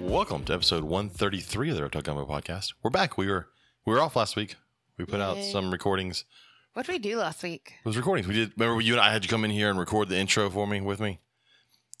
Welcome 0.00 0.44
to 0.44 0.54
episode 0.54 0.84
133 0.84 1.70
of 1.70 1.76
the 1.76 1.82
Reptile 1.82 2.02
Gumbo 2.02 2.26
podcast. 2.26 2.74
We're 2.82 2.90
back. 2.90 3.16
We 3.16 3.26
were 3.28 3.48
we 3.84 3.92
were 3.92 4.00
off 4.00 4.16
last 4.16 4.36
week. 4.36 4.56
We 4.98 5.04
put 5.04 5.20
out 5.20 5.36
Yay. 5.36 5.50
some 5.52 5.70
recordings. 5.70 6.24
What 6.72 6.86
did 6.86 6.92
we 6.92 6.98
do 6.98 7.16
last 7.18 7.42
week? 7.42 7.74
It 7.84 7.86
was 7.88 7.96
recordings. 7.96 8.26
We 8.26 8.34
did. 8.34 8.52
Remember, 8.56 8.80
you 8.80 8.92
and 8.94 9.00
I 9.00 9.12
had 9.12 9.24
you 9.24 9.28
come 9.28 9.44
in 9.44 9.50
here 9.50 9.70
and 9.70 9.78
record 9.78 10.08
the 10.08 10.16
intro 10.18 10.50
for 10.50 10.66
me 10.66 10.80
with 10.80 11.00
me. 11.00 11.20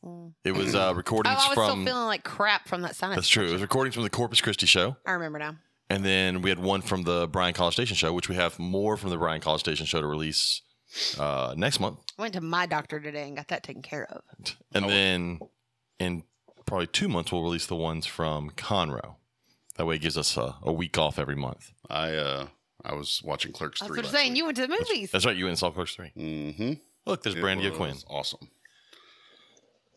Mm. 0.04 0.32
It 0.44 0.52
was 0.52 0.74
uh, 0.74 0.88
Oh, 0.90 0.94
recordings 0.94 1.36
I 1.38 1.48
was 1.48 1.54
from. 1.54 1.70
still 1.82 1.84
feeling 1.84 2.06
like 2.06 2.24
crap 2.24 2.68
from 2.68 2.82
that 2.82 2.96
sinus. 2.96 3.16
that's 3.16 3.28
true. 3.28 3.46
It 3.48 3.52
was 3.52 3.62
recordings 3.62 3.94
from 3.94 4.04
the 4.04 4.10
Corpus 4.10 4.40
Christi 4.40 4.66
show, 4.66 4.96
I 5.06 5.12
remember 5.12 5.38
now. 5.38 5.56
And 5.90 6.04
then 6.04 6.42
we 6.42 6.50
had 6.50 6.58
one 6.58 6.82
from 6.82 7.02
the 7.02 7.28
Bryan 7.28 7.54
College 7.54 7.74
Station 7.74 7.96
show, 7.96 8.12
which 8.12 8.28
we 8.28 8.34
have 8.34 8.58
more 8.58 8.96
from 8.96 9.10
the 9.10 9.16
Bryan 9.16 9.40
College 9.40 9.60
Station 9.60 9.86
show 9.86 10.00
to 10.00 10.06
release 10.06 10.62
uh, 11.18 11.54
next 11.56 11.80
month. 11.80 11.98
I 12.18 12.22
went 12.22 12.34
to 12.34 12.40
my 12.40 12.66
doctor 12.66 13.00
today 13.00 13.26
and 13.28 13.36
got 13.36 13.48
that 13.48 13.62
taken 13.62 13.82
care 13.82 14.06
of. 14.10 14.22
And 14.72 14.84
Oh. 14.84 14.88
then 14.88 15.40
in 15.98 16.22
probably 16.66 16.86
two 16.88 17.08
months, 17.08 17.30
we'll 17.32 17.42
release 17.42 17.66
the 17.66 17.76
ones 17.76 18.06
from 18.06 18.50
Conroe. 18.50 19.16
That 19.76 19.84
way, 19.86 19.96
it 19.96 20.00
gives 20.00 20.16
us 20.16 20.36
a, 20.36 20.56
a 20.62 20.72
week 20.72 20.96
off 20.98 21.18
every 21.18 21.36
month. 21.36 21.72
I 21.90 22.14
uh 22.14 22.46
I 22.84 22.94
was 22.94 23.20
watching 23.24 23.52
Clerks 23.52 23.80
That's 23.80 23.88
three. 23.88 23.96
what 23.98 24.06
I'm 24.06 24.12
saying. 24.12 24.36
You 24.36 24.44
went 24.46 24.56
to 24.56 24.62
the 24.66 24.68
movies. 24.68 25.10
That's 25.10 25.26
right. 25.26 25.36
You 25.36 25.44
went 25.44 25.50
and 25.52 25.58
saw 25.58 25.70
Clerks 25.70 25.94
3. 25.96 26.12
Mm-hmm. 26.16 26.72
Look, 27.04 27.22
there's 27.24 27.34
Brandy 27.34 27.68
Quinn. 27.70 27.96
Awesome. 28.08 28.48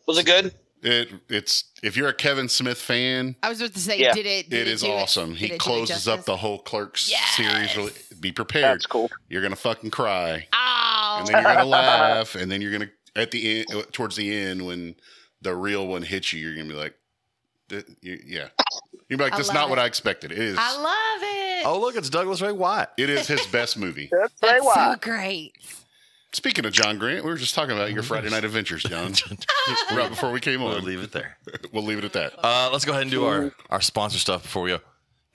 Was 0.06 0.18
it 0.18 0.26
good? 0.26 0.54
It 0.82 1.10
it's 1.28 1.64
if 1.82 1.96
you're 1.96 2.08
a 2.08 2.14
Kevin 2.14 2.48
Smith 2.48 2.78
fan, 2.78 3.36
I 3.42 3.48
was 3.50 3.60
about 3.60 3.74
to 3.74 3.80
say, 3.80 3.98
Yeah. 3.98 4.14
did 4.14 4.24
it? 4.26 4.48
Did 4.50 4.66
it 4.66 4.68
is 4.68 4.80
do 4.82 4.90
awesome. 4.90 5.30
did 5.30 5.38
he 5.38 5.52
it 5.52 5.58
closes 5.60 6.08
up 6.08 6.24
the 6.24 6.36
whole 6.38 6.58
Clerks 6.58 7.10
Yes. 7.10 7.36
series. 7.36 7.92
Be 8.20 8.32
prepared. 8.32 8.64
That's 8.76 8.86
cool. 8.86 9.10
You're 9.28 9.42
gonna 9.42 9.56
fucking 9.56 9.90
cry, 9.90 10.46
Oh, 10.52 11.16
and 11.18 11.26
then 11.28 11.34
you're 11.42 11.54
gonna 11.54 11.64
laugh, 11.68 12.34
and 12.34 12.50
then 12.50 12.62
you're 12.62 12.72
gonna 12.72 12.90
at 13.16 13.30
the 13.30 13.60
end 13.60 13.86
towards 13.92 14.16
the 14.16 14.34
end 14.34 14.64
when 14.64 14.94
the 15.42 15.54
real 15.54 15.86
one 15.86 16.02
hits 16.02 16.32
you, 16.32 16.40
you're 16.40 16.54
gonna 16.56 16.68
be 16.68 16.74
like, 16.74 16.94
yeah. 18.02 18.48
You're 19.08 19.18
like, 19.18 19.32
that's 19.36 19.48
love 19.48 19.54
not 19.54 19.70
what. 19.70 19.78
I 19.78 19.86
expected. 19.86 20.32
It 20.32 20.38
is. 20.38 20.56
I 20.58 20.76
love 20.76 21.22
it. 21.22 21.66
Oh, 21.66 21.78
look, 21.80 21.96
it's 21.96 22.08
Douglas 22.08 22.40
Ray 22.40 22.52
White. 22.52 22.88
It 22.96 23.10
is 23.10 23.26
his 23.26 23.44
best 23.48 23.76
movie. 23.76 24.08
That's 24.10 24.32
That's 24.40 24.64
right. 24.64 24.92
so 24.94 24.98
great. 25.00 25.52
Speaking 26.32 26.64
of 26.64 26.72
John 26.72 26.96
Grant, 26.98 27.24
we 27.24 27.30
were 27.30 27.36
just 27.36 27.56
talking 27.56 27.74
about 27.74 27.92
your 27.92 28.04
Friday 28.04 28.30
Night 28.30 28.44
Adventures, 28.44 28.84
John. 28.84 29.14
right 29.92 30.08
before 30.08 30.30
we 30.30 30.38
came 30.38 30.62
on. 30.62 30.70
We'll 30.70 30.82
leave 30.82 31.02
it 31.02 31.12
there. 31.12 31.36
We'll 31.72 31.84
leave 31.84 31.98
it 31.98 32.04
at 32.04 32.12
that. 32.14 32.32
Uh, 32.44 32.68
let's 32.72 32.84
go 32.84 32.90
ahead 32.92 33.02
and 33.02 33.10
do 33.12 33.24
our, 33.24 33.52
our 33.70 33.80
sponsor 33.80 34.18
stuff 34.18 34.42
before 34.42 34.62
we 34.62 34.70
go 34.70 34.80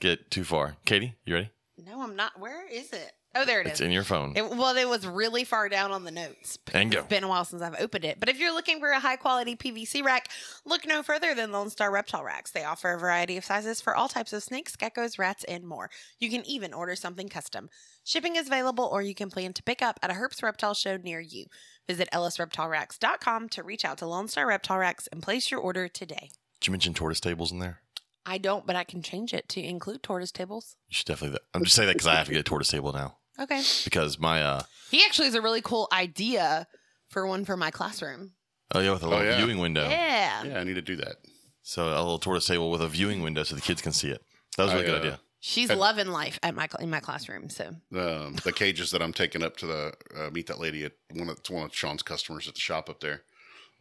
get 0.01 0.29
too 0.29 0.43
far. 0.43 0.75
Katie, 0.85 1.15
you 1.25 1.33
ready? 1.33 1.49
No, 1.85 2.01
I'm 2.01 2.15
not. 2.15 2.37
Where 2.39 2.67
is 2.67 2.91
it? 2.91 3.13
Oh, 3.37 3.43
there 3.43 3.59
it 3.59 3.67
It's 3.67 3.81
is. 3.81 3.85
in 3.85 3.91
your 3.91 4.05
phone. 4.05 4.31
It, 4.37 4.49
well, 4.49 4.77
it 4.77 4.87
was 4.87 5.05
really 5.05 5.43
far 5.43 5.67
down 5.67 5.91
on 5.91 6.05
the 6.05 6.11
notes. 6.11 6.57
And 6.73 6.89
go. 6.89 6.99
It's 6.99 7.07
been 7.07 7.25
a 7.25 7.27
while 7.27 7.43
since 7.43 7.61
I've 7.61 7.79
opened 7.81 8.05
it. 8.05 8.17
But 8.17 8.29
if 8.29 8.39
you're 8.39 8.53
looking 8.53 8.79
for 8.79 8.89
a 8.89 8.99
high 8.99 9.17
quality 9.17 9.57
PVC 9.57 10.01
rack, 10.01 10.29
look 10.63 10.87
no 10.87 11.03
further 11.03 11.35
than 11.35 11.51
Lone 11.51 11.69
Star 11.69 11.91
Reptile 11.91 12.23
Racks. 12.23 12.51
They 12.51 12.63
offer 12.63 12.93
a 12.93 12.97
variety 12.97 13.35
of 13.35 13.43
sizes 13.43 13.81
for 13.81 13.93
all 13.93 14.07
types 14.07 14.31
of 14.31 14.41
snakes, 14.41 14.77
geckos, 14.77 15.19
rats, 15.19 15.43
and 15.43 15.65
more. 15.65 15.89
You 16.17 16.29
can 16.29 16.45
even 16.47 16.73
order 16.73 16.95
something 16.95 17.27
custom. 17.27 17.69
Shipping 18.05 18.37
is 18.37 18.47
available, 18.47 18.85
or 18.85 19.01
you 19.01 19.13
can 19.13 19.29
plan 19.29 19.51
to 19.53 19.63
pick 19.63 19.81
up 19.81 19.99
at 20.01 20.11
a 20.11 20.13
Herps 20.13 20.41
Reptile 20.41 20.73
Show 20.73 20.95
near 20.95 21.19
you. 21.19 21.47
Visit 21.87 22.07
lsreptileracks.com 22.13 23.49
to 23.49 23.63
reach 23.63 23.83
out 23.83 23.97
to 23.97 24.07
Lone 24.07 24.29
Star 24.29 24.47
Reptile 24.47 24.77
Racks 24.77 25.07
and 25.07 25.21
place 25.21 25.51
your 25.51 25.59
order 25.59 25.89
today. 25.89 26.29
Did 26.61 26.67
you 26.67 26.71
mention 26.71 26.93
tortoise 26.93 27.19
tables 27.19 27.51
in 27.51 27.59
there? 27.59 27.79
I 28.25 28.37
don't, 28.37 28.65
but 28.65 28.77
I 28.77 28.85
can 28.85 29.01
change 29.01 29.33
it 29.33 29.49
to 29.49 29.61
include 29.61 30.01
tortoise 30.03 30.31
tables. 30.31 30.77
You 30.87 30.95
should 30.95 31.07
definitely. 31.07 31.39
I'm 31.53 31.63
just 31.65 31.75
saying 31.75 31.87
that 31.87 31.93
because 31.95 32.07
I 32.07 32.15
have 32.15 32.27
to 32.27 32.31
get 32.31 32.39
a 32.39 32.43
tortoise 32.43 32.69
table 32.69 32.93
now 32.93 33.17
Okay. 33.39 33.61
because 33.83 34.17
my 34.19 34.41
uh 34.41 34.61
He 34.91 35.03
actually 35.03 35.25
has 35.25 35.35
a 35.35 35.41
really 35.41 35.61
cool 35.61 35.87
idea 35.91 36.67
for 37.09 37.27
one 37.27 37.45
for 37.45 37.57
my 37.57 37.71
classroom. 37.71 38.31
oh 38.73 38.79
yeah 38.79 38.91
with 38.93 39.03
a 39.03 39.07
little 39.07 39.25
yeah. 39.25 39.37
viewing 39.37 39.59
window. 39.59 39.87
Yeah. 39.89 40.43
Yeah, 40.43 40.59
I 40.59 40.63
need 40.63 40.75
to 40.75 40.81
do 40.81 40.95
that. 40.97 41.15
So 41.63 41.87
a 41.89 41.97
little 42.01 42.19
tortoise 42.19 42.47
table 42.47 42.69
with 42.71 42.81
a 42.81 42.87
viewing 42.87 43.21
window 43.21 43.43
so 43.43 43.55
the 43.55 43.61
kids 43.61 43.81
can 43.81 43.91
see 43.91 44.09
it. 44.09 44.21
That 44.57 44.63
was 44.65 44.73
a 44.73 44.75
really 44.75 44.87
I, 44.87 44.89
good 44.91 44.95
uh, 44.95 44.99
idea. 44.99 45.19
She's 45.39 45.69
And- 45.69 45.79
loving 45.79 46.07
life 46.07 46.39
at 46.41 46.55
my 46.55 46.67
cl- 46.67 46.81
in 46.83 46.89
my 46.89 46.99
classroom. 46.99 47.49
So 47.49 47.65
Um, 47.93 48.35
the 48.43 48.53
cages 48.53 48.91
that 48.91 49.01
I'm 49.01 49.13
taking 49.13 49.43
up 49.43 49.57
to 49.57 49.65
the 49.67 49.93
uh, 50.15 50.29
meet 50.31 50.47
that 50.47 50.59
lady 50.59 50.83
at 50.85 50.93
one 51.13 51.29
of 51.29 51.37
it's 51.39 51.49
one 51.49 51.63
of 51.65 51.75
Sean's 51.75 52.03
customers 52.03 52.47
at 52.47 52.53
the 52.55 52.59
shop 52.61 52.89
up 52.89 52.99
there 53.01 53.23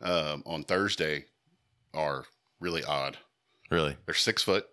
um, 0.03 0.43
on 0.47 0.65
Thursday 0.65 1.27
are 1.95 2.25
really 2.61 2.85
odd. 2.85 3.19
Really. 3.71 3.97
They're 4.05 4.15
six 4.15 4.43
foot, 4.43 4.67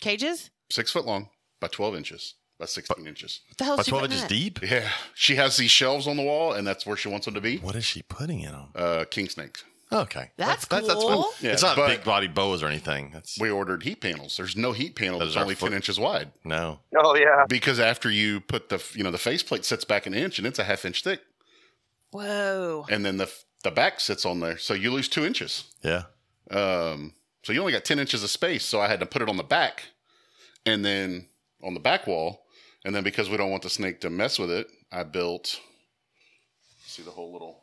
cages. 0.00 0.50
six 0.70 0.90
foot 0.90 1.04
long 1.06 1.28
by 1.60 1.68
twelve 1.68 1.94
inches, 1.96 2.34
by 2.60 2.66
sixteen 2.66 3.06
inches. 3.08 3.40
What 3.48 3.56
the 3.58 3.64
hell? 3.64 3.76
By 3.78 3.82
12 3.82 4.04
inches 4.04 4.20
in 4.20 4.26
it? 4.26 4.28
deep. 4.28 4.62
Yeah, 4.62 4.88
she 5.14 5.34
has 5.36 5.56
these 5.56 5.70
shelves 5.72 6.06
on 6.06 6.16
the 6.16 6.22
wall, 6.22 6.52
and 6.52 6.64
that's 6.66 6.86
where 6.86 6.96
she 6.96 7.08
wants 7.08 7.24
them 7.24 7.34
to 7.34 7.40
be. 7.40 7.56
What 7.58 7.74
is 7.74 7.84
she 7.84 8.02
putting 8.02 8.40
in 8.40 8.52
them? 8.52 8.68
Uh, 8.74 9.04
king 9.10 9.28
snakes. 9.28 9.64
Okay, 9.92 10.30
That's 10.36 10.66
fine. 10.66 10.84
cool. 10.86 11.26
Yeah, 11.40 11.50
it's 11.50 11.62
not 11.64 11.74
big 11.74 12.04
body 12.04 12.28
boas 12.28 12.62
or 12.62 12.68
anything. 12.68 13.10
That's 13.12 13.36
We 13.40 13.50
ordered 13.50 13.82
heat 13.82 14.00
panels. 14.00 14.36
There's 14.36 14.56
no 14.56 14.70
heat 14.70 14.94
panel 14.94 15.18
Those 15.18 15.34
that's 15.34 15.42
only 15.42 15.56
foot- 15.56 15.70
ten 15.70 15.74
inches 15.76 15.98
wide 15.98 16.30
no. 16.44 16.78
Oh 16.96 17.16
yeah. 17.16 17.44
because 17.48 17.80
after 17.80 18.08
you 18.08 18.38
put 18.38 18.68
the 18.68 18.80
you 18.94 19.02
know 19.02 19.10
the 19.10 19.18
faceplate 19.18 19.64
sits 19.64 19.84
back 19.84 20.06
an 20.06 20.14
inch 20.14 20.38
and 20.38 20.46
it's 20.46 20.60
a 20.60 20.64
half 20.64 20.84
inch 20.84 21.02
thick, 21.02 21.22
Whoa. 22.12 22.86
and 22.88 23.04
then 23.04 23.16
the 23.16 23.32
the 23.64 23.70
back 23.72 23.98
sits 24.00 24.24
on 24.24 24.38
there, 24.40 24.56
so 24.58 24.74
you 24.74 24.90
lose 24.92 25.08
two 25.08 25.24
inches. 25.26 25.64
Yeah. 25.82 26.04
Um, 26.50 27.14
so 27.42 27.52
you 27.52 27.60
only 27.60 27.72
got 27.72 27.84
10 27.84 27.98
inches 27.98 28.22
of 28.22 28.30
space. 28.30 28.64
So 28.64 28.80
I 28.80 28.88
had 28.88 29.00
to 29.00 29.06
put 29.06 29.22
it 29.22 29.28
on 29.28 29.36
the 29.36 29.42
back 29.42 29.84
and 30.64 30.84
then 30.84 31.26
on 31.62 31.74
the 31.74 31.80
back 31.80 32.06
wall. 32.06 32.42
And 32.84 32.94
then 32.94 33.02
because 33.04 33.28
we 33.28 33.36
don't 33.36 33.50
want 33.50 33.62
the 33.62 33.70
snake 33.70 34.00
to 34.00 34.10
mess 34.10 34.38
with 34.38 34.50
it, 34.50 34.66
I 34.90 35.02
built, 35.02 35.60
see 36.86 37.02
the 37.02 37.10
whole 37.10 37.32
little, 37.32 37.58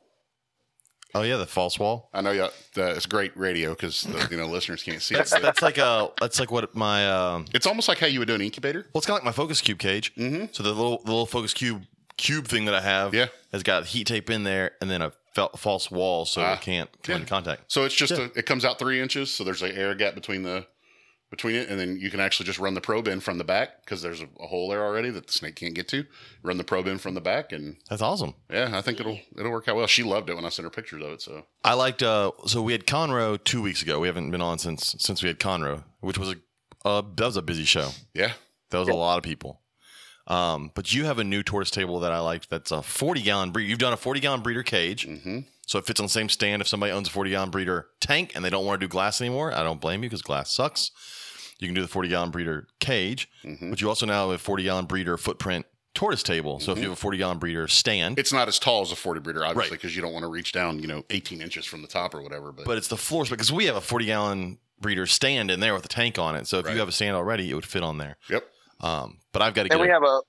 Oh 1.16 1.22
yeah, 1.24 1.38
the 1.38 1.48
false 1.48 1.80
wall. 1.80 2.10
I 2.14 2.22
know 2.22 2.32
yeah, 2.32 2.50
the, 2.76 2.90
it's 2.92 3.06
great 3.06 3.36
radio 3.36 3.70
because 3.72 4.02
the 4.02 4.28
you 4.30 4.38
know 4.38 4.46
listeners 4.48 4.84
can't 4.84 5.02
see. 5.02 5.16
That's 5.16 5.32
but 5.32 5.42
that's 5.42 5.62
like 5.62 5.78
a 5.78 6.10
that's 6.20 6.40
like 6.40 6.52
what 6.52 6.76
my 6.76 7.10
um. 7.10 7.46
It's 7.54 7.66
almost 7.66 7.88
like 7.88 7.98
how 7.98 8.08
you 8.08 8.20
would 8.20 8.28
do 8.28 8.36
an 8.36 8.42
incubator. 8.42 8.82
Well, 8.94 9.00
it's 9.00 9.06
kind 9.08 9.18
of 9.18 9.24
like 9.24 9.26
my 9.26 9.32
focus 9.36 9.62
cube 9.62 9.80
cage. 9.80 10.14
Mhm. 10.16 10.54
So 10.54 10.64
the 10.64 10.72
little 10.74 10.98
the 11.00 11.10
little 11.12 11.26
focus 11.26 11.54
cube 11.54 11.84
cube 12.18 12.46
thing 12.48 12.66
that 12.66 12.76
I 12.76 12.82
have 12.82 13.14
Yeah. 13.16 13.28
has 13.54 13.64
got 13.64 13.86
heat 13.86 14.06
tape 14.08 14.30
in 14.30 14.44
there 14.44 14.72
and 14.82 14.92
then 14.92 15.02
a 15.02 15.12
false 15.56 15.90
wall 15.90 16.26
so 16.26 16.42
Ah, 16.42 16.54
it 16.54 16.62
can't 16.62 16.90
come 17.04 17.14
yeah. 17.14 17.16
into 17.20 17.30
contact. 17.30 17.72
So 17.72 17.86
it's 17.86 17.96
just 17.96 18.12
Yeah. 18.12 18.26
a, 18.36 18.40
it 18.40 18.46
comes 18.46 18.66
out 18.66 18.78
three 18.78 19.00
inches. 19.00 19.32
So 19.34 19.44
there's 19.44 19.62
an 19.62 19.72
air 19.72 19.96
gap 19.96 20.14
between 20.14 20.44
the 20.44 20.68
between 21.30 21.56
it, 21.56 21.70
and 21.70 21.80
then 21.80 21.98
you 22.00 22.10
can 22.10 22.20
actually 22.20 22.46
just 22.46 22.58
run 22.60 22.74
the 22.74 22.82
probe 22.82 23.08
in 23.08 23.20
from 23.20 23.38
the 23.38 23.44
back 23.44 23.84
because 23.84 24.02
there's 24.02 24.22
a, 24.22 24.28
a 24.40 24.48
hole 24.48 24.70
there 24.70 24.84
already 24.84 25.10
that 25.10 25.28
the 25.28 25.34
snake 25.34 25.56
can't 25.56 25.74
get 25.74 25.88
to. 25.90 26.06
Run 26.44 26.58
the 26.58 26.64
probe 26.64 26.88
in 26.88 26.98
from 26.98 27.14
the 27.16 27.22
back, 27.22 27.52
and 27.52 27.76
That's 27.90 28.02
awesome. 28.02 28.34
yeah, 28.50 28.72
I 28.74 28.82
think 28.82 29.00
it'll 29.00 29.20
it'll 29.38 29.52
work 29.52 29.68
out 29.68 29.76
well. 29.76 29.88
She 29.88 30.04
loved 30.04 30.30
it 30.30 30.36
when 30.36 30.46
I 30.46 30.50
sent 30.50 30.66
her 30.66 30.70
pictures 30.70 31.04
of 31.04 31.12
it. 31.12 31.22
So 31.22 31.46
I 31.64 31.74
liked. 31.74 32.02
Uh, 32.04 32.32
so 32.46 32.62
we 32.62 32.72
had 32.72 32.86
Conroe 32.86 33.44
two 33.44 33.62
weeks 33.62 33.82
ago. 33.82 34.00
We 34.00 34.08
haven't 34.08 34.32
been 34.32 34.42
on 34.42 34.58
since 34.60 34.96
since 35.00 35.22
we 35.22 35.28
had 35.28 35.40
Conroe, 35.40 35.84
which 36.00 36.18
was 36.18 36.30
a 36.30 36.36
uh, 36.88 37.02
that 37.16 37.26
was 37.26 37.38
a 37.38 37.42
busy 37.42 37.66
show. 37.66 37.90
yeah, 38.14 38.34
That 38.72 38.80
was 38.80 38.88
a 38.88 38.94
lot 38.94 39.18
of 39.18 39.24
people. 39.24 39.62
Um, 40.28 40.72
but 40.76 40.94
you 40.94 41.06
have 41.06 41.20
a 41.20 41.24
new 41.24 41.42
tortoise 41.42 41.72
table 41.72 42.02
that 42.02 42.12
I 42.12 42.20
liked. 42.20 42.50
That's 42.50 42.72
a 42.72 42.82
forty 42.82 43.22
gallon 43.22 43.52
breeder. 43.52 43.70
You've 43.70 43.80
done 43.80 43.94
a 43.94 43.98
forty 43.98 44.20
gallon 44.20 44.42
breeder 44.42 44.64
cage, 44.64 45.06
hmm 45.06 45.40
so 45.68 45.78
it 45.78 45.86
fits 45.86 46.00
on 46.00 46.06
the 46.06 46.10
same 46.10 46.30
stand. 46.30 46.62
If 46.64 46.68
somebody 46.68 46.92
owns 46.92 47.08
a 47.08 47.12
forty 47.12 47.30
gallon 47.30 47.52
breeder 47.52 47.88
tank 48.00 48.32
and 48.36 48.44
they 48.44 48.50
don't 48.50 48.66
want 48.66 48.80
to 48.82 48.88
do 48.88 48.90
glass 48.90 49.22
anymore, 49.22 49.54
I 49.54 49.62
don't 49.62 49.80
blame 49.80 50.02
you 50.02 50.10
because 50.10 50.24
glass 50.24 50.52
sucks. 50.52 50.90
You 51.60 51.68
can 51.68 51.76
do 51.76 51.82
the 51.84 51.88
forty 51.88 52.10
gallon 52.10 52.32
breeder 52.32 52.68
cage, 52.80 53.30
hmm 53.44 53.70
but 53.70 53.80
you 53.82 53.88
also 53.90 54.06
now 54.08 54.28
have 54.30 54.36
a 54.36 54.38
forty 54.40 54.64
gallon 54.64 54.86
breeder 54.86 55.18
footprint 55.18 55.66
tortoise 55.94 56.22
table. 56.24 56.60
So 56.60 56.72
if 56.72 56.78
you 56.78 56.86
have 56.86 56.94
a 56.94 56.96
forty 56.96 57.18
gallon 57.18 57.38
breeder 57.40 57.68
stand, 57.68 58.18
It's 58.20 58.32
not 58.34 58.48
as 58.48 58.60
tall 58.60 58.82
as 58.84 58.92
a 58.92 58.96
40 58.96 59.20
breeder, 59.22 59.44
obviously, 59.44 59.72
Right. 59.72 59.72
because 59.82 59.96
you 59.96 60.02
don't 60.04 60.14
want 60.14 60.24
to 60.24 60.30
reach 60.30 60.52
down, 60.52 60.78
you 60.80 60.86
know, 60.88 61.04
18 61.10 61.42
inches 61.42 61.66
from 61.66 61.82
the 61.82 61.88
top 61.88 62.14
or 62.14 62.22
whatever. 62.22 62.52
But, 62.52 62.66
but 62.66 62.78
it's 62.78 62.88
the 62.88 62.98
floor 62.98 63.26
because 63.28 63.52
we 63.52 63.66
have 63.66 63.76
a 63.76 63.82
40 63.82 64.06
gallon 64.06 64.60
breeder 64.80 65.08
stand 65.08 65.50
in 65.50 65.60
there 65.60 65.74
with 65.74 65.84
a 65.86 65.88
tank 65.88 66.20
on 66.20 66.36
it. 66.36 66.46
So 66.46 66.60
if 66.60 66.66
Right. 66.68 66.74
you 66.74 66.80
have 66.80 66.88
a 66.88 66.92
stand 66.92 67.16
already, 67.16 67.50
it 67.50 67.56
would 67.56 67.66
fit 67.66 67.82
on 67.82 67.98
there. 67.98 68.18
yep, 68.30 68.48
Um, 68.80 69.18
but 69.32 69.42
I've 69.42 69.56
got 69.56 69.64
to 69.64 69.70
get 69.70 69.74
And 69.74 69.82
we 69.82 69.88
it. 69.88 69.92
have 69.94 70.04
a 70.04 70.22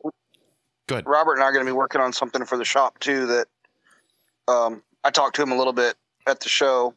Go 0.87 0.94
ahead. 0.94 1.05
Robert 1.06 1.35
and 1.35 1.43
I 1.43 1.46
are 1.49 1.52
going 1.52 1.67
to 1.67 1.70
be 1.70 1.76
working 1.76 2.00
on 2.00 2.14
something 2.14 2.46
for 2.46 2.56
the 2.56 2.64
shop 2.64 2.99
too. 2.99 3.26
That 3.26 3.46
um, 4.50 4.82
I 5.05 5.11
talked 5.11 5.37
to 5.37 5.43
him 5.43 5.53
a 5.53 5.56
little 5.56 5.73
bit 5.73 5.97
at 6.27 6.41
the 6.41 6.49
show 6.49 6.95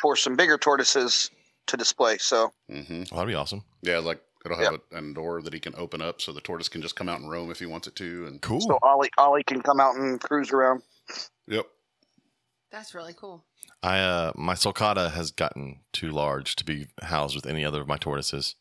for 0.00 0.16
some 0.16 0.36
bigger 0.36 0.58
tortoises 0.58 1.30
to 1.66 1.76
display. 1.76 2.18
So 2.18 2.52
hmm 2.70 3.02
Oh, 3.12 3.16
that'd 3.16 3.28
be 3.28 3.34
awesome. 3.34 3.64
yeah, 3.82 3.98
like 3.98 4.20
it'll 4.44 4.58
have 4.58 4.78
a, 4.92 4.98
a 4.98 5.12
door 5.14 5.42
that 5.42 5.52
he 5.52 5.60
can 5.60 5.74
open 5.76 6.00
up 6.02 6.20
so 6.20 6.32
the 6.32 6.40
tortoise 6.40 6.68
can 6.68 6.82
just 6.82 6.96
come 6.96 7.08
out 7.08 7.20
and 7.20 7.30
roam 7.30 7.50
if 7.50 7.58
he 7.58 7.66
wants 7.66 7.86
it 7.88 7.96
to. 7.96 8.26
And 8.26 8.40
Cool. 8.40 8.60
so 8.60 8.78
Ollie 8.82 9.10
Ollie 9.18 9.44
can 9.44 9.62
come 9.62 9.80
out 9.80 9.96
and 9.96 10.20
cruise 10.20 10.52
around. 10.52 10.82
yep, 11.48 11.66
That's 12.70 12.94
really 12.94 13.14
cool. 13.14 13.44
I 13.82 13.98
uh, 13.98 14.32
my 14.36 14.54
sulcata 14.54 15.12
has 15.12 15.30
gotten 15.30 15.80
too 15.92 16.10
large 16.10 16.56
to 16.56 16.64
be 16.64 16.86
housed 17.02 17.34
with 17.34 17.46
any 17.46 17.64
other 17.64 17.80
of 17.80 17.88
my 17.88 17.96
tortoises. 17.96 18.54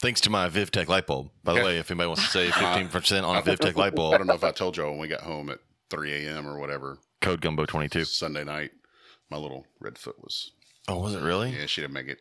Thanks 0.00 0.20
to 0.22 0.30
my 0.30 0.48
VivTech 0.48 0.86
light 0.86 1.06
bulb. 1.06 1.30
By 1.42 1.54
the 1.54 1.64
way, 1.64 1.78
if 1.78 1.90
anybody 1.90 2.06
wants 2.06 2.22
to 2.24 2.28
save 2.30 2.52
15% 2.54 3.24
on 3.24 3.36
a 3.36 3.42
VivTech 3.42 3.74
light 3.76 3.94
bulb, 3.94 4.14
I 4.14 4.18
don't 4.18 4.26
know 4.28 4.34
if 4.34 4.44
I 4.44 4.52
told 4.52 4.76
y'all 4.76 4.90
when 4.90 5.00
we 5.00 5.08
got 5.08 5.22
home 5.22 5.50
at 5.50 5.58
3 5.90 6.26
a.m. 6.26 6.46
or 6.46 6.58
whatever 6.58 6.98
code 7.20 7.40
gumbo 7.40 7.66
22. 7.66 8.04
Sunday 8.04 8.44
night, 8.44 8.70
my 9.30 9.36
little 9.36 9.66
redfoot 9.82 10.18
was 10.22 10.52
Oh, 10.88 11.00
was 11.00 11.14
it 11.14 11.22
really? 11.22 11.50
yeah, 11.50 11.66
she 11.66 11.80
didn't 11.82 11.94
make 11.94 12.08
it. 12.08 12.18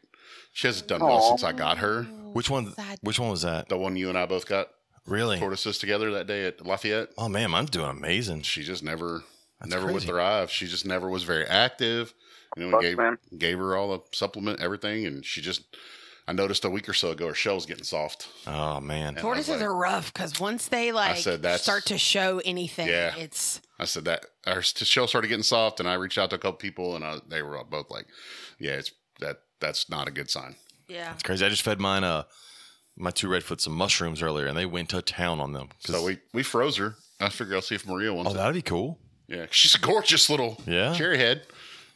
She 0.51 0.67
hasn't 0.67 0.87
done 0.89 1.01
well 1.01 1.21
since 1.21 1.43
I 1.43 1.53
got 1.53 1.77
her. 1.77 2.03
Which 2.03 2.49
one? 2.49 2.73
Sad. 2.73 2.99
Which 3.01 3.19
one 3.19 3.29
was 3.29 3.43
that? 3.43 3.69
The 3.69 3.77
one 3.77 3.95
you 3.95 4.09
and 4.09 4.17
I 4.17 4.25
both 4.25 4.45
got. 4.45 4.67
Really? 5.05 5.39
tortoises 5.39 5.77
together 5.77 6.11
that 6.11 6.27
day 6.27 6.45
at 6.47 6.65
Lafayette. 6.65 7.09
Oh 7.17 7.29
man, 7.29 7.51
mine's 7.51 7.69
doing 7.69 7.87
amazing. 7.89 8.41
She 8.41 8.61
just 8.63 8.83
never, 8.83 9.23
That's 9.61 9.71
never 9.71 9.91
would 9.93 10.03
thrive. 10.03 10.51
She 10.51 10.67
just 10.67 10.85
never 10.85 11.09
was 11.09 11.23
very 11.23 11.45
active. 11.45 12.13
You 12.57 12.67
know, 12.69 12.77
we 12.77 12.83
gave 12.83 12.97
man. 12.97 13.17
gave 13.37 13.57
her 13.57 13.77
all 13.77 13.89
the 13.89 13.99
supplement, 14.11 14.59
everything, 14.59 15.05
and 15.05 15.23
she 15.25 15.39
just. 15.41 15.63
I 16.27 16.33
noticed 16.33 16.65
a 16.65 16.69
week 16.69 16.89
or 16.89 16.93
so 16.93 17.11
ago 17.11 17.27
her 17.27 17.33
shell's 17.33 17.65
getting 17.65 17.83
soft. 17.85 18.27
Oh 18.45 18.79
man. 18.81 19.09
And 19.09 19.17
Tortoises 19.19 19.55
like- 19.55 19.61
are 19.61 19.73
rough 19.75 20.13
because 20.13 20.39
once 20.39 20.67
they 20.67 20.91
like 20.91 21.17
said 21.17 21.41
that's- 21.41 21.61
start 21.63 21.85
to 21.85 21.97
show 21.97 22.41
anything, 22.43 22.87
Yeah. 22.87 23.15
it's 23.15 23.61
I 23.79 23.85
said 23.85 24.05
that 24.05 24.25
her 24.45 24.61
shell 24.61 25.07
started 25.07 25.27
getting 25.27 25.43
soft, 25.43 25.79
and 25.79 25.87
I 25.87 25.93
reached 25.93 26.17
out 26.17 26.31
to 26.31 26.35
a 26.35 26.39
couple 26.39 26.57
people, 26.57 26.95
and 26.95 27.05
I, 27.05 27.19
they 27.27 27.41
were 27.43 27.63
both 27.63 27.89
like, 27.91 28.07
"Yeah, 28.59 28.71
it's 28.73 28.91
that. 29.19 29.41
That's 29.59 29.89
not 29.89 30.07
a 30.07 30.11
good 30.11 30.29
sign." 30.29 30.55
yeah. 30.87 31.13
It's 31.13 31.23
crazy. 31.23 31.45
I 31.45 31.49
just 31.49 31.61
fed 31.63 31.79
mine 31.79 32.03
uh 32.03 32.23
my 32.95 33.11
two 33.11 33.27
redfoot 33.27 33.61
some 33.61 33.73
mushrooms 33.73 34.21
earlier, 34.23 34.47
and 34.47 34.57
they 34.57 34.65
went 34.65 34.89
to 34.89 35.01
town 35.03 35.39
on 35.39 35.53
them. 35.53 35.69
So 35.79 36.03
we 36.03 36.17
we 36.33 36.43
froze 36.43 36.77
her. 36.77 36.95
I 37.19 37.29
figured 37.29 37.55
I'll 37.55 37.61
see 37.61 37.75
if 37.75 37.85
Maria 37.87 38.13
wants 38.13 38.31
oh, 38.31 38.33
that'd 38.35 38.53
be 38.53 38.61
cool. 38.61 38.99
Yeah, 39.27 39.45
she's 39.51 39.75
a 39.75 39.79
gorgeous 39.79 40.29
little 40.29 40.59
Yeah. 40.65 40.93
cherry 40.93 41.17
head. 41.17 41.43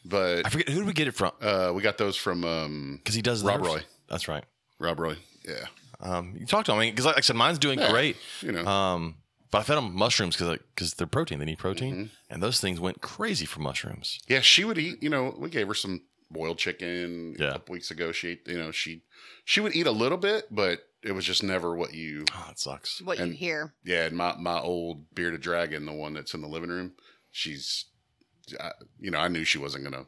But 0.04 0.46
I 0.46 0.50
forget 0.50 0.68
who 0.68 0.78
did 0.80 0.86
we 0.86 0.92
get 0.92 1.08
it 1.08 1.14
from? 1.14 1.32
uh, 1.40 1.72
we 1.74 1.82
got 1.82 1.96
those 1.98 2.16
from 2.16 2.44
um, 2.44 2.96
Because 2.98 3.14
he 3.14 3.22
does 3.22 3.42
Rob 3.42 3.62
theirs. 3.62 3.74
Roy. 3.74 3.82
That's 4.12 4.28
right. 4.28 4.44
Rob 4.78 5.00
Roy. 5.00 5.16
Yeah, 5.44 5.66
Um, 5.98 6.36
you 6.38 6.46
talked 6.46 6.66
to 6.66 6.72
him 6.72 6.78
because, 6.90 7.04
like 7.06 7.16
I 7.18 7.20
said, 7.20 7.34
mine's 7.34 7.58
doing 7.58 7.80
Yeah. 7.80 7.90
great. 7.90 8.16
you 8.42 8.52
know. 8.52 8.64
Um, 8.64 9.16
but 9.50 9.58
I 9.58 9.62
fed 9.64 9.76
them 9.76 9.92
mushrooms 9.94 10.36
because 10.36 10.58
because 10.74 10.94
they're 10.94 11.06
protein. 11.08 11.38
They 11.40 11.44
need 11.46 11.58
protein, 11.58 11.94
Mm-hmm. 11.94 12.14
and 12.30 12.42
those 12.42 12.60
things 12.60 12.78
went 12.78 13.00
crazy 13.02 13.44
for 13.46 13.58
mushrooms. 13.60 14.20
yeah, 14.28 14.40
she 14.40 14.62
would 14.64 14.78
eat. 14.78 15.02
You 15.02 15.10
know, 15.10 15.34
we 15.36 15.50
gave 15.50 15.66
her 15.66 15.74
some 15.74 16.02
boiled 16.30 16.58
chicken 16.58 17.34
Yeah. 17.38 17.48
a 17.48 17.52
couple 17.54 17.72
weeks 17.74 17.90
ago. 17.90 18.12
She, 18.12 18.28
ate, 18.28 18.46
you 18.46 18.56
know, 18.58 18.70
she 18.70 19.02
she 19.44 19.60
would 19.60 19.74
eat 19.74 19.86
a 19.86 19.90
little 19.92 20.16
bit, 20.18 20.46
but 20.50 20.88
it 21.02 21.12
was 21.12 21.24
just 21.24 21.42
never 21.42 21.74
what 21.74 21.92
you. 21.94 22.24
Oh, 22.34 22.44
that 22.46 22.58
sucks. 22.58 23.00
What 23.02 23.18
you 23.18 23.24
And- 23.24 23.34
hear. 23.34 23.74
Yeah, 23.84 24.04
and 24.06 24.16
my 24.16 24.34
my 24.36 24.60
old 24.60 25.12
bearded 25.14 25.40
dragon, 25.42 25.86
the 25.86 25.92
one 25.92 26.14
that's 26.14 26.34
in 26.34 26.40
the 26.40 26.48
living 26.48 26.70
room, 26.70 26.92
she's, 27.30 27.86
I, 28.60 28.72
you 29.00 29.10
know, 29.10 29.18
I 29.18 29.28
knew 29.28 29.44
she 29.44 29.58
wasn't 29.58 29.84
gonna. 29.84 30.06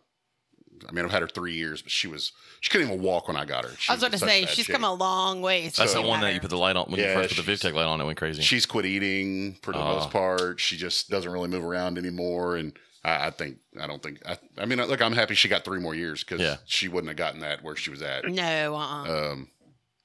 I 0.88 0.92
mean, 0.92 1.04
I've 1.04 1.10
had 1.10 1.22
her 1.22 1.28
three 1.28 1.54
years, 1.54 1.80
but 1.82 1.90
she 1.90 2.06
was 2.08 2.32
she 2.60 2.70
couldn't 2.70 2.88
even 2.88 3.02
walk 3.02 3.28
when 3.28 3.36
I 3.36 3.44
got 3.44 3.64
her. 3.64 3.70
She 3.78 3.90
I 3.90 3.94
was 3.94 4.00
going 4.00 4.12
to 4.12 4.18
say 4.18 4.44
she's 4.46 4.66
shape. 4.66 4.74
come 4.74 4.84
a 4.84 4.92
long 4.92 5.40
way. 5.40 5.64
That's 5.64 5.76
So- 5.92 6.02
the 6.02 6.06
one 6.08 6.20
that 6.20 6.34
you 6.34 6.40
put 6.40 6.50
the 6.50 6.58
light 6.58 6.76
on 6.76 6.90
when 6.90 7.00
Yeah, 7.00 7.08
you 7.10 7.14
first 7.22 7.36
put 7.36 7.44
the 7.46 7.52
she's- 7.56 7.62
VivTech 7.62 7.74
light 7.74 7.86
on. 7.86 8.00
It 8.00 8.04
went 8.04 8.18
crazy. 8.18 8.42
She's 8.42 8.66
quit 8.66 8.84
eating 8.86 9.58
for 9.62 9.72
the 9.72 9.78
Oh. 9.80 9.94
most 9.96 10.10
part. 10.10 10.60
She 10.60 10.76
just 10.76 11.08
doesn't 11.10 11.30
really 11.30 11.48
move 11.48 11.64
around 11.64 11.96
anymore, 11.98 12.56
and 12.56 12.76
I, 13.04 13.26
I 13.26 13.30
think 13.30 13.58
I 13.80 13.86
don't 13.86 14.02
think 14.02 14.20
I, 14.26 14.36
I 14.58 14.64
mean, 14.66 14.78
look, 14.78 15.00
I'm 15.02 15.12
happy 15.12 15.34
she 15.34 15.48
got 15.48 15.64
three 15.64 15.80
more 15.80 15.94
years 15.94 16.22
because 16.24 16.40
Yeah. 16.40 16.56
she 16.66 16.88
wouldn't 16.88 17.08
have 17.08 17.16
gotten 17.16 17.40
that 17.40 17.62
where 17.62 17.76
she 17.76 17.90
was 17.90 18.02
at. 18.02 18.24
No, 18.30 18.74
uh-uh. 18.74 19.32
Um, 19.32 19.48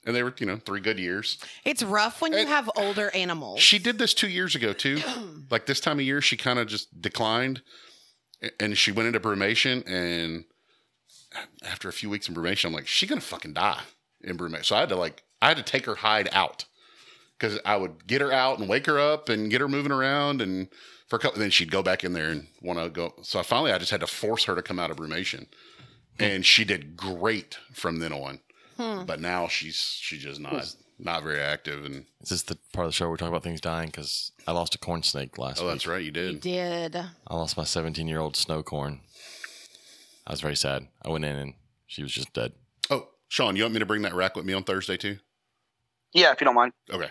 and 0.05 0.15
they 0.15 0.23
were, 0.23 0.33
you 0.39 0.45
know, 0.45 0.55
three 0.57 0.79
good 0.79 0.97
years. 0.97 1.37
it's 1.65 1.83
rough 1.83 2.21
when 2.21 2.31
you 2.33 2.39
and- 2.39 2.47
have 2.49 2.69
older 2.77 3.09
animals. 3.13 3.59
She 3.61 3.79
did 3.79 3.97
this 3.97 4.13
two 4.13 4.29
years 4.29 4.55
ago 4.55 4.71
too. 4.73 5.01
like 5.49 5.65
this 5.65 5.79
time 5.79 5.99
of 5.99 6.05
year, 6.05 6.21
she 6.21 6.37
kind 6.37 6.57
of 6.59 6.67
just 6.67 7.01
declined, 7.01 7.61
and 8.59 8.77
she 8.77 8.91
went 8.91 9.07
into 9.07 9.19
brumation. 9.19 9.83
And 9.87 10.45
after 11.63 11.89
a 11.89 11.93
few 11.93 12.09
weeks 12.09 12.27
in 12.27 12.35
brumation, 12.35 12.65
I'm 12.65 12.73
like, 12.73 12.87
she's 12.87 13.09
gonna 13.09 13.21
fucking 13.21 13.53
die 13.53 13.81
in 14.21 14.37
brumation. 14.37 14.65
So 14.65 14.75
I 14.75 14.81
had 14.81 14.89
to 14.89 14.95
like, 14.95 15.23
I 15.41 15.47
had 15.49 15.57
to 15.57 15.63
take 15.63 15.85
her 15.85 15.95
hide 15.95 16.29
out 16.31 16.65
because 17.37 17.59
I 17.65 17.77
would 17.77 18.07
get 18.07 18.21
her 18.21 18.31
out 18.31 18.59
and 18.59 18.67
wake 18.67 18.85
her 18.85 18.99
up 18.99 19.29
and 19.29 19.49
get 19.49 19.61
her 19.61 19.67
moving 19.67 19.91
around 19.91 20.41
and. 20.41 20.69
For 21.07 21.15
a 21.15 21.19
couple, 21.19 21.39
then 21.39 21.49
she'd 21.49 21.71
go 21.71 21.81
back 21.81 22.03
in 22.03 22.13
there 22.13 22.29
and 22.29 22.45
want 22.61 22.77
to 22.77 22.87
go. 22.87 23.15
So 23.23 23.41
finally, 23.41 23.71
I 23.71 23.79
just 23.79 23.89
had 23.89 24.01
to 24.01 24.05
force 24.05 24.43
her 24.43 24.53
to 24.53 24.61
come 24.61 24.77
out 24.77 24.91
of 24.91 24.97
brumation, 24.97 25.47
and 26.19 26.45
she 26.45 26.63
did 26.63 26.95
great 26.95 27.57
from 27.73 27.97
then 27.97 28.13
on. 28.13 28.41
Hmm. 28.77 29.05
But 29.05 29.19
now 29.19 29.47
she's 29.47 29.75
she's 29.75 30.21
just 30.21 30.39
not 30.39 30.75
not 30.99 31.23
very 31.23 31.39
active. 31.39 31.83
And 31.85 32.05
Is 32.21 32.29
this 32.29 32.43
the 32.43 32.57
part 32.73 32.85
of 32.85 32.91
the 32.91 32.95
show 32.95 33.05
where 33.05 33.11
we 33.13 33.17
talk 33.17 33.29
about 33.29 33.43
things 33.43 33.61
dying? 33.61 33.87
Because 33.87 34.31
I 34.45 34.51
lost 34.51 34.75
a 34.75 34.77
corn 34.77 35.03
snake 35.03 35.37
last 35.37 35.61
oh, 35.61 35.65
week. 35.65 35.73
that's 35.73 35.87
right, 35.87 36.03
you 36.03 36.11
did. 36.11 36.33
You 36.33 36.39
did. 36.39 36.91
did. 36.91 37.05
I 37.27 37.35
lost 37.35 37.57
my 37.57 37.63
17 37.63 38.07
year 38.07 38.19
old 38.19 38.35
snow 38.35 38.61
corn. 38.61 39.01
I 40.29 40.33
was 40.33 40.41
very 40.41 40.55
sad. 40.55 40.87
I 41.03 41.09
went 41.09 41.25
in 41.25 41.35
and 41.35 41.53
she 41.87 42.03
was 42.03 42.11
just 42.11 42.31
dead. 42.33 42.53
Oh, 42.91 43.07
Sean, 43.27 43.55
you 43.55 43.63
want 43.63 43.73
me 43.73 43.79
to 43.79 43.85
bring 43.85 44.03
that 44.03 44.13
rack 44.13 44.35
with 44.35 44.45
me 44.45 44.53
on 44.53 44.63
Thursday 44.63 44.95
too? 44.95 45.17
Yeah, 46.13 46.31
if 46.31 46.39
you 46.39 46.45
don't 46.45 46.53
mind. 46.55 46.71
Okay. 46.91 47.09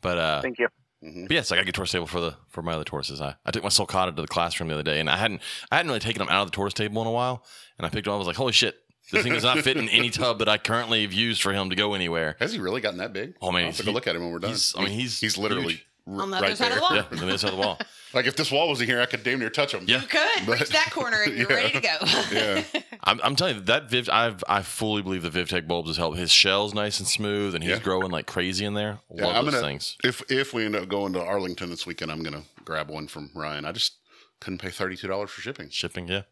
But 0.00 0.18
uh, 0.18 0.40
Thank 0.42 0.58
you. 0.60 0.68
hmm 1.02 1.24
But 1.26 1.32
yes, 1.34 1.50
I 1.52 1.56
got 1.56 1.62
to 1.62 1.64
get 1.66 1.74
tortoise 1.74 1.92
table 1.92 2.06
for 2.06 2.20
the 2.20 2.36
for 2.48 2.62
my 2.62 2.72
other 2.72 2.84
tortoises. 2.84 3.20
I, 3.20 3.34
I 3.44 3.50
took 3.50 3.62
my 3.64 3.68
sulcata 3.68 4.14
to 4.14 4.22
the 4.22 4.28
classroom 4.28 4.68
the 4.68 4.74
other 4.74 4.82
day, 4.84 5.00
and 5.00 5.10
I 5.10 5.16
hadn't 5.16 5.42
I 5.70 5.76
hadn't 5.76 5.88
really 5.90 6.00
taken 6.00 6.20
them 6.20 6.28
out 6.28 6.42
of 6.42 6.50
the 6.52 6.54
tortoise 6.56 6.74
table 6.74 7.02
in 7.02 7.08
a 7.08 7.12
while. 7.12 7.44
And 7.78 7.86
I 7.86 7.90
picked 7.90 8.04
them 8.04 8.12
up. 8.12 8.16
I 8.16 8.18
was 8.18 8.26
like, 8.28 8.36
"Holy 8.36 8.52
shit! 8.52 8.76
This 9.10 9.22
thing 9.24 9.32
does 9.32 9.42
not 9.44 9.58
fit 9.58 9.76
in 9.76 9.88
any 9.88 10.10
tub 10.22 10.38
that 10.38 10.48
I 10.48 10.58
currently 10.58 11.02
have 11.02 11.12
used 11.12 11.42
for 11.42 11.52
him 11.52 11.70
to 11.70 11.76
go 11.76 11.94
anywhere." 11.94 12.36
Has 12.40 12.52
he 12.52 12.60
really 12.60 12.80
gotten 12.80 12.98
that 12.98 13.12
big? 13.12 13.34
Oh, 13.42 13.50
man, 13.52 13.66
I'll 13.66 13.72
take 13.72 13.84
he- 13.86 13.90
a 13.90 13.94
look 13.94 14.06
at 14.06 14.14
him 14.16 14.22
when 14.22 14.32
we're 14.32 14.38
done. 14.40 14.50
he's- 14.50 14.74
I 14.76 14.82
mean, 14.84 14.90
he's 14.92 15.18
he's 15.20 15.36
literally 15.38 15.74
huge. 15.74 15.86
R- 16.06 16.20
On 16.20 16.30
the 16.30 16.36
other 16.38 16.46
right 16.48 16.56
side 16.56 16.72
of 16.72 16.72
there. 16.72 16.76
the 16.78 16.80
wall. 16.82 16.94
Yeah, 16.96 17.04
on 17.10 17.16
the 17.18 17.28
other 17.28 17.38
side 17.38 17.50
of 17.50 17.56
the 17.56 17.62
wall. 17.62 17.78
Like 18.14 18.26
if 18.26 18.36
this 18.36 18.52
wall 18.52 18.68
was 18.68 18.78
in 18.82 18.86
here, 18.88 19.00
I 19.00 19.06
could 19.06 19.22
damn 19.22 19.38
near 19.38 19.48
touch 19.48 19.72
them. 19.72 19.86
Yeah. 19.88 20.02
You 20.02 20.06
could 20.06 20.20
But- 20.46 20.60
reach 20.60 20.68
that 20.68 20.90
corner 20.90 21.22
and 21.22 21.34
you're 21.34 21.48
Yeah. 21.50 21.56
ready 21.56 21.72
to 21.72 21.80
go. 21.80 21.96
Yeah. 22.30 22.62
I'm, 23.04 23.18
I'm 23.24 23.36
telling 23.36 23.54
you 23.56 23.62
that 23.62 23.88
Viv. 23.88 24.10
I've 24.12 24.44
I 24.46 24.60
fully 24.60 25.00
believe 25.00 25.22
the 25.22 25.30
VivTech 25.30 25.66
bulbs 25.66 25.88
has 25.88 25.96
helped. 25.96 26.18
His 26.18 26.30
shell's 26.30 26.74
nice 26.74 26.98
and 26.98 27.08
smooth, 27.08 27.54
and 27.54 27.64
he's 27.64 27.70
Yeah. 27.72 27.78
growing 27.78 28.10
like 28.10 28.26
crazy 28.26 28.66
in 28.66 28.74
there. 28.74 28.98
Yeah, 29.14 29.24
Love 29.28 29.36
I'm 29.36 29.44
those 29.46 29.54
gonna 29.54 29.66
things. 29.66 29.96
if 30.04 30.30
if 30.30 30.52
we 30.52 30.66
end 30.66 30.76
up 30.76 30.88
going 30.90 31.14
to 31.14 31.22
Arlington 31.22 31.70
this 31.70 31.86
weekend, 31.86 32.12
I'm 32.12 32.22
gonna 32.22 32.42
grab 32.66 32.90
one 32.90 33.06
from 33.08 33.30
Ryan. 33.34 33.64
I 33.64 33.72
just 33.72 33.94
couldn't 34.42 34.58
pay 34.58 34.68
thirty 34.68 34.94
two 34.96 35.08
dollars 35.08 35.30
for 35.30 35.40
shipping 35.40 35.70
Shipping, 35.70 36.06
yeah, 36.06 36.22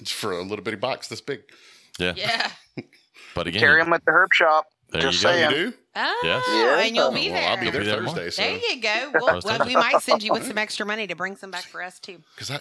It's 0.00 0.10
for 0.12 0.32
a 0.32 0.42
little 0.42 0.64
bitty 0.64 0.78
box 0.78 1.08
this 1.08 1.20
big. 1.20 1.42
yeah. 1.98 2.14
yeah. 2.16 2.50
But 3.34 3.46
again, 3.46 3.60
Carry 3.60 3.82
them 3.84 3.92
at 3.92 4.02
the 4.06 4.10
herb 4.12 4.32
shop. 4.32 4.68
there 4.90 5.02
Just 5.02 5.18
you 5.22 5.28
go. 5.28 5.32
saying. 5.34 5.50
You 5.50 5.56
do? 5.70 5.76
Oh, 5.96 6.20
Yes. 6.24 6.44
Yeah. 6.48 6.80
and 6.86 6.94
you'll 6.94 7.10
be 7.10 7.30
well, 7.30 7.40
there. 7.40 7.48
I'll 7.48 7.58
be 7.58 7.70
there 7.70 7.84
there. 7.84 8.02
Thursday. 8.06 8.30
So 8.30 8.42
There 8.42 8.58
you 8.58 8.80
go. 8.82 9.10
Well, 9.14 9.40
well, 9.44 9.66
we 9.66 9.74
might 9.74 10.00
send 10.02 10.22
you 10.22 10.32
with 10.32 10.46
some 10.46 10.58
extra 10.58 10.84
money 10.84 11.06
to 11.06 11.14
bring 11.16 11.36
some 11.36 11.50
back 11.50 11.64
for 11.64 11.82
us 11.82 11.98
too. 11.98 12.18
because 12.34 12.50
I. 12.50 12.60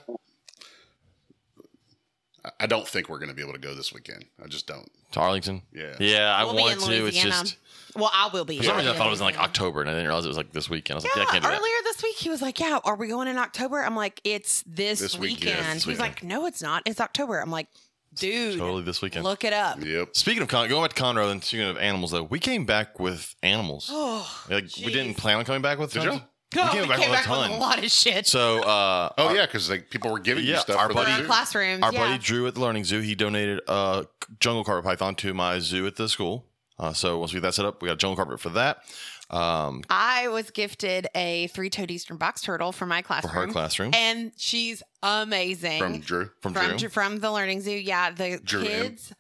I 2.60 2.68
don't 2.68 2.88
think 2.88 3.10
we're 3.10 3.18
going 3.18 3.30
to 3.30 3.36
be 3.36 3.42
able 3.42 3.54
to 3.54 3.60
go 3.60 3.74
this 3.74 3.92
weekend. 3.92 4.26
I 4.44 4.48
just 4.48 4.68
don't. 4.68 4.88
to 5.14 5.20
Arlington. 5.20 5.64
Yeah. 5.74 5.96
Yeah, 6.00 6.36
I 6.36 6.44
We'll 6.44 6.56
be 6.56 6.62
want 6.62 6.74
in 6.84 6.88
to. 6.90 7.06
It's 7.08 7.18
just 7.20 7.58
Well, 7.96 8.12
I 8.14 8.30
will 8.32 8.46
be. 8.46 8.58
for 8.60 8.64
some 8.66 8.78
reason 8.78 8.92
I 8.92 8.96
thought 8.96 9.08
it 9.08 9.12
was 9.12 9.20
in 9.20 9.26
like 9.26 9.40
October, 9.40 9.82
and 9.82 9.90
I 9.90 9.94
didn't 9.94 10.06
realize 10.08 10.26
it 10.26 10.30
was 10.30 10.38
like 10.38 10.52
this 10.52 10.70
weekend. 10.70 10.96
I 10.96 10.98
was 10.98 11.04
like, 11.06 11.16
Yeah, 11.16 11.22
yeah, 11.24 11.28
I 11.28 11.32
can't 11.32 11.44
do 11.44 11.50
that. 11.50 11.60
earlier 11.60 11.74
this 11.86 12.04
week 12.04 12.16
he 12.18 12.30
was 12.30 12.44
like, 12.44 12.60
"Yeah, 12.60 12.78
are 12.84 12.96
we 12.96 13.08
going 13.08 13.28
in 13.28 13.38
October?" 13.40 13.84
I'm 13.84 13.96
like, 13.96 14.22
"It's 14.24 14.64
this, 14.68 15.00
This 15.00 15.18
week, 15.18 15.40
weekend." 15.40 15.58
yeah, 15.58 15.74
this 15.74 15.86
He's 15.86 16.00
like, 16.00 16.24
"No, 16.24 16.46
it's 16.46 16.62
not. 16.62 16.84
It's 16.86 17.02
October." 17.02 17.40
I'm 17.40 17.50
like, 17.50 17.68
"Dude, 18.16 18.58
Totally 18.60 18.84
this 18.84 19.02
weekend. 19.02 19.24
look 19.24 19.44
it 19.44 19.54
up." 19.54 19.84
Yep. 19.84 20.10
Speaking 20.16 20.42
of 20.44 20.48
Con- 20.48 20.68
going 20.70 20.84
back 20.84 20.94
to 20.94 21.02
Conroe 21.04 21.32
and 21.32 21.44
speaking 21.44 21.68
of 21.68 21.78
animals, 21.78 22.12
though, 22.12 22.24
we 22.24 22.40
came 22.40 22.66
back 22.66 23.00
with 23.00 23.36
animals. 23.44 23.90
Oh, 23.92 24.46
like 24.50 24.66
we 24.78 24.92
didn't 24.92 25.16
plan 25.16 25.38
on 25.38 25.46
coming 25.46 25.62
back 25.62 25.78
with. 25.80 25.94
Did 25.94 26.04
tons. 26.04 26.16
y'all? 26.20 26.26
God, 26.54 26.72
came 26.72 26.82
we 26.84 26.88
back 26.88 27.00
came 27.00 27.10
with 27.10 27.20
a 27.20 27.24
back 27.24 27.30
with 27.30 27.40
ton. 27.40 27.52
a 27.52 27.58
lot 27.58 27.84
of 27.84 27.92
shit. 27.92 28.28
So, 28.28 28.60
uh, 28.64 29.10
Oh 29.18 29.28
our, 29.28 29.36
yeah, 29.36 29.46
because 29.46 29.70
like 29.70 29.90
people 29.90 30.12
were 30.12 30.20
giving 30.20 30.46
you 30.46 30.52
Yeah, 30.54 30.60
stuff 30.60 30.78
our 30.78 30.88
for 30.88 30.94
for 30.94 31.00
the 31.00 31.06
buddy- 31.06 31.22
our 31.24 31.28
classrooms, 31.28 31.84
our 31.84 31.92
yeah. 31.92 32.00
buddy 32.00 32.18
Drew 32.18 32.48
at 32.48 32.54
the 32.54 32.62
Learning 32.62 32.84
Zoo, 32.86 33.02
he 33.02 33.14
donated 33.16 33.60
a 33.68 34.06
jungle 34.40 34.64
carpet 34.64 34.86
python 34.86 35.16
to 35.16 35.34
my 35.34 35.60
zoo 35.60 35.86
at 35.88 35.98
the 35.98 36.08
school. 36.08 36.46
Uh, 36.80 36.94
so 36.94 37.18
once 37.20 37.34
we 37.34 37.38
get 37.38 37.44
that 37.48 37.54
set 37.56 37.66
up, 37.66 37.82
we 37.82 37.88
got 37.88 37.94
a 37.94 37.98
jungle 37.98 38.16
carpet 38.16 38.40
for 38.40 38.50
that. 38.50 38.80
Um, 39.30 39.82
I 39.90 40.28
was 40.28 40.52
gifted 40.52 41.08
a 41.16 41.48
three-toed 41.48 41.90
eastern 41.90 42.18
box 42.18 42.42
turtle 42.42 42.72
for 42.72 42.86
my 42.86 43.02
for 43.02 43.08
classroom, 43.08 43.34
her 43.34 43.48
classroom 43.48 43.92
and 43.96 44.32
she's 44.38 44.84
amazing. 45.02 45.80
from 45.80 46.00
Drew. 46.00 46.30
from 46.42 46.54
from, 46.54 46.68
Drew, 46.70 46.78
Drew- 46.78 46.90
from 46.90 47.20
the 47.20 47.32
learning 47.32 47.62
zoo, 47.62 47.72
yeah. 47.72 48.12
The 48.12 48.40
Drew 48.44 48.60
and 48.62 48.68
kids, 48.70 49.14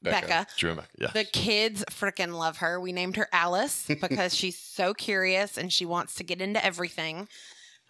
Becca. 0.00 0.26
Becca. 0.28 0.46
Drew 0.56 0.70
and 0.70 0.78
Becca. 0.80 0.90
Yeah, 0.98 1.10
The 1.12 1.24
kids 1.24 1.84
freaking 1.90 2.34
love 2.38 2.58
her. 2.58 2.80
We 2.80 2.92
named 2.92 3.16
her 3.16 3.28
Alice 3.32 3.88
because 4.00 4.34
she's 4.34 4.56
so 4.58 4.94
curious 4.94 5.58
and 5.58 5.72
she 5.72 5.86
wants 5.86 6.14
to 6.16 6.24
get 6.24 6.40
into 6.40 6.64
everything. 6.64 7.26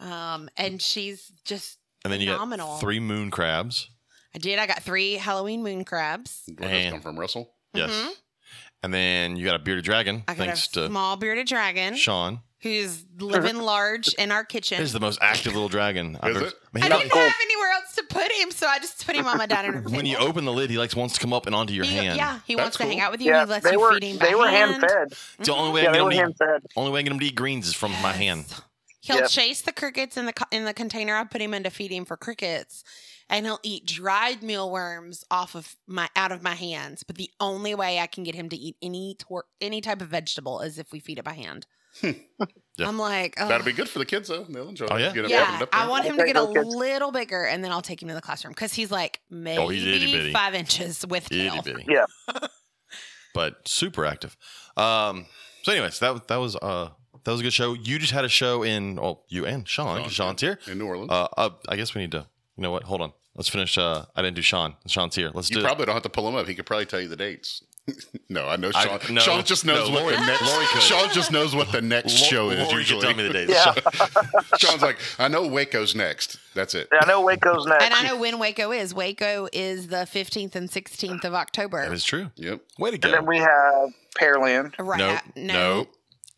Um, 0.01 0.49
and 0.57 0.81
she's 0.81 1.31
just 1.45 1.79
and 2.05 2.13
then 2.13 2.21
you 2.21 2.33
phenomenal. 2.33 2.67
got 2.69 2.81
three 2.81 2.99
moon 2.99 3.31
crabs. 3.31 3.89
I 4.35 4.39
did. 4.39 4.59
I 4.59 4.67
got 4.67 4.83
three 4.83 5.15
Halloween 5.15 5.63
moon 5.63 5.85
crabs. 5.85 6.43
Where 6.57 6.69
those 6.71 6.91
come 6.93 7.01
from, 7.03 7.19
Russell? 7.21 7.53
Yes, 7.75 7.91
Mhm. 7.91 8.11
And 8.83 8.93
then 8.93 9.37
you 9.37 9.45
got 9.45 9.57
a 9.57 9.59
bearded 9.59 9.85
dragon. 9.85 10.25
I 10.29 10.35
got 10.35 10.47
thanks 10.47 10.67
a 10.69 10.73
to 10.73 10.87
small 10.89 11.17
bearded 11.17 11.47
dragon 11.47 11.97
Sean. 11.97 12.41
who's 12.61 13.05
living 13.19 13.57
large 13.63 14.13
in 14.15 14.33
our 14.33 14.45
kitchen. 14.45 14.79
He's 14.79 14.93
the 14.93 15.01
most 15.01 15.19
active 15.23 15.53
little 15.55 15.69
dragon. 15.69 16.19
I've 16.21 16.31
Is 16.31 16.37
ever- 16.37 16.47
it? 16.47 16.55
Man, 16.73 16.85
I 16.85 16.97
he 16.97 17.03
didn't 17.03 17.15
like- 17.15 17.25
have 17.25 17.35
anywhere 17.43 17.71
else 17.73 17.95
to 17.97 18.03
put 18.05 18.33
him, 18.33 18.51
so 18.51 18.67
I 18.67 18.79
just 18.79 19.05
put 19.07 19.15
him 19.15 19.27
on 19.27 19.37
my 19.39 19.47
dining 19.47 19.73
room. 19.85 19.93
when 19.93 20.07
you 20.07 20.17
table. 20.17 20.29
open 20.29 20.45
the 20.47 20.53
lid, 20.53 20.71
he 20.71 20.79
likes 20.79 20.97
wants 20.97 21.15
to 21.15 21.21
come 21.21 21.33
up 21.33 21.47
and 21.47 21.55
onto 21.55 21.73
your 21.75 21.85
He- 21.85 21.97
hand. 21.97 22.17
yeah, 22.17 22.41
he 22.47 22.55
That's 22.55 22.65
wants 22.65 22.77
to 22.79 22.85
hang 22.85 22.93
cool. 22.99 23.03
out 23.07 23.13
with 23.13 23.21
you. 23.21 23.31
Yeah, 23.31 23.45
he 23.45 23.51
lets 23.51 23.65
they 23.65 23.73
you 23.73 23.81
were 23.81 23.93
feed 23.95 24.05
him 24.05 24.19
by 24.19 24.27
they 24.27 24.35
were 24.35 24.49
hand. 24.49 24.71
hand 24.73 24.81
fed. 24.83 25.13
It's 25.39 25.49
the 25.49 25.55
only 25.55 25.67
mm-hmm. 25.67 25.75
way 25.75 25.83
Yeah, 25.83 25.89
I 25.89 25.93
they 25.93 25.99
can 25.99 26.05
were 26.05 26.11
get 26.11 26.17
him 26.19 26.23
hand 26.25 26.35
to 26.39 26.45
eat. 26.45 26.49
fed. 26.49 26.63
Only 26.77 26.91
way 26.93 26.99
I 27.01 27.03
can 27.03 27.07
get 27.07 27.13
him 27.15 27.21
to 27.21 27.27
eat 27.27 27.35
greens 27.35 27.69
is 27.69 27.75
from 27.75 27.91
my 28.03 28.13
hand. 28.13 28.47
He'll 29.01 29.17
Yep. 29.17 29.29
chase 29.31 29.61
the 29.63 29.73
crickets 29.73 30.17
in 30.17 30.27
the 30.27 30.33
co- 30.33 30.45
in 30.53 30.65
the 30.65 30.73
container 30.73 31.17
I 31.17 31.25
put 31.25 31.41
him 31.41 31.53
in 31.55 31.65
to 31.65 31.71
feed 31.71 31.91
him 31.91 32.05
for 32.05 32.17
crickets, 32.17 32.85
and 33.33 33.45
he'll 33.47 33.59
eat 33.65 33.87
dried 33.87 34.43
mealworms 34.45 35.25
off 35.31 35.57
of 35.57 35.75
my 35.89 36.09
out 36.15 36.31
of 36.31 36.43
my 36.43 36.55
hands. 36.55 37.03
But 37.03 37.17
the 37.17 37.31
only 37.41 37.75
way 37.75 37.99
I 37.99 38.07
can 38.07 38.23
get 38.23 38.37
him 38.37 38.49
to 38.51 38.57
eat 38.57 38.77
any 38.81 39.17
tor- 39.19 39.47
any 39.61 39.81
type 39.81 40.01
of 40.01 40.09
vegetable 40.09 40.61
is 40.61 40.79
if 40.79 40.93
we 40.93 41.01
feed 41.01 41.19
it 41.19 41.25
by 41.25 41.33
hand. 41.33 41.67
Yeah. 42.03 42.89
I'm 42.89 42.99
like, 42.99 43.35
oh. 43.39 43.49
That'd 43.49 43.67
be 43.67 43.73
good 43.73 43.89
for 43.89 43.99
the 43.99 44.07
kids 44.07 44.29
though. 44.29 44.45
They'll 44.45 44.69
enjoy. 44.69 44.87
Oh, 44.91 44.97
yeah? 44.97 45.13
Get 45.13 45.25
'em 45.27 45.31
Yeah, 45.31 45.55
opened 45.57 45.69
I 45.73 45.89
want 45.89 46.05
him 46.07 46.17
to 46.17 46.25
get 46.25 46.37
a 46.37 46.43
little 46.43 47.13
bigger, 47.13 47.45
and 47.45 47.63
then 47.63 47.71
I'll 47.71 47.83
take 47.83 48.01
him 48.01 48.09
to 48.09 48.15
the 48.15 48.23
classroom 48.23 48.53
because 48.53 48.73
he's 48.73 48.91
like 48.91 49.21
maybe 49.31 49.63
Oh, 49.63 49.69
he's 49.69 49.85
itty 49.85 50.11
bitty. 50.13 50.33
five 50.33 50.55
inches 50.55 51.05
with 51.07 51.31
Itty 51.31 51.51
tail. 51.51 51.63
bitty. 51.63 51.85
Yeah. 51.89 52.05
but 53.35 53.67
super 53.69 54.05
active. 54.07 54.37
Um, 54.77 55.27
so, 55.63 55.73
anyways, 55.73 55.99
that 55.99 56.29
that 56.29 56.37
was 56.37 56.57
uh 56.57 56.89
That 57.25 57.31
was 57.33 57.41
a 57.41 57.45
good 57.45 57.53
show. 57.53 57.75
You 57.75 57.99
just 57.99 58.13
had 58.13 58.25
a 58.25 58.29
show 58.29 58.63
in. 58.63 58.97
Well, 58.97 59.25
you 59.29 59.45
and 59.47 59.69
Sean. 59.69 60.03
'cause 60.03 60.13
Sean, 60.13 60.29
Sean's 60.37 60.41
here. 60.41 60.59
in 60.67 60.79
New 60.79 60.87
Orleans. 60.87 61.11
Uh, 61.11 61.29
uh, 61.37 61.51
I 61.69 61.77
guess 61.77 61.95
we 61.95 62.01
need 62.01 62.13
to. 62.13 62.27
You 62.57 62.63
know 62.63 62.71
what? 62.71 62.85
Hold 62.85 63.03
on. 63.03 63.13
Let's 63.35 63.49
finish. 63.49 63.79
Uh, 63.79 64.05
I 64.15 64.23
didn't 64.23 64.37
do 64.37 64.43
Sean. 64.43 64.75
Sean's 64.87 65.17
here. 65.17 65.31
Let's 65.33 65.49
you 65.51 65.55
do. 65.57 65.61
You 65.61 65.67
probably 65.67 65.87
don't 65.87 65.95
have 65.95 66.03
to 66.03 66.09
pull 66.11 66.29
him 66.29 66.35
up. 66.35 66.47
He 66.47 66.55
could 66.55 66.67
probably 66.67 66.87
tell 66.87 67.01
you 67.01 67.09
the 67.09 67.17
dates. 67.17 67.63
no, 68.29 68.47
I 68.47 68.55
know 68.57 68.71
I- 68.75 68.99
Sean. 68.99 69.15
no, 69.15 69.21
Sean 69.21 69.43
just 69.45 69.65
knows 69.65 69.89
no, 69.89 69.95
what 69.95 70.03
Lori- 70.05 70.17
the 70.17 70.27
next. 70.27 70.43
Lori 70.47 70.67
could. 70.67 70.83
Sean 70.83 71.09
just 71.13 71.33
knows 71.33 71.57
what 71.57 71.73
the 71.73 71.81
next 71.83 72.21
Lo- 72.21 72.27
show 72.27 72.51
is 72.51 72.59
Lori 72.59 72.69
can 72.71 72.79
usually. 72.79 73.01
tell 73.01 73.15
me 73.15 73.23
the 73.27 73.33
dates. 73.33 73.53
Yeah. 73.53 73.75
Sean's 74.59 74.83
like, 74.83 74.99
I 75.19 75.27
know 75.29 75.47
Waco's 75.49 75.95
next. 75.97 76.39
That's 76.55 76.75
it. 76.75 76.89
Yeah, 76.93 77.01
I 77.03 77.07
know 77.09 77.23
Waco's 77.23 77.67
next. 77.67 77.85
And 77.85 77.93
I 77.95 78.05
know 78.07 78.17
when 78.19 78.39
Waco 78.39 78.71
is. 78.71 78.95
Waco 78.95 79.49
is 79.53 79.89
the 79.89 79.97
15th 80.09 80.55
and 80.55 80.69
16th 80.71 81.25
of 81.25 81.35
October. 81.35 81.83
That 81.85 81.93
is 81.93 82.05
true. 82.05 82.31
Yep. 82.37 82.61
Way 82.79 82.91
to 82.93 82.99
go. 82.99 83.09
And 83.09 83.15
then 83.17 83.27
we 83.27 83.39
have 83.39 83.91
Pearland. 84.17 84.75
right. 84.79 84.99
no, 84.99 85.09
at- 85.11 85.37
no, 85.37 85.87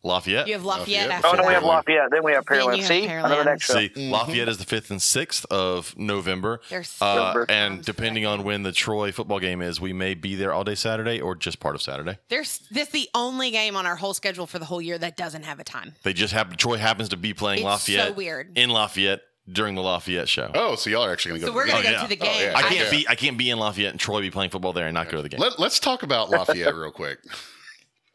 Lafayette. 0.05 0.47
You 0.47 0.53
have 0.53 0.63
Lafayette, 0.63 1.09
Lafayette. 1.09 1.25
after 1.25 1.27
Oh, 1.27 1.41
no, 1.41 1.47
we 1.47 1.53
have 1.53 1.63
Lafayette. 1.63 2.09
Then 2.11 2.23
we 2.23 2.31
have 2.33 2.45
Then 2.45 2.59
Pearland. 2.59 2.75
you 2.77 2.83
have 2.83 2.87
See? 2.87 3.05
Another 3.05 3.35
Pearland. 3.35 3.45
next 3.45 3.65
show. 3.65 3.73
See, 3.73 3.89
Mhm. 3.89 4.11
Lafayette 4.11 4.47
is 4.49 4.57
the 4.59 4.65
fifth 4.65 4.91
and 4.91 5.01
sixth 5.01 5.45
of 5.51 5.97
November. 5.97 6.61
There's 6.69 6.95
Uh, 7.01 7.45
and 7.49 7.83
depending 7.83 8.25
on 8.25 8.43
when 8.43 8.63
the 8.63 8.71
Troy 8.71 9.11
football 9.11 9.39
game 9.39 9.61
is, 9.61 9.81
we 9.81 9.93
may 9.93 10.13
be 10.13 10.35
there 10.35 10.53
all 10.53 10.63
day 10.63 10.75
Saturday 10.75 11.19
or 11.19 11.35
just 11.35 11.59
part 11.59 11.75
of 11.75 11.81
Saturday. 11.81 12.17
There's 12.29 12.59
this 12.71 12.89
the 12.89 13.09
only 13.15 13.49
game 13.51 13.75
on 13.75 13.85
our 13.85 13.95
whole 13.95 14.13
schedule 14.13 14.45
for 14.47 14.59
the 14.59 14.65
whole 14.65 14.81
year 14.81 14.97
that 14.99 15.17
doesn't 15.17 15.43
have 15.43 15.59
a 15.59 15.63
time. 15.63 15.95
They 16.03 16.13
just 16.13 16.33
happen. 16.33 16.55
Troy 16.55 16.77
happens 16.77 17.09
to 17.09 17.17
be 17.17 17.33
playing 17.33 17.59
It's 17.59 17.65
Lafayette 17.65 18.07
so 18.07 18.13
weird. 18.13 18.57
in 18.57 18.69
Lafayette 18.69 19.21
during 19.51 19.75
the 19.75 19.81
Lafayette 19.81 20.29
show. 20.29 20.51
Oh, 20.55 20.75
so 20.75 20.89
y'all 20.89 21.03
are 21.03 21.11
actually 21.11 21.29
going 21.39 21.41
to 21.41 21.45
go. 21.47 21.51
So 21.51 21.55
we're 21.55 21.65
to 21.65 21.71
gonna 21.71 21.83
the 21.83 21.89
Oh, 21.89 21.91
go 21.91 21.97
yeah. 21.97 22.01
to 22.03 22.07
the 22.07 22.21
Oh, 22.21 22.25
game. 22.33 22.49
yeah. 22.51 22.57
I 22.57 22.61
can't 22.63 22.75
Yeah. 22.75 22.89
be. 22.91 23.07
I 23.09 23.15
can't 23.15 23.37
be 23.37 23.49
in 23.49 23.59
Lafayette 23.59 23.91
and 23.91 23.99
Troy 23.99 24.21
be 24.21 24.31
playing 24.31 24.49
football 24.51 24.73
there 24.73 24.85
and 24.87 24.93
not 24.93 25.09
go 25.09 25.17
to 25.17 25.23
the 25.23 25.29
game. 25.29 25.39
Let, 25.39 25.59
let's 25.59 25.79
talk 25.79 26.03
about 26.03 26.29
Lafayette 26.29 26.75
real 26.75 26.91
quick. 26.91 27.19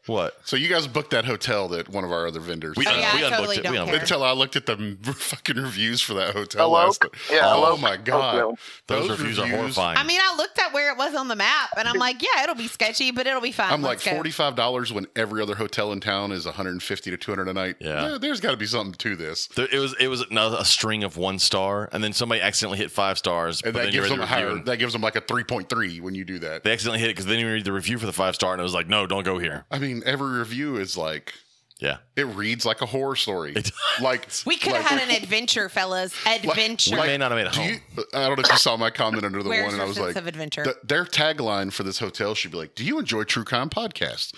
What? 0.07 0.35
So 0.45 0.55
you 0.55 0.67
guys 0.69 0.87
booked 0.87 1.11
that 1.11 1.25
hotel 1.25 1.67
that 1.69 1.89
one 1.89 2.03
of 2.03 2.11
our 2.11 2.27
other 2.27 2.39
vendors. 2.39 2.75
We, 2.77 2.85
Oh, 2.87 2.91
yeah, 2.91 3.15
we 3.15 3.23
I 3.23 3.29
unbooked 3.29 3.37
totally 3.37 3.57
it. 3.57 3.63
don't 3.63 3.71
We 3.73 3.77
care. 3.77 3.85
unbooked 3.87 3.93
it. 3.95 4.01
Until 4.01 4.23
I 4.23 4.31
looked 4.31 4.55
at 4.55 4.65
the 4.65 4.97
fucking 5.15 5.57
reviews 5.57 6.01
for 6.01 6.13
that 6.15 6.33
hotel 6.33 6.69
Hello? 6.69 6.85
last 6.85 7.03
night. 7.03 7.11
Yeah, 7.31 7.39
oh 7.45 7.53
hello? 7.65 7.77
my 7.77 7.97
god, 7.97 8.35
Oakville. 8.35 8.57
Those, 8.87 9.09
reviews, 9.09 9.39
are 9.39 9.47
horrifying. 9.47 9.97
I 9.97 10.03
mean, 10.03 10.19
I 10.21 10.35
looked 10.35 10.59
at 10.59 10.73
where 10.73 10.91
it 10.91 10.97
was 10.97 11.13
on 11.15 11.27
the 11.27 11.35
map, 11.35 11.69
and 11.77 11.87
I'm 11.87 11.97
like, 11.97 12.21
yeah, 12.21 12.43
it'll 12.43 12.55
be 12.55 12.67
sketchy, 12.67 13.11
but 13.11 13.27
it'll 13.27 13.41
be 13.41 13.51
fine. 13.51 13.71
I'm 13.71 13.81
like 13.81 13.97
Let's 13.97 14.05
go. 14.05 14.11
forty 14.11 14.31
five 14.31 14.55
dollars 14.55 14.91
when 14.91 15.07
every 15.15 15.41
other 15.41 15.55
hotel 15.55 15.91
in 15.91 15.99
town 15.99 16.31
is 16.31 16.45
150 16.45 17.11
to 17.11 17.17
200 17.17 17.47
a 17.47 17.53
night. 17.53 17.75
Yeah. 17.79 18.17
there's 18.19 18.39
got 18.39 18.51
to 18.51 18.57
be 18.57 18.65
something 18.65 18.93
to 18.93 19.15
this, 19.15 19.47
There- 19.55 19.67
it 19.71 19.79
was 19.79 19.95
it 19.99 20.07
was 20.07 20.21
another, 20.21 20.57
a 20.59 20.65
string 20.65 21.03
of 21.03 21.17
one 21.17 21.37
star, 21.39 21.89
and 21.91 22.03
then 22.03 22.13
somebody 22.13 22.41
accidentally 22.41 22.77
hit 22.79 22.91
five 22.91 23.17
stars. 23.17 23.61
and 23.63 23.73
but 23.73 23.79
that 23.79 23.83
then 23.85 23.91
gives 23.93 24.09
them 24.09 24.19
a 24.19 24.25
the 24.25 24.33
review 24.33 24.47
higher. 24.55 24.63
That 24.65 24.77
gives 24.77 24.93
them 24.93 25.01
like 25.01 25.15
a 25.15 25.21
3.3 25.21 26.01
when 26.01 26.15
you 26.15 26.25
do 26.25 26.39
that. 26.39 26.63
They 26.63 26.71
accidentally 26.71 26.99
hit 26.99 27.09
it 27.09 27.13
because 27.13 27.25
then 27.27 27.39
you 27.39 27.47
read 27.51 27.65
the 27.65 27.71
review 27.71 27.97
for 27.99 28.05
the 28.05 28.13
five 28.13 28.35
star, 28.35 28.53
and 28.53 28.59
it 28.59 28.63
was 28.63 28.73
like, 28.73 28.87
no, 28.87 29.05
don't 29.05 29.23
go 29.23 29.37
here. 29.37 29.65
I 29.71 29.79
mean, 29.79 29.90
every 30.05 30.39
review 30.39 30.77
is 30.77 30.95
like 30.97 31.33
Yeah, 31.79 31.97
it 32.15 32.25
reads 32.27 32.63
like 32.65 32.81
a 32.81 32.85
horror 32.85 33.15
story. 33.15 33.55
Like 34.01 34.27
We 34.45 34.55
could 34.57 34.73
have 34.73 34.83
like- 34.83 34.99
had 34.99 35.09
an 35.09 35.15
adventure, 35.23 35.67
fellas. 35.69 36.13
Adventure. 36.27 36.95
we 36.95 37.07
may 37.07 37.17
not 37.17 37.31
have 37.31 37.37
made 37.39 37.47
it 37.47 37.55
home. 37.55 37.67
you, 37.97 38.03
I 38.13 38.27
don't 38.27 38.37
know 38.37 38.43
if 38.43 38.51
you 38.51 38.57
saw 38.57 38.77
my 38.77 38.89
comment 38.91 39.25
under 39.25 39.41
the 39.43 39.49
Where's 39.49 39.65
one, 39.65 39.73
and 39.73 39.81
I 39.81 39.85
was 39.85 39.97
like, 39.99 40.15
of 40.15 40.27
adventure? 40.27 40.63
th- 40.63 40.75
their 40.83 41.05
tagline 41.05 41.73
for 41.73 41.81
this 41.83 41.97
hotel 41.99 42.35
should 42.35 42.51
be 42.51 42.57
like, 42.57 42.75
"Do 42.75 42.83
you 42.85 42.99
enjoy 42.99 43.23
true 43.23 43.43
crime 43.43 43.69
podcasts? 43.69 44.33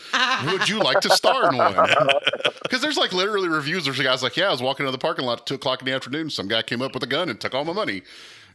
Would 0.51 0.69
you 0.69 0.79
like 0.79 1.01
to 1.01 1.10
star 1.10 1.50
in 1.50 1.57
one?" 1.57 1.75
Because 2.63 2.81
there's 2.81 2.98
like 2.98 3.12
literally 3.13 3.50
reviews. 3.50 3.83
There's 3.86 4.00
a 4.00 4.03
guy's 4.03 4.24
like, 4.24 4.38
"Yeah, 4.38 4.48
I 4.48 4.51
was 4.51 4.62
walking 4.62 4.86
into 4.86 4.91
the 4.91 5.01
parking 5.01 5.25
lot 5.25 5.41
at 5.41 5.45
two 5.45 5.55
o'clock 5.55 5.81
in 5.81 5.86
the 5.86 5.93
afternoon. 5.93 6.29
Some 6.29 6.48
guy 6.48 6.62
came 6.62 6.81
up 6.81 6.93
with 6.93 7.03
a 7.03 7.07
gun 7.07 7.29
and 7.29 7.39
took 7.41 7.53
all 7.53 7.65
my 7.65 7.74
money." 7.74 8.03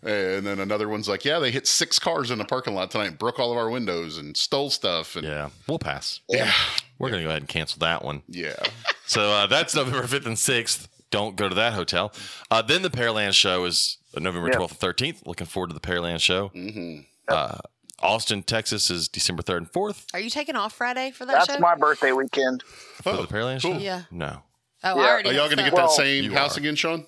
And 0.03 0.47
then 0.47 0.61
another 0.61 0.89
one's 0.89 1.09
like, 1.09 1.25
"Yeah, 1.25 1.39
they 1.39 1.51
hit 1.51 1.67
six 1.67 1.99
cars 1.99 2.31
in 2.31 2.39
the 2.39 2.45
parking 2.45 2.75
lot 2.75 2.91
tonight, 2.91 3.07
and 3.09 3.19
broke 3.19 3.39
all 3.39 3.51
of 3.51 3.59
our 3.59 3.69
windows, 3.71 4.17
and 4.19 4.37
stole 4.37 4.71
stuff." 4.71 5.17
And 5.17 5.27
Yeah, 5.27 5.51
we'll 5.67 5.79
pass. 5.79 6.21
yeah, 6.29 6.53
We're 6.99 7.11
gonna 7.11 7.23
go 7.25 7.29
ahead 7.31 7.43
and 7.43 7.49
cancel 7.49 7.79
that 7.81 8.05
one. 8.05 8.23
yeah. 8.29 8.57
So 9.07 9.31
uh, 9.31 9.47
that's 9.47 9.75
November 9.75 10.07
fifth 10.07 10.27
and 10.27 10.39
sixth. 10.39 10.87
Don't 11.11 11.35
go 11.35 11.49
to 11.49 11.55
that 11.55 11.73
hotel. 11.73 12.13
Uh, 12.51 12.61
then 12.61 12.83
the 12.83 12.91
Pearland 12.91 13.33
show 13.33 13.65
is 13.65 13.97
November 14.15 14.49
Yeah. 14.49 14.57
twelfth 14.57 14.73
and 14.73 14.81
thirteenth. 14.81 15.23
Looking 15.27 15.47
forward 15.47 15.69
to 15.69 15.75
the 15.75 15.81
Pearland 15.81 16.21
show. 16.21 16.49
hmm 16.49 16.99
Uh, 17.27 17.57
Austin, 18.01 18.43
Texas 18.43 18.91
is 18.91 19.09
December 19.09 19.43
third 19.43 19.63
and 19.63 19.73
fourth 19.73 20.05
Are 20.15 20.21
you 20.21 20.29
taking 20.31 20.55
off 20.57 20.75
Friday 20.75 21.11
for 21.11 21.25
that 21.25 21.33
That's 21.47 21.55
show? 21.55 21.59
my 21.59 21.75
birthday 21.75 22.13
weekend. 22.13 22.63
for 23.03 23.13
the 23.17 23.23
Pearland 23.27 23.63
show. 23.63 23.79
Yeah. 23.79 24.03
No, 24.11 24.43
oh, 24.85 24.95
Yeah. 24.97 25.03
I 25.03 25.09
already 25.11 25.31
Are 25.31 25.33
y'all 25.33 25.49
gonna 25.49 25.63
get 25.63 25.73
stuff. 25.73 25.89
that 25.97 25.97
same 25.97 26.31
house 26.33 26.57
are. 26.57 26.61
again, 26.61 26.77
Sean? 26.77 27.07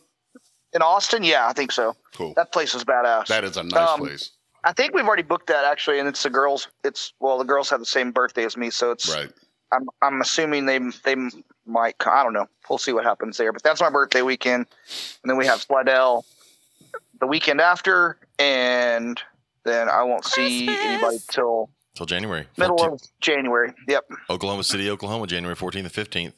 In 0.72 0.82
Austin? 0.82 1.24
Yeah, 1.24 1.46
I 1.48 1.52
think 1.52 1.72
so. 1.72 1.96
Cool. 2.14 2.32
That 2.36 2.52
place 2.52 2.74
is 2.74 2.84
badass. 2.84 3.26
That 3.26 3.44
is 3.44 3.56
a 3.56 3.62
nice 3.64 3.88
Um, 3.88 4.00
place, 4.00 4.30
I 4.62 4.72
think 4.72 4.94
we've 4.94 5.06
already 5.06 5.22
booked 5.22 5.46
that 5.48 5.64
actually, 5.64 5.98
and 5.98 6.08
it's 6.08 6.22
the 6.22 6.30
girls. 6.30 6.68
It's 6.84 7.12
well, 7.20 7.38
the 7.38 7.44
girls 7.44 7.70
have 7.70 7.80
the 7.80 7.86
same 7.86 8.12
birthday 8.12 8.44
as 8.44 8.56
me, 8.56 8.70
so 8.70 8.90
it's. 8.92 9.08
right? 9.14 9.30
I'm 9.72 9.88
I'm 10.02 10.20
assuming 10.20 10.66
they 10.66 10.78
they 11.04 11.16
might. 11.66 11.94
I 12.06 12.22
don't 12.22 12.32
know. 12.32 12.46
We'll 12.68 12.78
see 12.78 12.92
what 12.92 13.04
happens 13.04 13.36
there. 13.36 13.52
But 13.52 13.62
that's 13.62 13.80
my 13.80 13.90
birthday 13.90 14.22
weekend, 14.22 14.66
and 15.22 15.30
then 15.30 15.36
we 15.36 15.46
have 15.46 15.60
Slidell 15.62 16.24
the 17.20 17.26
weekend 17.26 17.60
after, 17.60 18.18
and 18.38 19.20
then 19.64 19.88
I 19.88 20.02
won't 20.02 20.24
see 20.24 20.68
anybody 20.68 21.18
till 21.30 21.70
till 21.94 22.06
January. 22.06 22.46
middle 22.56 22.76
14th. 22.76 22.92
of 22.92 23.02
January. 23.20 23.72
Yep. 23.88 24.04
Oklahoma 24.28 24.64
City, 24.64 24.90
Oklahoma, 24.90 25.26
January 25.26 25.56
14th 25.56 25.78
and 25.80 25.92
15th. 25.92 26.32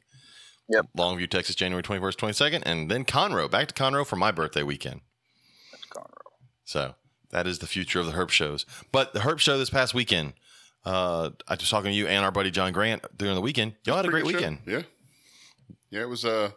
Yep. 0.68 0.86
Longview, 0.96 1.28
Texas, 1.30 1.54
January 1.54 1.82
21st, 1.82 2.16
22nd. 2.16 2.62
And 2.64 2.90
then 2.90 3.04
Conroe, 3.04 3.50
back 3.50 3.68
to 3.68 3.74
Conroe 3.74 4.06
for 4.06 4.16
my 4.16 4.30
birthday 4.30 4.62
weekend. 4.62 5.00
That's 5.70 5.84
Conroe. 5.86 6.32
So 6.64 6.94
that 7.30 7.46
is 7.46 7.58
the 7.58 7.66
future 7.66 8.00
of 8.00 8.06
the 8.06 8.12
Herps 8.12 8.30
shows. 8.30 8.64
But 8.92 9.12
the 9.12 9.20
Herps 9.20 9.40
show 9.40 9.58
this 9.58 9.70
past 9.70 9.92
weekend, 9.94 10.34
uh, 10.84 11.30
I 11.48 11.54
was 11.54 11.68
talking 11.68 11.90
to 11.90 11.96
you 11.96 12.06
and 12.06 12.24
our 12.24 12.30
buddy 12.32 12.50
John 12.50 12.72
Grant 12.72 13.04
during 13.16 13.34
the 13.34 13.40
weekend. 13.40 13.74
Y'all 13.84 13.96
had 13.96 14.06
a 14.06 14.08
great 14.08 14.24
Pretty 14.24 14.36
weekend. 14.38 14.58
show. 14.64 14.70
Yeah, 14.72 14.82
yeah. 15.90 16.00
It 16.02 16.08
was. 16.08 16.24
Uh, 16.24 16.50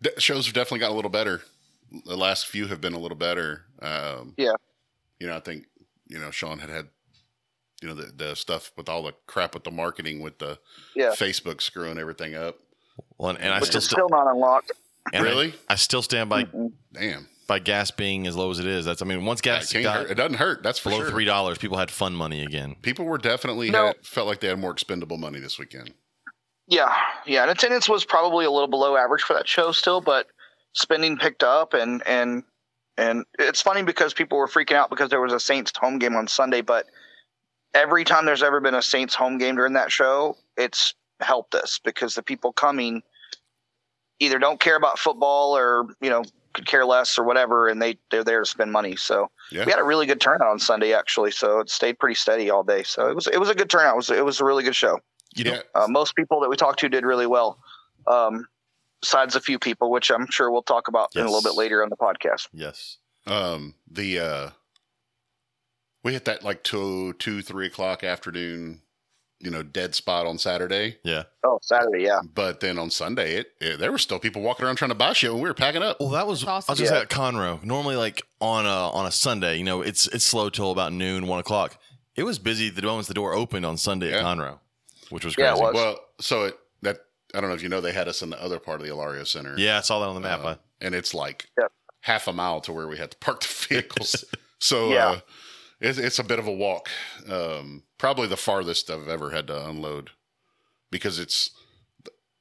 de- 0.00 0.18
shows 0.20 0.46
have 0.46 0.54
definitely 0.54 0.78
got 0.80 0.90
a 0.90 0.94
little 0.94 1.10
better. 1.10 1.42
The 2.04 2.16
last 2.16 2.46
few 2.46 2.66
have 2.68 2.80
been 2.80 2.94
a 2.94 2.98
little 2.98 3.16
better. 3.16 3.62
Um, 3.82 4.34
Yeah. 4.36 4.54
You 5.20 5.26
know, 5.26 5.36
I 5.36 5.40
think 5.40 5.66
you 6.08 6.18
know 6.18 6.30
Sean 6.30 6.58
had 6.60 6.70
had 6.70 6.88
you 7.82 7.88
know 7.88 7.94
the 7.94 8.10
the 8.12 8.34
stuff 8.36 8.72
with 8.76 8.88
all 8.88 9.02
the 9.02 9.12
crap 9.26 9.54
with 9.54 9.64
the 9.64 9.70
marketing 9.70 10.20
with 10.20 10.38
the 10.38 10.58
Yeah. 10.94 11.10
Facebook 11.10 11.60
screwing 11.60 11.98
everything 11.98 12.34
up. 12.34 12.58
Well, 13.18 13.30
and, 13.30 13.40
and 13.40 13.52
I 13.52 13.60
Which 13.60 13.68
still, 13.70 13.78
is 13.78 13.84
still 13.84 14.08
not 14.10 14.26
unlocked. 14.26 14.72
and 15.12 15.22
I- 15.24 15.28
Really? 15.28 15.54
I, 15.68 15.74
still 15.76 16.02
stand 16.02 16.28
by 16.30 16.44
Mhm. 16.44 16.72
Damn, 16.92 17.28
by 17.46 17.58
gas 17.58 17.90
being 17.90 18.26
as 18.26 18.36
low 18.36 18.50
as 18.50 18.58
it 18.58 18.66
is. 18.66 18.84
That's 18.84 19.02
I 19.02 19.04
mean, 19.04 19.24
once 19.24 19.40
gas 19.40 19.72
can't 19.72 19.84
got 19.84 20.10
it 20.10 20.14
doesn't 20.14 20.38
hurt. 20.38 20.62
That's 20.62 20.78
for 20.78 20.90
below 20.90 21.02
sure. 21.02 21.10
three 21.10 21.24
dollars, 21.24 21.58
people 21.58 21.78
had 21.78 21.90
fun 21.90 22.14
money 22.14 22.42
again. 22.42 22.76
People 22.82 23.04
were 23.04 23.18
definitely 23.18 23.70
No. 23.70 23.86
had, 23.88 24.04
felt 24.06 24.26
like 24.26 24.40
they 24.40 24.48
had 24.48 24.58
more 24.58 24.70
expendable 24.72 25.16
money 25.18 25.38
this 25.40 25.58
weekend. 25.58 25.92
Yeah, 26.68 26.92
yeah. 27.26 27.42
And 27.42 27.50
attendance 27.50 27.88
was 27.88 28.04
probably 28.04 28.44
a 28.44 28.50
little 28.50 28.66
below 28.68 28.96
average 28.96 29.22
for 29.22 29.34
that 29.34 29.46
show 29.48 29.70
still, 29.72 30.00
but 30.00 30.26
spending 30.74 31.16
picked 31.16 31.42
up 31.44 31.74
and 31.74 32.02
and 32.06 32.42
and 32.98 33.24
it's 33.38 33.60
funny 33.62 33.82
because 33.82 34.14
people 34.14 34.38
were 34.38 34.48
freaking 34.48 34.72
out 34.74 34.90
because 34.90 35.10
there 35.10 35.20
was 35.20 35.32
a 35.32 35.38
Saints 35.40 35.70
home 35.76 35.98
game 35.98 36.16
on 36.16 36.26
Sunday, 36.26 36.62
but 36.62 36.86
every 37.74 38.04
time 38.04 38.24
there's 38.24 38.42
ever 38.42 38.58
been 38.60 38.74
a 38.74 38.82
Saints 38.82 39.14
home 39.14 39.36
game 39.38 39.54
during 39.56 39.74
that 39.74 39.92
show, 39.92 40.36
it's 40.56 40.94
helped 41.20 41.54
us 41.54 41.80
because 41.84 42.14
the 42.14 42.22
people 42.22 42.52
coming 42.52 43.02
either 44.18 44.38
don't 44.38 44.60
care 44.60 44.76
about 44.76 44.98
football 44.98 45.56
or 45.56 45.86
you 46.00 46.10
know 46.10 46.22
could 46.52 46.66
care 46.66 46.86
less 46.86 47.18
or 47.18 47.24
whatever, 47.24 47.68
and 47.68 47.80
they 47.82 47.98
they're 48.10 48.24
there 48.24 48.40
to 48.40 48.46
spend 48.46 48.72
money. 48.72 48.96
So 48.96 49.30
Yeah. 49.50 49.64
we 49.66 49.70
had 49.72 49.78
a 49.80 49.84
really 49.84 50.06
good 50.06 50.20
turnout 50.20 50.48
on 50.48 50.58
Sunday 50.58 50.94
actually, 50.94 51.30
so 51.30 51.60
it 51.60 51.68
stayed 51.70 51.98
pretty 51.98 52.14
steady 52.14 52.48
all 52.50 52.62
day. 52.64 52.82
So 52.82 53.08
it 53.08 53.14
was 53.14 53.26
it 53.26 53.38
was 53.38 53.50
a 53.50 53.54
good 53.54 53.68
turnout. 53.70 53.92
It 53.94 53.96
was 53.96 54.10
it 54.10 54.24
was 54.24 54.40
a 54.40 54.44
really 54.44 54.64
good 54.64 54.76
show. 54.76 54.98
You 55.34 55.44
yeah, 55.44 55.52
know, 55.56 55.62
Uh, 55.74 55.86
most 55.88 56.16
people 56.16 56.40
that 56.40 56.48
we 56.48 56.56
talked 56.56 56.78
to 56.80 56.88
did 56.88 57.04
really 57.04 57.26
well, 57.26 57.58
um, 58.06 58.46
besides 59.02 59.36
a 59.36 59.40
few 59.40 59.58
people, 59.58 59.90
which 59.90 60.10
I'm 60.10 60.26
sure 60.30 60.50
we'll 60.50 60.62
talk 60.62 60.88
about 60.88 61.14
in 61.14 61.20
a 61.20 61.24
little 61.26 61.42
bit 61.42 61.54
later 61.58 61.82
on 61.82 61.90
the 61.90 61.96
podcast. 61.96 62.48
yes. 62.54 62.96
um, 63.26 63.74
the 63.90 64.18
uh, 64.18 64.50
we 66.02 66.12
hit 66.14 66.24
that 66.24 66.42
like 66.42 66.62
two, 66.62 67.12
two, 67.14 67.42
three 67.42 67.66
o'clock 67.66 68.02
afternoon, 68.02 68.80
you 69.40 69.50
know, 69.50 69.62
dead 69.62 69.94
spot 69.94 70.26
on 70.26 70.38
Saturday. 70.38 70.96
Yeah. 71.04 71.24
Oh, 71.44 71.58
Saturday, 71.62 72.04
yeah. 72.04 72.20
But 72.34 72.60
then 72.60 72.78
on 72.78 72.90
Sunday, 72.90 73.34
it, 73.36 73.52
it 73.60 73.78
there 73.78 73.92
were 73.92 73.98
still 73.98 74.18
people 74.18 74.42
walking 74.42 74.64
around 74.66 74.76
trying 74.76 74.88
to 74.90 74.94
buy 74.94 75.12
shit 75.12 75.32
when 75.32 75.42
we 75.42 75.48
were 75.48 75.54
packing 75.54 75.82
up. 75.82 75.98
Well, 76.00 76.08
that 76.10 76.26
was 76.26 76.42
awesome. 76.44 76.70
I 76.70 76.72
was 76.72 76.78
just 76.78 76.92
Yeah. 76.92 77.00
at 77.00 77.10
Conroe. 77.10 77.62
Normally, 77.62 77.96
like 77.96 78.22
on 78.40 78.64
a 78.66 78.68
on 78.90 79.06
a 79.06 79.12
Sunday, 79.12 79.56
you 79.58 79.64
know, 79.64 79.82
it's 79.82 80.06
it's 80.08 80.24
slow 80.24 80.48
till 80.48 80.70
about 80.70 80.92
noon, 80.92 81.26
one 81.26 81.38
o'clock. 81.38 81.78
It 82.16 82.22
was 82.24 82.38
busy 82.38 82.70
the 82.70 82.80
moments 82.82 83.08
the 83.08 83.14
door 83.14 83.34
opened 83.34 83.66
on 83.66 83.76
Sunday 83.76 84.12
at 84.12 84.24
Conroe, 84.24 84.58
which 85.10 85.24
was 85.24 85.34
Yeah, 85.36 85.48
it 85.52 85.58
crazy. 85.58 85.62
was. 85.64 85.74
Well, 85.74 86.00
so 86.20 86.44
it 86.44 86.58
that 86.82 86.98
I 87.34 87.40
don't 87.40 87.50
know 87.50 87.56
if 87.56 87.62
you 87.62 87.68
know 87.68 87.82
they 87.82 87.92
had 87.92 88.08
us 88.08 88.22
in 88.22 88.30
the 88.30 88.42
other 88.42 88.58
part 88.58 88.80
of 88.80 88.86
the 88.86 88.92
Alario 88.92 89.26
Center. 89.26 89.54
Yeah, 89.58 89.78
I 89.78 89.80
saw 89.82 90.00
that 90.00 90.06
on 90.06 90.14
the 90.14 90.20
map. 90.22 90.40
Uh, 90.44 90.48
I- 90.48 90.58
and 90.80 90.94
it's 90.94 91.12
like 91.14 91.46
Yep. 91.58 91.72
half 92.00 92.26
a 92.28 92.32
mile 92.32 92.60
to 92.62 92.72
where 92.72 92.86
we 92.88 92.96
had 92.96 93.10
to 93.10 93.16
park 93.18 93.42
the 93.42 93.48
vehicles. 93.68 94.24
so 94.58 94.88
Yeah. 94.90 95.06
uh, 95.08 95.20
it's, 95.80 95.98
it's 95.98 96.18
a 96.18 96.24
bit 96.24 96.38
of 96.38 96.46
a 96.46 96.52
walk. 96.52 96.88
Um, 97.30 97.82
probably 97.98 98.26
the 98.28 98.36
farthest 98.36 98.90
I've 98.90 99.08
ever 99.08 99.30
had 99.30 99.46
to 99.48 99.68
unload 99.68 100.10
because 100.90 101.18
it's 101.18 101.50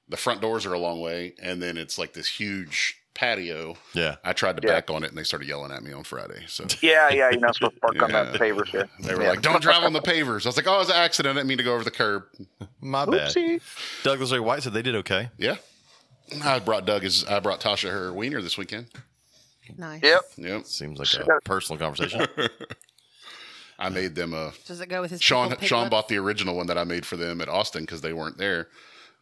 the 0.07 0.17
front 0.17 0.39
doors 0.41 0.65
are 0.65 0.73
a 0.73 0.79
long 0.79 1.01
way, 1.01 1.33
and 1.41 1.61
then 1.61 1.77
it's 1.77 1.97
like 1.97 2.13
this 2.13 2.27
huge 2.27 3.01
patio. 3.15 3.75
yeah. 3.93 4.17
I 4.23 4.33
tried 4.33 4.57
to 4.57 4.67
Yeah. 4.67 4.73
back 4.73 4.91
on 4.91 5.03
it, 5.03 5.09
and 5.09 5.17
they 5.17 5.23
started 5.23 5.47
yelling 5.47 5.71
at 5.71 5.81
me 5.81 5.93
on 5.93 6.03
Friday. 6.03 6.43
So 6.47 6.65
Yeah, 6.81 7.09
yeah, 7.09 7.29
you're 7.31 7.39
not 7.39 7.55
supposed 7.55 7.75
to 7.75 7.79
park 7.79 8.01
on 8.01 8.11
that 8.11 8.37
favors 8.37 8.69
here. 8.69 8.87
they 8.99 9.15
were 9.15 9.23
Yeah. 9.23 9.29
like, 9.29 9.41
"Don't 9.41 9.61
drive 9.61 9.83
on 9.83 9.93
the 9.93 10.01
pavers." 10.01 10.45
I 10.45 10.49
was 10.49 10.57
like, 10.57 10.67
"Oh, 10.67 10.75
it 10.75 10.79
was 10.79 10.89
an 10.89 10.95
accident. 10.97 11.37
I 11.37 11.39
didn't 11.39 11.47
mean 11.47 11.57
to 11.57 11.63
go 11.63 11.73
over 11.73 11.83
the 11.83 11.91
curb." 11.91 12.23
My 12.81 13.05
bad. 13.05 13.31
Oopsie. 13.33 13.61
Douglas 14.03 14.31
Ray 14.31 14.39
White 14.39 14.63
said 14.63 14.73
they 14.73 14.81
did 14.81 14.95
okay. 14.97 15.29
Yeah, 15.37 15.55
I 16.43 16.59
brought 16.59 16.85
Doug 16.85 17.01
his. 17.03 17.23
I 17.25 17.39
brought 17.39 17.61
Tasha 17.61 17.89
her 17.89 18.13
wiener 18.13 18.41
this 18.41 18.57
weekend. 18.57 18.87
Nice. 19.77 20.03
Yep. 20.03 20.21
Yep. 20.37 20.65
Seems 20.65 20.99
like 20.99 21.27
a 21.27 21.39
personal 21.45 21.79
conversation. 21.79 22.27
I 23.77 23.89
made 23.89 24.15
them 24.15 24.33
a. 24.33 24.53
Does 24.65 24.81
it 24.81 24.89
go 24.89 25.01
with 25.01 25.11
his 25.11 25.21
Sean 25.21 25.55
Sean 25.61 25.89
bought 25.89 26.07
the 26.07 26.17
original 26.17 26.55
one 26.55 26.67
that 26.67 26.77
I 26.77 26.83
made 26.83 27.05
for 27.05 27.17
them 27.17 27.41
at 27.41 27.49
Austin 27.49 27.83
because 27.83 28.01
they 28.01 28.13
weren't 28.13 28.37
there. 28.37 28.69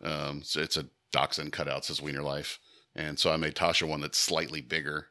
Um, 0.04 0.44
so 0.44 0.60
it's 0.60 0.78
a 0.78 0.86
Dachshund 1.12 1.52
cutouts 1.52 1.88
his 1.88 2.02
wiener 2.02 2.22
life, 2.22 2.60
and 2.96 3.18
so 3.20 3.32
I 3.32 3.38
made 3.38 3.56
Tasha 3.56 3.88
one 3.88 4.02
that's 4.02 4.18
slightly 4.18 4.62
bigger. 4.62 5.08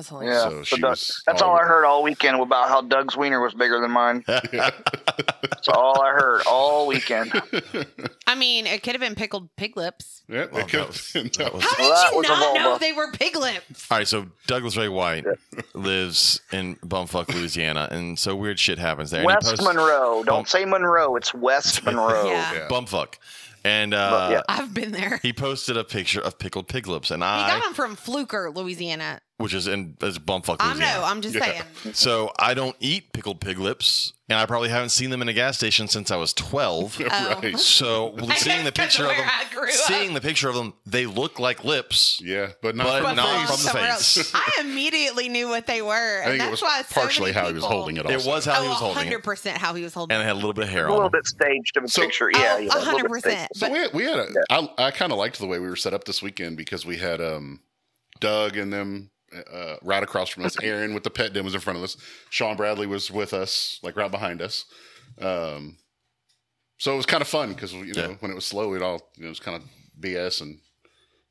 That's 0.00 0.08
hilarious. 0.08 0.42
Yeah. 0.44 0.48
So 0.50 0.62
So 0.64 0.76
Doug- 0.78 0.98
that's 1.26 1.42
all- 1.42 1.50
all 1.50 1.56
I 1.58 1.64
heard 1.64 1.84
all 1.84 2.02
weekend 2.02 2.40
about 2.40 2.68
how 2.68 2.80
Doug's 2.80 3.16
wiener 3.16 3.40
was 3.42 3.52
bigger 3.54 3.80
than 3.80 3.90
mine. 3.90 4.24
That's 4.26 5.68
all 5.68 6.00
I 6.00 6.12
heard 6.12 6.42
all 6.46 6.86
weekend. 6.86 7.32
I 8.26 8.34
mean, 8.34 8.66
it 8.66 8.82
could 8.82 8.92
have 8.92 9.00
been 9.00 9.14
pickled 9.14 9.54
pig 9.56 9.76
lips. 9.76 10.22
Yeah, 10.28 10.46
Well, 10.50 10.64
could- 10.66 10.80
that 10.80 10.86
was- 10.88 11.12
that 11.36 11.52
was- 11.54 11.64
How 11.64 11.76
did 11.76 11.86
that 11.90 12.10
you 12.12 12.18
was 12.18 12.28
not 12.28 12.54
know 12.54 12.78
they 12.78 12.92
were 12.92 13.10
pig 13.12 13.36
lips? 13.36 13.86
All 13.90 13.98
right, 13.98 14.08
so 14.08 14.26
Douglas 14.46 14.76
Ray 14.76 14.88
White 14.88 15.26
lives 15.74 16.40
in 16.52 16.76
bumfuck 16.76 17.28
Louisiana, 17.34 17.88
and 17.90 18.18
so 18.18 18.34
weird 18.36 18.58
shit 18.58 18.78
happens 18.78 19.10
there. 19.10 19.24
West 19.24 19.46
posts- 19.48 19.64
Monroe. 19.64 20.16
Bump- 20.24 20.26
Don't 20.26 20.48
say 20.48 20.64
Monroe. 20.64 21.16
It's 21.16 21.34
West 21.34 21.84
Monroe. 21.84 22.26
Yeah. 22.26 22.52
Yeah. 22.54 22.68
bumfuck, 22.68 23.14
and 23.64 23.92
uh, 23.92 24.28
yeah. 24.32 24.42
I've 24.48 24.72
been 24.72 24.92
there. 24.92 25.18
he 25.22 25.32
posted 25.34 25.76
a 25.76 25.84
picture 25.84 26.20
of 26.20 26.38
pickled 26.38 26.68
pig 26.68 26.86
lips, 26.86 27.10
and 27.10 27.22
I 27.22 27.38
He 27.38 27.44
I, 27.44 27.58
got 27.58 27.64
them 27.64 27.74
from 27.74 27.96
Fluker, 27.96 28.50
Louisiana. 28.54 29.20
Which 29.40 29.54
is 29.54 29.66
in 29.66 29.96
is 30.02 30.18
bumfuck 30.18 30.56
I 30.60 30.72
Louisiana. 30.72 30.98
know. 31.00 31.04
I'm 31.04 31.20
just 31.22 31.34
Yeah. 31.34 31.44
saying. 31.44 31.62
So 31.94 32.30
I 32.38 32.54
don't 32.54 32.76
eat 32.78 33.12
pickled 33.12 33.40
pig 33.40 33.58
lips, 33.58 34.12
and 34.28 34.38
I 34.38 34.44
probably 34.46 34.68
haven't 34.68 34.90
seen 34.90 35.08
them 35.10 35.22
in 35.22 35.28
a 35.28 35.32
gas 35.32 35.56
station 35.56 35.88
since 35.88 36.10
I 36.10 36.16
was 36.16 36.32
12. 36.34 37.00
Oh. 37.10 37.40
right. 37.42 37.58
So 37.58 38.14
seeing 38.36 38.64
the 38.64 38.72
picture 38.72 39.04
of 39.04 39.08
where 39.08 39.16
them, 39.16 39.28
I 39.28 39.52
grew 39.52 39.64
up. 39.64 39.70
seeing 39.70 40.12
the 40.14 40.20
picture 40.20 40.48
of 40.50 40.54
them, 40.54 40.74
they 40.84 41.06
look 41.06 41.38
like 41.40 41.64
lips. 41.64 42.20
Yeah, 42.22 42.50
but 42.62 42.76
not 42.76 42.86
But 42.86 43.02
from 43.02 43.16
the 43.16 43.22
not 43.22 43.48
face. 43.48 43.64
from 43.64 43.64
the 43.80 43.86
face. 43.86 44.16
else. 44.18 44.32
I 44.34 44.60
immediately 44.60 45.28
knew 45.30 45.48
what 45.48 45.66
they 45.66 45.80
were. 45.82 45.94
I 45.94 46.22
and 46.22 46.24
think 46.24 46.34
it 46.34 46.38
that's 46.38 46.50
was 46.50 46.62
why 46.62 46.82
partially 46.90 47.32
many 47.32 47.40
how 47.40 47.48
he 47.48 47.54
was 47.54 47.64
holding 47.64 47.96
it. 47.96 48.06
It 48.06 48.24
was 48.26 48.44
how 48.44 48.60
he 48.60 48.66
Oh, 48.66 48.70
was 48.70 48.78
holding 48.78 49.08
it, 49.10 49.22
100% 49.22 49.56
how 49.56 49.74
he 49.74 49.82
was 49.82 49.94
holding 49.94 50.14
and 50.14 50.20
it 50.22 50.24
it. 50.24 50.28
had 50.28 50.34
a 50.34 50.40
little 50.40 50.52
bit 50.52 50.64
of 50.64 50.70
hair 50.70 50.84
on 50.84 50.90
A 50.90 50.92
little 50.92 51.06
on. 51.06 51.12
bit 51.12 51.26
staged 51.26 51.76
of 51.78 51.84
a 51.84 51.88
So- 51.88 52.02
picture. 52.02 52.30
Yeah, 52.32 52.56
Oh, 52.56 52.58
yeah, 52.58 52.72
a 52.76 52.80
100%. 52.80 53.46
So 53.54 53.70
we 53.70 53.78
had, 53.78 53.92
we 53.94 54.04
had 54.04 54.18
a, 54.18 54.26
I, 54.50 54.68
I 54.78 54.90
kind 54.90 55.12
of 55.12 55.18
liked 55.18 55.38
the 55.38 55.46
way 55.46 55.58
we 55.58 55.68
were 55.68 55.76
set 55.76 55.94
up 55.94 56.04
this 56.04 56.20
weekend 56.22 56.56
because 56.58 56.84
we 56.84 56.98
had 56.98 57.20
um, 57.20 57.60
Doug 58.20 58.56
and 58.56 58.72
them 58.72 59.10
uh, 59.52 59.76
right 59.82 60.02
across 60.02 60.28
from 60.28 60.44
us. 60.44 60.56
Aaron 60.62 60.94
with 60.94 61.04
the 61.04 61.10
pet 61.10 61.32
den 61.32 61.44
was 61.44 61.54
in 61.54 61.60
front 61.60 61.78
of 61.78 61.82
us. 61.84 61.96
Sean 62.30 62.56
Bradley 62.56 62.86
was 62.86 63.10
with 63.10 63.32
us, 63.32 63.78
like 63.82 63.96
right 63.96 64.10
behind 64.10 64.42
us. 64.42 64.64
Um, 65.20 65.76
so 66.78 66.94
it 66.94 66.96
was 66.96 67.06
kind 67.06 67.20
of 67.20 67.28
fun 67.28 67.52
because 67.52 67.72
you 67.72 67.92
know 67.94 68.08
Yeah. 68.10 68.14
when 68.20 68.30
it 68.30 68.34
was 68.34 68.44
slow, 68.46 68.74
it 68.74 68.82
all 68.82 69.10
you 69.16 69.22
know, 69.22 69.26
it 69.26 69.30
was 69.30 69.40
kind 69.40 69.56
of 69.56 69.68
BS 70.00 70.40
and 70.40 70.58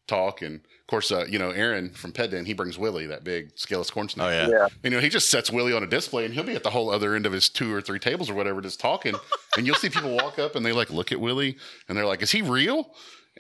talk. 0.08 0.42
And 0.42 0.56
of 0.58 0.88
course, 0.88 1.12
uh, 1.12 1.26
you 1.28 1.40
know 1.40 1.50
Aaron 1.52 1.90
from 1.92 2.12
Pet 2.12 2.32
Den, 2.32 2.46
he 2.46 2.54
brings 2.54 2.78
Willie 2.78 3.08
that 3.08 3.24
big 3.24 3.52
scaleless 3.56 3.90
corn 3.92 4.10
snake. 4.10 4.26
Oh 4.28 4.30
yeah. 4.30 4.48
Yeah. 4.50 4.68
You 4.84 4.90
know, 4.92 5.00
he 5.00 5.10
just 5.10 5.30
sets 5.30 5.52
Willie 5.52 5.74
on 5.74 5.84
a 5.84 5.88
display 5.88 6.26
and 6.26 6.34
he'll 6.34 6.44
be 6.44 6.56
at 6.56 6.64
the 6.64 6.70
whole 6.70 6.90
other 6.92 7.16
end 7.16 7.26
of 7.26 7.32
his 7.34 7.50
two 7.50 7.74
or 7.74 7.82
three 7.82 8.00
tables 8.00 8.30
or 8.30 8.34
whatever, 8.36 8.62
just 8.62 8.80
talking. 8.80 9.16
and 9.58 9.66
you'll 9.66 9.76
see 9.76 9.90
people 9.90 10.16
walk 10.16 10.38
up 10.40 10.56
and 10.56 10.66
they 10.66 10.72
like 10.72 10.90
look 10.92 11.12
at 11.12 11.20
Willie 11.20 11.58
and 11.88 11.98
they're 11.98 12.06
like, 12.06 12.22
is 12.22 12.32
he 12.32 12.42
real? 12.42 12.92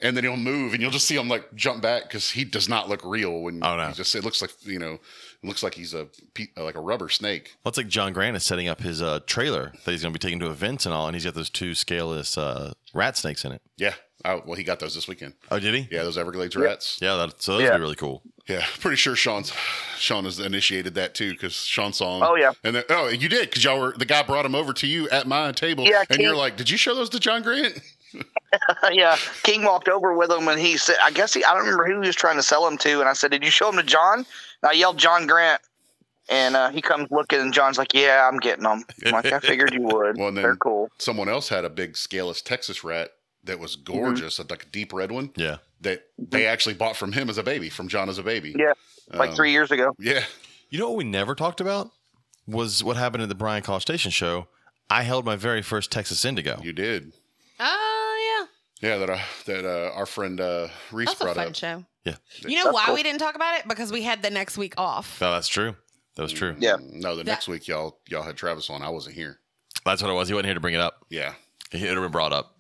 And 0.02 0.16
then 0.16 0.24
he'll 0.24 0.38
move 0.38 0.74
and 0.74 0.82
you'll 0.82 0.92
just 0.92 1.08
see 1.08 1.16
him 1.16 1.28
like 1.28 1.54
jump 1.56 1.82
back 1.82 2.04
because 2.04 2.32
he 2.32 2.44
does 2.44 2.70
not 2.70 2.88
look 2.90 3.02
real 3.04 3.42
when 3.42 3.64
Oh, 3.64 3.76
no. 3.78 3.88
he 3.88 3.94
just, 3.94 4.16
it 4.16 4.24
looks 4.24 4.42
like, 4.42 4.52
you 4.64 4.80
know, 4.80 4.94
it 4.94 5.48
looks 5.48 5.64
like 5.64 5.74
he's 5.74 5.94
a, 5.94 6.08
pe- 6.34 6.48
like 6.58 6.76
a 6.76 6.82
rubber 6.82 7.10
snake. 7.10 7.56
Well, 7.64 7.70
it's 7.70 7.78
like 7.78 7.88
John 7.88 8.14
Grant 8.14 8.36
is 8.36 8.44
setting 8.44 8.68
up 8.68 8.82
his 8.82 9.02
uh, 9.02 9.20
trailer 9.26 9.72
that 9.86 9.92
he's 9.92 10.02
going 10.02 10.14
to 10.14 10.20
be 10.20 10.22
taking 10.26 10.40
to 10.40 10.48
events 10.50 10.86
and 10.86 10.94
all, 10.94 11.08
and 11.08 11.16
he's 11.16 11.26
got 11.26 11.34
those 11.36 11.50
two 11.50 11.76
scaleless 11.76 12.38
uh, 12.38 12.74
rat 12.94 13.18
snakes 13.18 13.44
in 13.46 13.52
it. 13.52 13.62
Yeah. 13.78 13.94
I, 14.26 14.36
well, 14.36 14.56
he 14.56 14.66
got 14.66 14.82
those 14.82 14.96
this 14.96 15.08
weekend. 15.08 15.34
Oh, 15.50 15.60
did 15.60 15.74
he? 15.74 15.88
Yeah. 15.90 16.04
Those 16.04 16.18
Everglades 16.18 16.54
rats. 16.58 17.00
Yeah, 17.02 17.16
that, 17.16 17.42
so 17.42 17.54
those 17.54 17.62
Yeah. 17.62 17.70
would 17.72 17.78
be 17.78 17.82
really 17.82 17.96
cool. 17.96 18.22
Yeah. 18.50 18.66
Pretty 18.80 18.98
sure 18.98 19.16
Sean's, 19.16 19.54
Sean 19.98 20.26
has 20.26 20.40
initiated 20.42 20.96
that 20.96 21.16
too 21.16 21.32
because 21.32 21.54
Sean 21.56 21.94
saw 21.94 22.18
him. 22.18 22.24
Oh, 22.24 22.36
yeah. 22.36 22.52
And 22.66 22.76
then, 22.76 22.84
oh, 22.90 23.08
you 23.08 23.30
did 23.30 23.50
because 23.50 23.64
y'all 23.64 23.80
were, 23.80 23.94
the 23.98 24.04
guy 24.06 24.24
brought 24.24 24.46
him 24.46 24.56
over 24.56 24.74
to 24.74 24.88
you 24.88 25.08
at 25.10 25.26
my 25.26 25.54
table. 25.54 25.86
Yeah, 25.86 26.04
And 26.10 26.20
you're 26.20 26.36
like, 26.36 26.58
did 26.58 26.70
you 26.70 26.76
show 26.78 26.96
those 26.96 27.10
to 27.12 27.20
John 27.20 27.44
Grant? 27.44 27.80
yeah, 28.92 29.18
King 29.44 29.64
walked 29.64 29.88
over 29.90 30.14
with 30.16 30.32
him 30.32 30.48
and 30.48 30.60
he 30.60 30.78
said, 30.78 30.96
I 31.02 31.12
guess 31.12 31.34
he, 31.34 31.44
I 31.44 31.54
don't 31.54 31.64
remember 31.64 31.86
who 31.86 32.02
he 32.02 32.08
was 32.08 32.16
trying 32.16 32.38
to 32.38 32.44
sell 32.44 32.68
him 32.68 32.78
to. 32.80 33.00
And 33.00 33.10
I 33.10 33.14
said, 33.14 33.32
Did 33.32 33.44
you 33.44 33.52
show 33.52 33.70
him 33.70 33.78
to 33.78 33.84
John? 33.84 34.20
And 34.20 34.26
I 34.70 34.72
yelled, 34.74 34.98
John 34.98 35.28
Grant. 35.28 35.62
And 36.32 36.56
uh, 36.56 36.70
he 36.70 36.82
comes 36.82 37.10
looking 37.12 37.40
and 37.40 37.54
John's 37.54 37.78
like, 37.78 37.94
Yeah, 37.94 38.28
I'm 38.32 38.38
getting 38.40 38.64
them. 38.64 38.84
I'm 39.06 39.12
like, 39.12 39.26
I 39.32 39.40
figured 39.42 39.74
you 39.74 39.82
would. 39.84 40.18
Well, 40.18 40.32
then- 40.32 40.44
They're 40.44 40.56
cool. 40.56 40.90
someone 40.98 41.30
else 41.30 41.50
had 41.50 41.66
a 41.66 41.70
big 41.70 41.96
scaleless 41.98 42.42
Texas 42.42 42.84
rat 42.84 43.12
that 43.44 43.60
was 43.60 43.78
Mm-hmm. 43.78 43.94
gorgeous, 44.00 44.40
like 44.40 44.64
a 44.64 44.68
deep 44.68 44.94
red 44.94 45.12
one 45.12 45.32
Yeah. 45.36 45.58
that 45.82 46.04
they 46.18 46.46
actually 46.46 46.76
bought 46.76 46.96
from 46.98 47.12
him 47.14 47.30
as 47.30 47.38
a 47.38 47.44
baby, 47.44 47.70
from 47.70 47.88
John 47.88 48.10
as 48.10 48.18
a 48.18 48.24
baby. 48.24 48.56
Yeah, 48.58 48.74
like 49.14 49.30
Um, 49.32 49.36
three 49.36 49.52
years 49.52 49.72
ago. 49.72 49.96
Yeah, 50.00 50.24
You 50.70 50.80
know 50.80 50.90
what 50.90 50.98
we 50.98 51.04
never 51.04 51.36
talked 51.36 51.62
about 51.62 51.92
was 52.48 52.84
what 52.84 52.98
happened 52.98 53.24
at 53.24 53.30
the 53.30 53.36
Bryan 53.36 53.62
College 53.64 53.84
Station 53.84 54.12
show. 54.12 54.48
I 54.90 55.04
held 55.04 55.24
my 55.24 55.36
very 55.36 55.62
first 55.62 55.92
Texas 55.92 56.26
Indigo. 56.26 56.60
you 56.64 56.74
did. 56.74 57.14
Oh, 57.60 57.89
Yeah, 58.82 58.98
that 58.98 59.10
uh, 59.10 59.20
that 59.46 59.66
uh, 59.66 59.92
our 59.94 60.06
friend 60.06 60.40
uh. 60.40 60.68
Reese 60.92 61.10
That's 61.10 61.22
a 61.22 61.24
brought 61.26 61.36
fun 61.36 61.48
up. 61.50 61.56
show. 61.56 61.86
Yeah. 62.06 62.16
You 62.48 62.58
know 62.58 62.64
That's 62.66 62.74
why 62.74 62.86
cool. 62.86 62.96
we 62.96 63.04
didn't 63.04 63.20
talk 63.20 63.36
about 63.36 63.60
it? 63.60 63.68
Because 63.68 63.92
we 63.92 64.04
had 64.04 64.22
the 64.24 64.30
next 64.30 64.58
week 64.58 64.74
off. 64.78 65.22
Oh, 65.22 65.32
that's 65.34 65.48
true. 65.50 65.76
That 66.16 66.24
was 66.24 66.32
true. 66.34 66.56
Yeah. 66.60 66.78
No, 66.80 67.16
the 67.16 67.24
That- 67.24 67.32
next 67.32 67.48
week 67.48 67.68
y'all 67.68 68.00
y'all 68.08 68.24
had 68.24 68.38
Travis 68.38 68.70
on. 68.70 68.82
I 68.82 68.90
wasn't 68.90 69.16
here. 69.16 69.40
That's 69.86 70.02
what 70.02 70.10
it 70.10 70.14
was. 70.14 70.28
He 70.30 70.34
wasn't 70.34 70.48
here 70.48 70.54
to 70.56 70.60
bring 70.60 70.76
it 70.76 70.80
up. 70.82 71.06
Yeah. 71.10 71.34
It 71.72 71.80
had 71.80 71.96
been 71.96 72.12
brought 72.12 72.34
up. 72.34 72.56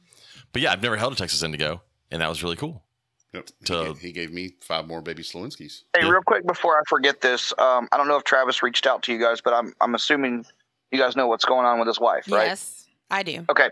But 0.52 0.62
yeah, 0.62 0.72
I've 0.72 0.82
never 0.84 0.98
held 0.98 1.14
a 1.14 1.16
Texas 1.16 1.42
Indigo, 1.44 1.82
and 2.12 2.22
that 2.22 2.30
was 2.30 2.44
really 2.44 2.56
cool. 2.56 2.84
Yep. 3.34 3.50
He, 3.60 3.66
To- 3.66 3.84
gave, 3.86 4.00
he 4.00 4.12
gave 4.12 4.32
me 4.34 4.56
five 4.62 4.88
more 4.88 5.02
baby 5.02 5.24
Slowinskis. 5.24 5.84
Hey, 5.96 6.04
Yeah. 6.06 6.10
real 6.10 6.22
quick 6.26 6.46
before 6.48 6.78
I 6.78 6.82
forget 6.88 7.22
this, 7.22 7.54
um, 7.60 7.88
I 7.92 7.98
don't 7.98 8.08
know 8.08 8.18
if 8.18 8.24
Travis 8.24 8.62
reached 8.64 8.88
out 8.88 9.04
to 9.04 9.14
you 9.14 9.20
guys, 9.20 9.40
but 9.42 9.54
I'm 9.54 9.74
I'm 9.82 9.96
assuming 9.96 10.46
you 10.92 11.00
guys 11.00 11.16
know 11.16 11.28
what's 11.28 11.46
going 11.46 11.66
on 11.66 11.80
with 11.80 11.88
his 11.88 12.00
wife, 12.00 12.26
right? 12.32 12.48
Yes, 12.48 12.88
I 13.12 13.24
do. 13.24 13.46
Okay. 13.50 13.70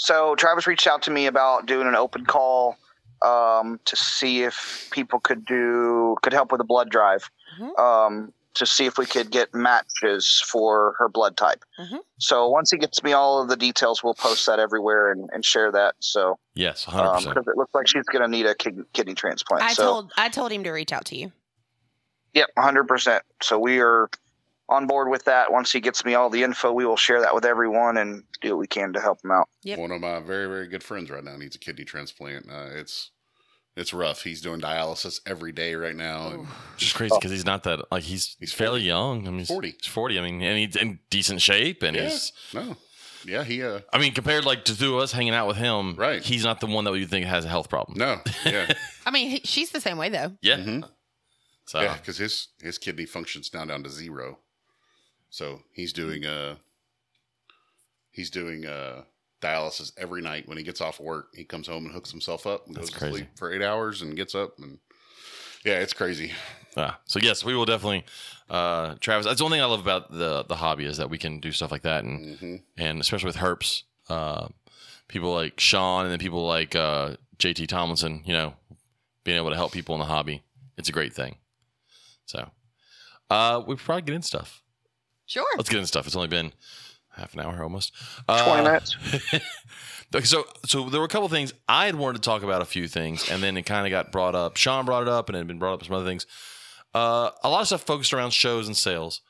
So 0.00 0.36
Travis 0.36 0.68
reached 0.68 0.86
out 0.86 1.02
to 1.02 1.10
me 1.10 1.26
about 1.26 1.66
doing 1.66 1.88
an 1.88 1.96
open 1.96 2.24
call 2.24 2.78
um, 3.20 3.80
to 3.84 3.96
see 3.96 4.44
if 4.44 4.88
people 4.92 5.18
could 5.18 5.44
do 5.44 6.16
could 6.22 6.32
help 6.32 6.52
with 6.52 6.60
a 6.60 6.64
blood 6.64 6.88
drive. 6.88 7.28
Mhm. 7.58 7.78
Um, 7.78 8.32
to 8.54 8.64
see 8.66 8.86
if 8.86 8.96
we 8.98 9.06
could 9.06 9.30
get 9.30 9.54
matches 9.54 10.42
for 10.50 10.94
her 10.98 11.08
blood 11.08 11.36
type. 11.36 11.64
Mhm. 11.78 12.00
So 12.18 12.48
once 12.48 12.70
he 12.70 12.78
gets 12.78 13.02
me 13.02 13.12
all 13.12 13.40
of 13.42 13.48
the 13.48 13.56
details, 13.56 14.02
we'll 14.02 14.14
post 14.14 14.46
that 14.46 14.58
everywhere 14.58 15.12
and, 15.12 15.28
and 15.32 15.44
share 15.44 15.70
that. 15.72 15.94
So 16.00 16.38
Yes, 16.54 16.84
because 16.84 17.24
100%. 17.24 17.46
it 17.46 17.56
looks 17.56 17.74
like 17.74 17.86
she's 17.88 18.04
going 18.04 18.22
to 18.22 18.28
need 18.28 18.46
a 18.46 18.54
kid, 18.56 18.84
kidney 18.92 19.14
transplant. 19.14 19.62
I 19.64 19.72
so 19.74 19.82
told 19.84 20.12
I 20.16 20.28
told 20.28 20.50
him 20.52 20.64
to 20.64 20.70
reach 20.70 20.92
out 20.92 21.04
to 21.06 21.16
you. 21.16 21.32
Yep, 22.34 22.50
100%. 22.56 23.20
So 23.42 23.58
we 23.58 23.80
are 23.80 24.10
on 24.68 24.86
board 24.86 25.08
with 25.08 25.24
that. 25.24 25.50
Once 25.52 25.72
he 25.72 25.80
gets 25.80 26.04
me 26.04 26.14
all 26.14 26.28
the 26.30 26.42
info, 26.42 26.72
we 26.72 26.84
will 26.84 26.96
share 26.96 27.20
that 27.20 27.34
with 27.34 27.44
everyone 27.44 27.96
and 27.96 28.22
do 28.40 28.50
what 28.50 28.58
we 28.58 28.66
can 28.66 28.92
to 28.92 29.00
help 29.00 29.24
him 29.24 29.30
out. 29.30 29.48
Yep. 29.62 29.78
One 29.78 29.90
of 29.92 30.00
my 30.00 30.20
very 30.20 30.46
very 30.46 30.68
good 30.68 30.82
friends 30.82 31.10
right 31.10 31.24
now 31.24 31.36
needs 31.36 31.56
a 31.56 31.58
kidney 31.58 31.84
transplant. 31.84 32.46
Uh, 32.50 32.68
it's 32.72 33.10
it's 33.76 33.92
rough. 33.94 34.22
He's 34.22 34.40
doing 34.42 34.60
dialysis 34.60 35.20
every 35.24 35.52
day 35.52 35.74
right 35.76 35.94
now. 35.94 36.30
And 36.30 36.46
Just 36.76 36.94
crazy 36.96 37.14
because 37.16 37.30
he's 37.30 37.46
not 37.46 37.62
that, 37.62 37.80
like, 37.92 38.02
he's, 38.02 38.34
He's 38.40 38.50
he's 38.50 38.52
fairly 38.52 38.80
40. 38.80 38.84
young. 38.84 39.28
I 39.28 39.30
mean, 39.30 39.38
he's 39.38 39.48
40. 39.48 39.70
He's 39.80 39.86
40. 39.86 40.18
I 40.18 40.22
mean, 40.22 40.42
and 40.42 40.58
he's 40.58 40.74
in 40.74 40.98
decent 41.10 41.40
shape. 41.40 41.84
And 41.84 41.94
yeah, 41.96 42.08
he's, 42.08 42.32
no, 42.52 42.76
yeah, 43.24 43.44
he 43.44 43.62
uh, 43.62 43.80
I 43.92 43.98
mean, 43.98 44.12
compared 44.14 44.44
like 44.44 44.64
to 44.64 44.76
two 44.76 44.96
of 44.96 45.02
us 45.04 45.12
hanging 45.12 45.32
out 45.34 45.46
with 45.46 45.58
him, 45.58 45.94
Right. 45.94 46.20
He's 46.22 46.44
not 46.44 46.58
the 46.60 46.66
one 46.66 46.84
that 46.84 46.92
you 46.94 47.06
think 47.06 47.26
has 47.26 47.44
a 47.44 47.48
health 47.48 47.68
problem. 47.68 47.96
no, 47.98 48.20
yeah, 48.44 48.72
I 49.06 49.12
mean, 49.12 49.30
he, 49.30 49.40
she's 49.44 49.70
the 49.70 49.80
same 49.80 49.96
way 49.96 50.08
though. 50.08 50.32
Yeah. 50.42 50.56
hmm 50.60 50.80
So, 51.66 51.80
yeah, 51.80 51.94
because 51.98 52.18
his 52.18 52.48
his 52.60 52.78
kidney 52.78 53.06
functions 53.06 53.50
now 53.54 53.64
down 53.64 53.84
to 53.84 53.90
zero. 53.90 54.40
So 55.30 55.60
he's 55.72 55.92
doing 55.92 56.24
uh 56.26 56.56
he's 58.10 58.30
doing 58.30 58.66
uh 58.66 59.02
dialysis 59.40 59.92
every 59.96 60.20
night 60.20 60.48
when 60.48 60.58
he 60.58 60.64
gets 60.64 60.80
off 60.80 60.98
work. 61.00 61.28
He 61.34 61.44
comes 61.44 61.66
home 61.68 61.84
and 61.84 61.94
hooks 61.94 62.10
himself 62.10 62.46
up 62.46 62.66
and 62.66 62.74
That's 62.74 62.90
goes 62.90 62.98
crazy. 62.98 63.12
to 63.12 63.18
sleep 63.18 63.38
for 63.38 63.52
eight 63.52 63.62
hours 63.62 64.02
and 64.02 64.16
gets 64.16 64.34
up 64.34 64.58
and 64.58 64.78
yeah, 65.64 65.74
it's 65.74 65.92
crazy. 65.92 66.32
yeah. 66.76 66.94
so 67.04 67.18
yes, 67.18 67.44
we 67.44 67.54
will 67.54 67.64
definitely, 67.64 68.04
uh, 68.48 68.94
Travis. 69.00 69.26
That's 69.26 69.38
the 69.38 69.44
only 69.44 69.56
thing 69.56 69.62
I 69.62 69.66
love 69.66 69.80
about 69.80 70.10
the 70.10 70.44
the 70.44 70.56
hobby 70.56 70.84
is 70.84 70.96
that 70.98 71.10
we 71.10 71.18
can 71.18 71.40
do 71.40 71.50
stuff 71.52 71.72
like 71.72 71.82
that, 71.82 72.04
and 72.04 72.38
hmm 72.38 72.56
and 72.76 73.00
especially 73.00 73.26
with 73.26 73.36
herps, 73.36 73.82
uh, 74.08 74.48
people 75.08 75.34
like 75.34 75.58
Sean 75.58 76.04
and 76.04 76.12
then 76.12 76.20
people 76.20 76.46
like 76.46 76.76
uh, 76.76 77.16
JT 77.38 77.66
Tomlinson, 77.66 78.22
you 78.24 78.32
know, 78.32 78.54
being 79.24 79.36
able 79.36 79.50
to 79.50 79.56
help 79.56 79.72
people 79.72 79.94
in 79.96 79.98
the 79.98 80.06
hobby, 80.06 80.42
it's 80.76 80.88
a 80.88 80.92
great 80.92 81.12
thing. 81.12 81.36
So, 82.24 82.50
uh, 83.30 83.62
we 83.66 83.74
probably 83.76 84.02
get 84.02 84.14
in 84.14 84.22
stuff. 84.22 84.62
Sure. 85.28 85.46
Let's 85.56 85.68
get 85.68 85.76
into 85.76 85.86
stuff. 85.86 86.06
It's 86.08 86.16
only 86.16 86.26
been 86.28 86.52
half 87.10 87.32
an 87.34 87.40
hour 87.40 87.62
almost. 87.62 87.92
20 88.26 88.42
Uh, 88.42 88.62
minutes. 88.64 88.96
Okay, 90.14 90.24
so 90.24 90.46
so 90.64 90.88
there 90.88 91.00
were 91.00 91.04
a 91.06 91.08
couple 91.10 91.28
things 91.28 91.52
I 91.68 91.84
had 91.84 91.94
wanted 91.94 92.22
to 92.22 92.26
talk 92.26 92.42
about 92.42 92.62
a 92.62 92.64
few 92.64 92.88
things, 92.88 93.30
and 93.30 93.42
then 93.42 93.58
it 93.58 93.64
kind 93.64 93.86
of 93.86 93.90
got 93.90 94.10
brought 94.10 94.34
up. 94.34 94.56
Sean 94.56 94.86
brought 94.86 95.02
it 95.02 95.08
up, 95.08 95.28
and 95.28 95.36
it 95.36 95.40
had 95.40 95.46
been 95.46 95.58
brought 95.58 95.74
up 95.74 95.84
some 95.84 95.94
other 95.94 96.06
things. 96.06 96.24
Uh, 96.94 97.28
a 97.44 97.50
lot 97.50 97.60
of 97.60 97.66
stuff 97.66 97.82
focused 97.82 98.14
around 98.14 98.30
shows 98.32 98.66
and 98.66 98.74
sales, 98.74 99.20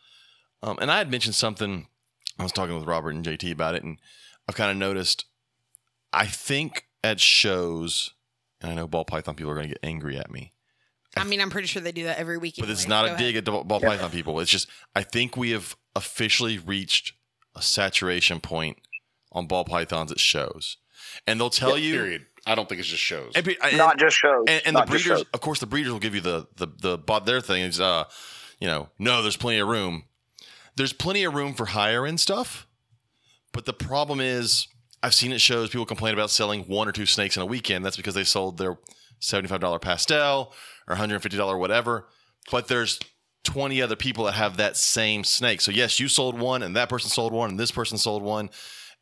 um, 0.62 0.78
and 0.80 0.88
I 0.88 0.98
had 0.98 1.10
mentioned 1.10 1.34
something. 1.34 1.88
I 2.38 2.44
was 2.44 2.52
talking 2.52 2.76
with 2.78 2.86
Robert 2.86 3.10
and 3.10 3.24
JT 3.24 3.50
about 3.50 3.74
it, 3.74 3.82
and 3.82 3.98
I've 4.48 4.54
kind 4.54 4.70
of 4.70 4.76
noticed. 4.76 5.24
I 6.12 6.26
think 6.26 6.86
at 7.02 7.18
shows, 7.18 8.14
and 8.60 8.70
I 8.70 8.74
know 8.76 8.86
ball 8.86 9.04
python 9.04 9.34
people 9.34 9.50
are 9.50 9.56
going 9.56 9.66
to 9.70 9.74
get 9.74 9.80
angry 9.82 10.16
at 10.16 10.30
me, 10.30 10.52
I 11.16 11.24
mean, 11.24 11.40
I'm 11.40 11.50
pretty 11.50 11.66
sure 11.66 11.82
they 11.82 11.90
do 11.90 12.04
that 12.04 12.18
every 12.18 12.38
week. 12.38 12.54
but 12.56 12.70
it's 12.70 12.86
not 12.86 13.00
Go 13.02 13.06
a 13.06 13.14
ahead. 13.14 13.18
dig 13.18 13.36
at 13.36 13.44
the 13.44 13.50
ball 13.50 13.80
python 13.80 14.12
people. 14.12 14.38
It's 14.38 14.50
just 14.50 14.68
I 14.94 15.02
think 15.02 15.36
we 15.36 15.50
have 15.50 15.76
officially 15.98 16.58
reached 16.58 17.12
a 17.54 17.60
saturation 17.62 18.40
point 18.40 18.78
on 19.32 19.46
ball 19.46 19.64
pythons 19.64 20.10
at 20.10 20.18
shows, 20.20 20.76
and 21.26 21.38
they'll 21.38 21.50
tell 21.50 21.76
you. 21.76 21.92
Period. 21.94 22.26
I 22.46 22.54
don't 22.54 22.66
think 22.68 22.78
it's 22.78 22.88
just 22.88 23.02
shows. 23.02 23.32
And, 23.34 23.46
and- 23.62 23.76
Not 23.76 23.98
just 23.98 24.16
shows. 24.16 24.44
and, 24.48 24.62
and 24.64 24.76
the 24.76 24.82
breeders, 24.86 25.24
of 25.34 25.40
course, 25.42 25.60
the 25.60 25.66
breeders 25.66 25.92
will 25.92 26.00
give 26.00 26.14
you 26.14 26.22
the 26.22 26.46
the 26.56 26.68
the 26.80 26.96
bot 26.96 27.26
their 27.26 27.40
thing 27.42 27.62
is 27.62 27.78
uh, 27.80 28.04
you 28.58 28.66
know, 28.66 28.88
no, 28.98 29.20
there's 29.22 29.36
plenty 29.36 29.58
of 29.58 29.68
room. 29.68 30.04
There's 30.76 30.92
plenty 30.94 31.24
of 31.24 31.34
room 31.34 31.52
for 31.54 31.66
higher 31.66 32.06
end 32.06 32.20
stuff, 32.20 32.66
but 33.52 33.66
the 33.66 33.72
problem 33.74 34.20
is, 34.20 34.68
I've 35.02 35.12
seen 35.14 35.32
it 35.32 35.40
shows 35.40 35.68
people 35.70 35.84
complain 35.84 36.14
about 36.14 36.30
selling 36.30 36.62
one 36.62 36.88
or 36.88 36.92
two 36.92 37.04
snakes 37.06 37.36
in 37.36 37.42
a 37.42 37.46
weekend. 37.46 37.84
That's 37.84 37.96
because 37.96 38.14
they 38.14 38.24
sold 38.24 38.56
their 38.58 38.78
seventy 39.18 39.48
five 39.48 39.60
dollar 39.60 39.78
pastel 39.80 40.54
or 40.86 40.94
hundred 40.94 41.14
and 41.16 41.22
fifty 41.22 41.36
dollar 41.36 41.58
whatever. 41.58 42.06
But 42.50 42.68
there's 42.68 42.98
20 43.44 43.80
other 43.82 43.96
people 43.96 44.24
that 44.24 44.32
have 44.32 44.56
that 44.58 44.76
same 44.76 45.24
snake. 45.24 45.60
So 45.60 45.70
yes, 45.70 45.98
you 46.00 46.08
sold 46.08 46.38
one 46.38 46.62
and 46.62 46.76
that 46.76 46.88
person 46.88 47.08
sold 47.10 47.32
one 47.32 47.50
and 47.50 47.58
this 47.60 47.70
person 47.70 47.96
sold 47.98 48.22
one 48.22 48.50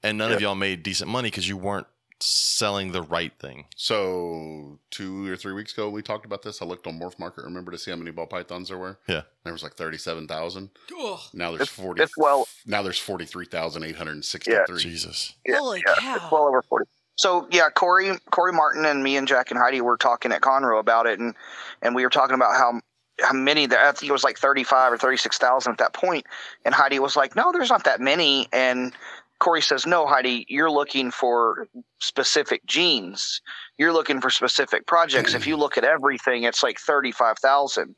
and 0.02 0.18
none 0.18 0.32
of 0.32 0.40
y'all 0.40 0.54
made 0.54 0.82
decent 0.82 1.10
money 1.10 1.28
because 1.28 1.48
you 1.48 1.56
weren't 1.56 1.86
selling 2.20 2.92
the 2.92 3.02
right 3.02 3.32
thing. 3.38 3.66
So 3.76 4.78
two 4.90 5.30
or 5.30 5.36
three 5.36 5.52
weeks 5.52 5.72
ago, 5.72 5.90
we 5.90 6.00
talked 6.02 6.24
about 6.24 6.42
this. 6.42 6.62
I 6.62 6.64
looked 6.64 6.86
on 6.86 6.98
MorphMarket. 6.98 7.44
Remember 7.44 7.70
to 7.72 7.78
see 7.78 7.90
how 7.90 7.96
many 7.96 8.10
ball 8.10 8.26
pythons 8.26 8.68
there 8.68 8.78
were? 8.78 8.98
Yeah. 9.08 9.22
There 9.44 9.52
was 9.52 9.62
like 9.62 9.74
thirty-seven 9.74 10.26
thousand. 10.28 10.70
Ugh. 10.98 11.18
Now 11.34 11.50
there's 11.50 11.62
It's, 11.62 11.70
forty. 11.70 12.02
it's 12.02 12.16
well, 12.16 12.46
now 12.66 12.82
there's 12.82 12.98
forty-three 12.98 13.46
thousand 13.46 13.82
eight 13.84 13.96
hundred 13.96 14.24
sixty-three. 14.24 14.78
Jesus. 14.78 15.34
yeah, 15.46 15.58
Holy 15.58 15.82
yeah, 15.86 15.94
cow. 15.98 16.16
it's 16.16 16.32
well 16.32 16.44
over 16.46 16.62
forty. 16.62 16.86
So 17.16 17.48
yeah, 17.50 17.68
Corey, 17.70 18.12
Corey 18.30 18.52
Martin, 18.52 18.84
and 18.84 19.02
me 19.02 19.16
and 19.16 19.26
Jack 19.28 19.50
and 19.50 19.58
Heidi 19.58 19.80
were 19.80 19.96
talking 19.96 20.32
at 20.32 20.40
Conroe 20.42 20.78
about 20.80 21.06
it, 21.06 21.18
and 21.18 21.34
and 21.82 21.94
we 21.94 22.02
were 22.02 22.10
talking 22.10 22.34
about 22.34 22.54
how 22.56 22.80
how 23.20 23.32
many 23.32 23.66
there. 23.66 23.80
I 23.86 23.92
think 23.92 24.08
it 24.08 24.12
was 24.12 24.24
like 24.24 24.38
thirty-five 24.38 24.92
or 24.92 24.98
thirty-six 24.98 25.38
thousand 25.38 25.72
at 25.72 25.78
that 25.78 25.92
point, 25.92 26.26
and 26.64 26.74
Heidi 26.74 26.98
was 26.98 27.16
like, 27.16 27.34
"No, 27.36 27.52
there's 27.52 27.70
not 27.70 27.84
that 27.84 28.00
many." 28.00 28.48
And 28.52 28.92
Corey 29.38 29.62
says, 29.62 29.86
"No, 29.86 30.06
Heidi, 30.06 30.46
you're 30.48 30.70
looking 30.70 31.10
for 31.10 31.66
specific 31.98 32.64
genes. 32.66 33.40
You're 33.78 33.92
looking 33.92 34.20
for 34.20 34.30
specific 34.30 34.86
projects. 34.86 35.34
if 35.34 35.46
you 35.46 35.56
look 35.56 35.78
at 35.78 35.84
everything, 35.84 36.42
it's 36.44 36.62
like 36.62 36.78
thirty-five 36.78 37.38
thousand. 37.38 37.94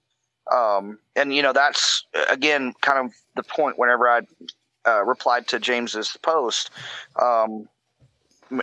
Um, 0.52 0.98
and 1.14 1.34
you 1.34 1.42
know 1.42 1.52
that's 1.52 2.04
again 2.30 2.72
kind 2.80 3.06
of 3.06 3.12
the 3.36 3.42
point. 3.42 3.78
Whenever 3.78 4.08
I 4.08 4.20
uh, 4.86 5.04
replied 5.04 5.48
to 5.48 5.58
James's 5.58 6.16
post, 6.22 6.70
um, 7.20 7.68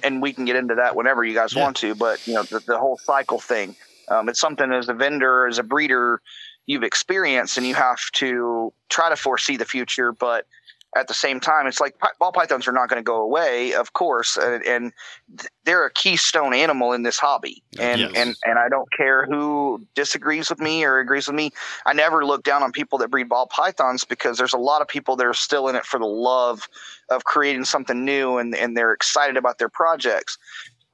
and 0.03 0.21
we 0.21 0.33
can 0.33 0.45
get 0.45 0.55
into 0.55 0.75
that 0.75 0.95
whenever 0.95 1.23
you 1.23 1.33
guys 1.35 1.53
Yeah. 1.53 1.63
want 1.63 1.77
to. 1.77 1.95
But 1.95 2.25
you 2.25 2.33
know 2.33 2.43
the, 2.43 2.59
the 2.65 2.77
whole 2.77 2.97
cycle 2.97 3.39
thing. 3.39 3.75
Um, 4.07 4.29
it's 4.29 4.39
something 4.39 4.71
as 4.71 4.87
a 4.87 4.93
vendor, 4.93 5.47
as 5.47 5.57
a 5.57 5.63
breeder, 5.63 6.21
you've 6.65 6.83
experienced, 6.83 7.57
and 7.57 7.65
you 7.65 7.75
have 7.75 7.99
to 8.13 8.73
try 8.89 9.09
to 9.09 9.15
foresee 9.15 9.57
the 9.57 9.65
future, 9.65 10.11
but 10.11 10.45
at 10.95 11.09
the 11.09 11.13
same 11.13 11.41
time, 11.41 11.67
it's 11.67 11.81
like 11.81 11.95
ball 12.19 12.31
pythons 12.31 12.67
are 12.69 12.71
not 12.71 12.87
going 12.87 12.99
to 12.99 13.03
go 13.03 13.17
away, 13.21 13.73
of 13.73 13.91
course, 13.91 14.37
uh, 14.37 14.59
and, 14.65 14.65
and 14.65 14.93
they're 15.65 15.85
a 15.85 15.91
keystone 15.91 16.53
animal 16.53 16.93
in 16.93 17.03
this 17.03 17.19
hobby. 17.19 17.61
And 17.77 17.99
Yes. 17.99 18.11
and 18.15 18.35
and 18.45 18.57
I 18.57 18.69
don't 18.69 18.89
care 18.93 19.25
who 19.25 19.85
disagrees 19.93 20.49
with 20.49 20.59
me 20.59 20.85
or 20.85 20.99
agrees 20.99 21.27
with 21.27 21.35
me. 21.35 21.51
I 21.85 21.91
never 21.91 22.25
look 22.25 22.43
down 22.43 22.63
on 22.63 22.71
people 22.71 22.97
that 22.99 23.11
breed 23.11 23.27
ball 23.27 23.47
pythons 23.47 24.05
because 24.05 24.37
there's 24.37 24.53
a 24.53 24.57
lot 24.57 24.81
of 24.81 24.87
people 24.87 25.17
that 25.17 25.25
are 25.25 25.33
still 25.33 25.67
in 25.67 25.75
it 25.75 25.85
for 25.85 25.99
the 25.99 26.05
love 26.05 26.69
of 27.09 27.25
creating 27.25 27.65
something 27.65 28.05
new, 28.05 28.37
and 28.37 28.55
and 28.55 28.77
they're 28.77 28.93
excited 28.93 29.35
about 29.35 29.57
their 29.57 29.69
projects. 29.69 30.37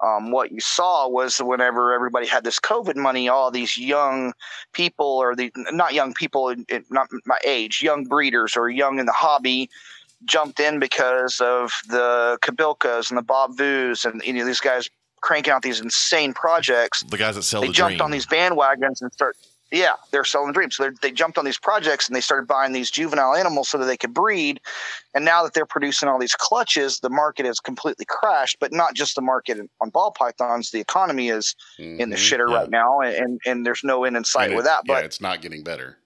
Um, 0.03 0.31
what 0.31 0.51
you 0.51 0.59
saw 0.59 1.07
was 1.07 1.37
whenever 1.37 1.93
everybody 1.93 2.25
had 2.27 2.43
this 2.43 2.59
COVID 2.59 2.95
money, 2.95 3.29
all 3.29 3.51
these 3.51 3.77
young 3.77 4.33
people, 4.73 5.05
or 5.05 5.35
the 5.35 5.51
not 5.71 5.93
young 5.93 6.13
people, 6.13 6.49
in- 6.49 6.65
in- 6.69 6.85
not 6.89 7.07
my 7.25 7.37
age, 7.45 7.81
young 7.83 8.05
breeders 8.05 8.57
or 8.57 8.69
young 8.69 8.99
in 8.99 9.05
the 9.05 9.11
hobby, 9.11 9.69
jumped 10.25 10.59
in 10.59 10.79
because 10.79 11.39
of 11.39 11.71
the 11.87 12.37
Kobylkas 12.41 13.09
and 13.09 13.17
the 13.17 13.21
Bob 13.23 13.57
Vu's 13.57 14.05
and 14.05 14.21
you 14.23 14.33
know 14.33 14.45
these 14.45 14.59
guys 14.59 14.89
cranking 15.21 15.53
out 15.53 15.61
these 15.61 15.79
insane 15.79 16.33
projects. 16.33 17.03
The 17.03 17.17
guys 17.17 17.35
that 17.35 17.43
sell 17.43 17.61
They 17.61 17.67
the 17.67 17.73
jumped 17.73 17.97
dream. 17.97 18.01
on 18.05 18.11
these 18.11 18.25
bandwagons 18.25 19.01
and 19.01 19.11
start. 19.13 19.37
Yeah, 19.71 19.93
they're 20.11 20.25
selling 20.25 20.51
dreams. 20.51 20.75
So 20.75 20.89
they're- 21.01 21.11
jumped 21.11 21.37
on 21.37 21.45
these 21.45 21.57
projects 21.57 22.07
and 22.07 22.15
they 22.15 22.21
started 22.21 22.45
buying 22.47 22.73
these 22.73 22.91
juvenile 22.91 23.35
animals 23.35 23.69
so 23.69 23.77
that 23.77 23.85
they 23.85 23.95
could 23.97 24.13
breed. 24.13 24.59
And 25.15 25.23
now 25.25 25.43
that 25.43 25.53
they're 25.53 25.65
producing 25.65 26.09
all 26.09 26.19
these 26.19 26.35
clutches, 26.35 26.99
the 26.99 27.09
market 27.09 27.45
has 27.45 27.59
completely 27.59 28.05
crashed. 28.05 28.57
But 28.59 28.73
not 28.73 28.93
just 28.95 29.15
the 29.15 29.21
market 29.21 29.59
on 29.79 29.89
ball 29.89 30.11
pythons. 30.11 30.71
The 30.71 30.79
economy 30.81 31.29
is 31.29 31.55
in 31.77 32.09
the 32.09 32.15
Mhm. 32.15 32.19
shitter 32.19 32.49
Yeah. 32.49 32.55
right 32.57 32.69
now, 32.69 32.99
and 33.01 33.39
and 33.45 33.65
there's 33.65 33.83
no 33.83 34.03
end 34.03 34.17
in 34.17 34.23
sight 34.25 34.47
And 34.49 34.55
with 34.57 34.65
it- 34.65 34.69
that. 34.69 34.83
But 34.85 34.93
yeah, 34.99 35.05
it's 35.05 35.21
not 35.21 35.41
getting 35.41 35.63
better. 35.63 35.97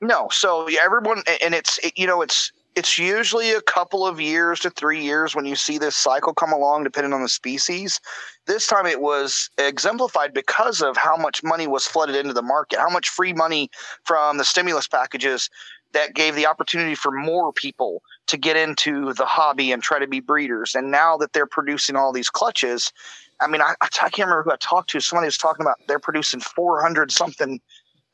no, 0.00 0.28
so 0.30 0.68
yeah, 0.68 0.80
everyone, 0.84 1.22
and 1.42 1.54
it's 1.54 1.78
it, 1.78 1.96
you 1.98 2.06
know 2.06 2.22
it's 2.22 2.52
it's 2.76 2.98
usually 2.98 3.52
a 3.52 3.60
couple 3.60 4.06
of 4.06 4.20
years 4.20 4.60
to 4.60 4.70
three 4.70 5.00
years 5.00 5.34
when 5.34 5.44
you 5.44 5.54
see 5.54 5.78
this 5.78 5.96
cycle 5.96 6.34
come 6.34 6.52
along, 6.52 6.84
depending 6.84 7.12
on 7.12 7.22
the 7.22 7.28
species. 7.28 8.00
This 8.46 8.66
time 8.66 8.86
it 8.86 9.00
was 9.00 9.48
exemplified 9.58 10.34
because 10.34 10.82
of 10.82 10.96
how 10.96 11.16
much 11.16 11.42
money 11.44 11.66
was 11.66 11.86
flooded 11.86 12.16
into 12.16 12.32
the 12.32 12.42
market, 12.42 12.80
how 12.80 12.90
much 12.90 13.08
free 13.08 13.32
money 13.32 13.70
from 14.04 14.38
the 14.38 14.44
stimulus 14.44 14.88
packages 14.88 15.48
that 15.92 16.14
gave 16.14 16.34
the 16.34 16.46
opportunity 16.46 16.96
for 16.96 17.12
more 17.12 17.52
people 17.52 18.02
to 18.26 18.36
get 18.36 18.56
into 18.56 19.12
the 19.14 19.24
hobby 19.24 19.70
and 19.70 19.82
try 19.82 20.00
to 20.00 20.08
be 20.08 20.18
breeders. 20.18 20.74
And 20.74 20.90
now 20.90 21.16
that 21.18 21.32
they're 21.32 21.46
producing 21.46 21.94
all 21.94 22.12
these 22.12 22.30
clutches, 22.30 22.92
I 23.40 23.46
mean, 23.46 23.60
I, 23.60 23.74
I 23.80 23.86
can't 23.88 24.28
remember 24.28 24.42
who 24.42 24.52
I 24.52 24.56
talked 24.58 24.90
to. 24.90 25.00
Somebody 25.00 25.26
was 25.26 25.38
talking 25.38 25.64
about 25.64 25.76
they're 25.86 26.00
producing 26.00 26.40
400 26.40 27.12
something 27.12 27.60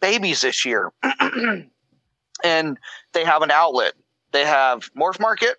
babies 0.01 0.43
this 0.43 0.67
year. 0.67 0.93
and 2.45 2.79
they 3.13 3.25
have 3.25 3.43
an 3.43 3.51
outlet. 3.51 3.95
They 4.33 4.45
have 4.45 4.93
MorphMarket 4.95 5.55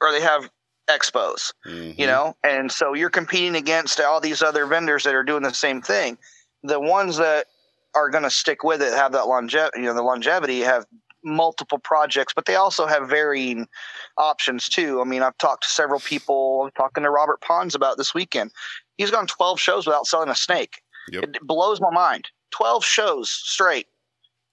or 0.00 0.12
they 0.12 0.20
have 0.20 0.48
expos, 0.88 1.52
Mhm. 1.66 1.98
you 1.98 2.06
know? 2.06 2.36
And 2.42 2.72
so 2.72 2.94
you're 2.94 3.10
competing 3.10 3.56
against 3.56 4.00
all 4.00 4.20
these 4.20 4.42
other 4.42 4.66
vendors 4.66 5.04
that 5.04 5.14
are 5.14 5.22
doing 5.24 5.42
the 5.42 5.52
same 5.52 5.82
thing. 5.82 6.18
The 6.62 6.80
ones 6.80 7.18
that 7.18 7.46
are 7.94 8.08
going 8.10 8.24
to 8.24 8.30
stick 8.30 8.64
with 8.64 8.82
it 8.82 8.92
have 8.94 9.12
that 9.12 9.26
longevity, 9.26 9.80
you 9.80 9.86
know, 9.86 9.94
the 9.94 10.02
longevity 10.02 10.60
have 10.60 10.86
multiple 11.24 11.78
projects, 11.78 12.32
but 12.32 12.46
they 12.46 12.54
also 12.54 12.86
have 12.86 13.08
varying 13.08 13.68
options 14.16 14.68
too. 14.68 15.00
I 15.00 15.04
mean, 15.04 15.22
I've 15.22 15.36
talked 15.38 15.64
to 15.64 15.68
several 15.68 16.00
people. 16.00 16.62
I'm 16.64 16.70
talking 16.72 17.02
to 17.02 17.10
Robert 17.10 17.40
Pons 17.40 17.74
about 17.74 17.98
this 17.98 18.14
weekend. 18.14 18.52
He's 18.96 19.10
gone 19.10 19.26
12 19.26 19.60
shows 19.60 19.86
without 19.86 20.06
selling 20.06 20.28
a 20.28 20.34
snake. 20.34 20.80
Yep. 21.10 21.24
It 21.24 21.38
blows 21.42 21.80
my 21.80 21.90
mind. 21.90 22.28
12 22.50 22.84
shows 22.84 23.30
straight 23.30 23.88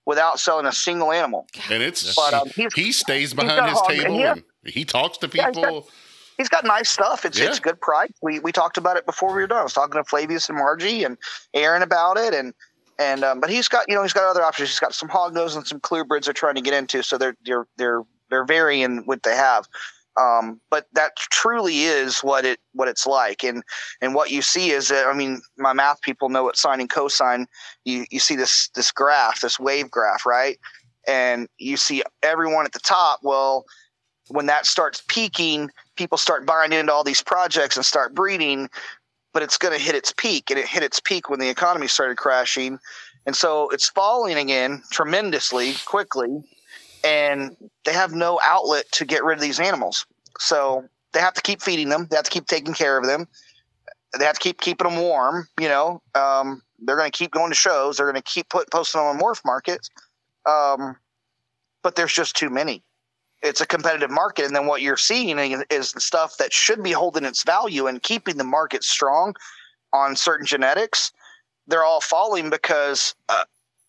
without 0.06 0.40
selling 0.40 0.66
a 0.66 0.72
single 0.72 1.12
animal. 1.12 1.48
and 1.70 1.82
it's 1.84 2.16
But 2.16 2.34
um, 2.34 2.50
he's, 2.56 2.74
he 2.74 2.92
stays 2.92 3.34
behind 3.34 3.70
his 3.70 3.80
hog- 3.80 3.90
table 3.90 4.20
yeah. 4.20 4.34
and 4.34 4.44
he 4.66 4.86
talks 4.86 5.18
to 5.20 5.30
Yeah, 5.34 5.48
he's 5.48 5.56
got- 5.56 5.64
people. 5.66 5.88
he's 6.38 6.50
got 6.50 6.64
nice 6.66 6.90
stuff. 6.90 7.26
It's 7.26 7.40
Yeah. 7.40 7.48
it's 7.48 7.60
good 7.60 7.80
price. 7.82 8.12
We 8.22 8.40
we 8.40 8.52
talked 8.52 8.78
about 8.78 8.98
it 8.98 9.06
before 9.06 9.30
we 9.30 9.42
were 9.42 9.48
done. 9.48 9.60
I 9.60 9.64
was 9.64 9.74
talking 9.74 9.94
to 10.02 10.04
Flavius 10.04 10.50
and 10.50 10.58
Margie 10.58 11.04
and 11.04 11.18
Aaron 11.54 11.82
about 11.82 12.18
it, 12.18 12.34
and 12.34 12.54
and 13.00 13.24
um, 13.24 13.40
but 13.40 13.50
he's 13.50 13.68
got 13.68 13.86
you 13.90 13.96
know 13.96 14.04
he's 14.04 14.14
got 14.14 14.24
other 14.30 14.44
options. 14.44 14.70
He's 14.70 14.80
got 14.80 14.94
some 14.94 15.10
hognose 15.10 15.56
and 15.56 15.66
some 15.68 15.80
clear 15.80 16.06
brids 16.06 16.26
they're 16.26 16.34
trying 16.34 16.56
to 16.56 16.62
get 16.62 16.74
into. 16.74 17.04
So 17.04 17.18
they're 17.18 17.36
they're 17.46 17.68
they're 17.78 18.02
they're 18.30 18.46
varying 18.46 19.00
what 19.06 19.24
they 19.24 19.36
have. 19.36 19.68
Um, 20.18 20.62
but 20.70 20.88
that 20.94 21.16
truly 21.18 21.84
is 21.84 22.20
what 22.20 22.46
it 22.46 22.60
what 22.74 22.88
it's 22.88 23.06
like, 23.06 23.44
and 23.44 23.64
and 24.02 24.16
what 24.16 24.32
you 24.32 24.42
see 24.42 24.72
is 24.72 24.88
that 24.88 25.08
I 25.08 25.14
mean, 25.14 25.42
my 25.58 25.74
math 25.74 26.02
people 26.02 26.30
know 26.30 26.44
what 26.44 26.58
sine 26.58 26.80
and 26.80 26.90
cosine. 26.90 27.48
You 27.84 28.06
you 28.10 28.20
see 28.20 28.36
this 28.36 28.70
this 28.76 28.92
graph, 28.92 29.42
this 29.42 29.60
wave 29.60 29.92
graph, 29.92 30.26
right? 30.26 30.58
And 31.08 31.48
you 31.58 31.76
see 31.78 32.02
everyone 32.24 32.66
at 32.66 32.72
the 32.72 32.80
top. 32.80 33.20
Well, 33.24 33.66
when 34.30 34.46
that 34.46 34.66
starts 34.66 35.04
peaking, 35.08 35.70
people 35.98 36.18
start 36.18 36.46
buying 36.46 36.72
into 36.72 36.94
all 36.94 37.04
these 37.04 37.22
projects 37.22 37.76
and 37.76 37.86
start 37.86 38.16
breeding, 38.16 38.70
but 39.34 39.44
it's 39.44 39.58
going 39.58 39.78
to 39.78 39.84
hit 39.84 39.96
its 39.96 40.14
peak, 40.16 40.50
and 40.50 40.58
it 40.58 40.66
hit 40.66 40.82
its 40.82 41.00
peak 41.00 41.30
when 41.30 41.40
the 41.40 41.50
economy 41.50 41.88
started 41.88 42.18
crashing, 42.18 42.80
and 43.26 43.36
so 43.36 43.70
it's 43.70 43.90
falling 43.90 44.38
again 44.38 44.82
tremendously 44.92 45.74
quickly, 45.86 46.42
and 47.06 47.56
they 47.86 47.94
have 47.94 48.14
no 48.14 48.40
outlet 48.44 48.86
to 48.94 49.06
get 49.06 49.24
rid 49.24 49.38
of 49.38 49.42
these 49.42 49.60
animals, 49.60 50.06
so 50.40 50.86
they 51.14 51.20
have 51.20 51.34
to 51.36 51.42
keep 51.42 51.62
feeding 51.62 51.90
them, 51.90 52.08
they 52.10 52.16
have 52.16 52.26
to 52.26 52.32
keep 52.32 52.48
taking 52.48 52.74
care 52.74 52.98
of 52.98 53.06
them, 53.06 53.28
they 54.18 54.26
have 54.26 54.36
to 54.36 54.42
keep 54.42 54.60
keeping 54.60 54.90
them 54.90 55.00
warm. 55.00 55.48
You 55.60 55.70
know, 55.70 56.02
um, 56.16 56.62
they're 56.80 56.98
going 56.98 57.12
to 57.12 57.18
keep 57.18 57.32
going 57.32 57.52
to 57.52 57.56
shows, 57.56 57.98
they're 57.98 58.12
going 58.12 58.22
to 58.22 58.22
keep 58.22 58.50
put 58.50 58.72
posting 58.72 59.00
them 59.00 59.08
on 59.08 59.20
morph 59.20 59.46
markets, 59.46 59.90
um, 60.46 60.98
but 61.84 61.96
there's 61.96 62.14
just 62.14 62.36
too 62.36 62.50
many. 62.50 62.84
It's 63.44 63.62
a 63.62 63.68
competitive 63.68 64.10
market 64.10 64.46
and 64.46 64.56
then 64.56 64.66
what 64.66 64.82
you're 64.82 64.98
seeing 64.98 65.38
is 65.70 65.92
the 65.92 66.02
stuff 66.02 66.38
that 66.38 66.52
should 66.52 66.82
be 66.82 66.92
holding 66.92 67.26
its 67.26 67.44
value 67.44 67.86
and 67.86 68.02
keeping 68.02 68.38
the 68.38 68.44
market 68.44 68.84
strong 68.84 69.36
on 69.94 70.16
certain 70.16 70.48
genetics. 70.48 71.12
They're 71.68 71.84
all 71.84 72.02
falling 72.02 72.50
because 72.50 73.14
uh, 73.30 73.44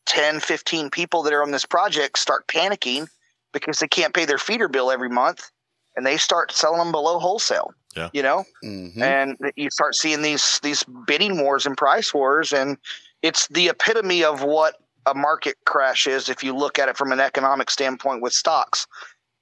10 0.06 0.40
15 0.40 0.90
people 0.90 1.22
that 1.22 1.32
are 1.32 1.42
on 1.42 1.50
this 1.50 1.64
project 1.66 2.18
start 2.18 2.46
panicking 2.48 3.06
because 3.52 3.78
they 3.78 3.88
can't 3.88 4.14
pay 4.14 4.24
their 4.24 4.38
feeder 4.38 4.68
bill 4.68 4.90
every 4.90 5.08
month 5.08 5.50
and 5.96 6.04
they 6.06 6.16
start 6.16 6.52
selling 6.52 6.78
them 6.78 6.92
below 6.92 7.18
wholesale 7.18 7.72
Yeah. 7.96 8.10
You 8.12 8.22
know, 8.22 8.44
Mhm. 8.62 9.00
and 9.00 9.36
you 9.56 9.70
start 9.70 9.94
seeing 9.94 10.20
these 10.22 10.60
these 10.62 10.84
bidding 11.06 11.40
wars 11.42 11.64
and 11.64 11.76
price 11.76 12.12
wars, 12.12 12.52
and 12.52 12.76
it's 13.22 13.48
the 13.48 13.68
epitome 13.68 14.22
of 14.22 14.42
what 14.42 14.76
a 15.06 15.14
market 15.14 15.56
crash 15.64 16.06
is 16.06 16.28
if 16.28 16.44
you 16.44 16.52
look 16.54 16.78
at 16.78 16.90
it 16.90 16.96
from 16.98 17.10
an 17.10 17.20
economic 17.20 17.70
standpoint 17.70 18.20
with 18.20 18.34
stocks. 18.34 18.86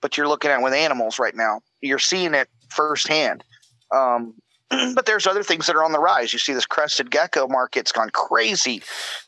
But 0.01 0.17
you're 0.17 0.29
looking 0.29 0.53
at 0.53 0.61
it 0.61 0.63
with 0.63 0.73
animals 0.73 1.19
right 1.19 1.35
now. 1.35 1.63
You're 1.81 1.99
seeing 1.99 2.33
it 2.35 2.49
firsthand. 2.69 3.43
Um, 3.91 4.35
but 4.95 5.07
there's 5.07 5.27
other 5.27 5.43
things 5.43 5.67
that 5.67 5.77
are 5.77 5.85
on 5.85 5.93
the 5.93 5.99
rise. 6.01 6.33
You 6.33 6.39
see 6.39 6.53
this 6.53 6.67
crested 6.67 7.11
gecko 7.11 7.47
market's 7.49 7.93
gone 7.93 8.11
crazy. 8.11 8.83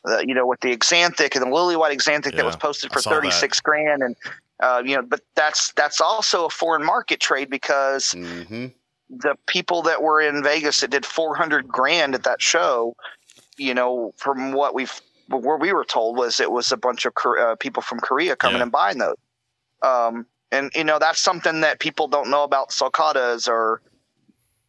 Uh, 0.05 0.19
you 0.19 0.33
know, 0.33 0.45
with 0.45 0.59
the 0.61 0.75
axanthic 0.75 1.35
and 1.35 1.45
the 1.45 1.49
lily 1.53 1.75
white 1.75 1.97
axanthic 1.97 2.35
that 2.35 2.45
was 2.45 2.55
posted 2.55 2.91
for 2.91 3.01
saw 3.01 3.09
that. 3.11 3.15
36 3.21 3.59
grand, 3.61 4.01
and 4.03 4.15
uh, 4.61 4.81
you 4.85 4.95
know, 4.95 5.01
but 5.01 5.21
that's 5.35 5.71
that's 5.73 6.01
also 6.01 6.45
a 6.45 6.49
foreign 6.49 6.83
market 6.83 7.19
trade 7.19 7.49
because 7.49 8.13
Mhm. 8.15 8.73
the 9.09 9.35
people 9.47 9.81
that 9.83 10.01
were 10.01 10.19
in 10.19 10.43
Vegas 10.43 10.81
that 10.81 10.89
did 10.89 11.05
400 11.05 11.67
grand 11.67 12.13
at 12.13 12.23
that 12.23 12.41
show, 12.41 12.93
you 13.57 13.73
know, 13.73 14.13
from 14.17 14.51
what 14.51 14.73
we've 14.73 14.99
where 15.29 15.57
we 15.57 15.73
were 15.73 15.85
told 15.85 16.17
was 16.17 16.39
it 16.39 16.51
was 16.51 16.71
a 16.71 16.77
bunch 16.77 17.05
of 17.05 17.13
uh, 17.39 17.55
people 17.55 17.81
from 17.83 17.99
Korea 17.99 18.35
coming 18.35 18.57
Yeah. 18.57 18.63
and 18.63 18.71
buying 18.71 18.97
those. 18.97 19.15
Um, 19.81 20.25
and 20.51 20.71
you 20.73 20.83
know 20.85 20.97
that's 20.99 21.19
something 21.19 21.61
that 21.61 21.79
people 21.79 22.07
don't 22.07 22.29
know 22.29 22.43
about 22.43 22.69
sulcatas 22.69 23.47
or 23.49 23.81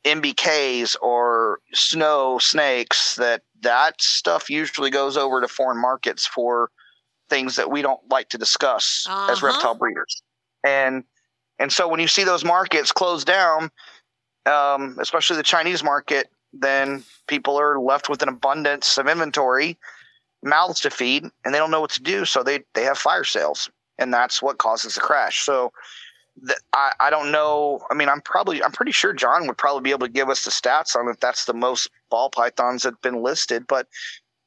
MBKs 0.04 0.96
or 1.02 1.60
snow 1.72 2.38
snakes. 2.38 3.16
That 3.16 3.42
that 3.60 4.00
stuff 4.00 4.48
usually 4.50 4.90
goes 4.90 5.16
over 5.16 5.40
to 5.40 5.48
foreign 5.48 5.80
markets 5.80 6.26
for 6.26 6.70
things 7.28 7.56
that 7.56 7.70
we 7.70 7.82
don't 7.82 8.00
like 8.10 8.28
to 8.30 8.38
discuss 8.38 9.06
as 9.08 9.38
Uh-huh. 9.42 9.46
reptile 9.46 9.74
breeders. 9.74 10.22
And 10.64 11.04
and 11.58 11.72
so 11.72 11.88
when 11.88 12.00
you 12.00 12.08
see 12.08 12.24
those 12.24 12.44
markets 12.44 12.92
close 12.92 13.24
down, 13.24 13.70
um, 14.46 14.96
especially 15.00 15.36
the 15.36 15.42
Chinese 15.42 15.82
market, 15.82 16.30
then 16.52 17.04
people 17.26 17.58
are 17.58 17.78
left 17.80 18.08
with 18.08 18.22
an 18.22 18.28
abundance 18.28 18.96
of 18.96 19.08
inventory, 19.08 19.76
mouths 20.42 20.80
to 20.80 20.90
feed, 20.90 21.24
and 21.44 21.52
they 21.54 21.58
don't 21.58 21.70
know 21.70 21.80
what 21.80 21.90
to 21.90 22.02
do. 22.02 22.24
So 22.24 22.42
they 22.42 22.60
they 22.74 22.84
have 22.84 22.98
fire 22.98 23.24
sales, 23.24 23.70
and 23.98 24.12
that's 24.14 24.40
what 24.40 24.58
causes 24.58 24.94
the 24.94 25.00
crash. 25.00 25.44
So 25.44 25.72
I 26.72 26.92
I 27.00 27.10
don't 27.10 27.30
know. 27.30 27.80
I 27.90 27.94
mean, 27.94 28.08
I'm 28.08 28.20
probably 28.20 28.62
I'm 28.62 28.72
pretty 28.72 28.92
sure 28.92 29.12
John 29.12 29.46
would 29.46 29.58
probably 29.58 29.82
be 29.82 29.90
able 29.90 30.06
to 30.06 30.12
give 30.12 30.28
us 30.28 30.44
the 30.44 30.50
stats 30.50 30.96
on 30.96 31.08
if 31.08 31.20
that's 31.20 31.44
the 31.44 31.54
most 31.54 31.90
ball 32.10 32.30
pythons 32.30 32.82
that 32.82 32.94
have 32.94 33.02
been 33.02 33.22
listed, 33.22 33.66
but. 33.66 33.86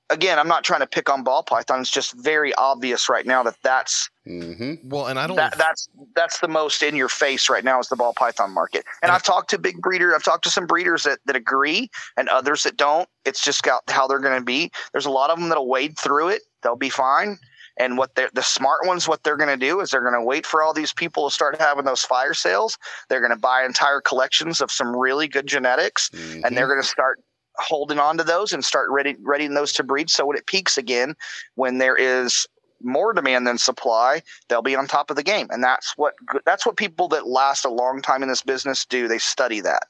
Again, 0.09 0.37
I'm 0.39 0.47
not 0.49 0.65
trying 0.65 0.81
to 0.81 0.87
pick 0.87 1.09
on 1.09 1.23
ball 1.23 1.41
pythons. 1.41 1.83
It's 1.87 1.89
just 1.89 2.11
very 2.21 2.53
obvious 2.55 3.07
right 3.07 3.25
now 3.25 3.43
that 3.43 3.55
that's 3.63 4.09
Mhm. 4.27 4.79
Well, 4.83 5.07
and 5.07 5.17
I 5.17 5.25
don't. 5.25 5.37
that, 5.37 5.57
that's 5.57 5.87
that's 6.15 6.39
the 6.39 6.49
most 6.49 6.83
in 6.83 6.97
your 6.97 7.07
face 7.07 7.49
right 7.49 7.63
now 7.63 7.79
is 7.79 7.87
the 7.87 7.95
ball 7.95 8.13
python 8.13 8.51
market. 8.51 8.83
And 9.01 9.09
I've 9.09 9.23
talked 9.23 9.49
to 9.51 9.57
big 9.57 9.81
breeder, 9.81 10.13
I've 10.13 10.21
talked 10.23 10.43
to 10.43 10.49
some 10.49 10.67
breeders 10.67 11.03
that, 11.03 11.19
that 11.27 11.37
agree 11.37 11.89
and 12.17 12.27
others 12.27 12.63
that 12.63 12.75
don't. 12.75 13.07
It's 13.23 13.41
just 13.41 13.63
got 13.63 13.89
how 13.89 14.05
they're 14.05 14.19
going 14.19 14.37
to 14.37 14.43
be. 14.43 14.69
There's 14.91 15.05
a 15.05 15.09
lot 15.09 15.29
of 15.29 15.39
them 15.39 15.47
that'll 15.47 15.69
wade 15.69 15.97
through 15.97 16.27
it. 16.27 16.41
They'll 16.61 16.75
be 16.75 16.89
fine. 16.89 17.39
And 17.77 17.97
what 17.97 18.15
they're 18.15 18.29
the 18.33 18.43
smart 18.43 18.85
ones, 18.85 19.07
what 19.07 19.23
they're 19.23 19.37
going 19.37 19.49
to 19.49 19.65
do 19.65 19.79
is 19.79 19.91
they're 19.91 20.01
going 20.01 20.13
to 20.13 20.21
wait 20.21 20.45
for 20.45 20.61
all 20.61 20.73
these 20.73 20.93
people 20.93 21.29
to 21.29 21.33
start 21.33 21.59
having 21.59 21.85
those 21.85 22.03
fire 22.03 22.33
sales. 22.33 22.77
They're 23.09 23.21
going 23.21 23.31
to 23.31 23.37
buy 23.39 23.63
entire 23.63 24.01
collections 24.01 24.61
of 24.61 24.71
some 24.71 24.95
really 24.95 25.27
good 25.27 25.47
genetics 25.47 26.09
Mhm. 26.09 26.43
and 26.45 26.57
they're 26.57 26.67
going 26.67 26.81
to 26.81 26.87
start 26.87 27.19
holding 27.57 27.99
on 27.99 28.17
to 28.17 28.23
those 28.23 28.53
and 28.53 28.63
start 28.63 28.89
ready, 28.89 29.15
readying 29.21 29.53
those 29.53 29.73
to 29.73 29.83
breed. 29.83 30.09
So 30.09 30.25
when 30.25 30.37
it 30.37 30.47
peaks 30.47 30.77
again, 30.77 31.15
when 31.55 31.77
there 31.79 31.95
is 31.95 32.47
more 32.83 33.13
demand 33.13 33.45
than 33.45 33.57
supply, 33.57 34.23
they'll 34.47 34.61
be 34.61 34.75
on 34.75 34.87
top 34.87 35.09
of 35.09 35.15
the 35.15 35.23
game. 35.23 35.47
And 35.51 35.63
that's 35.63 35.93
what 35.97 36.13
that's 36.45 36.65
what 36.65 36.77
people 36.77 37.07
that 37.09 37.27
last 37.27 37.65
a 37.65 37.69
long 37.69 38.01
time 38.01 38.23
in 38.23 38.29
this 38.29 38.41
business 38.41 38.85
do. 38.85 39.07
They 39.07 39.19
study 39.19 39.61
that. 39.61 39.83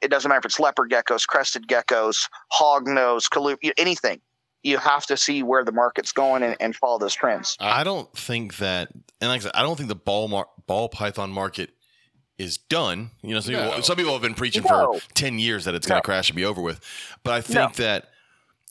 It 0.00 0.08
doesn't 0.08 0.28
matter 0.28 0.38
if 0.38 0.44
it's 0.44 0.60
leopard 0.60 0.90
geckos, 0.90 1.26
crested 1.26 1.66
geckos, 1.66 2.28
hog 2.50 2.86
nose, 2.86 3.28
caloop, 3.28 3.56
anything. 3.76 4.20
You 4.62 4.78
have 4.78 5.06
to 5.06 5.16
see 5.16 5.42
where 5.42 5.64
the 5.64 5.72
market's 5.72 6.12
going 6.12 6.42
and, 6.42 6.56
and 6.60 6.74
follow 6.74 6.98
those 6.98 7.14
trends. 7.14 7.56
I 7.60 7.84
don't 7.84 8.12
think 8.16 8.56
that, 8.56 8.90
and 9.20 9.30
like 9.30 9.40
I 9.40 9.44
said, 9.44 9.52
I 9.54 9.62
don't 9.62 9.76
think 9.76 9.88
the 9.88 9.94
ball 9.94 10.28
mar- 10.28 10.48
ball 10.66 10.88
python 10.88 11.30
market 11.30 11.70
is 12.38 12.56
done. 12.58 13.10
You 13.22 13.34
know, 13.34 13.40
some, 13.40 13.52
No. 13.54 13.68
people, 13.68 13.82
some 13.82 13.96
people 13.96 14.12
have 14.12 14.22
been 14.22 14.34
preaching 14.34 14.64
No. 14.68 14.98
for 14.98 15.14
ten 15.14 15.38
years 15.38 15.64
that 15.64 15.74
it's 15.74 15.86
going 15.86 15.96
No. 15.96 16.00
to 16.00 16.04
crash 16.04 16.28
and 16.30 16.36
be 16.36 16.44
over 16.44 16.60
with. 16.60 16.80
But 17.24 17.34
I 17.34 17.40
think 17.40 17.74
that 17.74 18.10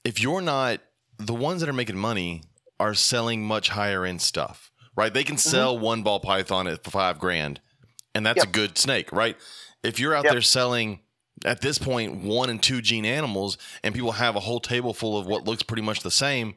if 0.04 0.22
you're 0.22 0.42
not 0.42 0.80
the 1.18 1.34
ones 1.34 1.62
that 1.62 1.70
are 1.70 1.74
making 1.74 1.98
money 1.98 2.44
are 2.80 2.94
selling 2.94 3.44
much 3.44 3.70
higher 3.70 4.06
end 4.06 4.22
stuff, 4.22 4.72
right? 4.96 5.14
They 5.14 5.24
can 5.24 5.36
mm-hmm. 5.36 5.50
sell 5.50 5.80
one 5.80 6.04
ball 6.04 6.20
python 6.20 6.68
at 6.68 6.84
five 6.84 7.18
grand, 7.20 7.60
and 8.14 8.26
that's 8.26 8.44
a 8.44 8.48
good 8.48 8.78
snake, 8.78 9.12
right? 9.12 9.36
If 9.84 10.00
you're 10.00 10.14
out 10.14 10.26
Yep. 10.26 10.34
there 10.34 10.42
selling 10.42 11.00
at 11.46 11.62
this 11.62 11.78
point 11.78 12.24
one 12.24 12.50
and 12.50 12.62
two 12.62 12.82
gene 12.82 13.06
animals, 13.06 13.58
and 13.84 13.94
people 13.94 14.14
have 14.14 14.36
a 14.36 14.40
whole 14.40 14.60
table 14.60 14.94
full 14.94 15.18
of 15.18 15.28
what 15.28 15.46
looks 15.46 15.64
pretty 15.64 15.84
much 15.84 16.02
the 16.02 16.12
same, 16.12 16.56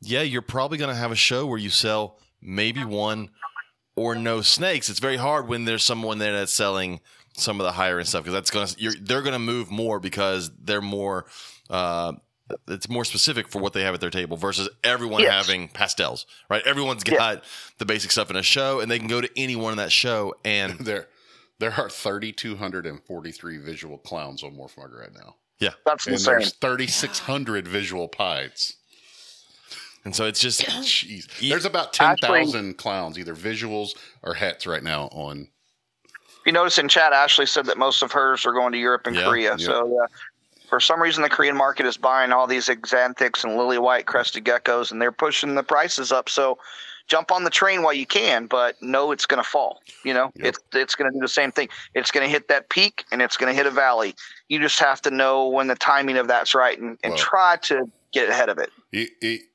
yeah, 0.00 0.22
you're 0.22 0.42
probably 0.42 0.78
going 0.78 0.90
to 0.90 0.96
have 0.96 1.12
a 1.12 1.16
show 1.16 1.46
where 1.46 1.58
you 1.58 1.70
sell 1.70 2.18
maybe 2.40 2.84
one 2.84 3.30
or 3.94 4.14
no 4.14 4.40
snakes. 4.40 4.88
It's 4.88 4.98
very 5.00 5.16
hard 5.18 5.48
when 5.48 5.64
there's 5.64 5.84
someone 5.84 6.18
there 6.18 6.32
that's 6.32 6.52
selling 6.52 7.00
some 7.34 7.60
of 7.60 7.64
the 7.64 7.72
higher 7.72 7.98
end 7.98 8.08
stuff 8.08 8.24
because 8.24 8.34
that's 8.34 8.50
going 8.50 8.66
to 8.66 8.90
they're 9.02 9.22
going 9.22 9.32
to 9.32 9.38
move 9.38 9.70
more 9.70 9.98
because 9.98 10.50
they're 10.62 10.82
more 10.82 11.24
uh 11.70 12.12
it's 12.68 12.88
more 12.90 13.04
specific 13.06 13.48
for 13.48 13.62
what 13.62 13.72
they 13.72 13.82
have 13.82 13.94
at 13.94 14.00
their 14.02 14.10
table 14.10 14.36
versus 14.36 14.68
everyone 14.84 15.22
Yes. 15.22 15.46
having 15.46 15.68
pastels, 15.68 16.26
right? 16.50 16.62
Everyone's 16.66 17.04
got 17.04 17.44
the 17.78 17.86
basic 17.86 18.10
stuff 18.10 18.28
in 18.28 18.36
a 18.36 18.42
show 18.42 18.80
and 18.80 18.90
they 18.90 18.98
can 18.98 19.08
go 19.08 19.22
to 19.22 19.30
anyone 19.36 19.72
in 19.72 19.78
that 19.78 19.90
show 19.92 20.34
and 20.44 20.78
There, 20.80 21.08
there 21.62 21.72
are 21.78 21.88
3,243 21.88 23.58
visual 23.58 23.96
clowns 23.98 24.42
on 24.42 24.50
MorphMarket 24.56 24.98
right 24.98 25.14
now, 25.14 25.36
Yeah. 25.60 25.70
That's 25.86 26.06
and 26.06 26.14
insane. 26.14 26.34
there's 26.40 26.52
3,600 26.54 27.68
visual 27.68 28.08
pieds. 28.08 28.74
and 30.04 30.14
so 30.14 30.24
it's 30.26 30.40
just 30.40 30.62
Jeez, 30.66 31.28
there's 31.48 31.64
about 31.64 31.92
10,000 31.92 32.76
clowns, 32.78 33.16
either 33.16 33.36
visuals 33.36 33.90
or 34.24 34.34
hats 34.34 34.66
right 34.66 34.82
now 34.82 35.04
on. 35.12 35.46
If 36.40 36.46
you 36.46 36.52
notice 36.52 36.78
in 36.78 36.88
chat, 36.88 37.12
Ashley 37.12 37.46
said 37.46 37.66
that 37.66 37.78
most 37.78 38.02
of 38.02 38.10
hers 38.10 38.44
are 38.44 38.52
going 38.52 38.72
to 38.72 38.78
Europe 38.78 39.06
and 39.06 39.14
Yeah, 39.14 39.24
Korea. 39.26 39.50
yeah. 39.56 39.64
So 39.64 39.86
yeah, 39.86 40.06
for 40.68 40.80
some 40.80 41.00
reason, 41.00 41.22
the 41.22 41.28
Korean 41.28 41.56
market 41.56 41.86
is 41.86 41.96
buying 41.96 42.32
all 42.32 42.48
these 42.48 42.66
axanthics 42.66 43.44
and 43.44 43.56
lily 43.56 43.78
white 43.78 44.06
crested 44.06 44.44
geckos, 44.44 44.90
and 44.90 45.00
they're 45.00 45.12
pushing 45.12 45.54
the 45.54 45.62
prices 45.62 46.10
up. 46.10 46.28
So 46.28 46.58
jump 47.12 47.30
on 47.30 47.44
the 47.44 47.50
train 47.50 47.82
while 47.82 47.92
you 47.92 48.06
can, 48.06 48.46
but 48.46 48.80
know 48.82 49.12
it's 49.12 49.26
going 49.26 49.42
to 49.42 49.46
fall. 49.48 49.82
You 50.02 50.14
know, 50.14 50.32
Yep. 50.36 50.46
it's 50.46 50.58
it's 50.72 50.94
going 50.94 51.12
to 51.12 51.14
do 51.14 51.20
the 51.20 51.28
same 51.28 51.52
thing. 51.52 51.68
It's 51.94 52.10
going 52.10 52.26
to 52.26 52.30
hit 52.30 52.48
that 52.48 52.70
peak 52.70 53.04
and 53.12 53.20
it's 53.20 53.36
going 53.36 53.52
to 53.52 53.54
hit 53.56 53.66
a 53.66 53.70
valley. 53.70 54.14
You 54.48 54.58
just 54.60 54.78
have 54.78 55.02
to 55.02 55.10
know 55.10 55.48
when 55.48 55.66
the 55.66 55.74
timing 55.74 56.16
of 56.16 56.26
that's 56.26 56.54
right 56.54 56.78
and, 56.80 56.98
and 57.04 57.10
Well- 57.12 57.18
try 57.22 57.56
to 57.64 57.90
get 58.12 58.30
ahead 58.30 58.48
of 58.48 58.58
it. 58.58 58.70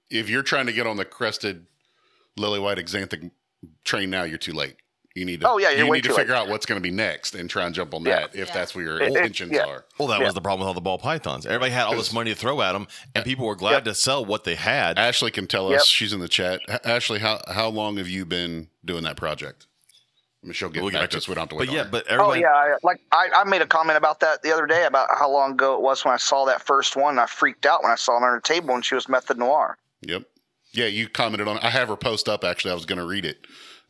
If 0.10 0.30
you're 0.30 0.44
trying 0.44 0.68
to 0.68 0.74
get 0.74 0.86
on 0.86 0.98
the 0.98 1.06
crested 1.06 1.66
lily 2.38 2.60
white 2.60 2.78
axanthic 2.78 3.32
train 3.84 4.12
now, 4.12 4.22
you're 4.24 4.38
too 4.38 4.54
late. 4.54 4.76
You 5.18 5.26
need 5.26 5.42
to. 5.42 5.50
Oh, 5.50 5.58
yeah, 5.58 5.72
you're 5.72 5.88
you 5.88 5.92
need 5.94 6.04
to 6.04 6.10
too 6.10 6.16
figure 6.16 6.36
out 6.36 6.48
what's 6.48 6.66
going 6.68 6.80
to 6.80 6.84
be 6.84 6.92
next 6.92 7.34
and 7.34 7.50
try 7.50 7.66
and 7.66 7.74
jump 7.74 7.94
on 7.96 8.04
Yeah. 8.04 8.20
that 8.20 8.36
if 8.36 8.50
Yeah. 8.50 8.54
that's 8.54 8.76
where 8.76 8.84
your 8.84 9.02
It- 9.02 9.06
it- 9.06 9.08
intentions 9.16 9.52
yeah. 9.52 9.66
are. 9.66 9.86
well 9.98 10.08
that 10.10 10.20
Yeah. 10.20 10.26
was 10.26 10.36
the 10.36 10.42
problem 10.42 10.60
with 10.62 10.68
all 10.68 10.74
the 10.76 10.82
ball 10.82 11.00
pythons. 11.00 11.46
Everybody 11.48 11.72
had 11.72 11.86
all 11.86 11.96
this 11.96 12.14
money 12.14 12.30
to 12.32 12.40
throw 12.40 12.62
at 12.62 12.74
them 12.74 12.88
and 13.16 13.26
people 13.26 13.48
were 13.48 13.56
glad 13.56 13.72
Yep. 13.72 13.84
to 13.86 13.96
sell 13.96 14.24
what 14.24 14.44
they 14.44 14.54
had. 14.56 15.00
Ashley 15.00 15.32
can 15.32 15.48
tell 15.48 15.72
Yep. 15.72 15.80
us. 15.82 15.88
She's 15.88 16.14
in 16.14 16.20
the 16.20 16.28
chat. 16.30 16.62
Ashley, 16.86 17.18
how 17.20 17.42
how 17.48 17.70
long 17.70 17.98
have 17.98 18.08
you 18.08 18.26
been 18.26 18.70
doing 18.86 19.04
that 19.06 19.16
project? 19.18 19.66
I 20.44 20.46
mean, 20.48 20.54
she'll 20.54 20.70
get 20.70 20.84
We'll 20.84 20.92
get 20.92 20.98
back 20.98 21.02
back 21.06 21.10
to 21.10 21.14
to- 21.16 21.18
us. 21.24 21.28
We 21.28 21.34
don't 21.34 21.42
have 21.42 21.50
to 21.50 21.56
wait. 21.56 21.66
But 21.70 21.74
yeah, 21.76 21.84
her. 21.86 21.90
but 21.90 22.06
Oh 22.12 22.34
yeah, 22.34 22.50
I, 22.54 22.76
like 22.84 23.00
I, 23.12 23.30
I 23.38 23.44
made 23.44 23.64
a 23.64 23.68
comment 23.68 23.98
about 23.98 24.20
that 24.20 24.44
the 24.44 24.52
other 24.54 24.68
day 24.68 24.86
about 24.86 25.10
how 25.18 25.32
long 25.32 25.54
ago 25.54 25.74
it 25.74 25.82
was 25.82 26.06
when 26.06 26.14
I 26.14 26.18
saw 26.18 26.46
that 26.46 26.62
first 26.62 26.96
one. 26.96 27.18
I 27.18 27.26
freaked 27.26 27.66
out 27.66 27.82
when 27.82 27.92
I 27.92 27.96
saw 27.96 28.14
it 28.14 28.18
on 28.18 28.22
her 28.22 28.40
table 28.40 28.76
and 28.76 28.86
she 28.86 28.94
was 28.94 29.10
method 29.10 29.40
noir. 29.40 29.80
Yep. 30.02 30.24
Yeah, 30.74 30.86
you 30.86 31.10
commented 31.10 31.48
on. 31.48 31.58
I 31.58 31.72
have 31.72 31.88
her 31.88 31.96
post 31.96 32.30
up. 32.30 32.44
Actually, 32.44 32.72
I 32.72 32.76
was 32.76 32.86
going 32.86 33.00
to 33.00 33.06
read 33.08 33.26
it 33.26 33.40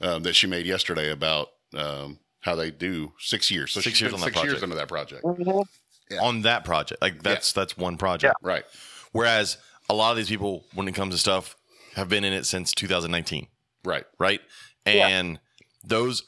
um, 0.01 0.23
that 0.23 0.35
she 0.35 0.47
made 0.47 0.65
yesterday 0.65 1.11
about 1.11 1.49
um, 1.75 2.19
how 2.41 2.55
they 2.55 2.71
do 2.71 3.13
six 3.19 3.49
years. 3.51 3.71
So 3.71 3.81
Six 3.81 3.97
she's 3.97 4.01
years 4.01 4.11
been 4.13 4.21
on 4.21 4.25
that 4.27 4.33
six 4.35 4.43
years 4.43 4.59
project. 4.59 4.63
into 4.63 4.75
that 4.75 4.87
project. 4.87 5.65
Yeah. 6.09 6.21
on 6.21 6.41
that 6.43 6.63
project. 6.63 7.01
Like 7.01 7.21
that's 7.23 7.51
that's 7.51 7.77
one 7.77 7.97
project. 7.97 8.35
Right. 8.41 8.63
Whereas 9.11 9.57
a 9.89 9.93
lot 9.93 10.11
of 10.11 10.17
these 10.17 10.29
people, 10.29 10.65
when 10.73 10.87
it 10.87 10.93
comes 10.95 11.13
to 11.13 11.19
stuff, 11.19 11.55
have 11.95 12.09
been 12.09 12.23
in 12.23 12.33
it 12.33 12.45
since 12.45 12.71
2019, 12.73 13.47
Right. 13.83 14.05
right? 14.19 14.41
Yeah. 14.85 15.07
And 15.07 15.39
those 15.83 16.23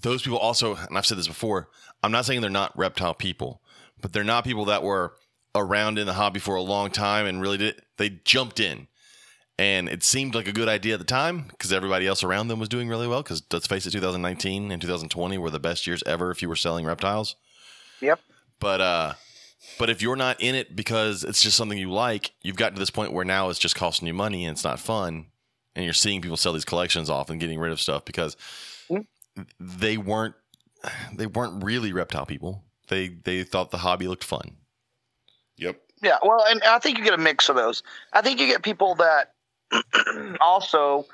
those 0.00 0.22
people 0.22 0.38
also, 0.38 0.74
and 0.76 0.96
I've 0.98 1.06
said 1.06 1.18
this 1.18 1.28
before, 1.28 1.68
I'm 2.02 2.12
not 2.12 2.24
saying 2.24 2.40
they're 2.40 2.50
not 2.50 2.76
reptile 2.76 3.14
people, 3.14 3.62
but 4.00 4.12
they're 4.12 4.24
not 4.24 4.44
people 4.44 4.64
that 4.66 4.82
were 4.82 5.14
around 5.54 5.98
in 5.98 6.06
the 6.06 6.14
hobby 6.14 6.40
for 6.40 6.54
a 6.56 6.62
long 6.62 6.90
time 6.90 7.26
and 7.26 7.40
really 7.40 7.58
did 7.58 7.80
they 7.98 8.08
jumped 8.24 8.58
in. 8.58 8.88
And 9.58 9.88
it 9.88 10.02
seemed 10.02 10.34
like 10.34 10.48
a 10.48 10.52
good 10.52 10.68
idea 10.68 10.94
at 10.94 10.98
the 10.98 11.04
time 11.06 11.44
because 11.48 11.72
everybody 11.72 12.06
else 12.06 12.24
around 12.24 12.48
them 12.48 12.58
was 12.58 12.68
doing 12.68 12.88
really 12.88 13.06
well. 13.06 13.22
Because 13.22 13.42
let's 13.52 13.66
face 13.66 13.86
it, 13.86 13.90
2019 13.90 14.70
and 14.72 14.80
2020 14.80 15.38
were 15.38 15.50
the 15.50 15.60
best 15.60 15.86
years 15.86 16.02
ever 16.06 16.30
if 16.30 16.40
you 16.42 16.48
were 16.48 16.56
selling 16.56 16.86
reptiles. 16.86 17.36
Yep. 18.00 18.18
But 18.58 18.80
uh, 18.80 19.12
but 19.78 19.90
if 19.90 20.00
you're 20.02 20.16
not 20.16 20.40
in 20.40 20.54
it 20.54 20.74
because 20.74 21.22
it's 21.22 21.42
just 21.42 21.56
something 21.56 21.78
you 21.78 21.90
like, 21.92 22.32
you've 22.42 22.56
gotten 22.56 22.74
to 22.76 22.80
this 22.80 22.90
point 22.90 23.12
where 23.12 23.24
now 23.24 23.50
it's 23.50 23.58
just 23.58 23.76
costing 23.76 24.08
you 24.08 24.14
money 24.14 24.44
and 24.46 24.54
it's 24.56 24.64
not 24.64 24.80
fun, 24.80 25.26
and 25.76 25.84
you're 25.84 25.94
seeing 25.94 26.20
people 26.22 26.36
sell 26.36 26.52
these 26.54 26.64
collections 26.64 27.08
off 27.10 27.28
and 27.30 27.38
getting 27.40 27.58
rid 27.58 27.72
of 27.72 27.80
stuff 27.80 28.04
because 28.04 28.36
Mm. 28.90 29.06
they 29.60 29.96
weren't 29.96 30.34
they 31.14 31.26
weren't 31.26 31.62
really 31.62 31.92
reptile 31.92 32.26
people. 32.26 32.64
they 32.88 33.08
they 33.08 33.44
thought 33.44 33.70
the 33.70 33.78
hobby 33.78 34.08
looked 34.08 34.24
fun. 34.24 34.56
Yep. 35.56 35.80
Yeah, 36.02 36.18
well, 36.24 36.44
and 36.48 36.60
I 36.64 36.78
think 36.80 36.98
you 36.98 37.04
get 37.04 37.14
a 37.14 37.18
mix 37.18 37.48
of 37.48 37.54
those. 37.56 37.82
I 38.12 38.22
think 38.22 38.40
you 38.40 38.46
get 38.48 38.62
people 38.64 38.96
that 38.96 39.34
also, 40.40 41.06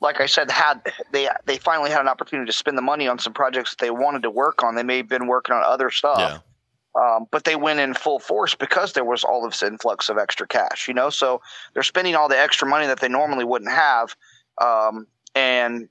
like 0.00 0.20
I 0.20 0.26
said, 0.26 0.50
had 0.50 0.80
they 1.12 1.28
they 1.46 1.58
finally 1.58 1.90
had 1.90 2.00
an 2.00 2.08
opportunity 2.08 2.46
to 2.46 2.56
spend 2.56 2.78
the 2.78 2.82
money 2.82 3.08
on 3.08 3.18
some 3.18 3.32
projects 3.32 3.70
that 3.70 3.78
they 3.84 3.90
wanted 3.90 4.22
to 4.22 4.30
work 4.30 4.62
on. 4.62 4.74
They 4.74 4.82
may 4.82 4.98
have 4.98 5.08
been 5.08 5.26
working 5.26 5.54
on 5.54 5.62
other 5.64 5.90
stuff, 5.90 6.20
Yeah. 6.20 6.38
um, 7.00 7.26
but 7.30 7.44
they 7.44 7.56
went 7.56 7.80
in 7.80 7.94
full 7.94 8.18
force 8.18 8.54
because 8.54 8.92
there 8.92 9.04
was 9.04 9.24
all 9.24 9.44
this 9.44 9.62
influx 9.62 10.08
of 10.08 10.18
extra 10.18 10.46
cash. 10.46 10.88
You 10.88 10.94
know, 10.94 11.10
so 11.10 11.40
they're 11.74 11.82
spending 11.82 12.14
all 12.14 12.28
the 12.28 12.38
extra 12.38 12.68
money 12.68 12.86
that 12.86 13.00
they 13.00 13.08
normally 13.08 13.44
wouldn't 13.44 13.72
have, 13.72 14.14
um, 14.60 15.06
and 15.34 15.88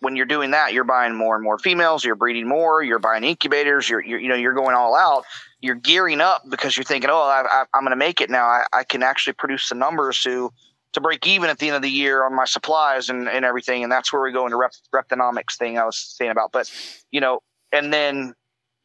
when 0.00 0.14
you're 0.14 0.26
doing 0.26 0.50
that, 0.50 0.74
you're 0.74 0.84
buying 0.84 1.14
more 1.14 1.34
and 1.34 1.42
more 1.42 1.58
females. 1.58 2.04
You're 2.04 2.16
breeding 2.16 2.46
more. 2.46 2.82
You're 2.82 2.98
buying 2.98 3.24
incubators. 3.24 3.88
You're, 3.88 4.04
you're 4.04 4.20
you 4.20 4.28
know 4.28 4.34
you're 4.34 4.54
going 4.54 4.74
all 4.74 4.94
out 4.94 5.24
you're 5.60 5.74
gearing 5.74 6.20
up 6.20 6.42
because 6.48 6.76
you're 6.76 6.84
thinking, 6.84 7.10
oh, 7.10 7.18
I, 7.18 7.42
I, 7.48 7.64
I'm 7.74 7.82
going 7.82 7.90
to 7.90 7.96
make 7.96 8.20
it 8.20 8.30
now. 8.30 8.46
I, 8.46 8.64
I 8.72 8.84
can 8.84 9.02
actually 9.02 9.32
produce 9.32 9.68
the 9.68 9.74
numbers 9.74 10.20
to 10.22 10.52
to 10.96 11.00
break 11.00 11.26
even 11.26 11.50
at 11.50 11.58
the 11.58 11.68
end 11.68 11.76
of 11.76 11.82
the 11.82 11.90
year 11.90 12.24
on 12.24 12.34
my 12.34 12.46
supplies 12.46 13.10
and, 13.10 13.28
and 13.28 13.44
everything. 13.44 13.82
And 13.82 13.92
that's 13.92 14.12
where 14.12 14.22
we 14.22 14.32
go 14.32 14.46
into 14.46 14.56
rep, 14.56 14.72
reptinomics 14.94 15.56
thing 15.58 15.78
I 15.78 15.84
was 15.84 15.98
saying 15.98 16.30
about. 16.30 16.52
But 16.52 16.72
you 17.10 17.20
know, 17.20 17.40
and 17.70 17.92
then 17.92 18.34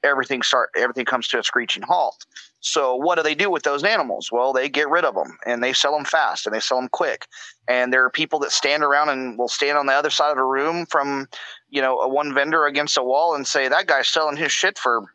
everything 0.04 0.42
start 0.42 0.70
everything 0.76 1.06
comes 1.06 1.28
to 1.30 1.40
a 1.40 1.44
screeching 1.44 1.84
halt. 1.84 2.26
So 2.60 2.96
what 2.96 3.16
do 3.16 3.24
they 3.24 3.34
do 3.34 3.50
with 3.50 3.64
those 3.64 3.84
animals? 3.84 4.30
Well, 4.30 4.52
they 4.52 4.68
get 4.68 4.90
rid 4.90 5.06
of 5.06 5.16
them 5.16 5.38
and 5.46 5.64
they 5.64 5.74
sell 5.74 5.94
them 5.94 6.04
fast 6.04 6.46
and 6.46 6.54
they 6.54 6.60
sell 6.60 6.80
them 6.80 6.90
quick. 6.90 7.28
And 7.68 7.94
there 7.94 8.04
are 8.04 8.10
people 8.10 8.40
that 8.40 8.52
stand 8.52 8.84
around 8.84 9.10
and 9.10 9.38
will 9.38 9.48
stand 9.48 9.78
on 9.78 9.86
the 9.86 9.94
other 9.94 10.10
side 10.10 10.32
of 10.32 10.38
the 10.38 10.44
room 10.44 10.86
from, 10.88 11.28
you 11.70 11.82
know, 11.82 12.00
a 12.02 12.10
one 12.10 12.34
vendor 12.34 12.66
against 12.66 12.98
a 12.98 13.04
wall 13.04 13.36
and 13.36 13.48
say 13.48 13.70
that 13.70 13.88
guy's 13.88 14.10
selling 14.10 14.36
his 14.36 14.52
shit 14.52 14.78
for 14.78 15.06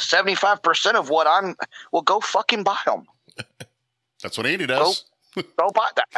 75% 0.00 0.94
of 0.94 1.10
what 1.10 1.26
I'm 1.26 1.56
well 1.92 2.02
go 2.02 2.20
fucking 2.20 2.62
buy 2.62 2.78
them. 2.86 3.06
That's 4.22 4.38
what 4.38 4.46
Andy 4.46 4.66
does. 4.66 5.04
Go 5.36 5.70
buy 5.74 5.88
that. 5.96 6.08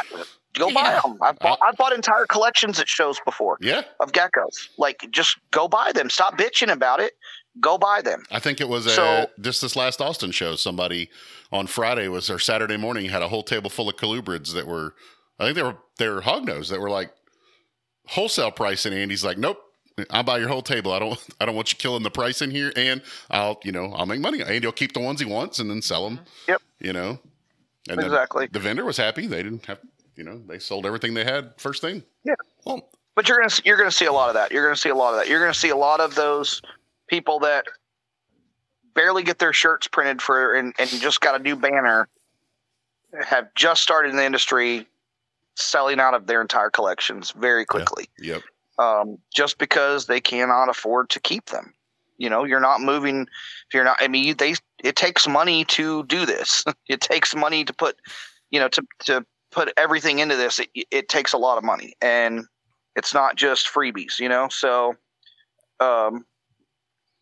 Go 0.53 0.73
buy 0.73 0.81
Yeah. 0.81 1.01
them. 1.03 1.17
I've 1.21 1.39
bought, 1.39 1.59
I've 1.61 1.75
bought 1.77 1.93
entire 1.93 2.25
collections 2.25 2.79
at 2.79 2.87
shows 2.87 3.17
before 3.25 3.57
Yeah. 3.61 3.83
of 3.99 4.11
geckos. 4.11 4.69
Like 4.77 5.05
just 5.11 5.37
go 5.51 5.67
buy 5.67 5.91
them. 5.93 6.09
Stop 6.09 6.37
bitching 6.37 6.71
about 6.71 6.99
it. 6.99 7.13
Go 7.61 7.77
buy 7.77 8.01
them. 8.01 8.23
I 8.31 8.39
think 8.39 8.59
it 8.59 8.67
was 8.67 8.93
So- 8.93 9.29
just 9.39 9.61
this 9.61 9.75
last 9.75 10.01
Austin 10.01 10.31
show. 10.31 10.55
Somebody 10.55 11.09
on 11.51 11.67
Friday 11.67 12.07
was 12.07 12.29
or 12.29 12.39
Saturday 12.39 12.77
morning 12.77 13.09
had 13.09 13.21
a 13.21 13.27
whole 13.29 13.43
table 13.43 13.69
full 13.69 13.87
of 13.89 13.95
colubrids 13.95 14.53
that 14.53 14.67
were, 14.67 14.95
I 15.39 15.45
think 15.45 15.55
they 15.55 15.63
were 15.63 15.77
they 15.97 16.09
were 16.09 16.21
hognose 16.21 16.69
that 16.69 16.79
were 16.81 16.89
like 16.89 17.11
wholesale 18.07 18.51
price, 18.51 18.85
and 18.85 18.93
Andy's 18.95 19.23
like, 19.23 19.37
nope. 19.37 19.61
I'll 20.09 20.23
buy 20.23 20.39
your 20.39 20.49
whole 20.49 20.61
table. 20.61 20.91
I 20.91 20.99
don't. 20.99 21.17
I 21.39 21.45
don't 21.45 21.55
want 21.55 21.71
you 21.71 21.77
killing 21.77 22.03
the 22.03 22.11
price 22.11 22.41
in 22.41 22.51
here, 22.51 22.73
and 22.75 23.01
I'll, 23.31 23.61
you 23.63 23.71
know, 23.71 23.93
I'll 23.95 24.05
make 24.05 24.19
money. 24.19 24.43
Andy 24.43 24.67
will 24.67 24.73
keep 24.73 24.91
the 24.93 24.99
ones 24.99 25.21
he 25.21 25.25
wants 25.25 25.59
and 25.59 25.69
then 25.69 25.81
sell 25.81 26.03
them. 26.09 26.19
Yep. 26.49 26.61
You 26.79 26.91
know, 26.91 27.19
and 27.89 27.99
Exactly. 28.01 28.47
the 28.51 28.59
vendor 28.59 28.85
was 28.85 28.97
happy. 28.97 29.27
They 29.27 29.43
didn't 29.43 29.65
have, 29.65 29.79
you 30.15 30.23
know, 30.23 30.41
they 30.47 30.59
sold 30.59 30.85
everything 30.85 31.13
they 31.13 31.23
had 31.23 31.53
first 31.57 31.81
thing. 31.81 32.03
Yeah. 32.23 32.33
Well, 32.65 32.89
But 33.15 33.27
you're 33.29 33.37
gonna 33.39 33.53
you're 33.63 33.77
gonna 33.77 33.91
see 33.91 34.05
a 34.05 34.11
lot 34.11 34.29
of 34.29 34.35
that. 34.35 34.51
You're 34.51 34.63
gonna 34.63 34.75
see 34.75 34.89
a 34.89 34.95
lot 34.95 35.11
of 35.13 35.17
that. 35.19 35.27
You're 35.29 35.39
gonna 35.39 35.53
see 35.53 35.69
a 35.69 35.77
lot 35.77 35.99
of 35.99 36.15
those 36.15 36.61
people 37.07 37.39
that 37.39 37.65
barely 38.93 39.23
get 39.23 39.39
their 39.39 39.53
shirts 39.53 39.87
printed 39.87 40.21
for 40.21 40.53
and, 40.55 40.73
and 40.79 40.89
just 40.89 41.21
got 41.21 41.39
a 41.39 41.43
new 41.43 41.55
banner 41.55 42.07
have 43.23 43.53
just 43.55 43.81
started 43.81 44.09
in 44.09 44.15
the 44.17 44.25
industry 44.25 44.87
selling 45.55 45.99
out 45.99 46.13
of 46.13 46.27
their 46.27 46.41
entire 46.41 46.69
collections 46.69 47.31
very 47.31 47.65
quickly. 47.65 48.09
Yep. 48.19 48.41
Um, 48.77 49.17
just 49.33 49.57
because 49.57 50.07
they 50.07 50.19
cannot 50.19 50.67
afford 50.69 51.09
to 51.11 51.19
keep 51.19 51.45
them. 51.45 51.73
You 52.17 52.29
know, 52.29 52.43
you're 52.45 52.59
not 52.61 52.81
moving 52.81 53.21
if 53.67 53.73
you're 53.73 53.83
not 53.83 53.97
I 53.99 54.07
mean 54.07 54.23
you, 54.25 54.33
they 54.33 54.55
it 54.85 54.95
takes 54.95 55.27
money 55.27 55.65
to 55.65 56.03
do 56.05 56.25
this. 56.25 56.63
it 56.87 57.01
takes 57.01 57.35
money 57.35 57.65
to 57.65 57.73
put 57.73 57.95
you 58.51 58.59
know 58.59 58.69
to 58.69 58.83
to 59.05 59.25
put 59.51 59.71
everything 59.77 60.19
into 60.19 60.35
this. 60.35 60.59
It, 60.59 60.69
it 60.91 61.09
takes 61.09 61.33
a 61.33 61.37
lot 61.37 61.57
of 61.57 61.63
money 61.63 61.93
and 62.01 62.45
it's 62.95 63.13
not 63.13 63.35
just 63.35 63.67
freebies, 63.67 64.19
you 64.19 64.29
know. 64.29 64.47
So, 64.49 64.95
um, 65.79 66.25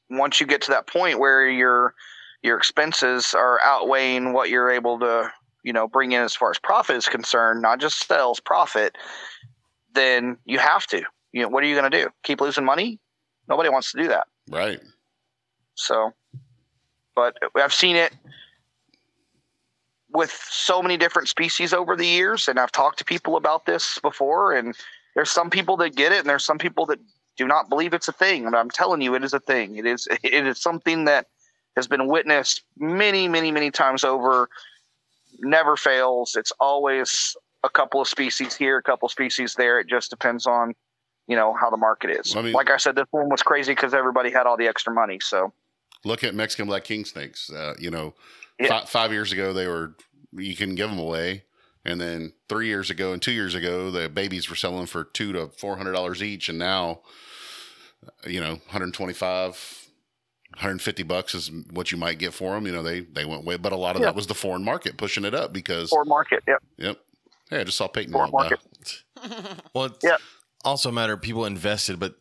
once 0.10 0.39
you 0.39 0.47
get 0.47 0.62
to 0.63 0.71
that 0.71 0.88
point 0.88 1.19
where 1.19 1.47
your 1.47 1.93
your 2.41 2.58
expenses 2.58 3.34
are 3.34 3.60
outweighing 3.63 4.34
what 4.34 4.49
you're 4.49 4.69
able 4.69 4.99
to, 4.99 5.32
you 5.63 5.73
know, 5.73 5.88
bring 5.88 6.12
in 6.12 6.21
as 6.21 6.36
far 6.36 6.52
as 6.52 6.60
profit 6.60 6.97
is 6.97 7.08
concerned, 7.08 7.62
not 7.62 7.80
just 7.80 8.06
sales 8.06 8.39
profit, 8.39 8.97
then 9.93 10.38
you 10.45 10.60
have 10.60 10.86
to. 10.88 11.04
You 11.32 11.43
know, 11.43 11.47
what 11.47 11.63
are 11.63 11.67
you 11.67 11.76
going 11.76 11.89
to 11.89 12.04
do? 12.04 12.10
Keep 12.23 12.41
losing 12.41 12.65
money? 12.65 12.99
Nobody 13.47 13.69
wants 13.69 13.91
to 13.93 14.02
do 14.02 14.10
that. 14.10 14.28
Right. 14.49 14.80
So, 15.76 16.12
but 17.15 17.38
I've 17.56 17.73
seen 17.73 17.95
it 17.95 18.13
with 20.12 20.32
so 20.49 20.82
many 20.82 20.95
different 20.97 21.28
species 21.28 21.73
over 21.73 21.95
the 21.95 22.06
years, 22.06 22.47
and 22.47 22.60
I've 22.60 22.71
talked 22.71 22.99
to 22.99 23.06
people 23.06 23.36
about 23.36 23.65
this 23.65 23.97
before. 23.99 24.54
And 24.54 24.76
there's 25.15 25.32
some 25.32 25.49
people 25.49 25.76
that 25.78 25.95
get 25.95 26.12
it, 26.12 26.19
and 26.19 26.30
there's 26.30 26.45
some 26.45 26.58
people 26.60 26.86
that 26.88 26.99
do 27.36 27.47
not 27.47 27.67
believe 27.67 27.93
it's 27.93 28.08
a 28.08 28.13
thing. 28.13 28.45
And 28.45 28.56
I'm 28.56 28.69
telling 28.69 29.02
you, 29.02 29.15
it 29.15 29.23
is 29.23 29.34
a 29.34 29.39
thing. 29.39 29.78
It 29.78 29.86
is. 29.86 30.08
It 30.23 30.45
is 30.47 30.62
something 30.62 31.06
that 31.06 31.28
has 31.76 31.88
been 31.88 32.08
witnessed 32.08 32.62
many, 32.78 33.28
many, 33.28 33.52
many 33.52 33.71
times 33.71 34.04
over. 34.04 34.49
Never 35.39 35.76
fails. 35.76 36.36
It's 36.36 36.52
always 36.60 37.36
a 37.63 37.69
couple 37.69 37.99
of 37.99 38.08
species 38.08 38.56
here, 38.56 38.78
a 38.78 38.84
couple 38.84 39.08
of 39.08 39.12
species 39.12 39.56
there. 39.56 39.80
It 39.80 39.88
just 39.88 40.12
depends 40.12 40.45
on, 40.45 40.76
you 41.28 41.36
know, 41.36 41.56
how 41.60 41.71
the 41.71 41.78
market 41.78 42.12
is. 42.12 42.36
I 42.36 42.43
mean- 42.43 42.54
like 42.54 42.69
I 42.69 42.78
said, 42.78 42.95
this 42.95 43.08
one 43.10 43.30
was 43.30 43.41
crazy 43.41 43.73
because 43.73 43.95
everybody 43.95 44.30
had 44.30 44.45
all 44.45 44.58
the 44.58 44.67
extra 44.67 44.93
money. 44.93 45.19
So. 45.21 45.52
Look 46.05 46.23
at 46.23 46.35
Mexican 46.35 46.67
black 46.67 46.83
king 46.83 47.05
snakes. 47.05 47.49
Uh, 47.49 47.73
you 47.79 47.89
know, 47.91 48.13
Yeah. 48.59 48.67
fi- 48.81 48.85
five 48.85 49.11
years 49.11 49.31
ago 49.31 49.53
they 49.53 49.67
were 49.67 49.95
you 50.35 50.55
can 50.55 50.75
give 50.75 50.89
them 50.89 50.99
away, 50.99 51.43
and 51.85 51.99
then 52.01 52.33
three 52.49 52.67
years 52.67 52.89
ago 52.89 53.13
and 53.13 53.21
two 53.21 53.31
years 53.31 53.53
ago 53.55 53.89
the 53.91 54.09
babies 54.09 54.49
were 54.49 54.55
selling 54.55 54.85
for 54.87 55.03
two 55.03 55.31
to 55.33 55.47
four 55.47 55.77
hundred 55.77 55.93
dollars 55.93 56.21
each, 56.23 56.49
and 56.49 56.57
now, 56.59 57.01
uh, 58.05 58.29
you 58.29 58.39
know, 58.39 58.53
125 58.71 59.79
150 60.55 61.03
bucks 61.03 61.33
is 61.33 61.49
what 61.71 61.91
you 61.91 61.97
might 61.97 62.19
get 62.19 62.31
for 62.33 62.53
them. 62.53 62.67
You 62.67 62.73
know, 62.73 62.83
they 62.83 62.99
they 63.01 63.25
went 63.25 63.43
way, 63.43 63.57
but 63.57 63.71
a 63.71 63.75
lot 63.75 63.95
of 63.95 64.01
Yeah. 64.01 64.07
that 64.09 64.15
was 64.15 64.27
the 64.27 64.35
foreign 64.35 64.63
market 64.63 64.97
pushing 64.97 65.25
it 65.25 65.33
up 65.33 65.51
because 65.53 65.91
Or 65.91 66.05
market, 66.05 66.43
yep. 66.47 66.61
yep. 66.77 66.99
Hey, 67.49 67.61
I 67.61 67.63
just 67.63 67.77
saw 67.77 67.87
Peyton 67.87 68.11
Foreign 68.13 68.31
market. 68.31 68.59
well, 69.73 69.85
it's 69.85 70.03
Yeah. 70.03 70.17
also 70.63 70.89
a 70.89 70.91
matter 70.91 71.13
of 71.13 71.21
people 71.21 71.45
invested, 71.45 71.99
but 71.99 72.15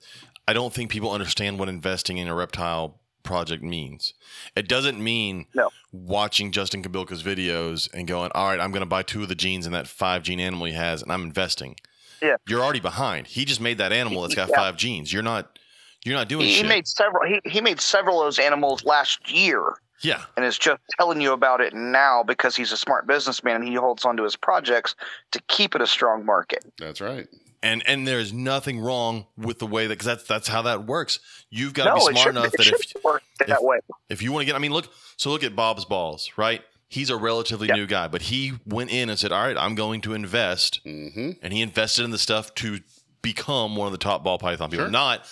I 0.48 0.52
don't 0.54 0.72
think 0.72 0.90
people 0.90 1.10
understand 1.10 1.58
what 1.58 1.68
investing 1.68 2.16
in 2.18 2.26
a 2.28 2.34
reptile 2.34 3.00
project 3.22 3.62
means. 3.62 4.14
It 4.56 4.68
doesn't 4.68 5.02
mean 5.02 5.46
No. 5.54 5.70
watching 5.92 6.50
Justin 6.52 6.82
Kobylka's 6.82 7.22
videos 7.22 7.92
and 7.92 8.06
going, 8.08 8.30
all 8.35 8.48
right, 8.48 8.61
I'm 8.61 8.70
going 8.70 8.80
to 8.82 8.87
buy 8.87 9.02
two 9.02 9.22
of 9.22 9.28
the 9.28 9.35
genes 9.35 9.66
in 9.66 9.72
that 9.72 9.87
five 9.87 10.22
gene 10.22 10.40
animal 10.40 10.66
he 10.66 10.72
has, 10.72 11.02
and 11.02 11.12
I'm 11.12 11.22
investing. 11.22 11.76
Yeah. 12.20 12.37
You're 12.48 12.62
already 12.62 12.80
behind. 12.80 13.26
He 13.26 13.44
just 13.44 13.61
made 13.61 13.78
that 13.78 13.92
animal 13.92 14.22
that's 14.22 14.35
got 14.35 14.48
Yeah. 14.48 14.56
five 14.56 14.76
genes. 14.76 15.12
You're 15.12 15.22
not. 15.22 15.58
You're 16.04 16.16
not 16.16 16.28
doing 16.28 16.46
He, 16.46 16.52
he 16.52 16.56
shit. 16.58 16.66
made 16.66 16.88
several. 16.88 17.24
He, 17.28 17.40
he 17.48 17.61
made 17.61 17.80
several 17.80 18.20
of 18.20 18.26
those 18.26 18.40
animals 18.40 18.85
last 18.85 19.30
year, 19.32 19.62
yeah. 20.00 20.24
and 20.37 20.44
is 20.44 20.58
just 20.58 20.80
telling 20.98 21.20
you 21.20 21.32
about 21.32 21.61
it 21.61 21.74
now 21.74 22.24
because 22.24 22.56
he's 22.56 22.72
a 22.72 22.76
smart 22.76 23.06
businessman 23.06 23.56
and 23.61 23.68
he 23.68 23.74
holds 23.74 24.04
on 24.04 24.16
to 24.16 24.24
his 24.24 24.35
projects 24.35 24.96
to 25.30 25.40
keep 25.46 25.76
it 25.76 25.80
a 25.80 25.87
strong 25.87 26.24
market. 26.26 26.64
That's 26.76 27.00
right. 27.00 27.28
And 27.62 27.83
and 27.87 28.07
there's 28.07 28.33
nothing 28.33 28.81
wrong 28.81 29.27
with 29.37 29.59
the 29.59 29.66
way 29.66 29.87
that 29.87 29.94
because 29.94 30.07
that's 30.07 30.25
that's 30.25 30.48
how 30.48 30.62
that 30.62 30.85
works. 30.87 31.20
You've 31.51 31.75
got 31.75 31.85
to 31.85 31.90
no, 32.01 32.07
be 32.09 32.14
smart 32.14 32.29
enough 32.37 32.53
that 32.53 32.61
if 32.66 32.92
that 33.38 33.48
if- 33.51 33.62
way. 33.62 33.79
if 34.09 34.22
you 34.22 34.33
want 34.33 34.42
to 34.42 34.46
get, 34.46 34.55
I 34.55 34.59
mean, 34.59 34.72
look, 34.72 34.92
so 35.16 35.31
look 35.31 35.44
at 35.44 35.55
Bob's 35.57 35.85
balls, 35.85 36.31
right? 36.37 36.62
He's 36.88 37.09
a 37.11 37.16
relatively 37.16 37.68
Yeah. 37.68 37.75
new 37.77 37.87
guy, 37.87 38.09
but 38.09 38.22
he 38.22 38.53
went 38.66 38.90
in 38.90 39.09
and 39.09 39.18
said, 39.18 39.33
"All 39.33 39.42
right, 39.42 39.57
I'm 39.57 39.75
going 39.75 40.01
to 40.03 40.12
invest," 40.14 40.81
hmm 40.85 41.31
and 41.42 41.53
he 41.53 41.62
invested 41.62 42.05
in 42.05 42.11
the 42.11 42.18
stuff 42.18 42.55
to 42.57 42.81
become 43.22 43.77
one 43.77 43.87
of 43.87 43.92
the 43.92 43.98
top 43.98 44.22
ball 44.25 44.38
python 44.38 44.68
people, 44.70 44.87
Sure. 44.87 44.90
not 44.90 45.25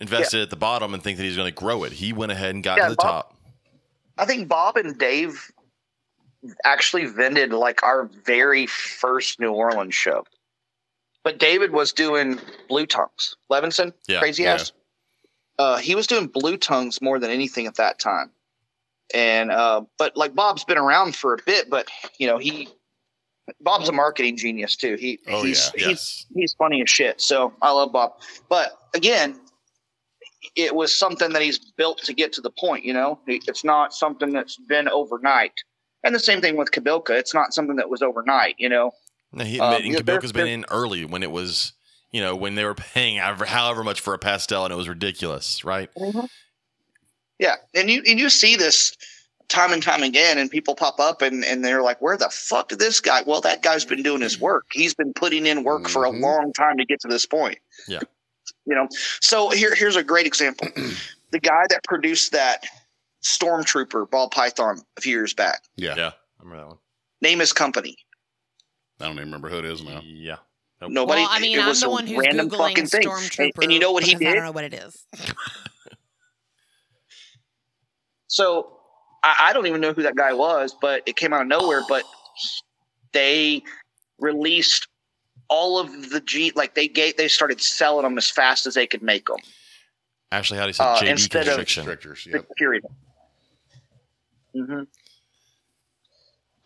invested 0.00 0.40
at 0.42 0.50
the 0.50 0.56
bottom 0.56 0.92
and 0.94 1.02
think 1.02 1.16
that 1.18 1.24
he's 1.24 1.36
going 1.36 1.48
to 1.48 1.54
grow 1.54 1.84
it. 1.84 1.92
He 1.92 2.12
went 2.12 2.30
ahead 2.32 2.54
and 2.54 2.62
got 2.62 2.78
Yeah, 2.78 2.84
to 2.84 2.90
the 2.90 2.96
Bob- 2.96 3.06
top. 3.06 3.34
I 4.18 4.26
think 4.26 4.48
Bob 4.48 4.76
and 4.76 4.98
Dave 4.98 5.50
actually 6.64 7.06
vended 7.06 7.52
like 7.52 7.82
our 7.82 8.04
very 8.24 8.66
first 8.66 9.40
New 9.40 9.50
Orleans 9.52 9.94
show. 9.94 10.24
But 11.28 11.36
David 11.36 11.72
was 11.72 11.92
doing 11.92 12.40
blue 12.70 12.86
tongues. 12.86 13.36
Levinson, 13.52 13.92
Yeah, 14.08 14.18
crazy 14.18 14.44
yeah. 14.44 14.54
ass. 14.54 14.72
Uh, 15.58 15.76
he 15.76 15.94
was 15.94 16.06
doing 16.06 16.26
blue 16.26 16.56
tongues 16.56 17.02
more 17.02 17.18
than 17.18 17.30
anything 17.30 17.66
at 17.66 17.74
that 17.74 17.98
time. 17.98 18.30
And 19.12 19.52
uh, 19.52 19.82
but 19.98 20.16
like 20.16 20.34
Bob's 20.34 20.64
been 20.64 20.78
around 20.78 21.14
for 21.14 21.34
a 21.34 21.36
bit, 21.44 21.68
but 21.68 21.86
you 22.18 22.26
know 22.26 22.38
he 22.38 22.70
Bob's 23.60 23.90
a 23.90 23.92
marketing 23.92 24.38
genius 24.38 24.74
too. 24.74 24.96
He 24.98 25.18
Oh, 25.28 25.44
he's, 25.44 25.70
yeah. 25.76 25.88
he's 25.88 25.88
Yes, 25.88 26.26
he's 26.34 26.54
funny 26.54 26.80
as 26.80 26.88
shit. 26.88 27.20
So 27.20 27.52
I 27.60 27.72
love 27.72 27.92
Bob. 27.92 28.12
But 28.48 28.70
again, 28.94 29.38
it 30.56 30.74
was 30.74 30.98
something 30.98 31.34
that 31.34 31.42
he's 31.42 31.58
built 31.58 31.98
to 32.04 32.14
get 32.14 32.32
to 32.32 32.40
the 32.40 32.52
point. 32.58 32.86
You 32.86 32.94
know, 32.94 33.20
it's 33.26 33.64
not 33.64 33.92
something 33.92 34.32
that's 34.32 34.56
been 34.56 34.88
overnight. 34.88 35.52
And 36.04 36.14
the 36.14 36.20
same 36.20 36.40
thing 36.40 36.56
with 36.56 36.70
Kobylka. 36.70 37.10
It's 37.10 37.34
not 37.34 37.52
something 37.52 37.76
that 37.76 37.90
was 37.90 38.00
overnight. 38.00 38.54
You 38.56 38.70
know, 38.70 38.92
no, 39.32 39.44
he, 39.44 39.60
Um, 39.60 39.74
and 39.74 39.86
yeah, 39.86 39.98
Kobylka's 40.00 40.32
been 40.32 40.46
in 40.48 40.64
early 40.70 41.04
when 41.04 41.22
it 41.22 41.30
was, 41.30 41.72
you 42.12 42.20
know, 42.20 42.34
when 42.36 42.54
they 42.54 42.64
were 42.64 42.74
paying 42.74 43.16
however, 43.18 43.44
however 43.44 43.84
much 43.84 44.00
for 44.00 44.14
a 44.14 44.18
pastel 44.18 44.64
and 44.64 44.72
it 44.72 44.76
was 44.76 44.88
ridiculous, 44.88 45.64
right? 45.64 45.90
Yeah, 47.38 47.54
and 47.74 47.88
you 47.90 48.02
and 48.06 48.18
you 48.18 48.30
see 48.30 48.56
this 48.56 48.96
time 49.48 49.72
and 49.72 49.82
time 49.82 50.02
again, 50.02 50.38
and 50.38 50.50
people 50.50 50.74
pop 50.74 50.98
up 50.98 51.22
and 51.22 51.44
and 51.44 51.64
they're 51.64 51.82
like, 51.82 52.00
"Where 52.02 52.16
the 52.16 52.28
fuck 52.30 52.68
did 52.70 52.80
this 52.80 53.00
guy?" 53.00 53.22
Well, 53.26 53.40
that 53.42 53.62
guy's 53.62 53.84
been 53.84 54.02
doing 54.02 54.20
his 54.20 54.40
work. 54.40 54.66
He's 54.72 54.94
been 54.94 55.12
putting 55.14 55.46
in 55.46 55.62
work 55.62 55.88
for 55.88 56.04
a 56.04 56.10
Mhm. 56.10 56.20
long 56.20 56.52
time 56.52 56.76
to 56.78 56.84
get 56.84 57.00
to 57.00 57.08
this 57.08 57.26
point. 57.26 57.58
Yeah. 57.86 58.00
you 58.66 58.74
know. 58.74 58.88
So 59.20 59.50
here 59.50 59.74
here's 59.74 59.96
a 59.96 60.02
great 60.02 60.26
example. 60.26 60.68
the 61.30 61.38
guy 61.38 61.64
that 61.68 61.84
produced 61.84 62.32
that 62.32 62.64
Stormtrooper 63.22 64.10
ball 64.10 64.28
python 64.30 64.80
a 64.96 65.00
few 65.00 65.12
years 65.12 65.34
back. 65.34 65.62
Yeah. 65.76 65.94
Yeah, 65.96 66.06
I 66.08 66.42
remember 66.42 66.62
that 66.62 66.68
one. 66.68 66.78
Name 67.20 67.38
his 67.40 67.52
company. 67.52 67.96
I 69.00 69.04
don't 69.04 69.12
even 69.14 69.26
remember 69.26 69.48
who 69.48 69.58
it 69.58 69.64
is 69.64 69.82
now. 69.82 70.00
Yeah. 70.04 70.36
Nope. 70.80 70.90
Nobody. 70.92 71.20
well, 71.22 71.28
I 71.30 71.40
mean, 71.40 71.58
it 71.58 71.62
I'm 71.62 71.68
was 71.68 71.80
the 71.80 71.90
one 71.90 72.06
who's 72.06 72.18
random 72.18 72.48
googling 72.48 72.58
fucking 72.58 72.86
thing. 72.86 73.02
stormtrooper. 73.02 73.38
And, 73.56 73.64
and 73.64 73.72
you 73.72 73.78
know 73.80 73.92
what 73.92 74.04
he 74.04 74.14
because 74.14 74.32
I 74.32 74.34
don't 74.36 74.44
know 74.44 74.52
what 74.52 74.64
it 74.64 74.74
is. 74.74 75.06
So 78.30 78.76
I, 79.24 79.46
I 79.48 79.52
don't 79.52 79.66
even 79.66 79.80
know 79.80 79.92
who 79.92 80.02
that 80.02 80.14
guy 80.14 80.32
was, 80.32 80.76
but 80.80 81.02
it 81.06 81.16
came 81.16 81.32
out 81.32 81.42
of 81.42 81.48
nowhere. 81.48 81.82
But 81.88 82.04
they 83.12 83.62
released 84.18 84.86
all 85.48 85.78
of 85.78 86.10
the 86.10 86.20
G, 86.20 86.52
like 86.54 86.74
they 86.74 86.88
gave, 86.88 87.16
they 87.16 87.28
started 87.28 87.60
selling 87.60 88.02
them 88.04 88.18
as 88.18 88.28
fast 88.30 88.66
as 88.66 88.74
they 88.74 88.86
could 88.86 89.02
make 89.02 89.26
them. 89.26 89.38
Ashley, 90.30 90.58
how 90.58 90.64
do 90.64 90.68
you 90.68 90.72
say 90.74 90.84
Uh, 90.84 90.96
JD 90.98 91.08
instead 91.10 91.48
of- 91.48 91.56
constriction? 91.56 91.86
Restrictors. 91.86 92.26
Yep. 92.26 92.48
Period. 92.58 92.84
hmm 94.54 94.82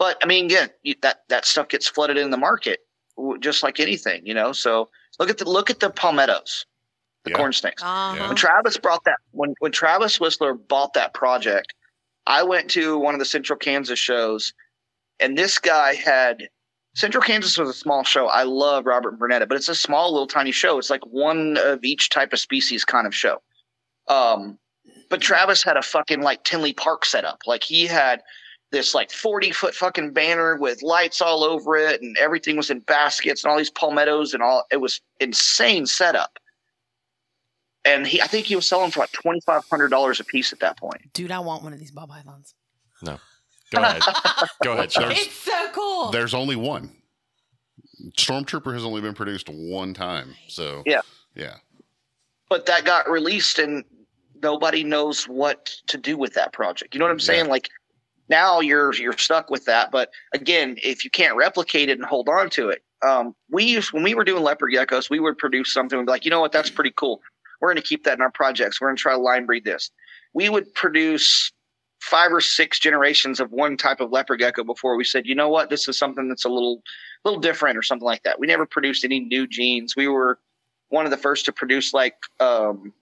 But 0.03 0.19
I 0.21 0.27
mean, 0.27 0.47
again, 0.47 0.69
you, 0.83 0.97
that 1.03 1.21
that 1.29 1.45
stuff 1.47 1.69
gets 1.69 1.87
flooded 1.89 2.17
in 2.17 2.31
the 2.31 2.37
market, 2.37 2.81
w- 3.17 3.39
just 3.39 3.63
like 3.63 3.79
anything, 3.79 4.27
you 4.27 4.35
know. 4.35 4.51
So 4.51 4.89
look 5.21 5.31
at 5.31 5.39
the 5.39 5.49
look 5.49 5.71
at 5.71 5.79
the 5.79 5.91
palmettos, 5.91 6.67
the 7.23 7.31
Yeah. 7.31 7.37
corn 7.37 7.53
snakes. 7.53 7.81
Uh-huh. 7.85 8.27
When 8.27 8.35
Travis 8.35 8.77
brought 8.77 9.05
that 9.05 9.19
when 9.31 9.55
when 9.61 9.71
Travis 9.71 10.19
Whistler 10.19 10.55
bought 10.55 10.95
that 10.95 11.15
project, 11.15 11.73
I 12.27 12.43
went 12.43 12.69
to 12.73 12.99
one 12.99 13.15
of 13.15 13.21
the 13.21 13.25
Central 13.25 13.57
Kansas 13.57 13.97
shows, 13.97 14.53
and 15.21 15.39
this 15.39 15.61
guy 15.61 15.95
had 15.95 16.49
Central 16.97 17.23
Kansas 17.23 17.57
was 17.57 17.69
a 17.69 17.73
small 17.73 18.03
show. 18.03 18.27
I 18.27 18.43
love 18.43 18.87
Robert 18.87 19.21
Burnetta, 19.21 19.47
but 19.49 19.55
it's 19.57 19.69
a 19.69 19.75
small 19.77 20.11
little 20.11 20.27
tiny 20.27 20.51
show. 20.51 20.79
It's 20.79 20.91
like 20.91 21.07
one 21.07 21.57
of 21.59 21.79
each 21.85 22.11
type 22.11 22.33
of 22.33 22.41
species 22.41 22.85
kind 22.85 23.07
of 23.07 23.15
show. 23.15 23.41
Um, 24.09 24.59
but 25.11 25.21
Travis 25.21 25.63
had 25.63 25.77
a 25.77 25.83
fucking 25.83 26.23
like 26.23 26.43
Tinley 26.43 26.73
Park 26.73 27.05
setup. 27.05 27.39
Like 27.47 27.63
he 27.63 27.87
had 27.87 28.21
this 28.73 28.95
like 28.95 29.11
40 29.13 29.53
foot 29.53 29.75
fucking 29.75 30.13
banner 30.13 30.57
with 30.57 30.83
lights 30.83 31.21
all 31.21 31.45
over 31.45 31.77
it 31.77 32.03
and 32.03 32.17
everything 32.19 32.57
was 32.57 32.71
in 32.71 32.81
baskets 32.81 33.45
and 33.45 33.51
all 33.53 33.59
these 33.59 33.71
palmettos 33.71 34.35
and 34.35 34.43
all 34.43 34.65
it 34.73 34.79
was 34.79 35.01
insane 35.21 35.87
setup 35.87 36.39
and 37.85 38.07
he, 38.07 38.21
I 38.21 38.27
think 38.27 38.47
he 38.47 38.57
was 38.57 38.67
selling 38.67 38.91
for 38.91 39.01
like 39.01 39.13
twenty 39.13 39.41
five 39.41 39.65
hundred 39.69 39.89
dollars 39.89 40.21
a 40.21 40.25
piece 40.25 40.53
at 40.53 40.61
that 40.61 40.79
point. 40.79 41.13
Dude, 41.13 41.31
I 41.31 41.41
want 41.41 41.63
one 41.63 41.73
of 41.73 41.79
these 41.79 41.91
ball 41.91 42.07
pythons. 42.07 42.55
No, 43.03 43.19
go 43.71 43.83
ahead. 43.83 44.03
Go 44.63 44.73
ahead, 44.75 44.91
Charles. 44.91 45.19
It's 45.19 45.35
so 45.35 45.69
cool. 45.73 46.11
There's 46.11 46.35
only 46.35 46.57
one. 46.57 46.95
Stormtrooper 48.17 48.73
has 48.73 48.85
only 48.85 49.01
been 49.01 49.15
produced 49.15 49.49
one 49.49 49.95
time. 49.95 50.35
So 50.49 50.83
Yeah. 50.87 51.01
Yeah. 51.35 51.57
But 52.49 52.67
that 52.67 52.85
got 52.85 53.09
released, 53.09 53.59
and 53.59 53.85
nobody 54.43 54.85
knows 54.85 55.25
what 55.25 55.67
to 55.87 55.97
do 55.97 56.17
with 56.17 56.35
that 56.35 56.53
project. 56.53 56.95
You 56.95 56.99
know 56.99 57.07
what 57.07 57.13
I'm 57.13 57.21
saying? 57.21 57.49
Like 57.49 57.69
now 58.29 58.61
you're 58.61 58.95
you're 58.95 59.17
stuck 59.19 59.51
with 59.51 59.65
that. 59.67 59.91
But 59.91 60.11
again, 60.33 60.77
if 60.83 61.05
you 61.05 61.11
can't 61.11 61.37
replicate 61.37 61.89
it 61.89 61.99
and 61.99 62.05
hold 62.05 62.29
on 62.29 62.51
to 62.51 62.69
it, 62.71 62.83
um, 63.03 63.35
we 63.51 63.65
used 63.65 63.93
when 63.93 64.03
we 64.03 64.15
were 64.15 64.25
doing 64.25 64.43
leopard 64.43 64.73
geckos, 64.73 65.11
we 65.11 65.21
would 65.21 65.39
produce 65.39 65.73
something 65.73 65.99
and 65.99 66.07
be 66.07 66.13
like, 66.13 66.25
you 66.25 66.31
know 66.31 66.41
what, 66.41 66.53
that's 66.53 66.71
pretty 66.71 66.93
cool. 66.97 67.21
We're 67.61 67.69
going 67.69 67.83
to 67.83 67.89
keep 67.89 68.05
that 68.05 68.15
in 68.15 68.23
our 68.23 68.31
projects. 68.31 68.81
We're 68.81 68.89
going 68.89 68.97
to 68.97 69.03
try 69.03 69.13
to 69.13 69.21
line 69.21 69.47
breed 69.47 69.65
this. 69.65 69.91
We 70.35 70.49
would 70.49 70.73
produce 70.75 71.53
five 72.01 72.33
or 72.33 72.41
six 72.41 72.81
generations 72.81 73.39
of 73.39 73.53
one 73.53 73.77
type 73.77 74.01
of 74.01 74.11
leopard 74.11 74.41
gecko 74.41 74.65
before 74.65 74.97
we 74.97 75.05
said, 75.05 75.25
you 75.25 75.37
know 75.37 75.49
what, 75.49 75.71
this 75.71 75.87
is 75.87 75.97
something 75.97 76.29
that's 76.29 76.45
a 76.45 76.49
little 76.49 76.83
little 77.25 77.39
different 77.39 77.79
or 77.79 77.83
something 77.83 78.05
like 78.05 78.25
that. 78.25 78.41
We 78.41 78.49
never 78.49 78.67
produced 78.67 79.05
any 79.05 79.21
new 79.21 79.47
genes. 79.47 79.95
We 79.97 80.09
were 80.09 80.41
one 80.89 81.05
of 81.05 81.13
the 81.13 81.17
first 81.17 81.45
to 81.45 81.53
produce 81.53 81.95
like 81.95 82.17
um, 82.41 82.93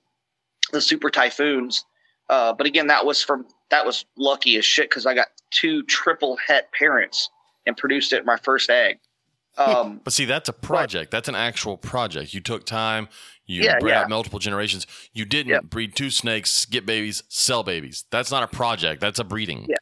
the 0.72 0.80
super 0.80 1.08
typhoons. 1.08 1.84
Uh, 2.28 2.52
but 2.52 2.66
again, 2.66 2.88
that 2.88 3.06
was 3.06 3.22
from 3.22 3.46
that 3.70 3.86
was 3.86 4.04
lucky 4.16 4.56
as 4.56 4.64
shit 4.64 4.88
because 4.90 5.06
I 5.06 5.14
got 5.14 5.28
two 5.50 5.82
triple 5.84 6.36
het 6.46 6.70
parents 6.72 7.30
and 7.66 7.76
produced 7.76 8.12
it 8.12 8.24
my 8.24 8.36
first 8.36 8.70
egg. 8.70 8.98
Um, 9.58 10.00
But 10.04 10.12
see, 10.12 10.26
that's 10.26 10.48
a 10.48 10.52
project. 10.52 11.10
That's 11.10 11.28
an 11.28 11.34
actual 11.34 11.76
project. 11.76 12.32
You 12.32 12.40
took 12.40 12.64
time. 12.64 13.08
You 13.46 13.62
Yeah, 13.64 13.78
bred 13.80 13.90
yeah. 13.90 14.00
out 14.02 14.08
multiple 14.08 14.38
generations. 14.38 14.86
You 15.12 15.24
didn't 15.24 15.50
Yep. 15.50 15.62
breed 15.64 15.96
two 15.96 16.08
snakes, 16.08 16.64
get 16.66 16.86
babies, 16.86 17.24
sell 17.28 17.64
babies. 17.64 18.04
That's 18.12 18.30
not 18.30 18.44
a 18.44 18.46
project. 18.46 19.00
That's 19.00 19.18
a 19.18 19.24
breeding. 19.24 19.66
Yeah. 19.68 19.74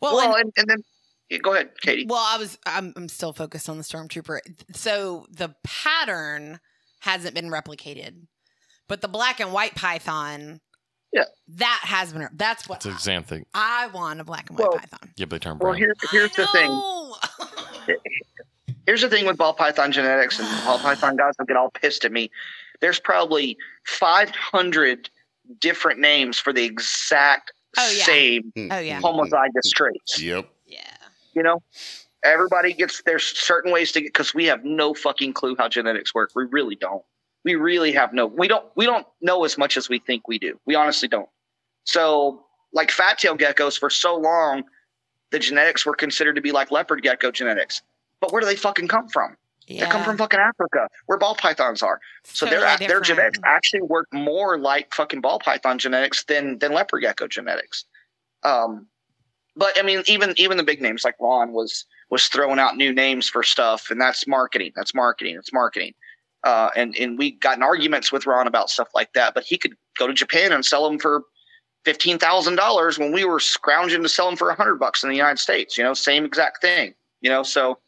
well, 0.00 0.14
well, 0.16 0.34
and- 0.36 0.44
and, 0.44 0.52
and 0.58 0.68
then 0.68 0.84
yeah, 1.28 1.38
go 1.38 1.52
ahead, 1.54 1.70
Katie. 1.82 2.06
Well, 2.08 2.24
I 2.24 2.38
was 2.38 2.56
I'm 2.66 2.92
I'm 2.96 3.08
still 3.08 3.32
focused 3.32 3.68
on 3.68 3.78
the 3.78 3.84
stormtrooper. 3.84 4.38
So 4.74 5.26
the 5.28 5.54
pattern 5.64 6.60
hasn't 7.00 7.34
been 7.34 7.50
replicated. 7.50 8.26
But 8.88 9.00
the 9.00 9.08
black 9.08 9.40
and 9.40 9.52
white 9.52 9.74
python 9.74 10.60
Yeah. 11.12 11.24
that 11.56 11.80
has 11.84 12.12
been 12.12 12.28
that's 12.34 12.68
what 12.68 12.76
It's 12.76 12.86
an 12.86 12.92
exam 12.92 13.22
thing. 13.24 13.44
I 13.54 13.88
want 13.88 14.20
a 14.20 14.24
black 14.24 14.48
and 14.50 14.58
white 14.58 14.68
Well, 14.68 14.78
python. 14.78 15.10
Yeah, 15.16 15.26
but 15.26 15.40
they 15.40 15.44
turn 15.44 15.58
Well, 15.58 15.72
brown. 15.72 15.76
here, 15.78 15.94
here's 16.10 16.32
the 16.36 16.46
thing. 16.48 16.70
thing. 17.86 17.96
Here's 18.86 19.02
the 19.02 19.08
thing 19.10 19.26
with 19.26 19.36
ball 19.36 19.52
python 19.52 19.92
genetics, 19.92 20.38
and 20.40 20.48
ball 20.64 20.78
python 20.78 21.14
guys 21.16 21.34
will 21.38 21.46
get 21.46 21.56
all 21.56 21.70
pissed 21.70 22.04
at 22.04 22.10
me. 22.12 22.30
There's 22.80 22.98
probably 22.98 23.56
500 23.84 25.10
different 25.60 26.00
names 26.00 26.38
for 26.38 26.52
the 26.52 26.64
exact 26.64 27.52
Oh, 27.78 27.88
yeah. 27.96 28.04
same 28.04 28.52
hmm. 28.56 28.68
Oh 28.72 28.78
yeah. 28.80 29.00
homozygous 29.00 29.66
hmm. 29.66 29.76
traits. 29.76 30.20
Yep. 30.20 30.48
Yeah. 30.66 30.80
You 31.34 31.42
know, 31.44 31.62
everybody 32.24 32.72
gets 32.72 33.00
there's 33.02 33.24
certain 33.24 33.70
ways 33.70 33.92
to 33.92 34.00
get 34.00 34.08
because 34.12 34.34
we 34.34 34.46
have 34.46 34.64
no 34.64 34.92
fucking 34.92 35.34
clue 35.34 35.54
how 35.56 35.68
genetics 35.68 36.12
work. 36.12 36.30
We 36.34 36.46
really 36.50 36.74
don't. 36.74 37.04
We 37.44 37.54
really 37.54 37.92
have 37.92 38.12
no. 38.12 38.26
We 38.26 38.48
don't. 38.48 38.66
We 38.76 38.86
don't 38.86 39.06
know 39.20 39.44
as 39.44 39.56
much 39.56 39.76
as 39.76 39.88
we 39.88 39.98
think 39.98 40.28
we 40.28 40.38
do. 40.38 40.60
We 40.66 40.74
honestly 40.74 41.08
don't. 41.08 41.28
So, 41.84 42.44
like 42.72 42.90
fat 42.90 43.18
tail 43.18 43.36
geckos, 43.36 43.78
for 43.78 43.88
so 43.88 44.16
long, 44.16 44.64
the 45.30 45.38
genetics 45.38 45.86
were 45.86 45.94
considered 45.94 46.36
to 46.36 46.42
be 46.42 46.52
like 46.52 46.70
leopard 46.70 47.02
gecko 47.02 47.30
genetics. 47.30 47.82
But 48.20 48.32
where 48.32 48.40
do 48.40 48.46
they 48.46 48.56
fucking 48.56 48.88
come 48.88 49.08
from? 49.08 49.36
Yeah. 49.66 49.84
They 49.84 49.90
come 49.90 50.02
from 50.02 50.18
fucking 50.18 50.40
Africa, 50.40 50.88
where 51.06 51.16
ball 51.16 51.34
pythons 51.34 51.82
are. 51.82 52.00
So 52.24 52.44
their 52.44 52.60
Totally 52.60 52.88
their 52.88 53.00
different. 53.00 53.06
genetics 53.06 53.38
actually 53.44 53.82
work 53.82 54.08
more 54.12 54.58
like 54.58 54.92
fucking 54.92 55.20
ball 55.20 55.38
python 55.38 55.78
genetics 55.78 56.24
than 56.24 56.58
than 56.58 56.72
leopard 56.72 57.02
gecko 57.02 57.28
genetics. 57.28 57.84
Um, 58.42 58.86
but 59.56 59.78
I 59.78 59.82
mean, 59.82 60.02
even 60.06 60.34
even 60.36 60.56
the 60.56 60.64
big 60.64 60.80
names 60.82 61.04
like 61.04 61.14
Ron 61.20 61.52
was 61.52 61.84
was 62.10 62.26
throwing 62.26 62.58
out 62.58 62.76
new 62.76 62.92
names 62.92 63.28
for 63.28 63.42
stuff, 63.42 63.90
and 63.90 64.00
that's 64.00 64.26
marketing. 64.26 64.72
That's 64.74 64.94
marketing. 64.94 65.36
It's 65.36 65.52
marketing. 65.52 65.94
Uh, 66.44 66.70
and 66.74 66.96
and 66.96 67.18
we 67.18 67.32
got 67.32 67.56
in 67.56 67.62
arguments 67.62 68.10
with 68.10 68.26
Ron 68.26 68.46
about 68.46 68.70
stuff 68.70 68.88
like 68.94 69.12
that. 69.12 69.34
But 69.34 69.44
he 69.44 69.58
could 69.58 69.74
go 69.98 70.06
to 70.06 70.14
Japan 70.14 70.52
and 70.52 70.64
sell 70.64 70.88
them 70.88 70.98
for 70.98 71.22
fifteen 71.84 72.18
thousand 72.18 72.56
dollars 72.56 72.98
when 72.98 73.12
we 73.12 73.24
were 73.24 73.40
scrounging 73.40 74.02
to 74.02 74.08
sell 74.08 74.26
them 74.26 74.36
for 74.36 74.50
a 74.50 74.54
hundred 74.54 74.76
bucks 74.76 75.02
in 75.02 75.10
the 75.10 75.16
United 75.16 75.38
States. 75.38 75.76
You 75.76 75.84
know, 75.84 75.94
same 75.94 76.24
exact 76.24 76.62
thing. 76.62 76.94
You 77.20 77.30
know, 77.30 77.42
so 77.42 77.78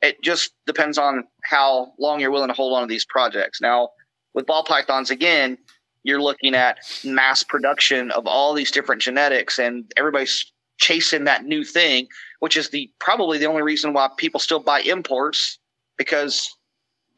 it 0.00 0.22
just 0.22 0.52
depends 0.66 0.96
on 0.96 1.24
how 1.44 1.92
long 1.98 2.20
you're 2.20 2.30
willing 2.30 2.48
to 2.48 2.54
hold 2.54 2.74
on 2.74 2.82
to 2.82 2.86
these 2.86 3.04
projects. 3.04 3.60
Now, 3.60 3.90
with 4.32 4.46
ball 4.46 4.64
pythons, 4.64 5.10
again, 5.10 5.58
you're 6.04 6.22
looking 6.22 6.54
at 6.54 6.78
mass 7.04 7.42
production 7.42 8.10
of 8.12 8.26
all 8.26 8.54
these 8.54 8.70
different 8.70 9.02
genetics, 9.02 9.58
and 9.58 9.90
everybody's 9.96 10.50
chasing 10.78 11.24
that 11.24 11.44
new 11.44 11.64
thing, 11.64 12.06
which 12.40 12.56
is 12.56 12.70
the 12.70 12.90
probably 13.00 13.36
the 13.36 13.46
only 13.46 13.62
reason 13.62 13.92
why 13.92 14.08
people 14.16 14.40
still 14.40 14.60
buy 14.60 14.80
imports 14.80 15.58
because 15.96 16.56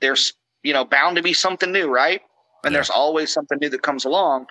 there's 0.01 0.33
you 0.63 0.73
know 0.73 0.85
bound 0.85 1.17
to 1.17 1.23
be 1.23 1.33
something 1.33 1.73
new, 1.73 1.89
right? 1.89 2.21
And 2.65 2.73
Yeah. 2.73 2.79
there's 2.79 2.91
always 2.91 3.33
something 3.33 3.59
new 3.61 3.69
that 3.71 3.83
comes 3.83 4.05
along. 4.05 4.47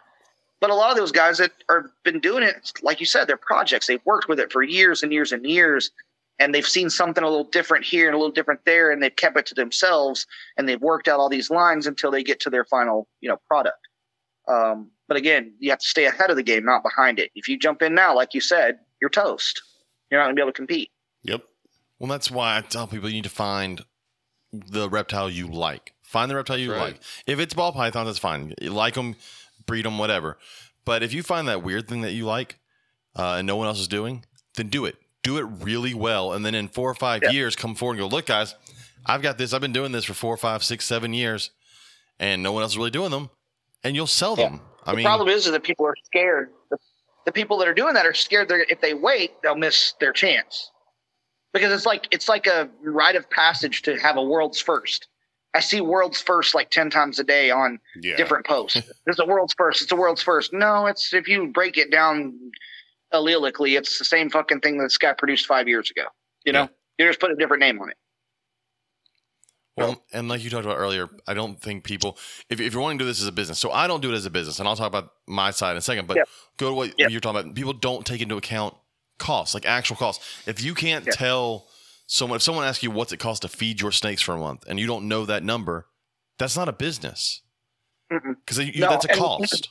But 0.61 0.71
a 0.71 0.75
lot 0.75 0.91
of 0.91 0.97
those 0.97 1.11
guys 1.11 1.37
that 1.37 1.51
are 1.69 1.91
been 2.03 2.19
doing 2.19 2.43
it, 2.43 2.73
like 2.81 2.99
you 2.99 3.05
said, 3.05 3.27
they're 3.27 3.37
projects. 3.37 3.87
They've 3.87 4.05
worked 4.05 4.27
with 4.27 4.39
it 4.39 4.51
for 4.51 4.61
years 4.61 5.03
and 5.03 5.13
years 5.13 5.31
and 5.31 5.45
years, 5.45 5.91
and 6.37 6.53
they've 6.53 6.67
seen 6.67 6.89
something 6.89 7.23
a 7.23 7.27
little 7.29 7.45
different 7.45 7.85
here 7.85 8.07
and 8.07 8.15
a 8.15 8.17
little 8.17 8.33
different 8.33 8.65
there, 8.65 8.91
and 8.91 9.01
they've 9.01 9.15
kept 9.15 9.37
it 9.37 9.45
to 9.47 9.55
themselves, 9.55 10.25
and 10.57 10.67
they've 10.67 10.81
worked 10.81 11.07
out 11.07 11.19
all 11.19 11.29
these 11.29 11.49
lines 11.49 11.87
until 11.87 12.11
they 12.11 12.23
get 12.23 12.39
to 12.41 12.49
their 12.49 12.65
final, 12.65 13.07
you 13.21 13.29
know, 13.29 13.37
product. 13.47 13.77
Um, 14.49 14.91
but 15.07 15.15
again, 15.15 15.53
you 15.59 15.69
have 15.69 15.79
to 15.79 15.87
stay 15.87 16.05
ahead 16.05 16.29
of 16.29 16.35
the 16.35 16.43
game, 16.43 16.65
not 16.65 16.83
behind 16.83 17.19
it. 17.19 17.31
If 17.35 17.47
you 17.47 17.57
jump 17.57 17.81
in 17.81 17.93
now, 17.93 18.13
like 18.15 18.33
you 18.33 18.41
said, 18.41 18.79
you're 18.99 19.09
toast. 19.09 19.61
You're 20.11 20.19
not 20.19 20.25
going 20.25 20.35
to 20.35 20.39
be 20.39 20.43
able 20.43 20.51
to 20.51 20.55
compete. 20.57 20.91
Yep. 21.23 21.43
Well, 21.99 22.09
that's 22.09 22.31
why 22.31 22.57
I 22.57 22.61
tell 22.61 22.87
people 22.87 23.07
you 23.09 23.15
need 23.15 23.23
to 23.23 23.29
find 23.29 23.85
the 24.51 24.89
reptile 24.89 25.29
you 25.29 25.47
like. 25.47 25.93
Find 26.09 26.31
the 26.31 26.35
reptile 26.35 26.57
you 26.57 26.71
Right. 26.71 26.79
like. 26.93 27.01
If 27.27 27.39
it's 27.39 27.53
ball 27.53 27.71
pythons, 27.71 28.07
that's 28.07 28.17
fine. 28.17 28.55
You 28.59 28.71
like 28.71 28.95
them, 28.95 29.15
breed 29.67 29.85
them, 29.85 29.99
whatever. 29.99 30.39
But 30.83 31.03
if 31.03 31.13
you 31.13 31.21
find 31.21 31.47
that 31.47 31.61
weird 31.61 31.87
thing 31.87 32.01
that 32.01 32.13
you 32.13 32.25
like 32.25 32.57
uh, 33.15 33.35
and 33.35 33.45
no 33.45 33.55
one 33.57 33.67
else 33.67 33.79
is 33.79 33.87
doing, 33.87 34.25
then 34.55 34.69
do 34.69 34.85
it. 34.85 34.95
Do 35.21 35.37
it 35.37 35.43
really 35.43 35.93
well, 35.93 36.33
and 36.33 36.43
then 36.43 36.55
in 36.55 36.67
four 36.67 36.89
or 36.89 36.95
five 36.95 37.21
Yeah. 37.21 37.29
years, 37.29 37.55
come 37.55 37.75
forward 37.75 37.99
and 37.99 38.09
go, 38.09 38.15
look, 38.15 38.25
guys, 38.25 38.55
I've 39.05 39.21
got 39.21 39.37
this. 39.37 39.53
I've 39.53 39.61
been 39.61 39.71
doing 39.71 39.91
this 39.91 40.03
for 40.05 40.15
four, 40.15 40.35
five, 40.35 40.63
six, 40.63 40.85
seven 40.85 41.13
years, 41.13 41.51
and 42.19 42.41
no 42.41 42.53
one 42.53 42.63
else 42.63 42.71
is 42.71 42.77
really 42.79 42.89
doing 42.89 43.11
them, 43.11 43.29
and 43.83 43.95
you'll 43.95 44.07
sell 44.07 44.35
Yeah. 44.35 44.49
them. 44.49 44.61
I 44.85 44.91
mean 44.91 44.93
the 44.93 44.95
mean, 44.95 45.05
problem 45.05 45.27
is, 45.29 45.45
is 45.45 45.51
that 45.51 45.61
people 45.61 45.85
are 45.85 45.95
scared. 46.05 46.49
The, 46.71 46.77
the 47.25 47.31
people 47.31 47.59
that 47.59 47.67
are 47.67 47.73
doing 47.75 47.93
that 47.93 48.07
are 48.07 48.15
scared 48.15 48.47
that 48.47 48.71
if 48.71 48.81
they 48.81 48.95
wait, 48.95 49.39
they'll 49.43 49.53
miss 49.55 49.93
their 49.99 50.11
chance. 50.13 50.71
Because 51.53 51.71
it's 51.71 51.85
like 51.85 52.07
it's 52.09 52.27
like 52.29 52.47
a 52.47 52.67
rite 52.81 53.15
of 53.15 53.29
passage 53.29 53.83
to 53.83 53.97
have 53.99 54.17
a 54.17 54.23
world's 54.23 54.59
first. 54.59 55.07
I 55.55 55.61
see 55.61 55.81
world's 55.81 56.21
first 56.21 56.53
like 56.53 56.69
ten 56.69 56.89
times 56.89 57.19
a 57.19 57.23
day 57.23 57.49
on 57.49 57.79
Yeah. 58.01 58.15
different 58.15 58.45
posts. 58.45 58.81
There's 59.05 59.19
a 59.19 59.25
world's 59.25 59.53
first. 59.57 59.81
It's 59.81 59.91
a 59.91 59.95
world's 59.95 60.21
first. 60.21 60.53
No, 60.53 60.85
it's 60.85 61.13
if 61.13 61.27
you 61.27 61.47
break 61.47 61.77
it 61.77 61.89
down 61.91 62.37
allelically, 63.13 63.77
it's 63.77 63.97
the 63.97 64.05
same 64.05 64.29
fucking 64.29 64.59
thing 64.61 64.77
that 64.77 64.83
this 64.85 64.97
guy 64.97 65.13
produced 65.13 65.47
five 65.47 65.67
years 65.67 65.89
ago. 65.89 66.03
You 66.45 66.53
know, 66.53 66.69
you 66.97 67.07
just 67.07 67.19
put 67.19 67.31
a 67.31 67.35
different 67.35 67.61
name 67.61 67.81
on 67.81 67.89
it. 67.89 67.97
Well, 69.77 70.03
and 70.11 70.27
like 70.27 70.43
you 70.43 70.49
talked 70.49 70.65
about 70.65 70.77
earlier, 70.77 71.09
I 71.25 71.33
don't 71.33 71.59
think 71.59 71.85
people, 71.85 72.17
if, 72.49 72.59
if 72.59 72.73
you're 72.73 72.81
wanting 72.81 72.97
to 72.99 73.05
do 73.05 73.07
this 73.07 73.21
as 73.21 73.27
a 73.27 73.31
business, 73.31 73.59
so 73.59 73.71
I 73.71 73.87
don't 73.87 74.01
do 74.01 74.11
it 74.11 74.15
as 74.15 74.25
a 74.25 74.29
business, 74.29 74.59
and 74.59 74.67
I'll 74.67 74.75
talk 74.75 74.87
about 74.87 75.13
my 75.25 75.51
side 75.51 75.71
in 75.71 75.77
a 75.77 75.81
second, 75.81 76.05
but 76.05 76.17
Yeah. 76.17 76.23
go 76.57 76.67
to 76.69 76.73
what 76.75 76.93
Yeah. 76.97 77.07
you're 77.07 77.21
talking 77.21 77.39
about. 77.39 77.55
People 77.55 77.71
don't 77.73 78.05
take 78.05 78.19
into 78.21 78.35
account 78.35 78.75
costs, 79.19 79.53
like 79.55 79.65
actual 79.65 79.95
costs. 79.95 80.43
If 80.45 80.61
you 80.61 80.75
can't 80.75 81.05
Yeah. 81.05 81.13
tell 81.13 81.68
someone, 82.09 82.37
if 82.37 82.41
someone 82.41 82.65
asks 82.65 82.83
you 82.83 82.89
what's 82.91 83.13
it 83.13 83.19
cost 83.19 83.43
to 83.43 83.47
feed 83.47 83.79
your 83.79 83.91
snakes 83.91 84.21
for 84.21 84.33
a 84.33 84.37
month, 84.37 84.65
and 84.67 84.79
you 84.79 84.87
don't 84.87 85.07
know 85.07 85.25
that 85.25 85.43
number, 85.43 85.85
that's 86.37 86.57
not 86.57 86.67
a 86.67 86.73
business. 86.73 87.41
Because 88.09 88.57
No, 88.57 88.89
that's 88.89 89.05
a 89.05 89.09
cost. 89.09 89.69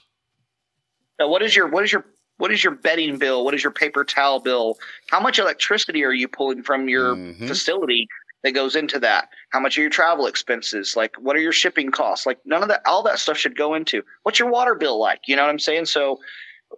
Now, 1.19 1.29
what 1.29 1.43
is 1.43 1.55
your 1.55 1.67
what 1.67 1.83
is 1.85 1.93
your 1.93 2.07
what 2.37 2.53
is 2.53 2.63
your 2.63 2.73
bedding 2.75 3.19
bill? 3.19 3.45
What 3.45 3.55
is 3.55 3.65
your 3.65 3.73
paper 3.73 4.05
towel 4.05 4.39
bill? 4.39 4.79
How 5.11 5.19
much 5.19 5.41
electricity 5.41 6.05
are 6.05 6.13
you 6.13 6.29
pulling 6.29 6.63
from 6.63 6.89
your 6.89 7.17
Mhm. 7.17 7.49
facility 7.49 8.07
that 8.45 8.53
goes 8.53 8.77
into 8.77 9.01
that? 9.01 9.31
How 9.51 9.59
much 9.59 9.77
are 9.77 9.81
your 9.81 9.91
travel 9.91 10.29
expenses? 10.29 10.95
Like, 10.95 11.17
what 11.17 11.35
are 11.35 11.41
your 11.41 11.53
shipping 11.53 11.91
costs? 11.91 12.25
Like, 12.25 12.39
none 12.45 12.63
of 12.63 12.69
that, 12.69 12.83
all 12.87 13.03
that 13.03 13.19
stuff 13.19 13.37
should 13.37 13.57
go 13.57 13.75
into. 13.75 14.05
What's 14.23 14.39
your 14.39 14.49
water 14.49 14.77
bill 14.77 15.01
like? 15.01 15.23
You 15.27 15.35
know 15.35 15.43
what 15.43 15.51
I'm 15.51 15.59
saying? 15.59 15.87
So, 15.87 16.21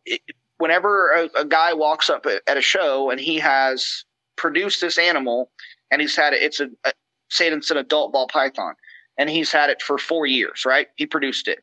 it, 0.06 0.22
whenever 0.56 1.12
a, 1.12 1.40
a 1.40 1.44
guy 1.44 1.74
walks 1.74 2.08
up 2.08 2.24
at 2.24 2.56
a 2.56 2.62
show 2.62 3.10
and 3.10 3.20
he 3.20 3.38
has 3.40 4.06
produced 4.40 4.80
this 4.80 4.96
animal 4.98 5.50
and 5.90 6.00
he's 6.00 6.16
had 6.16 6.32
it, 6.32 6.42
it's 6.42 6.60
a, 6.60 6.68
a 6.84 6.92
say 7.28 7.48
it's 7.48 7.70
an 7.70 7.76
adult 7.76 8.12
ball 8.12 8.26
python, 8.26 8.74
and 9.18 9.28
he's 9.28 9.52
had 9.52 9.70
it 9.70 9.82
for 9.82 9.98
four 9.98 10.26
years, 10.26 10.64
right? 10.64 10.88
He 10.96 11.06
produced 11.06 11.46
it. 11.46 11.60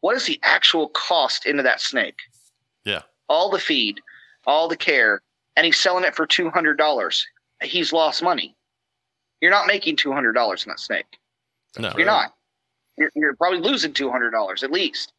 What 0.00 0.14
is 0.16 0.26
the 0.26 0.38
actual 0.42 0.88
cost 0.90 1.46
into 1.46 1.62
that 1.62 1.80
snake? 1.80 2.18
Yeah. 2.84 3.00
All 3.28 3.50
the 3.50 3.58
feed, 3.58 4.00
all 4.46 4.68
the 4.68 4.76
care, 4.76 5.22
and 5.56 5.64
he's 5.64 5.78
selling 5.78 6.04
it 6.04 6.14
for 6.14 6.26
two 6.26 6.50
hundred 6.50 6.76
dollars. 6.76 7.26
He's 7.62 7.92
lost 7.92 8.22
money. 8.22 8.54
You're 9.40 9.50
not 9.50 9.66
making 9.66 9.96
two 9.96 10.12
hundred 10.12 10.32
dollars 10.34 10.64
on 10.66 10.70
that 10.70 10.80
snake. 10.80 11.18
No. 11.78 11.92
You're 11.96 12.06
not. 12.06 12.34
You're, 12.98 13.10
you're 13.14 13.34
probably 13.36 13.60
losing 13.60 13.92
two 13.94 14.10
hundred 14.10 14.32
dollars 14.32 14.62
at 14.62 14.70
least 14.70 15.12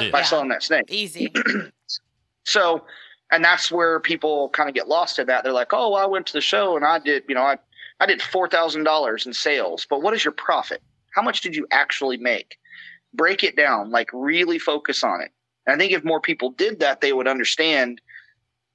Yeah. 0.00 0.10
by 0.10 0.22
selling 0.22 0.48
that 0.50 0.62
snake. 0.62 0.84
Easy. 0.88 1.32
So, 2.44 2.84
and 3.30 3.44
that's 3.44 3.70
where 3.70 4.00
people 4.00 4.48
kind 4.50 4.68
of 4.68 4.74
get 4.74 4.88
lost 4.88 5.18
in 5.18 5.26
that. 5.26 5.44
They're 5.44 5.52
like, 5.52 5.72
"Oh, 5.72 5.90
well, 5.90 6.02
I 6.02 6.06
went 6.06 6.26
to 6.26 6.32
the 6.32 6.40
show 6.40 6.76
and 6.76 6.84
I 6.84 6.98
did, 6.98 7.24
you 7.28 7.34
know, 7.34 7.42
I 7.42 7.58
I 8.00 8.06
did 8.06 8.22
four 8.22 8.48
thousand 8.48 8.84
dollars 8.84 9.26
in 9.26 9.32
sales, 9.32 9.86
but 9.88 10.02
what 10.02 10.14
is 10.14 10.24
your 10.24 10.32
profit? 10.32 10.82
How 11.14 11.22
much 11.22 11.40
did 11.40 11.54
you 11.54 11.66
actually 11.70 12.16
make? 12.16 12.56
Break 13.14 13.44
it 13.44 13.56
down, 13.56 13.90
like 13.90 14.08
really 14.12 14.58
focus 14.58 15.02
on 15.04 15.20
it. 15.20 15.30
And 15.66 15.74
I 15.74 15.78
think 15.78 15.92
if 15.92 16.04
more 16.04 16.20
people 16.20 16.50
did 16.50 16.80
that, 16.80 17.00
they 17.00 17.12
would 17.12 17.28
understand 17.28 18.00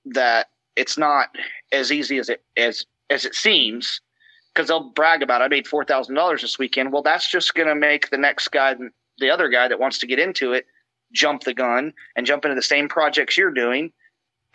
that 0.05 0.47
it's 0.75 0.97
not 0.97 1.29
as 1.71 1.91
easy 1.91 2.17
as 2.17 2.29
it 2.29 2.43
as 2.55 2.85
as 3.09 3.25
it 3.25 3.35
seems. 3.35 4.01
Because 4.53 4.69
they'll 4.69 4.91
brag 4.91 5.21
about, 5.21 5.41
I 5.41 5.49
made 5.49 5.67
four 5.67 5.83
thousand 5.83 6.15
dollars 6.15 6.41
this 6.41 6.57
weekend. 6.57 6.93
Well, 6.93 7.01
that's 7.01 7.29
just 7.29 7.55
going 7.55 7.67
to 7.67 7.75
make 7.75 8.09
the 8.09 8.17
next 8.17 8.47
guy, 8.49 8.73
the 9.17 9.29
other 9.29 9.49
guy 9.49 9.67
that 9.67 9.81
wants 9.81 9.97
to 9.97 10.07
get 10.07 10.17
into 10.17 10.53
it, 10.53 10.65
jump 11.11 11.43
the 11.43 11.53
gun 11.53 11.91
and 12.15 12.25
jump 12.25 12.45
into 12.45 12.55
the 12.55 12.61
same 12.61 12.87
projects 12.87 13.37
you're 13.37 13.51
doing 13.51 13.91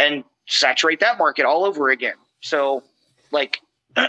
and 0.01 0.24
saturate 0.46 0.98
that 1.01 1.18
market 1.18 1.44
all 1.44 1.64
over 1.64 1.90
again. 1.90 2.14
So, 2.40 2.82
like, 3.30 3.61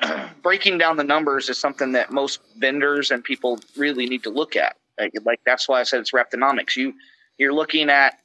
breaking 0.42 0.78
down 0.78 0.98
the 0.98 1.04
numbers 1.04 1.50
is 1.50 1.58
something 1.58 1.92
that 1.92 2.12
most 2.12 2.40
vendors 2.58 3.12
and 3.12 3.24
people 3.24 3.60
really 3.78 4.08
need 4.08 4.24
to 4.24 4.30
look 4.30 4.56
at. 4.56 4.78
Like, 5.00 5.14
like 5.26 5.42
that's 5.46 5.68
why 5.68 5.80
I 5.80 5.84
said 5.84 6.00
it's 6.00 6.12
reptinomics. 6.12 6.76
You 6.76 6.94
you're 7.38 7.54
looking 7.54 7.90
at 7.90 8.20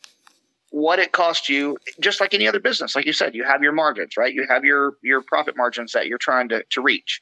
what 0.71 0.99
it 0.99 1.13
cost 1.13 1.49
you, 1.49 1.79
just 2.01 2.21
like 2.21 2.35
any 2.35 2.47
other 2.47 2.61
business. 2.61 2.95
Like 2.95 3.07
you 3.07 3.13
said, 3.13 3.35
you 3.35 3.45
have 3.45 3.63
your 3.63 3.73
margins, 3.73 4.17
right? 4.17 4.33
You 4.33 4.47
have 4.49 4.65
your 4.65 4.95
your 5.03 5.23
profit 5.23 5.57
margins 5.57 5.93
that 5.93 6.07
you're 6.07 6.19
trying 6.19 6.49
to 6.51 6.63
to 6.63 6.81
reach. 6.81 7.21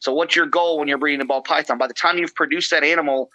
So, 0.00 0.12
what's 0.12 0.36
your 0.36 0.46
goal 0.46 0.78
when 0.78 0.88
you're 0.88 0.98
breeding 0.98 1.20
a 1.20 1.24
ball 1.24 1.42
python? 1.42 1.78
By 1.78 1.86
the 1.86 1.94
time 1.94 2.18
you've 2.18 2.34
produced 2.34 2.70
that 2.72 2.84
animal, 2.84 3.30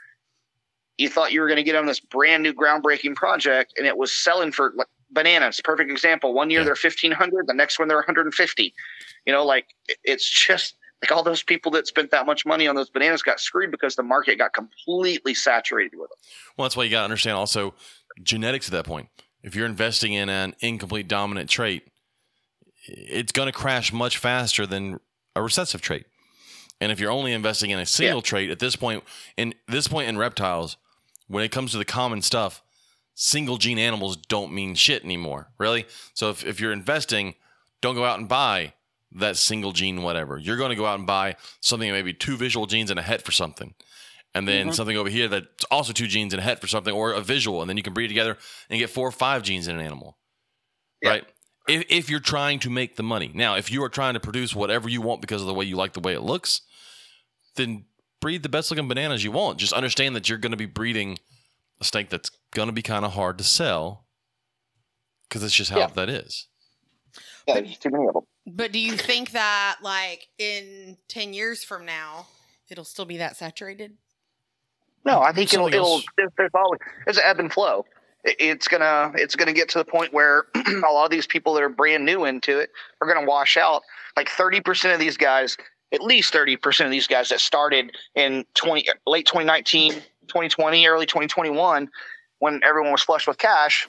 you 0.98 1.10
thought 1.10 1.32
you 1.32 1.42
were 1.42 1.48
going 1.48 1.58
to 1.58 1.64
get 1.64 1.76
on 1.76 1.86
this 1.86 2.00
brand 2.00 2.44
new 2.44 2.54
groundbreaking 2.54 3.16
project, 3.16 3.74
and 3.78 3.88
it 3.88 3.98
was 3.98 4.12
selling 4.12 4.52
for 4.52 4.74
like 4.76 4.88
bananas. 5.14 5.62
Perfect 5.64 5.92
example. 5.92 6.34
One 6.34 6.50
year 6.50 6.62
Yeah. 6.62 6.66
they're 6.66 6.76
fifteen 6.76 7.12
hundred, 7.12 7.48
the 7.48 7.54
next 7.54 7.80
one 7.80 7.88
they're 7.88 7.98
one 7.98 8.06
hundred 8.06 8.26
and 8.26 8.34
fifty. 8.34 8.74
You 9.26 9.34
know, 9.34 9.46
like 9.46 9.68
it's 10.04 10.30
just 10.30 10.76
like 11.02 11.12
all 11.12 11.24
those 11.24 11.44
people 11.44 11.72
that 11.74 11.86
spent 11.88 12.12
that 12.12 12.26
much 12.26 12.46
money 12.46 12.68
on 12.68 12.76
those 12.76 12.90
bananas 12.90 13.22
got 13.22 13.40
screwed 13.40 13.72
because 13.72 13.96
the 13.96 14.04
market 14.04 14.38
got 14.38 14.54
completely 14.54 15.34
saturated 15.34 15.98
with 15.98 16.10
them. 16.10 16.18
Well, 16.58 16.66
that's 16.66 16.78
why 16.78 16.86
you 16.86 16.90
got 16.92 17.00
to 17.00 17.06
understand 17.06 17.36
also 17.36 17.74
genetics 18.22 18.68
at 18.68 18.72
that 18.72 18.86
point. 18.86 19.10
If 19.44 19.56
you're 19.56 19.66
investing 19.66 20.14
in 20.14 20.30
an 20.30 20.56
incomplete 20.62 21.10
dominant 21.10 21.50
trait, 21.50 21.84
it's 22.88 23.32
going 23.34 23.48
to 23.48 23.52
crash 23.52 23.92
much 23.92 24.18
faster 24.18 24.66
than 24.66 25.00
a 25.36 25.42
recessive 25.42 25.82
trait. 25.82 26.06
And 26.80 26.92
if 26.92 27.00
you're 27.00 27.12
only 27.12 27.34
investing 27.34 27.70
in 27.70 27.80
a 27.80 27.86
single 27.86 28.22
trait 28.22 28.50
at 28.50 28.60
this 28.60 28.76
point, 28.76 29.04
in 29.38 29.54
this 29.68 29.88
point 29.88 30.10
in 30.10 30.18
reptiles, 30.18 30.78
when 31.28 31.44
it 31.44 31.52
comes 31.52 31.72
to 31.72 31.78
the 31.78 31.86
common 31.86 32.22
stuff, 32.22 32.62
single 33.16 33.58
gene 33.58 33.80
animals 33.80 34.16
don't 34.18 34.54
mean 34.54 34.76
shit 34.76 35.04
anymore. 35.04 35.50
Really? 35.58 35.86
So 36.14 36.30
if, 36.30 36.46
if 36.46 36.60
you're 36.60 36.72
investing, 36.74 37.36
don't 37.82 37.96
go 37.96 38.06
out 38.06 38.20
and 38.20 38.28
buy 38.28 38.74
that 39.14 39.38
single 39.38 39.72
gene 39.72 40.02
whatever. 40.02 40.38
You're 40.38 40.58
going 40.58 40.72
to 40.72 40.76
go 40.76 40.86
out 40.86 40.98
and 40.98 41.06
buy 41.08 41.36
something 41.62 41.88
that 41.88 41.94
maybe 41.96 42.14
two 42.14 42.36
visual 42.38 42.66
genes 42.66 42.90
and 42.90 43.00
a 43.00 43.04
het 43.04 43.22
for 43.22 43.32
something. 43.32 43.76
And 44.34 44.48
then 44.48 44.70
Mhm. 44.70 44.74
something 44.74 44.98
over 44.98 45.10
here 45.10 45.28
that's 45.28 45.64
also 45.66 45.94
two 45.94 46.08
genes 46.08 46.34
and 46.34 46.40
a 46.40 46.44
het 46.44 46.60
for 46.60 46.66
something, 46.68 46.92
or 46.94 47.12
a 47.12 47.22
visual, 47.22 47.62
and 47.62 47.70
then 47.70 47.78
you 47.78 47.84
can 47.84 47.94
breed 47.94 48.08
together 48.08 48.38
and 48.70 48.80
get 48.80 48.90
four 48.90 49.08
or 49.08 49.12
five 49.12 49.44
genes 49.44 49.68
in 49.68 49.76
an 49.76 49.86
animal. 49.86 50.18
Yeah. 51.04 51.10
Right? 51.10 51.24
If, 51.68 51.86
if 51.90 52.10
you're 52.10 52.20
trying 52.20 52.58
to 52.60 52.72
make 52.72 52.96
the 52.96 53.04
money. 53.04 53.30
Now, 53.34 53.56
if 53.56 53.72
you 53.72 53.84
are 53.84 53.90
trying 53.90 54.16
to 54.16 54.20
produce 54.20 54.56
whatever 54.56 54.90
you 54.90 55.02
want 55.02 55.22
because 55.22 55.42
of 55.42 55.48
the 55.48 55.54
way 55.54 55.66
you 55.66 55.76
like 55.76 55.94
the 55.94 56.00
way 56.00 56.14
it 56.14 56.22
looks, 56.22 56.62
then 57.56 57.86
breed 58.20 58.42
the 58.42 58.50
best 58.50 58.72
looking 58.72 58.88
bananas 58.88 59.24
you 59.24 59.32
want. 59.32 59.60
Just 59.60 59.74
understand 59.74 60.16
that 60.16 60.28
you're 60.28 60.40
going 60.40 60.52
to 60.52 60.58
be 60.58 60.66
breeding 60.66 61.20
a 61.80 61.84
snake 61.84 62.10
that's 62.10 62.32
going 62.54 62.68
to 62.68 62.74
be 62.74 62.82
kind 62.82 63.06
of 63.06 63.14
hard 63.14 63.38
to 63.40 63.44
sell 63.44 64.06
because 65.28 65.44
it's 65.44 65.54
just 65.54 65.72
how 65.72 65.80
Yeah. 65.80 65.88
that 65.88 66.10
is. 66.10 66.48
Yeah, 67.48 67.56
there's 67.56 67.78
too 67.78 67.90
many 67.92 68.08
of 68.08 68.14
them. 68.14 68.24
But 68.46 68.72
do 68.72 68.80
you 68.80 68.94
think 68.94 69.32
that 69.32 69.78
like 69.82 70.28
in 70.38 70.98
10 71.10 71.34
years 71.34 71.64
from 71.64 71.86
now, 71.86 72.28
it'll 72.70 72.84
still 72.86 73.06
be 73.06 73.18
that 73.18 73.36
saturated? 73.36 73.98
No, 75.06 75.22
I 75.22 75.34
think 75.34 75.52
it'll, 75.54 75.66
Something 75.66 75.80
it'll 75.80 76.02
there's, 76.18 76.32
there's 76.38 76.52
always 76.54 76.80
there's 77.06 77.18
an 77.18 77.24
ebb 77.26 77.40
and 77.40 77.52
flow. 77.52 77.86
It's 78.24 78.70
gonna 78.70 79.12
it's 79.16 79.36
gonna 79.36 79.52
get 79.52 79.68
to 79.70 79.78
the 79.80 79.84
point 79.84 80.14
where 80.14 80.46
a 80.56 80.92
lot 80.94 81.04
of 81.04 81.12
these 81.12 81.28
people 81.28 81.54
that 81.56 81.64
are 81.64 81.68
brand 81.68 82.06
new 82.06 82.24
into 82.24 82.58
it 82.58 82.70
are 83.02 83.14
gonna 83.14 83.28
wash 83.28 83.58
out. 83.58 83.82
Like 84.16 84.30
thirty 84.30 84.62
percent 84.62 84.94
of 84.94 85.02
these 85.02 85.18
guys, 85.18 85.58
at 85.92 86.02
least 86.02 86.32
thirty 86.32 86.56
percent 86.56 86.86
of 86.86 86.92
these 86.92 87.08
guys 87.08 87.28
that 87.30 87.42
started 87.42 87.98
in 88.16 88.46
twenty 88.54 88.88
late 89.06 89.26
2019, 89.26 89.92
2020, 90.28 90.88
early 90.88 91.06
2021, 91.06 91.90
when 92.44 92.60
everyone 92.64 92.92
was 92.92 93.02
flush 93.04 93.26
with 93.28 93.38
cash, 93.38 93.88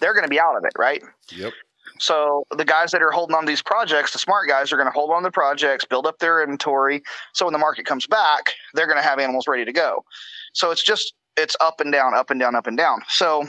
they're 0.00 0.14
gonna 0.14 0.28
be 0.28 0.40
out 0.40 0.56
of 0.56 0.64
it, 0.64 0.72
right? 0.76 1.02
Yep. 1.30 1.52
So 1.98 2.44
the 2.56 2.64
guys 2.64 2.90
that 2.92 3.02
are 3.02 3.10
holding 3.12 3.36
on 3.36 3.42
to 3.44 3.46
these 3.46 3.62
projects, 3.62 4.12
the 4.12 4.18
smart 4.18 4.48
guys, 4.48 4.72
are 4.72 4.76
going 4.76 4.88
to 4.88 4.92
hold 4.92 5.10
on 5.10 5.22
to 5.22 5.28
the 5.28 5.32
projects, 5.32 5.84
build 5.84 6.06
up 6.06 6.18
their 6.18 6.42
inventory. 6.42 7.02
So 7.32 7.44
when 7.46 7.52
the 7.52 7.58
market 7.58 7.86
comes 7.86 8.06
back, 8.06 8.54
they're 8.74 8.86
going 8.86 8.96
to 9.02 9.08
have 9.08 9.18
animals 9.20 9.46
ready 9.46 9.64
to 9.64 9.72
go. 9.72 10.04
So 10.52 10.70
it's 10.72 10.82
just 10.82 11.14
it's 11.36 11.54
up 11.60 11.80
and 11.80 11.92
down, 11.92 12.14
up 12.14 12.30
and 12.30 12.40
down, 12.40 12.56
up 12.56 12.66
and 12.66 12.76
down. 12.76 13.02
So 13.08 13.44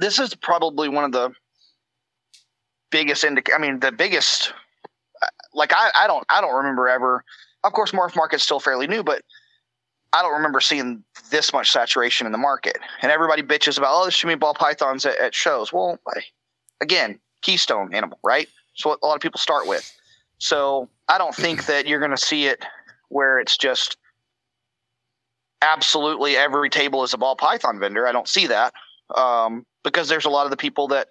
this 0.00 0.18
is 0.18 0.34
probably 0.34 0.88
one 0.88 1.04
of 1.04 1.12
the 1.12 1.30
biggest 2.90 3.24
indic. 3.24 3.48
I 3.54 3.58
mean, 3.58 3.80
the 3.80 3.92
biggest. 3.92 4.52
uh, 5.22 5.26
Like 5.54 5.72
I, 5.72 5.90
I 6.02 6.06
don't, 6.06 6.24
I 6.30 6.40
don't 6.42 6.54
remember 6.54 6.88
ever. 6.88 7.24
Of 7.64 7.72
course, 7.72 7.92
MorphMarket's 7.92 8.42
still 8.42 8.60
fairly 8.60 8.86
new, 8.86 9.02
but 9.02 9.22
I 10.12 10.22
don't 10.22 10.34
remember 10.34 10.60
seeing 10.60 11.04
this 11.30 11.52
much 11.52 11.70
saturation 11.70 12.26
in 12.26 12.32
the 12.32 12.38
market. 12.38 12.78
And 13.00 13.10
everybody 13.10 13.42
bitches 13.42 13.78
about, 13.78 13.92
oh, 13.94 14.02
there's 14.02 14.18
too 14.18 14.26
many 14.26 14.38
ball 14.38 14.54
pythons 14.54 15.06
at, 15.06 15.18
at 15.18 15.34
shows. 15.34 15.72
Well, 15.72 15.98
I- 16.08 16.22
again, 16.80 17.18
keystone 17.40 17.94
animal, 17.94 18.18
right? 18.22 18.48
So 18.74 18.90
what 18.90 18.98
a 19.02 19.06
lot 19.06 19.14
of 19.14 19.20
people 19.20 19.38
start 19.38 19.66
with. 19.66 19.90
So 20.38 20.88
I 21.08 21.18
don't 21.18 21.34
think 21.34 21.66
that 21.66 21.86
you're 21.86 22.00
going 22.00 22.10
to 22.10 22.16
see 22.16 22.46
it 22.46 22.64
where 23.08 23.38
it's 23.38 23.56
just 23.56 23.96
absolutely 25.62 26.36
every 26.36 26.68
table 26.68 27.04
is 27.04 27.14
a 27.14 27.18
ball 27.18 27.36
python 27.36 27.78
vendor. 27.78 28.06
I 28.06 28.12
don't 28.12 28.28
see 28.28 28.46
that 28.48 28.74
um, 29.14 29.64
because 29.84 30.08
there's 30.08 30.24
a 30.24 30.30
lot 30.30 30.44
of 30.44 30.50
the 30.50 30.56
people 30.56 30.88
that 30.88 31.08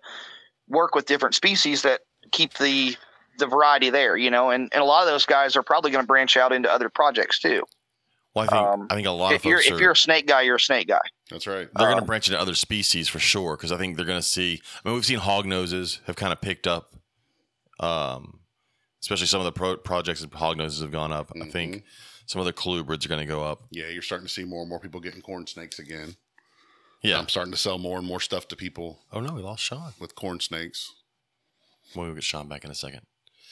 work 0.68 0.94
with 0.94 1.06
different 1.06 1.36
species 1.36 1.82
that 1.84 2.02
keep 2.32 2.54
the 2.56 2.96
the 3.38 3.48
variety 3.48 3.90
there, 3.90 4.18
you 4.18 4.30
know, 4.30 4.52
and, 4.52 4.70
and 4.74 4.82
a 4.82 4.86
lot 4.86 5.02
of 5.02 5.08
those 5.08 5.26
guys 5.26 5.56
are 5.56 5.64
probably 5.64 5.90
going 5.90 6.04
to 6.04 6.08
branch 6.08 6.36
out 6.38 6.52
into 6.52 6.72
other 6.72 6.90
projects 6.90 7.40
too. 7.40 7.64
Well, 8.34 8.46
I 8.46 8.48
think 8.48 8.62
Um, 8.62 8.88
I 8.90 8.96
think 8.96 9.08
a 9.08 9.12
lot 9.12 9.34
of 9.34 9.36
If 9.36 9.46
you're 9.46 9.58
folks 9.58 9.68
if 9.68 9.74
are, 9.74 9.80
you're 9.82 9.92
a 9.92 9.96
snake 9.96 10.26
guy, 10.28 10.42
you're 10.44 10.56
a 10.56 10.60
snake 10.60 10.88
guy. 10.88 11.02
That's 11.30 11.48
right. 11.48 11.68
they're 11.76 11.88
going 11.88 11.94
um, 11.96 12.00
to 12.00 12.06
branch 12.06 12.28
into 12.28 12.40
other 12.40 12.56
species 12.56 13.08
for 13.10 13.20
sure 13.20 13.58
because 13.58 13.72
I 13.72 13.78
think 13.78 13.98
they're 13.98 14.06
going 14.06 14.20
to 14.20 14.26
see. 14.26 14.62
I 14.84 14.88
mean, 14.90 14.96
we've 14.96 15.06
seen 15.06 15.20
hog 15.20 15.46
noses 15.46 16.00
have 16.08 16.16
kind 16.16 16.32
of 16.34 16.40
picked 16.42 16.66
up, 16.68 16.96
um, 17.80 18.40
especially 19.02 19.28
some 19.28 19.42
of 19.42 19.46
the 19.46 19.52
pro- 19.52 19.78
projects 19.78 20.24
of 20.24 20.32
hog 20.34 20.58
noses 20.58 20.82
have 20.82 20.92
gone 20.92 21.12
up. 21.12 21.32
I 21.36 21.40
Mhm. 21.40 21.52
think 21.52 21.84
some 22.26 22.42
other 22.42 22.54
colubrids 22.54 23.06
are 23.06 23.10
going 23.10 23.20
to 23.22 23.26
go 23.26 23.44
up. 23.44 23.64
Yeah, 23.72 23.88
you're 23.88 24.02
starting 24.02 24.28
to 24.28 24.34
see 24.34 24.44
more 24.46 24.62
and 24.62 24.70
more 24.70 24.80
people 24.80 25.00
getting 25.00 25.22
corn 25.22 25.48
snakes 25.48 25.80
again. 25.80 26.16
Yeah. 27.02 27.18
I'm 27.18 27.28
starting 27.30 27.52
to 27.52 27.58
sell 27.58 27.80
more 27.80 27.98
and 27.98 28.06
more 28.06 28.20
stuff 28.20 28.48
to 28.50 28.56
people 28.56 29.02
oh 29.12 29.20
no, 29.22 29.34
we 29.34 29.42
lost 29.42 29.64
Sean. 29.64 29.94
with 30.00 30.14
corn 30.16 30.40
snakes. 30.40 30.92
Well, 31.96 32.06
We'll 32.06 32.14
get 32.16 32.24
Sean 32.24 32.48
back 32.48 32.64
in 32.64 32.70
a 32.72 32.76
second. 32.76 33.02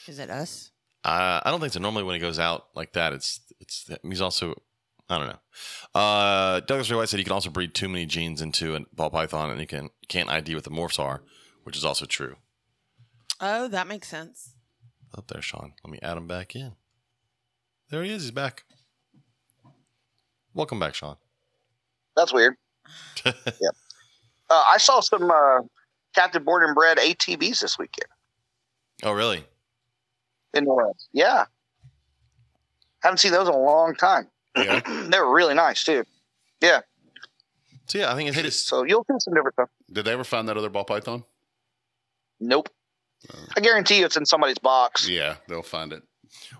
Is 0.06 0.18
it 0.20 0.30
us? 0.30 0.70
Uh, 1.04 1.40
I 1.44 1.50
don't 1.50 1.60
think 1.60 1.72
so. 1.72 1.80
Normally, 1.80 2.04
when 2.04 2.14
he 2.14 2.20
goes 2.20 2.38
out 2.38 2.68
like 2.74 2.92
that, 2.92 3.12
it's 3.12 3.40
it's 3.58 3.90
he's 4.02 4.20
also 4.20 4.54
I 5.10 5.18
don't 5.18 5.28
know. 5.28 6.00
Uh, 6.00 6.60
Douglas 6.60 6.88
Ray 6.88 6.96
White 6.96 7.08
said 7.08 7.18
you 7.18 7.24
can 7.24 7.32
also 7.32 7.50
breed 7.50 7.74
too 7.74 7.88
many 7.88 8.06
genes 8.06 8.40
into 8.40 8.76
a 8.76 8.80
ball 8.94 9.10
python, 9.10 9.50
and 9.50 9.60
you 9.60 9.66
can 9.66 9.90
can't 10.08 10.30
ID 10.30 10.54
what 10.54 10.62
the 10.62 10.70
morphs 10.70 11.00
are, 11.00 11.22
which 11.64 11.76
is 11.76 11.84
also 11.84 12.06
true. 12.06 12.36
Oh, 13.40 13.66
that 13.68 13.88
makes 13.88 14.06
sense. 14.06 14.54
Up 15.16 15.26
there, 15.26 15.42
Sean. 15.42 15.72
Let 15.82 15.90
me 15.90 15.98
add 16.00 16.16
him 16.16 16.28
back 16.28 16.54
in. 16.54 16.72
There 17.90 18.04
he 18.04 18.12
is. 18.12 18.22
He's 18.22 18.30
back. 18.30 18.62
Welcome 20.54 20.78
back, 20.78 20.94
Sean. 20.94 21.16
That's 22.16 22.32
weird. 22.32 22.54
Uh, 24.52 24.64
I 24.72 24.78
saw 24.78 24.98
some 24.98 25.30
uh, 25.30 25.60
captive 26.12 26.44
born 26.44 26.64
and 26.64 26.74
bred 26.74 26.98
ATVs 26.98 27.60
this 27.60 27.78
weekend 27.78 28.08
oh, 29.04 29.12
really? 29.12 29.44
in 30.54 30.64
the 30.64 30.70
Orleans. 30.70 31.08
Yeah, 31.12 31.44
haven't 33.04 33.18
seen 33.18 33.30
those 33.30 33.46
in 33.46 33.54
a 33.54 33.58
long 33.58 33.94
time. 33.94 34.26
Yeah. 34.56 34.80
they 35.10 35.18
were 35.18 35.32
really 35.34 35.54
nice 35.54 35.84
too. 35.84 36.04
Yeah, 36.60 36.80
So 37.86 37.98
yeah, 37.98 38.12
I 38.12 38.14
think 38.16 38.28
it's, 38.28 38.38
it's 38.38 38.56
so 38.62 38.84
you'll 38.84 39.04
see 39.04 39.16
some 39.18 39.32
different 39.34 39.54
stuff. 39.54 39.70
Did 39.92 40.04
they 40.04 40.12
ever 40.12 40.24
find 40.24 40.48
that 40.48 40.56
other 40.58 40.68
ball 40.68 40.84
python? 40.84 41.24
Nope. 42.38 42.68
I 43.56 43.60
guarantee 43.60 43.98
you, 44.00 44.04
it's 44.06 44.16
in 44.16 44.26
somebody's 44.26 44.58
box. 44.58 45.08
Yeah, 45.08 45.36
they'll 45.48 45.62
find 45.62 45.92
it. 45.92 46.02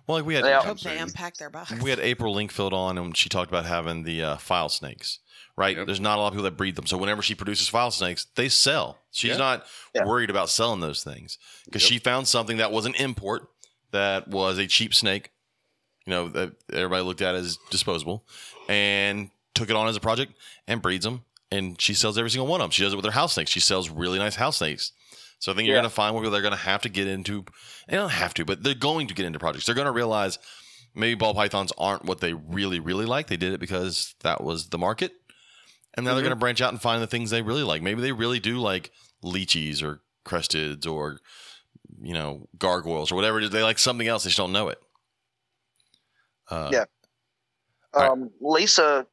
well, 0.06 0.18
like 0.18 0.26
we 0.26 0.34
had 0.34 0.44
Yeah. 0.44 0.62
Hope 0.62 0.78
they 0.80 0.90
saying. 0.90 1.02
unpack 1.02 1.36
their 1.36 1.50
box. 1.50 1.72
we 1.82 1.90
had 1.90 1.98
April 2.00 2.34
Linkfield 2.34 2.72
on, 2.72 2.98
and 2.98 3.16
she 3.16 3.28
talked 3.28 3.50
about 3.50 3.64
having 3.66 4.02
the 4.04 4.22
uh, 4.22 4.36
file 4.36 4.68
snakes. 4.68 5.18
Right? 5.56 5.76
Yep. 5.76 5.86
There's 5.86 6.00
not 6.00 6.16
a 6.16 6.20
lot 6.22 6.28
of 6.28 6.32
people 6.34 6.44
that 6.44 6.56
breed 6.56 6.76
them, 6.76 6.86
so 6.86 6.96
whenever 6.96 7.20
she 7.22 7.34
produces 7.34 7.68
file 7.68 7.90
snakes, 7.90 8.26
they 8.34 8.48
sell. 8.48 8.98
She's 9.10 9.32
Yeah. 9.32 9.36
not 9.36 9.66
Yeah. 9.94 10.04
worried 10.06 10.30
about 10.30 10.48
selling 10.48 10.80
those 10.80 11.02
things 11.04 11.36
because 11.66 11.82
Yep. 11.82 11.88
she 11.90 11.98
found 11.98 12.28
something 12.28 12.56
that 12.58 12.72
was 12.72 12.86
an 12.86 12.94
import 12.94 13.48
that 13.90 14.28
was 14.28 14.56
a 14.58 14.66
cheap 14.66 14.94
snake. 14.94 15.30
You 16.10 16.16
know 16.16 16.28
that 16.30 16.52
everybody 16.72 17.04
looked 17.04 17.22
at 17.22 17.36
as 17.36 17.56
disposable, 17.70 18.24
and 18.68 19.30
took 19.54 19.70
it 19.70 19.76
on 19.76 19.86
as 19.86 19.94
a 19.94 20.00
project 20.00 20.32
and 20.66 20.82
breeds 20.82 21.04
them. 21.04 21.22
And 21.52 21.80
she 21.80 21.94
sells 21.94 22.18
every 22.18 22.30
single 22.30 22.48
one 22.48 22.60
of 22.60 22.64
them. 22.64 22.70
She 22.72 22.82
does 22.82 22.92
it 22.92 22.96
with 22.96 23.04
her 23.04 23.12
house 23.12 23.34
snakes. 23.34 23.52
She 23.52 23.60
sells 23.60 23.88
really 23.90 24.18
nice 24.18 24.34
house 24.34 24.56
snakes. 24.56 24.90
So 25.38 25.52
I 25.52 25.54
think 25.54 25.66
you're 25.68 25.76
Yeah. 25.76 25.82
going 25.82 25.90
to 25.90 25.94
find 25.94 26.16
where 26.16 26.28
they're 26.28 26.40
going 26.42 26.50
to 26.50 26.58
have 26.58 26.82
to 26.82 26.88
get 26.88 27.06
into. 27.06 27.44
They 27.88 27.96
don't 27.96 28.10
have 28.10 28.34
to, 28.34 28.44
but 28.44 28.64
they're 28.64 28.74
going 28.74 29.06
to 29.06 29.14
get 29.14 29.24
into 29.24 29.38
projects. 29.38 29.66
They're 29.66 29.74
going 29.76 29.84
to 29.86 29.92
realize 29.92 30.40
maybe 30.96 31.14
ball 31.14 31.32
pythons 31.32 31.72
aren't 31.78 32.04
what 32.04 32.18
they 32.20 32.34
really, 32.34 32.80
really 32.80 33.04
like. 33.06 33.28
They 33.28 33.36
did 33.36 33.52
it 33.52 33.60
because 33.60 34.16
that 34.22 34.42
was 34.42 34.70
the 34.70 34.78
market. 34.78 35.12
And 35.94 36.04
now 36.04 36.14
they're 36.14 36.22
Mhm. 36.22 36.24
going 36.24 36.30
to 36.38 36.40
branch 36.40 36.60
out 36.60 36.72
and 36.72 36.82
find 36.82 37.00
the 37.00 37.06
things 37.06 37.30
they 37.30 37.42
really 37.42 37.62
like. 37.62 37.82
Maybe 37.82 38.00
they 38.02 38.10
really 38.12 38.40
do 38.40 38.58
like 38.58 38.90
leachies 39.24 39.80
or 39.80 40.02
cresteds 40.24 40.90
or, 40.90 41.20
you 42.02 42.14
know, 42.14 42.48
gargoyles 42.58 43.12
or 43.12 43.14
whatever 43.14 43.38
it 43.38 43.44
is. 43.44 43.50
They 43.50 43.62
like 43.62 43.78
something 43.78 44.08
else. 44.08 44.24
They 44.24 44.30
just 44.30 44.38
don't 44.38 44.52
know 44.52 44.68
it. 44.68 44.80
Uh, 46.50 46.68
Yeah. 46.72 46.84
All 47.94 48.02
right. 48.02 48.10
Um, 48.10 48.30
Lisa 48.40 49.06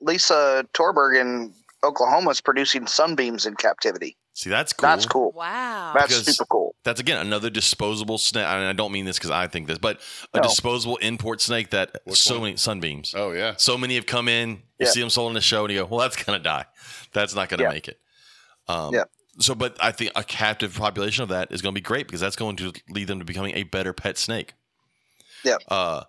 Lisa 0.00 0.64
Torberg 0.72 1.20
in 1.20 1.52
Oklahoma 1.82 2.30
is 2.30 2.40
producing 2.40 2.86
sunbeams 2.86 3.44
in 3.44 3.54
captivity. 3.56 4.16
See, 4.34 4.50
that's 4.50 4.72
cool. 4.72 4.88
That's 4.88 5.06
cool. 5.06 5.32
Wow. 5.32 5.92
That's 5.94 6.08
Because- 6.08 6.36
super 6.36 6.46
cool. 6.46 6.74
That's 6.84 7.00
again 7.00 7.18
another 7.18 7.50
disposable 7.50 8.18
snake. 8.18 8.44
And 8.46 8.64
I 8.66 8.72
don't 8.72 8.92
mean 8.92 9.04
this 9.04 9.16
because 9.18 9.30
I 9.30 9.46
think 9.48 9.66
this, 9.68 9.78
but 9.78 10.00
a 10.32 10.38
No. 10.38 10.42
disposable 10.44 10.96
import 10.98 11.40
snake 11.40 11.70
that 11.70 12.00
Which 12.04 12.20
so 12.22 12.34
one? 12.34 12.42
many 12.44 12.56
sunbeams. 12.56 13.14
Oh 13.16 13.32
yeah. 13.32 13.54
So 13.56 13.76
many 13.78 13.94
have 13.96 14.06
come 14.06 14.28
in. 14.28 14.50
You 14.78 14.86
Yeah. 14.86 14.90
see 14.90 15.00
them 15.00 15.10
sold 15.10 15.30
in 15.30 15.34
the 15.34 15.40
show, 15.40 15.64
and 15.64 15.72
you 15.72 15.80
go, 15.80 15.86
"Well, 15.86 16.00
that's 16.00 16.16
gonna 16.22 16.38
die. 16.38 16.66
That's 17.12 17.34
not 17.34 17.48
gonna 17.48 17.64
Yeah. 17.64 17.68
make 17.70 17.88
it." 17.88 18.00
Um, 18.68 18.94
Yeah. 18.94 19.04
So, 19.40 19.54
but 19.56 19.76
I 19.80 19.90
think 19.90 20.12
a 20.14 20.22
captive 20.22 20.74
population 20.76 21.24
of 21.24 21.28
that 21.30 21.50
is 21.50 21.60
going 21.60 21.74
to 21.74 21.78
be 21.80 21.82
great 21.82 22.06
because 22.06 22.20
that's 22.20 22.36
going 22.36 22.54
to 22.56 22.72
lead 22.88 23.08
them 23.08 23.18
to 23.18 23.24
becoming 23.24 23.56
a 23.56 23.64
better 23.64 23.92
pet 23.92 24.16
snake. 24.16 24.54
Yeah. 25.44 25.56
Uh, 25.68 26.04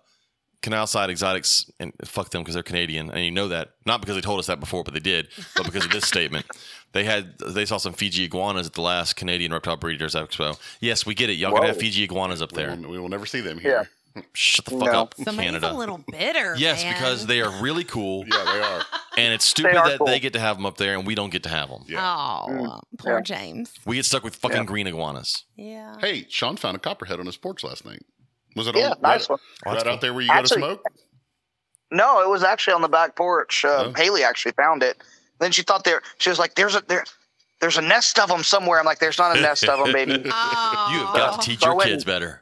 Canal 0.62 0.86
Side 0.86 1.10
Exotics, 1.10 1.70
and 1.78 1.92
fuck 2.04 2.30
them 2.30 2.42
because 2.42 2.54
they're 2.54 2.62
Canadian, 2.62 3.10
and 3.10 3.24
you 3.24 3.30
know 3.30 3.48
that 3.48 3.72
not 3.84 4.00
because 4.00 4.16
they 4.16 4.20
told 4.20 4.38
us 4.40 4.46
that 4.46 4.58
before, 4.60 4.82
but 4.84 4.94
they 4.94 5.00
did, 5.00 5.28
but 5.54 5.64
because 5.64 5.84
of 5.84 5.90
this 5.92 6.04
statement. 6.08 6.46
They 6.92 7.04
had 7.04 7.38
they 7.38 7.66
saw 7.66 7.76
some 7.76 7.92
Fiji 7.92 8.24
iguanas 8.24 8.66
at 8.66 8.72
the 8.72 8.80
last 8.82 9.16
Canadian 9.16 9.52
Reptile 9.52 9.76
Breeders 9.76 10.14
Expo. 10.14 10.58
Yes, 10.80 11.04
we 11.04 11.14
get 11.14 11.28
it. 11.30 11.34
Y'all 11.34 11.52
can 11.52 11.60
Whoa. 11.62 11.66
have 11.68 11.76
Fiji 11.76 12.04
iguanas 12.04 12.40
up 12.40 12.52
We 12.52 12.56
there. 12.62 12.74
will, 12.76 12.90
we 12.90 12.98
will 12.98 13.08
never 13.10 13.26
see 13.26 13.40
them 13.40 13.58
here. 13.58 13.90
Shut 14.32 14.64
the 14.64 14.70
fuck 14.70 14.92
No. 14.92 15.00
up, 15.02 15.14
Somebody's 15.22 15.50
Canada. 15.50 15.72
a 15.72 15.74
little 15.76 16.02
bitter. 16.10 16.54
yes, 16.56 16.82
man. 16.82 16.94
because 16.94 17.26
they 17.26 17.42
are 17.42 17.50
really 17.62 17.84
cool. 17.84 18.24
Yeah, 18.32 18.44
they 18.50 18.60
are. 18.62 18.82
And 19.18 19.34
it's 19.34 19.44
stupid 19.44 19.76
are 19.76 19.90
that 19.90 19.98
cool. 19.98 20.06
they 20.06 20.18
get 20.20 20.32
to 20.32 20.40
have 20.40 20.56
them 20.56 20.64
up 20.64 20.78
there 20.78 20.94
and 20.96 21.06
we 21.06 21.14
don't 21.14 21.28
get 21.28 21.42
to 21.42 21.50
have 21.50 21.68
them. 21.68 21.82
Yeah. 21.86 22.00
Oh, 22.02 22.46
Mm. 22.50 22.80
poor 22.98 23.12
Yeah. 23.16 23.20
James. 23.20 23.72
We 23.84 23.96
get 23.96 24.06
stuck 24.06 24.24
with 24.24 24.34
fucking 24.36 24.56
Yeah. 24.56 24.64
green 24.64 24.86
iguanas. 24.86 25.44
Yeah. 25.54 25.96
Hey, 26.00 26.24
Sean 26.30 26.56
found 26.56 26.76
a 26.76 26.80
copperhead 26.80 27.20
on 27.20 27.26
his 27.26 27.36
porch 27.36 27.62
last 27.62 27.84
night. 27.84 28.04
Was 28.56 28.66
it 28.66 28.76
Yeah, 28.76 28.90
on 28.90 28.96
nice 29.02 29.22
right, 29.22 29.30
one. 29.30 29.38
Oh, 29.66 29.70
that's 29.70 29.76
right 29.76 29.84
cool. 29.84 29.92
out 29.92 30.00
there 30.00 30.12
where 30.14 30.22
you 30.22 30.28
go 30.28 30.42
to 30.42 30.48
smoke? 30.48 30.82
No, 31.92 32.20
it 32.22 32.28
was 32.28 32.42
actually 32.42 32.74
on 32.74 32.82
the 32.82 32.88
back 32.88 33.14
porch. 33.14 33.64
Uh, 33.64 33.84
Oh. 33.86 33.92
Haley 33.96 34.24
actually 34.24 34.52
found 34.52 34.82
it. 34.82 35.00
Then 35.38 35.52
she 35.52 35.62
thought 35.62 35.84
there. 35.84 36.02
She 36.18 36.30
was 36.30 36.38
like, 36.38 36.54
"There's 36.54 36.74
a 36.74 36.82
there, 36.88 37.04
there's 37.60 37.76
a 37.76 37.82
nest 37.82 38.18
of 38.18 38.28
them 38.28 38.42
somewhere." 38.42 38.78
I'm 38.80 38.86
like, 38.86 38.98
"There's 38.98 39.18
not 39.18 39.36
a 39.36 39.40
nest 39.40 39.64
of 39.68 39.78
them, 39.84 39.92
baby." 39.92 40.22
Oh. 40.32 40.88
You 40.92 41.04
have 41.06 41.14
got 41.14 41.40
to 41.42 41.46
teach 41.48 41.60
So 41.60 41.66
your 41.66 41.76
went- 41.76 41.90
kids 41.90 42.04
better. 42.04 42.40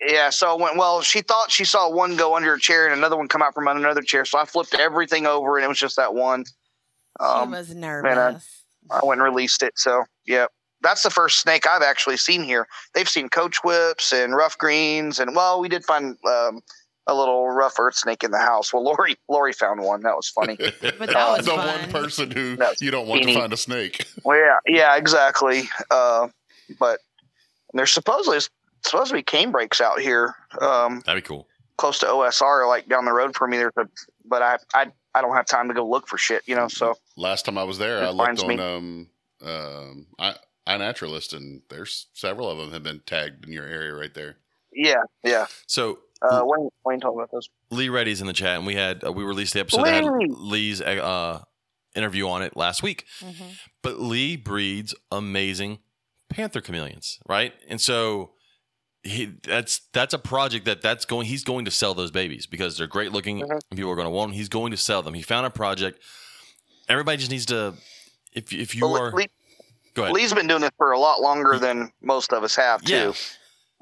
Yeah, 0.00 0.30
so 0.30 0.52
I 0.56 0.62
went, 0.62 0.76
well, 0.76 1.02
she 1.02 1.22
thought 1.22 1.50
she 1.50 1.64
saw 1.64 1.90
one 1.90 2.14
go 2.16 2.36
under 2.36 2.54
a 2.54 2.60
chair 2.60 2.84
and 2.86 2.94
another 2.96 3.16
one 3.16 3.26
come 3.26 3.42
out 3.42 3.52
from 3.52 3.66
under 3.66 3.84
another 3.84 4.00
chair. 4.00 4.24
So 4.24 4.38
I 4.38 4.44
flipped 4.44 4.74
everything 4.74 5.26
over 5.26 5.56
and 5.56 5.64
it 5.64 5.68
was 5.68 5.76
just 5.80 5.96
that 5.96 6.14
one. 6.14 6.44
She 6.44 7.26
Um, 7.26 7.50
was 7.50 7.74
nervous. 7.74 8.62
I 8.92 9.00
went 9.02 9.20
and 9.20 9.28
released 9.28 9.60
it. 9.64 9.72
So, 9.76 10.04
yeah, 10.24 10.46
that's 10.82 11.02
the 11.02 11.10
first 11.10 11.40
snake 11.40 11.66
I've 11.66 11.82
actually 11.82 12.16
seen 12.16 12.42
here. 12.42 12.66
They've 12.94 13.08
seen 13.08 13.28
coach 13.28 13.58
whips 13.64 14.12
and 14.12 14.34
rough 14.34 14.56
greens. 14.58 15.18
And, 15.18 15.34
well, 15.34 15.60
we 15.60 15.68
did 15.68 15.84
find 15.84 16.16
um, 16.26 16.60
a 17.06 17.14
little 17.14 17.48
rough 17.48 17.78
earth 17.78 17.96
snake 17.96 18.22
in 18.22 18.30
the 18.30 18.38
house. 18.38 18.72
Well, 18.72 18.84
Lori, 18.84 19.16
Lori 19.28 19.52
found 19.52 19.82
one. 19.82 20.02
That 20.02 20.14
was 20.14 20.28
funny. 20.28 20.56
but 20.80 20.80
that 20.80 21.16
uh, 21.16 21.34
was 21.36 21.44
the 21.46 21.52
fun. 21.52 21.80
one 21.80 21.90
person 21.90 22.30
who 22.30 22.56
No, 22.56 22.70
you 22.80 22.90
don't 22.90 23.08
want 23.08 23.22
to 23.24 23.34
find 23.34 23.52
a 23.52 23.56
snake. 23.56 24.06
well, 24.24 24.38
yeah, 24.38 24.58
yeah, 24.66 24.96
exactly. 24.96 25.62
Uh, 25.90 26.28
but 26.78 27.00
there's 27.74 27.92
supposedly 27.92 28.38
supposed 28.84 29.08
to 29.08 29.14
be 29.14 29.22
canebrakes 29.22 29.80
out 29.80 30.00
here. 30.00 30.34
Um, 30.60 31.02
That'd 31.06 31.22
be 31.22 31.26
cool. 31.26 31.48
close 31.76 31.98
to 32.00 32.06
OSR, 32.06 32.68
like 32.68 32.88
down 32.88 33.04
the 33.04 33.12
road 33.12 33.34
from 33.36 33.50
me. 33.50 33.56
There's 33.56 33.72
a, 33.76 33.88
but 34.24 34.42
I, 34.42 34.58
I, 34.74 34.86
I 35.14 35.22
don't 35.22 35.34
have 35.34 35.46
time 35.46 35.68
to 35.68 35.74
go 35.74 35.88
look 35.88 36.06
for 36.06 36.18
shit, 36.18 36.42
you 36.46 36.54
know. 36.54 36.68
So 36.68 36.94
Last 37.16 37.46
time 37.46 37.58
I 37.58 37.64
was 37.64 37.78
there, 37.78 37.98
It 38.02 38.06
I 38.06 38.10
looked 38.10 38.40
on 38.40 38.48
me. 38.48 38.58
um 38.58 39.08
um 39.42 40.06
I 40.18 40.34
iNaturalist, 40.68 41.34
and 41.34 41.62
there's 41.70 42.06
several 42.12 42.48
of 42.50 42.58
them 42.58 42.72
have 42.72 42.82
been 42.82 43.00
tagged 43.06 43.46
in 43.46 43.52
your 43.52 43.64
area 43.66 43.94
right 43.94 44.12
there. 44.14 44.36
yeah, 44.72 45.02
yeah. 45.24 45.46
So 45.66 46.00
Uh, 46.20 46.42
Wayne, 46.44 46.68
Wayne 46.84 47.00
told 47.00 47.16
me 47.16 47.22
about 47.22 47.30
those. 47.32 47.48
Lee 47.70 47.88
Reddy's 47.88 48.20
in 48.20 48.26
the 48.26 48.32
chat, 48.32 48.56
and 48.58 48.66
we 48.66 48.74
had 48.74 49.04
uh, 49.04 49.12
we 49.12 49.22
released 49.24 49.54
the 49.54 49.60
episode 49.60 49.84
that 49.86 50.02
had 50.04 50.12
Lee's 50.28 50.80
uh, 50.82 51.42
interview 51.94 52.28
on 52.28 52.42
it 52.42 52.56
last 52.56 52.82
week. 52.82 53.06
Mhm. 53.20 53.56
But 53.82 54.00
Lee 54.00 54.36
breeds 54.36 54.94
amazing 55.12 55.78
panther 56.28 56.60
chameleons, 56.60 57.18
right? 57.28 57.54
And 57.68 57.80
so 57.80 58.32
he 59.04 59.26
that's 59.44 59.82
that's 59.92 60.12
a 60.12 60.18
project 60.18 60.64
that 60.66 60.82
that's 60.82 61.04
going 61.04 61.26
he's 61.28 61.44
going 61.44 61.64
to 61.66 61.70
sell 61.70 61.94
those 61.94 62.10
babies 62.10 62.46
because 62.46 62.76
they're 62.76 62.88
great 62.88 63.12
looking 63.12 63.38
Mhm. 63.40 63.50
and 63.70 63.76
people 63.76 63.90
are 63.92 63.94
going 63.96 64.06
to 64.06 64.10
want 64.10 64.30
them. 64.32 64.36
He's 64.36 64.48
going 64.48 64.72
to 64.72 64.76
sell 64.76 65.02
them. 65.02 65.14
He 65.14 65.22
found 65.22 65.46
a 65.46 65.50
project. 65.50 66.00
Everybody 66.88 67.18
just 67.18 67.30
needs 67.30 67.46
to 67.46 67.74
if 68.32 68.52
if 68.52 68.74
you 68.74 68.86
Well, 68.88 68.96
are 69.00 69.12
Lee, 69.12 69.12
go 69.12 69.18
ahead. 69.18 69.30
Lee's 70.12 70.32
been 70.32 70.46
doing 70.46 70.60
this 70.60 70.70
for 70.78 70.92
a 70.92 70.98
lot 70.98 71.20
longer 71.20 71.58
than 71.58 71.92
most 72.00 72.32
of 72.32 72.42
us 72.44 72.56
have 72.56 72.82
Yeah. 72.84 73.12
too. 73.12 73.14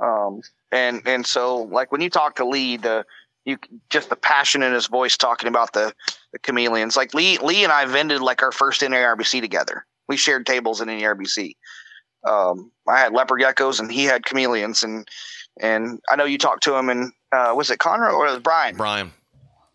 Um, 0.04 0.40
and 0.72 1.02
and 1.06 1.26
so 1.26 1.62
like 1.62 1.90
when 1.92 2.00
you 2.00 2.10
talk 2.10 2.36
to 2.36 2.44
Lee, 2.46 2.76
the 2.76 3.04
you 3.44 3.58
just 3.90 4.08
the 4.10 4.16
passion 4.16 4.62
in 4.62 4.72
his 4.72 4.86
voice 4.88 5.16
talking 5.16 5.48
about 5.48 5.72
the, 5.72 5.92
the 6.32 6.38
chameleons. 6.40 6.96
Like 6.96 7.14
Lee, 7.14 7.38
Lee 7.38 7.62
and 7.62 7.72
I 7.72 7.84
vended 7.86 8.20
like 8.20 8.42
our 8.42 8.50
first 8.52 8.80
NARBC 8.82 9.40
together. 9.40 9.86
We 10.08 10.16
shared 10.16 10.44
tables 10.46 10.80
in 10.80 10.88
NARBC. 10.88 11.54
Um, 12.26 12.72
I 12.88 12.98
had 12.98 13.12
leopard 13.12 13.40
geckos 13.40 13.78
and 13.78 13.90
he 13.90 14.04
had 14.04 14.24
chameleons, 14.26 14.82
and 14.82 15.06
and 15.60 16.00
I 16.10 16.16
know 16.16 16.24
you 16.24 16.38
talked 16.38 16.64
to 16.64 16.74
him 16.74 16.88
and 16.90 17.12
uh, 17.32 17.52
was 17.56 17.70
it 17.70 17.78
Conrad 17.78 18.12
or 18.12 18.24
was 18.26 18.36
it 18.36 18.42
Brian 18.42 18.76
Brian. 18.76 19.12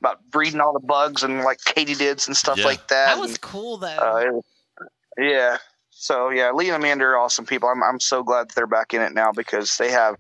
about 0.01 0.19
breeding 0.29 0.59
all 0.59 0.73
the 0.73 0.85
bugs 0.85 1.23
and 1.23 1.41
like 1.43 1.59
katydids 1.59 2.27
and 2.27 2.35
stuff 2.35 2.57
Yeah. 2.57 2.65
like 2.65 2.87
that. 2.89 3.07
That 3.15 3.19
was 3.19 3.31
and- 3.31 3.41
cool 3.41 3.77
though. 3.77 3.87
uh, 3.87 4.41
yeah. 5.17 5.57
So 6.02 6.30
yeah, 6.30 6.52
Lee 6.52 6.68
and 6.68 6.76
Amanda 6.76 7.06
are 7.06 7.16
awesome 7.16 7.45
people. 7.45 7.70
I'm 7.70 7.84
I'm 7.84 7.99
so 7.99 8.24
glad 8.24 8.49
that 8.49 8.56
they're 8.56 8.66
back 8.66 8.95
in 8.95 9.04
it 9.04 9.14
now 9.14 9.32
because 9.32 9.78
they 9.78 9.91
have 9.91 10.16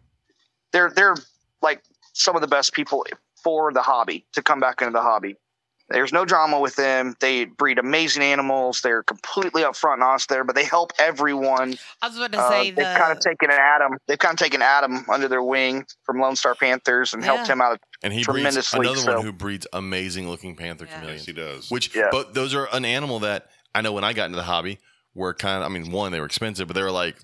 they're 0.71 0.91
they're 0.91 1.15
like 1.63 1.81
some 2.13 2.35
of 2.35 2.41
the 2.41 2.47
best 2.47 2.73
people 2.73 3.03
for 3.43 3.73
the 3.73 3.81
hobby 3.81 4.23
to 4.33 4.43
come 4.43 4.59
back 4.59 4.83
into 4.83 4.91
the 4.91 5.01
hobby. 5.01 5.37
There's 5.89 6.13
no 6.13 6.23
drama 6.23 6.59
with 6.59 6.75
them. 6.75 7.15
They 7.19 7.45
breed 7.45 7.79
amazing 7.79 8.21
animals. 8.21 8.81
They're 8.81 9.01
completely 9.01 9.63
upfront 9.63 9.95
and 9.95 10.03
honest 10.03 10.29
there, 10.29 10.43
but 10.43 10.55
they 10.55 10.63
help 10.65 10.91
everyone. 10.99 11.73
I 12.01 12.07
was 12.07 12.15
about 12.15 12.31
to 12.33 12.39
Uh, 12.39 12.49
say 12.49 12.69
they've 12.69 12.85
the 12.85 12.95
kind 12.95 13.11
of 13.11 13.19
taken 13.19 13.49
Adam. 13.49 13.97
They've 14.07 14.19
kind 14.19 14.33
of 14.33 14.39
taken 14.39 14.61
Adam 14.61 15.03
under 15.11 15.27
their 15.27 15.41
wing 15.41 15.87
from 16.05 16.21
Lone 16.21 16.35
Star 16.35 16.53
Panthers 16.53 17.13
and 17.15 17.23
helped 17.25 17.47
him 17.47 17.59
out. 17.59 17.79
And 18.03 18.13
he 18.13 18.23
breeds 18.23 18.25
tremendously 18.25 18.79
another 18.81 19.01
so. 19.01 19.15
one 19.15 19.25
who 19.25 19.31
breeds 19.33 19.65
amazing 19.73 20.29
looking 20.29 20.55
panther 20.55 20.85
Yeah. 20.85 20.93
chameleons. 20.93 21.21
Yes, 21.21 21.25
he 21.25 21.33
does. 21.33 21.71
Which, 21.71 21.95
Yeah. 21.95 22.09
but 22.11 22.35
those 22.35 22.53
are 22.53 22.69
an 22.71 22.85
animal 22.85 23.19
that 23.21 23.49
I 23.73 23.81
know 23.81 23.93
when 23.93 24.03
I 24.03 24.13
got 24.13 24.25
into 24.25 24.37
the 24.37 24.43
hobby 24.43 24.79
were 25.13 25.33
kind 25.33 25.63
of. 25.63 25.69
I 25.69 25.73
mean, 25.73 25.91
one 25.91 26.11
they 26.11 26.19
were 26.19 26.25
expensive, 26.25 26.67
but 26.67 26.75
they 26.75 26.83
were 26.83 26.91
like 26.91 27.15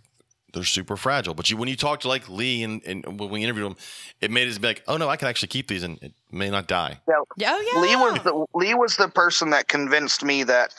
they're 0.53 0.63
super 0.63 0.97
fragile. 0.97 1.33
But 1.33 1.49
you 1.49 1.57
when 1.57 1.69
you 1.69 1.75
talk 1.75 2.01
to 2.01 2.07
like 2.07 2.27
Lee 2.29 2.63
and, 2.63 2.83
and 2.85 3.19
when 3.19 3.29
we 3.29 3.43
interviewed 3.43 3.67
him, 3.67 3.75
it 4.21 4.31
made 4.31 4.47
us 4.47 4.57
be 4.57 4.67
like, 4.67 4.83
oh 4.88 4.97
no, 4.97 5.09
I 5.09 5.17
can 5.17 5.27
actually 5.27 5.49
keep 5.49 5.67
these 5.67 5.83
and 5.83 6.01
it 6.01 6.13
may 6.31 6.49
not 6.49 6.67
die. 6.67 6.99
oh 7.51 7.65
yeah 7.73 7.81
Lee 7.81 7.95
was 7.95 8.23
the 8.23 8.45
Lee 8.53 8.73
was 8.73 8.95
the 8.95 9.07
person 9.07 9.51
that 9.51 9.67
convinced 9.67 10.23
me 10.23 10.43
that 10.43 10.73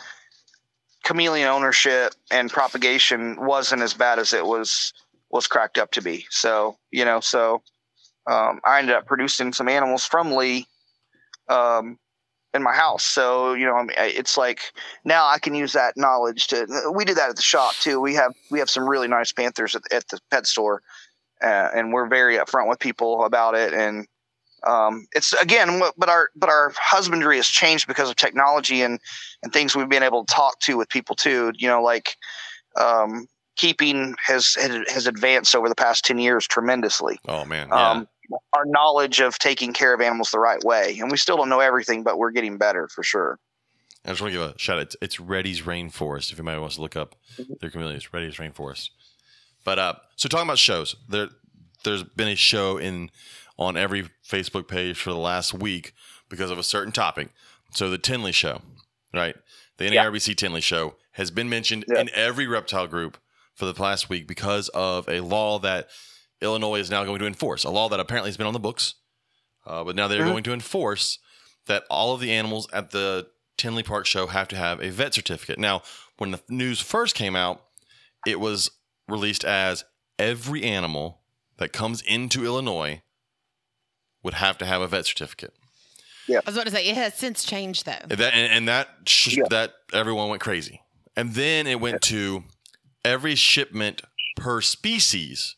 chameleon 1.04 1.48
ownership 1.48 2.14
and 2.30 2.50
propagation 2.50 3.36
wasn't 3.44 3.82
as 3.82 3.94
bad 3.94 4.18
as 4.18 4.32
it 4.32 4.44
was 4.44 4.92
was 5.30 5.46
cracked 5.46 5.78
up 5.78 5.90
to 5.92 6.02
be. 6.02 6.26
So 6.30 6.76
you 6.90 7.04
know, 7.04 7.20
so 7.20 7.62
um, 8.26 8.60
I 8.64 8.80
ended 8.80 8.94
up 8.94 9.06
producing 9.06 9.52
some 9.52 9.68
animals 9.68 10.04
from 10.04 10.32
Lee 10.32 10.66
um, 11.48 11.98
in 12.54 12.62
my 12.62 12.74
house. 12.74 13.04
So 13.04 13.54
you 13.54 13.66
know, 13.66 13.74
I 13.74 13.82
mean, 13.82 13.96
it's 13.98 14.36
like 14.36 14.72
now 15.04 15.28
I 15.28 15.38
can 15.38 15.54
use 15.54 15.72
that 15.72 15.96
knowledge 15.96 16.46
to. 16.48 16.66
We 16.94 17.04
do 17.04 17.14
that 17.14 17.30
at 17.30 17.36
the 17.36 17.42
shop 17.42 17.74
too. 17.80 18.00
We 18.00 18.14
have 18.14 18.34
we 18.50 18.58
have 18.58 18.70
some 18.70 18.88
really 18.88 19.08
nice 19.08 19.32
panthers 19.32 19.74
at, 19.74 19.82
at 19.92 20.08
the 20.08 20.18
pet 20.30 20.46
store, 20.46 20.82
uh, 21.42 21.68
and 21.74 21.92
we're 21.92 22.08
very 22.08 22.36
upfront 22.36 22.68
with 22.68 22.78
people 22.78 23.24
about 23.24 23.54
it 23.54 23.72
and 23.72 24.06
um, 24.64 25.06
it's 25.12 25.32
again 25.34 25.80
but 25.96 26.08
our 26.08 26.30
but 26.34 26.48
our 26.48 26.72
husbandry 26.76 27.36
has 27.36 27.46
changed 27.46 27.86
because 27.86 28.10
of 28.10 28.16
technology 28.16 28.82
and 28.82 29.00
and 29.42 29.52
things 29.52 29.76
we've 29.76 29.88
been 29.88 30.02
able 30.02 30.24
to 30.24 30.34
talk 30.34 30.58
to 30.60 30.76
with 30.76 30.88
people 30.88 31.14
too 31.14 31.52
you 31.56 31.68
know 31.68 31.82
like 31.82 32.16
um, 32.76 33.26
keeping 33.56 34.14
has 34.24 34.56
has 34.88 35.06
advanced 35.06 35.54
over 35.54 35.68
the 35.68 35.74
past 35.74 36.04
10 36.04 36.18
years 36.18 36.46
tremendously 36.46 37.18
Oh 37.28 37.44
man, 37.44 37.68
yeah. 37.68 37.90
um, 37.90 38.08
our 38.52 38.64
knowledge 38.66 39.20
of 39.20 39.38
taking 39.38 39.72
care 39.72 39.94
of 39.94 40.00
animals 40.00 40.30
the 40.30 40.38
right 40.38 40.62
way 40.64 40.96
and 41.00 41.10
we 41.10 41.16
still 41.16 41.36
don't 41.36 41.48
know 41.48 41.60
everything 41.60 42.02
but 42.02 42.18
we're 42.18 42.30
getting 42.30 42.58
better 42.58 42.88
for 42.88 43.02
sure 43.02 43.38
I 44.04 44.10
just 44.10 44.20
want 44.22 44.32
to 44.32 44.38
give 44.40 44.54
a 44.54 44.58
shout 44.58 44.76
out. 44.78 44.82
It's, 44.82 44.96
it's 45.02 45.20
Reddy's 45.20 45.62
Rainforest. 45.62 46.32
If 46.32 46.38
anybody 46.38 46.60
wants 46.60 46.76
to 46.76 46.82
look 46.82 46.96
up 46.96 47.16
Mm-hmm. 47.36 47.54
their 47.60 47.68
chameleons, 47.68 48.10
Reddy's 48.12 48.36
Rainforest. 48.36 48.90
But 49.64 49.78
uh, 49.78 49.94
so 50.16 50.28
talking 50.28 50.46
about 50.46 50.58
shows, 50.58 50.96
there 51.08 51.28
there's 51.84 52.04
been 52.04 52.28
a 52.28 52.36
show 52.36 52.78
in 52.78 53.10
on 53.58 53.76
every 53.76 54.08
Facebook 54.26 54.66
page 54.68 54.98
for 54.98 55.10
the 55.10 55.18
last 55.18 55.52
week 55.52 55.92
because 56.30 56.50
of 56.50 56.58
a 56.58 56.62
certain 56.62 56.92
topic. 56.92 57.28
So 57.72 57.90
the 57.90 57.98
Tinley 57.98 58.32
Show, 58.32 58.62
right? 59.12 59.36
The 59.76 59.92
Yeah. 59.92 60.04
NARBC 60.06 60.36
Tinley 60.36 60.60
Show 60.62 60.94
has 61.12 61.30
been 61.30 61.48
mentioned 61.48 61.84
Yeah. 61.88 62.00
in 62.00 62.08
every 62.14 62.46
reptile 62.46 62.86
group 62.86 63.18
for 63.54 63.66
the 63.66 63.74
past 63.74 64.08
week 64.08 64.26
because 64.26 64.68
of 64.70 65.08
a 65.08 65.20
law 65.20 65.58
that 65.58 65.88
Illinois 66.40 66.78
is 66.80 66.90
now 66.90 67.04
going 67.04 67.18
to 67.18 67.26
enforce. 67.26 67.64
A 67.64 67.70
law 67.70 67.88
that 67.88 68.00
apparently 68.00 68.28
has 68.28 68.36
been 68.36 68.46
on 68.46 68.52
the 68.52 68.58
books, 68.60 68.94
uh, 69.66 69.82
but 69.84 69.96
now 69.96 70.06
they're 70.08 70.22
Mhm. 70.22 70.30
going 70.30 70.42
to 70.44 70.52
enforce 70.52 71.18
that 71.66 71.84
all 71.90 72.14
of 72.14 72.20
the 72.20 72.32
animals 72.32 72.68
at 72.72 72.90
the 72.90 73.28
Tinley 73.56 73.82
Park 73.82 74.06
show 74.06 74.26
have 74.28 74.48
to 74.48 74.56
have 74.56 74.80
a 74.80 74.90
vet 74.90 75.14
certificate. 75.14 75.58
Now, 75.58 75.82
when 76.18 76.30
the 76.30 76.40
news 76.48 76.80
first 76.80 77.14
came 77.14 77.34
out, 77.36 77.64
it 78.26 78.38
was 78.40 78.70
released 79.08 79.44
as 79.44 79.84
every 80.18 80.62
animal 80.62 81.20
that 81.58 81.72
comes 81.72 82.02
into 82.02 82.44
Illinois 82.44 83.02
would 84.22 84.34
have 84.34 84.58
to 84.58 84.66
have 84.66 84.80
a 84.80 84.86
vet 84.88 85.06
certificate. 85.06 85.54
Yeah. 86.28 86.38
I 86.38 86.42
was 86.50 86.56
about 86.56 86.66
to 86.66 86.70
say 86.72 86.86
it 86.86 86.94
has 86.96 87.14
since 87.14 87.42
changed 87.44 87.84
though. 87.86 87.98
That 88.08 88.34
and, 88.34 88.52
and 88.52 88.68
that 88.68 88.88
sh- 89.06 89.36
Yeah. 89.38 89.44
that 89.50 89.74
everyone 89.92 90.28
went 90.28 90.42
crazy. 90.42 90.82
And 91.16 91.34
then 91.34 91.66
it 91.66 91.80
went 91.80 92.02
to 92.02 92.44
every 93.04 93.34
shipment 93.34 94.02
per 94.36 94.60
species 94.60 95.56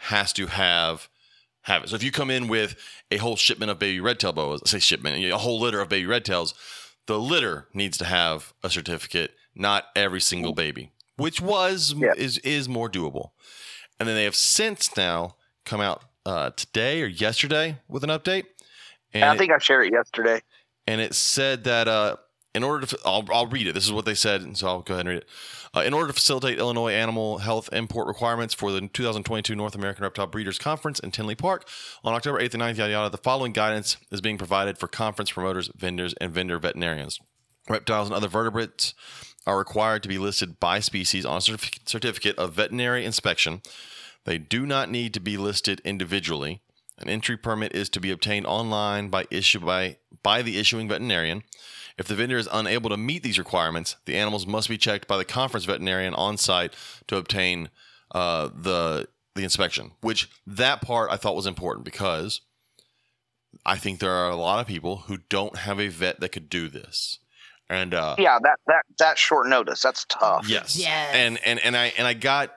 has 0.00 0.32
to 0.34 0.46
have 0.46 1.08
have 1.62 1.84
it. 1.84 1.90
So 1.90 1.96
if 1.96 2.02
you 2.02 2.10
come 2.10 2.30
in 2.30 2.48
with 2.48 2.74
a 3.10 3.18
whole 3.18 3.36
shipment 3.36 3.70
of 3.70 3.78
baby 3.78 4.00
red 4.00 4.18
tail 4.18 4.32
boas, 4.32 4.62
say 4.68 4.78
shipment, 4.78 5.22
a 5.22 5.36
whole 5.38 5.60
litter 5.60 5.80
of 5.80 5.88
baby 5.90 6.06
red 6.06 6.24
tails, 6.24 6.54
the 7.06 7.18
litter 7.18 7.68
needs 7.74 7.98
to 7.98 8.06
have 8.06 8.54
a 8.64 8.70
certificate, 8.70 9.32
not 9.54 9.84
every 9.94 10.20
single 10.20 10.54
baby, 10.54 10.90
which 11.16 11.40
was 11.40 11.94
Yeah. 11.96 12.12
is 12.16 12.38
is 12.38 12.68
more 12.68 12.88
doable. 12.88 13.30
And 13.98 14.08
then 14.08 14.16
they 14.16 14.24
have 14.24 14.34
since 14.36 14.96
now 14.96 15.36
come 15.66 15.80
out 15.82 16.02
uh, 16.24 16.50
today 16.50 17.02
or 17.02 17.06
yesterday 17.06 17.76
with 17.88 18.04
an 18.04 18.10
update. 18.10 18.44
And 19.12 19.24
i 19.24 19.34
it- 19.34 19.38
think 19.38 19.52
i 19.52 19.58
shared 19.58 19.86
it 19.86 19.92
yesterday 19.92 20.40
and 20.86 21.00
it 21.00 21.14
said 21.14 21.64
that 21.64 21.88
uh, 21.88 22.16
in 22.54 22.64
order 22.64 22.86
to, 22.86 22.98
I'll, 23.04 23.24
I'll 23.32 23.46
read 23.46 23.66
it. 23.66 23.74
This 23.74 23.86
is 23.86 23.92
what 23.92 24.04
they 24.04 24.14
said, 24.14 24.56
so 24.56 24.66
I'll 24.66 24.80
go 24.80 24.94
ahead 24.94 25.06
and 25.06 25.14
read 25.14 25.22
it. 25.22 25.28
Uh, 25.74 25.80
in 25.80 25.94
order 25.94 26.08
to 26.08 26.12
facilitate 26.12 26.58
Illinois 26.58 26.92
animal 26.92 27.38
health 27.38 27.68
import 27.72 28.08
requirements 28.08 28.54
for 28.54 28.72
the 28.72 28.80
2022 28.80 29.54
North 29.54 29.74
American 29.74 30.02
Reptile 30.02 30.26
Breeders 30.26 30.58
Conference 30.58 30.98
in 30.98 31.10
Tinley 31.10 31.36
Park 31.36 31.68
on 32.02 32.14
October 32.14 32.40
8th 32.40 32.54
and 32.54 32.62
9th, 32.62 32.76
yada 32.76 32.92
yada, 32.92 33.10
the 33.10 33.18
following 33.18 33.52
guidance 33.52 33.96
is 34.10 34.20
being 34.20 34.38
provided 34.38 34.78
for 34.78 34.88
conference 34.88 35.30
promoters, 35.30 35.70
vendors, 35.76 36.14
and 36.20 36.32
vendor 36.32 36.58
veterinarians. 36.58 37.20
Reptiles 37.68 38.08
and 38.08 38.16
other 38.16 38.28
vertebrates 38.28 38.94
are 39.46 39.58
required 39.58 40.02
to 40.02 40.08
be 40.08 40.18
listed 40.18 40.58
by 40.58 40.80
species 40.80 41.24
on 41.24 41.36
a 41.36 41.40
certif- 41.40 41.88
certificate 41.88 42.36
of 42.36 42.54
veterinary 42.54 43.04
inspection. 43.04 43.62
They 44.24 44.38
do 44.38 44.66
not 44.66 44.90
need 44.90 45.14
to 45.14 45.20
be 45.20 45.36
listed 45.36 45.80
individually. 45.84 46.60
An 46.98 47.08
entry 47.08 47.36
permit 47.36 47.74
is 47.74 47.88
to 47.90 48.00
be 48.00 48.10
obtained 48.10 48.46
online 48.46 49.08
by 49.08 49.26
issue 49.30 49.60
by 49.60 49.96
by 50.22 50.42
the 50.42 50.58
issuing 50.58 50.88
veterinarian. 50.88 51.42
If 52.00 52.08
the 52.08 52.14
vendor 52.14 52.38
is 52.38 52.48
unable 52.50 52.88
to 52.88 52.96
meet 52.96 53.22
these 53.22 53.38
requirements, 53.38 53.96
the 54.06 54.16
animals 54.16 54.46
must 54.46 54.70
be 54.70 54.78
checked 54.78 55.06
by 55.06 55.18
the 55.18 55.24
conference 55.24 55.66
veterinarian 55.66 56.14
on 56.14 56.38
site 56.38 56.72
to 57.08 57.18
obtain 57.18 57.68
uh, 58.12 58.48
the 58.54 59.06
the 59.34 59.44
inspection. 59.44 59.90
Which 60.00 60.30
that 60.46 60.80
part 60.80 61.10
I 61.12 61.16
thought 61.16 61.36
was 61.36 61.44
important 61.44 61.84
because 61.84 62.40
I 63.66 63.76
think 63.76 64.00
there 64.00 64.14
are 64.14 64.30
a 64.30 64.36
lot 64.36 64.60
of 64.60 64.66
people 64.66 64.96
who 65.08 65.18
don't 65.28 65.56
have 65.56 65.78
a 65.78 65.88
vet 65.88 66.20
that 66.20 66.30
could 66.30 66.48
do 66.48 66.70
this, 66.70 67.18
and 67.68 67.92
uh, 67.92 68.16
yeah 68.16 68.38
that 68.42 68.58
that 68.66 68.84
that 68.98 69.18
short 69.18 69.46
notice 69.48 69.82
that's 69.82 70.06
tough 70.06 70.48
Yes. 70.48 70.78
Yes. 70.78 71.14
And 71.14 71.38
and 71.44 71.60
and 71.60 71.76
I 71.76 71.92
and 71.98 72.06
I 72.06 72.14
got 72.14 72.50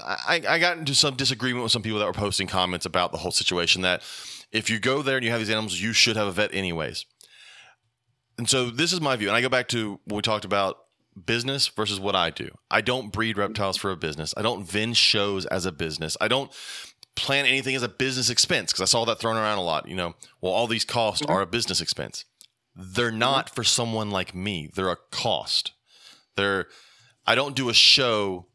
I, 0.00 0.40
I 0.48 0.58
got 0.60 0.78
into 0.78 0.94
some 0.94 1.16
disagreement 1.16 1.64
with 1.64 1.72
some 1.72 1.82
people 1.82 1.98
that 1.98 2.06
were 2.06 2.12
posting 2.12 2.46
comments 2.46 2.86
about 2.86 3.10
the 3.10 3.18
whole 3.18 3.32
situation 3.32 3.82
that 3.82 4.04
if 4.52 4.70
you 4.70 4.78
go 4.78 5.02
there 5.02 5.16
and 5.16 5.24
you 5.24 5.32
have 5.32 5.40
these 5.40 5.50
animals, 5.50 5.80
you 5.80 5.92
should 5.92 6.14
have 6.14 6.28
a 6.28 6.32
vet 6.32 6.54
anyways. 6.54 7.04
And 8.38 8.48
so 8.48 8.70
this 8.70 8.92
is 8.92 9.00
my 9.00 9.16
view. 9.16 9.28
And 9.28 9.36
I 9.36 9.40
go 9.40 9.48
back 9.48 9.68
to 9.68 9.98
when 10.04 10.16
we 10.16 10.22
talked 10.22 10.44
about 10.44 10.78
business 11.26 11.68
versus 11.68 11.98
what 11.98 12.14
I 12.14 12.30
do. 12.30 12.50
I 12.70 12.80
don't 12.80 13.12
breed 13.12 13.36
reptiles 13.36 13.76
for 13.76 13.90
a 13.90 13.96
business. 13.96 14.32
I 14.36 14.42
don't 14.42 14.64
vend 14.64 14.96
shows 14.96 15.44
as 15.46 15.66
a 15.66 15.72
business. 15.72 16.16
I 16.20 16.28
don't 16.28 16.50
plan 17.16 17.46
anything 17.46 17.74
as 17.74 17.82
a 17.82 17.88
business 17.88 18.30
expense 18.30 18.72
because 18.72 18.82
I 18.82 18.84
saw 18.84 19.04
that 19.06 19.18
thrown 19.18 19.36
around 19.36 19.58
a 19.58 19.62
lot. 19.62 19.88
You 19.88 19.96
know, 19.96 20.14
well, 20.40 20.52
all 20.52 20.68
these 20.68 20.84
costs 20.84 21.22
mm-hmm. 21.22 21.32
are 21.32 21.42
a 21.42 21.46
business 21.46 21.80
expense. 21.80 22.24
They're 22.76 23.10
mm-hmm. 23.10 23.18
not 23.18 23.54
for 23.54 23.64
someone 23.64 24.10
like 24.10 24.34
me. 24.34 24.70
They're 24.72 24.90
a 24.90 24.96
cost. 25.10 25.72
They're 26.36 26.68
I 27.26 27.34
don't 27.34 27.56
do 27.56 27.68
a 27.68 27.74
show 27.74 28.46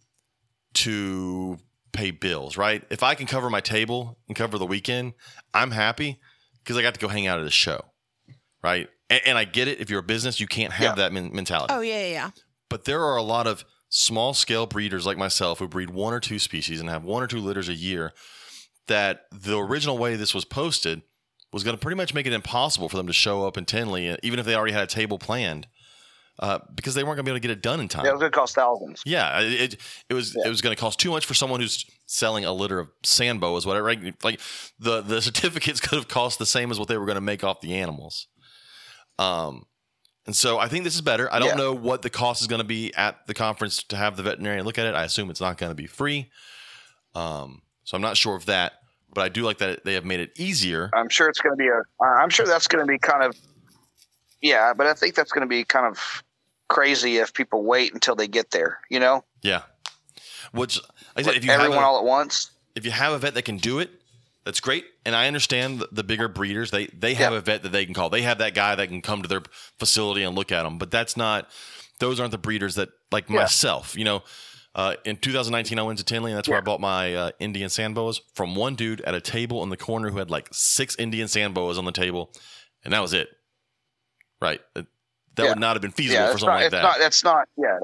to 0.76 1.60
pay 1.92 2.10
bills, 2.10 2.58
right? 2.58 2.84
If 2.90 3.04
I 3.04 3.14
can 3.14 3.28
cover 3.28 3.50
my 3.50 3.62
table 3.62 4.18
and 4.28 4.36
cover 4.36 4.58
the 4.58 4.66
weekend, 4.66 5.14
I'm 5.54 5.72
happy 5.72 6.20
because 6.64 6.78
I 6.78 6.82
got 6.82 6.96
to 6.96 7.00
go 7.00 7.08
hang 7.08 7.28
out 7.28 7.40
at 7.40 7.46
a 7.46 7.52
show, 7.52 7.86
right? 8.64 8.90
And, 9.14 9.22
and 9.28 9.38
I 9.38 9.44
get 9.46 9.68
it. 9.68 9.80
If 9.80 9.90
you're 9.90 10.00
a 10.00 10.04
business, 10.04 10.40
you 10.40 10.48
can't 10.48 10.74
have 10.74 10.84
Yeah. 10.98 11.04
that 11.04 11.14
men- 11.14 11.32
mentality. 11.34 11.74
oh 11.74 11.82
yeah, 11.82 12.00
yeah, 12.02 12.08
yeah. 12.12 12.30
But 12.70 12.86
there 12.86 13.04
are 13.04 13.16
a 13.18 13.24
lot 13.24 13.48
of 13.48 13.64
small 13.90 14.34
scale 14.34 14.66
breeders 14.66 15.06
like 15.06 15.18
myself 15.18 15.60
who 15.60 15.68
breed 15.68 15.90
one 15.92 16.14
or 16.14 16.20
two 16.20 16.40
species 16.40 16.80
and 16.80 16.90
have 16.90 17.04
one 17.04 17.22
or 17.22 17.28
two 17.28 17.40
litters 17.40 17.70
a 17.70 17.74
year 17.76 18.12
that 18.88 19.22
the 19.32 19.58
original 19.58 19.98
way 19.98 20.16
this 20.16 20.34
was 20.34 20.46
posted 20.46 21.02
was 21.52 21.64
going 21.64 21.76
to 21.78 21.80
pretty 21.80 21.96
much 21.96 22.14
make 22.14 22.26
it 22.26 22.34
impossible 22.34 22.90
for 22.90 22.98
them 22.98 23.06
to 23.08 23.14
show 23.14 23.46
up 23.48 23.58
in 23.58 23.66
Tinley, 23.66 24.10
uh, 24.10 24.18
even 24.24 24.40
if 24.40 24.46
they 24.46 24.56
already 24.56 24.74
had 24.74 24.82
a 24.84 24.88
table 24.88 25.20
planned, 25.20 25.68
uh, 26.40 26.58
because 26.74 26.96
they 26.96 27.04
weren't 27.04 27.18
going 27.18 27.24
to 27.26 27.30
be 27.30 27.32
able 27.32 27.38
to 27.38 27.48
get 27.48 27.52
it 27.52 27.62
done 27.62 27.80
in 27.80 27.88
time. 27.88 28.04
yeah, 28.06 28.10
it 28.10 28.14
was 28.16 28.22
going 28.22 28.32
to 28.32 28.36
cost 28.38 28.56
thousands 28.56 29.04
Yeah, 29.06 29.40
it 29.42 29.74
it, 29.74 29.78
it 30.10 30.14
was 30.16 30.34
Yeah. 30.36 30.48
it 30.48 30.50
was 30.50 30.62
going 30.62 30.76
to 30.76 30.80
cost 30.82 31.00
too 31.00 31.12
much 31.12 31.28
for 31.28 31.36
someone 31.36 31.60
who's 31.60 31.86
selling 32.08 32.44
a 32.44 32.52
litter 32.52 32.80
of 32.80 32.90
sand 33.04 33.40
boas, 33.40 33.68
whatever. 33.68 33.86
Right? 33.86 34.16
Like 34.24 34.40
the 34.80 35.02
the 35.02 35.22
certificates 35.30 35.80
could 35.80 35.98
have 35.98 36.08
cost 36.08 36.40
the 36.40 36.48
same 36.48 36.72
as 36.72 36.80
what 36.80 36.88
they 36.88 36.98
were 36.98 37.06
going 37.06 37.16
to 37.16 37.22
make 37.22 37.44
off 37.44 37.62
the 37.62 37.76
animals. 37.76 38.28
Um, 39.20 39.66
and 40.26 40.36
so 40.36 40.58
I 40.58 40.68
think 40.68 40.84
this 40.86 40.96
is 40.96 41.02
better. 41.02 41.32
I 41.34 41.40
don't 41.40 41.50
Yeah. 41.50 41.56
know 41.56 41.74
what 41.74 42.02
the 42.02 42.10
cost 42.10 42.42
is 42.42 42.48
going 42.48 42.62
to 42.62 42.68
be 42.68 42.94
at 42.96 43.28
the 43.28 43.34
conference 43.34 43.84
to 43.84 43.98
have 43.98 44.16
the 44.18 44.24
veterinarian 44.24 44.66
look 44.66 44.78
at 44.78 44.86
it. 44.86 44.96
I 44.96 45.04
assume 45.04 45.30
it's 45.30 45.42
not 45.42 45.58
going 45.58 45.70
to 45.72 45.76
be 45.76 45.88
free. 45.88 46.32
Um, 47.16 47.62
so 47.84 47.96
I'm 47.96 48.02
not 48.02 48.16
sure 48.18 48.36
of 48.36 48.46
that, 48.46 48.74
but 49.14 49.22
I 49.24 49.30
do 49.30 49.44
like 49.44 49.58
that 49.60 49.84
they 49.84 49.94
have 49.96 50.06
made 50.06 50.20
it 50.22 50.32
easier. 50.38 50.90
I'm 50.94 51.10
sure 51.10 51.28
it's 51.30 51.40
going 51.42 51.54
to 51.54 51.58
be 51.58 51.68
a. 51.68 51.82
I'm 52.06 52.30
sure 52.30 52.46
that's 52.46 52.68
going 52.68 52.86
to 52.86 52.88
be 52.92 52.98
kind 52.98 53.24
of. 53.24 53.36
Yeah, 54.42 54.74
but 54.74 54.88
I 54.88 54.94
think 54.94 55.16
that's 55.16 55.32
going 55.32 55.42
to 55.42 55.48
be 55.48 55.64
kind 55.64 55.86
of 55.86 56.24
crazy 56.70 57.18
if 57.18 57.34
people 57.34 57.64
wait 57.64 57.94
until 57.94 58.16
they 58.16 58.28
get 58.28 58.52
there. 58.52 58.80
You 58.90 59.00
know, 59.00 59.24
Yeah. 59.42 59.64
Which 60.54 60.78
like 61.16 61.26
I 61.26 61.30
said, 61.30 61.36
if 61.36 61.44
you 61.46 61.52
have 61.52 61.62
everyone 61.62 61.84
a, 61.84 61.88
all 61.88 61.98
at 61.98 62.04
once. 62.06 62.52
if 62.76 62.86
you 62.86 62.92
have 62.92 63.14
a 63.14 63.18
vet 63.20 63.34
that 63.36 63.44
can 63.44 63.58
do 63.58 63.80
it, 63.80 63.90
That's 64.46 64.60
great, 64.60 64.84
and 65.06 65.16
I 65.16 65.28
understand 65.28 65.84
the, 65.92 66.04
bigger 66.04 66.28
breeders. 66.28 66.70
They 66.72 66.88
they 66.88 67.14
have 67.14 67.32
Yeah. 67.32 67.38
a 67.38 67.42
vet 67.42 67.64
that 67.64 67.72
they 67.72 67.86
can 67.86 67.94
call. 67.94 68.10
They 68.10 68.24
have 68.24 68.40
that 68.40 68.54
guy 68.54 68.76
that 68.76 68.88
can 68.90 69.02
come 69.02 69.22
to 69.22 69.28
their 69.30 69.42
facility 69.80 70.24
and 70.24 70.36
look 70.36 70.52
at 70.52 70.64
them. 70.64 70.78
But 70.78 70.92
that's 70.92 71.16
not; 71.16 71.50
those 72.00 72.20
aren't 72.20 72.32
the 72.32 72.38
breeders 72.38 72.76
that 72.76 72.90
like 73.12 73.30
Yeah. 73.30 73.38
myself. 73.38 73.96
You 73.96 74.04
know, 74.04 74.24
uh, 74.76 74.96
in 75.06 75.16
2019, 75.16 75.80
I 75.80 75.84
went 75.84 75.98
to 76.00 76.04
Tinley, 76.06 76.32
and 76.32 76.38
that's 76.38 76.50
where 76.50 76.58
I 76.58 76.62
bought 76.62 76.82
my 76.82 77.16
uh, 77.16 77.32
Indian 77.40 77.70
sand 77.70 77.96
boas 77.96 78.20
from 78.34 78.54
one 78.56 78.76
dude 78.76 79.00
at 79.02 79.16
a 79.16 79.22
table 79.22 79.64
in 79.64 79.70
the 79.70 79.78
corner 79.78 80.10
who 80.10 80.18
had 80.18 80.30
like 80.30 80.50
six 80.52 80.96
Indian 80.98 81.30
sand 81.30 81.54
boas 81.54 81.78
on 81.78 81.86
the 81.86 81.92
table, 81.94 82.34
and 82.84 82.94
that 82.94 83.02
was 83.02 83.14
it. 83.14 83.30
Right, 84.42 84.60
That- 84.74 84.88
would 85.38 85.60
not 85.60 85.76
have 85.78 85.82
been 85.82 85.92
feasible 85.92 86.34
for 86.34 86.38
something 86.38 86.48
not, 86.48 86.62
like 86.64 86.72
that. 86.72 86.82
not. 86.84 87.00
It's 87.00 87.24
not. 87.24 87.48
Yeah. 87.58 87.80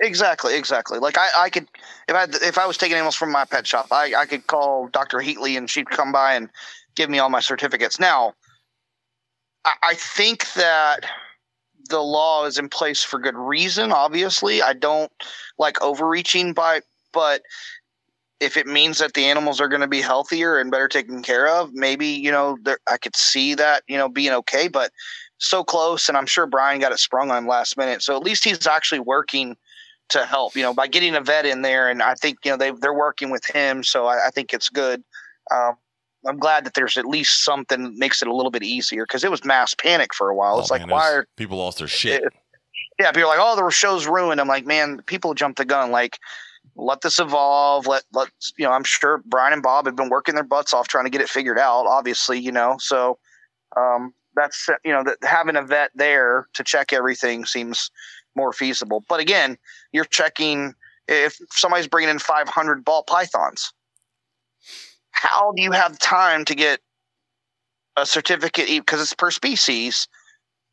Exactly. 0.00 0.56
Exactly. 0.56 0.98
Like 0.98 1.18
I, 1.18 1.28
I 1.38 1.50
could, 1.50 1.66
if 2.08 2.14
I, 2.14 2.24
if 2.46 2.58
I 2.58 2.66
was 2.66 2.76
taking 2.76 2.94
animals 2.96 3.16
from 3.16 3.30
my 3.32 3.44
pet 3.44 3.66
shop, 3.66 3.88
I, 3.90 4.14
I 4.16 4.26
could 4.26 4.46
call 4.46 4.88
Dr. 4.88 5.18
Heatley 5.18 5.56
and 5.56 5.68
she'd 5.68 5.90
come 5.90 6.12
by 6.12 6.34
and 6.34 6.48
give 6.94 7.10
me 7.10 7.18
all 7.18 7.30
my 7.30 7.40
certificates. 7.40 7.98
Now, 7.98 8.34
I, 9.64 9.72
I 9.82 9.94
think 9.94 10.52
that 10.54 11.00
the 11.88 12.00
law 12.00 12.44
is 12.46 12.58
in 12.58 12.68
place 12.68 13.02
for 13.02 13.18
good 13.18 13.36
reason. 13.36 13.92
Obviously, 13.92 14.62
I 14.62 14.72
don't 14.72 15.12
like 15.58 15.80
overreaching 15.82 16.52
by, 16.54 16.80
but 17.12 17.42
if 18.40 18.56
it 18.56 18.66
means 18.66 18.98
that 18.98 19.14
the 19.14 19.24
animals 19.26 19.60
are 19.60 19.68
going 19.68 19.80
to 19.82 19.86
be 19.88 20.00
healthier 20.00 20.58
and 20.58 20.70
better 20.70 20.88
taken 20.88 21.22
care 21.22 21.48
of, 21.48 21.72
maybe 21.72 22.06
you 22.06 22.30
know 22.30 22.58
there, 22.62 22.78
I 22.90 22.96
could 22.98 23.16
see 23.16 23.54
that 23.54 23.82
you 23.88 23.96
know 23.96 24.08
being 24.08 24.32
okay. 24.32 24.68
But 24.68 24.90
so 25.38 25.64
close, 25.64 26.08
and 26.08 26.16
I'm 26.18 26.26
sure 26.26 26.46
Brian 26.46 26.80
got 26.80 26.92
it 26.92 26.98
sprung 26.98 27.30
on 27.30 27.46
last 27.46 27.76
minute. 27.76 28.02
So 28.02 28.16
at 28.16 28.22
least 28.22 28.44
he's 28.44 28.66
actually 28.66 29.00
working 29.00 29.56
to 30.10 30.24
help. 30.24 30.56
You 30.56 30.62
know, 30.62 30.74
by 30.74 30.86
getting 30.86 31.14
a 31.14 31.20
vet 31.20 31.46
in 31.46 31.62
there, 31.62 31.88
and 31.88 32.02
I 32.02 32.14
think 32.14 32.38
you 32.44 32.50
know 32.50 32.56
they 32.56 32.70
they're 32.70 32.94
working 32.94 33.30
with 33.30 33.44
him. 33.46 33.82
So 33.84 34.06
I, 34.06 34.28
I 34.28 34.30
think 34.30 34.52
it's 34.52 34.68
good. 34.68 35.02
Um, 35.50 35.74
I'm 36.26 36.38
glad 36.38 36.64
that 36.66 36.74
there's 36.74 36.96
at 36.96 37.04
least 37.06 37.44
something 37.44 37.82
that 37.82 37.94
makes 37.94 38.22
it 38.22 38.28
a 38.28 38.34
little 38.34 38.50
bit 38.52 38.62
easier 38.62 39.04
because 39.04 39.24
it 39.24 39.30
was 39.30 39.44
mass 39.44 39.74
panic 39.74 40.14
for 40.14 40.28
a 40.28 40.34
while. 40.36 40.56
Oh, 40.56 40.60
it's 40.60 40.70
like 40.70 40.82
man, 40.82 40.90
it 40.90 40.92
why 40.92 40.98
was- 41.10 41.14
are 41.14 41.26
people 41.36 41.58
lost 41.58 41.78
their 41.78 41.88
shit? 41.88 42.22
it- 42.24 42.32
yeah, 43.00 43.10
people 43.10 43.30
are 43.30 43.36
like, 43.36 43.40
oh, 43.40 43.56
the 43.56 43.70
show's 43.70 44.06
ruined. 44.06 44.40
I'm 44.40 44.46
like, 44.48 44.66
man, 44.66 45.00
people 45.06 45.32
jumped 45.34 45.56
the 45.58 45.64
gun. 45.64 45.90
Like, 45.90 46.18
let 46.76 47.00
this 47.00 47.18
evolve. 47.18 47.86
Let 47.86 48.04
let 48.12 48.28
you 48.58 48.66
know. 48.66 48.72
I'm 48.72 48.84
sure 48.84 49.22
Brian 49.24 49.52
and 49.52 49.62
Bob 49.62 49.86
have 49.86 49.96
been 49.96 50.10
working 50.10 50.34
their 50.34 50.44
butts 50.44 50.72
off 50.74 50.88
trying 50.88 51.04
to 51.04 51.10
get 51.10 51.20
it 51.20 51.28
figured 51.28 51.58
out. 51.58 51.86
Obviously, 51.86 52.38
you 52.38 52.52
know. 52.52 52.76
So, 52.78 53.18
um, 53.76 54.14
that's 54.36 54.68
you 54.84 54.92
know 54.92 55.02
that 55.04 55.16
having 55.22 55.56
a 55.56 55.62
vet 55.62 55.90
there 55.94 56.46
to 56.54 56.62
check 56.62 56.92
everything 56.92 57.44
seems 57.46 57.90
more 58.36 58.52
feasible. 58.52 59.04
But 59.08 59.20
again, 59.20 59.56
you're 59.92 60.04
checking 60.04 60.74
if 61.08 61.36
somebody's 61.50 61.88
bringing 61.88 62.10
in 62.10 62.18
500 62.18 62.84
ball 62.84 63.02
pythons. 63.04 63.72
How 65.10 65.52
do 65.52 65.62
you 65.62 65.72
have 65.72 65.98
time 65.98 66.44
to 66.46 66.54
get 66.54 66.80
a 67.96 68.06
certificate? 68.06 68.68
Because 68.68 69.00
it's 69.00 69.14
per 69.14 69.30
species, 69.30 70.08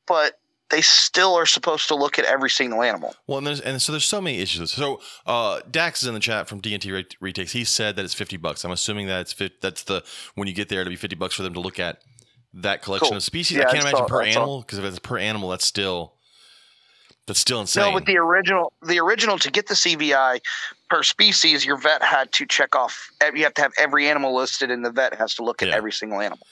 but 0.08 0.36
they 0.70 0.82
still 0.82 1.34
are 1.36 1.46
supposed 1.46 1.88
to 1.88 1.96
look 1.96 2.20
at 2.20 2.26
every 2.26 2.50
single 2.50 2.82
animal. 2.84 3.16
Well, 3.28 3.40
and 3.40 3.48
there's 3.48 3.60
and 3.60 3.82
so 3.82 3.92
there's 3.92 4.06
so 4.06 4.22
many 4.22 4.40
issues. 4.40 4.72
So 4.72 5.02
uh, 5.26 5.62
Dax 5.70 6.04
is 6.04 6.08
in 6.08 6.14
the 6.14 6.20
chat 6.20 6.48
from 6.48 6.62
DNT 6.62 7.06
retakes. 7.20 7.52
He 7.52 7.64
said 7.64 7.96
that 7.96 8.06
it's 8.06 8.14
fifty 8.14 8.38
bucks. 8.38 8.64
I'm 8.64 8.72
assuming 8.72 9.08
that 9.08 9.22
it's 9.22 9.34
fi- 9.34 9.52
that's 9.62 9.84
the 9.84 10.04
when 10.36 10.48
you 10.48 10.54
get 10.54 10.70
there 10.70 10.84
to 10.84 10.90
be 10.90 10.96
fifty 10.96 11.16
bucks 11.16 11.36
for 11.36 11.44
them 11.44 11.54
to 11.56 11.60
look 11.60 11.80
at 11.80 12.02
that 12.54 12.82
collection 12.82 13.10
Cool. 13.10 13.18
of 13.18 13.24
species. 13.24 13.58
Yeah, 13.58 13.64
I 13.68 13.72
can't 13.72 13.82
imagine 13.82 14.00
saw- 14.00 14.08
per 14.08 14.22
animal 14.24 14.62
because 14.62 14.80
if 14.80 14.86
it's 14.86 15.00
per 15.00 15.18
animal, 15.18 15.50
that's 15.50 15.66
still 15.66 16.14
that's 17.30 17.40
still 17.40 17.62
insane. 17.62 17.86
No, 17.86 17.92
but 17.94 18.06
the 18.06 18.18
original, 18.18 18.74
the 18.82 19.00
original 19.00 19.38
to 19.40 19.50
get 19.50 19.68
the 19.68 19.74
CVI 19.76 20.42
per 20.90 21.04
species, 21.04 21.66
your 21.66 21.78
vet 21.78 22.04
had 22.04 22.32
to 22.34 22.46
check 22.46 22.76
off. 22.76 23.10
You 23.34 23.44
have 23.44 23.54
to 23.54 23.62
have 23.62 23.72
every 23.80 24.08
animal 24.10 24.36
listed, 24.36 24.70
and 24.72 24.84
the 24.84 24.92
vet 24.92 25.14
has 25.16 25.34
to 25.36 25.44
look 25.44 25.62
at 25.62 25.70
Yeah. 25.70 25.76
every 25.76 25.92
single 25.94 26.20
animal. 26.20 26.46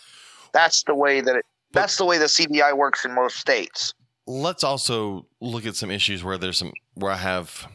That's 0.54 0.84
the 0.84 0.96
way 0.96 1.20
that 1.22 1.36
it. 1.36 1.46
But- 1.74 1.82
That's 1.82 1.98
the 1.98 2.06
way 2.06 2.18
the 2.18 2.30
CVI 2.30 2.72
works 2.74 3.04
in 3.04 3.14
most 3.14 3.38
states. 3.38 3.94
let's 4.26 4.64
also 4.64 5.26
look 5.42 5.66
at 5.66 5.76
some 5.76 5.90
issues 5.92 6.24
where 6.24 6.38
there's 6.38 6.58
some 6.58 6.72
where 6.96 7.12
I 7.12 7.18
have 7.18 7.68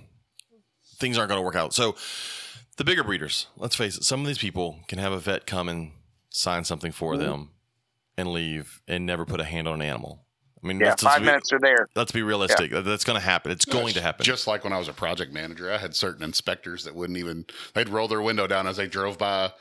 things 0.99 1.19
aren't 1.19 1.29
going 1.31 1.39
to 1.41 1.45
work 1.45 1.57
out. 1.57 1.73
So 1.75 1.97
the 2.77 2.85
bigger 2.85 3.03
breeders, 3.05 3.47
let's 3.57 3.75
face 3.77 3.97
it, 3.97 4.05
some 4.05 4.21
of 4.21 4.27
these 4.27 4.39
people 4.39 4.81
can 4.89 4.99
have 4.99 5.13
a 5.13 5.19
vet 5.19 5.47
come 5.47 5.69
and 5.69 5.93
sign 6.31 6.65
something 6.65 6.93
for 6.93 7.15
Mm-hmm. 7.15 7.23
them 7.23 7.51
and 8.17 8.33
leave 8.33 8.81
and 8.87 9.05
never 9.07 9.25
put 9.25 9.41
a 9.41 9.45
hand 9.45 9.67
on 9.67 9.75
an 9.81 9.83
animal. 9.83 10.25
I 10.63 10.67
mean, 10.67 10.79
Yeah, 10.81 10.95
five 10.97 11.21
be, 11.21 11.27
minutes 11.27 11.53
are 11.53 11.59
there. 11.59 11.89
let's 11.97 12.13
be 12.13 12.23
realistic. 12.23 12.71
That's 12.71 13.05
going 13.05 13.19
to 13.19 13.25
happen. 13.25 13.51
It's 13.51 13.65
going 13.65 13.95
to 13.95 14.01
happen. 14.01 14.25
Just 14.25 14.47
like 14.47 14.63
when 14.65 14.73
I 14.73 14.79
was 14.79 14.89
a 14.89 14.93
project 14.93 15.33
manager, 15.33 15.73
I 15.73 15.79
had 15.79 15.95
certain 15.95 16.23
inspectors 16.23 16.85
that 16.85 16.95
wouldn't 16.95 17.19
even 17.19 17.47
they'd 17.75 17.89
roll 17.89 18.07
their 18.09 18.23
window 18.23 18.47
down 18.47 18.67
as 18.67 18.77
they 18.77 18.87
drove 18.87 19.19
by. 19.19 19.53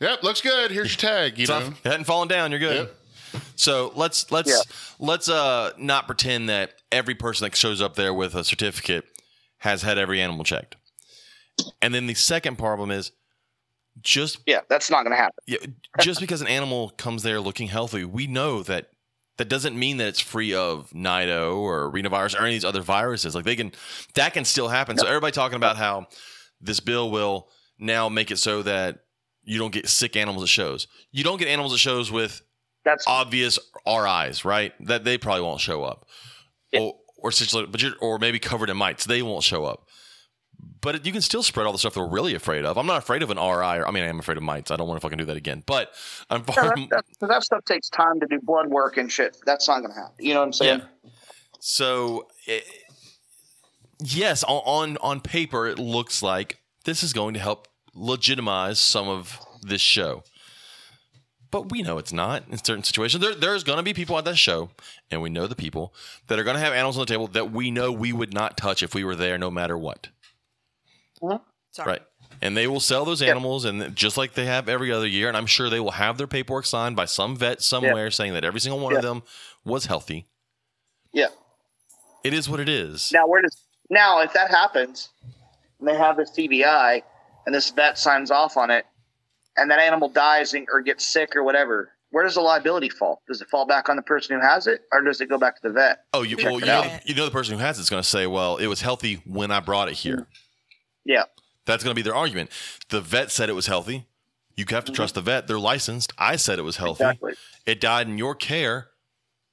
Yep, 0.00 0.22
looks 0.22 0.40
good. 0.40 0.70
Here's 0.70 0.92
your 0.92 1.10
tag. 1.10 1.38
You 1.38 1.46
Tough. 1.46 1.64
know. 1.70 1.76
It 1.84 1.88
hadn't 1.90 2.04
fallen 2.04 2.28
down. 2.28 2.50
You're 2.52 2.60
good. 2.60 2.88
Yep. 3.32 3.42
So 3.56 3.92
let's 3.96 4.30
let's 4.30 4.48
Yeah. 4.50 4.60
let's 5.00 5.28
uh 5.28 5.72
not 5.78 6.06
pretend 6.06 6.48
that 6.48 6.74
every 6.92 7.14
person 7.14 7.44
that 7.46 7.56
shows 7.56 7.82
up 7.82 7.96
there 7.96 8.14
with 8.14 8.34
a 8.34 8.44
certificate 8.44 9.04
has 9.58 9.82
had 9.82 9.98
every 9.98 10.20
animal 10.20 10.44
checked. 10.44 10.76
And 11.82 11.92
then 11.94 12.06
the 12.06 12.14
second 12.14 12.56
problem 12.56 12.90
is 12.90 13.10
just 14.02 14.38
Yeah, 14.46 14.60
that's 14.68 14.90
not 14.90 15.02
going 15.04 15.12
to 15.12 15.16
happen. 15.16 15.38
yeah, 15.46 15.56
just 16.00 16.20
because 16.20 16.40
an 16.42 16.46
animal 16.46 16.90
comes 16.90 17.22
there 17.22 17.40
looking 17.40 17.68
healthy, 17.68 18.04
we 18.04 18.26
know 18.26 18.62
that 18.62 18.90
that 19.38 19.48
doesn't 19.48 19.78
mean 19.78 19.98
that 19.98 20.08
it's 20.08 20.20
free 20.20 20.54
of 20.54 20.94
nido 20.94 21.58
or 21.58 21.90
rhinovirus 21.92 22.34
or 22.34 22.38
any 22.44 22.50
of 22.50 22.54
these 22.54 22.64
other 22.64 22.82
viruses. 22.82 23.34
Like 23.34 23.44
they 23.44 23.56
can 23.56 23.72
that 24.14 24.32
can 24.34 24.44
still 24.44 24.68
happen. 24.68 24.96
So 24.98 25.06
everybody 25.06 25.32
talking 25.32 25.56
about 25.56 25.76
how 25.76 26.06
this 26.60 26.80
bill 26.80 27.10
will 27.10 27.48
now 27.78 28.08
make 28.08 28.30
it 28.30 28.38
so 28.38 28.62
that 28.62 29.00
you 29.42 29.58
don't 29.58 29.72
get 29.72 29.88
sick 29.88 30.16
animals 30.16 30.42
at 30.42 30.48
shows. 30.48 30.88
You 31.12 31.22
don't 31.24 31.38
get 31.38 31.48
animals 31.48 31.72
at 31.72 31.78
shows 31.78 32.10
with 32.10 32.42
That's 32.84 33.04
obvious 33.06 33.58
RIs, 33.86 34.44
right? 34.44 34.72
That 34.86 35.04
they 35.04 35.18
probably 35.18 35.42
won't 35.42 35.60
show 35.60 35.84
up, 35.84 36.06
Yeah. 36.72 36.80
or 36.80 36.94
or 37.18 37.30
but 37.66 37.82
you're, 37.82 37.92
or 38.00 38.18
maybe 38.18 38.38
covered 38.38 38.70
in 38.70 38.76
mites, 38.76 39.04
they 39.06 39.22
won't 39.22 39.42
show 39.42 39.64
up. 39.64 39.85
But 40.80 41.04
you 41.04 41.12
can 41.12 41.20
still 41.22 41.42
spread 41.42 41.66
all 41.66 41.72
the 41.72 41.78
stuff 41.78 41.94
that 41.94 42.00
we're 42.00 42.08
really 42.08 42.34
afraid 42.34 42.64
of. 42.64 42.76
I'm 42.78 42.86
not 42.86 42.98
afraid 42.98 43.22
of 43.22 43.30
an 43.30 43.38
RI. 43.38 43.42
Or, 43.80 43.86
I 43.86 43.90
mean, 43.90 44.04
I 44.04 44.06
am 44.06 44.18
afraid 44.18 44.36
of 44.36 44.42
mites. 44.44 44.70
I 44.70 44.76
don't 44.76 44.86
want 44.86 45.00
to 45.00 45.04
fucking 45.04 45.18
do 45.18 45.24
that 45.24 45.36
again. 45.36 45.62
But 45.66 45.92
I'm 46.30 46.44
Yeah, 46.48 46.54
far. 46.54 46.64
that, 46.64 46.76
that, 46.90 47.04
'cause 47.20 47.28
that 47.28 47.42
stuff 47.42 47.64
takes 47.64 47.88
time 47.88 48.20
to 48.20 48.26
do 48.26 48.38
blood 48.42 48.68
work 48.68 48.96
and 48.96 49.10
shit. 49.10 49.36
That's 49.46 49.66
not 49.68 49.80
going 49.80 49.92
to 49.92 49.98
happen. 49.98 50.14
You 50.18 50.34
know 50.34 50.40
what 50.40 50.46
I'm 50.46 50.52
saying? 50.52 50.80
yeah. 50.80 51.10
So, 51.60 52.28
eh, 52.46 52.60
yes, 54.00 54.44
on, 54.44 54.62
on 54.64 54.96
on 54.98 55.20
paper, 55.20 55.66
it 55.66 55.78
looks 55.78 56.22
like 56.22 56.58
this 56.84 57.02
is 57.02 57.12
going 57.12 57.34
to 57.34 57.40
help 57.40 57.66
legitimize 57.94 58.78
some 58.78 59.08
of 59.08 59.40
this 59.62 59.80
show. 59.80 60.22
But 61.50 61.70
we 61.70 61.82
know 61.82 61.96
it's 61.98 62.12
not 62.12 62.42
in 62.50 62.58
certain 62.58 62.82
situations. 62.84 63.22
There, 63.22 63.34
there's 63.34 63.64
going 63.64 63.78
to 63.78 63.82
be 63.82 63.94
people 63.94 64.18
at 64.18 64.24
that 64.26 64.36
show, 64.36 64.70
and 65.10 65.22
we 65.22 65.30
know 65.30 65.46
the 65.46 65.54
people 65.56 65.94
that 66.26 66.38
are 66.38 66.44
going 66.44 66.56
to 66.56 66.60
have 66.62 66.72
animals 66.72 66.98
on 66.98 67.02
the 67.02 67.06
table 67.06 67.28
that 67.28 67.50
we 67.52 67.70
know 67.70 67.90
we 67.90 68.12
would 68.12 68.34
not 68.34 68.56
touch 68.56 68.82
if 68.82 68.94
we 68.94 69.04
were 69.04 69.16
there, 69.16 69.38
no 69.38 69.50
matter 69.50 69.78
what. 69.78 70.08
Mm-hmm. 71.22 71.42
Sorry. 71.72 71.88
Right. 71.88 72.02
And 72.42 72.56
they 72.56 72.66
will 72.66 72.80
sell 72.80 73.04
those 73.04 73.22
animals, 73.22 73.64
and 73.64 73.94
just 73.94 74.16
like 74.16 74.34
they 74.34 74.46
have 74.46 74.68
every 74.68 74.92
other 74.92 75.06
year, 75.06 75.28
and 75.28 75.36
I'm 75.36 75.46
sure 75.46 75.70
they 75.70 75.80
will 75.80 75.92
have 75.92 76.18
their 76.18 76.26
paperwork 76.26 76.66
signed 76.66 76.96
by 76.96 77.04
some 77.06 77.36
vet 77.36 77.62
somewhere 77.62 78.10
saying 78.10 78.34
that 78.34 78.44
every 78.44 78.60
single 78.60 78.80
one 78.80 78.96
of 78.96 79.02
them 79.02 79.22
was 79.64 79.86
healthy. 79.86 80.26
Yeah. 81.12 81.28
It 82.24 82.34
is 82.34 82.48
what 82.48 82.60
it 82.60 82.68
is. 82.68 83.10
Now, 83.12 83.26
where 83.26 83.42
does 83.42 83.56
now 83.88 84.20
if 84.20 84.32
that 84.32 84.50
happens, 84.50 85.10
and 85.78 85.88
they 85.88 85.96
have 85.96 86.16
this 86.16 86.30
CVI, 86.32 87.02
and 87.46 87.54
this 87.54 87.70
vet 87.70 87.98
signs 87.98 88.30
off 88.30 88.56
on 88.56 88.70
it, 88.70 88.84
and 89.56 89.70
that 89.70 89.78
animal 89.78 90.08
dies 90.08 90.54
or 90.54 90.80
gets 90.80 91.06
sick 91.06 91.36
or 91.36 91.44
whatever, 91.44 91.90
where 92.10 92.24
does 92.24 92.34
the 92.34 92.40
liability 92.40 92.88
fall? 92.88 93.22
Does 93.28 93.40
it 93.40 93.48
fall 93.48 93.66
back 93.66 93.88
on 93.88 93.96
the 93.96 94.02
person 94.02 94.38
who 94.38 94.46
has 94.46 94.66
it, 94.66 94.82
or 94.92 95.02
does 95.02 95.20
it 95.20 95.28
go 95.28 95.38
back 95.38 95.56
to 95.56 95.68
the 95.68 95.72
vet? 95.74 96.04
Oh, 96.12 96.22
you, 96.22 96.36
well, 96.36 96.58
you 96.58 96.66
know, 96.66 96.98
you 97.04 97.14
know 97.14 97.24
the 97.24 97.30
person 97.30 97.54
who 97.54 97.60
has 97.60 97.78
it's 97.78 97.90
going 97.90 98.02
to 98.02 98.08
say, 98.08 98.26
"Well, 98.26 98.56
it 98.56 98.66
was 98.66 98.80
healthy 98.80 99.22
when 99.24 99.50
I 99.50 99.60
brought 99.60 99.88
it 99.88 99.94
here." 99.94 100.16
Mm-hmm. 100.16 100.45
Yeah. 101.06 101.24
That's 101.64 101.82
going 101.82 101.92
to 101.92 101.98
be 101.98 102.02
their 102.02 102.14
argument. 102.14 102.50
The 102.90 103.00
vet 103.00 103.30
said 103.30 103.48
it 103.48 103.54
was 103.54 103.66
healthy. 103.66 104.06
You 104.56 104.64
have 104.70 104.84
to 104.86 104.92
trust 104.92 105.14
the 105.14 105.20
vet. 105.20 105.46
They're 105.46 105.58
licensed. 105.58 106.12
I 106.18 106.36
said 106.36 106.58
it 106.58 106.62
was 106.62 106.76
healthy. 106.76 107.04
Exactly. 107.04 107.34
It 107.66 107.80
died 107.80 108.08
in 108.08 108.18
your 108.18 108.34
care. 108.34 108.88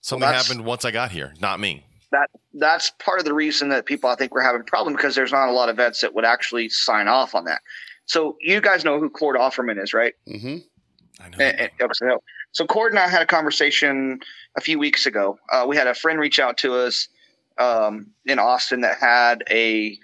Something 0.01 0.21
that's- 0.27 0.47
happened 0.47 0.65
once 0.65 0.85
I 0.85 0.91
got 0.91 1.11
here, 1.11 1.33
not 1.39 1.59
me. 1.59 1.85
That 2.11 2.29
that's 2.53 2.91
part 2.99 3.17
of 3.19 3.25
the 3.25 3.33
reason 3.33 3.69
that 3.69 3.85
people 3.85 4.07
I 4.09 4.15
think 4.15 4.33
we're 4.35 4.43
having 4.43 4.61
a 4.61 4.65
problem 4.65 4.95
because 4.95 5.15
there's 5.15 5.31
not 5.31 5.49
a 5.49 5.51
lot 5.51 5.69
of 5.69 5.77
vets 5.77 6.01
that 6.01 6.13
would 6.13 6.25
actually 6.25 6.69
sign 6.69 7.07
off 7.07 7.33
on 7.33 7.45
that. 7.45 7.61
So 8.05 8.37
you 8.39 8.61
guys 8.61 8.85
know 8.85 8.99
who 8.99 9.09
Cord 9.09 9.35
Offerman 9.35 9.81
is, 9.81 9.93
right? 9.93 10.13
Mm-hmm. 10.27 10.57
I 11.23 11.29
know. 11.29 11.37
And- 11.39 11.71
and- 11.79 11.91
so- 11.95 12.23
so 12.51 12.67
Cord 12.67 12.91
and 12.91 12.99
I 12.99 13.07
had 13.07 13.23
a 13.23 13.25
conversation 13.25 14.19
a 14.55 14.61
few 14.61 14.77
weeks 14.77 15.07
ago. 15.07 15.39
Uh, 15.51 15.65
we 15.67 15.75
had 15.75 15.87
a 15.87 15.95
friend 15.95 16.19
reach 16.19 16.37
out 16.39 16.57
to 16.59 16.75
us 16.75 17.07
um, 17.57 18.11
in 18.27 18.37
Austin 18.37 18.81
that 18.81 18.97
had 18.99 19.43
a, 19.49 19.97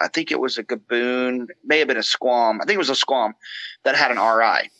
I 0.00 0.08
think 0.08 0.30
it 0.30 0.40
was 0.40 0.58
a 0.58 0.64
gaboon, 0.64 1.46
may 1.64 1.78
have 1.80 1.88
been 1.88 1.96
a 1.96 2.02
squam. 2.02 2.60
I 2.60 2.64
think 2.64 2.76
it 2.76 2.78
was 2.78 2.90
a 2.90 2.94
squam 2.94 3.34
that 3.84 3.96
had 3.96 4.10
an 4.10 4.18
RI. 4.18 4.70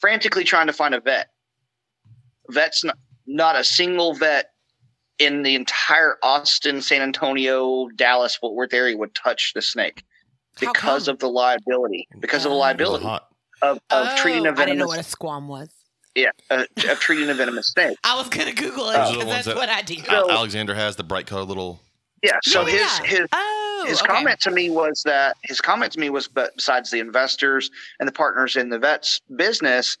Frantically 0.00 0.44
trying 0.44 0.66
to 0.68 0.72
find 0.72 0.94
a 0.94 1.00
vet. 1.00 1.28
Vet's 2.50 2.84
not, 2.84 2.96
not 3.26 3.56
a 3.56 3.64
single 3.64 4.14
vet 4.14 4.50
in 5.18 5.42
the 5.42 5.54
entire 5.56 6.16
Austin, 6.22 6.80
San 6.80 7.02
Antonio, 7.02 7.88
Dallas, 7.96 8.36
Fort 8.36 8.54
Worth 8.54 8.72
area 8.72 8.96
would 8.96 9.14
touch 9.14 9.52
the 9.54 9.62
snake 9.62 10.04
because 10.60 11.08
of 11.08 11.18
the 11.18 11.28
liability. 11.28 12.06
Because 12.20 12.44
of 12.44 12.50
the 12.50 12.56
Oh. 12.56 12.62
It 12.64 12.78
was 12.78 12.78
liability 12.78 13.04
hot. 13.04 13.28
of, 13.62 13.80
of 13.90 14.16
treating 14.16 14.46
a 14.46 14.50
Oh, 14.50 14.52
I 14.52 14.64
didn't 14.66 14.78
know 14.78 14.86
what 14.86 15.00
a 15.00 15.02
squam 15.02 15.48
was. 15.48 15.68
yeah 16.14 16.30
uh, 16.50 16.64
of 16.88 17.00
treating 17.00 17.28
a 17.28 17.34
venomous 17.34 17.68
snake. 17.72 17.96
I 18.04 18.16
was 18.16 18.28
gonna 18.28 18.52
Google 18.52 18.90
it 18.90 18.92
Those 18.94 19.08
are 19.08 19.12
the 19.12 19.18
because 19.18 19.24
ones 19.26 19.30
that's 19.30 19.46
that- 19.48 19.56
what 19.56 19.68
I 19.68 19.82
do. 19.82 19.96
So- 19.96 20.30
Alexander 20.30 20.74
has 20.76 20.94
the 20.96 21.04
bright 21.04 21.26
color 21.26 21.42
little. 21.42 21.80
Yeah. 22.22 22.38
So 22.44 22.66
Yeah, 22.66 22.72
his 22.72 22.80
yeah. 23.00 23.06
his 23.06 23.28
oh, 23.32 23.67
his 23.88 24.00
okay. 24.02 24.12
comment 24.12 24.40
to 24.40 24.50
me 24.50 24.70
was 24.70 25.02
that 25.04 25.36
his 25.42 25.60
comment 25.60 25.92
to 25.92 26.00
me 26.00 26.10
was 26.10 26.28
but 26.28 26.54
besides 26.56 26.90
the 26.90 27.00
investors 27.00 27.70
and 27.98 28.08
the 28.08 28.12
partners 28.12 28.56
in 28.56 28.68
the 28.68 28.78
vets 28.78 29.20
business 29.36 29.96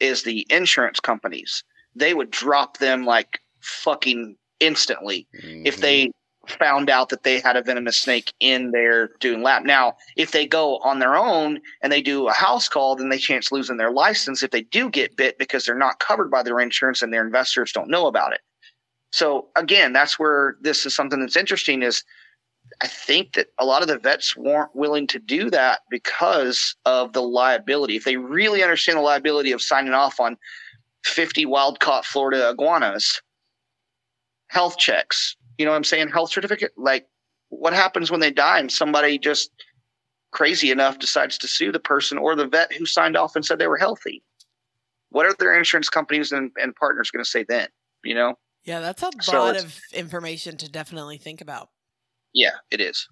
is 0.00 0.22
the 0.22 0.46
insurance 0.50 1.00
companies 1.00 1.62
they 1.94 2.14
would 2.14 2.30
drop 2.30 2.78
them 2.78 3.04
like 3.04 3.40
fucking 3.60 4.36
instantly 4.60 5.26
if 5.32 5.76
Mhm. 5.76 5.80
they 5.80 6.10
found 6.48 6.88
out 6.88 7.08
that 7.08 7.24
they 7.24 7.40
had 7.40 7.56
a 7.56 7.62
venomous 7.62 7.96
snake 7.96 8.32
in 8.38 8.70
their 8.70 9.08
doing 9.18 9.42
lab 9.42 9.64
now 9.64 9.96
if 10.16 10.30
they 10.30 10.46
go 10.46 10.78
on 10.78 11.00
their 11.00 11.16
own 11.16 11.60
and 11.82 11.92
they 11.92 12.00
do 12.00 12.28
a 12.28 12.32
house 12.32 12.68
call 12.68 12.94
then 12.94 13.08
they 13.08 13.18
chance 13.18 13.50
losing 13.50 13.76
their 13.76 13.90
license 13.90 14.42
if 14.42 14.52
they 14.52 14.62
do 14.62 14.88
get 14.88 15.16
bit 15.16 15.38
because 15.38 15.66
they're 15.66 15.74
not 15.74 15.98
covered 15.98 16.30
by 16.30 16.42
their 16.42 16.60
insurance 16.60 17.02
and 17.02 17.12
their 17.12 17.24
investors 17.24 17.72
don't 17.72 17.90
know 17.90 18.06
about 18.06 18.32
it 18.32 18.40
so 19.10 19.48
again 19.56 19.92
that's 19.92 20.18
where 20.20 20.56
this 20.60 20.86
is 20.86 20.94
something 20.94 21.20
that's 21.20 21.36
interesting 21.36 21.82
is 21.82 22.04
I 22.82 22.86
think 22.86 23.34
that 23.34 23.48
a 23.58 23.64
lot 23.64 23.82
of 23.82 23.88
the 23.88 23.98
vets 23.98 24.36
weren't 24.36 24.74
willing 24.74 25.06
to 25.08 25.18
do 25.18 25.50
that 25.50 25.80
because 25.90 26.74
of 26.84 27.12
the 27.12 27.22
liability. 27.22 27.96
If 27.96 28.04
they 28.04 28.16
really 28.16 28.62
understand 28.62 28.98
the 28.98 29.02
liability 29.02 29.52
of 29.52 29.62
signing 29.62 29.94
off 29.94 30.20
on 30.20 30.36
50 31.04 31.46
wild 31.46 31.80
caught 31.80 32.04
Florida 32.04 32.50
iguanas, 32.50 33.22
health 34.48 34.76
checks, 34.76 35.36
you 35.56 35.64
know 35.64 35.70
what 35.70 35.78
I'm 35.78 35.84
saying? 35.84 36.08
Health 36.08 36.30
certificate. 36.30 36.72
Like, 36.76 37.06
what 37.48 37.72
happens 37.72 38.10
when 38.10 38.20
they 38.20 38.30
die 38.30 38.58
and 38.58 38.70
somebody 38.70 39.18
just 39.18 39.50
crazy 40.32 40.70
enough 40.70 40.98
decides 40.98 41.38
to 41.38 41.48
sue 41.48 41.72
the 41.72 41.80
person 41.80 42.18
or 42.18 42.36
the 42.36 42.46
vet 42.46 42.72
who 42.74 42.84
signed 42.84 43.16
off 43.16 43.36
and 43.36 43.44
said 43.44 43.58
they 43.58 43.68
were 43.68 43.78
healthy? 43.78 44.22
What 45.10 45.24
are 45.24 45.34
their 45.38 45.56
insurance 45.56 45.88
companies 45.88 46.30
and, 46.30 46.50
and 46.60 46.74
partners 46.76 47.10
going 47.10 47.24
to 47.24 47.30
say 47.30 47.44
then? 47.48 47.68
You 48.04 48.14
know? 48.14 48.34
Yeah, 48.64 48.80
that's 48.80 49.02
a 49.02 49.10
So 49.22 49.44
lot 49.44 49.56
of 49.56 49.80
information 49.94 50.58
to 50.58 50.70
definitely 50.70 51.16
think 51.16 51.40
about. 51.40 51.70
Yeah, 52.36 52.50
it 52.70 52.80
is. 52.82 53.08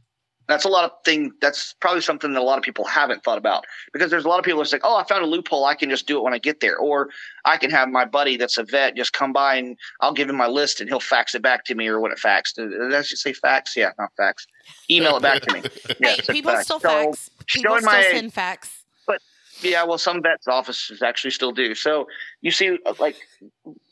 That's 0.46 0.66
a 0.66 0.68
lot 0.68 0.84
of 0.84 0.90
thing. 1.06 1.32
That's 1.40 1.74
probably 1.80 2.02
something 2.02 2.34
that 2.34 2.38
a 2.40 2.44
lot 2.44 2.58
of 2.58 2.64
people 2.64 2.84
haven't 2.84 3.24
thought 3.24 3.38
about 3.38 3.64
because 3.94 4.10
there's 4.10 4.26
a 4.26 4.28
lot 4.28 4.38
of 4.38 4.44
people 4.44 4.58
that's 4.60 4.74
like, 4.74 4.82
oh, 4.84 4.94
I 4.96 5.04
found 5.04 5.24
a 5.24 5.26
loophole. 5.26 5.64
I 5.64 5.74
can 5.74 5.88
just 5.88 6.06
do 6.06 6.18
it 6.18 6.22
when 6.22 6.34
I 6.34 6.38
get 6.38 6.60
there, 6.60 6.76
or 6.76 7.08
I 7.46 7.56
can 7.56 7.70
have 7.70 7.88
my 7.88 8.04
buddy 8.04 8.36
that's 8.36 8.58
a 8.58 8.62
vet 8.64 8.94
just 8.94 9.14
come 9.14 9.32
by 9.32 9.54
and 9.54 9.78
I'll 10.02 10.12
give 10.12 10.28
him 10.28 10.36
my 10.36 10.46
list 10.46 10.80
and 10.82 10.90
he'll 10.90 11.00
fax 11.00 11.34
it 11.34 11.40
back 11.40 11.64
to 11.64 11.74
me 11.74 11.86
or 11.88 11.98
what 11.98 12.12
it 12.12 12.18
faxed. 12.18 12.56
Did 12.56 12.74
I 12.94 13.00
just 13.00 13.22
say 13.22 13.32
fax? 13.32 13.74
Yeah, 13.74 13.92
not 13.98 14.10
fax. 14.18 14.46
Email 14.90 15.16
it 15.16 15.22
back 15.22 15.40
to 15.42 15.54
me. 15.54 15.62
Yeah, 15.98 16.16
hey, 16.16 16.20
people 16.34 16.52
fax. 16.52 16.64
still 16.66 16.80
So, 16.80 16.88
fax. 16.90 17.30
People 17.46 17.78
still 17.78 17.86
my- 17.90 18.02
send 18.12 18.34
fax. 18.34 18.84
But 19.06 19.22
Yeah, 19.62 19.84
well, 19.84 19.96
some 19.96 20.20
vets 20.20 20.46
offices 20.46 21.00
actually 21.00 21.30
still 21.30 21.52
do. 21.52 21.74
So 21.74 22.06
you 22.42 22.50
see, 22.50 22.78
uh, 22.84 22.92
like, 22.98 23.16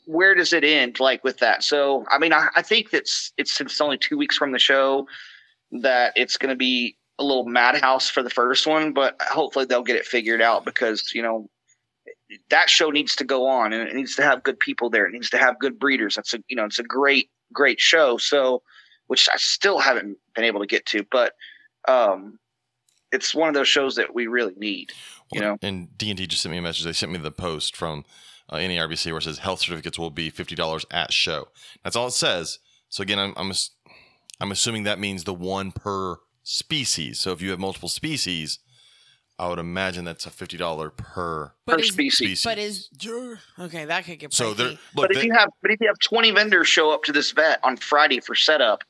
where 0.05 0.35
does 0.35 0.53
it 0.53 0.63
end? 0.63 0.99
Like 0.99 1.23
with 1.23 1.39
that. 1.39 1.63
So 1.63 2.05
I 2.09 2.17
mean, 2.17 2.33
I, 2.33 2.47
I 2.55 2.61
think 2.61 2.91
that's 2.91 3.31
it's 3.37 3.53
since 3.53 3.73
it's 3.73 3.81
only 3.81 3.97
two 3.97 4.17
weeks 4.17 4.37
from 4.37 4.51
the 4.51 4.59
show 4.59 5.07
that 5.71 6.13
it's 6.15 6.37
going 6.37 6.49
to 6.49 6.55
be 6.55 6.97
a 7.19 7.23
little 7.23 7.45
madhouse 7.45 8.09
for 8.09 8.23
the 8.23 8.29
first 8.29 8.67
one, 8.67 8.93
but 8.93 9.15
hopefully 9.21 9.65
they'll 9.65 9.83
get 9.83 9.95
it 9.95 10.05
figured 10.05 10.41
out 10.41 10.65
because 10.65 11.11
you 11.13 11.21
know 11.21 11.49
that 12.49 12.69
show 12.69 12.89
needs 12.89 13.15
to 13.15 13.23
go 13.23 13.47
on 13.47 13.73
and 13.73 13.87
it 13.87 13.95
needs 13.95 14.15
to 14.15 14.23
have 14.23 14.43
good 14.43 14.59
people 14.59 14.89
there. 14.89 15.05
It 15.05 15.13
needs 15.13 15.29
to 15.31 15.37
have 15.37 15.59
good 15.59 15.79
breeders. 15.79 16.15
That's 16.15 16.33
a 16.33 16.39
you 16.47 16.55
know 16.55 16.65
it's 16.65 16.79
a 16.79 16.83
great 16.83 17.29
great 17.51 17.79
show. 17.79 18.17
So 18.17 18.61
which 19.07 19.27
I 19.31 19.35
still 19.37 19.79
haven't 19.79 20.17
been 20.33 20.45
able 20.45 20.61
to 20.61 20.65
get 20.65 20.85
to, 20.87 21.05
but 21.11 21.33
um, 21.87 22.39
it's 23.11 23.35
one 23.35 23.49
of 23.49 23.53
those 23.53 23.67
shows 23.67 23.95
that 23.95 24.15
we 24.15 24.27
really 24.27 24.55
need. 24.55 24.91
You 25.31 25.41
know. 25.41 25.57
And 25.61 25.95
D 25.97 26.09
and 26.09 26.17
D 26.17 26.27
just 26.27 26.41
sent 26.41 26.51
me 26.51 26.57
a 26.57 26.61
message. 26.61 26.83
They 26.83 26.93
sent 26.93 27.11
me 27.11 27.17
the 27.17 27.31
post 27.31 27.75
from 27.75 28.05
uh, 28.49 28.55
RBC 28.57 29.07
where 29.07 29.17
it 29.19 29.23
says 29.23 29.39
health 29.39 29.59
certificates 29.61 29.97
will 29.99 30.09
be 30.11 30.29
fifty 30.29 30.55
dollars 30.55 30.85
at 30.91 31.11
show. 31.13 31.47
That's 31.83 31.95
all 31.95 32.07
it 32.07 32.11
says. 32.11 32.59
So 32.89 33.01
again, 33.01 33.19
I'm 33.19 33.33
I'm, 33.37 33.49
ass- 33.51 33.71
I'm 34.39 34.51
assuming 34.51 34.83
that 34.83 34.99
means 34.99 35.23
the 35.23 35.33
one 35.33 35.71
per 35.71 36.17
species. 36.43 37.19
So 37.19 37.31
if 37.31 37.41
you 37.41 37.49
have 37.51 37.59
multiple 37.59 37.89
species, 37.89 38.59
I 39.39 39.47
would 39.49 39.59
imagine 39.59 40.05
that's 40.05 40.25
a 40.25 40.29
fifty 40.29 40.57
dollar 40.57 40.89
per 40.89 41.53
But 41.65 41.77
per 41.77 41.81
is, 41.81 41.87
species. 41.89 42.41
species. 42.41 42.43
but 42.43 42.57
is 42.57 42.89
okay? 43.59 43.85
That 43.85 44.05
could 44.05 44.19
get 44.19 44.33
so 44.33 44.53
pricey. 44.53 44.57
there. 44.57 44.67
Look, 44.67 44.79
but 44.95 45.11
if 45.11 45.17
they- 45.21 45.25
you 45.27 45.33
have 45.33 45.49
but 45.61 45.71
if 45.71 45.79
you 45.81 45.87
have 45.87 45.99
20 45.99 46.31
vendors 46.31 46.67
show 46.67 46.91
up 46.93 47.03
to 47.03 47.11
this 47.11 47.31
vet 47.31 47.59
on 47.63 47.77
Friday 47.77 48.19
for 48.19 48.35
setup 48.35 48.83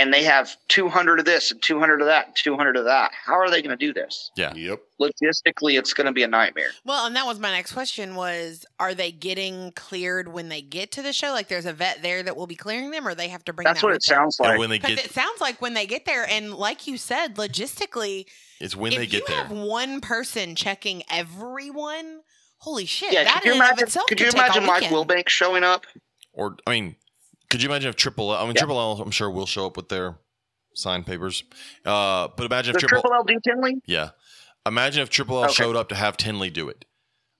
and 0.00 0.12
they 0.14 0.24
have 0.24 0.56
200 0.68 1.18
of 1.20 1.24
this 1.26 1.50
and 1.50 1.60
200 1.62 2.00
of 2.00 2.06
that 2.06 2.26
and 2.28 2.36
200 2.36 2.76
of 2.76 2.84
that, 2.86 3.12
how 3.26 3.34
are 3.34 3.50
they 3.50 3.60
going 3.60 3.76
to 3.76 3.86
do 3.86 3.92
this? 3.92 4.30
yeah. 4.36 4.54
Yep. 4.54 4.80
Logistically, 5.00 5.78
it's 5.78 5.94
going 5.94 6.06
to 6.06 6.12
be 6.12 6.22
a 6.22 6.28
nightmare. 6.28 6.70
Well, 6.84 7.06
and 7.06 7.16
that 7.16 7.24
was 7.24 7.38
my 7.38 7.50
next 7.50 7.72
question 7.72 8.14
was 8.16 8.66
are 8.78 8.94
they 8.94 9.10
getting 9.12 9.72
cleared 9.72 10.28
when 10.28 10.48
they 10.50 10.60
get 10.60 10.92
to 10.92 11.02
the 11.02 11.12
show? 11.12 11.30
Like 11.32 11.48
there's 11.48 11.64
a 11.66 11.72
vet 11.72 12.02
there 12.02 12.22
that 12.22 12.36
will 12.36 12.46
be 12.46 12.54
clearing 12.56 12.90
them 12.90 13.06
or 13.08 13.14
they 13.14 13.28
have 13.28 13.44
to 13.46 13.52
bring 13.52 13.64
them 13.64 13.70
back? 13.74 13.74
That's 13.76 13.80
that 13.82 13.86
what 13.86 13.96
it 13.96 14.04
them? 14.06 14.16
sounds 14.16 14.38
And 14.40 14.48
like. 14.48 14.58
when 14.58 14.70
they 14.70 14.78
Because 14.78 14.96
get, 14.96 15.04
it 15.06 15.12
sounds 15.12 15.40
like 15.40 15.60
when 15.62 15.74
they 15.74 15.86
get 15.86 16.04
there, 16.04 16.26
and 16.28 16.52
like 16.54 16.86
you 16.86 16.96
said, 16.98 17.36
logistically, 17.36 18.26
it's 18.60 18.76
when 18.76 18.90
they 18.94 19.06
get 19.06 19.20
you 19.22 19.26
there. 19.28 19.36
have 19.44 19.50
one 19.50 20.00
person 20.02 20.54
checking 20.54 21.02
everyone, 21.10 22.20
holy 22.58 22.84
shit! 22.84 23.12
yeah, 23.12 23.24
that 23.24 23.42
could 23.42 23.46
you 23.46 23.54
in 23.54 23.60
and 23.62 23.72
of 23.72 23.78
imagine? 23.78 24.02
Could 24.06 24.18
could 24.18 24.20
you 24.20 24.28
imagine 24.38 24.66
Mike 24.66 24.82
weekend. 24.90 25.08
Wilbank 25.08 25.28
showing 25.28 25.64
up? 25.64 25.86
Or 26.34 26.56
I 26.66 26.70
mean, 26.72 26.96
could 27.50 27.62
you 27.62 27.68
imagine 27.68 27.90
if 27.90 27.96
Triple 27.96 28.32
L? 28.32 28.38
I 28.38 28.42
mean, 28.46 28.54
Yeah. 28.54 28.60
Triple 28.60 28.78
L, 28.80 29.00
I'm 29.02 29.10
sure 29.10 29.28
will 29.30 29.46
show 29.46 29.66
up 29.66 29.76
with 29.76 29.88
their 29.90 30.16
signed 30.74 31.04
papers. 31.06 31.44
Uh, 31.84 32.28
but 32.36 32.44
imagine 32.46 32.74
if 32.74 32.80
Does 32.80 32.88
Triple, 32.88 33.02
Triple 33.02 33.16
L 33.16 33.24
do 33.24 33.38
Tinley? 33.44 33.82
yeah, 33.86 34.10
imagine 34.64 35.02
if 35.02 35.10
Triple 35.10 35.36
L 35.38 35.44
Okay. 35.44 35.52
showed 35.54 35.76
up 35.76 35.88
to 35.90 35.94
have 35.94 36.16
Tinley 36.16 36.48
do 36.50 36.68
it. 36.68 36.84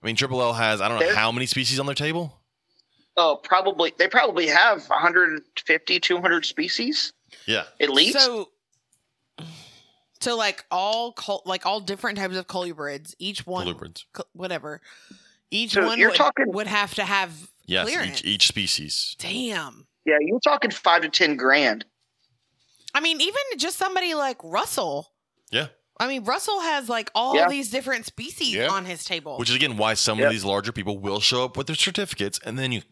I 0.03 0.07
mean, 0.07 0.17
Triple 0.17 0.43
L 0.43 0.53
has 0.55 0.81
I 0.81 0.89
don't 0.89 0.99
know 0.99 1.07
There- 1.07 1.15
how 1.15 1.31
many 1.33 1.47
species 1.47 1.79
on 1.81 1.87
their 1.87 1.95
table. 1.95 2.37
Oh, 3.17 3.37
probably. 3.43 3.93
They 3.99 4.09
probably 4.09 4.47
have 4.47 4.89
150, 4.89 6.01
200 6.01 6.47
species 6.47 7.13
Yeah, 7.47 7.65
at 7.81 7.91
least. 7.91 8.19
So, 8.19 8.51
so 10.21 10.37
like 10.37 10.65
all 10.71 11.13
col- 11.13 11.43
like 11.45 11.67
all 11.67 11.81
different 11.81 12.19
types 12.19 12.37
of 12.37 12.47
colubrids, 12.47 13.15
each 13.19 13.47
one, 13.47 13.67
colubrids. 13.67 14.05
co- 14.13 14.25
whatever, 14.33 14.81
each 15.51 15.73
So 15.73 15.87
one 15.87 15.99
you're 15.99 16.11
would, 16.11 16.17
talking- 16.17 16.53
would 16.53 16.67
have 16.67 16.95
to 16.95 17.05
have 17.05 17.51
Yes, 17.67 17.89
each 17.91 18.25
each 18.25 18.47
species. 18.49 19.17
Damn. 19.19 19.87
Yeah, 20.05 20.17
you're 20.21 20.41
talking 20.41 20.71
five 20.71 21.03
to 21.03 21.09
10 21.09 21.37
grand. 21.37 21.85
I 22.95 23.01
mean, 23.01 23.21
even 23.21 23.41
just 23.59 23.79
somebody 23.79 24.15
like 24.15 24.39
Russell. 24.43 25.13
Yeah. 25.51 25.69
I 25.99 26.09
mean, 26.09 26.25
Russell 26.25 26.61
has 26.61 26.89
like 26.89 27.11
all 27.15 27.37
Yeah. 27.37 27.49
these 27.49 27.71
different 27.71 28.07
species 28.07 28.55
Yeah. 28.55 28.69
on 28.69 28.85
his 28.87 29.05
table. 29.05 29.37
Which 29.39 29.51
is 29.51 29.57
again 29.57 29.77
why 29.77 29.95
some 29.95 30.19
Yep. 30.19 30.27
of 30.27 30.33
these 30.33 30.45
larger 30.45 30.73
people 30.73 30.99
will 30.99 31.21
show 31.21 31.45
up 31.45 31.57
with 31.57 31.67
their 31.67 31.77
certificates, 31.77 32.41
and 32.45 32.59
then 32.59 32.73
you, 32.73 32.83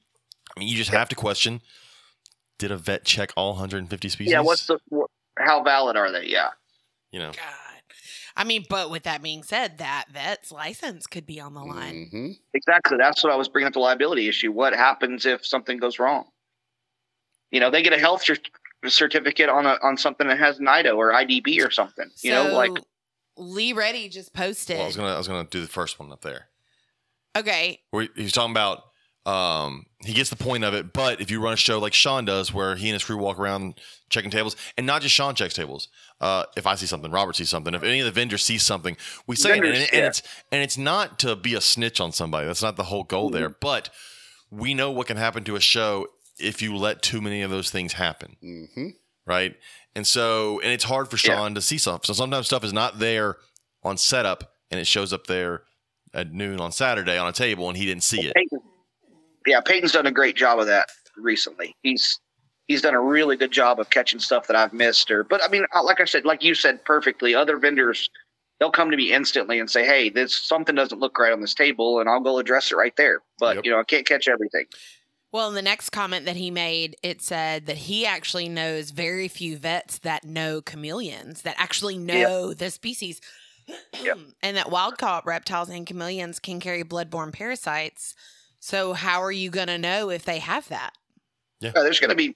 I 0.57 0.61
mean, 0.61 0.69
you 0.69 0.77
just 0.77 0.91
have 0.91 1.09
to 1.09 1.15
question: 1.17 1.63
Did 2.59 2.71
a 2.71 2.77
vet 2.77 3.05
check 3.05 3.31
all 3.37 3.53
150 3.55 4.09
species? 4.09 4.33
Yeah, 4.33 4.41
what's 4.41 4.67
the 4.67 4.79
wh- 4.93 5.07
how 5.39 5.63
valid 5.63 5.97
are 5.97 6.11
they? 6.13 6.27
Yeah. 6.27 6.51
you 7.11 7.19
know? 7.19 7.33
God. 7.33 7.83
I 8.37 8.45
mean, 8.45 8.67
but 8.69 8.91
with 8.91 9.05
that 9.05 9.23
being 9.23 9.43
said, 9.43 9.79
that 9.79 10.05
vet's 10.13 10.53
license 10.53 11.07
could 11.07 11.25
be 11.27 11.41
on 11.41 11.55
the 11.55 11.63
line. 11.65 12.09
hmm 12.11 12.31
Exactly. 12.55 12.99
That's 12.99 13.25
what 13.25 13.33
I 13.33 13.37
was 13.37 13.49
bringing 13.49 13.67
up 13.69 13.73
the 13.73 13.79
liability 13.81 14.29
issue. 14.29 14.53
What 14.53 14.75
happens 14.75 15.25
if 15.27 15.45
something 15.47 15.79
goes 15.79 15.99
wrong? 15.99 16.27
You 17.51 17.61
know, 17.61 17.71
they 17.71 17.83
get 17.83 17.93
a 17.93 17.99
health 17.99 18.25
cer- 18.25 18.37
certificate 18.87 19.49
on 19.49 19.67
a 19.67 19.79
on 19.83 19.97
something 19.97 20.29
that 20.29 20.39
has 20.39 20.59
NIDO 20.59 20.97
or 20.97 21.13
IBD 21.13 21.67
or 21.67 21.71
something. 21.71 22.11
You 22.23 22.33
know, 22.33 22.53
like 22.55 22.73
Lee 23.37 23.73
Reddy 23.73 24.09
just 24.09 24.33
posted. 24.33 24.77
Well, 24.77 24.85
I 24.85 24.87
was 24.87 24.97
gonna 24.97 25.15
I 25.15 25.19
was 25.19 25.29
gonna 25.29 25.49
do 25.51 25.61
the 25.61 25.69
first 25.69 25.99
one 25.99 26.13
up 26.13 26.23
there. 26.23 26.49
okay, 27.37 27.81
Where 27.91 28.09
he's 28.15 28.33
talking 28.33 28.53
about 28.53 28.85
um 29.27 29.87
he 30.05 30.13
gets 30.13 30.31
the 30.31 30.37
point 30.37 30.65
of 30.65 30.75
it, 30.75 30.93
but 30.93 31.21
if 31.21 31.31
you 31.31 31.41
run 31.43 31.55
a 31.55 31.57
show 31.57 31.79
like 31.79 31.93
Shawn 31.93 32.25
does, 32.25 32.55
where 32.55 32.77
he 32.77 32.89
and 32.89 32.95
his 32.95 33.05
crew 33.05 33.17
walk 33.17 33.39
around 33.39 33.81
checking 34.11 34.31
tables, 34.31 34.55
and 34.77 34.87
not 34.87 35.03
just 35.03 35.15
Shawn 35.15 35.35
checks 35.35 35.55
tables. 35.55 35.89
Uh, 36.21 36.45
if 36.57 36.67
I 36.67 36.75
see 36.75 36.87
something, 36.87 37.11
Robert 37.11 37.37
sees 37.37 37.49
something. 37.49 37.75
If 37.75 37.83
any 37.83 38.01
of 38.01 38.07
the 38.07 38.13
vendors 38.13 38.45
see 38.45 38.59
something, 38.59 38.97
we 39.27 39.37
say 39.37 39.51
it, 39.51 39.53
and, 39.55 39.63
Vendors, 39.63 39.81
and 39.81 39.93
yeah. 39.93 40.07
it's 40.07 40.23
and 40.53 40.63
it's 40.63 40.79
not 40.79 41.19
to 41.21 41.37
be 41.37 41.55
a 41.55 41.61
snitch 41.61 42.01
on 42.01 42.13
somebody. 42.13 42.47
That's 42.47 42.63
not 42.63 42.77
the 42.77 42.85
whole 42.85 43.05
goal 43.05 43.31
there. 43.31 43.49
But 43.49 43.91
we 44.51 44.75
know 44.75 44.91
what 44.91 45.07
can 45.07 45.17
happen 45.17 45.45
to 45.45 45.57
a 45.57 45.61
show 45.61 46.07
if 46.41 46.63
you 46.63 46.77
let 46.77 47.03
too 47.03 47.21
many 47.21 47.43
of 47.43 47.51
those 47.51 47.71
things 47.71 47.95
happen. 47.95 48.37
hmm 48.41 48.89
right? 49.27 49.55
And 49.95 50.07
so, 50.07 50.59
and 50.61 50.73
it's 50.73 50.85
hard 50.85 51.11
for 51.11 51.17
Yeah. 51.17 51.37
Shawn 51.37 51.55
to 51.55 51.61
see 51.61 51.77
stuff. 51.77 52.07
So 52.07 52.15
sometimes 52.15 52.47
stuff 52.47 52.65
is 52.65 52.73
not 52.73 52.99
there 52.99 53.37
on 53.83 53.99
setup, 53.99 54.55
and 54.71 54.81
it 54.81 54.87
shows 54.87 55.13
up 55.13 55.27
there 55.27 55.65
at 56.15 56.33
noon 56.33 56.61
on 56.61 56.73
Saturday 56.73 57.19
on 57.19 57.29
a 57.29 57.33
table, 57.33 57.69
and 57.69 57.77
he 57.77 57.85
didn't 57.85 58.05
see 58.05 58.27
it. 58.27 58.35
Peyton, 58.35 58.61
yeah, 59.47 59.61
Peyton's 59.61 59.93
done 59.93 60.07
a 60.07 60.11
great 60.11 60.35
job 60.35 60.59
of 60.59 60.67
that 60.67 60.89
recently. 61.19 61.77
He's 61.83 62.19
he's 62.67 62.81
done 62.81 62.95
a 62.95 63.01
really 63.01 63.37
good 63.37 63.51
job 63.51 63.81
of 63.81 63.91
catching 63.91 64.19
stuff 64.19 64.47
that 64.47 64.57
I've 64.57 64.73
missed. 64.73 65.11
Or, 65.11 65.25
but 65.25 65.43
I 65.43 65.49
mean, 65.49 65.67
like 65.85 66.01
I 66.01 66.05
said, 66.07 66.25
like 66.25 66.43
you 66.43 66.55
said 66.55 66.85
perfectly, 66.85 67.35
other 67.35 67.59
vendors 67.59 68.09
they'll 68.61 68.71
come 68.71 68.91
to 68.91 68.97
me 68.97 69.13
instantly 69.13 69.61
and 69.61 69.71
say, 69.71 69.85
"Hey, 69.85 70.09
this 70.09 70.35
something 70.35 70.75
doesn't 70.75 70.99
look 70.99 71.19
right 71.19 71.33
on 71.33 71.41
this 71.41 71.55
table," 71.55 72.01
and 72.01 72.09
I'll 72.09 72.21
go 72.21 72.39
address 72.39 72.73
it 72.73 72.77
right 72.77 72.97
there. 72.97 73.21
But 73.39 73.57
Yep. 73.57 73.65
you 73.67 73.71
know, 73.73 73.79
I 73.81 73.85
can't 73.85 74.07
catch 74.07 74.27
everything. 74.27 74.65
Well, 75.31 75.49
in 75.49 75.55
the 75.55 75.63
next 75.63 75.91
comment 75.91 76.25
that 76.25 76.37
he 76.37 76.51
made, 76.51 76.97
it 77.03 77.21
said 77.21 77.67
that 77.67 77.77
he 77.77 78.07
actually 78.07 78.49
knows 78.49 78.91
very 78.91 79.29
few 79.29 79.59
vets 79.59 79.99
that 79.99 80.25
know 80.25 80.63
chameleons, 80.63 81.43
that 81.43 81.55
actually 81.59 81.99
know 81.99 82.55
the 82.55 82.71
species. 82.71 83.21
Yep. 84.03 84.19
And 84.43 84.57
that 84.57 84.71
wild 84.71 84.97
caught 84.97 85.27
reptiles 85.27 85.69
and 85.69 85.87
chameleons 85.87 86.39
can 86.39 86.61
carry 86.61 86.83
bloodborne 86.85 87.33
parasites. 87.33 88.15
So 88.61 88.95
how 88.95 89.23
are 89.23 89.33
you 89.33 89.51
going 89.51 89.67
to 89.67 89.77
know 89.79 90.09
if 90.11 90.25
they 90.25 90.39
have 90.39 90.69
that? 90.69 90.93
Uh, 91.63 91.73
there's 91.83 92.01
going 92.01 92.11
to 92.11 92.17
be 92.17 92.35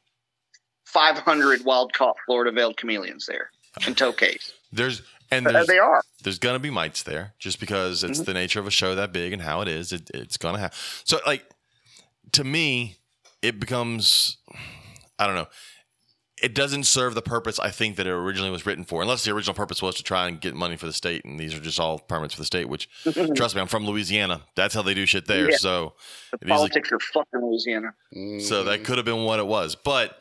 500 0.84 1.64
wild 1.64 1.95
caught 1.95 2.16
Florida 2.26 2.53
veiled 2.53 2.76
chameleons 2.76 3.24
there 3.24 3.51
in 3.86 3.95
tow 3.95 4.12
case. 4.12 4.53
There's 4.72 5.01
and 5.30 5.47
Uh, 5.47 5.53
there's, 5.53 5.66
they 5.66 5.78
are. 5.78 6.03
there's 6.22 6.38
gonna 6.38 6.59
be 6.59 6.68
mites 6.68 7.03
there 7.05 7.32
just 7.38 7.59
because 7.59 8.05
it's 8.05 8.20
Mhm. 8.20 8.24
the 8.26 8.34
nature 8.34 8.61
of 8.61 8.66
a 8.66 8.70
show 8.70 8.95
that 8.95 9.12
big 9.12 9.32
and 9.32 9.40
how 9.40 9.62
it 9.62 9.68
is. 9.68 9.93
It, 9.93 10.11
it's 10.12 10.36
gonna 10.36 10.59
have 10.59 10.74
so 11.05 11.20
like 11.24 11.49
to 12.33 12.45
me, 12.45 12.99
it 13.41 13.61
becomes 13.61 14.39
I 15.18 15.26
don't 15.26 15.37
know. 15.37 15.49
It 16.43 16.57
doesn't 16.57 16.85
serve 16.85 17.14
the 17.14 17.22
purpose 17.22 17.61
I 17.61 17.70
think 17.70 17.95
that 17.97 18.07
it 18.09 18.11
originally 18.11 18.51
was 18.51 18.66
written 18.66 18.85
for, 18.85 19.01
unless 19.01 19.24
the 19.24 19.30
original 19.30 19.55
purpose 19.55 19.80
was 19.80 19.95
to 19.97 20.03
try 20.03 20.26
and 20.26 20.41
get 20.41 20.57
money 20.57 20.76
for 20.76 20.87
the 20.87 20.93
state, 20.93 21.24
and 21.24 21.39
these 21.39 21.55
are 21.55 21.61
just 21.61 21.78
all 21.78 22.01
permits 22.01 22.35
for 22.35 22.41
the 22.41 22.47
state. 22.47 22.68
Which, 22.68 22.89
trust 23.37 23.55
me, 23.55 23.61
I'm 23.61 23.68
from 23.68 23.87
Louisiana. 23.87 24.43
That's 24.57 24.74
how 24.74 24.83
they 24.83 24.95
do 24.95 25.07
shit 25.07 25.26
there. 25.26 25.53
Yeah. 25.53 25.57
So, 25.59 25.95
The 26.33 26.39
it 26.39 26.47
easily- 26.47 26.57
politics 26.57 26.91
are 26.91 26.99
fucking 26.99 27.41
Louisiana. 27.41 27.95
so 28.41 28.64
that 28.64 28.80
mm. 28.80 28.85
could 28.85 28.97
have 28.97 29.05
been 29.05 29.22
what 29.22 29.39
it 29.39 29.47
was. 29.47 29.76
But 29.76 30.20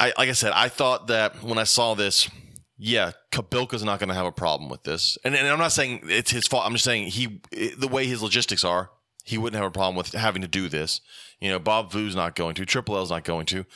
I, 0.00 0.14
like 0.16 0.30
I 0.30 0.32
said, 0.32 0.52
I 0.54 0.70
thought 0.70 1.08
that 1.08 1.42
when 1.42 1.58
I 1.58 1.64
saw 1.64 1.92
this, 1.92 2.30
yeah, 2.78 3.12
Kobylka's 3.30 3.84
not 3.84 3.98
going 3.98 4.08
to 4.08 4.14
have 4.14 4.26
a 4.26 4.32
problem 4.32 4.70
with 4.70 4.84
this. 4.84 5.18
And, 5.22 5.34
and 5.34 5.46
I'm 5.46 5.58
not 5.58 5.72
saying 5.72 6.04
it's 6.04 6.30
his 6.30 6.46
fault. 6.46 6.64
I'm 6.64 6.72
just 6.72 6.84
saying 6.84 7.08
he, 7.08 7.42
the 7.76 7.88
way 7.88 8.06
his 8.06 8.22
logistics 8.22 8.64
are, 8.64 8.90
he 9.28 9.36
wouldn't 9.36 9.60
have 9.60 9.68
a 9.68 9.70
problem 9.70 9.94
with 9.94 10.12
having 10.12 10.40
to 10.40 10.48
do 10.48 10.70
this. 10.70 11.02
You 11.38 11.50
know, 11.50 11.58
Bob 11.58 11.92
Vu's 11.92 12.16
not 12.16 12.34
going 12.34 12.54
to, 12.54 12.64
Triple 12.64 12.96
L's 12.96 13.10
not 13.10 13.24
going 13.24 13.44
to. 13.46 13.66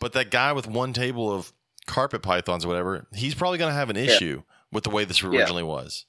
But 0.00 0.14
that 0.14 0.32
guy 0.32 0.52
with 0.52 0.66
one 0.66 0.92
table 0.92 1.32
of 1.32 1.52
carpet 1.86 2.22
pythons 2.22 2.64
or 2.64 2.68
whatever, 2.68 3.06
he's 3.14 3.32
probably 3.32 3.58
going 3.58 3.70
to 3.70 3.78
have 3.78 3.88
an 3.88 3.96
issue 3.96 4.42
with 4.72 4.82
the 4.82 4.90
way 4.90 5.04
this 5.04 5.22
originally 5.22 5.62
was. 5.62 6.06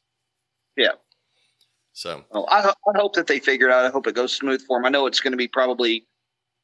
Yeah. 0.76 0.94
So, 1.94 2.24
Well, 2.32 2.48
I, 2.50 2.72
I 2.72 2.98
hope 2.98 3.14
that 3.14 3.28
they 3.28 3.40
figure 3.40 3.68
it 3.68 3.72
out. 3.72 3.86
I 3.86 3.90
hope 3.90 4.08
it 4.08 4.16
goes 4.16 4.34
smooth 4.34 4.64
for 4.64 4.80
them. 4.80 4.86
I 4.86 4.90
know 4.90 5.06
it's 5.06 5.20
going 5.20 5.32
to 5.32 5.38
be 5.38 5.48
probably, 5.48 6.08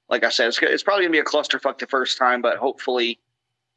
like 0.10 0.24
I 0.24 0.30
said, 0.30 0.48
it's, 0.48 0.60
it's 0.60 0.84
probably 0.84 1.04
going 1.04 1.14
to 1.14 1.18
be 1.18 1.20
a 1.20 1.24
clusterfuck 1.24 1.78
the 1.78 1.86
first 1.86 2.18
time, 2.18 2.42
but 2.42 2.58
hopefully 2.58 3.20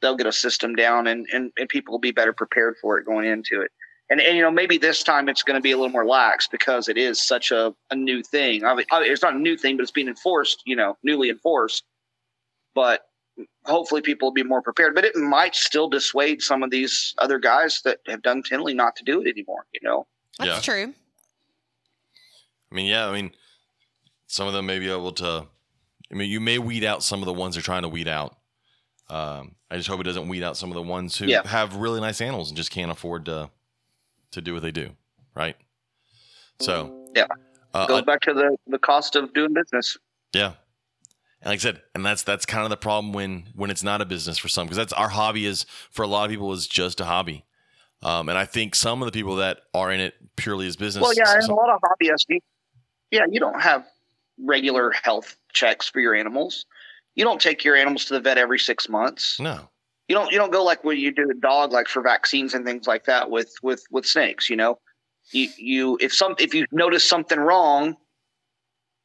they'll 0.01 0.17
get 0.17 0.27
a 0.27 0.33
system 0.33 0.75
down 0.75 1.07
and, 1.07 1.27
and, 1.31 1.53
and 1.59 1.69
people 1.69 1.93
will 1.93 1.99
be 1.99 2.11
better 2.11 2.33
prepared 2.33 2.77
for 2.81 2.99
it 2.99 3.05
going 3.05 3.27
into 3.27 3.61
it. 3.61 3.71
And, 4.09 4.21
and 4.21 4.37
you 4.37 4.43
know, 4.43 4.51
maybe 4.51 4.79
this 4.79 5.03
time 5.03 5.29
it's 5.29 5.43
going 5.43 5.57
to 5.57 5.61
be 5.61 5.73
a 5.73 5.77
little 5.77 5.91
more 5.91 6.07
lax 6.07 6.47
because 6.47 6.89
it 6.89 6.97
is 6.97 7.21
such 7.21 7.51
a, 7.51 7.75
a 7.91 7.97
new 7.97 8.23
thing. 8.23 8.65
I 8.65 8.75
mean, 8.75 8.87
it's 8.93 9.23
not 9.23 9.35
a 9.35 9.39
new 9.39 9.57
thing, 9.57 9.77
but 9.77 9.83
it's 9.83 9.91
being 9.91 10.07
enforced, 10.09 10.63
you 10.65 10.77
know, 10.77 10.97
newly 11.03 11.29
enforced. 11.29 11.85
But 12.75 13.03
hopefully 13.65 14.03
people 14.03 14.29
will 14.29 14.33
be 14.35 14.45
more 14.45 14.63
prepared. 14.63 14.95
But 14.95 15.05
it 15.05 15.17
might 15.17 15.57
still 15.57 15.89
dissuade 15.89 16.41
some 16.41 16.63
of 16.63 16.71
these 16.71 17.15
other 17.19 17.39
guys 17.41 17.81
that 17.85 17.99
have 18.07 18.23
done 18.23 18.43
Tinley 18.43 18.75
not 18.75 18.95
to 18.97 19.05
do 19.05 19.21
it 19.23 19.29
anymore, 19.29 19.67
you 19.73 19.81
know? 19.83 20.07
That's 20.39 20.67
Yeah. 20.67 20.75
true. 20.75 20.95
I 22.71 22.75
mean, 22.75 22.87
yeah, 22.87 23.09
I 23.09 23.13
mean, 23.13 23.33
some 24.29 24.47
of 24.47 24.53
them 24.53 24.67
may 24.67 24.79
be 24.79 24.91
able 24.91 25.13
to. 25.13 25.47
I 26.11 26.15
mean, 26.15 26.31
you 26.31 26.39
may 26.41 26.59
weed 26.59 26.85
out 26.85 27.03
some 27.03 27.21
of 27.21 27.27
the 27.27 27.33
ones 27.33 27.57
they're 27.57 27.63
trying 27.63 27.83
to 27.83 27.89
weed 27.89 28.07
out. 28.09 28.37
Um, 29.09 29.57
I 29.71 29.77
just 29.77 29.89
hope 29.89 30.01
it 30.01 30.05
doesn't 30.05 30.29
weed 30.29 30.43
out 30.45 30.57
some 30.57 30.71
of 30.71 30.75
the 30.75 30.83
ones 30.83 31.17
who 31.19 31.27
Yeah. 31.27 31.47
have 31.47 31.75
really 31.77 32.01
nice 32.01 32.21
animals 32.21 32.51
and 32.51 32.57
just 32.57 32.71
can't 32.71 32.91
afford 32.91 33.25
to 33.27 33.51
to 34.37 34.41
do 34.43 34.53
what 34.55 34.63
they 34.63 34.71
do, 34.71 34.91
right? 35.35 35.57
So, 36.61 37.07
Yeah. 37.15 37.27
uh, 37.75 37.87
Goes 37.87 38.03
back 38.03 38.21
to 38.23 38.33
the, 38.33 38.57
the 38.67 38.79
cost 38.79 39.17
of 39.17 39.33
doing 39.35 39.53
business. 39.53 39.99
yeah. 40.33 40.53
And 41.43 41.51
like 41.51 41.59
I 41.61 41.63
said, 41.63 41.83
and 41.95 42.05
that's 42.05 42.23
that's 42.23 42.47
kind 42.47 42.65
of 42.65 42.71
the 42.71 42.79
problem 42.79 43.13
when 43.13 43.49
when 43.55 43.71
it's 43.71 43.83
not 43.83 44.01
a 44.01 44.07
business 44.07 44.39
for 44.39 44.49
some 44.49 44.67
because 44.67 44.79
that's 44.79 44.93
our 44.95 45.11
hobby 45.11 45.45
is 45.45 45.67
for 45.91 46.03
a 46.03 46.07
lot 46.07 46.25
of 46.25 46.31
people 46.31 46.51
is 46.55 46.67
just 46.67 46.99
a 47.01 47.05
hobby. 47.05 47.45
Um, 48.03 48.29
and 48.31 48.39
I 48.39 48.47
think 48.47 48.75
some 48.75 49.03
of 49.03 49.07
the 49.07 49.13
people 49.13 49.37
that 49.37 49.59
are 49.75 49.93
in 49.93 50.01
it 50.01 50.15
purely 50.37 50.67
as 50.67 50.77
business. 50.77 51.03
Well, 51.03 51.13
yeah, 51.15 51.35
and 51.35 51.49
a 51.49 51.55
lot 51.55 51.69
of 51.69 51.81
hobbyists, 51.83 52.39
yeah, 53.11 53.27
you 53.31 53.39
don't 53.39 53.61
have 53.61 53.87
regular 54.43 54.91
health 54.93 55.37
checks 55.53 55.87
for 55.89 56.01
your 56.01 56.15
animals. 56.15 56.65
You 57.15 57.25
don't 57.25 57.41
take 57.41 57.65
your 57.65 57.77
animals 57.77 58.07
to 58.07 58.15
the 58.15 58.21
vet 58.21 58.39
every 58.39 58.59
six 58.59 58.89
months. 58.89 59.39
no, 59.39 59.69
You 60.09 60.15
don't 60.15 60.31
you 60.31 60.39
don't 60.39 60.53
go 60.53 60.63
like 60.63 60.85
when 60.85 60.99
you 60.99 61.13
do 61.13 61.29
a 61.31 61.35
dog 61.35 61.73
like 61.73 61.89
for 61.89 62.01
vaccines 62.01 62.55
and 62.55 62.65
things 62.65 62.87
like 62.87 63.05
that 63.05 63.31
with 63.31 63.53
with 63.63 63.85
with 63.91 64.07
snakes. 64.07 64.49
You 64.49 64.57
know, 64.57 64.79
you 65.33 65.49
you 65.57 65.99
if 66.01 66.15
some 66.15 66.37
if 66.39 66.55
you 66.55 66.67
notice 66.71 67.09
something 67.09 67.41
wrong, 67.41 67.97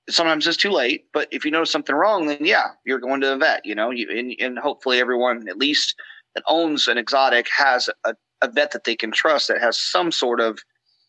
sometimes 0.10 0.46
it's 0.46 0.58
too 0.58 0.72
late. 0.72 1.06
But 1.14 1.28
if 1.32 1.44
you 1.44 1.52
notice 1.52 1.72
something 1.72 1.96
wrong, 1.96 2.28
then 2.28 2.46
yeah, 2.46 2.68
you're 2.86 3.00
going 3.00 3.22
to 3.22 3.28
the 3.28 3.38
vet. 3.38 3.66
You 3.66 3.74
know, 3.74 3.90
you 3.90 4.08
and, 4.10 4.36
and 4.40 4.60
hopefully 4.60 5.00
everyone 5.00 5.48
at 5.50 5.58
least 5.58 5.96
that 6.36 6.44
owns 6.48 6.88
an 6.88 6.98
exotic 6.98 7.48
has 7.56 7.90
a, 8.06 8.14
a 8.42 8.48
vet 8.48 8.72
that 8.72 8.84
they 8.84 8.96
can 8.96 9.12
trust 9.12 9.48
that 9.48 9.60
has 9.60 9.80
some 9.80 10.12
sort 10.12 10.40
of 10.40 10.60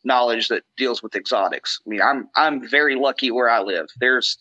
knowledge 0.04 0.48
that 0.48 0.64
deals 0.76 1.02
with 1.02 1.14
exotics. 1.14 1.78
I 1.86 1.90
mean, 1.90 2.02
I'm 2.02 2.28
I'm 2.36 2.68
very 2.68 2.96
lucky 2.96 3.30
where 3.30 3.50
I 3.50 3.60
live. 3.60 3.86
There's 4.00 4.38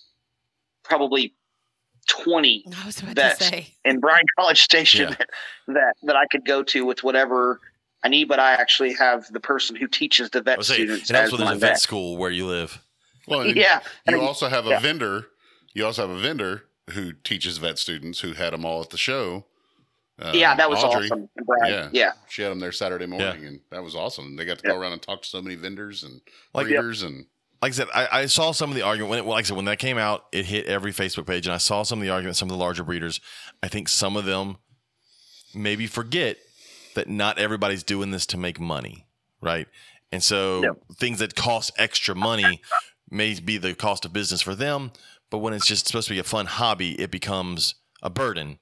probably 0.84 1.36
twenty 2.08 2.66
I 2.82 2.86
was 2.86 3.00
about 3.02 3.16
Vets. 3.16 3.38
to 3.40 3.44
say. 3.46 3.68
in 3.86 4.00
Bryan 4.00 4.26
College 4.40 4.62
Station 4.62 5.10
Yeah. 5.10 5.16
that, 5.16 5.30
that 5.68 5.94
that 6.04 6.16
I 6.16 6.26
could 6.32 6.46
go 6.46 6.64
to 6.64 6.86
with 6.86 7.04
whatever 7.04 7.60
I 8.04 8.10
need, 8.10 8.28
but 8.28 8.40
I 8.40 8.54
actually 8.54 8.94
have 8.94 9.28
the 9.32 9.40
person 9.40 9.76
who 9.76 9.88
teaches 9.88 10.30
the 10.32 10.42
vet 10.42 10.64
saying, 10.66 10.80
students 10.88 11.10
and 11.10 11.16
that's 11.16 11.28
as 11.28 11.32
when 11.34 11.40
there's 11.40 11.50
my 11.52 11.56
a 11.56 11.60
vet 11.60 11.70
vet. 11.74 11.80
school 11.80 12.18
where 12.18 12.32
you 12.32 12.48
live. 12.48 12.82
Well, 13.28 13.42
and 13.42 13.56
Yeah, 13.56 13.82
you 14.08 14.16
and- 14.18 14.22
also 14.28 14.48
have 14.50 14.66
a 14.66 14.72
yeah. 14.72 14.80
vendor. 14.80 15.28
You 15.74 15.86
also 15.86 16.02
have 16.08 16.10
a 16.10 16.20
vendor 16.20 16.64
who 16.90 17.14
teaches 17.14 17.58
vet 17.60 17.78
students 17.78 18.20
who 18.20 18.34
had 18.34 18.54
them 18.54 18.66
all 18.66 18.82
at 18.82 18.90
the 18.90 18.98
show. 18.98 19.46
Uh, 20.20 20.32
yeah, 20.36 20.56
that 20.56 20.70
was 20.70 20.84
Audrey, 20.84 21.06
awesome. 21.08 21.30
Brad. 21.46 21.70
Yeah. 21.72 21.90
Yeah. 21.94 22.12
She 22.28 22.42
had 22.42 22.50
them 22.52 22.60
there 22.60 22.72
Saturday 22.72 23.06
morning, 23.06 23.46
and 23.46 23.60
that 23.72 23.82
was 23.84 23.96
awesome. 23.96 24.36
They 24.36 24.46
got 24.46 24.58
to 24.60 24.68
go 24.68 24.78
around 24.78 24.94
and 24.94 25.02
talk 25.02 25.22
to 25.22 25.28
so 25.28 25.42
many 25.42 25.56
vendors 25.56 26.04
and 26.04 26.20
Like- 26.54 26.66
breeders, 26.68 27.04
and 27.04 27.26
like 27.62 27.74
I 27.74 27.76
said, 27.76 27.88
I, 27.94 28.08
I 28.12 28.26
saw 28.26 28.52
some 28.52 28.70
of 28.72 28.76
the 28.76 28.82
argument 28.82 29.10
when 29.12 29.20
it, 29.20 29.26
like 29.26 29.46
I 29.46 29.48
said, 29.48 29.56
when 29.56 29.66
that 29.66 29.78
came 29.80 29.98
out, 29.98 30.26
it 30.32 30.46
hit 30.46 30.66
every 30.66 30.92
Facebook 30.92 31.28
page, 31.28 31.46
and 31.46 31.54
I 31.54 31.58
saw 31.58 31.84
some 31.84 32.00
of 32.00 32.04
the 32.04 32.10
arguments. 32.10 32.40
Some 32.40 32.48
of 32.50 32.54
the 32.58 32.64
larger 32.64 32.84
breeders, 32.84 33.20
I 33.62 33.68
think 33.68 33.88
some 33.88 34.18
of 34.18 34.26
them 34.26 34.58
maybe 35.54 35.86
forget 35.88 36.38
that 36.96 37.08
not 37.08 37.38
everybody's 37.38 37.84
doing 37.84 38.12
this 38.12 38.26
to 38.28 38.38
make 38.38 38.60
money, 38.60 39.06
right? 39.42 39.68
And 40.12 40.24
so 40.24 40.62
things 40.96 41.20
that 41.20 41.36
cost 41.36 41.72
extra 41.78 42.16
money 42.16 42.62
may 43.10 43.40
be 43.40 43.58
the 43.58 43.74
cost 43.76 44.06
of 44.06 44.14
business 44.14 44.42
for 44.42 44.56
them, 44.56 44.92
but 45.30 45.38
when 45.40 45.54
it's 45.54 45.66
just 45.66 45.88
supposed 45.88 46.08
to 46.08 46.14
be 46.14 46.20
a 46.20 46.24
fun 46.24 46.48
hobby, 46.48 47.00
it 47.00 47.12
becomes 47.12 47.76
a 48.02 48.10
burden. 48.10 48.60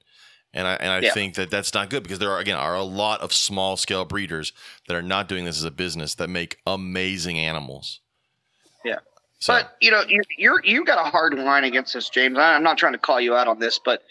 And 0.54 0.68
I 0.68 0.74
and 0.76 0.90
I 0.92 1.00
Yeah. 1.00 1.14
think 1.14 1.36
that 1.36 1.52
that's 1.52 1.74
not 1.74 1.90
good 1.90 2.04
because 2.04 2.20
there 2.20 2.32
are 2.32 2.40
again 2.40 2.58
are 2.58 2.76
a 2.76 2.84
lot 2.84 3.22
of 3.22 3.32
small 3.34 3.78
scale 3.78 4.04
breeders 4.04 4.52
that 4.88 4.96
are 4.96 5.02
not 5.02 5.28
doing 5.28 5.46
this 5.46 5.58
as 5.58 5.64
a 5.64 5.72
business 5.72 6.16
that 6.16 6.28
make 6.28 6.58
amazing 6.66 7.38
animals. 7.38 8.02
Yeah. 8.86 9.00
So, 9.40 9.54
But 9.54 9.76
you 9.82 9.92
know, 9.92 10.04
you 10.08 10.22
you're 10.38 10.64
you 10.66 10.84
got 10.86 11.06
a 11.06 11.10
hard 11.10 11.34
line 11.34 11.64
against 11.64 11.94
this, 11.94 12.10
James. 12.10 12.38
I- 12.38 12.56
I'm 12.56 12.64
not 12.64 12.78
trying 12.78 12.94
to 12.94 13.00
call 13.00 13.22
you 13.22 13.36
out 13.36 13.48
on 13.48 13.60
this, 13.60 13.80
but 13.84 14.04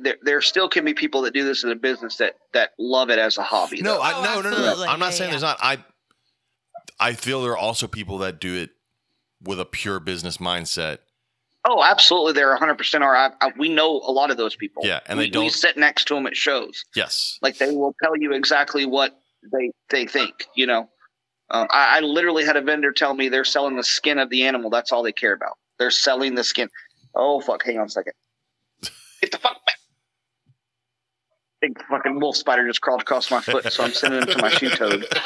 there 0.00 0.16
there 0.22 0.40
still 0.40 0.68
can 0.68 0.84
be 0.84 0.94
people 0.94 1.22
that 1.22 1.34
do 1.34 1.44
this 1.44 1.64
as 1.64 1.70
a 1.70 1.74
business 1.74 2.16
that 2.16 2.36
that 2.52 2.70
love 2.78 3.10
it 3.10 3.18
as 3.18 3.36
a 3.38 3.42
hobby. 3.42 3.82
no. 3.82 4.00
I, 4.00 4.12
Oh, 4.14 4.22
no, 4.40 4.50
no, 4.50 4.56
no, 4.56 4.74
no. 4.76 4.84
I'm 4.86 4.98
not 5.00 5.12
saying 5.12 5.30
there's 5.30 5.42
not. 5.42 5.58
I 5.60 5.78
I 6.98 7.12
feel 7.14 7.42
there 7.42 7.52
are 7.52 7.58
also 7.58 7.86
people 7.86 8.18
that 8.18 8.40
do 8.40 8.54
it 8.54 8.70
with 9.42 9.60
a 9.60 9.64
pure 9.64 10.00
business 10.00 10.38
mindset. 10.38 10.98
oh, 11.66 11.82
absolutely, 11.82 12.32
there 12.34 12.48
100 12.50 12.74
percent 12.76 13.04
are. 13.04 13.14
I, 13.16 13.30
I, 13.40 13.52
we 13.58 13.68
know 13.68 13.96
a 14.00 14.12
lot 14.12 14.30
of 14.30 14.36
those 14.36 14.54
people. 14.56 14.82
Yeah, 14.86 15.00
and 15.06 15.18
we, 15.18 15.24
they 15.26 15.30
don't- 15.30 15.44
We 15.44 15.50
sit 15.50 15.76
next 15.76 16.06
to 16.08 16.14
them 16.14 16.26
at 16.26 16.36
shows. 16.36 16.84
Yes. 16.94 17.38
like 17.42 17.58
they 17.58 17.70
will 17.70 17.94
tell 18.02 18.16
you 18.16 18.32
exactly 18.32 18.86
what 18.86 19.18
they 19.52 19.72
they 19.90 20.06
think 20.06 20.46
you 20.54 20.66
know 20.66 20.88
um, 21.54 21.68
I, 21.70 21.98
I 21.98 22.00
literally 22.00 22.44
had 22.44 22.56
a 22.56 22.60
vendor 22.60 22.92
tell 22.92 23.14
me 23.14 23.28
they're 23.28 23.44
selling 23.44 23.76
the 23.76 23.84
skin 23.84 24.18
of 24.18 24.28
the 24.28 24.44
animal. 24.44 24.70
That's 24.70 24.92
all 24.92 25.02
they 25.02 25.12
care 25.12 25.32
about. 25.32 25.56
They're 25.78 25.90
selling 25.90 26.34
the 26.34 26.44
skin. 26.44 26.68
Oh 27.14 27.40
fuck. 27.40 27.64
Hang 27.64 27.78
on 27.78 27.86
a 27.86 27.90
second. 27.90 28.12
Get 29.20 29.30
the 29.32 29.38
fuck 29.38 29.64
back. 29.64 29.76
Big 31.60 31.82
fucking 31.88 32.20
wolf 32.20 32.36
spider 32.36 32.66
just 32.66 32.80
crawled 32.82 33.00
across 33.02 33.30
my 33.30 33.40
foot 33.40 33.72
so 33.72 33.82
i'm 33.84 33.92
sending 33.94 34.20
him 34.20 34.26
to 34.26 34.36
my 34.42 34.50
shoe 34.50 34.68
toad. 34.68 35.06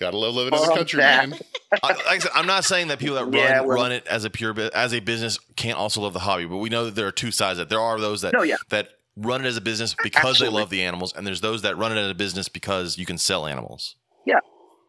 Gotta 0.00 0.16
love 0.16 0.34
living 0.34 0.54
in 0.54 0.60
this 0.60 0.68
Oh, 0.70 0.74
country, 0.74 1.00
that. 1.00 1.28
man. 1.28 1.38
I, 1.82 1.88
like 1.92 2.06
I 2.06 2.18
said, 2.18 2.30
I'm 2.34 2.46
not 2.46 2.64
saying 2.64 2.88
that 2.88 2.98
people 2.98 3.16
that 3.16 3.24
run 3.26 3.34
Yeah, 3.34 3.60
run 3.60 3.92
it 3.92 4.06
as 4.06 4.24
a 4.24 4.30
pure 4.30 4.58
as 4.74 4.94
a 4.94 5.00
business 5.00 5.38
can't 5.56 5.76
also 5.78 6.00
love 6.00 6.14
the 6.14 6.20
hobby, 6.20 6.46
but 6.46 6.56
we 6.56 6.70
know 6.70 6.86
that 6.86 6.94
there 6.94 7.06
are 7.06 7.12
two 7.12 7.30
sides. 7.30 7.58
That 7.58 7.68
there 7.68 7.80
are 7.80 8.00
those 8.00 8.22
that 8.22 8.32
no 8.32 8.42
yeah. 8.42 8.56
that 8.70 8.88
run 9.16 9.44
it 9.44 9.48
as 9.48 9.56
a 9.56 9.60
business 9.60 9.94
because 10.02 10.24
Absolutely. 10.24 10.56
they 10.56 10.60
love 10.60 10.70
the 10.70 10.82
animals, 10.82 11.14
and 11.14 11.26
there's 11.26 11.40
those 11.40 11.62
that 11.62 11.76
run 11.76 11.96
it 11.96 12.00
as 12.00 12.10
a 12.10 12.14
business 12.14 12.48
because 12.48 12.98
you 12.98 13.06
can 13.06 13.18
sell 13.18 13.46
animals. 13.46 13.96
Yeah. 14.26 14.38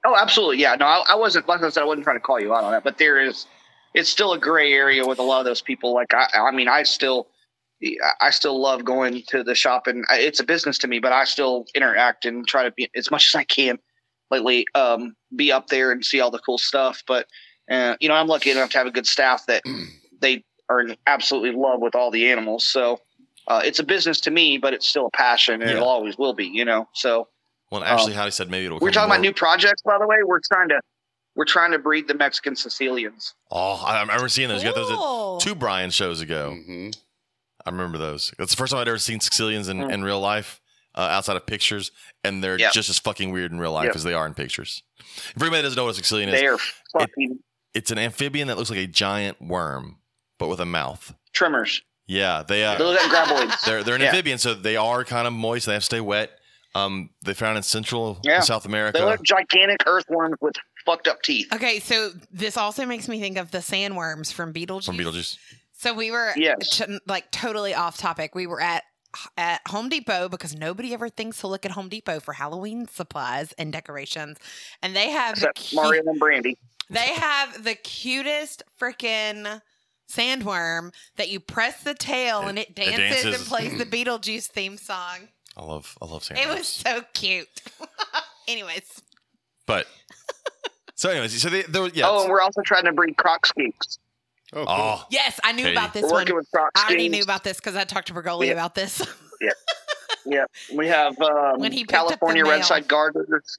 Oh 0.03 0.15
absolutely 0.15 0.57
yeah 0.57 0.73
no 0.75 0.87
I, 0.87 1.03
I 1.09 1.15
wasn't 1.15 1.47
like 1.47 1.61
i 1.61 1.69
said 1.69 1.81
i 1.81 1.85
wasn't 1.85 2.05
trying 2.05 2.15
to 2.15 2.21
call 2.21 2.39
you 2.39 2.55
out 2.55 2.63
on 2.63 2.71
that 2.71 2.83
but 2.83 2.97
there 2.97 3.21
is 3.21 3.45
it's 3.93 4.09
still 4.09 4.33
a 4.33 4.39
gray 4.39 4.73
area 4.73 5.05
with 5.05 5.19
a 5.19 5.21
lot 5.21 5.41
of 5.41 5.45
those 5.45 5.61
people 5.61 5.93
like 5.93 6.11
i 6.11 6.27
i 6.35 6.49
mean 6.49 6.67
i 6.67 6.81
still 6.81 7.27
I 8.19 8.29
still 8.29 8.61
love 8.61 8.85
going 8.85 9.23
to 9.27 9.43
the 9.43 9.55
shop, 9.55 9.87
and 9.87 10.05
it's 10.11 10.39
a 10.39 10.43
business 10.43 10.77
to 10.79 10.87
me. 10.87 10.99
But 10.99 11.13
I 11.13 11.23
still 11.23 11.65
interact 11.73 12.25
and 12.25 12.47
try 12.47 12.63
to 12.63 12.71
be 12.71 12.89
as 12.95 13.09
much 13.09 13.29
as 13.29 13.35
I 13.35 13.43
can 13.43 13.79
lately. 14.29 14.65
Um, 14.75 15.15
be 15.35 15.51
up 15.51 15.67
there 15.67 15.91
and 15.91 16.05
see 16.05 16.19
all 16.19 16.31
the 16.31 16.39
cool 16.39 16.57
stuff. 16.57 17.03
But 17.07 17.27
uh, 17.69 17.95
you 17.99 18.07
know, 18.07 18.15
I'm 18.15 18.27
lucky 18.27 18.51
enough 18.51 18.69
to 18.71 18.77
have 18.77 18.87
a 18.87 18.91
good 18.91 19.07
staff 19.07 19.45
that 19.47 19.63
they 20.21 20.43
are 20.69 20.81
in 20.81 20.95
absolutely 21.07 21.51
love 21.51 21.81
with 21.81 21.95
all 21.95 22.11
the 22.11 22.29
animals. 22.29 22.65
So 22.67 22.99
uh, 23.51 23.61
it's 23.63 23.79
a 23.79 23.83
business 23.83 24.19
to 24.21 24.31
me, 24.31 24.57
but 24.57 24.73
it's 24.73 24.87
still 24.87 25.07
a 25.07 25.11
passion, 25.11 25.61
and 25.61 25.69
Yeah. 25.71 25.77
it 25.77 25.81
always 25.83 26.17
will 26.17 26.33
be. 26.33 26.45
You 26.45 26.65
know, 26.65 26.87
so 26.93 27.27
Well, 27.71 27.83
Ashley 27.83 28.11
Um, 28.13 28.17
Howdy 28.19 28.31
said 28.31 28.49
maybe 28.49 28.65
it'll. 28.65 28.79
We're 28.79 28.89
come 28.89 28.93
talking 28.93 29.11
about 29.11 29.21
new 29.21 29.33
projects, 29.33 29.81
by 29.83 29.97
the 29.99 30.07
way. 30.07 30.17
We're 30.25 30.39
trying 30.51 30.69
to 30.69 30.79
we're 31.35 31.45
trying 31.45 31.71
to 31.71 31.79
breed 31.79 32.07
the 32.09 32.13
Mexican 32.13 32.55
caecilians. 32.55 33.33
Oh, 33.49 33.81
I 33.85 33.97
I 33.97 34.01
remember 34.01 34.27
seeing 34.29 34.49
those. 34.49 34.63
You 34.63 34.69
got 34.73 34.75
those 34.75 34.91
at 34.91 35.47
two 35.47 35.55
Bryan 35.55 35.89
shows 35.89 36.19
ago. 36.21 36.51
hmm 36.65 36.89
I 37.65 37.69
remember 37.69 37.97
those. 37.99 38.33
That's 38.39 38.51
the 38.51 38.57
first 38.57 38.71
time 38.71 38.81
I'd 38.81 38.87
ever 38.87 38.97
seen 38.97 39.19
caecilians 39.19 39.69
in, 39.69 39.77
Mm. 39.77 39.91
in 39.93 40.03
real 40.03 40.19
life, 40.19 40.59
uh, 40.95 41.01
outside 41.01 41.35
of 41.37 41.45
pictures, 41.45 41.91
and 42.23 42.43
they're 42.43 42.57
Yeah. 42.59 42.71
just 42.71 42.89
as 42.89 42.97
fucking 42.97 43.31
weird 43.31 43.51
in 43.51 43.59
real 43.59 43.71
life 43.71 43.85
Yep. 43.85 43.95
as 43.97 44.03
they 44.03 44.13
are 44.15 44.25
in 44.25 44.33
pictures. 44.33 44.81
If 44.99 45.39
anybody 45.41 45.61
doesn't 45.61 45.77
know 45.77 45.85
what 45.85 45.95
a 45.95 46.01
caecilian 46.01 46.29
is, 46.29 46.39
They 46.39 46.47
are 46.47 46.57
fucking 46.91 47.37
it's 47.75 47.91
an 47.91 47.97
amphibian 47.99 48.47
that 48.49 48.57
looks 48.57 48.69
like 48.71 48.79
a 48.79 48.87
giant 48.87 49.39
worm, 49.41 49.99
but 50.39 50.47
with 50.47 50.59
a 50.59 50.65
mouth. 50.65 51.13
Tremors. 51.33 51.81
Yeah, 52.11 52.43
they 52.45 52.65
uh, 52.65 52.77
They 52.77 52.83
look 52.83 53.01
like 53.01 53.11
graboids. 53.11 53.61
they're 53.65 53.83
they're 53.83 53.95
an 53.95 54.01
Yeah. 54.01 54.07
amphibian, 54.09 54.37
so 54.37 54.53
they 54.53 54.75
are 54.75 55.03
kind 55.05 55.27
of 55.27 55.33
moist. 55.33 55.65
They 55.65 55.73
have 55.73 55.81
to 55.81 55.85
stay 55.85 56.01
wet. 56.01 56.31
Um, 56.75 57.09
they 57.23 57.33
found 57.33 57.57
in 57.57 57.63
Central 57.63 58.19
Yeah. 58.23 58.35
and 58.35 58.43
South 58.43 58.65
America. 58.65 58.97
They 58.99 59.05
look 59.05 59.23
gigantic 59.23 59.77
earthworms 59.85 60.35
with 60.41 60.55
fucked 60.85 61.07
up 61.07 61.21
teeth. 61.21 61.47
Okay, 61.53 61.79
so 61.79 62.11
this 62.31 62.57
also 62.57 62.85
makes 62.85 63.07
me 63.07 63.19
think 63.19 63.37
of 63.37 63.51
the 63.51 63.57
sandworms 63.59 64.31
from 64.31 64.53
Beetlejuice. 64.53 64.85
from 64.85 64.97
Beetlejuice. 64.97 65.37
So 65.73 65.93
we 65.93 66.11
were 66.11 66.31
Yes. 66.35 66.77
t- 66.77 66.99
like 67.07 67.31
totally 67.31 67.73
off 67.73 67.97
topic. 67.97 68.35
We 68.35 68.45
were 68.47 68.61
at 68.61 68.83
at 69.37 69.59
Home 69.67 69.89
Depot 69.89 70.29
because 70.29 70.55
nobody 70.55 70.93
ever 70.93 71.09
thinks 71.09 71.39
to 71.41 71.47
look 71.47 71.65
at 71.65 71.71
Home 71.71 71.89
Depot 71.89 72.19
for 72.21 72.33
Halloween 72.33 72.87
supplies 72.87 73.53
and 73.57 73.71
decorations, 73.73 74.37
and 74.81 74.95
they 74.95 75.09
have 75.09 75.37
the 75.39 75.51
cu- 75.53 75.75
Mario 75.75 76.03
and 76.05 76.17
Brandy. 76.19 76.57
they 76.89 77.13
have 77.15 77.63
the 77.65 77.75
cutest 77.75 78.63
freaking 78.79 79.61
sandworm 80.15 80.93
that 81.17 81.29
you 81.29 81.39
press 81.39 81.83
the 81.83 81.93
tail 81.93 82.41
It- 82.41 82.49
and 82.49 82.59
it 82.59 82.69
it 82.69 82.75
dances, 82.75 82.97
dances. 83.23 83.35
and 83.39 83.45
plays 83.45 83.77
the 83.77 83.85
Beetlejuice 83.85 84.47
theme 84.47 84.77
song. 84.77 85.29
I 85.57 85.63
love 85.63 85.97
I 86.01 86.05
love 86.05 86.27
It 86.31 86.47
was 86.47 86.67
so 86.67 87.03
cute. 87.13 87.47
Anyways, 88.47 89.01
But 89.67 89.85
so, 90.95 91.09
anyways, 91.09 91.41
so 91.41 91.49
they, 91.49 91.61
there 91.63 91.81
was 91.81 91.93
yeah. 91.95 92.05
Oh, 92.07 92.21
and 92.23 92.29
we're 92.31 92.41
also 92.41 92.61
trying 92.61 92.85
to 92.85 92.91
breed 92.91 93.17
croc 93.17 93.45
skinks. 93.47 93.97
Oh, 94.53 94.65
cool. 94.65 94.67
oh, 94.67 95.05
yes, 95.09 95.39
I 95.43 95.51
knew 95.53 95.63
Katie. 95.63 95.75
about 95.75 95.93
this 95.93 96.03
We're 96.03 96.09
one. 96.09 96.21
working 96.21 96.35
with 96.35 96.51
croc 96.51 96.71
I 96.75 96.85
already 96.87 97.07
knew 97.09 97.23
about 97.23 97.43
this 97.43 97.57
because 97.57 97.75
I 97.75 97.85
talked 97.85 98.07
to 98.07 98.13
Bergoli 98.13 98.47
Yeah. 98.47 98.51
about 98.53 98.75
this. 98.75 99.01
Yeah, 99.39 99.51
Yeah. 100.25 100.45
we 100.75 100.87
have 100.87 101.19
um, 101.21 101.59
When 101.59 101.71
he 101.71 101.79
picked 101.85 101.93
up 101.93 102.07
the 102.09 102.17
California 102.17 102.43
mail. 102.43 102.51
Red 102.53 102.65
Side 102.65 102.87
Garters. 102.87 103.57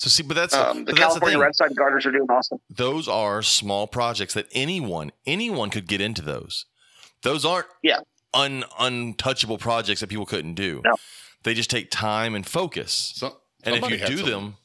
So 0.00 0.08
see, 0.08 0.22
but 0.22 0.34
that's 0.34 0.54
Um, 0.54 0.84
the 0.84 0.92
but 0.92 0.96
that's 0.96 1.14
the 1.14 1.20
California 1.20 1.34
thing. 1.36 1.42
Red 1.42 1.54
Side 1.56 1.76
Garters 1.76 2.06
are 2.06 2.10
doing 2.12 2.26
awesome. 2.30 2.58
those 2.70 3.06
are 3.08 3.42
small 3.42 3.86
projects 3.86 4.34
that 4.34 4.46
anyone 4.52 5.12
anyone 5.26 5.70
could 5.70 5.86
get 5.86 6.00
into 6.00 6.22
those. 6.22 6.64
Those 7.22 7.44
aren't 7.44 7.66
Yeah. 7.82 8.00
un 8.32 8.64
untouchable 8.78 9.58
projects 9.58 10.00
that 10.00 10.06
people 10.08 10.26
couldn't 10.26 10.54
do. 10.54 10.80
No. 10.84 10.96
They 11.42 11.54
just 11.54 11.70
take 11.70 11.90
time 11.90 12.34
and 12.34 12.46
focus. 12.46 13.12
So, 13.16 13.40
And 13.62 13.76
if 13.76 13.90
you 13.90 13.98
do 14.06 14.22
them, 14.22 14.56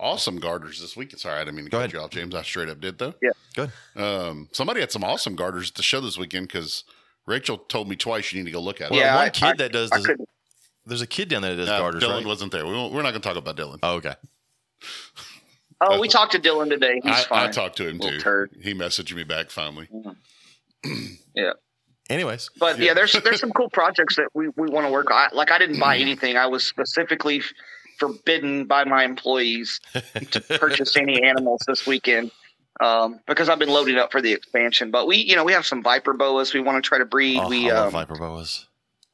awesome 0.00 0.38
garters 0.38 0.80
this 0.80 0.96
week. 0.96 1.16
Sorry, 1.18 1.36
I 1.36 1.44
didn't 1.44 1.56
mean 1.56 1.64
to 1.66 1.70
Go 1.70 1.78
cut 1.78 1.80
ahead. 1.86 1.92
you 1.94 2.00
off, 2.00 2.10
James. 2.10 2.34
I 2.34 2.42
straight 2.42 2.68
up 2.68 2.80
did 2.80 2.98
though. 2.98 3.14
Yeah. 3.20 3.30
Good. 3.56 3.72
Um, 3.96 4.48
somebody 4.52 4.80
had 4.80 4.92
some 4.92 5.02
awesome 5.04 5.34
garters 5.36 5.70
at 5.70 5.74
the 5.76 5.82
show 5.82 6.00
this 6.00 6.16
weekend 6.16 6.46
because 6.48 6.84
Rachel 7.26 7.58
told 7.58 7.88
me 7.88 7.96
twice 7.96 8.32
you 8.32 8.38
need 8.38 8.46
to 8.46 8.52
go 8.52 8.60
look 8.60 8.80
at 8.80 8.90
well, 8.90 9.00
it. 9.00 9.02
Yeah, 9.02 9.14
one 9.16 9.24
I- 9.26 9.30
kid 9.30 9.44
I- 9.44 9.54
that 9.54 9.72
does, 9.72 9.90
I 9.92 10.00
there's 10.86 11.02
a 11.02 11.06
kid 11.06 11.28
down 11.28 11.42
there 11.42 11.54
that 11.56 11.62
does 11.66 11.68
Uh, 11.68 11.78
garters, 11.78 12.02
Dylan 12.02 12.14
right? 12.18 12.26
wasn't 12.26 12.52
there. 12.52 12.64
We 12.64 12.72
won't, 12.72 12.92
we're 12.94 13.02
not 13.02 13.10
going 13.10 13.20
to 13.20 13.28
talk 13.28 13.36
about 13.36 13.56
Dylan. 13.56 13.78
Oh, 13.82 13.94
okay. 13.96 14.14
Oh, 15.80 16.00
we 16.00 16.08
talked 16.08 16.32
to 16.32 16.38
Dylan 16.40 16.68
today. 16.70 17.00
He's 17.04 17.12
I, 17.14 17.22
fine. 17.24 17.48
I 17.48 17.52
talked 17.52 17.76
to 17.76 17.88
him 17.88 18.00
too. 18.00 18.18
turd. 18.18 18.50
He 18.62 18.74
messaged 18.74 19.14
me 19.14 19.22
back 19.24 19.50
finally. 19.50 19.88
Yeah. 21.34 21.52
Anyways, 22.10 22.48
But 22.58 22.78
yeah, 22.78 22.94
there's 22.94 23.12
there's 23.22 23.38
some 23.38 23.52
cool 23.52 23.68
projects 23.70 24.16
that 24.16 24.28
we, 24.34 24.48
we 24.56 24.70
want 24.70 24.86
to 24.86 24.92
work 24.92 25.10
on. 25.10 25.28
Like 25.34 25.50
I 25.52 25.58
didn't 25.58 25.78
buy 25.78 25.98
Mm. 25.98 26.02
anything. 26.02 26.36
I 26.38 26.46
was 26.46 26.64
specifically 26.64 27.42
forbidden 27.98 28.64
by 28.64 28.84
my 28.84 29.04
employees 29.04 29.78
to 30.30 30.40
purchase 30.58 30.96
any 30.96 31.22
animals 31.22 31.60
this 31.68 31.86
weekend 31.86 32.30
um, 32.80 33.20
because 33.26 33.48
I've 33.50 33.58
been 33.58 33.68
loading 33.68 33.96
up 33.98 34.10
for 34.10 34.22
the 34.22 34.32
expansion. 34.32 34.90
But 34.90 35.06
we, 35.06 35.16
you 35.18 35.36
know, 35.36 35.44
we 35.44 35.52
have 35.52 35.66
some 35.66 35.82
viper 35.82 36.14
boas 36.14 36.54
we 36.54 36.60
want 36.60 36.82
to 36.82 36.88
try 36.88 36.96
to 36.98 37.04
breed. 37.04 37.40
oh, 37.40 37.48
we 37.48 37.70
I 37.70 37.74
love 37.74 37.86
um, 37.88 37.92
viper 37.92 38.16
boas. 38.16 38.66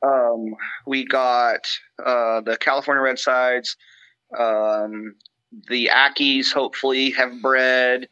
um, 0.06 0.54
we 0.86 1.04
got 1.04 1.66
uh, 1.98 2.42
the 2.42 2.56
California 2.60 3.02
Red 3.02 3.18
Sides. 3.18 3.76
Um, 4.38 5.16
the 5.68 5.90
Ackies 5.92 6.52
hopefully 6.52 7.10
have 7.12 7.40
bred. 7.40 8.08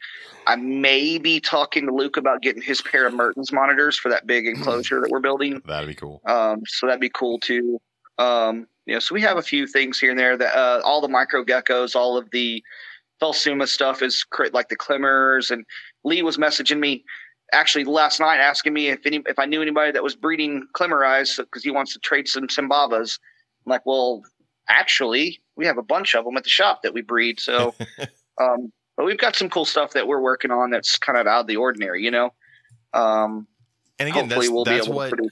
I 0.47 0.55
may 0.55 1.17
be 1.17 1.39
talking 1.39 1.85
to 1.85 1.93
Luke 1.93 2.17
about 2.17 2.41
getting 2.41 2.61
his 2.61 2.81
pair 2.81 3.07
of 3.07 3.13
Mertens 3.13 3.51
monitors 3.51 3.97
for 3.97 4.09
that 4.09 4.27
big 4.27 4.45
enclosure 4.45 5.01
that 5.01 5.09
we're 5.09 5.19
building. 5.19 5.61
That'd 5.65 5.87
be 5.87 5.95
cool. 5.95 6.21
Um, 6.25 6.61
so 6.65 6.87
that'd 6.87 6.99
be 6.99 7.09
cool 7.09 7.39
too. 7.39 7.79
Um, 8.17 8.67
you 8.85 8.93
know, 8.93 8.99
so 8.99 9.15
we 9.15 9.21
have 9.21 9.37
a 9.37 9.41
few 9.41 9.65
things 9.65 9.99
here 9.99 10.11
and 10.11 10.19
there 10.19 10.37
that 10.37 10.55
uh, 10.55 10.81
all 10.83 11.01
the 11.01 11.07
micro 11.07 11.43
geckos, 11.43 11.95
all 11.95 12.17
of 12.17 12.29
the 12.31 12.61
Phelsuma 13.21 13.67
stuff 13.67 14.01
is 14.01 14.23
cr- 14.23 14.47
like 14.51 14.67
the 14.67 14.75
Climmers. 14.75 15.49
And 15.49 15.65
Lee 16.03 16.21
was 16.21 16.37
messaging 16.37 16.79
me 16.79 17.05
actually 17.53 17.85
last 17.85 18.19
night 18.19 18.39
asking 18.39 18.73
me 18.73 18.89
if 18.89 19.05
any 19.05 19.21
if 19.27 19.39
I 19.39 19.45
knew 19.45 19.61
anybody 19.61 19.91
that 19.91 20.03
was 20.03 20.15
breeding 20.15 20.67
klemmeris 20.75 21.37
because 21.37 21.63
he 21.63 21.71
wants 21.71 21.93
to 21.93 21.99
trade 21.99 22.27
some 22.27 22.47
Sambavas. 22.47 23.19
I'm 23.65 23.69
like, 23.69 23.85
well, 23.85 24.23
actually, 24.67 25.41
we 25.55 25.65
have 25.65 25.77
a 25.77 25.83
bunch 25.83 26.15
of 26.15 26.25
them 26.25 26.37
at 26.37 26.43
the 26.43 26.49
shop 26.49 26.81
that 26.83 26.93
we 26.93 27.01
breed. 27.01 27.39
So, 27.39 27.73
um, 28.41 28.71
but 28.97 29.05
we've 29.05 29.17
got 29.17 29.35
some 29.35 29.49
cool 29.49 29.65
stuff 29.65 29.93
that 29.93 30.07
we're 30.07 30.21
working 30.21 30.51
on 30.51 30.69
that's 30.69 30.97
kind 30.97 31.17
of 31.17 31.27
out 31.27 31.41
of 31.41 31.47
the 31.47 31.57
ordinary, 31.57 32.03
you 32.03 32.11
know. 32.11 32.33
Um, 32.93 33.47
And 33.99 34.09
again, 34.09 34.27
that's, 34.27 34.49
we'll 34.49 34.65
be 34.65 34.71
that's 34.71 34.87
able 34.87 34.95
what 34.95 35.09
to 35.09 35.29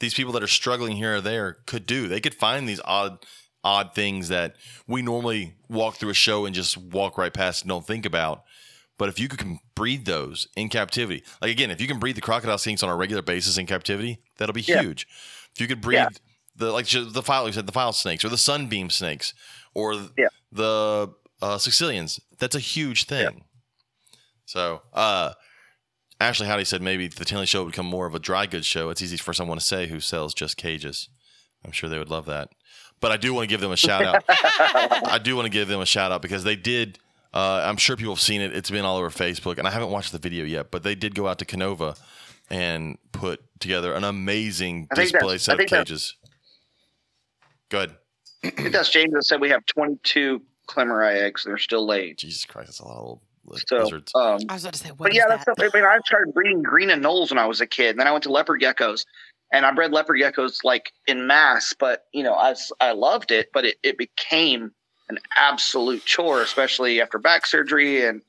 these 0.00 0.14
people 0.14 0.32
that 0.32 0.42
are 0.42 0.48
struggling 0.48 0.96
here 0.96 1.16
or 1.16 1.20
there 1.20 1.58
could 1.66 1.86
do. 1.86 2.08
They 2.08 2.20
could 2.20 2.34
find 2.34 2.68
these 2.68 2.80
odd, 2.84 3.24
odd 3.62 3.94
things 3.94 4.28
that 4.28 4.56
we 4.86 5.02
normally 5.02 5.54
walk 5.68 5.96
through 5.96 6.10
a 6.10 6.14
show 6.14 6.44
and 6.44 6.54
just 6.54 6.76
walk 6.76 7.16
right 7.16 7.32
past 7.32 7.62
and 7.62 7.68
don't 7.68 7.86
think 7.86 8.04
about. 8.04 8.42
But 8.98 9.08
if 9.08 9.18
you 9.18 9.28
could 9.28 9.58
breed 9.74 10.04
those 10.04 10.46
in 10.56 10.68
captivity, 10.68 11.24
like 11.40 11.50
again, 11.50 11.70
if 11.70 11.80
you 11.80 11.86
can 11.86 11.98
breed 11.98 12.16
the 12.16 12.20
crocodile 12.20 12.58
skinks 12.58 12.82
on 12.82 12.88
a 12.90 12.96
regular 12.96 13.22
basis 13.22 13.58
in 13.58 13.66
captivity, 13.66 14.20
that'll 14.36 14.52
be 14.52 14.60
Yeah. 14.60 14.82
huge. 14.82 15.06
If 15.54 15.60
you 15.60 15.66
could 15.66 15.80
breed 15.80 15.96
Yeah. 15.96 16.08
The 16.56 16.70
like 16.72 16.86
the 16.88 17.22
file, 17.22 17.46
you 17.46 17.52
said, 17.52 17.66
the 17.66 17.72
file 17.72 17.92
snakes 17.92 18.24
or 18.24 18.28
the 18.28 18.38
sunbeam 18.38 18.90
snakes 18.90 19.34
or 19.74 19.94
Yeah. 20.16 20.28
the 20.52 21.12
uh, 21.42 21.58
caecilians, 21.58 22.20
that's 22.38 22.54
a 22.54 22.60
huge 22.60 23.04
thing. 23.06 23.44
So, 24.46 24.82
uh, 24.92 25.32
Ashley 26.20 26.46
Howdy 26.46 26.64
said 26.64 26.80
maybe 26.80 27.08
the 27.08 27.24
Tinley 27.24 27.46
show 27.46 27.64
would 27.64 27.72
become 27.72 27.86
more 27.86 28.06
of 28.06 28.14
a 28.14 28.18
dry 28.18 28.46
goods 28.46 28.66
show. 28.66 28.90
It's 28.90 29.02
easy 29.02 29.16
for 29.16 29.32
someone 29.32 29.58
to 29.58 29.64
say 29.64 29.88
who 29.88 30.00
sells 30.00 30.32
just 30.32 30.56
cages. 30.56 31.08
I'm 31.64 31.72
sure 31.72 31.90
they 31.90 31.98
would 31.98 32.10
love 32.10 32.26
that. 32.26 32.50
But 33.00 33.10
I 33.10 33.16
do 33.16 33.34
want 33.34 33.44
to 33.44 33.48
give 33.48 33.60
them 33.60 33.72
a 33.72 33.76
shout 33.76 34.02
out. 34.04 34.24
I 34.28 35.18
do 35.22 35.34
want 35.34 35.46
to 35.46 35.50
give 35.50 35.68
them 35.68 35.80
a 35.80 35.86
shout 35.86 36.12
out 36.12 36.22
because 36.22 36.44
they 36.44 36.56
did. 36.56 36.98
Uh, 37.32 37.62
I'm 37.66 37.76
sure 37.76 37.96
people 37.96 38.14
have 38.14 38.22
seen 38.22 38.40
it. 38.40 38.54
It's 38.54 38.70
been 38.70 38.84
all 38.84 38.96
over 38.96 39.10
Facebook, 39.10 39.58
and 39.58 39.66
I 39.66 39.70
haven't 39.72 39.90
watched 39.90 40.12
the 40.12 40.18
video 40.18 40.44
yet. 40.44 40.70
But 40.70 40.84
they 40.84 40.94
did 40.94 41.14
go 41.14 41.26
out 41.26 41.38
to 41.40 41.44
Canova 41.44 41.96
and 42.48 42.96
put 43.12 43.40
together 43.58 43.92
an 43.94 44.04
amazing 44.04 44.86
display 44.94 45.38
set 45.38 45.58
of 45.60 45.66
cages. 45.66 46.14
Good. 47.70 47.94
I 48.44 48.50
think 48.50 48.72
that's 48.72 48.90
James 48.90 49.12
that 49.14 49.24
said 49.24 49.40
we 49.40 49.48
have 49.50 49.64
22 49.66 50.42
klemmeri 50.68 51.22
eggs. 51.22 51.44
They're 51.44 51.58
still 51.58 51.86
laid. 51.86 52.18
Jesus 52.18 52.44
Christ, 52.44 52.68
that's 52.68 52.80
a 52.80 52.84
lot 52.86 52.96
of 52.96 53.02
little 53.02 53.22
li- 53.46 53.60
So, 53.68 53.76
lizards. 53.78 54.12
um, 54.14 54.38
I 54.48 54.54
was 54.54 54.64
about 54.64 54.74
to 54.74 54.78
say, 54.80 54.88
what 54.90 54.98
but 54.98 55.10
is 55.12 55.16
yeah, 55.16 55.22
that? 55.28 55.44
that's 55.46 55.58
stuff. 55.58 55.72
I 55.74 55.76
mean, 55.76 55.84
I 55.86 55.98
started 56.04 56.34
breeding 56.34 56.62
green 56.62 56.90
anoles 56.90 57.30
when 57.30 57.38
I 57.38 57.46
was 57.46 57.60
a 57.60 57.66
kid. 57.66 57.90
And 57.90 58.00
then 58.00 58.06
I 58.06 58.12
went 58.12 58.22
to 58.24 58.32
leopard 58.32 58.60
geckos, 58.60 59.04
and 59.52 59.64
I 59.64 59.70
bred 59.72 59.92
leopard 59.92 60.18
geckos 60.20 60.58
like 60.64 60.92
in 61.06 61.26
mass. 61.26 61.72
But 61.78 62.04
you 62.12 62.22
know, 62.22 62.34
I 62.34 62.54
I 62.80 62.92
loved 62.92 63.30
it, 63.30 63.48
but 63.54 63.64
it, 63.64 63.76
it 63.82 63.96
became 63.98 64.72
an 65.08 65.18
absolute 65.38 66.04
chore, 66.04 66.42
especially 66.42 67.00
after 67.00 67.18
back 67.18 67.46
surgery 67.46 68.06
and. 68.06 68.20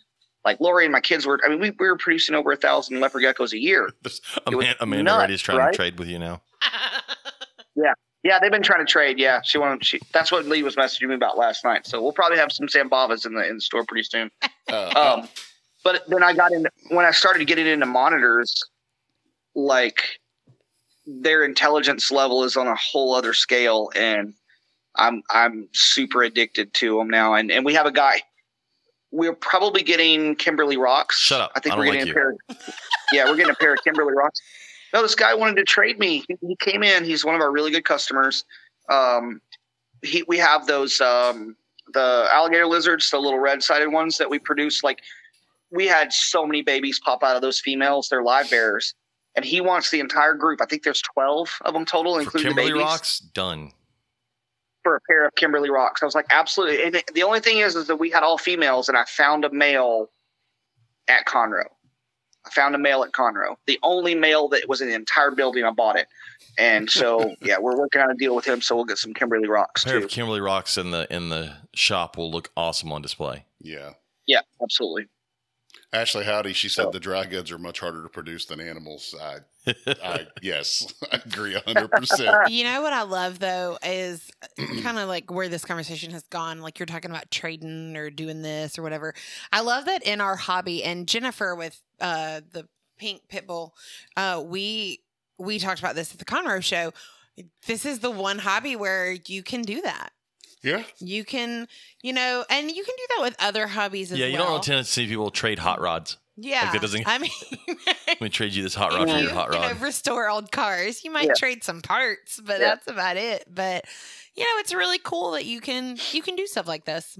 Like 0.43 0.59
Lori 0.59 0.85
and 0.85 0.91
my 0.91 1.01
kids 1.01 1.25
were, 1.25 1.39
I 1.43 1.49
mean, 1.49 1.59
we, 1.59 1.71
we 1.71 1.87
were 1.87 1.97
producing 1.97 2.35
over 2.35 2.51
a 2.51 2.55
thousand 2.55 2.99
leopard 2.99 3.23
geckos 3.23 3.51
a 3.51 3.57
year. 3.59 3.89
There's- 4.03 4.21
it 4.45 4.53
was 4.55 4.63
Amanda, 4.63 4.83
Amanda 4.83 5.03
nuts, 5.05 5.21
Reddy 5.21 5.33
is 5.33 5.41
trying 5.41 5.57
right? 5.57 5.71
to 5.71 5.75
trade 5.75 5.97
with 5.97 6.07
you 6.07 6.19
now. 6.19 6.43
Yeah, 7.75 7.93
they've 8.39 8.51
been 8.51 8.63
trying 8.63 8.83
to 8.85 8.91
trade. 8.91 9.19
Yeah, 9.19 9.41
she 9.43 9.57
wanted. 9.59 9.85
She, 9.85 9.99
that's 10.11 10.31
what 10.31 10.45
Lee 10.45 10.63
was 10.63 10.75
messaging 10.75 11.09
me 11.09 11.15
about 11.15 11.37
last 11.37 11.63
night. 11.63 11.85
So 11.85 12.01
we'll 12.01 12.11
probably 12.11 12.37
have 12.37 12.51
some 12.51 12.67
Sambavas 12.67 13.25
in 13.25 13.35
the 13.35 13.47
in 13.47 13.55
the 13.55 13.61
store 13.61 13.85
pretty 13.85 14.03
soon. 14.03 14.31
Uh, 14.67 14.91
Um, 15.21 15.29
but 15.83 16.01
then 16.09 16.23
I 16.23 16.33
got 16.33 16.51
in 16.51 16.65
when 16.89 17.05
I 17.05 17.11
started 17.11 17.45
getting 17.45 17.67
into 17.67 17.85
monitors, 17.85 18.63
like 19.53 20.01
their 21.05 21.43
intelligence 21.45 22.11
level 22.11 22.43
is 22.43 22.57
on 22.57 22.67
a 22.67 22.75
whole 22.75 23.13
other 23.13 23.33
scale, 23.33 23.91
and 23.95 24.33
I'm 24.95 25.21
I'm 25.29 25.69
super 25.73 26.23
addicted 26.23 26.73
to 26.75 26.97
them 26.97 27.09
now. 27.09 27.35
And 27.35 27.51
and 27.51 27.63
we 27.63 27.75
have 27.75 27.85
a 27.85 27.91
guy. 27.91 28.21
We're 29.11 29.35
probably 29.35 29.83
getting 29.83 30.35
Kimberly 30.35 30.77
Rocks. 30.77 31.19
Shut 31.19 31.39
up. 31.39 31.51
I 31.55 31.59
think 31.59 31.75
I 31.75 31.77
we're 31.77 31.85
getting 31.85 32.01
like 32.01 32.09
a 32.09 32.13
pair. 32.13 32.35
yeah, 33.13 33.25
we're 33.25 33.35
getting 33.35 33.51
a 33.51 33.55
pair 33.55 33.73
of 33.73 33.79
Kimberly 33.83 34.13
Rocks. 34.13 34.41
No, 34.95 35.01
this 35.01 35.13
guy 35.13 35.33
wanted 35.33 35.57
to 35.57 35.65
trade 35.65 35.99
me. 35.99 36.23
He, 36.25 36.37
he 36.47 36.55
came 36.55 36.81
in. 36.81 37.03
He's 37.03 37.25
one 37.25 37.35
of 37.35 37.41
our 37.41 37.51
really 37.51 37.69
good 37.69 37.83
customers. 37.83 38.45
Um, 38.87 39.41
he 40.01 40.23
we 40.25 40.37
have 40.37 40.67
those 40.67 41.01
um, 41.01 41.57
the 41.93 42.29
alligator 42.31 42.65
lizards, 42.65 43.11
the 43.11 43.19
little 43.19 43.39
red 43.39 43.61
sided 43.61 43.89
ones 43.89 44.17
that 44.19 44.29
we 44.29 44.39
produce. 44.39 44.85
Like 44.85 45.01
we 45.69 45.85
had 45.85 46.13
so 46.13 46.45
many 46.45 46.61
babies 46.61 46.97
pop 47.03 47.23
out 47.23 47.35
of 47.35 47.41
those 47.41 47.59
females. 47.59 48.07
They're 48.07 48.23
live 48.23 48.49
bearers, 48.49 48.93
and 49.35 49.43
he 49.43 49.59
wants 49.59 49.91
the 49.91 49.99
entire 49.99 50.33
group. 50.33 50.61
I 50.61 50.65
think 50.65 50.83
there's 50.83 51.01
twelve 51.01 51.49
of 51.65 51.73
them 51.73 51.83
total, 51.83 52.13
For 52.13 52.21
including 52.21 52.51
the 52.51 52.61
Kimberly 52.61 52.79
babies. 52.79 52.85
Rocks, 52.85 53.19
done. 53.19 53.73
for 54.81 54.95
a 54.95 55.01
pair 55.09 55.25
of 55.25 55.35
Kimberly 55.35 55.69
rocks. 55.69 56.03
I 56.03 56.05
was 56.05 56.15
like, 56.15 56.27
absolutely. 56.29 56.81
And 56.85 57.03
the 57.13 57.23
only 57.23 57.41
thing 57.41 57.57
is, 57.57 57.75
is 57.75 57.87
that 57.87 57.97
we 57.97 58.11
had 58.11 58.23
all 58.23 58.37
females, 58.37 58.87
and 58.87 58.97
I 58.97 59.03
found 59.03 59.43
a 59.43 59.51
male 59.51 60.09
at 61.09 61.25
Conroe. 61.25 61.65
I 62.45 62.49
found 62.51 62.75
a 62.75 62.77
male 62.77 63.03
at 63.03 63.11
Conroe. 63.11 63.55
The 63.65 63.79
only 63.83 64.13
male 64.15 64.47
that 64.49 64.67
was 64.67 64.81
in 64.81 64.87
the 64.87 64.93
entire 64.95 65.31
building, 65.31 65.63
I 65.63 65.71
bought 65.71 65.97
it. 65.97 66.07
And 66.57 66.89
so, 66.89 67.35
yeah, 67.41 67.57
we're 67.59 67.77
working 67.77 68.01
on 68.01 68.11
a 68.11 68.15
deal 68.15 68.35
with 68.35 68.45
him, 68.45 68.61
so 68.61 68.75
we'll 68.75 68.85
get 68.85 68.97
some 68.97 69.13
Kimberly 69.13 69.47
rocks 69.47 69.83
A 69.83 69.87
pair 69.87 69.99
too. 69.99 70.05
of 70.05 70.11
Kimberly 70.11 70.41
rocks 70.41 70.77
in 70.77 70.91
the 70.91 71.07
in 71.13 71.29
the 71.29 71.53
shop 71.73 72.17
will 72.17 72.31
look 72.31 72.51
awesome 72.55 72.91
on 72.91 73.01
display. 73.01 73.45
Yeah. 73.61 73.91
Yeah, 74.27 74.41
absolutely. 74.61 75.07
Ashley 75.93 76.25
Howdy, 76.25 76.53
she 76.53 76.69
said 76.69 76.85
So- 76.85 76.91
the 76.91 76.99
dry 76.99 77.25
goods 77.25 77.51
are 77.51 77.57
much 77.57 77.79
harder 77.79 78.03
to 78.03 78.09
produce 78.09 78.45
than 78.45 78.59
animals. 78.59 79.15
I, 79.21 79.37
I 79.67 80.27
yes, 80.41 80.93
I 81.11 81.21
agree 81.25 81.53
hundred 81.53 81.91
percent. 81.91 82.49
You 82.49 82.63
know 82.63 82.81
what 82.81 82.93
I 82.93 83.03
love 83.03 83.39
though 83.39 83.77
is 83.83 84.29
kind 84.57 84.99
of 84.99 85.07
like 85.07 85.31
where 85.31 85.49
this 85.49 85.65
conversation 85.65 86.11
has 86.11 86.23
gone. 86.23 86.61
Like 86.61 86.79
you're 86.79 86.85
talking 86.85 87.11
about 87.11 87.31
trading 87.31 87.95
or 87.97 88.09
doing 88.09 88.41
this 88.41 88.77
or 88.77 88.83
whatever. 88.83 89.13
I 89.51 89.61
love 89.61 89.85
that 89.85 90.03
in 90.03 90.21
our 90.21 90.35
hobby 90.35 90.83
and 90.83 91.07
Jennifer 91.07 91.55
with 91.55 91.81
uh 91.99 92.41
the 92.51 92.67
pink 92.97 93.21
pit 93.27 93.47
bull, 93.47 93.73
uh 94.17 94.43
we 94.45 95.01
we 95.37 95.59
talked 95.59 95.79
about 95.79 95.95
this 95.95 96.11
at 96.13 96.19
the 96.19 96.25
Conroe 96.25 96.63
show. 96.63 96.91
This 97.67 97.85
is 97.85 97.99
the 97.99 98.11
one 98.11 98.39
hobby 98.39 98.75
where 98.75 99.11
you 99.27 99.43
can 99.43 99.61
do 99.63 99.81
that. 99.81 100.11
Yeah, 100.61 100.81
You 100.97 101.23
can, 101.23 101.67
you 102.01 102.11
know, 102.11 102.43
and 102.49 102.71
you 102.71 102.83
can 102.83 102.95
do 102.97 103.03
that 103.15 103.21
with 103.21 103.35
other 103.39 103.67
hobbies 103.67 104.11
as 104.11 104.17
yeah, 104.17 104.25
well. 104.25 104.31
you 104.31 104.37
don't 104.39 104.47
really 104.47 104.61
tend 104.61 104.83
to 104.83 104.91
see 104.91 105.05
people 105.05 105.29
trade 105.29 105.59
hot 105.59 105.79
rods. 105.79 106.17
Yeah, 106.37 106.71
that 106.71 106.81
doesn't- 106.81 107.07
I 107.07 107.17
mean, 107.17 107.31
Let 108.07 108.21
me 108.21 108.29
trade 108.29 108.53
you 108.53 108.63
this 108.63 108.75
hot 108.81 108.91
rod 108.93 109.09
for 109.09 109.17
your 109.17 109.31
hot 109.31 109.51
you 109.53 109.59
rod. 109.59 109.75
know, 109.75 109.81
restore 109.81 110.29
old 110.29 110.51
cars, 110.51 111.03
you 111.03 111.11
might 111.11 111.27
Yeah. 111.27 111.33
trade 111.37 111.63
some 111.63 111.81
parts, 111.81 112.39
but 112.43 112.59
Yeah. 112.59 112.67
that's 112.75 112.87
about 112.87 113.17
it. 113.17 113.45
But 113.49 113.85
you 114.35 114.43
know, 114.43 114.59
it's 114.59 114.73
really 114.73 114.99
cool 114.99 115.31
that 115.31 115.45
you 115.45 115.61
can 115.61 115.97
you 116.11 116.21
can 116.21 116.35
do 116.35 116.45
stuff 116.47 116.67
like 116.67 116.85
this. 116.85 117.17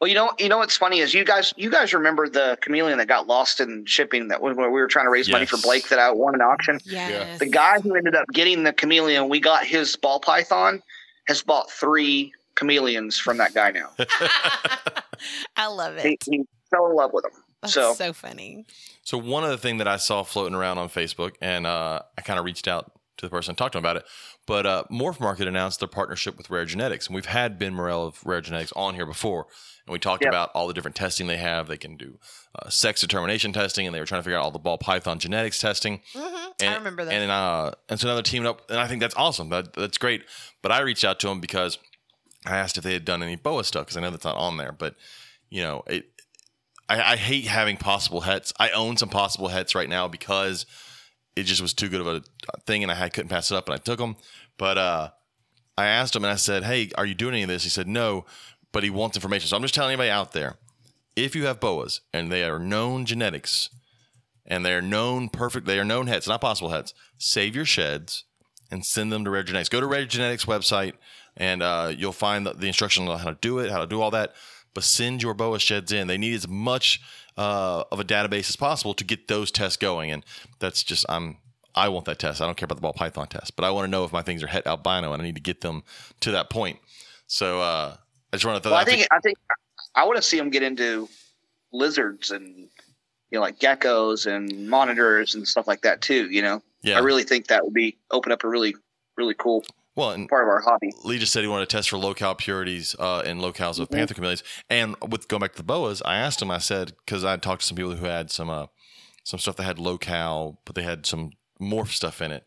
Well, 0.00 0.08
you 0.08 0.14
know, 0.16 0.32
you 0.38 0.48
know 0.48 0.58
what's 0.58 0.76
funny 0.76 0.98
is 0.98 1.14
you 1.14 1.24
guys, 1.24 1.54
you 1.56 1.70
guys 1.70 1.94
remember 1.94 2.28
the 2.28 2.58
chameleon 2.60 2.98
that 2.98 3.06
got 3.06 3.28
lost 3.28 3.60
in 3.60 3.84
shipping 3.86 4.26
that 4.28 4.42
when 4.42 4.56
we 4.56 4.64
were 4.66 4.88
trying 4.88 5.06
to 5.06 5.10
raise 5.10 5.28
money 5.30 5.46
for 5.46 5.58
Blake 5.58 5.88
that 5.90 6.00
I 6.00 6.10
won 6.10 6.34
an 6.34 6.40
auction. 6.40 6.80
Yes. 6.84 7.38
The 7.38 7.46
guy 7.46 7.78
who 7.80 7.94
ended 7.94 8.16
up 8.16 8.26
getting 8.32 8.64
the 8.64 8.72
chameleon, 8.72 9.28
we 9.28 9.38
got 9.38 9.64
his 9.64 9.94
ball 9.94 10.18
python, 10.18 10.82
has 11.28 11.42
bought 11.44 11.70
three 11.70 12.32
chameleons 12.56 13.16
from 13.16 13.36
that 13.38 13.54
guy 13.54 13.70
now. 13.70 13.90
I 15.56 15.68
love 15.68 15.96
He, 15.98 16.14
it. 16.14 16.22
he 16.28 16.42
fell 16.70 16.86
in 16.90 16.96
love 16.96 17.12
with 17.12 17.22
them. 17.22 17.32
That's 17.62 17.74
so- 17.74 17.94
so 17.94 18.12
funny. 18.12 18.66
So 19.04 19.18
one 19.18 19.44
other 19.44 19.56
thing 19.56 19.78
that 19.78 19.88
I 19.88 19.96
saw 19.96 20.22
floating 20.22 20.54
around 20.54 20.78
on 20.78 20.88
Facebook, 20.88 21.34
and 21.40 21.66
uh, 21.66 22.02
I 22.18 22.20
kind 22.22 22.38
of 22.38 22.44
reached 22.44 22.68
out 22.68 22.92
to 23.18 23.26
the 23.26 23.30
person 23.30 23.50
and 23.52 23.58
talked 23.58 23.72
to 23.72 23.78
him 23.78 23.84
about 23.84 23.96
it. 23.96 24.04
But 24.46 24.66
uh, 24.66 24.84
MorphMarket 24.90 25.46
announced 25.46 25.78
their 25.80 25.88
partnership 25.88 26.36
with 26.36 26.50
Rare 26.50 26.64
Genetics, 26.64 27.06
and 27.06 27.14
we've 27.14 27.26
had 27.26 27.58
Ben 27.58 27.74
Morel 27.74 28.04
of 28.06 28.24
Rare 28.24 28.40
Genetics 28.40 28.72
on 28.72 28.94
here 28.94 29.06
before, 29.06 29.46
and 29.86 29.92
we 29.92 29.98
talked 29.98 30.22
Yep. 30.24 30.30
about 30.32 30.50
all 30.54 30.66
the 30.66 30.74
different 30.74 30.96
testing 30.96 31.26
they 31.28 31.36
have. 31.36 31.68
They 31.68 31.76
can 31.76 31.96
do 31.96 32.18
uh, 32.58 32.68
sex 32.68 33.00
determination 33.00 33.52
testing, 33.52 33.86
and 33.86 33.94
they 33.94 34.00
were 34.00 34.06
trying 34.06 34.20
to 34.20 34.24
figure 34.24 34.38
out 34.38 34.44
all 34.44 34.50
the 34.50 34.58
ball 34.58 34.78
python 34.78 35.18
genetics 35.20 35.58
testing. 35.60 36.00
hmm 36.14 36.50
And, 36.60 36.70
I 36.70 36.74
remember 36.78 37.04
that. 37.04 37.14
And 37.14 37.30
uh, 37.30 37.72
and 37.88 38.00
so 38.00 38.08
now 38.08 38.14
they're 38.14 38.22
teaming 38.22 38.48
up, 38.48 38.68
and 38.70 38.78
I 38.80 38.88
think 38.88 39.00
that's 39.00 39.14
awesome. 39.16 39.50
That 39.50 39.72
that's 39.74 39.98
great. 39.98 40.24
But 40.62 40.72
I 40.72 40.80
reached 40.80 41.04
out 41.04 41.20
to 41.20 41.28
them 41.28 41.40
because 41.40 41.78
I 42.46 42.56
asked 42.56 42.76
if 42.78 42.82
they 42.84 42.92
had 42.94 43.04
done 43.04 43.22
any 43.22 43.36
boa 43.36 43.62
stuff 43.64 43.84
because 43.86 43.96
I 43.96 44.00
know 44.00 44.10
that's 44.10 44.24
not 44.24 44.36
on 44.36 44.56
there. 44.56 44.72
But 44.72 44.96
you 45.50 45.62
know, 45.62 45.82
it. 45.86 46.06
I, 46.92 47.12
I 47.12 47.16
hate 47.16 47.46
having 47.46 47.78
possible 47.78 48.20
hets. 48.20 48.52
I 48.58 48.70
own 48.70 48.96
some 48.98 49.08
possible 49.08 49.48
hets 49.48 49.74
right 49.74 49.88
now 49.88 50.08
because 50.08 50.66
it 51.34 51.44
just 51.44 51.62
was 51.62 51.72
too 51.72 51.88
good 51.88 52.02
of 52.02 52.06
a 52.06 52.22
thing, 52.66 52.82
and 52.82 52.92
I 52.92 52.94
had, 52.94 53.14
couldn't 53.14 53.30
pass 53.30 53.50
it 53.50 53.56
up, 53.56 53.66
and 53.66 53.74
I 53.74 53.78
took 53.78 53.98
them. 53.98 54.16
But 54.58 54.76
uh, 54.76 55.10
I 55.78 55.86
asked 55.86 56.14
him, 56.14 56.24
and 56.24 56.32
I 56.32 56.36
said, 56.36 56.64
"Hey, 56.64 56.90
are 56.96 57.06
you 57.06 57.14
doing 57.14 57.34
any 57.34 57.42
of 57.44 57.48
this?" 57.48 57.64
He 57.64 57.70
said, 57.70 57.88
"No," 57.88 58.26
but 58.72 58.84
he 58.84 58.90
wants 58.90 59.16
information. 59.16 59.48
So 59.48 59.56
I'm 59.56 59.62
just 59.62 59.74
telling 59.74 59.92
anybody 59.92 60.10
out 60.10 60.32
there, 60.32 60.56
if 61.16 61.34
you 61.34 61.46
have 61.46 61.60
boas 61.60 62.02
and 62.12 62.30
they 62.30 62.44
are 62.44 62.58
known 62.58 63.06
genetics 63.06 63.70
and 64.46 64.64
they're 64.64 64.82
known 64.82 65.28
perfect, 65.28 65.66
they 65.66 65.78
are 65.78 65.84
known 65.84 66.08
hets, 66.08 66.26
not 66.26 66.40
possible 66.40 66.70
hets. 66.70 66.92
Save 67.18 67.56
your 67.56 67.64
sheds 67.64 68.24
and 68.70 68.84
send 68.84 69.12
them 69.12 69.24
to 69.24 69.30
Rare 69.30 69.42
Genetics. 69.42 69.68
Go 69.68 69.80
to 69.80 69.86
Rare 69.86 70.06
Genetics 70.06 70.46
website 70.46 70.94
and 71.36 71.62
uh, 71.62 71.92
you'll 71.94 72.12
find 72.12 72.46
the, 72.46 72.52
the 72.54 72.66
instructions 72.66 73.08
on 73.08 73.18
how 73.18 73.30
to 73.30 73.38
do 73.40 73.58
it, 73.58 73.70
how 73.70 73.80
to 73.80 73.86
do 73.86 74.00
all 74.00 74.10
that. 74.10 74.34
But 74.74 74.84
send 74.84 75.22
your 75.22 75.34
boa 75.34 75.58
sheds 75.58 75.92
in. 75.92 76.06
They 76.06 76.18
need 76.18 76.34
as 76.34 76.48
much 76.48 77.00
uh, 77.36 77.84
of 77.92 78.00
a 78.00 78.04
database 78.04 78.48
as 78.48 78.56
possible 78.56 78.94
to 78.94 79.04
get 79.04 79.28
those 79.28 79.50
tests 79.50 79.76
going. 79.76 80.10
And 80.10 80.24
that's 80.58 80.82
just 80.82 81.04
I'm 81.08 81.38
I 81.74 81.88
want 81.88 82.04
that 82.06 82.18
test. 82.18 82.40
I 82.40 82.46
don't 82.46 82.56
care 82.56 82.66
about 82.66 82.76
the 82.76 82.82
ball 82.82 82.92
python 82.92 83.28
test, 83.28 83.56
but 83.56 83.64
I 83.64 83.70
want 83.70 83.86
to 83.86 83.90
know 83.90 84.04
if 84.04 84.12
my 84.12 84.22
things 84.22 84.42
are 84.42 84.46
het 84.46 84.66
albino 84.66 85.12
and 85.12 85.22
I 85.22 85.24
need 85.24 85.36
to 85.36 85.42
get 85.42 85.60
them 85.62 85.82
to 86.20 86.32
that 86.32 86.50
point. 86.50 86.78
So 87.26 87.60
uh, 87.60 87.96
I 88.32 88.36
just 88.36 88.44
want 88.44 88.56
to 88.56 88.62
throw 88.62 88.72
Well, 88.72 88.80
I 88.80 88.84
think, 88.84 89.06
I 89.10 89.20
think, 89.20 89.38
I 89.94 90.04
want 90.04 90.16
to 90.16 90.22
see 90.22 90.36
them 90.36 90.50
get 90.50 90.62
into 90.62 91.08
lizards 91.72 92.30
and 92.30 92.68
you 93.30 93.38
know, 93.38 93.40
like 93.40 93.58
geckos 93.58 94.26
and 94.26 94.68
monitors 94.68 95.34
and 95.34 95.48
stuff 95.48 95.66
like 95.66 95.82
that 95.82 96.02
too. 96.02 96.30
You 96.30 96.42
know, 96.42 96.62
yeah. 96.82 96.98
I 96.98 97.00
really 97.00 97.24
think 97.24 97.46
that 97.46 97.64
would 97.64 97.72
be 97.72 97.96
open 98.10 98.32
up 98.32 98.44
a 98.44 98.48
really, 98.48 98.74
really 99.16 99.34
cool 99.34 99.64
well, 99.94 100.10
part 100.28 100.44
of 100.44 100.48
our 100.48 100.60
hobby. 100.60 100.90
Lee 101.04 101.18
just 101.18 101.32
said 101.32 101.42
he 101.42 101.48
wanted 101.48 101.68
to 101.68 101.76
test 101.76 101.90
for 101.90 101.98
local 101.98 102.34
purities 102.34 102.96
uh, 102.98 103.22
in 103.24 103.38
locales 103.38 103.78
of 103.78 103.88
Mhm. 103.88 103.92
panther 103.96 104.14
chameleons. 104.14 104.42
And 104.70 104.96
with 105.08 105.28
going 105.28 105.40
back 105.40 105.52
to 105.52 105.58
the 105.58 105.62
boas, 105.64 106.02
I 106.02 106.16
asked 106.16 106.40
him. 106.40 106.50
I 106.50 106.58
said 106.58 106.94
because 107.04 107.24
I 107.24 107.36
talked 107.36 107.60
to 107.62 107.66
some 107.66 107.76
people 107.76 107.94
who 107.94 108.06
had 108.06 108.30
some 108.30 108.48
uh, 108.50 108.66
some 109.24 109.38
stuff 109.38 109.56
that 109.56 109.64
had 109.64 109.78
local, 109.78 110.60
but 110.64 110.74
they 110.74 110.82
had 110.82 111.06
some 111.06 111.32
morph 111.60 111.88
stuff 111.92 112.20
in 112.22 112.32
it. 112.32 112.46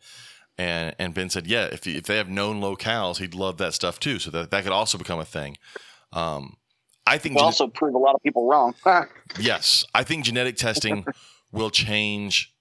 And 0.58 0.96
and 0.98 1.14
Ben 1.14 1.30
said, 1.30 1.48
yeah, 1.48 1.66
if 1.66 1.86
if 1.86 2.04
they 2.06 2.18
have 2.18 2.30
known 2.30 2.62
locales, 2.62 3.18
he'd 3.18 3.36
love 3.36 3.58
that 3.58 3.74
stuff 3.74 4.00
too. 4.00 4.20
So 4.20 4.32
that 4.32 4.52
that 4.52 4.64
could 4.64 4.74
also 4.74 4.98
become 4.98 5.20
a 5.20 5.26
thing. 5.26 5.58
Um, 6.14 6.58
I 7.06 7.18
think 7.20 7.36
we'll 7.36 7.46
also 7.46 7.68
prove 7.68 7.94
a 7.94 8.00
lot 8.00 8.16
of 8.16 8.24
people 8.24 8.48
wrong. 8.48 8.74
yes, 9.40 9.86
I 9.94 10.04
think 10.04 10.26
genetic 10.26 10.56
testing 10.56 11.06
will 11.52 11.70
change 11.70 12.54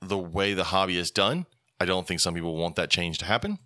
the 0.00 0.16
way 0.16 0.54
the 0.54 0.64
hobby 0.64 0.96
is 0.96 1.10
done. 1.10 1.44
I 1.78 1.84
don't 1.84 2.06
think 2.06 2.20
some 2.20 2.32
people 2.34 2.56
want 2.56 2.76
that 2.76 2.88
change 2.90 3.18
to 3.18 3.24
happen. 3.26 3.58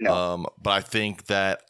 No. 0.00 0.12
Um, 0.14 0.46
but 0.60 0.70
I 0.70 0.80
think 0.80 1.26
that 1.26 1.62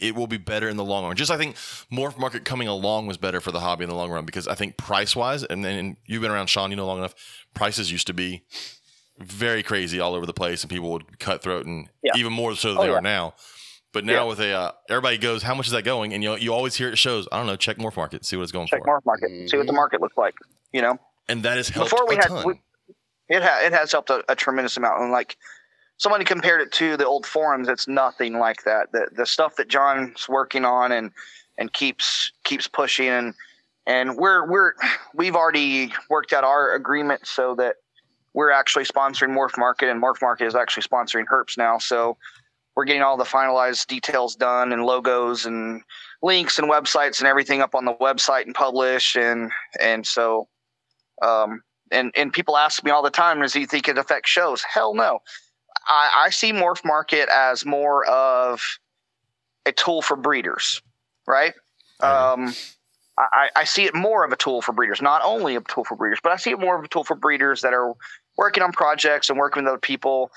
it 0.00 0.14
will 0.14 0.28
be 0.28 0.36
better 0.36 0.68
in 0.68 0.76
the 0.76 0.84
long 0.84 1.04
run. 1.04 1.16
Just 1.16 1.30
I 1.30 1.36
think 1.36 1.56
MorphMarket 1.92 2.44
coming 2.44 2.68
along 2.68 3.06
was 3.08 3.16
better 3.16 3.40
for 3.40 3.50
the 3.50 3.60
hobby 3.60 3.82
in 3.84 3.90
the 3.90 3.96
long 3.96 4.10
run 4.10 4.24
because 4.24 4.46
I 4.46 4.54
think 4.54 4.76
price 4.76 5.16
wise, 5.16 5.42
and 5.42 5.64
then 5.64 5.96
you've 6.06 6.22
been 6.22 6.30
around 6.30 6.46
Shawn, 6.48 6.70
you 6.70 6.76
know 6.76 6.86
long 6.86 6.98
enough. 6.98 7.14
Prices 7.54 7.90
used 7.90 8.06
to 8.06 8.14
be 8.14 8.42
very 9.18 9.62
crazy 9.64 9.98
all 9.98 10.14
over 10.14 10.24
the 10.26 10.32
place, 10.32 10.62
and 10.62 10.70
people 10.70 10.90
would 10.92 11.18
cut 11.18 11.42
throat, 11.42 11.66
and 11.66 11.88
Yeah. 12.04 12.12
even 12.16 12.32
more 12.32 12.54
so 12.54 12.68
than 12.68 12.78
Oh, 12.78 12.82
they 12.82 12.88
yeah. 12.90 12.94
are 12.98 13.00
now. 13.00 13.34
But 13.92 14.04
now 14.04 14.12
Yeah. 14.12 14.22
with 14.24 14.40
a 14.40 14.52
uh, 14.52 14.72
everybody 14.88 15.18
goes, 15.18 15.42
how 15.42 15.54
much 15.54 15.66
is 15.66 15.72
that 15.72 15.82
going? 15.82 16.12
And 16.12 16.22
you 16.22 16.36
you 16.36 16.54
always 16.54 16.76
hear 16.76 16.90
it 16.90 16.96
shows. 16.98 17.26
I 17.32 17.38
don't 17.38 17.46
know. 17.46 17.56
Check 17.56 17.78
MorphMarket, 17.78 18.24
see 18.24 18.36
what 18.36 18.44
it's 18.44 18.52
going 18.52 18.68
Check 18.68 18.80
for, 18.84 18.86
market 18.86 19.06
market, 19.06 19.50
see 19.50 19.56
what 19.56 19.66
the 19.66 19.72
Mhm. 19.72 19.76
market 19.76 20.00
looks 20.00 20.16
like. 20.16 20.34
You 20.72 20.82
know, 20.82 20.98
and 21.28 21.42
that 21.42 21.56
has 21.56 21.70
helped 21.70 21.90
Before 21.90 22.06
we 22.06 22.14
a 22.14 22.18
had- 22.18 22.28
ton. 22.28 22.44
we- 22.46 22.60
it 23.28 23.42
ha- 23.42 23.60
it 23.64 23.72
has 23.72 23.90
helped 23.90 24.10
a, 24.10 24.22
a 24.30 24.36
tremendous 24.36 24.76
amount. 24.76 25.00
And 25.02 25.10
like 25.10 25.36
somebody 25.98 26.24
compared 26.24 26.60
it 26.60 26.72
to 26.72 26.96
the 26.96 27.06
old 27.06 27.26
forums, 27.26 27.68
it's 27.68 27.86
nothing 27.86 28.38
like 28.38 28.64
that. 28.64 28.92
The 28.92 29.08
the 29.14 29.26
stuff 29.26 29.56
that 29.56 29.68
John's 29.68 30.28
working 30.28 30.64
on 30.64 30.92
and 30.92 31.12
and 31.58 31.72
keeps 31.72 32.32
keeps 32.44 32.66
pushing 32.66 33.08
and 33.08 33.34
and 33.86 34.16
we're 34.16 34.48
we're 34.48 34.72
we've 35.14 35.36
already 35.36 35.92
worked 36.08 36.32
out 36.32 36.44
our 36.44 36.74
agreement 36.74 37.26
so 37.26 37.54
that 37.56 37.76
we're 38.32 38.50
actually 38.50 38.84
sponsoring 38.84 39.36
MorphMarket 39.36 39.90
and 39.90 40.02
MorphMarket 40.02 40.46
is 40.46 40.54
actually 40.54 40.84
sponsoring 40.84 41.24
Herps 41.30 41.58
now. 41.58 41.78
So 41.78 42.16
we're 42.76 42.84
getting 42.84 43.02
all 43.02 43.16
the 43.16 43.24
finalized 43.24 43.88
details 43.88 44.36
done 44.36 44.72
and 44.72 44.84
logos 44.84 45.46
and 45.46 45.82
links 46.22 46.60
and 46.60 46.70
websites 46.70 47.18
and 47.18 47.26
everything 47.26 47.60
up 47.60 47.74
on 47.74 47.84
the 47.84 47.94
website 47.94 48.46
and 48.46 48.54
published 48.54 49.16
and 49.16 49.50
and 49.80 50.06
so 50.06 50.46
um 51.22 51.60
and 51.90 52.12
and 52.16 52.32
people 52.32 52.56
ask 52.56 52.84
me 52.84 52.90
all 52.92 53.02
the 53.02 53.10
time 53.10 53.40
does 53.40 53.52
he 53.52 53.66
think 53.66 53.88
it 53.88 53.98
affects 53.98 54.30
shows 54.30 54.62
hell 54.62 54.94
no 54.94 55.18
i 55.88 56.24
i 56.26 56.30
see 56.30 56.52
MorphMarket 56.52 57.28
as 57.28 57.64
more 57.64 58.06
of 58.06 58.60
a 59.66 59.72
tool 59.72 60.02
for 60.02 60.16
breeders 60.16 60.82
right 61.26 61.54
I 62.00 62.32
um 62.32 62.54
I, 63.18 63.48
I 63.56 63.64
see 63.64 63.84
it 63.84 63.94
more 63.94 64.24
of 64.24 64.32
a 64.32 64.36
tool 64.36 64.62
for 64.62 64.72
breeders, 64.72 65.02
not 65.02 65.22
only 65.24 65.56
a 65.56 65.60
tool 65.60 65.84
for 65.84 65.96
breeders, 65.96 66.20
but 66.22 66.32
I 66.32 66.36
see 66.36 66.50
it 66.50 66.60
more 66.60 66.78
of 66.78 66.84
a 66.84 66.88
tool 66.88 67.04
for 67.04 67.16
breeders 67.16 67.62
that 67.62 67.74
are 67.74 67.94
working 68.36 68.62
on 68.62 68.72
projects 68.72 69.28
and 69.28 69.38
working 69.38 69.64
with 69.64 69.70
other 69.70 69.80
people. 69.80 70.30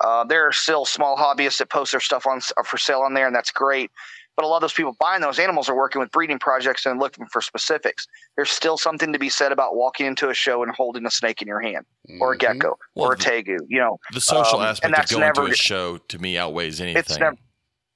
Uh, 0.00 0.24
there 0.24 0.46
are 0.46 0.52
still 0.52 0.84
small 0.84 1.16
hobbyists 1.16 1.58
that 1.58 1.68
post 1.68 1.92
their 1.92 2.00
stuff 2.00 2.26
on 2.26 2.40
for 2.64 2.78
sale 2.78 3.00
on 3.00 3.14
there, 3.14 3.26
and 3.26 3.34
that's 3.34 3.50
great. 3.50 3.90
But 4.38 4.44
a 4.44 4.46
lot 4.46 4.58
of 4.58 4.60
those 4.60 4.72
people 4.72 4.96
buying 5.00 5.20
those 5.20 5.40
animals 5.40 5.68
are 5.68 5.74
working 5.74 5.98
with 6.00 6.12
breeding 6.12 6.38
projects 6.38 6.86
and 6.86 7.00
looking 7.00 7.26
for 7.26 7.42
specifics. 7.42 8.06
There's 8.36 8.52
still 8.52 8.78
something 8.78 9.12
to 9.12 9.18
be 9.18 9.28
said 9.28 9.50
about 9.50 9.74
walking 9.74 10.06
into 10.06 10.30
a 10.30 10.34
show 10.34 10.62
and 10.62 10.70
holding 10.72 11.04
a 11.06 11.10
snake 11.10 11.42
in 11.42 11.48
your 11.48 11.60
hand, 11.60 11.84
or 12.20 12.34
a 12.34 12.36
Mhm. 12.36 12.38
gecko, 12.38 12.78
Well, 12.94 13.08
or 13.08 13.14
a 13.14 13.16
tegu. 13.16 13.58
You 13.66 13.80
know, 13.80 13.98
The 14.12 14.20
social 14.20 14.60
Um, 14.60 14.66
and 14.66 14.70
aspect 14.70 15.10
of 15.12 15.18
going 15.18 15.34
to 15.34 15.40
never- 15.40 15.52
a 15.52 15.56
show 15.56 15.98
to 15.98 16.18
me 16.20 16.38
outweighs 16.38 16.80
anything. 16.80 17.00
it's 17.00 17.18
never 17.18 17.36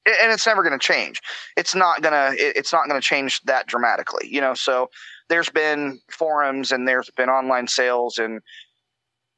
and 0.04 0.32
it's 0.32 0.44
never 0.48 0.64
going 0.64 0.76
to 0.76 0.84
change 0.84 1.20
it's 1.56 1.76
not 1.76 2.02
going 2.02 2.12
to 2.12 2.36
it's 2.58 2.72
not 2.72 2.88
going 2.88 3.00
to 3.00 3.06
change 3.06 3.40
that 3.42 3.68
dramatically 3.68 4.26
you 4.28 4.40
know 4.40 4.52
so 4.52 4.90
there's 5.28 5.48
been 5.48 6.00
forums 6.10 6.72
and 6.72 6.88
there's 6.88 7.08
been 7.10 7.28
online 7.28 7.68
sales 7.68 8.18
and 8.18 8.40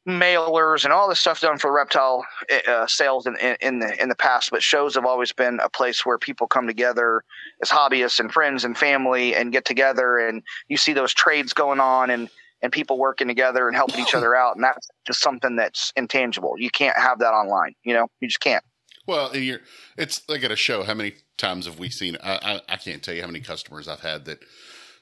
mailers 0.06 0.84
and 0.84 0.92
all 0.92 1.08
this 1.08 1.20
stuff 1.20 1.40
done 1.40 1.58
for 1.58 1.72
reptile 1.72 2.26
uh, 2.68 2.86
sales 2.86 3.26
in, 3.26 3.36
in, 3.36 3.56
in 3.60 3.78
the 3.78 4.02
in 4.02 4.08
the 4.08 4.14
past, 4.14 4.50
but 4.50 4.62
shows 4.62 4.94
have 4.94 5.06
always 5.06 5.32
been 5.32 5.58
a 5.60 5.68
place 5.68 6.04
where 6.04 6.18
people 6.18 6.46
come 6.46 6.66
together 6.66 7.22
as 7.62 7.70
hobbyists 7.70 8.20
and 8.20 8.32
friends 8.32 8.64
and 8.64 8.76
family 8.76 9.34
and 9.34 9.52
get 9.52 9.64
together, 9.64 10.18
and 10.18 10.42
you 10.68 10.76
see 10.76 10.92
those 10.92 11.14
trades 11.14 11.52
going 11.52 11.80
on 11.80 12.10
and 12.10 12.28
and 12.62 12.72
people 12.72 12.98
working 12.98 13.28
together 13.28 13.66
and 13.68 13.76
helping 13.76 14.00
each 14.00 14.14
other 14.14 14.34
out, 14.34 14.56
and 14.56 14.64
that's 14.64 14.88
just 15.06 15.20
something 15.20 15.56
that's 15.56 15.92
intangible. 15.96 16.54
You 16.58 16.70
can't 16.70 16.96
have 16.96 17.18
that 17.18 17.32
online. 17.32 17.74
You 17.82 17.94
know, 17.94 18.08
you 18.20 18.28
just 18.28 18.40
can't. 18.40 18.64
Well, 19.06 19.30
it's 19.34 20.26
like 20.28 20.44
at 20.44 20.50
a 20.50 20.56
show. 20.56 20.82
How 20.82 20.94
many 20.94 21.14
times 21.36 21.66
have 21.66 21.78
we 21.78 21.90
seen? 21.90 22.16
I, 22.22 22.60
I, 22.68 22.74
I 22.74 22.76
can't 22.76 23.02
tell 23.02 23.14
you 23.14 23.20
how 23.20 23.26
many 23.26 23.40
customers 23.40 23.86
I've 23.86 24.00
had 24.00 24.24
that 24.24 24.38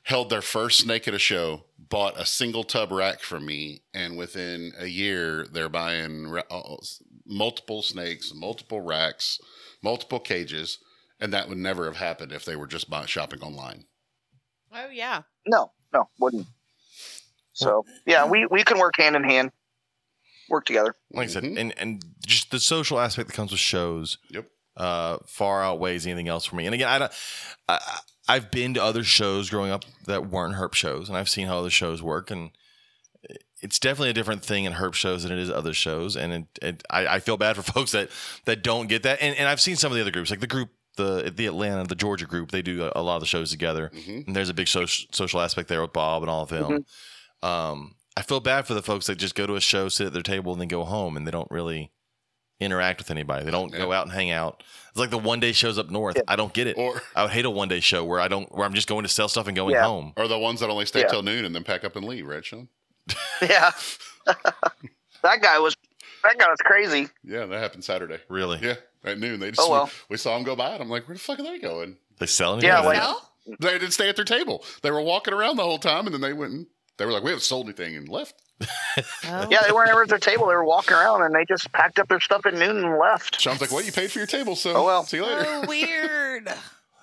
held 0.05 0.31
their 0.31 0.43
first 0.43 0.81
snake 0.81 1.07
at 1.07 1.15
a 1.15 1.19
show, 1.19 1.65
bought 1.93 2.19
a 2.19 2.24
single 2.27 2.64
tub 2.64 2.90
rack 2.90 3.20
from 3.20 3.44
me, 3.47 3.82
and 3.94 4.16
within 4.16 4.73
a 4.78 4.86
year 4.86 5.47
they're 5.52 5.69
buying 5.69 6.35
uh, 6.51 6.77
multiple 7.27 7.82
snakes, 7.82 8.32
multiple 8.35 8.81
racks, 8.81 9.39
multiple 9.82 10.19
cages, 10.19 10.78
and 11.20 11.32
that 11.32 11.48
would 11.48 11.59
never 11.59 11.85
have 11.85 11.98
happened 11.98 12.32
if 12.32 12.44
they 12.44 12.56
were 12.56 12.66
just 12.66 12.89
buying, 12.90 13.06
shopping 13.06 13.43
online. 13.43 13.85
Oh 14.74 14.89
yeah. 14.90 15.23
No, 15.47 15.70
no, 15.93 16.09
wouldn't. 16.19 16.47
So 17.52 17.85
yeah, 18.06 18.24
we 18.27 18.47
we 18.51 18.64
can 18.64 18.78
work 18.78 18.94
hand 18.97 19.14
in 19.14 19.23
hand, 19.24 19.52
work 20.48 20.64
together. 20.64 20.94
Like 21.12 21.28
I 21.28 21.31
said, 21.31 21.44
Mhm. 21.44 21.60
and 21.60 21.78
and 21.78 22.05
just 22.27 22.51
the 22.51 22.59
social 22.59 22.98
aspect 22.98 23.28
that 23.28 23.35
comes 23.36 23.51
with 23.51 23.60
shows. 23.60 24.16
Yep. 24.31 24.47
Uh, 24.74 25.19
far 25.27 25.62
outweighs 25.62 26.06
anything 26.06 26.28
else 26.28 26.47
for 26.47 26.56
me. 26.56 26.64
And 26.64 26.74
again, 26.74 26.89
I 26.89 26.98
don't. 26.98 27.12
I, 27.69 27.74
I- 27.74 27.98
I've 28.33 28.51
been 28.51 28.73
to 28.75 28.83
other 28.83 29.05
shows 29.05 29.51
growing 29.51 29.71
up 29.71 29.85
that 30.07 30.31
weren't 30.31 30.55
herp 30.55 30.73
shows, 30.73 31.09
and 31.11 31.19
I've 31.19 31.29
seen 31.29 31.49
how 31.49 31.59
other 31.59 31.69
shows 31.69 32.03
work, 32.03 32.31
and 32.31 32.51
it's 33.61 33.79
definitely 33.79 34.09
a 34.09 34.15
different 34.15 34.43
thing 34.43 34.65
in 34.65 34.73
herp 34.73 34.95
shows 34.95 35.23
than 35.23 35.33
it 35.33 35.39
is 35.39 35.51
other 35.51 35.75
shows. 35.75 36.17
And 36.17 36.33
it, 36.33 36.45
it, 36.63 36.83
I, 36.89 37.07
I 37.07 37.21
feel 37.21 37.37
bad 37.37 37.57
for 37.57 37.63
folks 37.75 37.93
that 37.93 38.09
that 38.47 38.63
don't 38.63 38.87
get 38.89 39.03
that. 39.03 39.21
And, 39.21 39.37
and 39.37 39.49
I've 39.49 39.61
seen 39.61 39.77
some 39.77 39.93
of 39.93 39.97
the 39.97 40.01
other 40.01 40.11
groups, 40.11 40.31
like 40.31 40.41
the 40.41 40.47
group, 40.47 40.71
the 40.97 41.31
the 41.35 41.47
Atlanta, 41.47 41.85
the 41.85 41.95
Georgia 41.95 42.25
group. 42.25 42.51
They 42.51 42.63
do 42.63 42.85
a, 42.85 42.93
a 42.97 43.03
lot 43.03 43.17
of 43.17 43.21
the 43.21 43.27
shows 43.27 43.51
together, 43.51 43.91
hmm 43.95 44.21
and 44.27 44.35
there's 44.35 44.49
a 44.49 44.55
big 44.55 44.69
social 44.69 45.07
social 45.13 45.41
aspect 45.43 45.69
there 45.69 45.83
with 45.83 45.93
Bob 45.93 46.23
and 46.23 46.31
all 46.31 46.45
of 46.45 46.49
them. 46.49 46.87
Um, 47.43 47.97
I 48.17 48.23
feel 48.23 48.41
bad 48.41 48.67
for 48.67 48.73
the 48.73 48.83
folks 48.83 49.07
that 49.09 49.17
just 49.17 49.35
go 49.35 49.47
to 49.47 49.57
a 49.57 49.61
show, 49.61 49.89
sit 49.89 50.07
at 50.07 50.13
their 50.15 50.23
table, 50.23 50.53
and 50.53 50.61
then 50.61 50.69
go 50.69 50.85
home, 50.85 51.19
and 51.19 51.27
they 51.27 51.31
don't 51.31 51.51
really 51.51 51.91
interact 52.65 52.99
with 53.01 53.11
anybody. 53.11 53.45
They 53.45 53.51
don't 53.51 53.73
go 53.73 53.93
out 53.93 54.05
and 54.07 54.13
hang 54.13 54.31
out. 54.31 54.63
It's 54.91 54.99
like 54.99 55.11
the 55.11 55.19
one 55.19 55.41
day 55.41 55.53
shows 55.53 55.79
up 55.79 55.91
north. 55.91 56.17
Yeah. 56.17 56.23
I 56.29 56.37
don't 56.37 56.53
get 56.53 56.67
it. 56.67 56.77
Or 56.77 57.01
I 57.17 57.23
would 57.23 57.33
hate 57.33 57.45
a 57.47 57.51
one 57.51 57.69
day 57.69 57.81
show 57.81 58.05
where 58.05 58.21
I 58.21 58.29
don't 58.29 58.51
where 58.55 58.67
I'm 58.67 58.75
just 58.75 58.89
going 58.89 59.05
to 59.05 59.09
sell 59.09 59.29
stuff 59.29 59.47
and 59.47 59.57
going 59.57 59.75
Yeah. 59.75 59.85
home. 59.85 60.13
or 60.17 60.29
the 60.29 60.39
ones 60.39 60.61
that 60.61 60.69
only 60.71 60.85
stay 60.87 61.01
Yeah. 61.01 61.07
till 61.09 61.23
noon 61.23 61.45
and 61.45 61.55
then 61.55 61.65
pack 61.65 61.85
up 61.85 61.97
and 61.97 62.05
leave, 62.07 62.27
right, 62.27 62.45
Shawn? 62.45 62.69
Yeah, 63.43 63.71
that 64.27 65.41
guy 65.43 65.59
was 65.59 65.77
that 66.23 66.39
guy 66.39 66.49
was 66.49 66.59
crazy. 66.65 67.09
Yeah, 67.25 67.47
that 67.47 67.59
happened 67.61 67.85
Saturday. 67.85 68.19
Really? 68.29 68.59
Yeah, 68.63 68.75
at 69.05 69.19
noon. 69.19 69.41
They 69.41 69.49
oh, 69.49 69.51
just 69.51 69.61
Oh, 69.69 69.71
well. 69.71 69.91
we, 70.09 70.17
saw 70.17 70.35
them 70.35 70.45
go 70.45 70.55
by, 70.55 70.71
and 70.75 70.83
I'm 70.83 70.89
like, 70.89 71.09
where 71.09 71.15
the 71.17 71.21
fuck 71.21 71.41
are 71.41 71.43
they 71.43 71.59
going? 71.59 71.97
They 72.19 72.27
selling? 72.27 72.61
Yeah, 72.63 72.81
Or 72.81 72.85
like- 72.85 73.01
they- 73.01 73.07
Well, 73.07 73.29
They 73.59 73.73
didn't 73.73 73.91
stay 73.91 74.09
at 74.09 74.15
their 74.15 74.25
table. 74.25 74.65
They 74.83 74.93
were 74.93 75.01
walking 75.01 75.35
around 75.35 75.57
the 75.57 75.65
whole 75.65 75.79
time, 75.79 76.07
and 76.07 76.15
then 76.15 76.21
they 76.21 76.33
went 76.33 76.53
and 76.53 76.67
they 77.03 77.07
were 77.07 77.12
like, 77.12 77.24
we 77.24 77.31
haven't 77.31 77.43
sold 77.43 77.66
anything 77.66 77.97
and 77.97 78.09
left. 78.09 78.41
oh. 78.62 79.49
Yeah, 79.51 79.59
they 79.66 79.73
weren't 79.73 79.91
ever 79.91 80.03
at 80.05 80.09
their 80.09 80.19
table. 80.19 80.47
They 80.47 80.55
were 80.55 80.65
walking 80.65 80.95
around 80.95 81.23
and 81.23 81.35
they 81.35 81.45
just 81.45 81.73
packed 81.73 81.99
up 81.99 82.07
their 82.07 82.20
stuff 82.20 82.47
at 82.47 82.55
noon 82.55 82.85
and 82.85 82.97
left. 82.99 83.41
Shawn's 83.41 83.61
like, 83.61 83.73
well, 83.73 83.83
you 83.83 83.91
paid 83.91 84.12
for 84.12 84.19
your 84.20 84.27
table, 84.29 84.55
so 84.55 84.74
Oh, 84.77 84.85
well. 84.85 85.03
see 85.03 85.16
you 85.16 85.24
later. 85.27 85.45
Oh, 85.47 85.65
weird. 85.66 86.49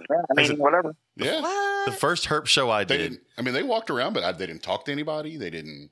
Yeah, 0.09 0.15
I 0.31 0.33
mean, 0.47 0.57
whatever. 0.57 0.95
yeah. 1.17 1.83
the 1.85 1.91
first 1.91 2.29
herp 2.29 2.45
show 2.45 2.69
I 2.69 2.85
They 2.85 2.95
did. 2.95 3.09
didn't. 3.09 3.21
I 3.37 3.41
mean, 3.41 3.53
they 3.53 3.63
walked 3.63 3.89
around, 3.89 4.13
but 4.13 4.23
I, 4.23 4.31
they 4.31 4.45
didn't 4.47 4.63
talk 4.63 4.85
to 4.85 4.93
anybody. 4.93 5.35
They 5.35 5.49
didn't 5.49 5.89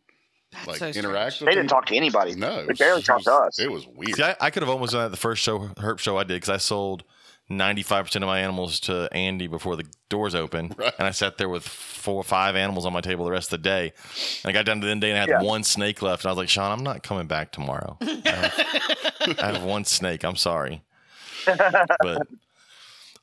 That's 0.53 0.65
like 0.65 0.77
so 0.93 0.99
interact. 0.99 1.41
with 1.41 1.47
They 1.49 1.51
didn't 1.51 1.67
them. 1.67 1.67
talk 1.67 1.87
to 1.87 1.95
anybody. 1.97 2.33
No, 2.33 2.65
they 2.65 2.71
barely 2.73 3.01
it 3.01 3.05
talked 3.05 3.25
to 3.25 3.33
us. 3.33 3.59
It 3.59 3.69
was 3.69 3.85
weird. 3.85 4.15
See, 4.15 4.23
I, 4.23 4.33
I 4.39 4.49
could 4.49 4.63
have 4.63 4.69
almost 4.69 4.93
done 4.93 5.03
that 5.03 5.09
the 5.09 5.17
first 5.17 5.43
show 5.43 5.59
herp 5.59 5.99
show 5.99 6.17
I 6.17 6.23
did 6.23 6.35
because 6.35 6.47
I 6.47 6.55
sold 6.55 7.03
95% 7.49 8.15
of 8.17 8.21
my 8.23 8.39
animals 8.41 8.79
to 8.81 9.07
Andy 9.13 9.47
before 9.47 9.75
the 9.77 9.85
doors 10.09 10.35
open. 10.35 10.73
Right. 10.77 10.93
And 10.99 11.07
I 11.07 11.11
sat 11.11 11.37
there 11.37 11.47
with 11.49 11.65
four 11.67 12.15
or 12.15 12.23
five 12.23 12.55
animals 12.55 12.85
on 12.85 12.91
my 12.93 13.01
table 13.01 13.23
the 13.25 13.31
rest 13.31 13.47
of 13.53 13.61
the 13.61 13.69
day. 13.69 13.93
And 14.43 14.49
I 14.49 14.51
got 14.51 14.65
down 14.65 14.81
to 14.81 14.85
the 14.85 14.91
end 14.91 15.03
of 15.03 15.07
the 15.07 15.07
day 15.07 15.11
and 15.11 15.17
I 15.17 15.21
had 15.35 15.41
Yeah. 15.41 15.47
one 15.47 15.63
snake 15.63 16.01
left. 16.01 16.23
And 16.23 16.29
I 16.29 16.31
was 16.31 16.37
like, 16.37 16.49
Shawn, 16.49 16.71
I'm 16.71 16.83
not 16.83 17.03
coming 17.03 17.27
back 17.27 17.51
tomorrow. 17.51 17.97
I 18.01 18.05
have, 18.25 19.39
I 19.39 19.51
have 19.53 19.63
one 19.63 19.85
snake. 19.85 20.23
I'm 20.25 20.35
sorry. 20.35 20.81
But, 21.45 22.27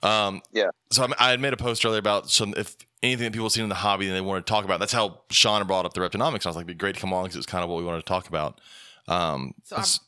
um, 0.02 0.40
Yeah. 0.52 0.70
So 0.90 1.04
I, 1.04 1.26
I 1.26 1.30
had 1.30 1.40
made 1.40 1.52
a 1.52 1.56
post 1.58 1.84
earlier 1.84 1.98
about 1.98 2.30
some, 2.30 2.54
if 2.56 2.76
anything 3.02 3.24
that 3.24 3.32
people 3.32 3.44
have 3.46 3.52
seen 3.52 3.64
in 3.64 3.68
the 3.68 3.74
hobby 3.74 4.06
and 4.06 4.16
they 4.16 4.20
want 4.22 4.44
to 4.46 4.50
talk 4.50 4.64
about. 4.64 4.80
That's 4.80 4.92
how 4.92 5.20
Shawn 5.30 5.66
brought 5.66 5.84
up 5.84 5.92
the 5.92 6.00
reptinomics. 6.00 6.46
I 6.46 6.48
was 6.48 6.56
like, 6.56 6.64
it'd 6.64 6.66
be 6.68 6.74
great 6.74 6.94
to 6.94 7.00
come 7.00 7.12
on 7.12 7.24
because 7.24 7.36
it's 7.36 7.46
kind 7.46 7.62
of 7.62 7.68
what 7.68 7.76
we 7.78 7.84
wanted 7.84 7.98
to 8.00 8.06
talk 8.06 8.28
about. 8.28 8.60
Um, 9.08 9.52
So 9.64 9.76
I'm- 9.76 9.82
it's- 9.82 10.00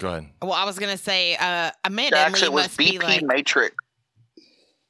go 0.00 0.08
ahead. 0.08 0.30
Well, 0.42 0.52
I 0.52 0.64
was 0.64 0.78
gonna 0.78 0.96
say, 0.98 1.36
uh, 1.36 1.70
Amanda 1.84 2.16
Jax, 2.16 2.32
and 2.32 2.42
Lee 2.42 2.46
it 2.46 2.52
was 2.52 2.64
must 2.64 2.78
be 2.78 2.98
like 2.98 3.22
Matrix. 3.22 3.76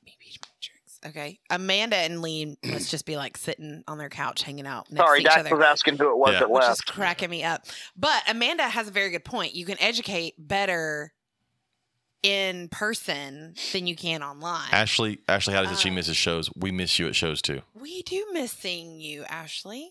BP 0.07 0.17
Matrix. 0.19 1.07
Okay, 1.07 1.39
Amanda 1.51 1.97
and 1.97 2.23
Lee 2.23 2.57
must 2.65 2.91
just 2.91 3.05
be 3.07 3.17
like 3.17 3.37
sitting 3.37 3.83
on 3.89 3.99
their 3.99 4.09
couch, 4.09 4.43
hanging 4.43 4.67
out 4.67 4.91
next 4.91 5.05
Sorry, 5.07 5.19
to 5.19 5.29
each 5.29 5.35
Dax 5.35 5.41
other. 5.47 5.57
was 5.57 5.65
asking 5.67 5.99
who 5.99 6.11
it 6.11 6.17
was 6.17 6.33
Yeah. 6.35 6.41
that 6.41 6.51
which 6.51 6.63
is 6.63 6.69
left. 6.69 6.87
cracking 6.87 7.31
me 7.31 7.43
up. 7.45 7.65
But 7.97 8.23
Amanda 8.29 8.65
has 8.65 8.89
a 8.89 8.91
very 8.91 9.11
good 9.11 9.25
point. 9.25 9.55
You 9.55 9.67
can 9.67 9.81
educate 9.81 10.35
better 10.39 11.13
in 12.23 12.69
person 12.69 13.55
than 13.73 13.87
you 13.87 13.97
can 13.97 14.23
online. 14.23 14.69
Ashley, 14.73 15.21
Ashley, 15.27 15.55
how 15.55 15.63
does 15.63 15.73
it 15.73 15.79
she 15.79 15.89
Uh, 15.89 15.95
misses 15.95 16.19
shows? 16.19 16.51
We 16.55 16.71
miss 16.71 16.99
you 16.99 17.07
at 17.09 17.17
shows 17.17 17.41
too. 17.41 17.63
we 17.75 18.03
do 18.03 18.27
miss 18.33 18.53
seeing 18.53 19.01
you, 19.01 19.25
Ashley. 19.25 19.89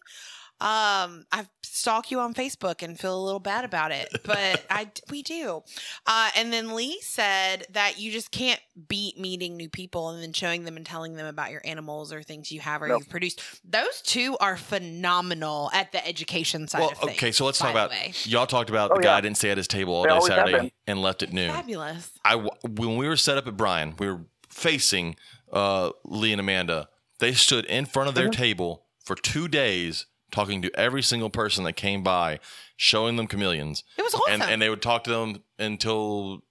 Um, 0.61 1.26
I 1.31 1.48
stalk 1.64 2.11
you 2.11 2.19
on 2.19 2.34
Facebook 2.34 2.84
and 2.84 2.99
feel 2.99 3.18
a 3.18 3.23
little 3.23 3.40
bad 3.40 3.64
about 3.64 3.91
it, 3.91 4.10
but 4.26 4.65
I 4.69 4.90
we 5.10 5.23
do. 5.23 5.64
Uh, 6.06 6.30
and 6.36 6.52
then 6.52 6.76
Lee 6.76 6.99
said 7.02 7.65
that 7.72 7.99
you 7.99 8.11
just 8.11 8.31
can't 8.31 8.60
beat 8.88 9.18
meeting 9.18 9.56
new 9.56 9.69
people 9.69 10.10
and 10.10 10.22
then 10.22 10.34
showing 10.34 10.65
them 10.65 10.76
and 10.76 10.86
telling 10.86 11.15
them 11.15 11.26
about 11.27 11.52
your 11.52 11.61
animals 11.64 12.11
or 12.11 12.22
things 12.23 12.52
you 12.52 12.60
have 12.60 12.81
or 12.81 12.88
Nope. 12.90 12.99
you've 13.02 13.10
produced. 13.10 13.41
Those 13.64 14.02
two 14.02 14.36
are 14.41 14.57
phenomenal 14.57 15.69
at 15.73 15.91
the 15.91 16.06
education 16.06 16.68
side 16.68 16.80
Well, 16.81 16.91
of 16.91 16.98
things. 16.98 17.11
okay, 17.11 17.31
so 17.31 17.45
let's 17.45 17.57
talk 17.60 17.72
about 17.72 17.91
y'all 18.27 18.45
talked 18.48 18.69
about 18.69 18.91
Oh, 18.91 18.95
the 18.95 19.02
guy 19.03 19.15
yeah. 19.15 19.22
didn't 19.22 19.38
stay 19.38 19.52
at 19.52 19.57
his 19.57 19.68
table 19.68 19.94
all 19.94 20.03
They 20.03 20.10
day 20.10 20.19
Saturday 20.36 20.57
been. 20.60 20.72
and 20.88 21.02
left 21.02 21.23
at 21.23 21.31
noon. 21.31 21.52
fabulous. 21.52 22.11
I 22.26 22.31
w- 22.31 22.52
when 22.68 22.98
we 22.98 23.07
were 23.07 23.15
set 23.18 23.38
up 23.38 23.48
at 23.48 23.56
Bryan, 23.56 23.95
we 23.98 24.07
were 24.07 24.22
facing 24.49 25.15
uh, 25.53 25.91
Lee 26.06 26.31
and 26.31 26.40
Amanda. 26.40 26.90
They 27.19 27.34
stood 27.34 27.65
in 27.65 27.86
front 27.86 28.10
of 28.10 28.15
their 28.15 28.27
Mhm. 28.30 28.34
table 28.34 28.86
for 29.03 29.15
two 29.15 29.48
days, 29.48 30.06
talking 30.31 30.61
to 30.61 30.72
every 30.80 31.01
single 31.03 31.30
person 31.30 31.64
that 31.65 31.73
came 31.73 32.03
by, 32.03 32.39
showing 32.77 33.15
them 33.15 33.27
chameleons, 33.27 33.84
It 33.97 34.03
was 34.03 34.14
awesome. 34.14 34.41
and 34.41 34.43
and 34.43 34.61
they 34.61 34.69
would 34.69 34.81
talk 34.81 35.03
to 35.06 35.10
them 35.10 35.43
until 35.57 36.43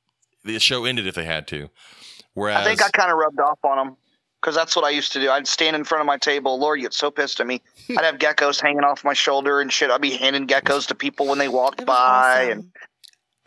the 0.45 0.59
show 0.59 0.85
ended 0.85 1.07
if 1.07 1.15
they 1.15 1.25
had 1.25 1.47
to. 1.49 1.69
Whereas 2.35 2.59
I 2.59 2.65
think 2.65 2.83
I 2.83 2.91
kind 2.91 3.11
of 3.11 3.17
rubbed 3.19 3.41
off 3.41 3.59
on 3.65 3.77
them 3.77 3.97
because 4.41 4.55
that's 4.55 4.77
what 4.77 4.85
I 4.85 4.91
used 4.91 5.13
to 5.15 5.21
do. 5.21 5.31
I'd 5.31 5.49
stand 5.49 5.75
in 5.75 5.83
front 5.85 6.01
of 6.01 6.07
my 6.07 6.17
table. 6.17 6.59
Lord, 6.59 6.79
you 6.79 6.85
get 6.85 6.95
so 6.95 7.11
pissed 7.11 7.41
at 7.41 7.47
me. 7.47 7.61
I'd 7.91 8.05
have 8.05 8.19
geckos 8.19 8.61
hanging 8.61 8.85
off 8.85 9.05
my 9.05 9.13
shoulder 9.15 9.61
and 9.61 9.73
shit. 9.73 9.91
I'd 9.91 10.01
be 10.01 10.13
handing 10.13 10.47
geckos 10.47 10.87
to 10.89 10.95
people 10.95 11.27
when 11.27 11.39
they 11.39 11.49
walked 11.49 11.85
by, 11.85 12.47
awesome. 12.47 12.51
and 12.59 12.71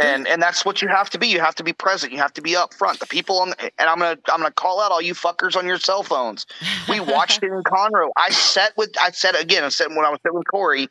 and 0.02 0.28
and 0.28 0.42
that's 0.42 0.66
what 0.66 0.82
you 0.82 0.88
have 0.88 1.10
to 1.12 1.20
be. 1.20 1.28
You 1.28 1.40
have 1.40 1.56
to 1.56 1.64
be 1.64 1.74
present. 1.74 2.12
You 2.12 2.18
have 2.18 2.34
to 2.34 2.42
be 2.42 2.56
up 2.56 2.74
front. 2.74 3.00
The 3.00 3.06
people 3.06 3.40
on, 3.40 3.50
the, 3.50 3.72
and 3.78 3.90
I'm 3.90 4.00
gonna 4.00 4.18
I'm 4.32 4.40
gonna 4.40 4.52
call 4.52 4.82
out 4.82 4.92
all 4.92 5.02
you 5.02 5.14
fuckers 5.14 5.56
on 5.56 5.66
your 5.66 5.78
cell 5.78 6.04
phones. 6.04 6.46
We 6.90 7.00
watched 7.00 7.44
it 7.44 7.52
in 7.52 7.64
Conroe. 7.64 8.10
I 8.18 8.30
sat 8.32 8.76
with 8.78 8.92
I 9.02 9.12
said 9.12 9.36
again. 9.36 9.64
I 9.64 9.70
said 9.70 9.90
when 9.90 10.06
I 10.06 10.10
was 10.10 10.20
sitting 10.24 10.38
with 10.38 10.48
Corey, 10.48 10.88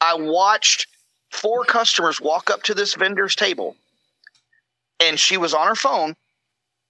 I 0.00 0.14
watched 0.14 0.86
four 1.30 1.64
customers 1.64 2.20
walk 2.20 2.50
up 2.50 2.62
to 2.64 2.74
this 2.74 2.94
vendor's 2.94 3.34
table, 3.34 3.76
and 5.00 5.18
she 5.18 5.36
was 5.36 5.54
on 5.54 5.66
her 5.66 5.74
phone, 5.74 6.14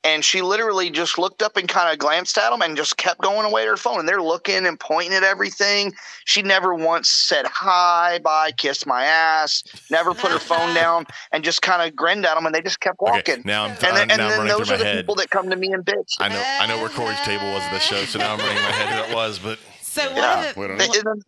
and 0.03 0.25
she 0.25 0.41
literally 0.41 0.89
just 0.91 1.19
looked 1.19 1.43
up 1.43 1.57
and 1.57 1.69
kind 1.69 1.93
of 1.93 1.99
glanced 1.99 2.39
at 2.39 2.51
them 2.51 2.63
and 2.63 2.77
just 2.77 2.97
kept 2.97 3.21
going 3.21 3.45
away 3.47 3.65
to 3.65 3.71
her 3.71 3.77
phone. 3.77 4.01
And 4.01 4.09
they're 4.09 4.23
looking 4.23 4.65
and 4.67 4.81
pointing 4.81 5.13
at 5.13 5.23
everything. 5.23 5.93
She 6.25 6.41
never 6.43 6.75
once 6.75 7.11
said 7.11 7.45
hi, 7.47 8.19
bye, 8.25 8.53
kiss 8.57 8.87
my 8.87 9.05
ass. 9.05 9.63
Never 9.91 10.15
put 10.15 10.31
her 10.31 10.39
phone 10.39 10.75
down 10.75 11.07
and 11.33 11.45
just 11.45 11.61
kind 11.63 11.87
of 11.87 11.95
grinned 11.95 12.25
at 12.25 12.35
them, 12.35 12.47
and 12.47 12.55
they 12.55 12.63
just 12.63 12.81
kept 12.81 12.99
okay, 13.01 13.11
walking. 13.11 13.43
now 13.45 13.65
I'm, 13.65 13.71
And 13.73 13.79
then, 13.81 13.95
I'm 13.95 14.01
and 14.03 14.13
I'm 14.13 14.19
then 14.19 14.39
running 14.39 14.47
those 14.57 14.67
through 14.69 14.77
are 14.77 14.79
my 14.79 14.85
the 14.85 14.91
head. 14.91 14.97
people 14.99 15.15
that 15.17 15.31
come 15.31 15.51
to 15.51 15.57
me 15.57 15.69
and 15.73 15.85
bitch. 15.85 16.13
I 16.19 16.29
know 16.29 16.43
I 16.61 16.67
know 16.67 16.79
where 16.79 16.89
Corey's 16.89 17.21
table 17.21 17.53
was 17.53 17.63
at 17.65 17.73
the 17.73 17.79
show, 17.81 18.03
so 18.05 18.19
now 18.19 18.33
I'm 18.33 18.39
running 18.39 18.55
my 18.57 18.71
head 18.71 19.05
who 19.07 19.13
it 19.13 19.15
was. 19.15 19.39
But 19.39 19.59
so 19.83 20.07
one 20.07 20.17
Yeah, 20.17 20.49
of 20.49 20.55
the, 20.55 20.61
we 20.61 20.67
don't 20.69 20.79
They- 20.79 20.87
know. 20.87 20.93
and 20.95 21.05
then- 21.07 21.23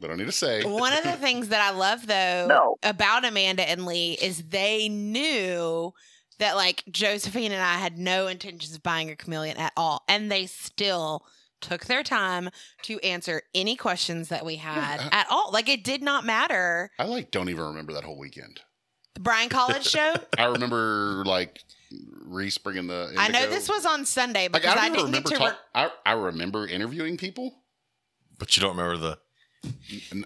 They 0.00 0.08
don't 0.08 0.18
need 0.18 0.26
to 0.26 0.32
say. 0.32 0.64
One 0.64 0.92
of 0.92 1.02
the 1.02 1.12
things 1.24 1.48
that 1.48 1.62
I 1.62 1.70
love 1.74 2.06
though 2.06 2.46
No. 2.46 2.76
about 2.82 3.24
Amanda 3.24 3.66
and 3.66 3.86
Lee 3.86 4.18
is 4.20 4.42
they 4.48 4.90
knew 4.90 5.94
that 6.38 6.56
like 6.56 6.84
Josephine 6.90 7.52
and 7.52 7.62
I 7.62 7.74
had 7.78 7.98
no 7.98 8.26
intentions 8.26 8.74
of 8.74 8.82
buying 8.82 9.10
a 9.10 9.16
chameleon 9.16 9.56
at 9.56 9.72
all. 9.76 10.04
And 10.08 10.30
they 10.30 10.46
still 10.46 11.24
took 11.60 11.86
their 11.86 12.02
time 12.04 12.50
to 12.82 13.00
answer 13.00 13.42
any 13.54 13.74
questions 13.74 14.28
that 14.28 14.44
we 14.46 14.56
had 14.56 15.00
Yeah. 15.00 15.08
at 15.12 15.26
all. 15.30 15.50
Like 15.52 15.68
it 15.68 15.82
did 15.82 16.02
not 16.02 16.24
matter. 16.24 16.90
I 16.98 17.04
like 17.04 17.30
don't 17.32 17.48
even 17.48 17.64
remember 17.64 17.92
that 17.94 18.04
whole 18.04 18.18
weekend. 18.18 18.60
The 19.14 19.20
Bryan 19.20 19.48
College 19.48 19.84
show. 19.90 20.14
I 20.38 20.44
remember 20.44 21.24
like 21.26 21.60
Reese 22.24 22.58
bringing 22.58 22.86
the. 22.86 23.12
I 23.18 23.28
know 23.28 23.48
this 23.48 23.68
was 23.68 23.84
on 23.86 24.04
Sunday 24.04 24.44
Like 24.44 24.62
because 24.62 24.76
I 24.76 24.82
I, 24.82 24.88
don't 24.88 24.92
didn't 24.92 25.06
remember 25.06 25.28
get 25.30 25.38
to. 25.38 25.44
talk, 25.44 25.58
I 25.74 25.90
I 26.06 26.12
remember 26.12 26.66
interviewing 26.68 27.16
people. 27.16 27.62
but 28.38 28.56
you 28.56 28.60
don't 28.60 28.76
remember 28.76 28.96
the 28.96 29.18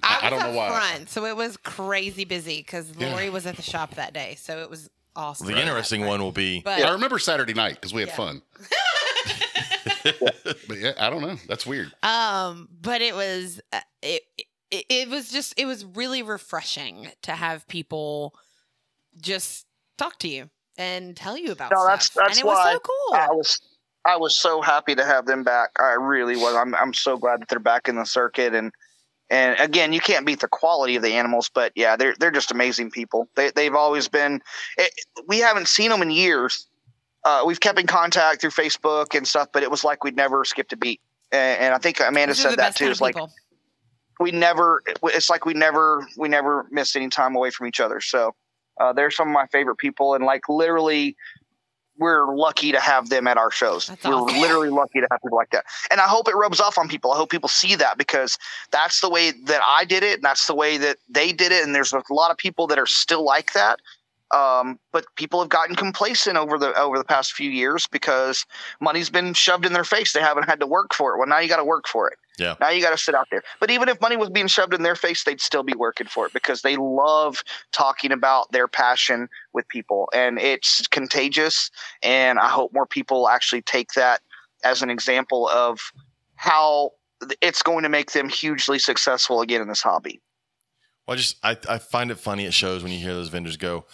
I, 0.02 0.18
I, 0.22 0.24
was 0.24 0.30
don't 0.30 0.42
up 0.42 0.50
know 0.50 0.56
why. 0.58 0.68
front, 0.68 1.08
so 1.08 1.24
it 1.24 1.34
was 1.36 1.56
crazy 1.56 2.24
busy 2.26 2.58
because 2.58 2.92
Yeah. 2.98 3.12
Lori 3.12 3.30
was 3.30 3.46
at 3.46 3.56
the 3.56 3.62
shop 3.62 3.94
that 3.94 4.12
day, 4.12 4.34
so 4.38 4.58
it 4.60 4.68
was 4.68 4.90
awesome. 5.16 5.46
The 5.46 5.58
interesting 5.60 6.06
one 6.06 6.20
will 6.20 6.32
be 6.32 6.60
But 6.60 6.82
I 6.82 6.92
remember 6.92 7.18
Saturday 7.18 7.54
night 7.54 7.74
because 7.74 7.92
we 7.94 8.00
had 8.00 8.08
Yeah. 8.10 8.16
fun. 8.16 8.42
but 10.68 10.78
yeah, 10.78 10.92
I 10.98 11.10
don't 11.10 11.22
know. 11.22 11.36
That's 11.48 11.66
weird. 11.66 11.92
Um, 12.02 12.68
but 12.80 13.00
it 13.02 13.14
was 13.14 13.60
uh, 13.72 13.80
it, 14.02 14.22
it 14.70 14.84
it 14.88 15.08
was 15.08 15.30
just 15.30 15.54
it 15.56 15.66
was 15.66 15.84
really 15.84 16.22
refreshing 16.22 17.08
to 17.22 17.32
have 17.32 17.66
people 17.68 18.34
just 19.20 19.66
talk 19.98 20.18
to 20.20 20.28
you 20.28 20.50
and 20.78 21.16
tell 21.16 21.36
you 21.36 21.52
about 21.52 21.70
No, 21.70 21.78
stuff. 21.78 21.86
that's- 21.88 22.08
that's 22.10 22.38
and 22.38 22.44
it 22.44 22.46
was 22.48 22.56
why 22.56 22.72
so 22.72 22.78
cool. 22.80 23.14
I 23.14 23.28
was 23.30 23.60
I 24.04 24.16
was 24.16 24.36
so 24.36 24.60
happy 24.60 24.94
to 24.96 25.04
have 25.04 25.26
them 25.26 25.42
back. 25.44 25.70
I 25.78 25.92
really 26.00 26.36
was. 26.36 26.54
I'm 26.54 26.74
I'm 26.74 26.94
so 26.94 27.16
glad 27.16 27.40
that 27.40 27.48
they're 27.48 27.58
back 27.60 27.88
in 27.88 27.96
the 27.96 28.04
circuit 28.06 28.54
and 28.54 28.72
and 29.32 29.58
again, 29.58 29.94
you 29.94 30.00
can't 30.00 30.26
beat 30.26 30.40
the 30.40 30.46
quality 30.46 30.94
of 30.94 31.02
the 31.02 31.14
animals, 31.14 31.50
but 31.52 31.72
yeah, 31.74 31.96
they're 31.96 32.14
they're 32.20 32.30
just 32.30 32.52
amazing 32.52 32.90
people. 32.90 33.28
They 33.34 33.50
they've 33.50 33.74
always 33.74 34.06
been. 34.06 34.42
It, 34.76 34.92
we 35.26 35.38
haven't 35.38 35.68
seen 35.68 35.88
them 35.88 36.02
in 36.02 36.10
years. 36.10 36.66
Uh, 37.24 37.42
we've 37.46 37.58
kept 37.58 37.80
in 37.80 37.86
contact 37.86 38.42
through 38.42 38.50
Facebook 38.50 39.16
and 39.16 39.26
stuff, 39.26 39.48
but 39.50 39.62
it 39.62 39.70
was 39.70 39.84
like 39.84 40.04
we'd 40.04 40.16
never 40.16 40.44
skipped 40.44 40.74
a 40.74 40.76
beat. 40.76 41.00
And, 41.30 41.60
and 41.60 41.74
I 41.74 41.78
think 41.78 41.98
Amanda 42.00 42.34
These 42.34 42.44
are 42.44 42.48
the 42.48 42.50
said 42.50 42.58
that 42.58 42.76
too. 42.76 42.90
It's 42.90 43.00
like 43.00 43.14
people. 43.14 43.30
we 44.20 44.32
never. 44.32 44.82
It's 45.02 45.30
like 45.30 45.46
we 45.46 45.54
never 45.54 46.06
we 46.18 46.28
never 46.28 46.66
missed 46.70 46.94
any 46.94 47.08
time 47.08 47.34
away 47.34 47.50
from 47.50 47.66
each 47.66 47.80
other. 47.80 48.02
So 48.02 48.34
uh, 48.78 48.92
they're 48.92 49.10
some 49.10 49.28
of 49.28 49.32
my 49.32 49.46
favorite 49.46 49.76
people, 49.76 50.12
and 50.12 50.26
like 50.26 50.46
literally, 50.50 51.16
we're 51.98 52.34
lucky 52.34 52.72
to 52.72 52.80
have 52.80 53.08
them 53.08 53.26
at 53.26 53.36
our 53.36 53.50
shows. 53.50 53.86
That's 53.86 54.04
we're 54.04 54.14
awesome. 54.14 54.40
literally 54.40 54.70
lucky 54.70 55.00
to 55.00 55.06
have 55.10 55.20
people 55.22 55.36
like 55.36 55.50
that, 55.50 55.64
and 55.90 56.00
I 56.00 56.06
hope 56.06 56.28
it 56.28 56.34
rubs 56.34 56.60
off 56.60 56.78
on 56.78 56.88
people. 56.88 57.12
I 57.12 57.16
hope 57.16 57.30
people 57.30 57.48
see 57.48 57.74
that 57.76 57.98
because 57.98 58.38
that's 58.70 59.00
the 59.00 59.10
way 59.10 59.30
that 59.30 59.60
I 59.66 59.84
did 59.84 60.02
it, 60.02 60.14
and 60.14 60.22
that's 60.22 60.46
the 60.46 60.54
way 60.54 60.76
that 60.78 60.98
they 61.08 61.32
did 61.32 61.52
it, 61.52 61.64
and 61.64 61.74
there's 61.74 61.92
a 61.92 62.02
lot 62.10 62.30
of 62.30 62.36
people 62.36 62.66
that 62.68 62.78
are 62.78 62.86
still 62.86 63.24
like 63.24 63.52
that. 63.52 63.78
Um, 64.32 64.78
but 64.92 65.04
people 65.16 65.40
have 65.40 65.50
gotten 65.50 65.76
complacent 65.76 66.38
over 66.38 66.58
the 66.58 66.74
over 66.78 66.96
the 66.96 67.04
past 67.04 67.34
few 67.34 67.50
years 67.50 67.86
because 67.86 68.46
money's 68.80 69.10
been 69.10 69.34
shoved 69.34 69.66
in 69.66 69.74
their 69.74 69.84
face. 69.84 70.12
They 70.12 70.20
haven't 70.20 70.44
had 70.44 70.60
to 70.60 70.66
work 70.66 70.94
for 70.94 71.14
it. 71.14 71.18
Well, 71.18 71.28
now 71.28 71.38
you 71.38 71.48
got 71.48 71.58
to 71.58 71.64
work 71.64 71.86
for 71.86 72.08
it. 72.08 72.16
Yeah. 72.38 72.54
Now 72.60 72.70
you 72.70 72.80
got 72.80 72.92
to 72.92 72.98
sit 72.98 73.14
out 73.14 73.28
there. 73.30 73.42
But 73.60 73.70
even 73.70 73.90
if 73.90 74.00
money 74.00 74.16
was 74.16 74.30
being 74.30 74.46
shoved 74.46 74.72
in 74.72 74.82
their 74.82 74.94
face, 74.94 75.24
they'd 75.24 75.40
still 75.40 75.62
be 75.62 75.74
working 75.74 76.06
for 76.06 76.26
it 76.26 76.32
because 76.32 76.62
they 76.62 76.76
love 76.76 77.44
talking 77.72 78.10
about 78.10 78.50
their 78.52 78.68
passion 78.68 79.28
with 79.52 79.68
people, 79.68 80.08
and 80.14 80.38
it's 80.38 80.86
contagious. 80.88 81.70
And 82.02 82.38
I 82.38 82.48
hope 82.48 82.72
more 82.72 82.86
people 82.86 83.28
actually 83.28 83.62
take 83.62 83.92
that 83.92 84.22
as 84.64 84.80
an 84.80 84.88
example 84.88 85.48
of 85.48 85.92
how 86.36 86.92
it's 87.40 87.62
going 87.62 87.82
to 87.82 87.88
make 87.88 88.12
them 88.12 88.28
hugely 88.28 88.78
successful 88.78 89.42
again 89.42 89.60
in 89.60 89.68
this 89.68 89.82
hobby. 89.82 90.20
Well, 91.06 91.14
I 91.14 91.16
just 91.16 91.36
I, 91.42 91.56
I 91.68 91.78
find 91.78 92.10
it 92.10 92.18
funny 92.18 92.46
at 92.46 92.54
shows 92.54 92.82
when 92.82 92.92
you 92.92 92.98
hear 92.98 93.14
those 93.14 93.28
vendors 93.28 93.56
go, 93.56 93.86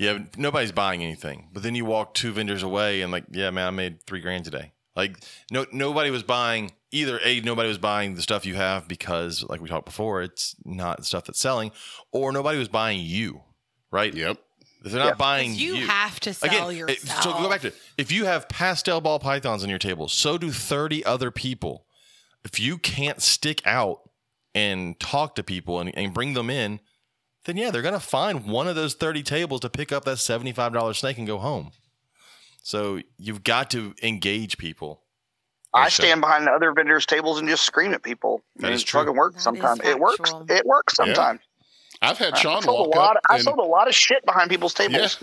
yeah, 0.00 0.18
nobody's 0.38 0.72
buying 0.72 1.02
anything, 1.04 1.48
but 1.52 1.62
then 1.62 1.74
you 1.74 1.84
walk 1.84 2.14
two 2.14 2.32
vendors 2.32 2.62
away 2.62 3.02
and 3.02 3.12
like, 3.12 3.24
yeah, 3.30 3.50
man, 3.50 3.66
I 3.66 3.70
made 3.70 4.02
three 4.02 4.20
grand 4.20 4.44
today. 4.46 4.72
Like, 4.96 5.18
no, 5.52 5.66
nobody 5.72 6.10
was 6.10 6.22
buying 6.22 6.72
either. 6.90 7.20
A, 7.24 7.40
nobody 7.42 7.68
was 7.68 7.78
buying 7.78 8.14
the 8.14 8.22
stuff 8.22 8.44
you 8.46 8.54
have 8.54 8.88
because, 8.88 9.44
like 9.44 9.60
we 9.60 9.68
talked 9.68 9.84
before, 9.84 10.22
it's 10.22 10.56
not 10.64 11.04
stuff 11.04 11.24
that's 11.26 11.38
selling, 11.38 11.70
or 12.12 12.32
nobody 12.32 12.58
was 12.58 12.68
buying 12.68 13.00
you, 13.00 13.42
right? 13.90 14.12
Yep. 14.12 14.38
If 14.84 14.92
they're 14.92 15.00
not 15.00 15.08
Yeah. 15.08 15.14
buying 15.14 15.50
'Cause 15.50 15.60
you, 15.60 15.74
you, 15.76 15.86
have 15.86 16.18
to 16.20 16.32
sell 16.34 16.48
Again, 16.50 16.70
it- 16.70 16.76
yourself. 17.04 17.22
so 17.22 17.32
go 17.34 17.50
back 17.50 17.60
to 17.60 17.66
it. 17.68 17.74
if 17.98 18.10
you 18.10 18.24
have 18.24 18.48
pastel 18.48 19.00
ball 19.02 19.18
pythons 19.18 19.62
on 19.62 19.68
your 19.68 19.78
table, 19.78 20.08
so 20.08 20.38
do 20.38 20.50
30 20.50 21.04
other 21.04 21.30
people. 21.30 21.84
If 22.44 22.58
you 22.58 22.78
can't 22.78 23.20
stick 23.20 23.60
out 23.66 24.00
and 24.54 24.98
talk 24.98 25.34
to 25.36 25.42
people 25.42 25.78
and, 25.78 25.94
and 25.96 26.14
bring 26.14 26.32
them 26.32 26.48
in, 26.48 26.80
then 27.44 27.56
yeah, 27.56 27.70
they're 27.70 27.82
going 27.82 27.94
to 27.94 28.00
find 28.00 28.46
one 28.46 28.68
of 28.68 28.76
those 28.76 28.94
30 28.94 29.22
tables 29.22 29.60
to 29.60 29.70
pick 29.70 29.92
up 29.92 30.04
that 30.04 30.18
$75 30.18 30.96
snake 30.96 31.18
and 31.18 31.26
go 31.26 31.38
home. 31.38 31.72
So 32.62 33.00
you've 33.18 33.42
got 33.44 33.70
to 33.70 33.94
engage 34.02 34.58
people. 34.58 35.02
I 35.72 35.84
Yes, 35.84 35.94
sir. 35.94 36.02
stand 36.04 36.20
behind 36.20 36.48
other 36.48 36.72
vendors' 36.72 37.06
tables 37.06 37.38
and 37.38 37.48
just 37.48 37.64
scream 37.64 37.94
at 37.94 38.02
people. 38.02 38.42
That 38.56 38.66
I 38.66 38.68
mean, 38.70 38.74
is 38.76 38.82
true. 38.82 39.00
fucking 39.00 39.16
works 39.16 39.34
That 39.34 39.38
is 39.38 39.44
sometimes. 39.44 39.80
It 39.84 39.98
works. 39.98 40.32
It 40.48 40.66
works 40.66 40.96
sometimes. 40.96 41.40
I've 42.02 42.16
had 42.18 42.36
Shawn 42.38 42.62
sold 42.62 42.88
walk 42.88 42.96
a 42.96 42.98
lot. 42.98 43.16
up. 43.18 43.22
I 43.28 43.34
and- 43.36 43.44
sold 43.44 43.58
a 43.58 43.62
lot 43.62 43.86
of 43.86 43.94
shit 43.94 44.24
behind 44.24 44.48
people's 44.50 44.74
Yeah, 44.78 44.88
tables. 44.88 45.18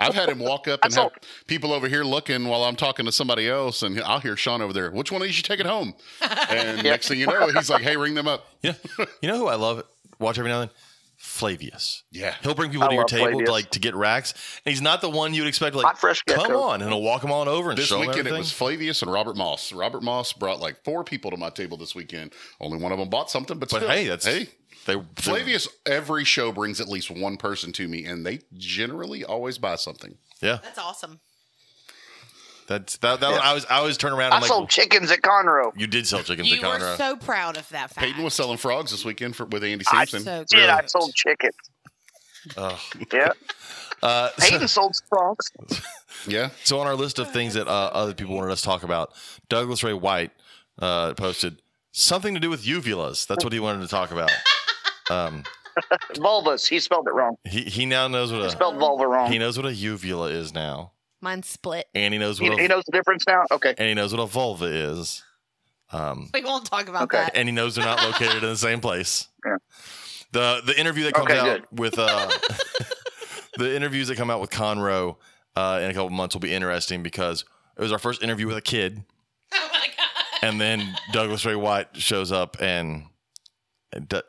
I've 0.00 0.14
had 0.14 0.28
him 0.30 0.38
walk 0.38 0.66
up 0.66 0.80
and 0.84 0.92
have 0.94 1.12
people 1.46 1.72
over 1.72 1.88
here 1.88 2.04
looking 2.04 2.48
while 2.48 2.64
I'm 2.64 2.74
talking 2.74 3.04
to 3.06 3.12
somebody 3.12 3.48
else, 3.48 3.82
and 3.82 4.00
I'll 4.00 4.18
hear 4.20 4.36
Shawn 4.36 4.60
over 4.62 4.72
there. 4.72 4.90
Which 4.90 5.12
one 5.12 5.20
of 5.20 5.26
these 5.26 5.34
you 5.34 5.36
should 5.36 5.44
take 5.44 5.60
it 5.60 5.66
home? 5.66 5.94
And 6.50 6.82
next 6.82 7.08
thing 7.08 7.18
you 7.20 7.26
know, 7.26 7.48
he's 7.48 7.68
like, 7.70 7.82
"Hey, 7.82 7.96
ring 7.96 8.14
them 8.14 8.28
up." 8.28 8.46
Yeah. 8.62 8.74
you 9.20 9.28
know 9.28 9.36
who 9.38 9.46
I 9.46 9.54
love? 9.56 9.84
Watch 10.18 10.38
every 10.38 10.50
now 10.50 10.62
and 10.62 10.70
then? 10.70 10.76
Flavius. 11.22 12.02
Yeah, 12.10 12.34
He'll 12.42 12.52
bring 12.52 12.72
people 12.72 12.84
I 12.84 12.88
to 12.88 12.94
your 12.96 13.04
table 13.04 13.26
Flavius. 13.26 13.46
to, 13.46 13.52
like 13.52 13.70
to 13.70 13.78
get 13.78 13.94
racks. 13.94 14.34
And 14.66 14.72
he's 14.72 14.82
not 14.82 15.00
the 15.00 15.08
one 15.08 15.32
you'd 15.32 15.46
expect 15.46 15.76
like 15.76 15.96
fresh 15.96 16.20
come 16.22 16.56
on 16.56 16.82
and 16.82 16.90
he'll 16.90 17.00
walk 17.00 17.22
them 17.22 17.30
on 17.30 17.46
over 17.46 17.70
and 17.70 17.78
This 17.78 17.86
show 17.86 18.00
them 18.00 18.08
weekend 18.08 18.26
it 18.26 18.32
was 18.32 18.50
Flavius 18.50 19.02
and 19.02 19.12
Robert 19.12 19.36
Moss. 19.36 19.72
Robert 19.72 20.02
Moss 20.02 20.32
brought 20.32 20.58
like 20.58 20.82
four 20.82 21.04
people 21.04 21.30
to 21.30 21.36
my 21.36 21.48
table 21.48 21.76
this 21.76 21.94
weekend. 21.94 22.32
Only 22.60 22.78
one 22.78 22.90
of 22.90 22.98
them 22.98 23.08
bought 23.08 23.30
something, 23.30 23.60
but, 23.60 23.70
but 23.70 23.76
still, 23.76 23.88
hey, 23.88 24.08
that's 24.08 24.26
hey. 24.26 24.48
they 24.86 24.96
Flavius 25.14 25.68
every 25.86 26.24
show 26.24 26.50
brings 26.50 26.80
at 26.80 26.88
least 26.88 27.08
one 27.08 27.36
person 27.36 27.70
to 27.74 27.86
me, 27.86 28.04
and 28.04 28.26
they 28.26 28.40
generally 28.54 29.24
always 29.24 29.58
buy 29.58 29.76
something. 29.76 30.18
Yeah, 30.40 30.58
That's 30.60 30.78
awesome. 30.78 31.20
That's 32.66 32.96
that. 32.98 33.20
that 33.20 33.30
one, 33.30 33.40
I 33.40 33.52
was 33.54 33.64
I 33.66 33.76
always 33.76 33.96
turn 33.96 34.12
around. 34.12 34.32
I 34.32 34.36
and 34.36 34.44
I'm 34.44 34.48
sold 34.48 34.62
like, 34.62 34.70
chickens 34.70 35.10
at 35.10 35.20
Conroe. 35.22 35.72
you 35.76 35.86
did 35.86 36.06
sell 36.06 36.22
chickens 36.22 36.50
You 36.50 36.56
at 36.56 36.62
were 36.62 36.78
Conroe. 36.86 36.96
so 36.96 37.16
proud 37.16 37.56
of 37.56 37.68
that 37.70 37.90
fact. 37.90 37.98
Peyton 38.06 38.22
was 38.22 38.34
selling 38.34 38.56
frogs 38.58 38.90
this 38.90 39.04
weekend 39.04 39.36
for, 39.36 39.44
with 39.46 39.62
Andy 39.64 39.84
I 39.92 40.04
Simpson. 40.04 40.46
so 40.48 40.56
Did 40.56 40.68
I 40.70 40.84
sold 40.86 41.12
chickens? 41.14 41.54
Ugh. 42.56 42.78
Yeah. 43.12 43.32
Uh, 44.02 44.30
so, 44.36 44.48
Peyton 44.50 44.66
sold 44.66 44.96
frogs. 45.08 45.52
yeah, 46.26 46.50
so 46.64 46.80
on 46.80 46.88
our 46.88 46.96
list 46.96 47.20
of 47.20 47.30
things 47.30 47.54
that 47.54 47.68
uh, 47.68 47.90
other 47.92 48.14
people 48.14 48.34
wanted 48.34 48.50
us 48.50 48.60
to 48.60 48.66
talk 48.66 48.82
about, 48.82 49.12
Douglas 49.48 49.84
Ray 49.84 49.92
White 49.92 50.32
uh, 50.80 51.14
posted 51.14 51.62
something 51.92 52.34
to 52.34 52.40
do 52.40 52.50
with 52.50 52.64
uvulas. 52.64 53.28
That's 53.28 53.44
what 53.44 53.52
he 53.52 53.60
wanted 53.60 53.82
to 53.82 53.86
talk 53.88 54.10
about. 54.10 54.32
Um, 55.10 55.44
Vulvas. 56.16 56.66
He 56.68 56.80
spelled 56.80 57.06
it 57.06 57.12
wrong. 57.14 57.36
he 57.44 57.62
he 57.62 57.86
now 57.86 58.08
knows 58.08 58.32
what 58.32 58.42
a 58.42 58.50
Spelled 58.50 58.76
vulva 58.78 59.06
wrong. 59.06 59.30
he 59.30 59.38
knows 59.38 59.56
what 59.56 59.66
a 59.66 59.72
uvula 59.74 60.28
is 60.30 60.52
now, 60.54 60.92
Mine's 61.22 61.48
split. 61.48 61.86
and 61.94 62.12
he 62.12 62.18
knows 62.18 62.40
what 62.40 62.58
he 62.58 62.64
a, 62.64 62.68
knows 62.68 62.84
the 62.84 62.92
difference 62.92 63.24
now. 63.26 63.44
Okay. 63.50 63.74
and 63.78 63.88
he 63.88 63.94
knows 63.94 64.12
what 64.14 64.22
a 64.22 64.26
vulva 64.26 64.66
is. 64.66 65.22
Um, 65.92 66.30
We 66.34 66.42
won't 66.42 66.64
talk 66.66 66.88
about 66.88 67.02
Okay. 67.04 67.18
that. 67.18 67.36
and 67.36 67.48
he 67.48 67.52
knows 67.54 67.74
they're 67.76 67.84
not 67.84 68.02
located 68.02 68.42
in 68.42 68.48
the 68.50 68.56
same 68.56 68.80
place. 68.80 69.28
Yeah. 69.46 69.56
The 70.32 70.62
the 70.64 70.78
interview 70.78 71.04
that 71.04 71.14
comes 71.14 71.30
Okay, 71.30 71.38
out 71.38 71.72
with 71.72 71.98
uh, 71.98 72.30
the 73.58 73.76
interviews 73.76 74.08
that 74.08 74.16
come 74.16 74.30
out 74.30 74.40
with 74.40 74.50
Conroe 74.50 75.16
uh, 75.54 75.80
in 75.82 75.90
a 75.90 75.94
couple 75.94 76.08
months 76.10 76.34
will 76.34 76.40
be 76.40 76.52
interesting 76.52 77.02
because 77.02 77.44
it 77.76 77.82
was 77.82 77.92
our 77.92 77.98
first 77.98 78.22
interview 78.22 78.46
with 78.46 78.56
a 78.56 78.62
kid, 78.62 79.04
Oh 79.52 79.68
my 79.72 79.86
god. 79.86 80.24
and 80.48 80.58
then 80.60 80.96
Douglas 81.12 81.44
Ray 81.44 81.54
White 81.56 81.88
shows 81.96 82.32
up 82.32 82.56
and 82.60 83.04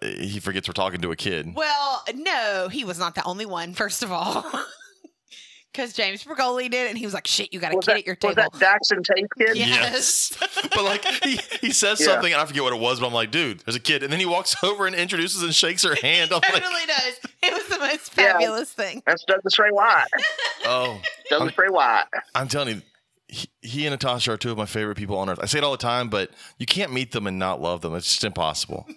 he 0.01 0.41
forgets 0.41 0.67
we're 0.67 0.73
talking 0.73 0.99
to 0.99 1.11
a 1.11 1.15
kid. 1.15 1.55
Well, 1.55 2.03
no, 2.13 2.67
he 2.69 2.83
was 2.83 2.99
not 2.99 3.15
the 3.15 3.23
only 3.23 3.45
one. 3.45 3.73
First 3.73 4.03
of 4.03 4.11
all, 4.11 4.43
because 5.73 5.91
James 5.93 6.23
Bergoli 6.23 6.69
did, 6.69 6.85
it, 6.85 6.89
and 6.89 6.97
he 6.97 7.05
was 7.05 7.13
like, 7.13 7.27
"Shit, 7.27 7.51
you 7.53 7.59
got 7.59 7.73
a 7.73 7.75
Was 7.75 7.85
kid 7.85 7.91
that, 7.93 7.97
at 7.99 8.05
your 8.05 8.15
table." 8.15 8.35
was 8.35 8.45
table." 8.45 8.59
that 8.59 8.79
Daxon 8.81 9.03
Tate 9.03 9.25
kid? 9.37 9.57
Yeah. 9.57 9.65
Yes. 9.65 10.37
but 10.75 10.83
like 10.83 11.03
he, 11.23 11.39
he 11.61 11.71
says 11.71 11.99
Yeah. 11.99 12.05
something 12.07 12.31
and 12.31 12.41
I 12.41 12.45
forget 12.45 12.63
what 12.63 12.73
it 12.73 12.79
was, 12.79 12.99
but 12.99 13.07
I'm 13.07 13.13
like, 13.13 13.31
dude, 13.31 13.59
there's 13.61 13.75
a 13.75 13.79
kid. 13.79 14.03
And 14.03 14.13
then 14.13 14.19
he 14.19 14.25
walks 14.25 14.55
over 14.63 14.85
and 14.85 14.95
introduces 14.95 15.41
and 15.43 15.53
shakes 15.53 15.83
her 15.83 15.95
hand. 15.95 16.31
I'm 16.31 16.41
like, 16.41 16.63
totally 16.63 16.85
does. 16.87 17.19
It 17.41 17.53
was 17.53 17.65
the 17.67 17.79
most 17.79 18.11
Yeah. 18.17 18.33
fabulous 18.33 18.71
thing. 18.71 19.01
That's 19.05 19.23
Douglas 19.25 19.57
Ray 19.59 19.71
White. 19.71 20.05
oh, 20.65 21.01
Douglas 21.29 21.57
Ray 21.57 21.69
White. 21.69 22.05
I'm 22.35 22.47
telling 22.47 22.75
you, 22.75 22.81
he, 23.27 23.47
he 23.61 23.85
and 23.87 23.93
Natasha 23.93 24.33
are 24.33 24.37
two 24.37 24.51
of 24.51 24.57
my 24.57 24.65
favorite 24.67 24.95
people 24.95 25.17
on 25.17 25.27
earth. 25.29 25.39
I 25.41 25.45
say 25.47 25.57
it 25.57 25.63
all 25.63 25.71
the 25.71 25.77
time, 25.77 26.07
but 26.09 26.29
you 26.59 26.65
can't 26.67 26.93
meet 26.93 27.11
them 27.13 27.25
and 27.25 27.39
not 27.39 27.59
love 27.61 27.81
them. 27.81 27.95
It's 27.95 28.07
just 28.07 28.23
impossible. 28.23 28.87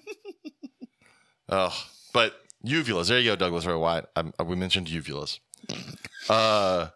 oh, 1.48 1.74
but 2.12 2.34
uvulas. 2.64 3.08
There 3.08 3.18
you 3.18 3.30
go, 3.30 3.36
Douglas 3.36 3.64
Ray 3.64 3.74
White. 3.76 4.04
I, 4.14 4.24
uh, 4.38 4.44
we 4.44 4.56
mentioned 4.56 4.88
uvulas. 4.88 5.38
Uh, 6.28 6.88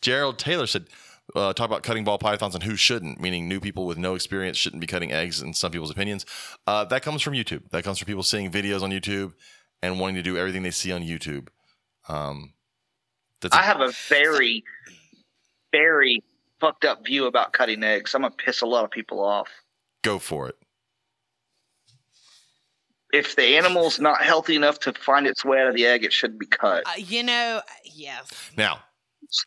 Gerald 0.00 0.38
Taylor 0.38 0.66
said, 0.66 0.86
uh, 1.34 1.52
talk 1.52 1.66
about 1.66 1.82
cutting 1.82 2.04
ball 2.04 2.18
pythons 2.18 2.54
and 2.54 2.64
who 2.64 2.76
shouldn't, 2.76 3.20
meaning 3.20 3.48
new 3.48 3.60
people 3.60 3.86
with 3.86 3.98
no 3.98 4.14
experience 4.14 4.56
shouldn't 4.56 4.80
be 4.80 4.86
cutting 4.86 5.12
eggs 5.12 5.42
in 5.42 5.52
some 5.52 5.70
people's 5.72 5.90
opinions. 5.90 6.24
Uh, 6.66 6.84
that 6.84 7.02
comes 7.02 7.22
from 7.22 7.34
YouTube. 7.34 7.68
That 7.70 7.84
comes 7.84 7.98
from 7.98 8.06
people 8.06 8.22
seeing 8.22 8.50
videos 8.50 8.82
on 8.82 8.90
YouTube 8.90 9.32
and 9.82 9.98
wanting 10.00 10.16
to 10.16 10.22
do 10.22 10.36
everything 10.36 10.62
they 10.62 10.70
see 10.70 10.92
on 10.92 11.02
YouTube. 11.02 11.48
Um, 12.08 12.52
that's 13.40 13.54
I 13.54 13.62
have 13.62 13.80
a 13.80 13.92
very, 14.08 14.64
very 15.72 16.22
fucked 16.60 16.84
up 16.84 17.04
view 17.04 17.26
about 17.26 17.52
cutting 17.52 17.82
eggs. 17.82 18.14
I'm 18.14 18.22
gonna 18.22 18.34
piss 18.34 18.62
a 18.62 18.66
lot 18.66 18.84
of 18.84 18.90
people 18.90 19.22
off. 19.22 19.48
go 20.02 20.18
for 20.18 20.48
it. 20.48 20.56
If 23.16 23.34
the 23.34 23.56
animal's 23.56 23.98
not 23.98 24.22
healthy 24.22 24.56
enough 24.56 24.78
to 24.80 24.92
find 24.92 25.26
its 25.26 25.42
way 25.42 25.58
out 25.58 25.68
of 25.68 25.74
the 25.74 25.86
egg, 25.86 26.04
it 26.04 26.12
shouldn't 26.12 26.38
be 26.38 26.44
cut. 26.44 26.82
Uh, 26.86 26.90
you 26.98 27.22
know, 27.22 27.62
yes. 27.82 28.30
Now, 28.58 28.80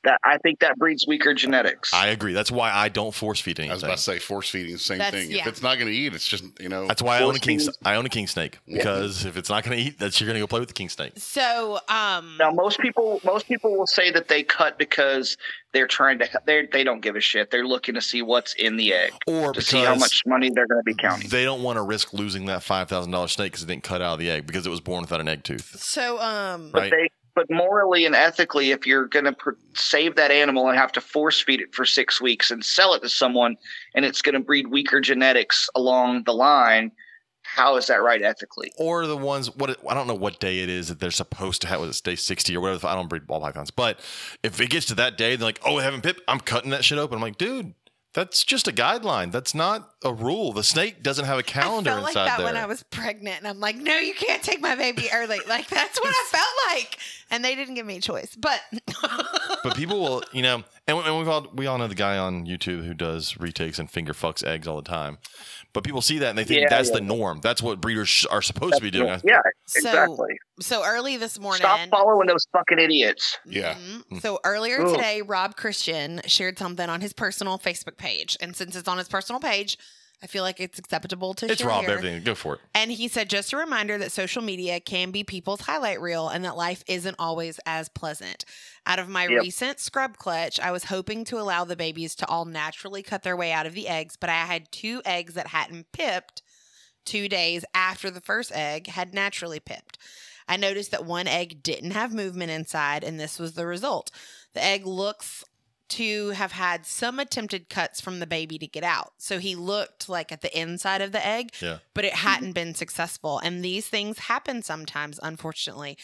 That 0.04 0.20
I 0.24 0.38
think 0.40 0.60
that 0.60 0.78
breeds 0.78 1.06
weaker 1.08 1.34
genetics. 1.34 1.94
I 1.94 2.08
agree. 2.08 2.34
That's 2.34 2.52
why 2.52 2.72
I 2.72 2.90
don't 2.90 3.14
force 3.14 3.40
feed 3.40 3.60
anything. 3.60 3.72
I 3.72 3.76
was 3.76 3.84
about 3.84 3.98
to 3.98 4.02
say 4.04 4.20
force 4.20 4.50
feeding, 4.50 4.74
the 4.74 4.80
same 4.80 4.98
That's- 5.00 5.24
thing. 5.24 5.32
yeah. 5.32 5.42
If 5.42 5.48
it's 5.48 5.62
not 5.62 5.76
going 5.78 5.88
to 5.88 5.94
eat, 5.94 6.14
it's 6.14 6.28
just 6.28 6.44
you 6.60 6.70
know. 6.70 6.88
That's 6.88 7.02
why 7.02 7.18
I 7.20 7.24
own 7.24 7.36
a 7.36 7.40
king. 7.40 7.60
feeding- 7.60 7.74
I 7.86 7.96
own 7.96 8.06
a 8.06 8.10
king 8.10 8.28
snake 8.28 8.60
Yeah. 8.66 8.78
because 8.78 9.26
if 9.26 9.38
it's 9.38 9.50
not 9.50 9.64
going 9.64 9.78
to 9.78 9.84
eat, 9.84 10.00
that's 10.00 10.20
you're 10.20 10.28
going 10.28 10.36
to 10.36 10.40
go 10.42 10.48
play 10.48 10.60
with 10.60 10.70
the 10.70 10.74
king 10.74 10.90
snake. 10.90 11.14
So, 11.18 11.80
um, 11.88 12.36
now 12.40 12.52
most 12.52 12.80
people 12.80 13.22
most 13.24 13.48
people 13.48 13.78
will 13.78 13.88
say 13.88 14.12
that 14.12 14.28
they 14.28 14.44
cut 14.44 14.78
because 14.78 15.38
they're 15.72 15.88
trying 15.88 16.20
to 16.20 16.28
they 16.46 16.66
they 16.72 16.84
don't 16.84 17.02
give 17.02 17.16
a 17.16 17.22
shit. 17.22 17.52
They're 17.52 17.66
looking 17.68 17.96
to 17.96 18.02
see 18.02 18.22
what's 18.22 18.54
in 18.56 18.76
the 18.78 18.94
egg 18.94 19.14
Or 19.28 19.54
to 19.54 19.62
see 19.62 19.84
how 19.84 19.96
much 19.96 20.24
money 20.26 20.50
they're 20.54 20.68
going 20.68 20.80
to 20.82 20.84
be 20.84 20.96
counting. 20.96 21.30
they 21.30 21.44
don't 21.44 21.62
want 21.64 21.78
to 21.78 21.84
risk 21.84 22.14
losing 22.14 22.46
that 22.46 22.64
five 22.64 22.90
thousand 22.90 23.12
dollars 23.12 23.32
snake 23.34 23.52
because 23.52 23.64
it 23.64 23.68
didn't 23.68 23.84
cut 23.84 24.02
out 24.02 24.14
of 24.14 24.20
the 24.20 24.30
egg 24.30 24.48
because 24.48 24.66
it 24.66 24.70
was 24.70 24.82
born 24.82 25.02
without 25.02 25.22
an 25.22 25.28
egg 25.28 25.44
tooth. 25.44 25.76
so, 25.82 26.20
um, 26.20 26.72
But 26.72 26.82
Right. 26.84 26.92
they 26.92 27.10
but 27.40 27.50
morally 27.50 28.06
and 28.06 28.16
ethically, 28.16 28.72
if 28.72 28.86
you're 28.86 29.08
going 29.08 29.24
to 29.24 29.32
pr- 29.32 29.52
save 29.74 30.18
that 30.18 30.30
animal 30.30 30.68
and 30.68 30.78
have 30.78 30.92
to 30.92 31.00
force 31.00 31.40
feed 31.40 31.62
it 31.62 31.74
for 31.74 31.86
six 31.86 32.20
weeks 32.20 32.52
and 32.52 32.66
sell 32.66 32.94
it 32.94 33.02
to 33.02 33.08
someone, 33.08 33.56
and 33.96 34.04
it's 34.04 34.22
going 34.22 34.34
to 34.34 34.42
breed 34.42 34.68
weaker 34.68 35.00
genetics 35.00 35.70
along 35.74 36.24
the 36.26 36.34
line, 36.34 36.92
how 37.44 37.78
is 37.78 37.88
that 37.88 38.04
right 38.04 38.22
ethically? 38.22 38.74
Or 38.78 39.08
the 39.08 39.16
ones 39.16 39.56
what 39.56 39.80
I 39.90 39.94
don't 39.94 40.06
know 40.06 40.16
what 40.16 40.42
day 40.42 40.60
it 40.60 40.70
is 40.70 40.90
that 40.90 41.00
they're 41.00 41.12
supposed 41.12 41.62
to 41.62 41.68
have. 41.68 41.80
Was 41.80 42.00
it 42.00 42.04
day 42.04 42.16
sixty 42.18 42.58
or 42.58 42.60
whatever? 42.60 42.88
I 42.88 42.96
don't 42.96 43.08
breed 43.08 43.26
ball 43.26 43.40
pythons, 43.40 43.72
but 43.72 44.02
if 44.44 44.60
it 44.60 44.70
gets 44.70 44.88
to 44.88 44.96
that 44.96 45.18
day, 45.18 45.38
they're 45.38 45.48
like, 45.48 45.62
"Oh, 45.66 45.78
we 45.78 45.82
haven't 45.82 46.02
pip." 46.02 46.20
I'm 46.28 46.42
cutting 46.42 46.72
that 46.72 46.84
shit 46.84 46.98
open. 46.98 47.16
I'm 47.16 47.22
like, 47.22 47.38
dude. 47.38 47.74
That's 48.14 48.44
just 48.44 48.68
a 48.68 48.72
guideline. 48.72 49.32
That's 49.32 49.54
not 49.54 49.92
a 50.04 50.12
rule. 50.12 50.52
The 50.52 50.64
snake 50.64 51.04
doesn't 51.04 51.26
have 51.26 51.38
a 51.38 51.44
calendar 51.44 51.92
inside 51.92 51.94
there. 51.94 51.94
I 51.94 51.98
felt 51.98 52.04
like 52.04 52.10
inside 52.10 52.26
that 52.26 52.38
there. 52.38 52.46
when 52.48 52.58
I 52.58 52.66
was 52.66 52.84
pregnant, 52.84 53.38
and 53.38 53.48
I'm 53.48 53.60
like, 53.60 53.76
no, 53.76 53.98
you 53.98 54.16
can't 54.16 54.42
take 54.42 54.62
my 54.62 54.76
baby 54.76 55.08
early. 55.14 55.40
Like 55.48 55.68
that's 55.68 56.00
what 56.00 56.10
I 56.10 56.26
felt 56.32 56.48
like, 56.72 56.98
and 57.30 57.46
they 57.46 57.54
didn't 57.54 57.76
give 57.76 57.86
me 57.86 57.98
a 57.98 58.02
choice. 58.02 58.36
But 58.36 58.62
but 59.64 59.76
people 59.76 60.00
will, 60.00 60.24
you 60.34 60.42
know, 60.42 60.64
and, 60.88 60.98
and 60.98 61.18
we've 61.20 61.28
all 61.28 61.48
we 61.54 61.68
all 61.68 61.78
know 61.78 61.88
the 61.88 61.94
guy 61.94 62.18
on 62.18 62.48
YouTube 62.48 62.84
who 62.84 62.96
does 62.96 63.38
retakes 63.38 63.78
and 63.78 63.92
finger 63.92 64.14
fucks 64.14 64.44
eggs 64.44 64.68
all 64.68 64.82
the 64.82 64.90
time. 64.90 65.20
But 65.72 65.84
people 65.84 66.02
see 66.02 66.18
that 66.20 66.30
and 66.30 66.38
they 66.38 66.44
think 66.44 66.62
Yeah, 66.62 66.68
that's 66.70 66.90
yeah. 66.90 66.96
the 66.96 67.02
norm. 67.02 67.42
That's 67.42 67.62
what 67.62 67.80
breeders 67.80 68.26
are 68.32 68.42
supposed 68.42 68.76
to 68.78 68.82
be 68.82 68.90
doing. 68.90 69.10
I- 69.12 69.22
Yeah, 69.24 69.42
so, 69.68 69.78
exactly. 69.90 70.40
so 70.60 70.84
early 70.84 71.16
this 71.18 71.40
morning, 71.40 71.60
Stop 71.62 71.88
following 71.92 72.28
those 72.28 72.48
fucking 72.52 72.80
idiots. 72.80 73.38
Yeah. 73.46 73.76
Mhm. 73.76 74.20
So 74.22 74.40
earlier 74.44 74.82
Ugh. 74.82 74.96
today, 74.96 75.22
Rob 75.22 75.56
Christian 75.56 76.22
shared 76.26 76.58
something 76.58 76.90
on 76.90 77.02
his 77.02 77.14
personal 77.14 77.60
Facebook 77.60 77.98
page, 77.98 78.36
and 78.42 78.56
since 78.56 78.76
it's 78.76 78.88
on 78.88 78.98
his 78.98 79.08
personal 79.08 79.40
page, 79.40 79.78
I 80.22 80.28
feel 80.28 80.44
like 80.44 80.60
it's 80.60 80.78
acceptable 80.78 81.34
to 81.36 81.46
It's 81.46 81.60
share 81.62 81.70
Rob. 81.70 81.82
here. 81.86 81.92
Everything. 81.92 82.24
Go 82.24 82.36
for 82.36 82.56
it. 82.56 82.62
And 82.76 82.92
he 82.92 83.08
said, 83.08 83.30
just 83.30 83.54
a 83.54 83.58
reminder 83.58 83.98
that 83.98 84.12
social 84.12 84.42
media 84.42 84.82
can 84.82 85.12
be 85.12 85.24
people's 85.24 85.62
highlight 85.62 86.02
reel 86.02 86.28
and 86.28 86.44
that 86.44 86.58
life 86.58 86.84
isn't 86.88 87.16
always 87.18 87.58
as 87.66 87.88
pleasant. 87.88 88.44
Out 88.86 89.00
of 89.00 89.08
my 89.08 89.28
Yep. 89.28 89.42
recent 89.42 89.80
scrub 89.80 90.18
clutch, 90.18 90.60
I 90.60 90.72
was 90.72 90.86
hoping 90.86 91.24
to 91.26 91.40
allow 91.40 91.64
the 91.64 91.78
babies 91.78 92.16
to 92.16 92.28
all 92.28 92.44
naturally 92.44 93.02
cut 93.02 93.24
their 93.24 93.38
way 93.38 93.54
out 93.54 93.66
of 93.66 93.74
the 93.74 93.88
eggs, 93.88 94.18
but 94.18 94.30
I 94.30 94.46
had 94.46 94.72
two 94.74 95.02
eggs 95.06 95.36
that 95.36 95.48
hadn't 95.48 95.92
pipped 95.94 96.42
two 97.06 97.30
days 97.30 97.64
after 97.74 98.12
the 98.12 98.22
first 98.22 98.52
egg 98.54 98.88
had 98.88 99.14
naturally 99.14 99.62
pipped. 99.62 99.98
I 100.50 100.58
noticed 100.58 100.92
that 100.92 101.06
one 101.06 101.28
egg 101.28 101.64
didn't 101.64 101.92
have 101.92 102.12
movement 102.14 102.52
inside, 102.52 103.04
and 103.06 103.20
this 103.20 103.40
was 103.40 103.54
the 103.54 103.66
result. 103.68 104.12
The 104.54 104.64
egg 104.64 104.86
looks 104.86 105.44
to 105.90 106.30
have 106.30 106.52
had 106.54 106.86
some 106.86 107.20
attempted 107.20 107.70
cuts 107.70 108.00
from 108.00 108.20
the 108.20 108.28
baby 108.28 108.58
to 108.60 108.68
get 108.68 108.84
out. 108.84 109.14
So 109.18 109.40
he 109.40 109.56
looked 109.56 110.08
like 110.10 110.32
at 110.32 110.42
the 110.42 110.60
inside 110.60 111.02
of 111.02 111.12
the 111.12 111.26
egg, 111.26 111.54
Yeah. 111.62 111.80
but 111.94 112.06
it 112.06 112.14
hadn't 112.14 112.54
been 112.54 112.76
successful. 112.76 113.40
And 113.40 113.64
these 113.64 113.88
things 113.88 114.20
happen 114.20 114.62
sometimes, 114.62 115.20
unfortunately. 115.22 115.98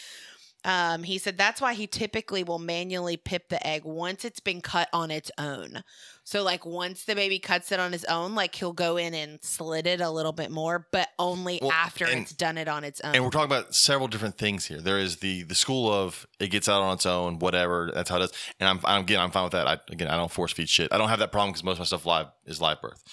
Um, 0.66 1.04
he 1.04 1.18
said 1.18 1.38
that's 1.38 1.60
why 1.60 1.74
he 1.74 1.86
typically 1.86 2.42
will 2.42 2.58
manually 2.58 3.16
pip 3.16 3.48
the 3.50 3.64
egg 3.64 3.84
once 3.84 4.24
it's 4.24 4.40
been 4.40 4.60
cut 4.60 4.88
on 4.92 5.12
its 5.12 5.30
own. 5.38 5.84
So, 6.24 6.42
like, 6.42 6.66
once 6.66 7.04
the 7.04 7.14
baby 7.14 7.38
cuts 7.38 7.70
it 7.70 7.78
on 7.78 7.92
his 7.92 8.04
own, 8.06 8.34
like 8.34 8.52
he'll 8.56 8.72
go 8.72 8.96
in 8.96 9.14
and 9.14 9.38
slit 9.44 9.86
it 9.86 10.00
a 10.00 10.10
little 10.10 10.32
bit 10.32 10.50
more, 10.50 10.88
but 10.90 11.08
only 11.20 11.60
Well, 11.62 11.70
after 11.70 12.04
and- 12.04 12.22
it's 12.22 12.32
done 12.32 12.58
it 12.58 12.66
on 12.66 12.82
its 12.82 13.00
own. 13.02 13.14
And 13.14 13.22
we're 13.22 13.30
talking 13.30 13.46
about 13.46 13.76
several 13.76 14.08
different 14.08 14.38
things 14.38 14.64
here. 14.64 14.80
There 14.80 14.98
is 14.98 15.18
the 15.18 15.44
the 15.44 15.54
school 15.54 15.92
of 15.92 16.26
it 16.40 16.48
gets 16.48 16.68
out 16.68 16.82
on 16.82 16.94
its 16.94 17.06
own, 17.06 17.38
whatever. 17.38 17.92
That's 17.94 18.10
how 18.10 18.16
it 18.16 18.22
is. 18.24 18.32
And 18.58 18.68
I'm, 18.68 18.80
I'm 18.84 19.02
again, 19.02 19.20
I'm 19.20 19.30
fine 19.30 19.44
with 19.44 19.52
that. 19.52 19.68
I, 19.68 19.78
again, 19.92 20.08
I 20.08 20.16
don't 20.16 20.32
force 20.32 20.52
feed 20.52 20.68
shit. 20.68 20.92
I 20.92 20.98
don't 20.98 21.08
have 21.10 21.20
that 21.20 21.30
problem 21.30 21.52
because 21.52 21.62
most 21.62 21.74
of 21.74 21.78
my 21.78 21.84
stuff 21.84 22.04
live 22.04 22.26
is 22.44 22.60
live 22.60 22.82
birth. 22.82 23.04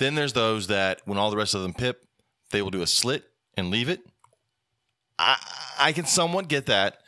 Then 0.00 0.16
there's 0.16 0.32
those 0.32 0.66
that 0.66 1.02
when 1.04 1.18
all 1.18 1.30
the 1.30 1.36
rest 1.36 1.54
of 1.54 1.62
them 1.62 1.72
pip, 1.72 2.02
they 2.50 2.62
will 2.62 2.72
do 2.72 2.82
a 2.82 2.86
slit 2.88 3.22
and 3.56 3.70
leave 3.70 3.88
it. 3.88 4.00
I 5.18 5.36
I 5.78 5.92
can 5.92 6.06
somewhat 6.06 6.48
get 6.48 6.66
that. 6.66 6.98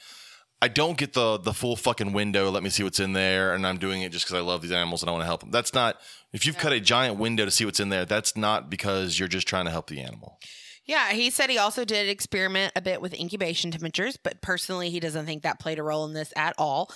I 0.60 0.68
don't 0.68 0.98
get 0.98 1.12
the 1.12 1.38
the 1.38 1.52
full 1.52 1.76
fucking 1.76 2.12
window. 2.12 2.50
Let 2.50 2.62
me 2.62 2.70
see 2.70 2.82
what's 2.82 3.00
in 3.00 3.12
there, 3.12 3.54
and 3.54 3.66
I'm 3.66 3.78
doing 3.78 4.02
it 4.02 4.12
just 4.12 4.26
because 4.26 4.38
I 4.38 4.42
love 4.42 4.62
these 4.62 4.72
animals 4.72 5.02
and 5.02 5.08
I 5.08 5.12
want 5.12 5.22
to 5.22 5.26
help 5.26 5.40
them. 5.40 5.50
That's 5.50 5.72
not. 5.72 6.00
If 6.32 6.44
you've 6.44 6.58
cut 6.58 6.72
a 6.72 6.80
giant 6.80 7.18
window 7.18 7.44
to 7.44 7.50
see 7.50 7.64
what's 7.64 7.80
in 7.80 7.88
there, 7.88 8.04
that's 8.04 8.36
not 8.36 8.68
because 8.68 9.18
you're 9.18 9.28
just 9.28 9.46
trying 9.46 9.64
to 9.66 9.70
help 9.70 9.88
the 9.88 10.00
animal. 10.00 10.38
Yeah, 10.84 11.12
he 11.12 11.28
said 11.28 11.50
he 11.50 11.58
also 11.58 11.84
did 11.84 12.08
experiment 12.08 12.72
a 12.74 12.80
bit 12.80 13.02
with 13.02 13.12
incubation 13.12 13.70
temperatures, 13.70 14.16
but 14.16 14.40
personally, 14.40 14.88
he 14.88 15.00
doesn't 15.00 15.26
think 15.26 15.42
that 15.42 15.60
played 15.60 15.78
a 15.78 15.82
role 15.82 16.06
in 16.06 16.14
this 16.14 16.32
at 16.34 16.54
all. 16.56 16.90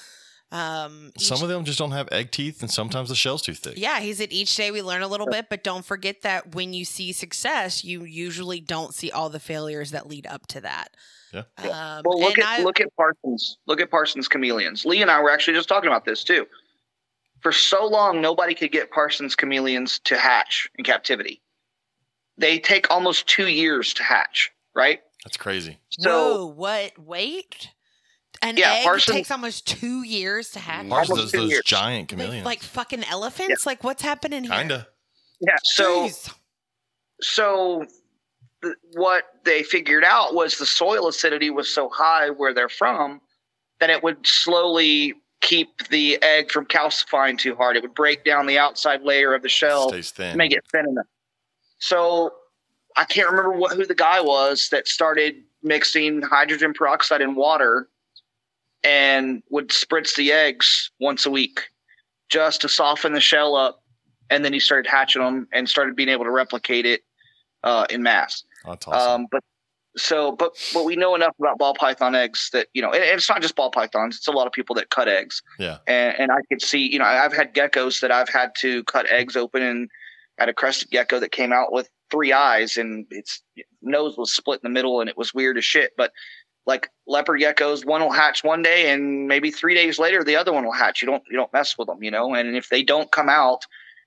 Um, 0.53 1.13
each- 1.17 1.27
Some 1.27 1.43
of 1.43 1.49
them 1.49 1.65
just 1.65 1.79
don't 1.79 1.93
have 1.93 2.09
egg 2.13 2.31
teeth, 2.31 2.61
and 2.63 2.71
sometimes 2.71 3.09
the 3.09 3.15
shell's 3.17 3.41
too 3.43 3.55
thick. 3.55 3.75
yeah, 3.79 4.01
he 4.01 4.13
said 4.13 4.33
each 4.33 4.55
day 4.55 4.71
we 4.71 4.83
learn 4.83 5.01
a 5.03 5.09
little 5.09 5.27
bit, 5.27 5.47
but 5.49 5.65
don't 5.65 5.85
forget 5.85 6.23
that 6.23 6.55
when 6.55 6.73
you 6.75 6.85
see 6.85 7.11
success, 7.13 7.83
you 7.83 8.05
usually 8.05 8.61
don't 8.61 8.95
see 8.95 9.11
all 9.11 9.31
the 9.31 9.41
failures 9.41 9.91
that 9.93 10.07
lead 10.07 10.27
up 10.27 10.47
to 10.49 10.61
that. 10.61 10.89
Yeah. 11.33 11.45
Um, 11.57 12.03
Well, 12.05 12.21
look 12.21 12.35
and 12.37 12.45
at 12.45 12.61
I- 12.61 12.63
look 12.63 12.81
at 12.81 12.95
Parsons. 12.97 13.57
Look 13.67 13.81
at 13.81 13.91
Parsons 13.91 14.29
chameleons. 14.29 14.85
Lee 14.85 15.01
and 15.01 15.11
I 15.11 15.21
were 15.23 15.31
actually 15.31 15.55
just 15.57 15.69
talking 15.71 15.89
about 15.89 16.05
this 16.05 16.23
too. 16.23 16.47
For 17.41 17.51
so 17.51 17.87
long, 17.87 18.21
nobody 18.21 18.55
could 18.55 18.71
get 18.71 18.91
Parsons 18.91 19.35
chameleons 19.35 19.99
to 20.01 20.19
hatch 20.19 20.69
in 20.77 20.85
captivity. 20.85 21.41
They 22.37 22.59
take 22.59 22.91
almost 22.91 23.27
two 23.27 23.49
years 23.49 23.95
to 23.95 24.03
hatch, 24.03 24.51
right? 24.75 25.01
That's 25.25 25.37
crazy. 25.39 25.79
So 25.91 26.11
Whoa, 26.11 26.47
what? 26.47 26.99
Wait, 26.99 27.71
an 28.43 28.57
Yeah, 28.57 28.73
egg 28.75 28.85
Parsons- 28.85 29.15
takes 29.17 29.31
almost 29.31 29.67
two 29.67 30.03
years 30.03 30.51
to 30.51 30.59
hatch. 30.59 30.91
Ours 30.91 31.09
does 31.09 31.33
those 31.33 31.51
years. 31.51 31.63
giant 31.65 32.09
chameleons. 32.09 32.45
like 32.45 32.63
fucking 32.63 33.05
elephants? 33.05 33.65
Like 33.67 33.83
what's 33.85 34.03
happening 34.03 34.45
here? 34.45 34.53
Kinda. 34.53 34.89
yeah, 35.41 35.57
so 35.65 36.07
Jeez. 36.09 36.35
so 37.21 37.87
th- 38.63 38.75
what 38.95 39.25
they 39.45 39.63
figured 39.63 40.05
out 40.05 40.35
was 40.35 40.59
the 40.59 40.67
soil 40.67 41.09
acidity 41.09 41.51
was 41.51 41.73
so 41.73 41.89
high 41.89 42.31
where 42.31 42.53
they're 42.53 42.69
from 42.69 43.21
that 43.81 43.91
it 43.91 44.03
would 44.03 44.27
slowly 44.27 45.15
keep 45.41 45.89
the 45.89 46.23
egg 46.23 46.51
from 46.53 46.65
calcifying 46.67 47.37
too 47.37 47.57
hard. 47.57 47.77
It 47.77 47.83
would 47.83 47.95
break 47.95 48.25
down 48.25 48.47
the 48.47 48.59
outside 48.59 49.03
layer 49.03 49.35
of 49.35 49.43
the 49.43 49.49
shell 49.49 49.89
Stays 49.89 50.11
thin. 50.13 50.37
make 50.37 50.53
it 50.53 50.65
thin 50.71 50.87
enough. 50.89 51.07
So 51.79 52.33
I 52.97 53.05
can't 53.05 53.29
remember 53.29 53.51
what 53.53 53.73
who 53.77 53.85
the 53.85 53.95
guy 53.95 54.21
was 54.21 54.69
that 54.71 54.87
started 54.87 55.43
mixing 55.65 56.23
hydrogen 56.23 56.73
peroxide 56.75 57.21
in 57.21 57.35
water 57.35 57.89
and 58.85 59.43
would 59.51 59.69
spritz 59.69 60.17
the 60.17 60.33
eggs 60.33 60.91
once 61.01 61.27
a 61.27 61.31
week 61.31 61.63
just 62.29 62.61
to 62.63 62.69
soften 62.69 63.13
the 63.13 63.21
shell 63.21 63.55
up. 63.55 63.83
And 64.31 64.45
then 64.45 64.53
he 64.53 64.61
started 64.61 64.89
hatching 64.89 65.23
them 65.23 65.47
and 65.53 65.69
started 65.69 65.95
being 65.95 66.09
able 66.09 66.25
to 66.25 66.31
replicate 66.31 66.87
it 66.87 67.03
uh, 67.65 67.87
in 67.91 68.03
mass. 68.03 68.45
That's 68.65 68.89
awesome. 68.89 69.23
Um, 69.23 69.27
but 69.31 69.43
so, 69.97 70.33
but 70.33 70.53
but 70.73 70.85
we 70.85 70.97
know 70.97 71.15
enough 71.15 71.35
about 71.39 71.59
ball 71.59 71.75
python 71.75 72.15
eggs 72.15 72.49
that 72.53 72.69
you 72.73 72.81
know, 72.81 72.93
and 72.93 73.03
it's 73.03 73.29
not 73.29 73.43
just 73.43 73.57
ball 73.57 73.71
pythons. 73.71 74.17
It's 74.17 74.29
a 74.29 74.33
lot 74.33 74.47
of 74.47 74.53
people 74.53 74.75
that 74.77 74.91
cut 74.91 75.09
eggs. 75.09 75.43
yeah. 75.59 75.79
And, 75.87 76.19
and 76.19 76.33
I 76.33 76.39
could 76.49 76.63
see, 76.63 76.91
you 76.91 76.99
know, 76.99 77.05
I've 77.05 77.35
had 77.35 77.55
geckos 77.55 78.01
that 78.01 78.11
I've 78.11 78.29
had 78.29 78.53
to 78.61 78.83
cut 78.85 79.07
eggs 79.11 79.37
open, 79.37 79.63
and 79.63 79.91
I 80.39 80.43
had 80.43 80.49
a 80.49 80.55
crested 80.55 80.91
gecko 80.91 81.21
that 81.21 81.33
came 81.33 81.53
out 81.53 81.73
with 81.73 81.91
three 82.11 82.33
eyes, 82.33 82.79
and 82.79 83.07
its 83.11 83.43
nose 83.83 84.17
was 84.17 84.33
split 84.33 84.61
in 84.65 84.71
the 84.71 84.75
middle, 84.75 85.01
and 85.01 85.11
it 85.11 85.19
was 85.19 85.35
weird 85.35 85.59
as 85.59 85.65
shit. 85.65 85.93
But 85.97 86.13
like 86.67 86.91
leopard 87.07 87.41
geckos, 87.41 87.85
one 87.85 88.01
will 88.01 88.13
hatch 88.13 88.45
one 88.45 88.63
day, 88.63 88.91
and 88.91 89.27
maybe 89.27 89.51
three 89.51 89.75
days 89.75 89.99
later, 89.99 90.23
the 90.23 90.37
other 90.37 90.53
one 90.53 90.65
will 90.65 90.73
hatch. 90.73 91.03
You 91.03 91.07
don't 91.07 91.23
you 91.31 91.37
don't 91.37 91.53
mess 91.53 91.77
with 91.77 91.89
them, 91.89 92.03
you 92.03 92.11
know. 92.11 92.35
And 92.35 92.57
if 92.57 92.69
they 92.69 92.83
don't 92.83 93.11
come 93.11 93.29
out 93.29 93.65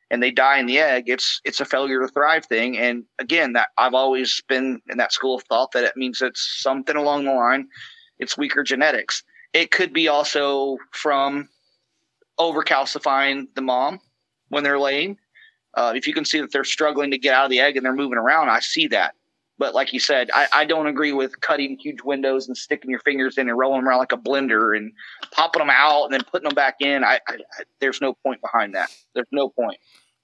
and 0.09 0.21
they 0.21 0.31
die 0.31 0.59
in 0.59 0.65
the 0.65 0.79
egg, 0.79 1.05
it's 1.07 1.41
it's 1.43 1.59
a 1.59 1.65
failure 1.65 2.01
to 2.01 2.07
thrive 2.07 2.45
thing. 2.45 2.77
And 2.77 3.03
again, 3.19 3.53
that 3.53 3.69
I've 3.77 3.93
always 3.93 4.41
been 4.47 4.81
in 4.89 4.97
that 4.97 5.11
school 5.11 5.35
of 5.35 5.43
thought 5.43 5.71
that 5.73 5.83
it 5.83 5.97
means 5.97 6.21
it's 6.21 6.61
something 6.61 6.95
along 6.95 7.25
the 7.25 7.33
line. 7.33 7.67
It's 8.19 8.37
weaker 8.37 8.63
genetics. 8.63 9.23
It 9.53 9.71
could 9.71 9.93
be 9.93 10.07
also 10.07 10.77
from 10.91 11.49
over 12.37 12.63
calcifying 12.63 13.47
the 13.55 13.61
mom 13.61 13.99
when 14.49 14.63
they're 14.63 14.79
laying. 14.79 15.17
Uh, 15.73 15.93
if 15.95 16.07
you 16.07 16.13
can 16.13 16.23
see 16.23 16.39
that 16.39 16.51
they're 16.51 16.63
struggling 16.63 17.11
to 17.11 17.17
get 17.17 17.33
out 17.33 17.45
of 17.45 17.51
the 17.51 17.59
egg 17.59 17.75
and 17.75 17.85
they're 17.85 17.93
moving 17.93 18.17
around, 18.17 18.49
I 18.49 18.61
see 18.61 18.87
that. 18.87 19.13
But 19.57 19.73
like 19.73 19.93
you 19.93 19.99
said, 19.99 20.29
I, 20.33 20.47
I 20.53 20.65
don't 20.65 20.87
agree 20.87 21.13
with 21.13 21.39
cutting 21.39 21.77
huge 21.79 22.01
windows 22.01 22.47
and 22.47 22.57
sticking 22.57 22.89
your 22.89 22.99
fingers 22.99 23.37
in 23.37 23.47
and 23.47 23.57
rolling 23.57 23.79
them 23.79 23.87
around 23.87 23.99
like 23.99 24.11
a 24.11 24.17
blender 24.17 24.75
and 24.75 24.91
popping 25.31 25.61
them 25.61 25.69
out 25.69 26.05
and 26.05 26.13
then 26.13 26.23
putting 26.29 26.47
them 26.47 26.55
back 26.55 26.75
in. 26.81 27.03
I, 27.03 27.19
I, 27.27 27.35
I 27.35 27.63
there's 27.79 28.01
no 28.01 28.13
point 28.13 28.41
behind 28.41 28.75
that. 28.75 28.89
There's 29.13 29.27
no 29.31 29.49
point. 29.49 29.77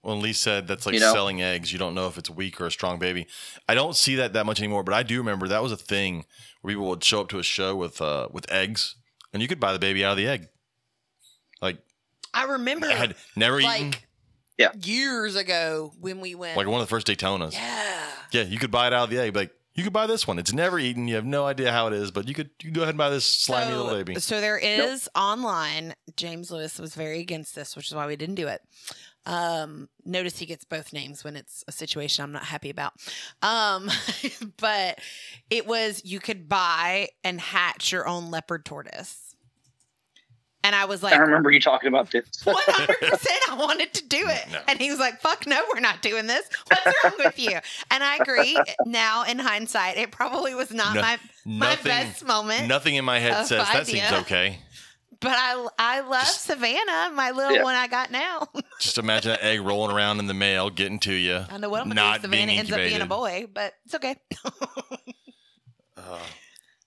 Well, 0.04 0.18
Lee 0.18 0.34
said 0.34 0.68
that's 0.68 0.86
like 0.86 0.96
You 0.96 1.00
know? 1.00 1.14
selling 1.14 1.42
eggs. 1.42 1.72
You 1.72 1.80
don't 1.80 1.94
know 1.94 2.08
if 2.08 2.18
it's 2.18 2.30
a 2.30 2.34
weak 2.34 2.60
or 2.60 2.66
a 2.66 2.72
strong 2.72 3.00
baby. 3.00 3.28
I 3.70 3.76
don't 3.76 3.96
see 3.96 4.16
that 4.16 4.34
that 4.34 4.46
much 4.46 4.60
anymore, 4.60 4.84
but 4.84 4.94
I 4.94 5.04
do 5.04 5.18
remember 5.18 5.48
that 5.48 5.62
was 5.62 5.72
a 5.72 5.78
thing 5.78 6.26
where 6.62 6.74
people 6.74 6.90
would 6.90 7.04
show 7.04 7.22
up 7.22 7.30
to 7.30 7.40
a 7.40 7.44
show 7.44 7.76
with 7.76 8.02
uh, 8.02 8.28
with 8.32 8.52
eggs, 8.52 8.96
and 9.32 9.42
you 9.42 9.48
could 9.48 9.60
buy 9.60 9.74
the 9.74 9.80
baby 9.80 10.04
out 10.04 10.12
of 10.12 10.18
the 10.18 10.28
egg. 10.28 10.50
Like 11.62 11.78
I 12.34 12.46
remember 12.46 12.88
I 12.88 12.94
had 12.94 13.16
never 13.36 13.60
eaten 13.60 13.92
like 13.92 14.08
Yeah. 14.62 14.72
years 14.82 15.36
ago 15.36 15.92
when 16.00 16.22
we 16.22 16.36
went. 16.36 16.58
like 16.58 16.68
one 16.68 16.82
of 16.82 16.88
the 16.88 16.90
first 16.90 17.08
Daytonas. 17.08 17.54
yeah. 17.54 18.08
Yeah, 18.32 18.44
you 18.44 18.58
could 18.58 18.72
buy 18.72 18.88
it 18.88 18.94
out 18.94 19.06
of 19.06 19.10
the 19.10 19.20
egg. 19.20 19.36
Like 19.36 19.52
you 19.76 19.84
could 19.84 19.94
buy 19.94 20.08
this 20.08 20.28
one. 20.28 20.40
It's 20.40 20.54
never 20.54 20.80
eaten. 20.80 21.08
You 21.08 21.16
have 21.16 21.26
no 21.26 21.46
idea 21.46 21.72
how 21.72 21.88
it 21.88 21.94
is, 21.94 22.12
but 22.12 22.28
you 22.28 22.34
could 22.34 22.50
you 22.62 22.70
could 22.70 22.76
go 22.76 22.82
ahead 22.82 22.94
and 22.94 22.98
buy 22.98 23.10
this 23.10 23.26
slimy 23.26 23.74
little 23.76 23.92
baby. 23.92 24.20
So 24.20 24.42
there 24.42 24.58
is 24.58 25.10
online. 25.16 25.96
James 26.16 26.52
Lewis 26.52 26.80
was 26.80 26.96
very 26.96 27.20
against 27.20 27.56
this, 27.56 27.76
which 27.76 27.88
is 27.88 27.96
why 27.96 28.08
we 28.08 28.16
didn't 28.16 28.36
do 28.36 28.48
it. 28.48 28.62
Um, 29.26 29.88
notice 30.04 30.40
he 30.40 30.46
gets 30.46 30.66
both 30.66 30.94
names 30.94 31.24
when 31.24 31.36
it's 31.36 31.64
a 31.68 31.72
situation 31.72 32.24
I'm 32.24 32.32
not 32.32 32.44
happy 32.44 32.70
about. 32.70 32.94
Um, 33.42 33.90
but 34.58 35.00
it 35.50 35.68
was 35.68 36.02
you 36.04 36.20
could 36.20 36.50
buy 36.50 37.10
and 37.24 37.40
hatch 37.40 37.92
your 37.92 38.08
own 38.08 38.32
leopard 38.32 38.66
tortoise. 38.66 39.31
And 40.64 40.76
I 40.76 40.86
was 40.86 41.02
like, 41.02 41.14
I 41.14 41.18
remember 41.18 41.50
you 41.50 41.60
talking 41.60 41.88
about 41.88 42.12
this. 42.12 42.26
one 42.44 42.56
hundred 42.68 43.00
percent. 43.00 43.40
I 43.50 43.56
wanted 43.56 43.94
to 43.96 44.08
do 44.08 44.20
it, 44.28 44.46
No. 44.52 44.60
and 44.68 44.80
he 44.80 44.92
was 44.92 45.00
like, 45.00 45.20
"Fuck 45.20 45.48
no, 45.48 45.60
we're 45.74 45.80
not 45.82 46.02
doing 46.04 46.28
this. 46.28 46.48
What's 46.68 47.04
wrong 47.04 47.14
with 47.18 47.40
you?" 47.40 47.58
And 47.90 48.04
I 48.04 48.18
agree. 48.18 48.58
Now, 48.86 49.24
in 49.24 49.40
hindsight, 49.40 49.98
it 49.98 50.12
probably 50.12 50.54
was 50.54 50.72
not 50.72 50.94
No- 50.96 51.02
my 51.02 51.18
my 51.46 51.76
best 51.84 52.24
moment. 52.26 52.68
nothing 52.68 52.94
in 52.96 53.04
my 53.06 53.18
head 53.20 53.32
of 53.34 53.48
says 53.48 53.68
that 53.74 53.88
seems 53.88 54.12
okay. 54.12 54.60
But 55.20 55.34
I 55.36 55.68
I 55.80 56.00
love 56.02 56.26
Savannah, 56.28 57.12
my 57.14 57.32
little 57.32 57.58
Yeah. 57.58 57.64
one 57.64 57.76
I 57.76 57.88
got 57.88 58.10
now. 58.12 58.48
Just 58.80 58.98
imagine 58.98 59.32
that 59.32 59.44
egg 59.44 59.62
rolling 59.62 59.96
around 59.96 60.20
in 60.20 60.28
the 60.28 60.34
mail, 60.34 60.70
getting 60.70 61.00
to 61.00 61.14
you. 61.14 61.46
I 61.50 61.58
know 61.58 61.70
what 61.70 61.82
I'm 61.82 61.88
gonna 61.90 61.96
not 62.02 62.16
do. 62.22 62.28
Savannah 62.28 62.52
ends 62.54 62.72
up 62.72 62.78
being 62.78 63.02
a 63.02 63.06
boy, 63.06 63.48
but 63.54 63.74
it's 63.86 63.96
okay. 63.96 64.16
Uh, 65.98 66.18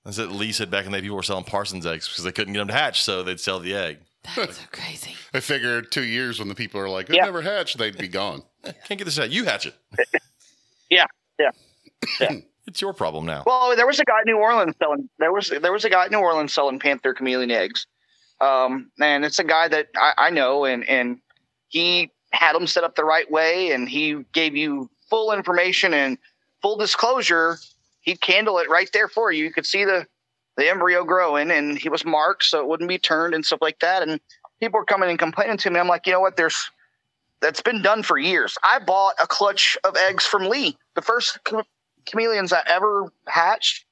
that's 0.05 0.18
what 0.18 0.32
Lee 0.32 0.52
said 0.52 0.70
back 0.70 0.86
in 0.86 0.93
the 0.93 0.98
day. 0.98 1.02
People 1.02 1.16
were 1.16 1.22
selling 1.22 1.44
Parsons 1.44 1.86
eggs 1.86 2.09
because 2.09 2.24
they 2.24 2.32
couldn't 2.32 2.52
get 2.52 2.60
them 2.60 2.68
to 2.68 2.74
hatch, 2.74 3.02
so 3.02 3.22
they'd 3.22 3.40
sell 3.40 3.59
the 3.60 3.74
egg. 3.74 3.98
That's 4.36 4.56
so 4.59 4.64
crazy. 4.72 5.14
I 5.35 5.40
figured 5.40 5.93
two 5.93 6.05
years 6.05 6.39
when 6.39 6.48
the 6.48 6.55
people 6.55 6.81
are 6.81 6.89
like, 6.89 7.10
it 7.10 7.16
Yeah. 7.16 7.24
never 7.24 7.43
hatched, 7.43 7.76
they'd 7.78 7.97
be 7.97 8.09
gone. 8.09 8.43
Can't 8.62 8.98
get 8.98 9.05
this 9.05 9.18
out. 9.18 9.31
You 9.31 9.44
hatch 9.44 9.66
it. 9.66 9.74
Yeah, 10.90 11.06
yeah, 11.40 11.51
yeah. 12.20 12.31
It's 12.66 12.81
your 12.81 12.93
problem 12.94 13.26
now. 13.26 13.43
Well, 13.47 13.76
there 13.76 13.86
was 13.86 13.98
a 14.01 14.05
guy 14.05 14.20
in 14.24 14.32
New 14.32 14.39
Orleans 14.39 14.74
selling. 14.78 15.09
There 15.18 15.32
was 15.32 15.48
there 15.51 15.72
was 15.72 15.85
a 15.85 15.90
guy 15.90 16.06
in 16.06 16.12
New 16.12 16.18
Orleans 16.18 16.51
selling 16.52 16.78
Panther 16.78 17.12
chameleon 17.12 17.51
eggs, 17.51 17.86
um, 18.40 18.90
and 19.01 19.22
it's 19.24 19.39
a 19.39 19.44
guy 19.44 19.68
that 19.68 19.89
I, 19.97 20.12
I 20.16 20.31
know, 20.31 20.64
and 20.64 20.82
and 20.89 21.18
he 21.68 22.10
had 22.32 22.55
them 22.55 22.66
set 22.66 22.82
up 22.85 22.94
the 22.97 23.05
right 23.05 23.31
way, 23.31 23.72
and 23.72 23.86
he 23.86 24.16
gave 24.32 24.56
you 24.56 24.89
full 25.10 25.32
information 25.32 25.93
and 25.93 26.16
full 26.62 26.76
disclosure. 26.78 27.59
He'd 28.05 28.20
candle 28.20 28.59
it 28.59 28.68
right 28.68 28.89
there 28.93 29.09
for 29.09 29.32
you. 29.32 29.44
You 29.44 29.52
could 29.52 29.66
see 29.66 29.85
the 29.85 30.06
the 30.56 30.68
embryo 30.68 31.05
growing, 31.05 31.51
and 31.51 31.76
he 31.76 31.89
was 31.89 32.05
marked 32.05 32.44
so 32.44 32.60
it 32.60 32.68
wouldn't 32.68 32.89
be 32.89 32.98
turned 32.98 33.35
and 33.35 33.44
stuff 33.44 33.59
like 33.60 33.81
that. 33.81 34.06
And 34.06 34.20
people 34.60 34.78
were 34.78 34.85
coming 34.85 35.10
and 35.10 35.18
complaining 35.18 35.56
to 35.56 35.70
me. 35.70 35.81
I'm 35.81 35.89
like, 35.89 36.06
you 36.06 36.12
know 36.12 36.20
what? 36.20 36.36
There's 36.36 36.70
that's 37.40 37.62
been 37.62 37.82
done 37.82 38.02
for 38.02 38.16
years. 38.16 38.56
I 38.62 38.78
bought 38.78 39.14
a 39.22 39.26
clutch 39.26 39.76
of 39.85 39.97
eggs 39.97 40.24
from 40.24 40.44
Lee, 40.44 40.76
the 40.94 41.02
first 41.02 41.39
ch- 41.48 41.55
chameleons 42.06 42.52
I 42.52 42.62
ever 42.66 43.10
hatched. 43.26 43.86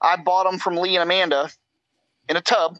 I 0.00 0.16
bought 0.16 0.44
them 0.44 0.58
from 0.58 0.76
Lee 0.76 0.94
and 0.94 1.02
Amanda 1.02 1.50
in 2.28 2.36
a 2.36 2.42
tub, 2.42 2.78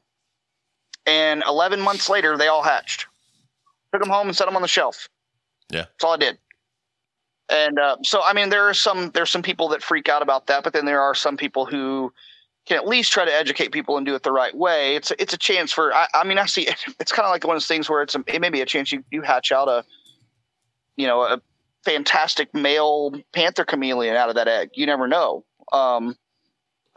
and 1.07 1.43
11 1.47 1.81
months 1.81 2.09
later, 2.11 2.37
they 2.37 2.49
all 2.49 2.63
hatched. 2.63 3.07
Took 3.93 4.03
them 4.03 4.11
home 4.11 4.29
and 4.29 4.37
set 4.37 4.45
them 4.45 4.57
on 4.57 4.63
the 4.63 4.69
shelf. 4.69 5.09
Yeah. 5.71 5.83
that's 5.83 6.05
all 6.05 6.13
I 6.13 6.19
did. 6.19 6.39
And 7.49 7.79
uh, 7.79 7.97
so, 8.03 8.23
I 8.25 8.33
mean, 8.33 8.49
there 8.49 8.69
are 8.69 8.75
some 8.75 9.11
there's 9.11 9.31
some 9.31 9.43
people 9.43 9.69
that 9.69 9.83
freak 9.83 10.09
out 10.09 10.23
about 10.23 10.47
that, 10.49 10.65
but 10.65 10.73
then 10.73 10.85
there 10.85 11.01
are 11.01 11.15
some 11.15 11.37
people 11.37 11.65
who 11.65 12.13
can 12.67 12.77
at 12.77 12.87
least 12.87 13.13
try 13.13 13.25
to 13.25 13.33
educate 13.33 13.71
people 13.71 13.97
and 13.97 14.05
do 14.05 14.15
it 14.17 14.25
the 14.25 14.33
right 14.33 14.55
way. 14.55 14.97
It's 14.97 15.13
it's 15.19 15.33
a 15.33 15.39
chance 15.39 15.73
for. 15.73 15.95
I, 15.95 16.09
I 16.15 16.25
mean, 16.25 16.39
I 16.39 16.47
see. 16.47 16.69
It's 17.01 17.13
kind 17.13 17.25
of 17.25 17.31
like 17.31 17.45
one 17.45 17.55
of 17.55 17.63
those 17.63 17.69
things 17.69 17.89
where 17.89 18.03
it's 18.03 18.15
a, 18.15 18.25
it 18.27 18.41
may 18.41 18.51
be 18.51 18.61
a 18.63 18.67
chance 18.67 18.91
you 18.91 19.05
you 19.11 19.23
hatch 19.23 19.53
out 19.53 19.69
a, 19.69 19.85
you 20.97 21.07
know, 21.07 21.23
a 21.23 21.41
fantastic 21.85 22.53
male 22.53 23.13
panther 23.33 23.65
chameleon 23.65 24.17
out 24.17 24.29
of 24.29 24.35
that 24.35 24.49
egg. 24.49 24.71
You 24.75 24.87
never 24.87 25.07
know. 25.07 25.45
Um, 25.73 26.17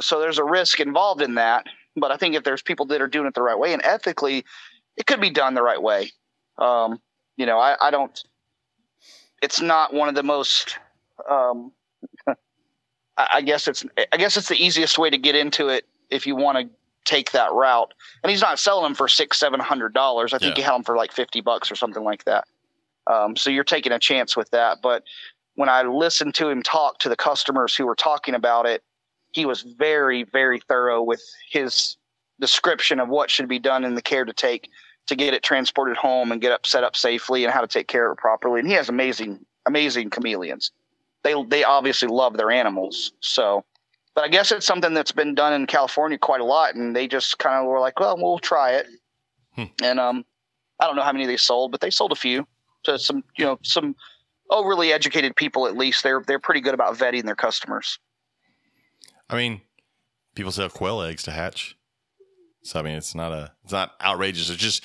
so 0.02 0.20
there's 0.20 0.40
a 0.40 0.44
risk 0.44 0.80
involved 0.80 1.22
in 1.22 1.36
that. 1.36 1.66
But 1.96 2.12
I 2.12 2.18
think 2.18 2.36
if 2.36 2.44
there's 2.44 2.62
people 2.62 2.86
that 2.88 3.02
are 3.02 3.08
doing 3.08 3.28
it 3.28 3.34
the 3.34 3.42
right 3.42 3.58
way 3.58 3.74
and 3.74 3.82
ethically, 3.84 4.46
it 4.98 5.06
could 5.06 5.22
be 5.22 5.30
done 5.30 5.54
the 5.54 5.64
right 5.64 5.82
way. 5.82 6.12
Um, 6.58 7.00
you 7.38 7.46
know, 7.46 7.60
I, 7.60 7.76
I 7.82 7.92
don't. 7.92 8.20
It's 9.42 9.62
not 9.62 9.94
one 9.94 10.10
of 10.10 10.16
the 10.16 10.24
most. 10.24 10.78
Um, 11.30 11.72
I 13.18 13.42
guess 13.42 13.68
it's. 13.68 13.86
I 14.12 14.18
guess 14.18 14.38
it's 14.38 14.50
the 14.50 14.56
easiest 14.64 14.98
way 14.98 15.10
to 15.10 15.18
get 15.18 15.36
into 15.36 15.68
it 15.68 15.86
if 16.10 16.26
you 16.26 16.36
want 16.36 16.58
to 16.58 16.70
take 17.06 17.32
that 17.32 17.52
route. 17.54 17.94
And 18.24 18.32
he's 18.32 18.42
not 18.42 18.60
selling 18.60 18.84
them 18.84 18.96
for 18.96 19.08
six, 19.08 19.40
seven 19.40 19.60
hundred 19.60 19.94
dollars. 19.94 20.34
I 20.34 20.38
think 20.38 20.58
Yeah. 20.58 20.64
he 20.64 20.66
had 20.66 20.74
them 20.76 20.84
for 20.84 20.96
like 20.96 21.12
fifty 21.12 21.42
bucks 21.42 21.72
or 21.72 21.76
something 21.76 22.04
like 22.04 22.24
that. 22.26 22.46
Um, 23.08 23.36
so 23.36 23.50
you're 23.50 23.64
taking 23.64 23.92
a 23.92 24.00
chance 24.00 24.38
with 24.38 24.50
that. 24.52 24.80
But 24.82 25.04
when 25.56 25.68
I 25.70 25.82
listened 25.84 26.36
to 26.36 26.50
him 26.50 26.62
talk 26.64 27.00
to 27.00 27.10
the 27.10 27.16
customers 27.16 27.76
who 27.76 27.86
were 27.86 27.96
talking 27.96 28.36
about 28.36 28.66
it, 28.66 28.84
he 29.32 29.46
was 29.46 29.62
very, 29.62 30.24
very 30.24 30.60
thorough 30.60 31.02
with 31.02 31.22
his 31.52 31.98
description 32.40 33.00
of 33.00 33.10
what 33.10 33.30
should 33.30 33.50
be 33.50 33.60
done 33.60 33.84
in 33.84 33.96
the 33.96 34.02
care 34.02 34.24
to 34.26 34.34
take 34.34 34.70
to 35.10 35.16
get 35.16 35.34
it 35.34 35.44
transported 35.44 35.98
home 35.98 36.32
and 36.32 36.42
get 36.42 36.52
up 36.52 36.66
set 36.66 36.84
up 36.84 36.96
safely 36.96 37.44
and 37.44 37.54
how 37.54 37.62
to 37.62 37.68
take 37.68 37.88
care 37.88 38.10
of 38.10 38.18
it 38.18 38.22
properly. 38.22 38.60
And 38.60 38.68
he 38.68 38.76
has 38.76 38.90
amazing, 38.90 39.46
amazing 39.66 40.10
chameleons. 40.10 40.72
They 41.24 41.36
they 41.48 41.64
obviously 41.64 42.08
love 42.08 42.38
their 42.38 42.52
animals. 42.52 43.12
So 43.20 43.66
but 44.16 44.26
I 44.26 44.28
guess 44.28 44.52
it's 44.52 44.66
something 44.66 44.94
that's 44.94 45.12
been 45.12 45.34
done 45.34 45.54
in 45.54 45.66
California 45.66 46.18
quite 46.18 46.42
a 46.42 46.46
lot, 46.46 46.76
and 46.76 46.94
they 46.94 47.08
just 47.08 47.38
kind 47.40 47.56
of 47.56 47.68
were 47.68 47.80
like, 47.80 48.00
"Well, 48.00 48.18
we'll 48.18 48.40
try 48.40 48.72
it." 48.72 48.88
Hmm. 49.56 49.64
And 49.82 50.00
um, 50.00 50.26
I 50.80 50.88
don't 50.88 50.96
know 50.96 51.04
how 51.04 51.14
many 51.14 51.26
they 51.26 51.38
sold, 51.38 51.72
but 51.72 51.80
they 51.80 51.90
sold 51.90 52.12
a 52.12 52.16
few 52.16 52.46
to 52.84 53.00
some, 53.00 53.24
you 53.38 53.46
know, 53.46 53.60
some 53.64 53.96
overly 54.50 54.92
educated 54.92 55.36
people. 55.36 55.68
At 55.68 55.78
least 55.78 56.04
they're 56.04 56.22
they're 56.28 56.40
pretty 56.40 56.62
good 56.62 56.74
about 56.74 56.98
vetting 56.98 57.24
their 57.24 57.36
customers. 57.36 57.98
I 59.30 59.38
mean, 59.38 59.62
people 60.36 60.52
sell 60.52 60.70
quail 60.70 61.02
eggs 61.02 61.24
to 61.24 61.32
hatch. 61.32 61.78
So 62.64 62.80
I 62.80 62.84
mean, 62.84 62.96
it's 62.96 63.16
not 63.16 63.32
a 63.32 63.52
it's 63.64 63.74
not 63.74 63.94
outrageous. 64.02 64.50
It's 64.50 64.62
just 64.62 64.84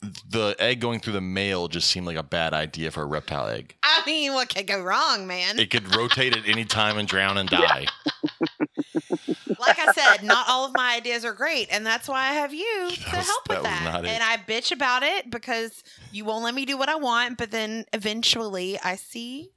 the 0.00 0.54
egg 0.58 0.80
going 0.80 1.00
through 1.00 1.14
the 1.14 1.20
male 1.20 1.66
just 1.66 1.88
seemed 1.90 2.06
like 2.06 2.16
a 2.16 2.22
bad 2.22 2.54
idea 2.54 2.90
for 2.90 3.02
a 3.02 3.06
reptile 3.06 3.48
egg. 3.48 3.76
I 3.82 4.02
mean, 4.06 4.32
what 4.32 4.54
could 4.54 4.66
go 4.66 4.80
wrong, 4.80 5.26
man? 5.26 5.58
It 5.58 5.70
could 5.70 5.94
rotate 5.96 6.36
at 6.36 6.48
any 6.48 6.64
time 6.64 6.98
and 6.98 7.08
drown 7.08 7.36
and 7.36 7.48
die. 7.48 7.86
like 9.58 9.78
I 9.78 9.92
said, 9.92 10.22
not 10.24 10.46
all 10.48 10.66
of 10.66 10.72
my 10.76 10.94
ideas 10.94 11.24
are 11.24 11.32
great, 11.32 11.68
and 11.70 11.84
that's 11.84 12.08
why 12.08 12.28
I 12.28 12.32
have 12.34 12.54
you 12.54 12.90
to 12.90 13.16
was- 13.16 13.26
help 13.26 13.48
with 13.48 13.62
that 13.64 14.02
that. 14.02 14.04
And 14.04 14.22
I 14.22 14.36
bitch 14.36 14.70
about 14.72 15.02
it 15.02 15.30
because 15.30 15.82
you 16.12 16.24
won't 16.24 16.44
let 16.44 16.54
me 16.54 16.64
do 16.64 16.76
what 16.76 16.88
I 16.88 16.96
want, 16.96 17.38
but 17.38 17.50
then 17.50 17.84
eventually 17.92 18.78
I 18.82 18.96
see 18.96 19.50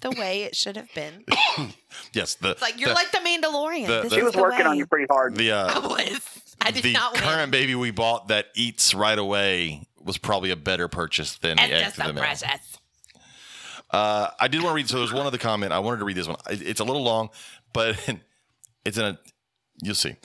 the 0.00 0.10
way 0.10 0.42
it 0.42 0.54
should 0.56 0.76
have 0.76 0.92
been. 0.94 1.24
Yes, 2.12 2.34
the 2.34 2.50
It's 2.50 2.60
like 2.62 2.78
you're 2.78 2.90
the, 2.90 2.94
like 2.94 3.10
the 3.10 3.18
Mandalorian. 3.18 3.86
the- 3.86 4.08
the- 4.08 4.14
She 4.14 4.22
was 4.22 4.36
working 4.36 4.60
way. 4.60 4.64
on 4.72 4.76
you 4.76 4.86
pretty 4.86 5.06
hard. 5.10 5.34
the 5.34 5.52
I 5.52 5.62
uh, 5.62 5.88
was. 5.88 6.20
I 6.60 6.70
did 6.70 6.82
the 6.82 6.92
not 6.92 7.14
win. 7.14 7.22
current 7.22 7.50
baby 7.52 7.74
we 7.74 7.90
bought 7.90 8.28
that 8.28 8.46
eats 8.54 8.92
right 8.94 9.18
away 9.18 9.86
was 10.02 10.18
probably 10.18 10.50
a 10.50 10.56
better 10.56 10.88
purchase 10.88 11.36
than 11.38 11.56
the 11.56 11.62
it's 11.64 11.72
egg 11.72 11.84
just 11.84 11.96
through 11.96 12.06
the 12.08 12.12
male. 12.12 12.22
precious. 12.22 12.78
Uh, 13.90 14.28
I 14.38 14.48
did 14.48 14.62
want 14.62 14.72
to 14.72 14.74
read. 14.74 14.88
So 14.88 14.98
there's 14.98 15.12
one 15.12 15.26
other 15.26 15.38
comment. 15.38 15.72
I 15.72 15.78
wanted 15.78 15.98
to 15.98 16.04
read 16.04 16.16
this 16.16 16.26
one. 16.28 16.36
It's 16.50 16.80
a 16.80 16.84
little 16.84 17.02
long, 17.02 17.30
but 17.72 17.96
it's 18.84 18.98
in 18.98 19.04
a. 19.04 19.18
You'll 19.82 19.94
see. 19.94 20.16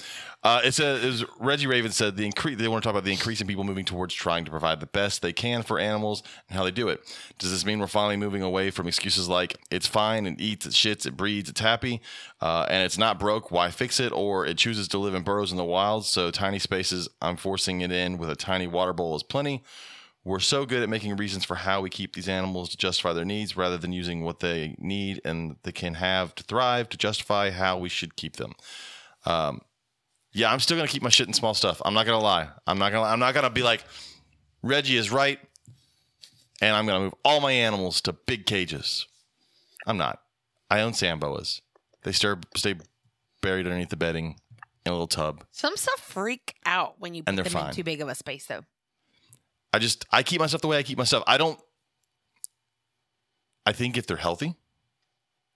Uh, 0.43 0.61
it 0.63 0.73
says 0.73 1.21
it 1.21 1.29
Reggie 1.39 1.67
Raven 1.67 1.91
said 1.91 2.15
the 2.15 2.25
increase. 2.25 2.57
They 2.57 2.67
want 2.69 2.81
to 2.83 2.87
talk 2.87 2.93
about 2.93 3.03
the 3.03 3.11
increase 3.11 3.41
in 3.41 3.47
people 3.47 3.65
moving 3.65 3.83
towards 3.83 4.13
trying 4.13 4.45
to 4.45 4.51
provide 4.51 4.79
the 4.79 4.85
best 4.85 5.21
they 5.21 5.33
can 5.33 5.61
for 5.61 5.77
animals 5.77 6.23
and 6.47 6.57
how 6.57 6.63
they 6.63 6.71
do 6.71 6.87
it. 6.87 7.01
Does 7.37 7.51
this 7.51 7.65
mean 7.65 7.79
we're 7.79 7.87
finally 7.87 8.15
moving 8.15 8.41
away 8.41 8.71
from 8.71 8.87
excuses 8.87 9.27
like 9.27 9.57
it's 9.69 9.87
fine, 9.87 10.25
and 10.25 10.39
eats, 10.39 10.65
it 10.65 10.71
shits, 10.71 11.05
it 11.05 11.17
breeds, 11.17 11.49
it's 11.49 11.59
happy, 11.59 12.01
uh, 12.39 12.65
and 12.69 12.85
it's 12.85 12.97
not 12.97 13.19
broke? 13.19 13.51
Why 13.51 13.71
fix 13.71 13.99
it? 13.99 14.13
Or 14.13 14.45
it 14.45 14.57
chooses 14.57 14.87
to 14.89 14.97
live 14.97 15.13
in 15.13 15.23
burrows 15.23 15.51
in 15.51 15.57
the 15.57 15.65
wild, 15.65 16.05
so 16.05 16.31
tiny 16.31 16.59
spaces. 16.59 17.09
I'm 17.21 17.35
forcing 17.35 17.81
it 17.81 17.91
in 17.91 18.17
with 18.17 18.29
a 18.29 18.35
tiny 18.35 18.67
water 18.67 18.93
bowl 18.93 19.15
is 19.15 19.23
plenty. 19.23 19.63
We're 20.23 20.39
so 20.39 20.65
good 20.65 20.83
at 20.83 20.89
making 20.89 21.15
reasons 21.17 21.45
for 21.45 21.55
how 21.55 21.81
we 21.81 21.89
keep 21.89 22.13
these 22.13 22.29
animals 22.29 22.69
to 22.69 22.77
justify 22.77 23.11
their 23.13 23.25
needs 23.25 23.57
rather 23.57 23.77
than 23.77 23.91
using 23.91 24.23
what 24.23 24.39
they 24.39 24.75
need 24.77 25.19
and 25.25 25.55
they 25.63 25.71
can 25.71 25.95
have 25.95 26.35
to 26.35 26.43
thrive 26.43 26.89
to 26.89 26.97
justify 26.97 27.49
how 27.49 27.79
we 27.79 27.89
should 27.89 28.15
keep 28.15 28.35
them. 28.35 28.53
Um, 29.25 29.61
yeah, 30.33 30.51
I'm 30.51 30.59
still 30.59 30.77
gonna 30.77 30.87
keep 30.87 31.03
my 31.03 31.09
shit 31.09 31.27
in 31.27 31.33
small 31.33 31.53
stuff. 31.53 31.81
I'm 31.83 31.93
not 31.93 32.05
gonna 32.05 32.19
lie. 32.19 32.49
I'm 32.65 32.79
not 32.79 32.91
gonna. 32.91 33.07
I'm 33.07 33.19
not 33.19 33.33
gonna 33.33 33.49
be 33.49 33.63
like 33.63 33.83
Reggie 34.63 34.97
is 34.97 35.11
right, 35.11 35.39
and 36.61 36.75
I'm 36.75 36.85
gonna 36.85 37.01
move 37.01 37.13
all 37.25 37.41
my 37.41 37.51
animals 37.51 38.01
to 38.01 38.13
big 38.13 38.45
cages. 38.45 39.07
I'm 39.85 39.97
not. 39.97 40.19
I 40.69 40.81
own 40.81 40.93
sand 40.93 41.19
boas. 41.19 41.61
They 42.03 42.11
stay 42.11 42.33
stay 42.55 42.75
buried 43.41 43.65
underneath 43.65 43.89
the 43.89 43.97
bedding 43.97 44.35
in 44.85 44.91
a 44.91 44.93
little 44.93 45.07
tub. 45.07 45.43
Some 45.51 45.75
stuff 45.75 45.99
freak 45.99 46.55
out 46.65 46.95
when 46.99 47.13
you 47.13 47.23
put 47.23 47.35
them 47.35 47.45
fine. 47.45 47.69
in 47.69 47.75
too 47.75 47.83
big 47.83 48.01
of 48.01 48.07
a 48.07 48.15
space, 48.15 48.45
though. 48.45 48.63
I 49.73 49.79
just 49.79 50.05
I 50.11 50.23
keep 50.23 50.39
myself 50.39 50.61
the 50.61 50.67
way 50.67 50.77
I 50.77 50.83
keep 50.83 50.97
myself. 50.97 51.23
I 51.27 51.37
don't. 51.37 51.59
I 53.65 53.73
think 53.73 53.97
if 53.97 54.07
they're 54.07 54.17
healthy, 54.17 54.55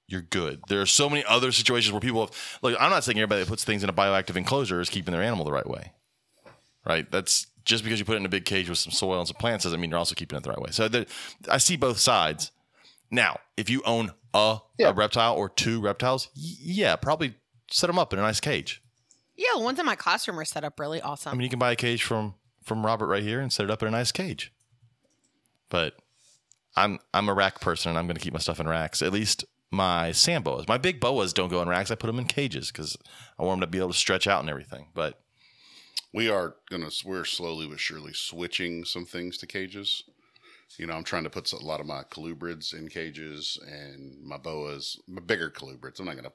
you're 0.08 0.22
good. 0.22 0.62
There 0.68 0.82
are 0.82 0.86
so 0.86 1.10
many 1.10 1.24
other 1.28 1.52
situations 1.52 1.92
where 1.92 2.02
people 2.02 2.22
have. 2.22 2.32
Like 2.62 2.76
I'm 2.80 2.90
not 2.92 3.04
saying 3.04 3.18
everybody 3.18 3.42
that 3.44 3.50
puts 3.50 3.64
things 3.64 3.84
in 3.84 3.90
a 3.90 3.94
bioactive 3.94 4.36
enclosure 4.36 4.80
is 4.82 4.90
keeping 4.90 5.12
their 5.14 5.24
animal 5.24 5.46
the 5.46 5.52
right 5.52 5.68
way. 5.70 5.92
Right. 6.86 7.10
That's 7.12 7.48
just 7.64 7.84
because 7.84 7.98
you 7.98 8.06
put 8.06 8.14
it 8.14 8.18
in 8.20 8.26
a 8.26 8.30
big 8.30 8.46
cage 8.46 8.70
with 8.70 8.78
some 8.78 8.92
soil 8.92 9.18
and 9.20 9.28
some 9.28 9.38
plants 9.38 9.64
doesn't 9.64 9.82
mean 9.82 9.90
you're 9.90 9.98
also 9.98 10.14
keeping 10.14 10.38
it 10.38 10.44
the 10.44 10.52
right 10.52 10.62
way. 10.62 10.70
So 10.72 10.88
there, 10.88 11.06
I 11.50 11.58
see 11.58 11.76
both 11.78 11.98
sides. 11.98 12.52
Now, 13.10 13.40
if 13.58 13.70
you 13.72 13.82
own 13.86 14.12
a, 14.36 14.60
Yeah. 14.78 14.90
a 14.90 14.94
reptile 14.94 15.34
or 15.36 15.50
two 15.50 15.82
reptiles, 15.82 16.30
y- 16.36 16.42
yeah, 16.60 16.96
probably 16.96 17.34
set 17.72 17.88
them 17.88 17.98
up 17.98 18.14
in 18.14 18.20
a 18.20 18.22
nice 18.22 18.40
cage. 18.40 18.84
Yeah, 19.36 19.48
the 19.56 19.62
ones 19.64 19.80
in 19.80 19.86
my 19.88 19.96
classroom 19.96 20.40
are 20.40 20.46
set 20.46 20.64
up 20.64 20.80
really 20.80 21.02
awesome. 21.02 21.32
I 21.32 21.34
mean, 21.36 21.42
you 21.44 21.50
can 21.50 21.58
buy 21.60 21.72
a 21.72 21.76
cage 21.76 22.04
from 22.04 22.36
from 22.64 22.86
Robert 22.86 23.08
right 23.08 23.24
here 23.24 23.40
and 23.42 23.52
set 23.52 23.64
it 23.64 23.72
up 23.72 23.82
in 23.82 23.88
a 23.88 23.92
nice 23.92 24.12
cage. 24.12 24.52
But 25.70 25.96
I'm 26.76 27.00
I'm 27.14 27.30
a 27.30 27.34
rack 27.34 27.60
person 27.62 27.90
and 27.90 27.98
I'm 27.98 28.06
going 28.06 28.16
to 28.16 28.22
keep 28.22 28.34
my 28.34 28.40
stuff 28.40 28.60
in 28.60 28.68
racks. 28.68 29.02
At 29.02 29.12
least 29.12 29.44
my 29.72 30.12
sand 30.12 30.44
boas. 30.44 30.68
My 30.68 30.78
big 30.78 31.00
boas 31.00 31.34
don't 31.34 31.50
go 31.50 31.62
in 31.62 31.68
racks. 31.68 31.92
I 31.92 31.96
put 31.96 32.08
them 32.08 32.20
in 32.20 32.26
cages 32.26 32.72
because 32.72 32.98
I 33.40 33.44
want 33.44 33.60
them 33.62 33.68
to 33.68 33.72
be 33.72 33.80
able 33.80 33.90
to 33.92 33.98
stretch 33.98 34.28
out 34.28 34.40
and 34.42 34.50
everything. 34.50 34.88
But 34.94 35.20
We 36.14 36.30
are 36.30 36.56
gonna. 36.70 36.90
We're 37.04 37.26
slowly 37.26 37.68
but 37.68 37.80
surely 37.80 38.14
switching 38.14 38.86
some 38.86 39.06
things 39.06 39.38
to 39.40 39.48
cages. 39.48 40.04
You 40.78 40.88
know, 40.88 40.94
I'm 40.94 41.04
trying 41.04 41.24
to 41.26 41.30
put 41.30 41.52
a 41.54 41.58
lot 41.58 41.80
of 41.80 41.86
my 41.86 42.04
colubrids 42.04 42.74
in 42.74 42.90
cages 42.90 43.58
and 43.68 44.22
my 44.24 44.38
boas, 44.38 45.00
my 45.08 45.22
bigger 45.22 45.50
colubrids. 45.50 46.00
I'm 46.00 46.06
not 46.06 46.16
gonna, 46.16 46.32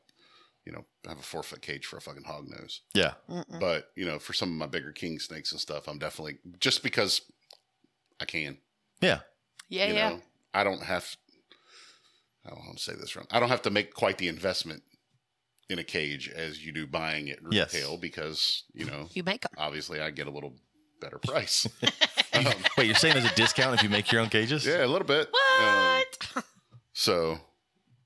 you 0.65 0.73
know, 0.73 0.85
have 1.07 1.19
a 1.19 1.23
four 1.23 1.43
foot 1.43 1.62
cage 1.62 1.85
for 1.86 1.97
a 1.97 2.01
fucking 2.01 2.24
hog 2.24 2.48
nose. 2.48 2.82
yeah, 2.94 3.15
Mm-mm. 3.28 3.59
But 3.59 3.90
you 3.97 4.05
know, 4.05 4.19
for 4.19 4.32
some 4.32 4.51
of 4.51 4.57
my 4.57 4.66
bigger 4.66 4.93
king 4.93 5.19
snakes 5.19 5.51
and 5.52 5.61
stuff, 5.61 5.89
I'm 5.89 5.98
definitely 5.98 6.39
just 6.59 6.82
because 6.82 7.23
I 8.20 8.24
can. 8.24 8.59
yeah, 9.01 9.20
yeah, 9.69 9.86
you 9.86 9.94
yeah. 9.94 10.09
know, 10.11 10.20
I 10.55 10.62
don't 10.65 10.82
have. 10.82 11.16
I 12.46 12.50
don't 12.50 12.58
want 12.60 12.78
to 12.78 12.82
say 12.82 12.94
this 12.94 13.14
wrong. 13.16 13.26
I 13.30 13.38
don't 13.40 13.48
have 13.50 13.62
to 13.62 13.70
make 13.70 13.94
quite 13.94 14.18
the 14.18 14.28
investment 14.28 14.82
in 15.68 15.78
a 15.78 15.84
cage 15.84 16.28
as 16.28 16.64
you 16.64 16.72
do 16.72 16.86
buying 16.86 17.28
it 17.28 17.38
Yes. 17.50 17.72
retail 17.74 17.96
because 17.96 18.64
you 18.74 18.86
know 18.86 19.08
You 19.12 19.22
make 19.22 19.42
them. 19.42 19.52
obviously 19.56 20.00
I 20.00 20.10
get 20.10 20.26
a 20.26 20.30
little 20.30 20.54
better 21.00 21.18
price. 21.18 21.66
um, 22.34 22.46
Wait, 22.76 22.86
you're 22.86 22.94
saying 22.94 23.14
there's 23.14 23.30
a 23.30 23.34
discount 23.34 23.74
if 23.74 23.82
you 23.82 23.88
make 23.88 24.10
your 24.10 24.20
own 24.22 24.28
cages? 24.30 24.64
yeah, 24.66 24.84
a 24.84 24.86
little 24.86 25.06
bit. 25.06 25.28
Um, 25.28 26.02
What? 26.34 26.44
so, 26.92 27.38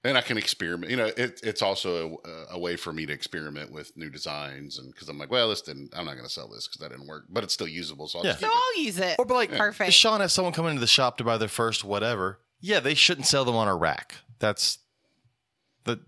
and 0.04 0.18
I 0.18 0.20
can 0.20 0.36
experiment. 0.36 0.90
You 0.90 0.96
know, 0.98 1.06
it, 1.06 1.40
it's 1.42 1.62
also 1.62 2.18
a, 2.24 2.54
a 2.54 2.58
way 2.58 2.76
for 2.76 2.92
me 2.92 3.06
to 3.06 3.12
experiment 3.12 3.72
with 3.72 3.96
new 3.96 4.10
designs, 4.10 4.78
and 4.78 4.92
because 4.92 5.08
I'm 5.08 5.18
like, 5.18 5.30
well, 5.30 5.48
this 5.48 5.62
didn't. 5.62 5.94
I'm 5.96 6.04
not 6.04 6.12
going 6.14 6.26
to 6.26 6.32
sell 6.32 6.48
this 6.48 6.66
because 6.68 6.80
that 6.80 6.90
didn't 6.90 7.06
work, 7.08 7.24
but 7.30 7.44
it's 7.44 7.54
still 7.54 7.68
usable. 7.68 8.06
So 8.08 8.18
I'll 8.18 8.24
Yeah. 8.26 8.32
just 8.32 8.42
so. 8.42 8.50
I'll 8.52 8.82
use 8.82 8.98
it. 8.98 9.16
Or 9.18 9.24
but 9.24 9.34
like 9.34 9.50
Perfect. 9.52 9.92
Sean 9.94 10.20
has 10.20 10.32
someone 10.32 10.52
come 10.52 10.66
into 10.66 10.80
the 10.80 10.86
shop 10.86 11.16
to 11.18 11.24
buy 11.24 11.38
their 11.38 11.48
first 11.48 11.84
whatever. 11.84 12.40
Yeah, 12.60 12.80
they 12.80 12.94
shouldn't 12.94 13.26
sell 13.26 13.44
them 13.44 13.56
on 13.56 13.68
a 13.68 13.74
rack. 13.74 14.16
That's 14.38 14.78
the. 15.84 16.00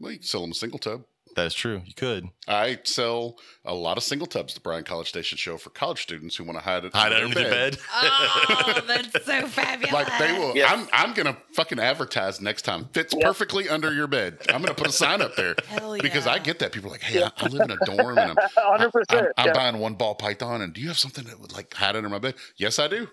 Well, 0.00 0.12
you 0.12 0.18
can 0.18 0.26
sell 0.26 0.40
them 0.42 0.50
a 0.50 0.54
single 0.54 0.78
tub. 0.78 1.04
that 1.36 1.46
is 1.46 1.54
true. 1.54 1.82
You 1.84 1.94
could 1.94 2.28
I 2.48 2.78
sell 2.84 3.38
a 3.64 3.74
lot 3.74 3.96
of 3.96 4.02
single 4.04 4.26
tubs 4.26 4.52
at 4.52 4.54
the 4.56 4.60
Bryan 4.60 4.84
College 4.84 5.08
Station 5.08 5.36
show 5.38 5.56
for 5.56 5.70
college 5.70 6.02
students 6.02 6.36
who 6.36 6.44
want 6.44 6.58
to 6.58 6.64
hide 6.64 6.84
it 6.84 6.92
hide 6.94 7.12
under 7.12 7.24
under 7.26 7.34
their 7.34 7.44
the 7.44 7.50
bed. 7.50 7.78
oh, 7.94 8.80
that's 8.86 9.24
so 9.26 9.46
fabulous. 9.48 9.92
Like 9.92 10.08
they 10.18 10.32
will. 10.38 10.56
Yeah. 10.56 10.66
I'm 10.72 10.88
I'm 10.92 11.14
gonna 11.14 11.36
fucking 11.54 11.78
advertise 11.78 12.40
next 12.40 12.62
time. 12.62 12.86
Fits 12.92 13.14
Yeah. 13.16 13.26
perfectly 13.26 13.68
under 13.68 13.92
your 13.92 14.06
bed. 14.06 14.38
I'm 14.48 14.60
gonna 14.62 14.74
put 14.74 14.86
a 14.88 14.92
sign 14.92 15.22
up 15.22 15.34
there 15.36 15.54
Hell 15.68 15.96
because. 16.00 16.26
I 16.26 16.38
get 16.38 16.58
that 16.60 16.72
people 16.72 16.88
are 16.90 16.92
like, 16.92 17.02
hey, 17.02 17.22
I, 17.22 17.30
I 17.36 17.48
live 17.48 17.62
in 17.62 17.70
a 17.70 17.84
dorm 17.84 18.18
and 18.18 18.30
I'm 18.30 18.36
Hundred 18.56 18.84
I'm, 18.86 18.90
percent. 18.90 19.28
I'm 19.36 19.46
Yeah. 19.48 19.52
buying 19.52 19.78
one 19.78 19.94
ball 19.94 20.14
python, 20.14 20.60
and 20.62 20.72
do 20.72 20.80
you 20.80 20.88
have 20.88 20.98
something 20.98 21.24
that 21.24 21.38
would 21.40 21.52
like 21.52 21.72
hide 21.74 21.96
under 21.96 22.08
my 22.08 22.18
bed? 22.18 22.34
Yes, 22.56 22.78
I 22.78 22.88
do. 22.88 23.08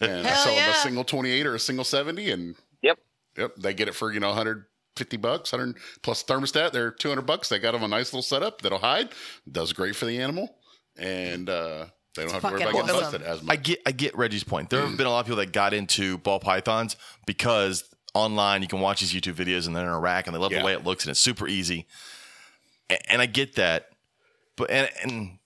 And 0.00 0.26
I 0.26 0.30
Hell 0.30 0.44
sell 0.44 0.54
them 0.54 0.70
a 0.70 0.74
single 0.74 1.04
28 1.04 1.46
or 1.46 1.54
a 1.54 1.58
single 1.60 1.84
70, 1.84 2.30
and 2.30 2.54
Yep. 2.82 2.98
Yep, 3.36 3.54
they 3.56 3.74
get 3.74 3.88
it 3.88 3.94
for 3.94 4.12
you 4.12 4.20
know 4.20 4.28
150 4.28 5.16
bucks, 5.18 5.52
100 5.52 5.76
plus 6.02 6.22
thermostat. 6.24 6.72
They're 6.72 6.90
200 6.90 7.22
bucks. 7.22 7.48
They 7.48 7.58
got 7.58 7.72
them 7.72 7.82
a 7.82 7.88
nice 7.88 8.12
little 8.12 8.22
setup 8.22 8.62
that'll 8.62 8.78
hide. 8.78 9.10
Does 9.50 9.72
great 9.72 9.96
for 9.96 10.04
the 10.06 10.20
animal, 10.20 10.54
and 10.96 11.48
uh, 11.48 11.86
they 12.14 12.22
don't 12.24 12.32
have 12.32 12.42
to 12.42 12.48
worry 12.48 12.60
fucking 12.60 12.76
about 12.76 12.86
getting 12.86 13.00
busted 13.00 13.22
as 13.22 13.40
I 13.40 13.42
much. 13.44 13.62
get 13.62 13.78
I 13.86 13.92
get 13.92 14.16
Reggie's 14.16 14.44
point. 14.44 14.70
There 14.70 14.80
have 14.86 14.96
been 14.96 15.06
a 15.06 15.10
lot 15.10 15.20
of 15.20 15.26
people 15.26 15.38
that 15.38 15.52
got 15.52 15.72
into 15.74 16.18
ball 16.18 16.40
pythons 16.40 16.96
because 17.26 17.84
online 18.14 18.60
you 18.60 18.68
can 18.68 18.80
watch 18.80 19.00
these 19.00 19.12
YouTube 19.14 19.34
videos 19.34 19.66
and 19.66 19.74
they're 19.74 19.84
in 19.86 19.88
a 19.90 19.98
rack 19.98 20.26
and 20.26 20.36
they 20.36 20.38
love 20.40 20.52
Yeah. 20.52 20.58
the 20.58 20.64
way 20.66 20.74
it 20.74 20.84
looks 20.84 21.04
and 21.04 21.10
it's 21.12 21.20
super 21.20 21.48
easy. 21.48 21.86
A- 22.90 23.10
And 23.10 23.22
I 23.22 23.26
get 23.26 23.54
that, 23.54 23.88
but 24.56 24.70
and 24.70 24.90
and 25.02 25.38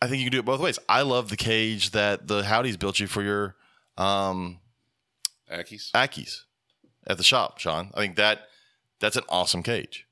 I 0.00 0.06
think 0.06 0.18
you 0.20 0.26
can 0.26 0.32
do 0.32 0.38
it 0.38 0.44
both 0.44 0.60
ways. 0.60 0.78
I 0.88 1.02
love 1.02 1.30
the 1.30 1.36
cage 1.36 1.90
that 1.90 2.28
the 2.28 2.44
Howdies 2.44 2.76
built 2.76 3.00
you 3.00 3.08
for 3.08 3.22
your 3.24 3.56
um 3.98 4.60
Ackies. 5.50 5.90
Ackies 5.92 6.42
at 7.06 7.18
the 7.18 7.24
shop, 7.24 7.58
Sean. 7.58 7.90
I 7.94 8.00
think 8.00 8.16
that 8.16 8.40
that's 9.00 9.16
an 9.16 9.24
awesome 9.28 9.62
cage. 9.62 10.06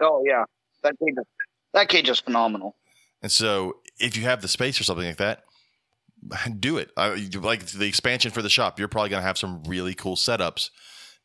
Oh 0.00 0.22
yeah, 0.26 0.44
that 0.82 0.94
cage. 0.98 1.14
Is, 1.16 1.24
that 1.72 1.88
cage 1.88 2.08
is 2.08 2.20
phenomenal. 2.20 2.76
And 3.22 3.32
so, 3.32 3.78
if 3.98 4.16
you 4.16 4.24
have 4.24 4.42
the 4.42 4.48
space 4.48 4.80
or 4.80 4.84
something 4.84 5.06
like 5.06 5.16
that, 5.16 5.44
do 6.60 6.78
it. 6.78 6.90
I, 6.96 7.28
like 7.40 7.66
the 7.66 7.86
expansion 7.86 8.30
for 8.30 8.42
the 8.42 8.50
shop, 8.50 8.78
you're 8.78 8.88
probably 8.88 9.10
going 9.10 9.22
to 9.22 9.26
have 9.26 9.38
some 9.38 9.62
really 9.64 9.94
cool 9.94 10.16
setups 10.16 10.70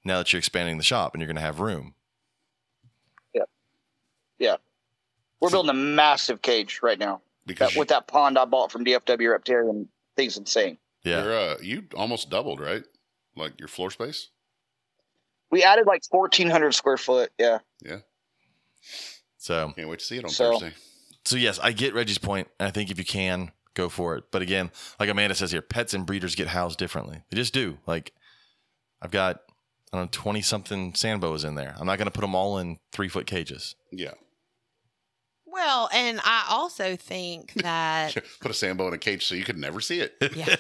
now 0.06 0.18
that 0.18 0.32
you're 0.32 0.38
expanding 0.38 0.78
the 0.78 0.84
shop 0.84 1.14
and 1.14 1.22
you're 1.22 1.28
going 1.28 1.36
to 1.36 1.42
have 1.42 1.60
room. 1.60 1.94
Yeah, 3.34 3.44
yeah, 4.40 4.56
we're 5.40 5.50
building 5.50 5.70
a 5.70 5.74
massive 5.74 6.42
cage 6.42 6.80
right 6.82 7.00
now. 7.00 7.22
Because 7.46 7.74
That, 7.74 7.80
with 7.80 7.88
that 7.90 8.08
pond 8.08 8.38
I 8.38 8.46
bought 8.46 8.72
from 8.72 8.86
DFW 8.86 9.32
Reptilian, 9.32 9.88
thing's 10.16 10.38
insane. 10.38 10.78
Yeah. 11.04 11.24
you're, 11.24 11.34
uh, 11.34 11.56
you 11.62 11.84
almost 11.96 12.30
doubled, 12.30 12.60
right? 12.60 12.84
Like 13.40 13.60
your 13.60 13.68
floor 13.70 13.90
space. 13.90 14.30
We 15.52 15.64
added 15.64 15.88
like 15.88 16.04
fourteen 16.12 16.50
hundred 16.50 16.74
square 16.74 16.98
foot. 16.98 17.32
Yeah. 17.40 17.60
Yeah. 17.82 17.98
So, 19.38 19.72
Can't 19.76 19.90
wait 19.90 20.00
to 20.00 20.06
see 20.06 20.18
it 20.18 20.24
on 20.26 20.30
So- 20.30 20.60
Thursday. 20.60 20.74
so 21.26 21.38
yes, 21.38 21.60
I 21.60 21.72
get 21.72 21.94
Reggie's 21.94 22.18
point, 22.18 22.50
and 22.60 22.68
I 22.68 22.72
think 22.72 22.92
if 22.92 22.98
you 23.00 23.06
can 23.06 23.52
go 23.74 23.88
for 23.90 24.16
it. 24.18 24.26
But 24.32 24.42
again, 24.42 24.72
like 25.00 25.10
Amanda 25.10 25.34
says 25.36 25.52
here, 25.52 25.62
pets 25.62 25.94
and 25.94 26.06
breeders 26.06 26.36
get 26.36 26.48
housed 26.48 26.78
differently. 26.78 27.22
They 27.30 27.38
just 27.38 27.54
do. 27.54 27.78
Like 27.88 28.12
I've 29.02 29.12
got 29.12 29.42
I 29.94 29.98
don't 29.98 30.06
know 30.06 30.10
twenty 30.12 30.42
something 30.42 30.94
sand 30.94 31.22
boas 31.22 31.44
in 31.46 31.56
there. 31.56 31.76
I'm 31.80 31.88
not 31.88 31.98
going 31.98 32.08
to 32.08 32.12
put 32.12 32.22
them 32.22 32.36
all 32.36 32.58
in 32.60 32.80
three 32.92 33.08
foot 33.08 33.26
cages. 33.26 33.76
Yeah. 33.92 34.12
Well, 35.52 35.90
and 35.94 36.20
I 36.24 36.46
also 36.50 36.96
think 36.96 37.54
that 37.56 38.16
Put 38.42 38.52
a 38.52 38.54
sambo 38.54 38.88
in 38.88 38.94
a 38.94 38.98
cage 38.98 39.26
so 39.26 39.36
you 39.36 39.44
could 39.44 39.58
never 39.58 39.82
see 39.82 40.00
it. 40.00 40.16
yeah. 40.36 40.56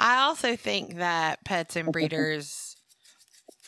I 0.00 0.18
also 0.18 0.56
think 0.56 0.96
that 0.96 1.44
pets 1.44 1.76
and 1.76 1.92
breeders 1.92 2.76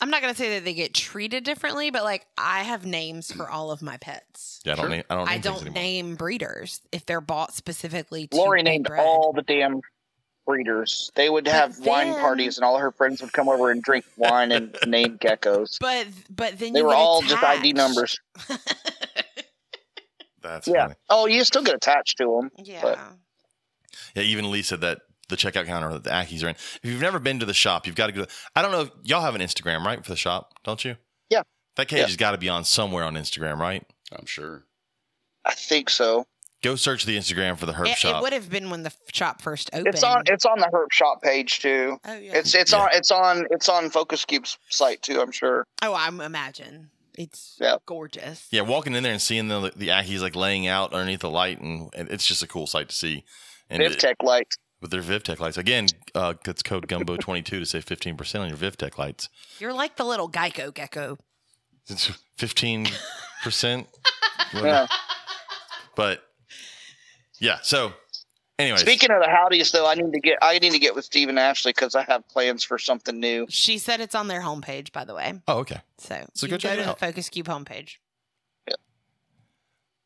I'm 0.01 0.09
not 0.09 0.21
going 0.21 0.33
to 0.33 0.37
say 0.37 0.55
that 0.55 0.63
they 0.63 0.73
get 0.73 0.93
treated 0.93 1.43
differently, 1.43 1.89
but 1.91 2.03
like 2.03 2.25
I 2.37 2.63
have 2.63 2.85
names 2.85 3.31
for 3.31 3.49
all 3.49 3.69
of 3.71 3.81
my 3.81 3.97
pets. 3.97 4.61
Yeah, 4.63 4.73
I 4.73 4.75
don't. 4.75 4.85
Sure. 4.85 4.89
Name, 4.89 5.03
I 5.09 5.15
don't. 5.15 5.25
Name 5.25 5.33
I 5.33 5.37
don't 5.39 5.73
name 5.73 6.15
breeders 6.15 6.81
if 6.91 7.05
they're 7.05 7.19
bought 7.21 7.53
specifically 7.53 8.27
to 8.27 8.37
Lori 8.37 8.63
named 8.63 8.85
bred. 8.85 8.99
all 9.01 9.33
the 9.33 9.41
damn 9.41 9.81
breeders. 10.45 11.11
They 11.15 11.29
would 11.29 11.43
But 11.45 11.53
have 11.53 11.79
wine 11.79 12.13
parties, 12.13 12.57
and 12.57 12.63
all 12.63 12.77
her 12.77 12.91
friends 12.91 13.21
would 13.21 13.33
come 13.33 13.49
over 13.49 13.71
and 13.71 13.83
drink 13.83 14.05
wine 14.15 14.51
and 14.53 14.75
name 14.87 15.17
geckos. 15.17 15.77
But 15.81 16.07
but 16.29 16.57
then 16.59 16.71
They 16.73 16.79
you 16.79 16.85
were 16.85 16.91
get 16.91 16.97
all 16.97 17.21
just 17.21 17.43
ID 17.43 17.73
numbers. 17.73 18.17
That's 20.41 20.67
Yeah. 20.67 20.83
funny. 20.83 20.95
Oh, 21.09 21.25
you 21.27 21.43
still 21.43 21.63
get 21.63 21.75
attached 21.75 22.17
to 22.17 22.25
them. 22.41 22.51
yeah. 22.65 23.11
Yeah, 24.15 24.23
even 24.23 24.49
Lee 24.51 24.61
said 24.61 24.81
that 24.81 24.99
the 25.29 25.35
checkout 25.35 25.65
counter 25.65 25.91
that 25.93 26.03
the 26.03 26.09
Ackies 26.09 26.43
are 26.43 26.49
in. 26.49 26.55
If 26.55 26.79
you've 26.83 27.01
never 27.01 27.19
been 27.19 27.39
to 27.39 27.45
the 27.45 27.53
shop, 27.53 27.85
you've 27.85 27.95
got 27.95 28.07
to 28.07 28.13
go. 28.13 28.25
I 28.55 28.61
don't 28.61 28.71
know. 28.71 28.81
if 28.81 28.89
Y'all 29.03 29.21
have 29.21 29.35
an 29.35 29.41
Instagram, 29.41 29.83
right, 29.85 30.03
for 30.03 30.11
the 30.11 30.17
shop, 30.17 30.53
don't 30.63 30.83
you? 30.83 30.95
Yeah. 31.29 31.41
That 31.75 31.87
cage 31.87 31.99
Yeah. 31.99 32.05
has 32.07 32.15
got 32.17 32.31
to 32.31 32.37
be 32.37 32.49
on 32.49 32.63
somewhere 32.63 33.03
on 33.03 33.15
Instagram, 33.15 33.57
right? 33.57 33.83
I'm 34.11 34.25
sure. 34.25 34.65
I 35.45 35.53
think 35.53 35.89
so. 35.89 36.25
Go 36.61 36.75
search 36.75 37.05
the 37.05 37.15
Instagram 37.17 37.57
for 37.57 37.65
the 37.65 37.71
Herb 37.73 37.87
It, 37.87 37.97
Shop. 37.97 38.17
it 38.17 38.21
would 38.21 38.33
have 38.33 38.49
been 38.49 38.69
when 38.69 38.83
the 38.83 38.91
shop 39.13 39.41
first 39.41 39.69
opened. 39.71 39.87
It's 39.87 40.03
on. 40.03 40.23
It's 40.25 40.45
on 40.45 40.59
the 40.59 40.65
Herp 40.67 40.91
Shop 40.91 41.21
page 41.21 41.59
too. 41.59 41.97
oh 42.03 42.13
yeah. 42.17 42.35
It's 42.35 42.53
it's 42.53 42.73
Yeah. 42.73 42.79
on 42.79 42.89
it's 42.91 43.11
on 43.11 43.47
it's 43.49 43.69
on 43.69 43.89
Focus 43.89 44.25
Cube's 44.25 44.57
site 44.69 45.01
too. 45.01 45.21
I'm 45.21 45.31
sure. 45.31 45.63
oh, 45.81 45.93
I 45.93 46.09
imagine 46.09 46.89
it's 47.19 47.57
Yeah. 47.59 47.75
gorgeous. 47.85 48.47
yeah, 48.49 48.61
walking 48.61 48.95
in 48.95 49.03
there 49.03 49.11
and 49.11 49.21
seeing 49.21 49.47
the 49.49 49.71
the 49.75 49.89
Ackies 49.89 50.21
like 50.21 50.35
laying 50.35 50.65
out 50.67 50.93
underneath 50.93 51.19
the 51.19 51.29
light, 51.29 51.59
and, 51.61 51.89
and 51.95 52.09
it's 52.09 52.25
just 52.25 52.41
a 52.41 52.47
cool 52.47 52.65
sight 52.65 52.89
to 52.89 52.95
see. 52.95 53.23
And 53.69 53.83
it- 53.83 53.91
VivTech 53.91 54.23
lights. 54.23 54.57
with 54.81 54.91
their 54.91 55.01
VivTech 55.01 55.39
lights, 55.39 55.57
again, 55.57 55.87
uh, 56.15 56.33
that's 56.43 56.63
code 56.63 56.87
Gumbo 56.87 57.17
twenty 57.17 57.41
two 57.43 57.59
to 57.59 57.65
save 57.65 57.83
fifteen 57.85 58.15
percent 58.17 58.41
on 58.43 58.49
your 58.49 58.57
VivTech 58.57 58.97
lights. 58.97 59.29
You're 59.59 59.73
like 59.73 59.97
the 59.97 60.05
little 60.05 60.29
Geico 60.31 60.73
gecko. 60.73 61.17
It's 61.87 62.09
fifteen 62.37 62.87
percent. 63.43 63.87
Yeah. 64.53 64.87
But 65.95 66.23
yeah, 67.39 67.57
so 67.61 67.93
anyways, 68.59 68.81
Speaking 68.81 69.09
of 69.11 69.21
the 69.21 69.29
howdies, 69.29 69.71
though, 69.71 69.87
I 69.87 69.95
need 69.95 70.11
to 70.13 70.19
get 70.19 70.37
I 70.41 70.59
need 70.59 70.71
to 70.73 70.79
get 70.79 70.93
with 70.95 71.05
Steve 71.05 71.29
and 71.29 71.39
Ashley 71.39 71.71
because 71.71 71.95
I 71.95 72.03
have 72.03 72.27
plans 72.27 72.63
for 72.63 72.77
something 72.77 73.19
new. 73.19 73.47
She 73.49 73.77
said 73.77 73.99
it's 74.01 74.13
on 74.15 74.27
their 74.27 74.41
homepage, 74.41 74.91
by 74.91 75.05
the 75.05 75.15
way. 75.15 75.41
oh 75.47 75.59
okay. 75.59 75.79
So, 75.97 76.25
So 76.33 76.45
you 76.45 76.51
go 76.51 76.53
can 76.55 76.59
check 76.59 76.75
go 76.75 76.81
it 76.81 76.83
to 76.85 76.89
out. 76.91 76.99
the 76.99 77.05
Focus 77.07 77.29
Cube 77.29 77.47
homepage. 77.47 77.95
Yeah. 78.67 78.75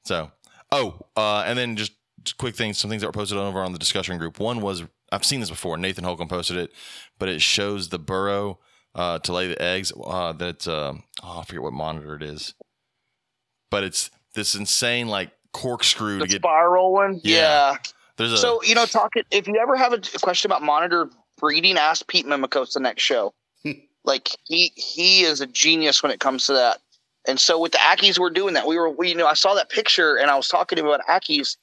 So, 0.06 0.32
oh, 0.72 1.00
uh, 1.16 1.44
and 1.46 1.58
then 1.58 1.76
just, 1.76 1.94
just 2.24 2.38
quick 2.38 2.56
things, 2.56 2.78
some 2.78 2.90
things 2.90 3.02
that 3.02 3.08
were 3.08 3.14
posted 3.14 3.38
over 3.38 3.62
on 3.62 3.74
the 3.74 3.80
discussion 3.80 4.18
group. 4.18 4.40
One 4.40 4.62
was 4.62 4.84
I've 5.12 5.26
seen 5.26 5.40
this 5.40 5.50
before. 5.50 5.78
Nathan 5.78 6.04
Holcomb 6.04 6.28
posted 6.28 6.58
it, 6.58 6.72
but 7.20 7.30
it 7.30 7.42
shows 7.42 7.90
the 7.90 8.00
burrow 8.00 8.60
uh, 8.96 9.20
to 9.20 9.34
lay 9.34 9.48
the 9.48 9.62
eggs. 9.62 9.92
Uh, 10.04 10.34
that 10.34 10.68
uh, 10.68 10.94
oh, 11.24 11.40
I 11.40 11.44
forget 11.46 11.62
what 11.62 11.74
monitor 11.74 12.16
it 12.16 12.24
is, 12.24 12.54
but 13.70 13.84
it's 13.84 14.10
this 14.36 14.56
insane 14.56 15.08
like 15.08 15.30
corkscrew 15.52 16.18
The 16.20 16.26
to 16.26 16.32
get 16.32 16.42
spiral 16.42 16.92
one, 16.94 17.22
Yeah. 17.24 17.38
yeah. 17.74 17.78
There's 18.18 18.34
a 18.34 18.38
So 18.38 18.62
you 18.64 18.76
know, 18.76 18.86
talking. 18.86 19.24
If 19.32 19.48
you 19.48 19.58
ever 19.58 19.76
have 19.76 19.94
a, 19.94 19.98
a 19.98 20.20
question 20.20 20.52
about 20.52 20.62
monitor 20.62 21.10
breeding, 21.38 21.78
ask 21.78 22.08
Pete 22.08 22.26
Mimikos 22.26 22.74
the 22.74 22.80
next 22.80 23.04
show. 23.04 23.34
like 24.04 24.30
he 24.46 24.72
he 24.76 25.24
is 25.24 25.42
a 25.42 25.48
genius 25.48 26.04
when 26.04 26.12
it 26.12 26.20
comes 26.20 26.46
to 26.48 26.54
that. 26.54 26.80
And 27.28 27.40
so 27.40 27.60
with 27.60 27.72
the 27.72 27.78
Ackies, 27.78 28.20
we're 28.20 28.30
doing 28.30 28.54
that. 28.54 28.68
We 28.68 28.78
were, 28.78 28.90
we, 28.90 29.10
you 29.10 29.16
know, 29.16 29.28
I 29.28 29.34
saw 29.34 29.54
that 29.54 29.70
picture 29.70 30.16
and 30.16 30.30
I 30.30 30.36
was 30.36 30.48
talking 30.50 30.76
to 30.76 30.82
him 30.82 30.88
about 30.90 31.06
Ackies, 31.08 31.56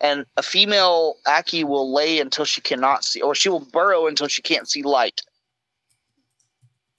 and 0.00 0.24
a 0.36 0.42
female 0.42 1.16
Ackie 1.26 1.64
will 1.64 1.92
lay 1.92 2.20
until 2.20 2.44
she 2.44 2.60
cannot 2.60 3.04
see, 3.04 3.20
or 3.20 3.34
she 3.34 3.48
will 3.48 3.66
burrow 3.72 4.06
until 4.06 4.28
she 4.28 4.42
can't 4.42 4.68
see 4.68 4.82
light. 4.82 5.22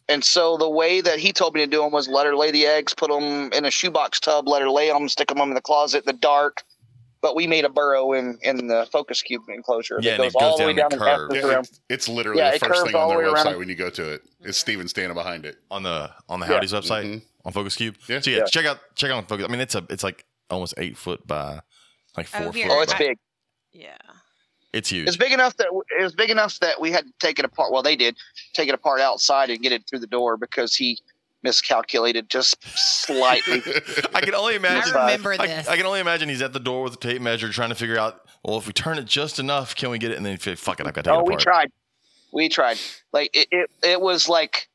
And 0.09 0.25
so 0.25 0.57
the 0.57 0.69
way 0.69 1.01
that 1.01 1.19
he 1.19 1.31
told 1.31 1.53
me 1.53 1.61
to 1.61 1.67
do 1.67 1.81
them 1.81 1.91
was 1.91 2.07
let 2.07 2.25
her 2.25 2.35
lay 2.35 2.51
the 2.51 2.65
eggs, 2.65 2.95
put 2.95 3.11
them 3.11 3.53
in 3.53 3.63
a 3.63 3.71
shoebox 3.71 4.19
tub, 4.19 4.47
let 4.47 4.61
her 4.61 4.69
lay 4.69 4.89
them, 4.89 5.07
stick 5.07 5.27
them 5.27 5.37
in 5.39 5.53
the 5.53 5.61
closet 5.61 5.99
in 5.99 6.07
the 6.07 6.13
dark. 6.13 6.63
But 7.21 7.35
we 7.35 7.47
made 7.47 7.65
a 7.65 7.69
burrow 7.69 8.13
in 8.13 8.37
in 8.43 8.67
the 8.67 8.87
focus 8.91 9.21
cube 9.21 9.41
enclosure. 9.49 9.99
Yeah, 10.01 10.11
that 10.17 10.23
and 10.23 10.23
it 10.29 10.33
goes 10.33 10.41
all 10.41 10.49
goes 10.51 10.59
the 10.59 10.65
way 10.67 10.73
down 10.73 10.89
down 10.91 10.99
the 10.99 11.05
and 11.05 11.17
curve. 11.29 11.35
Yeah, 11.35 11.47
around. 11.51 11.59
it's, 11.65 11.81
it's 11.89 12.07
literally 12.09 12.39
Yeah, 12.39 12.49
the 12.51 12.55
it 12.55 12.59
first 12.59 12.71
curves 12.71 12.83
thing 12.91 12.95
all 12.95 13.09
on 13.11 13.17
the 13.17 13.23
their 13.23 13.33
way 13.33 13.39
website 13.39 13.45
around. 13.45 13.59
when 13.59 13.69
you 13.69 13.75
go 13.75 13.89
to 13.89 14.11
it. 14.13 14.21
It's 14.41 14.57
Steven 14.57 14.87
standing 14.87 15.15
behind 15.15 15.45
it. 15.45 15.57
on 15.69 15.83
the 15.83 16.09
on 16.29 16.39
the 16.39 16.45
Yeah. 16.45 16.53
Howdy's 16.53 16.71
website 16.71 17.03
Mhm. 17.05 17.21
on 17.45 17.51
Focus 17.51 17.75
Cube. 17.75 17.97
Yeah. 18.07 18.21
So 18.21 18.31
yeah, 18.31 18.37
Yeah. 18.37 18.43
check 18.45 18.65
out 18.65 18.79
check 18.95 19.11
out 19.11 19.27
Focus. 19.27 19.45
I 19.47 19.51
mean, 19.51 19.59
it's 19.59 19.75
a 19.75 19.85
it's 19.89 20.03
like 20.03 20.25
almost 20.49 20.75
eight 20.77 20.95
foot 20.97 21.25
by 21.27 21.59
like 22.15 22.27
Oh, 22.33 22.43
four 22.43 22.53
here. 22.53 22.67
foot. 22.67 22.77
Oh, 22.77 22.81
it's 22.83 22.93
by- 22.93 22.99
big. 22.99 23.17
Yeah. 23.73 23.97
It's 24.71 24.89
huge. 24.89 25.07
It's 25.07 25.17
big 25.17 25.31
enough 25.33 25.57
that 25.57 25.67
it 25.99 26.03
was 26.03 26.13
big 26.13 26.29
enough 26.29 26.57
that 26.59 26.79
we 26.79 26.91
had 26.91 27.05
to 27.05 27.11
take 27.19 27.39
it 27.39 27.43
apart. 27.45 27.71
Well, 27.73 27.81
they 27.83 27.95
did 27.95 28.15
take 28.53 28.69
it 28.69 28.75
apart 28.75 29.01
outside 29.01 29.49
and 29.49 29.59
get 29.61 29.71
it 29.71 29.83
through 29.89 29.99
the 29.99 30.07
door 30.07 30.37
because 30.37 30.75
he 30.75 30.99
miscalculated 31.43 32.29
just 32.29 32.57
slightly. 32.77 33.61
I 34.13 34.21
can 34.21 34.35
only 34.35 34.55
imagine. 34.55 34.95
I 34.95 35.05
remember 35.05 35.33
I, 35.33 35.47
this. 35.47 35.67
I 35.67 35.77
can 35.77 35.85
only 35.85 35.99
imagine 35.99 36.29
he's 36.29 36.41
at 36.41 36.53
the 36.53 36.59
door 36.59 36.83
with 36.83 36.93
a 36.93 36.97
tape 36.97 37.21
measure 37.21 37.49
trying 37.49 37.69
to 37.69 37.75
figure 37.75 37.97
out. 37.97 38.21
Well, 38.43 38.57
if 38.57 38.67
we 38.67 38.73
turn 38.73 38.97
it 38.97 39.05
just 39.05 39.39
enough, 39.39 39.75
can 39.75 39.89
we 39.89 39.97
get 39.97 40.11
it? 40.11 40.17
And 40.17 40.25
then 40.25 40.35
he 40.35 40.39
said, 40.39 40.57
fuck 40.57 40.79
it, 40.79 40.87
I've 40.87 40.93
got 40.93 41.03
to 41.05 41.09
take 41.09 41.17
oh, 41.17 41.21
it 41.21 41.27
we 41.27 41.35
tried. 41.35 41.71
We 42.31 42.49
tried. 42.49 42.77
Like 43.11 43.29
it, 43.33 43.47
it, 43.51 43.69
it 43.83 44.01
was 44.01 44.29
like 44.29 44.69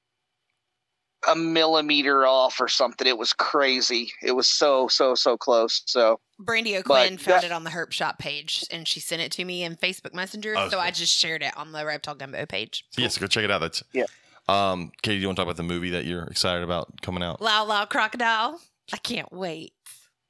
a 1.27 1.35
millimeter 1.35 2.27
off 2.27 2.61
or 2.61 2.69
something. 2.69 3.07
It 3.07 3.17
was 3.17 3.33
crazy. 3.33 4.13
It 4.23 4.33
was 4.33 4.47
so, 4.47 4.89
so, 4.89 5.15
so 5.15 5.37
close. 5.37 5.83
So 5.87 6.21
Brandy 6.39 6.77
O'Quinn 6.77 7.19
found 7.19 7.43
that- 7.43 7.45
it 7.45 7.53
on 7.53 7.65
the 7.65 7.71
Herp 7.71 7.93
Shop 7.93 8.19
page 8.19 8.65
and 8.71 8.87
she 8.87 9.01
sent 9.01 9.23
it 9.23 9.33
to 9.33 9.45
me 9.45 9.65
in 9.65 9.77
Facebook 9.77 10.15
Messenger. 10.15 10.55
Oh, 10.57 10.69
so 10.69 10.79
I 10.79 10.91
just 10.91 11.17
shared 11.17 11.43
it 11.43 11.57
on 11.57 11.73
the 11.73 11.85
Reptile 11.87 12.15
Gumbo 12.15 12.47
page. 12.47 12.85
Yes, 12.97 13.17
go 13.19 13.27
check 13.27 13.45
it 13.45 13.51
out. 13.51 13.61
That's 13.61 13.83
Yeah. 13.93 14.05
Um, 14.49 14.93
Katie, 15.03 15.17
do 15.17 15.23
you 15.23 15.29
want 15.29 15.37
to 15.37 15.41
talk 15.41 15.47
about 15.47 15.57
the 15.57 15.63
movie 15.63 15.91
that 15.91 16.05
you're 16.05 16.25
excited 16.25 16.63
about 16.63 17.01
coming 17.03 17.23
out? 17.23 17.41
Lyle 17.41 17.65
Lyle 17.67 17.87
Crocodile. 17.87 18.61
I 18.93 18.97
can't 18.99 19.33
wait. 19.33 19.73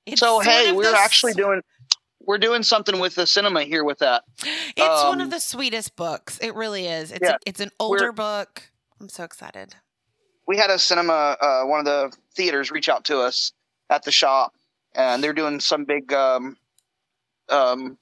It's 0.07 0.21
so 0.21 0.41
hey, 0.41 0.73
we're 0.73 0.91
the 0.93 0.99
actually 0.99 1.33
doing 1.33 1.63
we're 2.21 2.39
doing 2.39 2.63
something 2.63 3.01
with 3.01 3.15
the 3.17 3.27
cinema 3.27 3.65
here 3.65 3.85
with 3.85 3.99
that. 3.99 4.23
It's 4.43 5.05
one 5.05 5.21
of 5.21 5.25
um, 5.27 5.31
the 5.31 5.41
sweetest 5.41 5.97
books. 5.97 6.39
It 6.39 6.55
really 6.55 6.87
is. 6.87 7.11
It's 7.11 7.21
Yeah, 7.23 7.35
a, 7.35 7.39
it's 7.47 7.61
an 7.61 7.71
older 7.81 8.13
book. 8.13 8.63
I'm 9.01 9.09
so 9.09 9.25
excited. 9.25 9.75
we 10.47 10.57
had 10.57 10.71
a 10.71 10.79
cinema, 10.79 11.37
uh, 11.41 11.63
one 11.65 11.81
of 11.81 11.85
the 11.87 12.17
theaters, 12.35 12.71
reach 12.71 12.89
out 12.89 13.05
to 13.07 13.19
us 13.21 13.53
at 13.91 14.05
the 14.05 14.13
shop, 14.13 14.55
and 14.95 15.23
they're 15.23 15.33
doing 15.35 15.59
some 15.61 15.85
big 15.85 16.13
um, 16.13 16.57
um, 17.51 17.99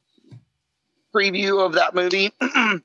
preview 1.15 1.65
of 1.65 1.73
that 1.73 1.95
movie, 1.95 2.31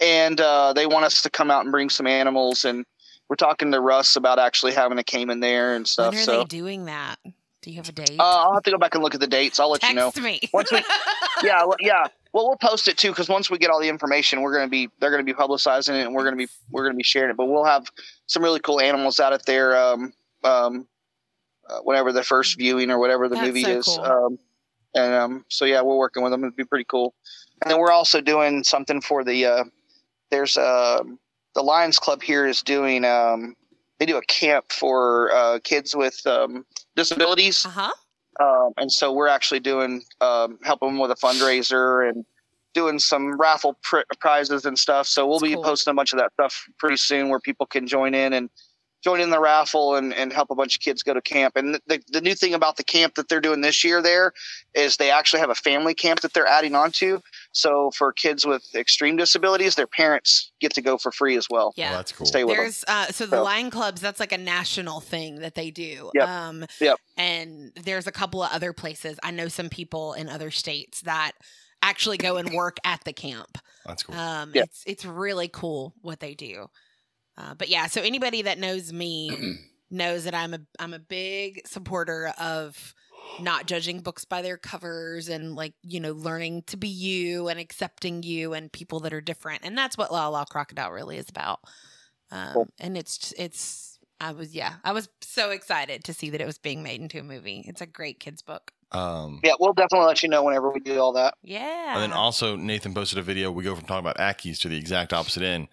and 0.00 0.40
uh, 0.40 0.72
they 0.72 0.86
want 0.86 1.04
us 1.04 1.22
to 1.22 1.30
come 1.30 1.50
out 1.50 1.62
and 1.64 1.72
bring 1.72 1.90
some 1.90 2.06
animals, 2.06 2.64
and 2.64 2.84
we're 3.28 3.36
talking 3.36 3.72
to 3.72 3.80
Russ 3.80 4.16
about 4.16 4.38
actually 4.38 4.72
having 4.72 4.98
a 4.98 5.04
caiman 5.04 5.40
there 5.40 5.74
and 5.74 5.86
stuff. 5.86 6.12
when 6.12 6.20
are 6.20 6.24
So 6.24 6.38
they 6.38 6.44
doing 6.44 6.84
that? 6.86 7.16
Do 7.62 7.70
you 7.70 7.76
have 7.76 7.88
a 7.88 7.92
date? 7.92 8.18
uh, 8.18 8.22
I'll 8.22 8.54
have 8.54 8.62
to 8.62 8.70
go 8.70 8.78
back 8.78 8.94
and 8.94 9.02
look 9.02 9.14
at 9.14 9.20
the 9.20 9.26
dates. 9.26 9.58
I'll 9.58 9.70
let 9.70 9.80
Text 9.80 9.92
you 9.94 10.22
know. 10.22 10.28
me. 10.28 10.40
Once 10.52 10.70
we- 10.72 10.82
Yeah, 11.44 11.64
yeah. 11.80 12.04
Well, 12.32 12.46
we'll 12.46 12.56
post 12.56 12.88
it 12.88 12.96
too 12.98 13.08
because 13.10 13.28
once 13.28 13.50
we 13.50 13.58
get 13.58 13.70
all 13.70 13.80
the 13.80 13.88
information, 13.88 14.42
we're 14.42 14.52
gonna 14.54 14.68
be 14.68 14.88
they're 15.00 15.10
gonna 15.10 15.22
be 15.24 15.32
publicizing 15.34 15.98
it 16.00 16.06
and 16.06 16.14
we're 16.14 16.24
gonna 16.24 16.36
be 16.36 16.48
we're 16.70 16.84
gonna 16.84 16.96
be 16.96 17.02
sharing 17.04 17.30
it. 17.30 17.36
But 17.36 17.46
we'll 17.46 17.64
have 17.64 17.90
some 18.26 18.42
really 18.42 18.60
cool 18.60 18.80
animals 18.80 19.18
out 19.20 19.32
at 19.32 19.44
their 19.46 19.76
um 19.76 20.12
um 20.44 20.86
uh, 21.68 21.78
whatever 21.80 22.12
the 22.12 22.22
first 22.22 22.56
viewing 22.58 22.90
or 22.90 22.98
whatever 22.98 23.28
the 23.28 23.34
That's 23.36 23.46
movie 23.46 23.62
so 23.62 23.70
is. 23.78 23.84
cool. 23.84 24.00
Um, 24.04 24.38
and 24.94 25.14
um, 25.14 25.44
so 25.48 25.64
yeah, 25.64 25.80
we're 25.82 25.96
working 25.96 26.22
with 26.22 26.32
them. 26.32 26.42
It'd 26.44 26.56
be 26.56 26.64
pretty 26.64 26.86
cool. 26.86 27.14
And 27.62 27.70
then 27.70 27.78
we're 27.78 27.92
also 27.92 28.20
doing 28.20 28.62
something 28.64 29.00
for 29.00 29.22
the 29.24 29.44
uh, 29.46 29.64
there's 30.30 30.56
um 30.56 31.18
the 31.54 31.62
Lions 31.62 31.98
Club 31.98 32.22
here 32.22 32.46
is 32.46 32.62
doing 32.62 33.04
um 33.04 33.54
they 33.98 34.06
do 34.06 34.16
a 34.16 34.22
camp 34.22 34.70
for 34.70 35.32
uh, 35.32 35.58
kids 35.64 35.94
with 35.96 36.24
um, 36.26 36.64
disabilities 36.94 37.66
Uh 37.66 37.70
huh. 37.70 37.92
um, 38.40 38.72
and 38.76 38.92
so 38.92 39.12
we're 39.12 39.26
actually 39.28 39.58
doing 39.60 40.02
um, 40.20 40.58
helping 40.62 40.90
them 40.90 40.98
with 40.98 41.10
a 41.10 41.16
fundraiser 41.16 42.08
and 42.08 42.24
doing 42.74 42.98
some 43.00 43.36
raffle 43.40 43.76
pr- 43.82 44.06
prizes 44.20 44.64
and 44.64 44.78
stuff. 44.78 45.08
So 45.08 45.26
we'll 45.26 45.40
That's 45.40 45.50
be 45.50 45.54
cool. 45.54 45.64
posting 45.64 45.90
a 45.90 45.94
bunch 45.94 46.12
of 46.12 46.18
that 46.20 46.32
stuff 46.34 46.64
pretty 46.78 46.98
soon, 46.98 47.28
where 47.28 47.40
people 47.40 47.66
can 47.66 47.88
join 47.88 48.14
in 48.14 48.32
and 48.34 48.50
join 49.04 49.20
in 49.20 49.30
the 49.30 49.38
raffle 49.40 49.94
and, 49.94 50.12
and 50.12 50.32
help 50.32 50.50
a 50.50 50.54
bunch 50.54 50.74
of 50.74 50.80
kids 50.80 51.02
go 51.02 51.14
to 51.14 51.20
camp. 51.22 51.54
And 51.56 51.78
the, 51.86 52.02
the 52.08 52.20
new 52.20 52.34
thing 52.34 52.52
about 52.54 52.76
the 52.76 52.84
camp 52.84 53.14
that 53.14 53.28
they're 53.28 53.40
doing 53.40 53.60
this 53.60 53.84
year 53.84 54.02
there 54.02 54.32
is 54.74 54.96
they 54.96 55.10
actually 55.10 55.38
have 55.40 55.50
a 55.50 55.54
family 55.54 55.94
camp 55.94 56.20
that 56.20 56.32
they're 56.34 56.46
adding 56.46 56.74
on 56.74 56.90
to. 56.92 57.20
So 57.52 57.90
for 57.96 58.12
kids 58.12 58.44
with 58.44 58.64
extreme 58.74 59.16
disabilities, 59.16 59.76
their 59.76 59.86
parents 59.86 60.50
get 60.60 60.74
to 60.74 60.82
go 60.82 60.98
for 60.98 61.12
free 61.12 61.36
as 61.36 61.46
well. 61.48 61.72
Yeah. 61.76 61.90
Oh, 61.92 61.96
that's 61.96 62.12
cool. 62.12 62.26
Stay 62.26 62.42
with 62.44 62.56
them. 62.56 62.72
Uh 62.88 63.06
so 63.06 63.24
the 63.26 63.36
So- 63.36 63.44
Lion 63.44 63.70
Clubs, 63.70 64.00
that's 64.00 64.18
like 64.20 64.32
a 64.32 64.38
national 64.38 65.00
thing 65.00 65.36
that 65.40 65.54
they 65.54 65.70
do. 65.70 66.10
Yep. 66.14 66.28
Um 66.28 66.66
Yep. 66.80 66.98
and 67.16 67.72
there's 67.76 68.06
a 68.08 68.12
couple 68.12 68.42
of 68.42 68.50
other 68.52 68.72
places. 68.72 69.18
I 69.22 69.30
know 69.30 69.48
some 69.48 69.68
people 69.68 70.12
in 70.14 70.28
other 70.28 70.50
states 70.50 71.02
that 71.02 71.32
actually 71.82 72.16
go 72.16 72.36
and 72.36 72.52
work 72.52 72.78
at 72.84 73.04
the 73.04 73.12
camp. 73.12 73.58
That's 73.86 74.02
cool. 74.02 74.16
Um 74.16 74.50
Yeah. 74.54 74.62
it's 74.64 74.82
it's 74.86 75.04
really 75.04 75.46
cool 75.48 75.94
what 76.02 76.18
they 76.18 76.34
do. 76.34 76.68
Uh, 77.38 77.54
but 77.54 77.68
yeah, 77.68 77.86
so 77.86 78.02
anybody 78.02 78.42
that 78.42 78.58
knows 78.58 78.92
me 78.92 79.58
knows 79.90 80.24
that 80.24 80.34
I'm 80.34 80.54
a 80.54 80.60
I'm 80.78 80.92
a 80.92 80.98
big 80.98 81.66
supporter 81.66 82.32
of 82.38 82.94
not 83.40 83.66
judging 83.66 84.00
books 84.00 84.24
by 84.24 84.42
their 84.42 84.56
covers 84.56 85.28
and 85.28 85.54
like 85.54 85.74
you 85.82 86.00
know 86.00 86.12
learning 86.12 86.62
to 86.66 86.76
be 86.76 86.88
you 86.88 87.48
and 87.48 87.60
accepting 87.60 88.22
you 88.22 88.54
and 88.54 88.72
people 88.72 89.00
that 89.00 89.12
are 89.12 89.20
different 89.20 89.60
and 89.64 89.76
that's 89.76 89.96
what 89.96 90.10
Lyle 90.12 90.32
Lyle 90.32 90.46
Crocodile 90.46 90.90
really 90.90 91.16
is 91.16 91.28
about. 91.28 91.60
Um, 92.30 92.52
Cool. 92.54 92.68
And 92.80 92.98
it's 92.98 93.32
it's 93.38 93.98
I 94.20 94.32
was 94.32 94.54
yeah 94.54 94.74
I 94.82 94.92
was 94.92 95.08
so 95.20 95.50
excited 95.50 96.04
to 96.04 96.12
see 96.12 96.30
that 96.30 96.40
it 96.40 96.46
was 96.46 96.58
being 96.58 96.82
made 96.82 97.00
into 97.00 97.20
a 97.20 97.22
movie. 97.22 97.64
It's 97.66 97.80
a 97.80 97.86
great 97.86 98.18
kids 98.18 98.42
book. 98.42 98.72
Um, 98.90 99.40
Yeah, 99.44 99.52
we'll 99.60 99.74
definitely 99.74 100.06
let 100.06 100.22
you 100.22 100.28
know 100.28 100.42
whenever 100.42 100.70
we 100.70 100.80
do 100.80 100.98
all 100.98 101.12
that. 101.12 101.34
Yeah. 101.42 101.92
And 101.94 102.02
then 102.02 102.12
also 102.12 102.56
Nathan 102.56 102.94
posted 102.94 103.18
a 103.18 103.22
video. 103.22 103.52
We 103.52 103.62
go 103.62 103.74
from 103.76 103.84
talking 103.84 104.04
about 104.04 104.16
Ackies 104.16 104.58
to 104.60 104.68
the 104.68 104.78
exact 104.78 105.12
opposite 105.12 105.42
end. 105.42 105.68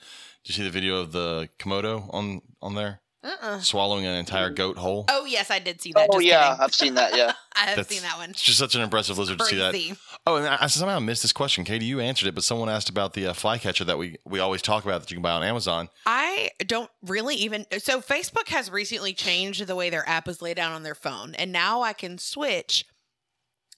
Did 0.46 0.50
you 0.58 0.64
see 0.64 0.64
the 0.64 0.72
video 0.74 0.98
of 0.98 1.12
the 1.12 1.50
Komodo 1.58 2.08
on 2.14 2.42
on 2.62 2.76
there 2.76 3.02
uh-uh. 3.24 3.60
swallowing 3.62 4.06
an 4.06 4.14
entire 4.16 4.52
goat 4.52 4.78
whole? 4.78 5.06
Oh 5.10 5.26
yes, 5.26 5.50
I 5.50 5.58
did 5.58 5.82
see 5.82 5.92
that. 5.94 6.08
Oh 6.12 6.20
Just 6.20 6.26
yeah, 6.26 6.50
kidding. 6.50 6.64
I've 6.64 6.76
seen 6.76 6.94
that. 6.96 7.18
Yeah. 7.18 7.34
I 7.56 7.62
have 7.62 7.78
That's- 7.78 7.88
seen 7.88 8.04
that 8.04 8.18
one. 8.18 8.30
It's 8.30 8.44
just 8.44 8.60
such 8.60 8.76
an 8.76 8.82
impressive 8.82 9.18
lizard 9.18 9.40
to 9.40 9.46
see 9.46 9.56
that. 9.56 9.98
Oh, 10.28 10.36
and 10.36 10.46
I 10.46 10.58
I 10.62 10.68
somehow 10.68 11.00
missed 11.00 11.24
this 11.24 11.34
question, 11.34 11.64
Katie. 11.64 11.86
You 11.86 12.00
answered 12.00 12.28
it, 12.28 12.36
but 12.36 12.44
someone 12.44 12.70
asked 12.70 12.90
about 12.90 13.14
the 13.14 13.26
uh, 13.28 13.34
flycatcher 13.34 13.86
that 13.86 13.98
we 13.98 14.18
we 14.24 14.40
always 14.40 14.62
talk 14.62 14.84
about 14.86 15.02
that 15.02 15.10
you 15.10 15.16
can 15.16 15.24
buy 15.24 15.32
on 15.32 15.44
Amazon. 15.44 15.90
I 16.06 16.52
don't 16.60 16.92
really 17.02 17.36
even. 17.38 17.66
So 17.80 18.00
Facebook 18.02 18.50
has 18.50 18.70
recently 18.70 19.16
changed 19.16 19.66
the 19.66 19.76
way 19.76 19.90
their 19.90 20.08
app 20.08 20.28
is 20.28 20.44
laid 20.44 20.60
out 20.60 20.74
on 20.74 20.84
their 20.84 20.94
phone, 20.94 21.34
and 21.36 21.52
now 21.52 21.82
I 21.82 21.94
can 21.94 22.20
switch 22.20 22.86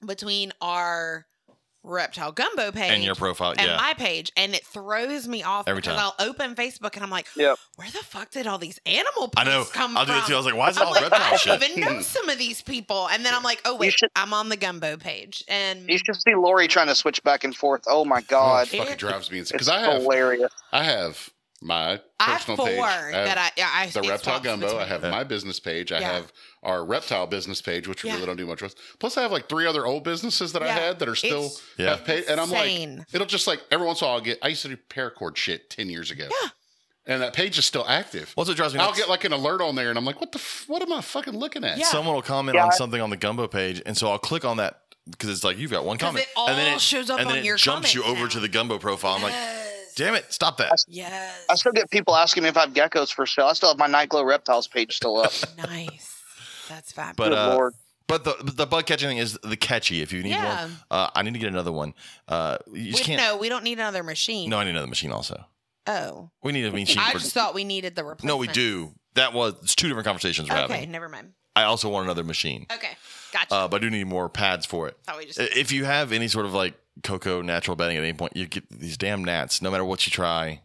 between 0.06 0.52
our 0.60 1.26
reptile 1.88 2.31
gumbo 2.31 2.72
page 2.72 2.91
And 2.91 3.03
your 3.03 3.15
profile, 3.15 3.51
and 3.57 3.61
yeah. 3.68 3.77
my 3.77 3.93
page, 3.95 4.31
and 4.38 4.53
it 4.53 4.65
throws 4.65 5.27
me 5.27 5.43
off 5.43 5.68
Every 5.68 5.81
time. 5.81 5.97
I'll 5.97 6.15
open 6.19 6.55
Facebook 6.55 6.95
and 6.95 7.03
I'm 7.03 7.09
like, 7.09 7.27
Yep. 7.35 7.57
where 7.76 7.89
the 7.89 7.99
fuck 7.99 8.31
did 8.31 8.45
all 8.47 8.57
these 8.57 8.80
animal 8.85 9.31
I 9.38 9.43
know. 9.45 9.59
posts 9.59 9.72
come 9.73 9.97
I'll 9.97 10.05
do 10.05 10.11
from? 10.11 10.22
it 10.23 10.27
too. 10.27 10.34
I 10.34 10.38
was 10.38 10.45
like, 10.45 10.55
why 10.55 10.69
is 10.69 10.77
it 10.77 10.81
I'm 10.81 10.88
all 10.88 10.93
like, 10.93 11.01
reptile 11.03 11.34
I 11.34 11.38
shit? 11.38 11.59
don't 11.59 11.69
even 11.72 11.81
know 11.81 11.95
hmm. 11.95 12.01
some 12.01 12.30
of 12.30 12.38
these 12.38 12.61
people, 12.61 13.07
and 13.09 13.26
then 13.26 13.34
I'm 13.34 13.43
like, 13.43 13.61
oh 13.65 13.76
wait, 13.76 13.93
should- 13.93 14.09
I'm 14.15 14.34
on 14.34 14.49
the 14.49 14.57
gumbo 14.57 14.97
page, 14.97 15.43
and 15.47 15.89
You 15.89 15.97
should 15.97 16.15
see 16.15 16.35
Lori 16.35 16.68
trying 16.68 16.88
to 16.88 16.95
switch 16.95 17.23
back 17.23 17.43
and 17.43 17.55
forth. 17.55 17.84
Oh 17.88 18.03
my 18.05 18.19
Oh, 18.19 18.23
god, 18.27 18.68
it 18.73 18.77
fucking 18.77 18.97
drives 18.97 19.31
me 19.31 19.39
insane. 19.39 19.55
it's 19.57 19.68
Because 19.68 19.69
I 19.69 19.80
have, 19.80 20.01
hilarious. 20.01 20.51
I 20.72 20.84
have 20.84 21.30
my 21.61 21.99
I 22.19 22.23
have 22.23 22.38
personal 22.41 22.57
four 22.57 22.67
page. 22.67 22.79
I 22.79 23.11
have 23.17 23.25
that 23.25 23.38
I 23.57 23.84
I 23.84 23.88
the 23.88 24.01
reptile 24.01 24.19
swaps 24.19 24.43
gumbo. 24.43 24.77
I 24.77 24.85
have 24.85 25.01
my 25.01 25.23
business 25.23 25.59
page. 25.59 25.91
I 25.91 25.99
Yeah. 25.99 26.11
have 26.13 26.31
our 26.63 26.85
reptile 26.85 27.25
business 27.27 27.61
page, 27.61 27.88
which 27.88 28.03
we 28.03 28.09
Yeah. 28.09 28.15
really 28.15 28.27
don't 28.27 28.35
do 28.38 28.45
much 28.45 28.61
with. 28.61 28.75
Plus, 28.99 29.17
I 29.17 29.23
have 29.23 29.31
like 29.31 29.49
three 29.49 29.65
other 29.65 29.85
old 29.85 30.03
businesses 30.03 30.53
that 30.53 30.61
I 30.61 30.67
had 30.71 30.99
that 30.99 31.09
are 31.09 31.15
still 31.15 31.45
It's 31.47 31.61
Yeah. 31.77 31.89
have 31.91 32.05
paid, 32.05 32.25
and 32.25 32.39
I'm 32.39 32.49
insane. 32.51 32.97
like, 32.99 33.07
it'll 33.13 33.25
just 33.27 33.47
like 33.47 33.61
every 33.71 33.88
once 33.88 34.01
in 34.01 34.05
a 34.05 34.07
while 34.09 34.17
I'll 34.17 34.23
get. 34.23 34.38
I 34.43 34.49
used 34.49 34.61
to 34.63 34.67
do 34.69 34.77
paracord 34.89 35.35
shit 35.35 35.69
ten 35.69 35.89
years 35.89 36.11
ago. 36.11 36.27
Yeah. 36.41 36.49
and 37.09 37.21
that 37.21 37.31
page 37.31 37.57
is 37.57 37.65
still 37.65 37.85
active. 37.88 38.34
What's 38.35 38.49
it 38.49 38.55
drives 38.55 38.73
me 38.73 38.81
I'll 38.81 38.88
nuts? 38.88 38.99
get 38.99 39.07
like 39.07 39.23
an 39.23 39.31
alert 39.31 39.61
on 39.61 39.75
there, 39.75 39.89
and 39.89 39.97
I'm 39.97 40.03
like, 40.03 40.19
what 40.19 40.34
the? 40.34 40.39
F- 40.39 40.65
what 40.67 40.81
am 40.81 40.91
I 40.91 40.99
fucking 40.99 41.38
looking 41.38 41.63
at? 41.63 41.77
Yeah. 41.77 41.85
Someone 41.85 42.13
will 42.15 42.21
comment 42.21 42.55
Yeah. 42.55 42.65
on 42.65 42.73
something 42.73 42.99
on 42.99 43.09
the 43.09 43.15
gumbo 43.15 43.47
page, 43.47 43.81
and 43.85 43.95
so 43.97 44.11
I'll 44.11 44.19
click 44.19 44.43
on 44.43 44.57
that 44.57 44.81
because 45.09 45.29
it's 45.29 45.41
like 45.45 45.57
you've 45.57 45.71
got 45.71 45.85
one 45.85 45.97
comment, 45.97 46.25
it 46.25 46.31
all 46.35 46.49
and 46.49 46.57
then 46.57 46.73
it 46.73 46.81
shows 46.81 47.09
up 47.09 47.17
and 47.21 47.29
then 47.29 47.38
on 47.38 47.43
it 47.43 47.45
your 47.45 47.55
jumps 47.55 47.95
you 47.95 48.03
over 48.03 48.23
now. 48.23 48.27
to 48.27 48.39
the 48.41 48.49
gumbo 48.49 48.77
profile. 48.77 49.13
I'm 49.15 49.21
like, 49.23 49.31
Yes. 49.31 49.66
Damn 49.98 50.15
it, 50.15 50.32
stop 50.32 50.57
that. 50.57 50.72
Yes. 50.88 51.45
I 51.49 51.56
still 51.56 51.74
get 51.74 51.90
people 51.91 52.15
asking 52.15 52.44
me 52.44 52.49
if 52.49 52.56
I 52.57 52.61
have 52.61 52.74
geckos 52.74 53.11
for 53.14 53.26
sale. 53.26 53.48
I 53.48 53.53
still 53.53 53.69
have 53.69 53.78
my 53.78 53.88
Night 53.88 54.07
Glow 54.10 54.24
Reptiles 54.24 54.68
page 54.68 54.95
still 54.95 55.18
up. 55.18 55.34
nice. 55.57 56.15
That's 56.69 56.91
fabulous. 56.94 57.15
But 57.18 57.30
Good 57.30 57.38
uh, 57.38 57.53
lord. 57.56 57.74
But 58.07 58.24
the 58.24 58.36
the 58.41 58.65
bug 58.65 58.86
catching 58.86 59.10
thing 59.10 59.18
is 59.18 59.38
the 59.44 59.57
catchy. 59.57 60.02
If 60.02 60.14
you 60.14 60.24
need 60.24 60.30
Yeah. 60.30 60.64
one, 60.65 60.78
uh, 60.90 61.10
I 61.14 61.24
need 61.24 61.34
to 61.34 61.40
get 61.40 61.49
another 61.49 61.74
one. 61.74 61.94
Uh, 62.28 62.57
you 62.68 62.72
We, 62.74 62.91
just 62.91 63.03
can't. 63.03 63.22
no, 63.22 63.36
we 63.38 63.49
don't 63.49 63.65
need 63.65 63.80
another 63.80 64.02
machine. 64.03 64.49
No, 64.49 64.60
I 64.60 64.64
need 64.64 64.69
another 64.72 64.88
machine 64.88 65.11
also. 65.11 65.45
Oh, 65.88 66.30
We 66.44 66.52
need 66.53 66.65
a 66.65 66.72
machine. 66.72 66.99
I 66.99 67.11
for- 67.11 67.19
just 67.19 67.34
thought 67.34 67.53
we 67.53 67.64
needed 67.65 67.95
the 67.95 68.03
replacement. 68.06 68.28
no, 68.28 68.38
we 68.38 68.48
do. 68.48 68.94
That 69.15 69.34
was 69.34 69.56
it's 69.64 69.76
two 69.76 69.88
different 69.88 70.06
conversations 70.06 70.49
we're 70.49 70.56
Okay, 70.57 70.74
having. 70.76 70.91
never 70.91 71.10
mind. 71.10 71.34
I 71.56 71.64
also 71.64 71.90
want 71.90 72.06
another 72.06 72.24
machine, 72.24 72.68
Okay, 72.72 72.91
gotcha. 73.34 73.53
uh, 73.53 73.68
but 73.68 73.78
I 73.78 73.80
do 73.86 73.90
need 73.90 74.06
more 74.06 74.30
pads 74.30 74.65
for 74.65 74.88
it. 74.88 74.95
we 75.18 75.26
just. 75.26 75.40
If 75.40 75.72
you 75.72 75.86
have 75.86 76.11
any 76.11 76.28
sort 76.28 76.45
of 76.45 76.53
like 76.53 76.76
cocoa 77.03 77.41
natural 77.41 77.76
bedding 77.76 77.98
at 77.98 78.03
any 78.03 78.14
point, 78.14 78.36
you 78.36 78.45
get 78.45 78.69
these 78.69 78.98
damn 78.98 79.24
gnats. 79.24 79.61
No 79.61 79.72
matter 79.72 79.86
what 79.86 80.06
you 80.06 80.11
try, 80.11 80.61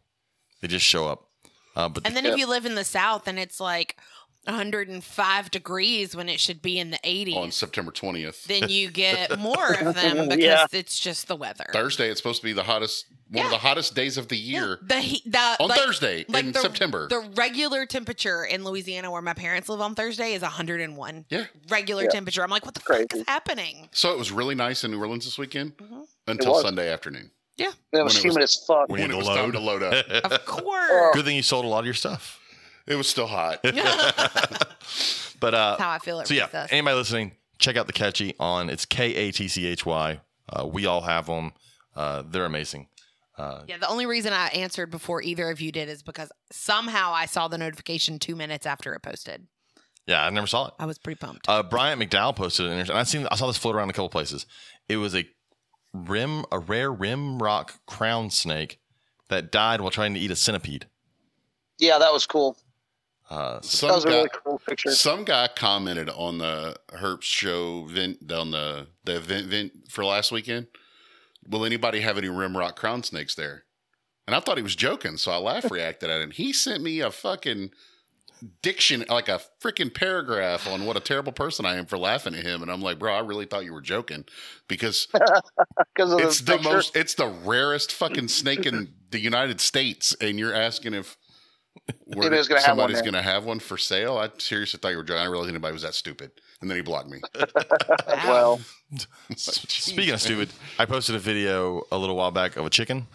they 0.61 0.69
just 0.69 0.85
show 0.85 1.09
up. 1.09 1.29
Uh, 1.75 1.89
but 1.89 2.07
and 2.07 2.15
then 2.15 2.27
if 2.27 2.37
you 2.37 2.47
live 2.47 2.67
in 2.67 2.75
the 2.75 2.85
south 2.85 3.27
and 3.27 3.39
it's 3.39 3.59
like 3.59 3.97
105 4.44 5.51
degrees 5.51 6.16
when 6.16 6.28
it 6.28 6.40
should 6.40 6.60
be 6.62 6.78
in 6.78 6.90
the 6.90 6.98
80s, 6.98 7.36
on 7.36 7.51
September 7.51 7.93
20th. 7.93 8.44
then 8.44 8.69
you 8.69 8.90
get 8.93 9.39
more 9.39 9.73
of 9.74 9.94
them 9.94 10.28
because 10.28 10.39
Yeah. 10.39 10.66
it's 10.73 10.98
just 10.98 11.28
the 11.28 11.36
weather. 11.36 11.64
Thursday, 11.73 12.09
it's 12.10 12.20
supposed 12.20 12.40
to 12.40 12.44
be 12.47 12.52
the 12.52 12.62
hottest, 12.64 13.06
one 13.31 13.44
of 13.47 13.51
the 13.52 13.59
hottest 13.59 13.94
days 13.94 14.19
of 14.19 14.28
the 14.28 14.36
year 14.36 14.78
The 14.82 15.01
heat, 15.01 15.23
the 15.31 15.56
on 15.60 15.69
like- 15.69 15.78
Thursday 15.81 16.24
like 16.28 16.44
in 16.47 16.52
the, 16.52 16.59
September. 16.60 17.09
The 17.09 17.20
regular 17.35 17.86
temperature 17.86 18.44
in 18.44 18.64
Louisiana, 18.64 19.10
where 19.10 19.23
my 19.23 19.35
parents 19.35 19.69
live 19.69 19.81
on 19.81 19.94
Thursday, 19.94 20.35
is 20.35 20.43
101. 20.43 21.24
Yeah. 21.28 21.44
regular 21.69 22.05
Yeah. 22.05 22.10
temperature. 22.10 22.43
I'm 22.43 22.51
like, 22.51 22.64
what 22.64 22.74
the 22.74 22.81
fuck 22.81 23.14
is 23.14 23.24
happening? 23.28 23.89
so 23.93 24.12
it 24.12 24.19
was 24.19 24.32
really 24.32 24.55
nice 24.55 24.85
in 24.85 24.90
New 24.90 24.98
Orleans 25.01 25.24
this 25.24 25.39
weekend 25.39 25.77
Mhm. 25.77 26.06
until. 26.27 26.60
Sunday 26.62 26.93
afternoon 26.93 27.31
It 27.59 27.66
was 27.66 27.74
When 27.90 28.01
it 28.01 28.05
was- 28.05 28.16
humid 28.23 28.43
as 28.43 28.56
fuck. 28.56 28.89
We 28.89 29.01
when 29.01 29.10
need 29.10 29.16
it 29.16 29.23
to 29.23 29.28
was 29.28 29.28
time 29.28 29.52
to 29.52 29.59
load 29.60 29.82
up. 29.82 30.06
Of 30.31 30.44
course. 30.47 31.14
Good 31.14 31.24
thing 31.24 31.36
you 31.36 31.43
sold 31.43 31.64
a 31.64 31.69
lot 31.69 31.81
of 31.81 31.85
your 31.86 31.94
stuff. 31.94 32.39
It 32.87 32.95
was 32.97 33.09
still 33.09 33.27
hot. 33.27 33.61
But 35.41 35.55
uh, 35.55 35.71
That's 35.71 35.83
how 35.83 35.91
I 35.91 35.99
feel 35.99 36.21
it. 36.21 36.29
so 36.29 36.35
yeah, 36.35 36.45
recess. 36.45 36.69
anybody 36.71 36.95
listening, 36.97 37.33
check 37.59 37.77
out 37.77 37.89
the 37.89 37.93
catchy 37.93 38.35
on 38.39 38.71
it's 38.71 38.85
K 38.85 39.13
A 39.15 39.33
T 39.33 39.49
C 39.49 39.67
H 39.67 39.85
Y. 39.85 40.21
Uh, 40.49 40.67
we 40.69 40.87
all 40.87 41.01
have 41.01 41.27
them. 41.27 41.53
Uh, 41.97 42.23
they're 42.25 42.45
amazing. 42.45 42.87
Uh, 43.37 43.63
Yeah, 43.67 43.79
the 43.79 43.89
only 43.89 44.07
reason 44.07 44.33
I 44.33 44.49
answered 44.49 44.93
before 44.93 45.21
either 45.21 45.51
of 45.51 45.61
you 45.61 45.73
did 45.73 45.89
is 45.89 46.03
because 46.05 46.31
somehow 46.53 47.13
I 47.13 47.27
saw 47.27 47.49
the 47.49 47.59
notification 47.59 48.21
two 48.21 48.37
minutes 48.37 48.67
after 48.67 48.95
it 48.95 49.03
posted. 49.03 49.49
yeah, 50.07 50.25
I 50.25 50.31
never 50.31 50.47
saw 50.47 50.69
it. 50.69 50.75
I 50.79 50.87
was 50.87 50.99
pretty 50.99 51.19
pumped. 51.19 51.49
Uh, 51.49 51.63
Bryant 51.65 52.01
McDowell 52.01 52.37
posted 52.37 52.67
it, 52.67 52.89
and 52.89 52.91
I 52.93 53.03
seen 53.03 53.27
I 53.29 53.35
saw 53.35 53.49
this 53.49 53.57
float 53.57 53.75
around 53.75 53.91
a 53.91 53.95
couple 53.95 54.11
places. 54.11 54.47
It 54.89 54.99
was 54.99 55.13
a 55.17 55.27
rim, 55.93 56.45
a 56.53 56.59
rare 56.61 56.93
rim 56.93 57.43
rock 57.43 57.81
crown 57.87 58.31
snake 58.31 58.79
that 59.29 59.51
died 59.51 59.81
while 59.81 59.91
trying 59.91 60.15
to 60.15 60.21
eat 60.21 60.31
a 60.31 60.37
centipede. 60.37 60.87
Yeah, 61.81 61.99
that 61.99 62.13
was 62.13 62.27
cool. 62.27 62.57
Uh, 63.33 63.61
so- 63.63 63.87
That 63.87 63.93
Some 63.93 63.95
was 63.95 64.05
a 64.05 64.09
guy, 64.09 64.15
really 64.17 64.29
cool 64.45 64.59
picture. 64.59 64.91
some 64.91 65.25
guy 65.25 65.49
commented 65.57 66.11
on 66.11 66.39
the 66.39 66.77
Herps 66.91 67.23
show 67.23 67.85
vent 67.85 68.31
on 68.31 68.51
the 68.51 68.89
the 69.05 69.17
event 69.17 69.47
vent 69.47 69.91
for 69.91 70.05
last 70.05 70.31
weekend. 70.33 70.67
Will 71.49 71.65
anybody 71.65 72.01
have 72.01 72.19
any 72.19 72.29
rimrock 72.29 72.77
crown 72.77 73.03
snakes 73.03 73.35
there? 73.35 73.65
And 74.27 74.37
I 74.37 74.41
thought 74.41 74.59
he 74.59 74.63
was 74.63 74.77
joking, 74.77 75.17
so 75.17 75.33
I 75.33 75.39
laugh 75.39 75.71
reacted 75.71 76.11
at 76.11 76.21
him. 76.21 76.31
He 76.31 76.53
sent 76.53 76.83
me 76.83 77.01
a 77.01 77.11
fucking 77.11 77.71
diction, 78.61 79.05
like 79.09 79.29
a 79.29 79.41
freaking 79.63 79.93
paragraph 79.95 80.67
on 80.69 80.85
what 80.85 80.97
a 80.97 81.01
terrible 81.01 81.33
person 81.33 81.65
I 81.65 81.77
am 81.77 81.87
for 81.87 81.97
laughing 81.97 82.35
at 82.35 82.45
him. 82.45 82.61
And 82.61 82.71
I'm 82.71 82.83
like, 82.83 82.99
bro, 82.99 83.15
I 83.15 83.21
really 83.21 83.47
thought 83.47 83.65
you 83.65 83.73
were 83.73 83.81
joking 83.81 84.25
because 84.69 85.07
Because 85.95 86.13
of 86.13 86.21
it's 86.21 86.41
the 86.41 86.57
the 86.59 86.63
most, 86.63 86.95
it's 86.97 87.15
the 87.15 87.29
rarest 87.29 87.93
fucking 87.93 88.29
snake 88.29 88.67
in 88.67 88.93
the 89.11 89.21
United 89.21 89.61
States, 89.61 90.15
and 90.21 90.39
you're 90.39 90.55
asking 90.55 90.93
if. 90.95 91.17
We're- 92.07 92.27
Anybody's 92.27 92.49
gonna 92.49 92.61
have 92.61 92.77
one 92.77 92.89
somebody's 92.89 93.01
going 93.03 93.15
to 93.15 93.23
have 93.23 93.44
one 93.44 93.59
for 93.59 93.77
sale. 93.78 94.19
I 94.19 94.28
seriously 94.39 94.78
thought 94.78 94.90
you 94.90 94.97
were 94.99 95.03
joking. 95.05 95.19
I 95.20 95.23
didn't 95.23 95.32
realize 95.32 95.49
anybody 95.51 95.73
was 95.73 95.82
that 95.82 95.94
stupid, 95.94 96.31
and 96.61 96.70
then 96.70 96.77
he 96.77 96.82
blocked 96.82 97.09
me. 97.09 97.20
Well, 98.24 98.61
speaking 99.36 100.12
of 100.15 100.20
stupid, 100.20 100.51
I 100.78 100.85
posted 100.85 101.15
a 101.15 101.19
video 101.19 101.82
a 101.90 101.99
little 101.99 102.16
while 102.16 102.31
back 102.31 102.57
of 102.57 102.65
a 102.66 102.70
chicken. 102.70 103.07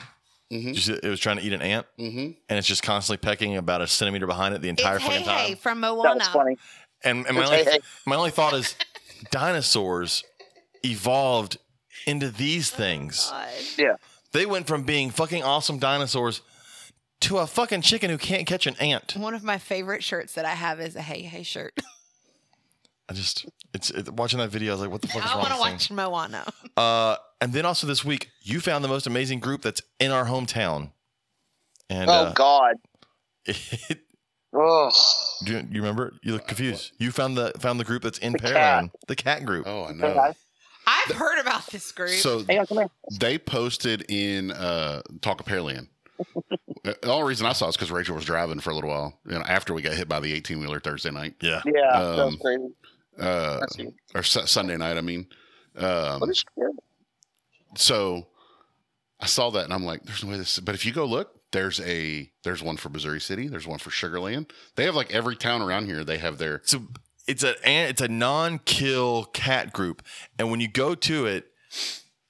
Mhm. 0.52 0.78
See, 0.78 0.94
it 0.94 1.04
was 1.10 1.20
trying 1.20 1.38
to 1.38 1.44
eat 1.44 1.54
an 1.54 1.62
ant, 1.62 1.86
Mm-hmm. 2.00 2.18
and 2.50 2.58
it's 2.60 2.68
just 2.68 2.82
constantly 2.84 3.18
pecking 3.26 3.58
about 3.58 3.82
a 3.82 3.88
centimeter 3.88 4.26
behind 4.28 4.56
it 4.56 4.62
the 4.62 4.70
entire 4.70 4.96
it's 4.96 5.06
Hey 5.06 5.24
time. 5.24 5.38
Hey 5.48 5.56
from 5.56 5.82
that 5.82 5.94
Moana. 5.94 6.16
was 6.20 6.28
funny. 6.30 6.58
And, 7.04 7.26
and 7.28 7.36
my, 7.38 7.46
only, 7.46 7.58
Hey 7.58 7.64
Hey. 7.72 7.80
my 8.06 8.16
only 8.16 8.32
thought 8.32 8.54
is 8.54 8.76
dinosaurs 9.32 10.24
evolved 10.84 11.58
into 12.06 12.30
these 12.30 12.70
things. 12.72 13.32
God. 13.78 13.98
They 14.32 14.46
went 14.46 14.68
from 14.68 14.84
being 14.84 15.10
fucking 15.10 15.44
awesome 15.44 15.80
dinosaurs 15.80 16.42
to 17.22 17.38
a 17.40 17.48
fucking 17.48 17.82
chicken 17.82 18.10
who 18.10 18.18
can't 18.18 18.46
catch 18.46 18.68
an 18.68 18.76
ant. 18.80 19.16
One 19.16 19.34
of 19.34 19.44
my 19.44 19.58
favorite 19.58 20.04
shirts 20.04 20.34
that 20.34 20.46
I 20.46 20.52
have 20.52 20.80
is 20.80 20.96
a 20.96 21.02
Heihei 21.02 21.46
shirt. 21.46 21.74
I 23.10 23.14
just, 23.14 23.46
it's 23.74 23.90
it, 23.90 24.12
watching 24.14 24.40
that 24.40 24.50
video. 24.50 24.74
I 24.74 24.76
was 24.76 24.82
like, 24.82 24.92
what 24.92 25.02
the 25.02 25.08
fuck 25.08 25.24
is 25.24 25.32
I 25.32 25.34
wrong 25.36 25.44
want 25.44 25.54
to 25.54 25.60
watch 25.60 25.88
this 25.88 25.92
Moana. 25.92 26.44
thing? 26.44 26.72
Uh, 26.78 27.16
and 27.42 27.54
then 27.54 27.66
also 27.66 27.88
this 27.88 28.06
week, 28.06 28.30
you 28.44 28.60
found 28.60 28.84
the 28.84 28.88
most 28.88 29.08
amazing 29.08 29.40
group 29.40 29.64
that's 29.64 29.82
in 30.00 30.12
our 30.12 30.26
hometown. 30.26 30.92
And 31.90 32.08
oh 32.08 32.14
uh, 32.14 32.34
God. 32.34 32.76
it, 33.46 34.00
Oh, 34.54 34.92
do 35.44 35.54
you, 35.54 35.68
you 35.72 35.82
remember? 35.82 36.14
You 36.24 36.34
look 36.34 36.48
confused. 36.48 36.94
You 36.98 37.12
found 37.12 37.38
the 37.38 37.52
found 37.60 37.80
the 37.80 37.84
group 37.84 38.02
that's 38.02 38.18
in 38.18 38.32
The 38.32 38.40
Pearland, 38.40 38.92
the 39.08 39.16
cat 39.16 39.46
group. 39.46 39.68
Oh, 39.68 39.86
I 39.86 39.92
know. 39.92 40.34
I've 40.88 41.16
heard 41.16 41.40
about 41.40 41.68
this 41.68 41.92
group. 41.92 42.12
So 42.12 42.44
hang 42.44 42.60
on, 42.60 42.66
come 42.66 42.78
here. 42.78 42.90
they 43.20 43.38
posted 43.38 44.06
in 44.10 44.52
uh, 44.52 45.02
Talk 45.22 45.42
of 45.42 45.46
Pearland. 45.46 45.90
The 46.84 46.98
only 47.10 47.28
reason 47.30 47.46
I 47.46 47.54
saw 47.54 47.66
it 47.66 47.70
is 47.70 47.76
because 47.78 47.92
Rachel 47.92 48.16
was 48.16 48.26
driving 48.26 48.60
for 48.60 48.70
a 48.70 48.74
little 48.76 48.90
while. 48.90 49.20
You 49.26 49.34
know, 49.34 49.42
after 49.42 49.74
we 49.74 49.82
got 49.82 49.94
hit 49.94 50.08
by 50.08 50.20
the 50.20 50.34
eighteen 50.34 50.60
wheeler 50.60 50.80
Thursday 50.80 51.12
night, 51.12 51.36
Yeah. 51.42 51.62
Yeah, 51.66 51.92
that 51.92 52.00
was 52.26 52.34
Um, 52.34 52.38
crazy. 52.40 52.74
uh, 53.20 53.60
or 54.16 54.24
su- 54.24 54.48
Sunday 54.48 54.78
night. 54.78 54.98
I 54.98 55.02
mean, 55.02 55.28
um, 55.78 56.20
What 56.22 56.30
is 56.30 56.44
good? 56.58 56.72
so 57.76 58.28
I 59.20 59.26
saw 59.26 59.50
that 59.52 59.64
and 59.66 59.74
I'm 59.74 59.84
like, 59.86 60.04
"There's 60.04 60.24
no 60.24 60.30
way 60.32 60.38
this." 60.38 60.60
But 60.60 60.76
if 60.76 60.86
you 60.86 60.92
go 60.94 61.06
look, 61.06 61.34
there's 61.52 61.80
a 61.82 62.32
there's 62.44 62.62
one 62.62 62.78
for 62.78 62.90
Missouri 62.90 63.22
City. 63.22 63.48
There's 63.48 63.68
one 63.68 63.80
for 63.80 63.90
Sugarland. 63.90 64.52
They 64.76 64.86
have 64.86 64.96
like 64.96 65.12
every 65.14 65.36
town 65.36 65.62
around 65.62 65.86
here. 65.88 66.04
They 66.04 66.18
have 66.20 66.38
their 66.38 66.62
So 66.66 66.84
it's 67.28 67.44
a 67.44 67.56
it's 67.64 68.02
a 68.02 68.08
non-kill 68.08 69.26
cat 69.34 69.74
group, 69.74 70.04
and 70.40 70.50
when 70.52 70.60
you 70.62 70.68
go 70.68 70.94
to 70.96 71.26
it, 71.26 71.52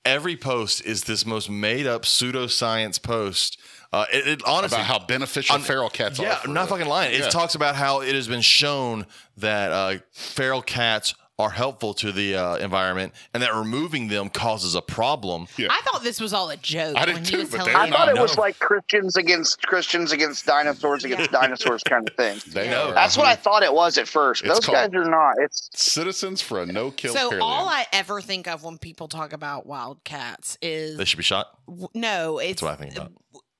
every 0.06 0.36
post 0.38 0.84
is 0.86 1.04
this 1.04 1.26
most 1.26 1.50
made-up 1.50 2.04
pseudoscience 2.04 3.02
post. 3.02 3.60
Uh, 3.94 4.06
it, 4.12 4.28
it 4.28 4.42
honestly 4.46 4.78
about 4.78 4.86
how 4.86 5.00
beneficial 5.06 5.56
on- 5.56 5.62
feral 5.62 5.90
cats 5.90 6.20
are. 6.20 6.24
Yeah, 6.24 6.40
I'm 6.44 6.54
not 6.54 6.64
the- 6.70 6.76
fucking 6.76 6.88
lying. 6.88 7.14
It 7.14 7.20
Yeah. 7.22 7.30
talks 7.30 7.56
about 7.56 7.76
how 7.76 8.02
it 8.02 8.14
has 8.16 8.28
been 8.28 8.42
shown 8.42 9.06
that 9.38 9.72
uh, 9.72 9.98
feral 10.12 10.62
cats 10.62 11.14
are 11.40 11.52
helpful 11.52 11.94
to 11.94 12.12
the 12.12 12.36
uh, 12.36 12.56
environment, 12.56 13.14
and 13.32 13.44
that 13.44 13.54
removing 13.54 14.08
them 14.08 14.28
causes 14.28 14.74
a 14.74 14.82
problem. 14.82 15.46
Yeah. 15.56 15.68
I 15.70 15.80
thought 15.86 16.02
this 16.02 16.20
was 16.20 16.34
all 16.34 16.50
a 16.50 16.58
joke. 16.58 16.98
I 16.98 17.06
did 17.06 17.24
too, 17.26 17.46
but 17.46 17.64
they're 17.64 17.78
I 17.78 17.92
thought 17.92 18.10
it 18.10 18.16
no. 18.16 18.24
was 18.24 18.40
like 18.40 18.58
Christians 18.58 19.16
against 19.18 19.62
Christians 19.62 20.12
against 20.12 20.48
dinosaurs 20.48 21.04
against 21.04 21.30
dinosaurs 21.42 21.84
kind 21.84 22.10
of 22.10 22.16
thing. 22.16 22.40
They 22.48 22.72
No. 22.72 22.90
are. 22.90 22.94
That's 22.96 23.16
what 23.18 23.28
I 23.28 23.36
thought 23.36 23.62
it 23.62 23.72
was 23.72 24.00
at 24.00 24.08
first. 24.08 24.44
It's 24.46 24.52
Those 24.52 24.66
guys 24.66 24.90
are 24.96 25.06
not. 25.08 25.36
It's 25.38 25.70
Citizens 25.76 26.42
for 26.42 26.60
a 26.60 26.66
no 26.66 26.90
kill. 26.90 27.14
So 27.14 27.40
all 27.40 27.70
I 27.70 27.86
ever 27.94 28.20
think 28.20 28.48
of 28.48 28.64
when 28.64 28.80
people 28.80 29.08
talk 29.08 29.32
about 29.32 29.68
wildcats 29.68 30.58
is 30.64 30.98
They 30.98 31.06
should 31.06 31.18
be 31.18 31.24
shot. 31.24 31.50
w- 31.68 31.88
no. 31.94 32.40
It's 32.40 32.62
That's 32.62 32.64
what 32.64 32.72
I 32.72 32.76
think 32.78 32.96
about. 32.98 33.12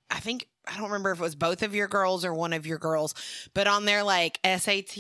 I 0.10 0.20
think 0.20 0.48
I 0.68 0.76
don't 0.76 0.86
remember 0.88 1.12
if 1.12 1.20
it 1.20 1.22
was 1.22 1.36
both 1.36 1.64
of 1.64 1.74
your 1.76 1.88
girls 1.88 2.26
or 2.26 2.34
one 2.34 2.52
of 2.54 2.66
your 2.66 2.78
girls, 2.78 3.14
but 3.54 3.68
on 3.68 3.86
their 3.86 4.04
like 4.04 4.40
SAT, 4.44 4.98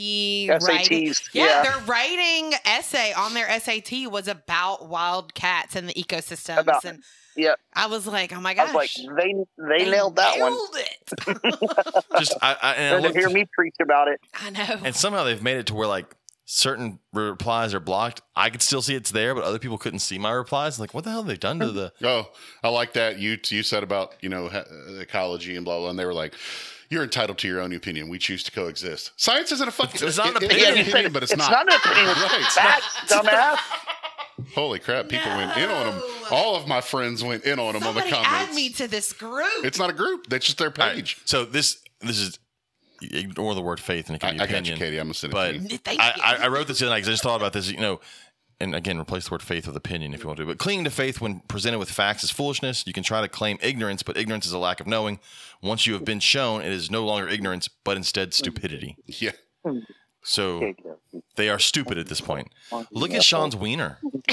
writing, 0.61 1.07
yeah, 1.33 1.45
Yeah, 1.45 1.63
their 1.63 1.77
writing 1.85 2.53
essay 2.65 3.11
on 3.13 3.33
their 3.33 3.47
SAT 3.59 4.09
was 4.11 4.27
about 4.27 4.87
wildcats 4.89 5.75
and 5.75 5.89
the 5.89 5.93
ecosystems, 5.93 6.59
About- 6.59 6.85
and 6.85 7.03
yeah. 7.35 7.53
I 7.73 7.85
was 7.87 8.07
like, 8.07 8.33
oh 8.35 8.39
my 8.41 8.51
I 8.51 8.53
gosh, 8.53 8.73
was 8.73 9.05
like, 9.05 9.17
they 9.17 9.33
they, 9.57 9.89
nailed 9.89 10.15
that 10.15 10.39
one. 10.39 10.57
it. 10.75 12.05
Just 12.19 12.35
I, 12.41 12.55
I, 12.61 12.73
and 12.73 12.93
I 12.95 12.97
And 12.97 13.01
to 13.03 13.07
looked- 13.09 13.17
hear 13.19 13.29
me 13.29 13.45
preach 13.53 13.75
about 13.81 14.07
it, 14.07 14.19
I 14.33 14.49
know. 14.49 14.79
and 14.83 14.95
somehow 14.95 15.23
they've 15.25 15.43
made 15.43 15.57
it 15.57 15.67
to 15.67 15.75
where 15.75 15.87
like 15.87 16.07
certain 16.49 16.97
replies 17.13 17.73
are 17.73 17.79
blocked. 17.81 18.21
I 18.35 18.49
could 18.49 18.61
still 18.61 18.81
see 18.81 18.95
it's 18.95 19.11
there, 19.11 19.35
but 19.35 19.43
other 19.43 19.59
people 19.59 19.77
couldn't 19.77 19.99
see 19.99 20.17
my 20.17 20.31
replies. 20.31 20.79
Like, 20.79 20.93
what 20.93 21.03
the 21.03 21.09
hell 21.09 21.19
have 21.19 21.27
they 21.27 21.35
done 21.35 21.59
to 21.59 21.71
the? 21.71 21.91
Oh, 22.03 22.29
I 22.63 22.69
like 22.69 22.93
that. 22.93 23.19
You 23.19 23.37
you 23.49 23.63
said 23.63 23.83
about 23.83 24.13
you 24.21 24.29
know 24.29 24.47
uh, 24.47 24.63
ecology 24.99 25.55
and 25.55 25.65
blah 25.65 25.77
blah, 25.79 25.89
and 25.89 25.99
they 25.99 26.05
were 26.05 26.13
like, 26.13 26.33
"You're 26.89 27.03
entitled 27.03 27.37
to 27.39 27.47
your 27.47 27.59
own 27.59 27.73
opinion. 27.73 28.07
We 28.09 28.17
choose 28.17 28.43
to 28.43 28.51
coexist." 28.51 29.11
Science 29.17 29.51
isn't 29.51 29.67
a 29.67 29.71
fucking. 29.71 30.07
It's 30.07 30.17
not 30.17 30.35
an 30.37 30.43
it- 30.43 30.51
it 30.51 30.57
is 30.57 30.63
opinion. 30.63 30.79
an 30.85 30.89
opinion, 30.89 31.13
but 31.13 31.23
it's, 31.23 31.33
it's 31.33 31.39
not. 31.39 31.65
not, 31.65 31.67
an 31.67 31.79
opinion. 31.83 32.05
Right, 32.15 32.39
It's 32.39 32.47
it's 32.47 32.55
not. 32.55 32.65
facts, 32.65 33.13
dumbass. 33.13 33.57
Holy 34.55 34.79
crap! 34.79 35.09
People 35.09 35.29
went 35.35 35.57
in 35.57 35.69
on 35.69 35.85
them. 35.95 36.03
All 36.31 36.55
of 36.55 36.67
my 36.67 36.79
friends 36.79 37.23
went 37.23 37.43
in 37.43 37.59
on 37.59 37.73
them 37.73 37.83
on 37.83 37.95
the 37.95 38.01
comments. 38.01 38.29
add 38.29 38.53
me 38.53 38.69
to 38.69 38.87
this 38.87 39.11
group. 39.11 39.65
it's 39.65 39.79
not 39.79 39.89
a 39.89 39.93
group. 39.93 40.27
That's 40.29 40.45
just 40.45 40.59
their 40.59 40.67
All 40.69 40.73
right, 40.77 40.95
page. 40.95 41.17
so 41.25 41.43
this 41.43 41.83
this 42.01 42.19
is 42.19 42.37
ignore 43.01 43.55
the 43.55 43.61
word 43.61 43.79
faith 43.79 44.07
and 44.07 44.15
it 44.15 44.23
I, 44.23 44.29
can 44.29 44.37
be 44.37 44.43
I 44.43 44.45
got 44.47 44.51
you, 44.51 44.57
opinion. 44.57 44.77
Katie. 44.79 44.97
I'm 44.97 45.07
gonna 45.07 45.13
send 45.13 45.33
but. 45.33 45.55
Thank 45.83 46.01
I, 46.01 46.13
you. 46.15 46.21
I, 46.23 46.35
I 46.45 46.47
wrote 46.47 46.67
this 46.67 46.79
the 46.79 46.85
other 46.85 46.95
night 46.95 46.99
because 46.99 47.09
I 47.09 47.11
just 47.13 47.23
thought 47.23 47.37
about 47.37 47.53
this. 47.53 47.69
You 47.69 47.79
know, 47.79 47.99
and 48.59 48.73
again, 48.73 48.97
replace 48.97 49.25
the 49.25 49.31
word 49.31 49.41
faith 49.41 49.67
with 49.67 49.75
opinion 49.75 50.13
if 50.13 50.21
you 50.21 50.27
want 50.27 50.39
to. 50.39 50.45
But 50.45 50.57
clinging 50.57 50.85
to 50.85 50.89
faith 50.89 51.21
when 51.21 51.41
presented 51.41 51.79
with 51.79 51.91
facts 51.91 52.23
is 52.23 52.31
foolishness. 52.31 52.85
You 52.87 52.93
can 52.93 53.03
try 53.03 53.21
to 53.21 53.27
claim 53.27 53.57
ignorance, 53.61 54.03
but 54.03 54.17
ignorance 54.17 54.45
is 54.45 54.51
a 54.51 54.57
lack 54.57 54.79
of 54.79 54.87
knowing. 54.87 55.19
Once 55.61 55.85
you 55.85 55.93
have 55.93 56.05
been 56.05 56.19
shown, 56.19 56.61
it 56.61 56.71
is 56.71 56.89
no 56.89 57.05
longer 57.05 57.27
ignorance, 57.27 57.67
but 57.67 57.97
instead 57.97 58.33
stupidity. 58.33 58.97
Yeah. 59.05 59.31
So 60.27 60.73
they 61.37 61.47
are 61.47 61.57
stupid 61.57 61.97
at 61.97 62.07
this 62.07 62.19
point. 62.19 62.49
Look 62.91 63.13
at 63.13 63.23
Sean's 63.23 63.55
wiener. 63.55 63.97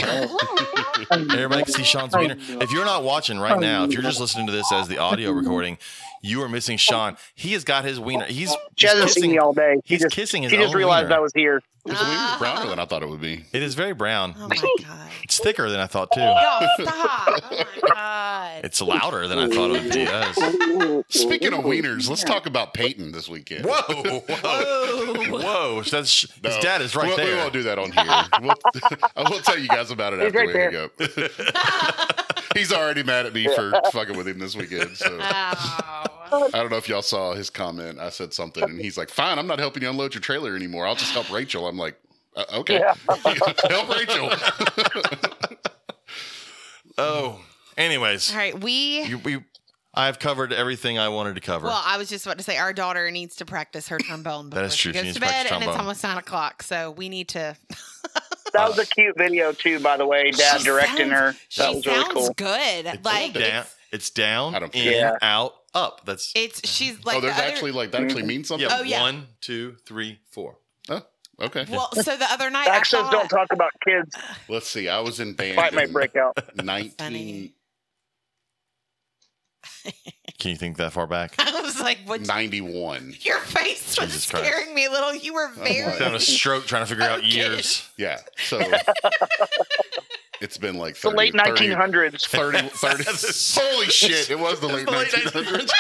Everybody 1.13 1.63
can 1.63 1.73
see 1.73 1.85
Sean's 1.85 2.17
wiener. 2.17 2.37
If 2.61 2.73
you're 2.73 2.85
not 2.85 3.05
watching 3.05 3.39
right 3.39 3.61
now, 3.61 3.85
if 3.85 3.93
you're 3.93 4.03
just 4.03 4.19
listening 4.19 4.47
to 4.49 4.53
this 4.53 4.73
as 4.73 4.89
the 4.89 4.99
audio 4.99 5.31
recording, 5.31 5.79
you 6.21 6.43
are 6.43 6.49
missing 6.49 6.79
Sean. 6.79 7.17
He 7.37 7.53
has 7.53 7.63
got 7.63 7.85
his 7.85 8.01
wiener. 8.01 8.25
He's, 8.25 8.51
She 8.77 8.89
he's 8.89 8.91
hasn't 8.91 9.11
seen 9.11 9.31
me 9.31 9.39
all 9.39 9.53
day. 9.53 9.77
She 9.85 9.95
he's 9.95 10.03
just, 10.03 10.17
kissing 10.17 10.43
his 10.43 10.51
she 10.51 10.59
just 10.59 10.75
realized 10.75 11.11
wiener. 11.11 11.17
I 11.17 11.21
was 11.21 11.33
here. 11.33 11.63
It's 11.87 12.01
a 12.01 12.05
little 12.05 12.39
browner 12.39 12.71
than 12.71 12.79
I 12.79 12.87
thought 12.87 13.03
it 13.03 13.09
would 13.11 13.21
be. 13.21 13.45
It 13.53 13.63
is 13.63 13.75
very 13.75 13.93
brown. 13.93 14.35
Oh 14.39 14.49
my 14.49 14.57
god. 14.83 15.11
It's 15.23 15.39
thicker 15.39 15.69
than 15.69 15.81
I 15.81 15.87
thought 15.87 16.09
too. 16.15 16.21
Y'all 16.21 16.69
stop. 16.81 17.29
Oh 17.29 17.65
my 17.83 17.89
god. 17.89 18.65
It's 18.65 18.81
louder 18.81 19.29
than 19.29 19.39
I 19.39 19.49
thought 19.49 19.71
it 19.71 19.83
would 19.83 19.93
be. 19.93 20.05
That 20.07 21.05
is- 21.09 21.21
Speaking 21.23 21.53
of 21.53 21.61
wieners, 21.61 22.09
let's 22.09 22.25
talk 22.25 22.47
about 22.47 22.73
Peyton 22.75 23.13
this 23.13 23.29
weekend. 23.29 23.67
Whoa, 23.67 24.21
whoa, 24.29 25.39
whoa! 25.39 25.83
That's 25.83 26.23
his 26.23 26.31
No, 26.43 26.61
dad 26.61 26.81
is 26.81 26.97
right 26.97 27.11
we, 27.11 27.17
there. 27.17 27.35
We 27.37 27.41
won't 27.41 27.53
do 27.53 27.63
that 27.65 27.79
on 27.79 27.93
here. 27.93 28.05
We'll, 28.41 28.99
I 29.17 29.31
will 29.31 29.41
tell 29.41 29.59
you 29.59 29.69
guys 29.69 29.91
about 29.91 30.15
it 30.15 30.21
He's 30.21 30.27
after 30.29 30.39
right 30.39 30.47
we 30.49 30.55
hang 30.55 30.77
up. 30.77 32.24
He's 32.55 32.73
already 32.73 33.03
mad 33.03 33.27
at 33.27 33.35
me 33.35 33.47
for 33.55 33.73
fucking 33.93 34.17
with 34.17 34.27
him 34.29 34.39
this 34.39 34.57
weekend. 34.57 34.97
So. 34.97 35.19
I 35.21 36.49
don't 36.53 36.71
know 36.71 36.77
if 36.77 36.89
y'all 36.89 37.03
saw 37.03 37.35
his 37.35 37.51
comment. 37.51 37.99
I 37.99 38.09
said 38.11 38.33
something, 38.33 38.63
and 38.63 38.81
he's 38.81 38.97
like, 38.97 39.11
"Fine, 39.11 39.39
I'm 39.39 39.47
not 39.47 39.59
helping 39.59 39.83
you 39.83 39.91
unload 39.91 40.15
your 40.15 40.21
trailer 40.21 40.57
anymore. 40.57 40.87
I'll 40.87 40.95
just 40.97 41.13
help 41.13 41.31
Rachel." 41.31 41.69
I'm 41.69 41.77
like, 41.77 42.01
uh, 42.35 42.45
"Okay, 42.55 42.79
Yeah. 42.81 42.95
help 43.69 43.89
Rachel." 43.95 44.31
oh, 46.99 47.41
anyways, 47.77 48.31
All 48.33 48.37
right, 48.39 48.59
we. 48.61 49.03
you, 49.03 49.19
we, 49.19 49.45
I've 49.93 50.19
covered 50.19 50.53
everything 50.53 50.99
I 50.99 51.09
wanted 51.09 51.37
to 51.37 51.41
cover. 51.41 51.67
Well, 51.67 51.83
I 51.85 51.99
was 51.99 52.09
just 52.09 52.27
about 52.27 52.39
to 52.39 52.45
say 52.45 52.57
our 52.59 52.73
daughter 52.73 53.11
needs 53.13 53.37
to 53.37 53.45
practice 53.45 53.89
her 53.89 53.99
trombone 53.99 54.51
before 54.51 54.63
That 54.63 54.67
is 54.67 54.77
true. 54.77 54.93
she 54.93 54.99
She 54.99 55.01
goes 55.01 55.05
needs 55.05 55.15
to 55.17 55.21
to 55.21 55.27
practice 55.27 55.51
bed, 55.51 55.63
and 55.63 55.71
it's 55.71 55.79
almost 55.79 56.03
nine 56.03 56.19
o'clock. 56.19 56.63
So 56.63 56.91
we 56.91 57.09
need 57.09 57.29
to. 57.29 57.57
That 58.55 58.69
was 58.69 58.79
a 58.79 58.83
uh, 58.83 58.85
cute 58.85 59.19
video 59.19 59.53
too, 59.53 59.81
by 59.81 59.97
the 59.97 60.07
way. 60.07 60.31
Dad 60.31 60.59
She 60.59 60.65
directing 60.65 61.11
sounds- 61.11 61.13
her. 61.13 61.35
She 61.49 61.61
That 61.63 61.75
was 61.75 61.87
really 61.87 62.15
cool. 62.15 62.35
good. 62.37 62.87
it's 62.87 63.05
like 63.05 63.35
down, 63.35 63.43
it's, 63.43 63.77
it's 63.93 64.11
down, 64.11 64.55
I 64.55 64.59
don't 64.61 64.75
in, 64.75 64.83
care. 64.83 64.93
Yeah. 64.93 65.19
out, 65.21 65.55
up. 65.75 66.03
That's 66.07 66.33
it's 66.35 66.67
she's 66.69 66.97
oh, 66.97 67.01
like 67.05 67.17
oh, 67.17 67.21
there's 67.21 67.37
the 67.37 67.43
other- 67.43 67.53
actually 67.53 67.73
like 67.73 67.91
that 67.91 68.03
actually 68.03 68.23
mm-hmm. 68.23 68.29
means 68.29 68.49
something. 68.49 68.69
yeah, 68.69 68.79
Oh, 68.79 68.83
yeah. 68.83 69.01
One, 69.03 69.27
two, 69.41 69.77
three, 69.87 70.21
four. 70.31 70.57
Oh, 70.89 71.03
okay. 71.41 71.67
Well, 71.69 71.91
so 71.95 72.17
the 72.17 72.31
other 72.31 72.51
night 72.51 72.69
I 72.69 72.81
thought, 72.81 73.13
don't 73.13 73.29
talk 73.29 73.49
about 73.53 73.71
kids. 73.85 74.15
Let's 74.49 74.69
see. 74.69 74.89
I 74.89 75.01
was 75.01 75.21
in 75.21 75.35
band. 75.35 75.57
Fight 75.57 75.75
might 75.75 75.89
in 75.89 75.93
break 75.93 76.17
out. 76.17 76.39
Nineteen. 76.65 77.53
Funny. 80.35 80.39
Can 80.39 80.51
you 80.51 80.57
think 80.57 80.77
that 80.79 80.93
far 80.93 81.07
back? 81.07 81.35
I 81.39 81.61
was 81.61 81.81
like, 81.81 81.99
"What?" 82.07 82.27
91. 82.27 83.15
Your 83.21 83.39
face 83.41 83.99
was 83.99 84.09
Jesus 84.09 84.31
Christ. 84.31 84.47
scaring 84.47 84.75
me 84.75 84.87
a 84.87 84.91
little. 84.91 85.15
You 85.15 85.35
were 85.35 85.51
oh, 85.57 85.63
very. 85.63 85.85
like- 85.87 85.99
Having 85.99 86.15
a 86.15 86.21
stroke 86.21 86.67
trying 86.67 86.83
to 86.83 86.87
figure 86.87 87.05
out 87.05 87.19
Okay. 87.21 87.29
years. 87.29 87.89
Yeah. 87.97 88.19
So 88.47 88.61
it's 90.41 90.59
been 90.59 90.77
like 90.77 90.95
The 90.97 91.11
30, 91.11 91.17
late 91.17 91.35
30 91.35 91.69
1900s. 91.69 92.27
30, 92.29 92.59
30 92.69 93.05
holy 93.61 93.87
shit. 93.87 94.31
It 94.31 94.39
was 94.39 94.61
the 94.61 94.67
late, 94.69 94.87
the 94.87 94.93
late 94.93 95.09
1900s. 95.09 95.71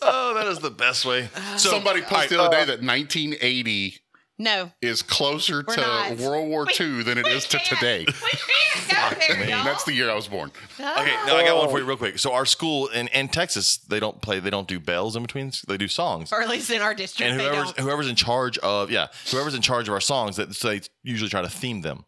Oh, 0.00 0.34
that 0.34 0.46
is 0.46 0.60
the 0.60 0.70
best 0.70 1.04
way. 1.04 1.28
So, 1.56 1.70
Somebody 1.70 2.00
all 2.02 2.06
right, 2.06 2.14
posted 2.14 2.38
the 2.38 2.42
other 2.42 2.56
day 2.56 2.62
uh, 2.62 2.66
that 2.66 2.82
1980 2.82 3.98
No, 4.40 4.70
is 4.80 5.02
closer 5.02 5.64
We're 5.66 5.74
to 5.74 5.80
not. 5.80 6.16
World 6.18 6.48
War 6.48 6.64
II 6.80 7.02
than 7.02 7.18
it 7.18 7.26
is 7.26 7.44
to 7.48 7.58
today. 7.58 8.06
We 8.06 8.12
can't 8.12 9.18
go 9.18 9.18
there, 9.34 9.48
y'all. 9.48 9.64
That's 9.64 9.82
the 9.82 9.92
year 9.92 10.08
I 10.08 10.14
was 10.14 10.28
born. 10.28 10.52
Okay, 10.78 11.16
now 11.26 11.36
I 11.36 11.44
got 11.44 11.56
one 11.56 11.68
for 11.68 11.80
you 11.80 11.84
real 11.84 11.96
quick. 11.96 12.20
So 12.20 12.32
our 12.32 12.46
school 12.46 12.86
in, 12.88 13.08
in 13.08 13.28
Texas, 13.28 13.78
they 13.78 13.98
don't 13.98 14.22
play, 14.22 14.38
they 14.38 14.50
don't 14.50 14.68
do 14.68 14.78
bells 14.78 15.16
in 15.16 15.22
between. 15.22 15.50
They 15.66 15.76
do 15.76 15.88
songs. 15.88 16.32
or 16.32 16.40
at 16.40 16.48
least 16.48 16.70
in 16.70 16.80
our 16.80 16.94
district, 16.94 17.32
And 17.32 17.40
they 17.40 17.44
whoever's 17.46 17.72
don't. 17.72 17.84
whoever's 17.84 18.08
in 18.08 18.14
charge 18.14 18.58
of 18.58 18.92
yeah, 18.92 19.08
whoever's 19.32 19.54
in 19.56 19.60
charge 19.62 19.88
of 19.88 19.94
our 19.94 20.00
songs, 20.00 20.36
that 20.36 20.54
so 20.54 20.68
they 20.68 20.82
usually 21.02 21.30
try 21.30 21.42
to 21.42 21.48
theme 21.50 21.80
them. 21.82 22.04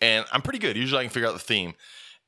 And 0.00 0.24
I'm 0.32 0.42
pretty 0.42 0.58
good. 0.58 0.76
Usually 0.76 0.98
I 1.00 1.04
can 1.04 1.10
figure 1.12 1.28
out 1.28 1.32
the 1.34 1.38
theme. 1.38 1.74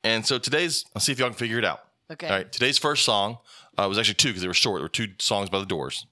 And 0.04 0.24
so 0.24 0.38
today's, 0.38 0.84
I'll 0.94 1.00
see 1.00 1.10
if 1.10 1.18
y'all 1.18 1.28
can 1.28 1.36
figure 1.36 1.58
it 1.58 1.64
out. 1.64 1.80
Okay. 2.10 2.28
All 2.28 2.36
right. 2.36 2.50
Today's 2.52 2.78
first 2.78 3.04
song 3.04 3.38
uh, 3.76 3.86
was 3.88 3.98
actually 3.98 4.14
two 4.14 4.28
because 4.28 4.42
they 4.42 4.48
were 4.48 4.54
short. 4.54 4.78
There 4.78 4.84
were 4.84 4.88
two 4.88 5.08
songs 5.18 5.50
by 5.50 5.58
the 5.58 5.66
Doors. 5.66 6.06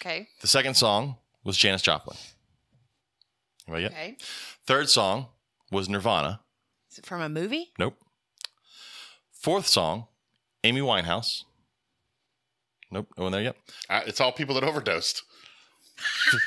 Okay. 0.00 0.28
The 0.40 0.46
second 0.46 0.74
song 0.74 1.16
was 1.44 1.56
Janis 1.56 1.82
Joplin. 1.82 2.16
Anybody 3.68 3.82
yet? 3.84 3.92
Okay. 3.92 4.16
Third 4.66 4.88
song 4.88 5.26
was 5.70 5.88
Nirvana. 5.88 6.40
Is 6.90 6.98
it 6.98 7.06
from 7.06 7.20
a 7.20 7.28
movie? 7.28 7.72
Nope. 7.78 7.94
Fourth 9.32 9.66
song, 9.66 10.06
Amy 10.64 10.80
Winehouse. 10.80 11.42
Nope, 12.90 13.08
no 13.16 13.24
one 13.24 13.32
there 13.32 13.42
yet. 13.42 13.56
I, 13.90 13.98
it's 14.02 14.20
all 14.20 14.32
people 14.32 14.54
that 14.54 14.64
overdosed. 14.64 15.22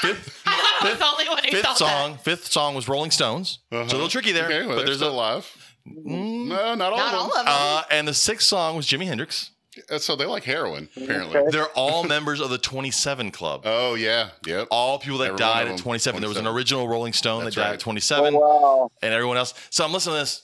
Fifth, 0.00 0.42
I 0.46 0.80
was 0.82 1.00
only 1.00 1.28
one 1.28 1.42
who 1.44 1.50
fifth 1.50 1.64
thought 1.64 1.78
song, 1.78 2.18
fifth 2.18 2.46
song 2.50 2.74
was 2.74 2.88
Rolling 2.88 3.10
Stones. 3.10 3.60
Uh-huh. 3.72 3.84
It's 3.84 3.92
a 3.92 3.96
little 3.96 4.08
tricky 4.10 4.32
there, 4.32 4.44
Okay, 4.46 4.66
well, 4.66 4.76
but 4.76 4.86
there's 4.86 4.98
still 4.98 5.10
a. 5.10 5.12
alive. 5.12 5.72
Mm, 5.88 6.48
No, 6.48 6.74
not 6.74 6.92
all. 6.92 6.98
Not 6.98 7.14
of 7.14 7.20
all 7.20 7.28
them. 7.28 7.38
of 7.40 7.44
them. 7.46 7.46
uh, 7.48 7.82
and 7.90 8.08
the 8.08 8.14
sixth 8.14 8.46
song 8.48 8.76
was 8.76 8.86
Jimi 8.86 9.06
Hendrix. 9.06 9.50
Uh, 9.90 9.98
so 9.98 10.16
they 10.16 10.24
like 10.26 10.44
heroin, 10.44 10.88
apparently. 10.96 11.36
Okay. 11.36 11.50
They're 11.50 11.68
all 11.74 12.04
members 12.04 12.40
of 12.40 12.50
the 12.50 12.58
27 12.58 13.30
Club. 13.30 13.62
Oh, 13.64 13.94
yeah. 13.94 14.30
Yep. 14.46 14.68
all 14.70 14.98
people 14.98 15.18
that 15.18 15.26
Every 15.28 15.38
died 15.38 15.66
at 15.66 15.70
them, 15.70 15.78
27. 15.78 16.20
There 16.20 16.28
was 16.28 16.38
an 16.38 16.46
original 16.46 16.88
Rolling 16.88 17.12
Stone 17.12 17.44
That's 17.44 17.56
that 17.56 17.60
died 17.62 17.66
right. 17.68 17.74
at 17.74 17.80
27, 17.80 18.34
Oh, 18.34 18.38
wow. 18.38 18.90
and 19.02 19.12
everyone 19.14 19.36
else. 19.36 19.54
So 19.70 19.84
I'm 19.84 19.92
listening 19.92 20.14
to 20.16 20.20
this. 20.20 20.42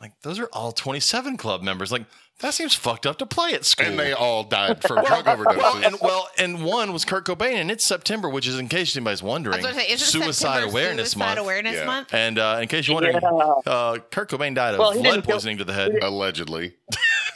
Like, 0.00 0.12
those 0.22 0.38
are 0.38 0.48
all 0.52 0.70
27 0.72 1.36
Club 1.36 1.62
members. 1.62 1.90
Like, 1.90 2.04
that 2.40 2.54
seems 2.54 2.74
fucked 2.74 3.06
up 3.06 3.18
to 3.18 3.26
play 3.26 3.52
at 3.54 3.64
school. 3.64 3.86
And 3.86 3.98
they 3.98 4.12
all 4.12 4.44
died 4.44 4.80
from 4.82 5.04
drug 5.04 5.24
overdoses. 5.24 5.56
well, 5.56 5.76
and 5.84 6.00
well, 6.00 6.28
and 6.38 6.64
one 6.64 6.92
was 6.92 7.04
Kurt 7.04 7.24
Cobain, 7.24 7.54
and 7.56 7.70
it's 7.70 7.84
September, 7.84 8.28
which 8.28 8.46
is 8.46 8.58
in 8.58 8.68
case 8.68 8.96
anybody's 8.96 9.22
wondering, 9.22 9.62
was 9.62 9.74
say, 9.74 9.90
isn't 9.90 10.06
Suicide 10.06 10.34
September 10.34 10.68
Awareness 10.70 11.10
Suicide 11.12 11.26
Month. 11.26 11.38
Awareness 11.40 11.74
Yeah. 11.74 11.84
Month? 11.86 12.14
And 12.14 12.38
uh, 12.38 12.58
in 12.62 12.68
case 12.68 12.86
you're 12.86 12.94
wondering, 12.94 13.18
Yeah. 13.20 13.72
uh, 13.72 13.98
Kurt 14.10 14.30
Cobain 14.30 14.54
died 14.54 14.74
of 14.74 14.80
Well, 14.80 14.92
he 14.92 15.00
blood 15.00 15.10
didn't 15.12 15.26
kill- 15.26 15.34
poisoning 15.36 15.58
to 15.58 15.64
the 15.64 15.72
head. 15.72 15.92
Allegedly. 16.02 16.74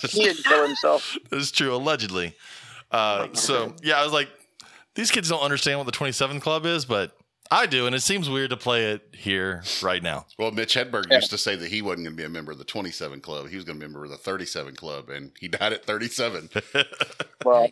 He 0.09 0.25
didn't 0.25 0.45
kill 0.45 0.67
himself. 0.67 1.17
This 1.31 1.45
is 1.45 1.51
true, 1.53 1.75
allegedly. 1.75 2.35
Uh, 2.91 3.29
so 3.33 3.75
yeah, 3.83 4.01
I 4.01 4.05
was 4.05 4.13
like, 4.13 4.29
these 4.95 5.11
kids 5.11 5.29
don't 5.29 5.41
understand 5.43 5.79
what 5.79 5.87
the 5.87 5.93
27 5.93 6.41
Club 6.41 6.67
is, 6.67 6.85
but 6.85 7.17
I 7.53 7.67
do, 7.67 7.87
and 7.87 7.95
it 7.95 8.01
seems 8.01 8.31
weird 8.31 8.51
to 8.51 8.57
play 8.57 8.93
it 8.93 9.09
here 9.15 9.63
right 9.83 10.03
now. 10.03 10.27
Well, 10.39 10.51
Mitch 10.53 10.75
Hedberg 10.75 11.13
used 11.13 11.31
to 11.31 11.39
say 11.39 11.55
that 11.55 11.69
he 11.71 11.83
wasn't 11.83 12.05
going 12.07 12.17
to 12.17 12.21
be 12.23 12.25
a 12.25 12.29
member 12.29 12.51
of 12.53 12.59
the 12.59 12.65
27 12.65 13.21
Club. 13.21 13.49
He 13.49 13.57
was 13.57 13.65
going 13.65 13.79
to 13.79 13.81
be 13.81 13.85
a 13.87 13.89
member 13.89 14.05
of 14.05 14.11
the 14.11 14.17
37 14.17 14.75
Club, 14.75 15.11
and 15.11 15.33
he 15.39 15.49
died 15.49 15.73
at 15.73 15.85
37. 15.85 16.49
Well, 17.45 17.69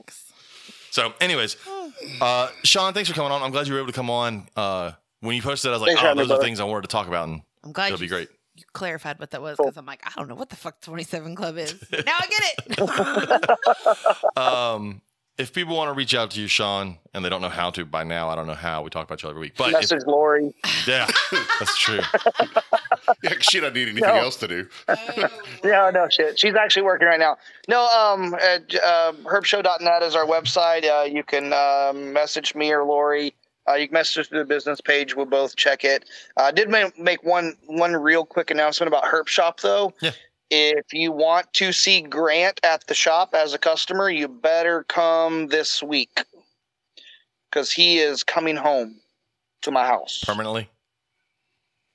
So, 0.90 1.14
anyways, 1.20 1.56
uh, 2.20 2.48
Sean, 2.64 2.92
thanks 2.92 3.08
for 3.08 3.14
coming 3.14 3.30
on. 3.32 3.40
I'm 3.42 3.52
glad 3.52 3.66
you 3.68 3.72
were 3.74 3.78
able 3.78 3.86
to 3.88 3.92
come 3.94 4.10
on. 4.10 4.48
Uh, 4.56 4.92
when 5.20 5.36
you 5.36 5.42
posted 5.42 5.68
that, 5.70 5.74
I 5.74 5.78
was 5.78 5.82
like, 5.82 5.96
Thanks 5.96 6.02
oh, 6.02 6.14
those 6.14 6.24
are 6.24 6.28
brother. 6.28 6.42
things 6.42 6.58
I 6.60 6.64
wanted 6.64 6.82
to 6.82 6.88
talk 6.88 7.06
about, 7.06 7.28
and 7.28 7.42
I'm 7.64 7.72
glad 7.72 7.86
it'll 7.92 8.00
be 8.00 8.08
great. 8.08 8.28
you 8.56 8.64
clarified 8.72 9.18
what 9.20 9.30
that 9.30 9.40
was 9.40 9.56
Cool. 9.56 9.66
because 9.66 9.76
I'm 9.78 9.86
like, 9.86 10.02
I 10.04 10.10
don't 10.16 10.28
know 10.28 10.34
what 10.34 10.50
the 10.50 10.56
fuck 10.56 10.80
27 10.80 11.34
Club 11.36 11.56
is. 11.56 11.74
now 11.92 12.16
I 12.18 12.26
get 12.26 12.42
it. 12.78 13.50
Um, 14.36 15.02
if 15.40 15.52
people 15.52 15.76
want 15.76 15.88
to 15.88 15.94
reach 15.94 16.14
out 16.14 16.30
to 16.32 16.40
you, 16.40 16.46
Sean, 16.46 16.98
and 17.14 17.24
they 17.24 17.28
don't 17.28 17.40
know 17.40 17.48
how 17.48 17.70
to 17.70 17.84
by 17.84 18.04
now, 18.04 18.28
I 18.28 18.34
don't 18.36 18.46
know 18.46 18.54
how. 18.54 18.82
We 18.82 18.90
talk 18.90 19.06
about 19.06 19.22
you 19.22 19.28
every 19.30 19.40
week, 19.40 19.54
but 19.56 19.68
if, 19.68 19.72
message 19.74 20.02
Lori. 20.06 20.54
yeah, 20.86 21.08
that's 21.58 21.76
true. 21.78 22.00
yeah, 23.22 23.34
'cause 23.34 23.44
she 23.44 23.60
doesn't 23.60 23.74
need 23.74 23.88
anything 23.88 24.02
No. 24.08 24.14
else 24.14 24.36
to 24.36 24.48
do. 24.48 24.68
No, 25.64 25.90
no 25.90 26.08
shit. 26.08 26.38
She's 26.38 26.54
actually 26.54 26.82
working 26.82 27.06
right 27.06 27.18
now. 27.20 27.36
No, 27.68 27.86
um, 27.88 28.34
uh, 28.34 28.58
j- 28.66 28.78
uh, 28.84 29.12
herbshow.net 29.24 30.02
is 30.02 30.14
our 30.16 30.24
website. 30.26 30.84
Uh, 30.88 31.04
you 31.04 31.22
can 31.22 31.52
uh, 31.52 31.92
message 31.94 32.54
me 32.54 32.72
or 32.72 32.84
Lori. 32.84 33.34
Uh, 33.68 33.74
you 33.74 33.86
can 33.88 33.92
message 33.94 34.18
us 34.18 34.26
through 34.28 34.38
the 34.38 34.44
business 34.46 34.80
page. 34.80 35.14
We'll 35.14 35.26
both 35.26 35.54
check 35.56 35.84
it. 35.84 36.04
Uh, 36.38 36.44
I 36.44 36.50
did 36.50 36.70
ma- 36.70 36.88
make 36.98 37.22
one 37.22 37.56
one 37.66 37.92
real 37.94 38.24
quick 38.24 38.50
announcement 38.50 38.88
about 38.88 39.04
Herp 39.04 39.26
Shop 39.28 39.60
though. 39.60 39.92
Yeah. 40.00 40.12
If 40.50 40.92
you 40.92 41.12
want 41.12 41.52
to 41.54 41.72
see 41.72 42.00
Grant 42.02 42.60
at 42.64 42.86
the 42.88 42.94
shop 42.94 43.34
as 43.34 43.54
a 43.54 43.58
customer, 43.58 44.10
you 44.10 44.26
better 44.26 44.82
come 44.84 45.46
this 45.46 45.82
week 45.82 46.24
because 47.50 47.70
he 47.70 47.98
is 47.98 48.22
coming 48.24 48.56
home 48.56 48.96
to 49.62 49.70
my 49.70 49.86
house. 49.86 50.22
Permanently. 50.26 50.68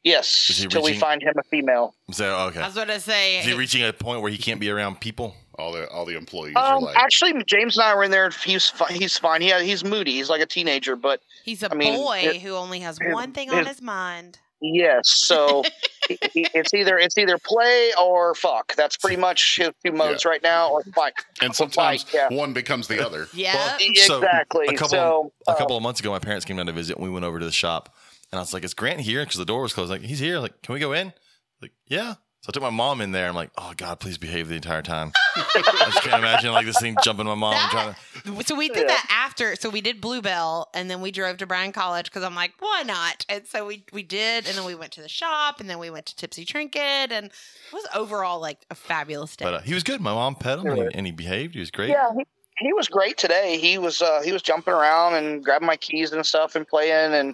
Yes, 0.04 0.62
until 0.64 0.84
we 0.84 0.94
find 0.94 1.22
him 1.24 1.34
a 1.36 1.42
female. 1.44 1.96
So 2.12 2.26
okay. 2.50 2.60
I 2.62 2.68
was 2.68 2.76
going 2.76 2.90
to 2.90 3.00
say, 3.00 3.40
Is 3.40 3.46
he 3.46 3.54
reaching 3.56 3.84
a 3.84 3.92
point 3.92 4.22
where 4.22 4.30
he 4.32 4.38
can't 4.38 4.60
be 4.60 4.70
around 4.70 5.02
people? 5.02 5.36
All 5.58 5.72
the 5.72 5.90
all 5.90 6.06
the 6.06 6.16
employees 6.16 6.54
are 6.58 6.76
Um, 6.76 6.84
like, 6.84 6.96
actually, 6.98 7.34
James 7.48 7.76
and 7.78 7.86
I 7.86 7.96
were 7.96 8.04
in 8.04 8.12
there. 8.12 8.30
He's 8.30 8.70
fi- 8.70 8.92
he's 8.92 9.18
fine. 9.18 9.42
He 9.42 9.52
he's 9.64 9.84
moody. 9.84 10.12
He's 10.12 10.30
like 10.30 10.42
a 10.42 10.46
teenager, 10.46 10.96
but 10.96 11.22
he's 11.44 11.64
a 11.64 11.72
I 11.72 11.76
mean, 11.76 11.96
boy 11.96 12.20
it- 12.24 12.42
who 12.42 12.52
only 12.56 12.82
has 12.82 13.00
his- 13.00 13.14
one 13.14 13.32
thing 13.32 13.50
on 13.50 13.60
his- 13.60 13.68
his 13.68 13.82
mind. 13.82 14.38
Yes. 14.74 15.10
So 15.10 15.64
he, 16.08 16.18
he- 16.34 16.48
it's 16.54 16.74
either 16.74 16.98
it's 16.98 17.18
either 17.18 17.38
play 17.38 17.92
or 18.00 18.36
fuck. 18.36 18.76
That's 18.76 18.98
pretty 18.98 19.18
much 19.18 19.58
his 19.58 19.70
two 19.84 19.92
modes 19.92 20.26
right 20.26 20.42
now, 20.44 20.70
or 20.72 20.84
fight. 20.84 21.14
and 21.42 21.56
sometimes 21.56 22.04
Fight, 22.04 22.14
yeah. 22.14 22.36
one 22.38 22.54
becomes 22.54 22.88
the 22.88 23.06
other. 23.06 23.28
Yeah. 23.34 23.56
Well, 23.56 23.78
So, 23.96 24.18
exactly. 24.18 24.68
A 24.68 24.74
couple, 24.74 24.90
so 24.90 25.32
a 25.48 25.52
uh, 25.52 25.56
couple 25.56 25.78
of 25.78 25.84
months 25.84 26.00
ago, 26.00 26.12
my 26.12 26.20
parents 26.20 26.46
came 26.46 26.58
down 26.58 26.66
to 26.68 26.74
visit, 26.74 26.98
and 26.98 27.04
we 27.06 27.10
went 27.12 27.26
over 27.26 27.40
to 27.40 27.46
the 27.46 27.52
shop. 27.52 27.96
And 28.32 28.40
I 28.40 28.42
was 28.42 28.54
like, 28.54 28.64
"Is 28.64 28.74
Grant 28.74 29.02
here?" 29.02 29.24
Because 29.24 29.38
the 29.38 29.46
door 29.46 29.62
was 29.62 29.74
closed. 29.74 29.90
Like, 29.92 30.02
he's 30.02 30.20
here. 30.20 30.40
Like, 30.40 30.62
can 30.62 30.74
we 30.74 30.80
go 30.80 30.94
in? 30.94 31.14
Like, 31.62 31.72
yeah. 31.88 32.16
So 32.46 32.50
I 32.50 32.54
took 32.54 32.62
my 32.62 32.70
mom 32.70 33.02
in 33.02 33.12
there. 33.12 33.28
I'm 33.28 33.34
like, 33.34 33.50
oh 33.58 33.74
God, 33.76 34.00
please 34.00 34.20
behave 34.20 34.50
the 34.50 34.54
entire 34.54 34.84
time. 34.84 35.12
I 35.36 35.88
just 35.88 36.04
can't 36.04 36.20
imagine 36.20 36.52
like 36.52 36.68
this 36.68 36.80
thing 36.80 36.96
jumping 37.04 37.26
my 37.26 37.34
mom 37.34 37.56
and 37.56 37.72
trying 37.72 37.96
to. 37.96 38.44
So 38.46 38.56
we 38.56 38.70
did 38.70 38.88
that 38.88 39.08
after. 39.10 39.56
So 39.56 39.68
we 39.72 39.82
did 39.82 40.00
Bluebell, 40.00 40.70
and 40.76 40.88
then 40.88 41.02
we 41.02 41.10
drove 41.10 41.38
to 41.38 41.48
Bryan 41.48 41.72
College 41.72 42.06
because 42.06 42.22
I'm 42.22 42.36
like, 42.36 42.54
why 42.60 42.84
not? 42.86 43.26
And 43.30 43.48
so 43.48 43.66
we 43.66 43.84
we 43.92 44.04
did, 44.04 44.46
and 44.48 44.56
then 44.56 44.64
we 44.64 44.76
went 44.76 44.92
to 44.92 45.02
the 45.02 45.10
shop, 45.10 45.60
and 45.60 45.68
then 45.68 45.80
we 45.80 45.90
went 45.90 46.06
to 46.06 46.16
Tipsy 46.16 46.46
Trinket, 46.46 47.12
and 47.12 47.26
it 47.26 47.74
was 47.74 47.88
overall 47.96 48.40
like 48.40 48.60
a 48.70 48.76
fabulous 48.76 49.36
day. 49.36 49.46
But 49.46 49.54
uh, 49.56 49.62
he 49.62 49.74
was 49.74 49.82
good. 49.82 50.00
My 50.00 50.14
mom 50.14 50.36
pet 50.36 50.60
him, 50.60 50.68
and 50.68 50.78
he, 50.78 50.90
and 50.94 51.06
he 51.08 51.12
behaved. 51.12 51.56
He 51.56 51.62
was 51.62 51.72
great. 51.72 51.90
Yeah, 51.90 52.12
he, 52.16 52.28
he 52.60 52.74
was 52.74 52.88
great 52.88 53.18
today. 53.18 53.58
He 53.58 53.80
was 53.80 54.04
uh, 54.04 54.22
he 54.24 54.32
was 54.32 54.44
jumping 54.44 54.76
around 54.76 55.16
and 55.16 55.44
grabbing 55.44 55.66
my 55.66 55.78
keys 55.78 56.12
and 56.12 56.24
stuff 56.24 56.56
and 56.56 56.68
playing 56.68 57.16
and 57.16 57.34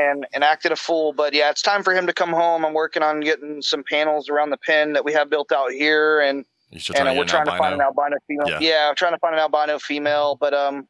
and 0.00 0.26
and 0.32 0.42
acted 0.42 0.72
a 0.72 0.76
fool. 0.76 1.12
But 1.12 1.34
yeah, 1.34 1.50
it's 1.50 1.62
time 1.62 1.82
for 1.82 1.92
him 1.94 2.06
to 2.06 2.12
come 2.12 2.30
home. 2.30 2.64
I'm 2.64 2.74
working 2.74 3.02
on 3.02 3.20
getting 3.20 3.60
some 3.62 3.82
panels 3.88 4.28
around 4.28 4.50
the 4.50 4.58
pen 4.58 4.92
that 4.94 5.04
we 5.04 5.12
have 5.12 5.28
built 5.30 5.52
out 5.52 5.72
here, 5.72 6.20
and 6.20 6.44
and 6.72 6.82
trying 6.82 7.04
we're 7.06 7.12
get 7.12 7.20
an 7.22 7.26
trying 7.26 7.44
to 7.46 7.58
find 7.58 7.74
an 7.74 7.80
albino? 7.80 8.16
albino 8.16 8.16
female. 8.26 8.48
Yeah. 8.48 8.58
Yeah. 8.60 8.88
I'm 8.88 8.94
trying 8.96 9.12
to 9.12 9.18
find 9.18 9.34
an 9.34 9.40
albino 9.40 9.78
female, 9.78 10.36
but 10.40 10.54
um. 10.54 10.88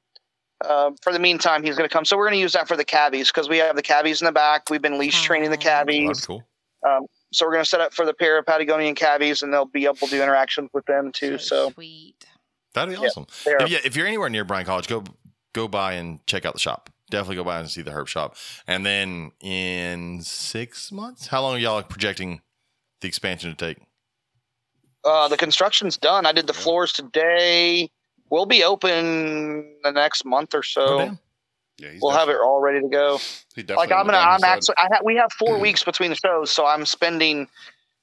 Uh, 0.63 0.91
for 1.01 1.11
the 1.11 1.19
meantime, 1.19 1.63
he's 1.63 1.75
going 1.75 1.89
to 1.89 1.93
come. 1.93 2.05
So 2.05 2.19
we're 2.19 2.27
going 2.27 2.35
to 2.35 2.41
use 2.41 2.53
that 2.53 2.69
for 2.69 2.77
the 2.77 2.85
cavies 2.85 3.33
because 3.33 3.49
we 3.49 3.57
have 3.57 3.77
the 3.77 3.83
cavies 3.83 4.21
in 4.21 4.27
the 4.27 4.33
back. 4.33 4.69
We've 4.69 4.83
been 4.83 4.99
leash 4.99 5.23
training 5.23 5.51
the 5.51 5.57
Oh. 5.57 5.61
Oh, 5.61 5.63
cavies. 5.63 6.09
that's 6.09 6.27
cool. 6.27 6.45
Um, 6.87 7.07
so 7.33 7.47
we're 7.47 7.53
going 7.53 7.65
to 7.65 7.69
set 7.71 7.81
up 7.81 7.95
for 7.95 8.05
the 8.05 8.13
pair 8.13 8.37
of 8.39 8.45
Patagonian 8.45 8.95
cavies, 8.95 9.41
and 9.41 9.55
they'll 9.55 9.65
be 9.65 9.85
able 9.87 9.95
to 9.95 10.07
do 10.09 10.23
interactions 10.23 10.69
with 10.75 10.85
them 10.85 11.13
too. 11.13 11.39
So, 11.39 11.71
sweet. 11.71 12.27
That'd 12.75 12.95
be 12.95 13.07
awesome. 13.07 13.27
they're 13.47 13.57
If, 13.63 13.71
yeah, 13.71 13.79
if 13.87 13.97
you're 13.97 14.07
anywhere 14.07 14.29
near 14.29 14.45
Bryan 14.45 14.67
College, 14.67 14.87
go 14.87 15.03
go 15.55 15.67
by 15.67 15.95
and 15.95 16.25
check 16.27 16.45
out 16.45 16.53
the 16.53 16.61
shop. 16.61 16.91
Definitely 17.11 17.37
go 17.37 17.45
by 17.45 17.59
and 17.61 17.69
see 17.69 17.83
the 17.83 17.91
herp 17.91 18.07
shop. 18.07 18.37
And 18.67 18.87
then 18.87 19.33
in 19.41 20.23
six 20.23 20.91
months, 20.91 21.27
how 21.27 21.43
long 21.43 21.57
are 21.57 21.59
y'all 21.59 21.83
projecting 21.83 22.41
the 23.01 23.09
expansion 23.09 23.55
to 23.55 23.57
take? 23.57 23.83
uh, 25.05 25.29
the 25.29 25.37
construction's 25.37 25.97
done. 25.97 26.27
I 26.27 26.33
did 26.33 26.47
the 26.47 26.53
floors 26.53 26.93
today. 26.93 27.91
We'll 28.31 28.47
be 28.47 28.63
open 28.63 29.75
the 29.83 29.91
next 29.93 30.25
month 30.25 30.55
or 30.55 30.63
so. 30.63 31.01
Oh. 31.01 31.19
Yeah, 31.79 31.93
we'll 32.03 32.13
have 32.13 32.29
it 32.29 32.37
all 32.45 32.61
ready 32.61 32.81
to 32.81 32.89
go. 32.89 33.19
Like 33.57 33.91
I'm 33.91 34.05
gonna, 34.05 34.19
I'm 34.19 34.45
actually, 34.45 34.75
I 34.77 34.89
ha- 34.93 35.01
we 35.03 35.17
have 35.17 35.33
four 35.33 35.59
weeks 35.59 35.83
between 35.83 36.11
the 36.11 36.17
shows, 36.17 36.51
so 36.51 36.67
I'm 36.67 36.85
spending. 36.85 37.49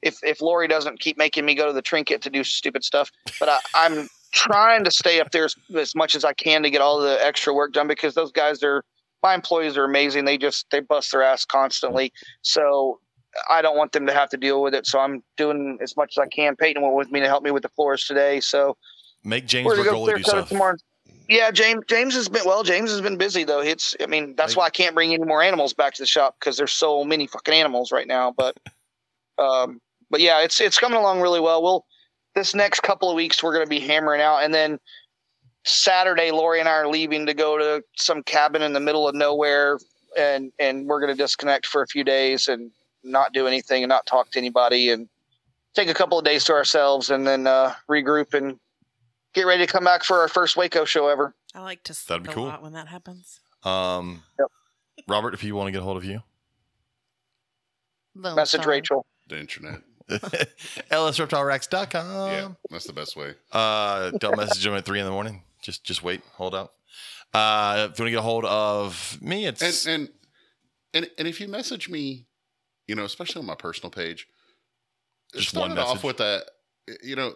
If 0.02 0.18
if 0.24 0.42
Lori 0.42 0.68
doesn't 0.68 1.00
keep 1.00 1.16
making 1.16 1.46
me 1.46 1.54
go 1.54 1.68
to 1.68 1.74
the 1.74 1.82
trinket 1.84 2.24
to 2.24 2.32
do 2.32 2.44
stupid 2.44 2.84
stuff, 2.84 3.12
but 3.40 3.50
I, 3.50 3.60
I'm 3.76 4.10
trying 4.32 4.84
to 4.86 4.92
stay 4.92 5.20
up 5.20 5.30
there 5.30 5.46
as, 5.46 5.56
as 5.76 5.96
much 5.96 6.16
as 6.16 6.26
I 6.26 6.34
can 6.34 6.64
to 6.64 6.72
get 6.72 6.82
all 6.82 7.00
the 7.00 7.24
extra 7.24 7.54
work 7.54 7.74
done 7.74 7.88
because 7.88 8.16
those 8.16 8.32
guys 8.32 8.64
are 8.64 8.84
my 9.24 9.34
employees 9.34 9.78
are 9.78 9.84
amazing. 9.84 10.26
They 10.26 10.38
just 10.38 10.68
they 10.72 10.80
bust 10.80 11.12
their 11.12 11.24
ass 11.24 11.46
constantly. 11.46 12.12
So 12.42 13.00
I 13.50 13.62
don't 13.62 13.78
want 13.78 13.92
them 13.92 14.06
to 14.08 14.14
have 14.14 14.30
to 14.30 14.38
deal 14.38 14.62
with 14.62 14.74
it. 14.74 14.86
So 14.88 15.00
I'm 15.00 15.24
doing 15.38 15.78
as 15.82 15.96
much 15.98 16.14
as 16.18 16.22
I 16.22 16.28
can. 16.28 16.56
Peyton 16.56 16.82
went 16.82 16.96
with 16.96 17.12
me 17.12 17.20
to 17.20 17.28
help 17.28 17.44
me 17.44 17.52
with 17.52 17.64
the 17.64 17.70
floors 17.70 18.06
today. 18.06 18.40
So 18.40 18.78
Make 19.24 19.46
James 19.46 19.66
we're 19.66 19.78
gonna 19.78 19.90
go 19.92 20.06
Bergoli 20.06 20.18
do 20.18 20.24
stuff. 20.24 20.50
tomorrow. 20.50 20.76
Yeah, 21.30 21.52
James. 21.52 21.84
James 21.88 22.14
has 22.16 22.30
been 22.30 22.46
well. 22.46 22.64
James 22.64 22.90
has 22.90 23.02
been 23.02 23.18
busy 23.18 23.44
though. 23.44 23.60
It's. 23.60 23.96
I 24.02 24.06
mean, 24.06 24.34
that's 24.36 24.54
Like- 24.54 24.58
why 24.58 24.66
I 24.68 24.70
can't 24.70 24.96
bring 24.96 25.14
any 25.14 25.26
more 25.26 25.42
animals 25.42 25.74
back 25.74 25.94
to 25.96 26.02
the 26.02 26.08
shop 26.08 26.36
because 26.40 26.56
there's 26.58 26.72
so 26.72 27.04
many 27.04 27.28
fucking 27.28 27.54
animals 27.54 27.92
right 27.92 28.08
now. 28.08 28.32
But, 28.38 28.56
um, 29.38 29.82
but 30.10 30.22
yeah, 30.22 30.42
it's 30.42 30.60
it's 30.62 30.80
coming 30.80 30.98
along 30.98 31.20
really 31.22 31.42
well. 31.42 31.62
We'll 31.62 31.86
this 32.36 32.56
next 32.56 32.82
couple 32.82 33.10
of 33.10 33.16
weeks 33.16 33.44
we're 33.44 33.54
gonna 33.54 33.66
be 33.68 33.80
hammering 33.82 34.22
out, 34.22 34.44
and 34.44 34.54
then 34.54 34.80
Saturday 35.68 36.32
Lori 36.32 36.60
and 36.60 36.68
I 36.70 36.74
are 36.74 36.88
leaving 36.88 37.26
to 37.26 37.34
go 37.34 37.58
to 37.58 37.84
some 37.96 38.24
cabin 38.24 38.62
in 38.62 38.74
the 38.74 38.80
middle 38.80 39.08
of 39.08 39.16
nowhere, 39.16 39.80
and 40.18 40.52
and 40.60 40.88
we're 40.88 41.00
gonna 41.00 41.16
disconnect 41.16 41.66
for 41.66 41.82
a 41.82 41.88
few 41.88 42.04
days 42.04 42.48
and 42.48 42.72
not 43.04 43.34
do 43.34 43.48
anything 43.48 43.84
and 43.84 43.90
not 43.90 44.06
talk 44.06 44.32
to 44.32 44.40
anybody 44.40 44.90
and 44.92 45.08
take 45.74 45.90
a 45.90 45.94
couple 45.94 46.18
of 46.18 46.26
days 46.26 46.44
to 46.46 46.54
ourselves 46.54 47.10
and 47.10 47.26
then 47.28 47.46
uh, 47.48 47.74
regroup 47.90 48.34
and 48.34 48.60
get 49.34 49.44
ready 49.46 49.66
to 49.66 49.72
come 49.72 49.84
back 49.84 50.04
for 50.04 50.20
our 50.20 50.28
first 50.28 50.58
Waco 50.58 50.84
show 50.86 51.08
ever. 51.08 51.34
I 51.54 51.62
like 51.62 51.84
to 51.84 51.94
sleep 51.94 52.08
That'd 52.08 52.24
be 52.24 52.30
a 52.32 52.34
cool. 52.34 52.46
lot 52.46 52.64
when 52.64 52.74
that 52.74 52.88
happens. 52.88 53.40
Um, 53.64 54.24
Yep. 54.40 54.48
Robert, 55.08 55.34
if 55.36 55.44
you 55.44 55.56
want 55.56 55.68
to 55.68 55.72
get 55.72 55.82
a 55.82 55.84
hold 55.84 55.98
of 55.98 56.04
you, 56.04 56.22
Lone 58.16 58.36
Message 58.36 58.62
Star. 58.62 58.72
Rachel. 58.72 59.06
the 59.28 59.40
internet. 59.40 59.82
lsreptileracks.com. 60.90 62.32
yeah, 62.32 62.50
that's 62.70 62.86
the 62.86 62.94
best 62.94 63.16
way. 63.16 63.36
Uh, 63.52 64.12
don't 64.20 64.38
message 64.38 64.66
him 64.66 64.74
at 64.74 64.86
three 64.86 65.00
in 65.00 65.06
the 65.06 65.12
morning. 65.12 65.44
Just 65.68 65.84
just 65.84 66.02
wait, 66.02 66.22
hold 66.36 66.56
out. 66.56 66.72
Uh, 67.34 67.90
if 67.92 68.00
you 68.00 68.04
want 68.04 68.08
to 68.08 68.12
get 68.12 68.20
a 68.20 68.22
hold 68.22 68.46
of 68.46 69.18
me, 69.22 69.46
it's 69.46 69.62
And 69.86 70.00
and 70.00 70.10
and 70.94 71.12
and 71.18 71.28
if 71.28 71.42
you 71.42 71.50
message 71.50 71.90
me, 71.90 72.26
you 72.88 72.96
know, 72.96 73.04
especially 73.04 73.42
on 73.42 73.48
my 73.48 73.56
personal 73.56 73.92
page, 73.92 74.28
Just 75.34 75.50
start 75.50 75.68
one 75.68 75.78
it 75.78 75.82
off 75.82 76.06
with 76.06 76.22
a, 76.22 76.46
You 77.04 77.18
know, 77.18 77.34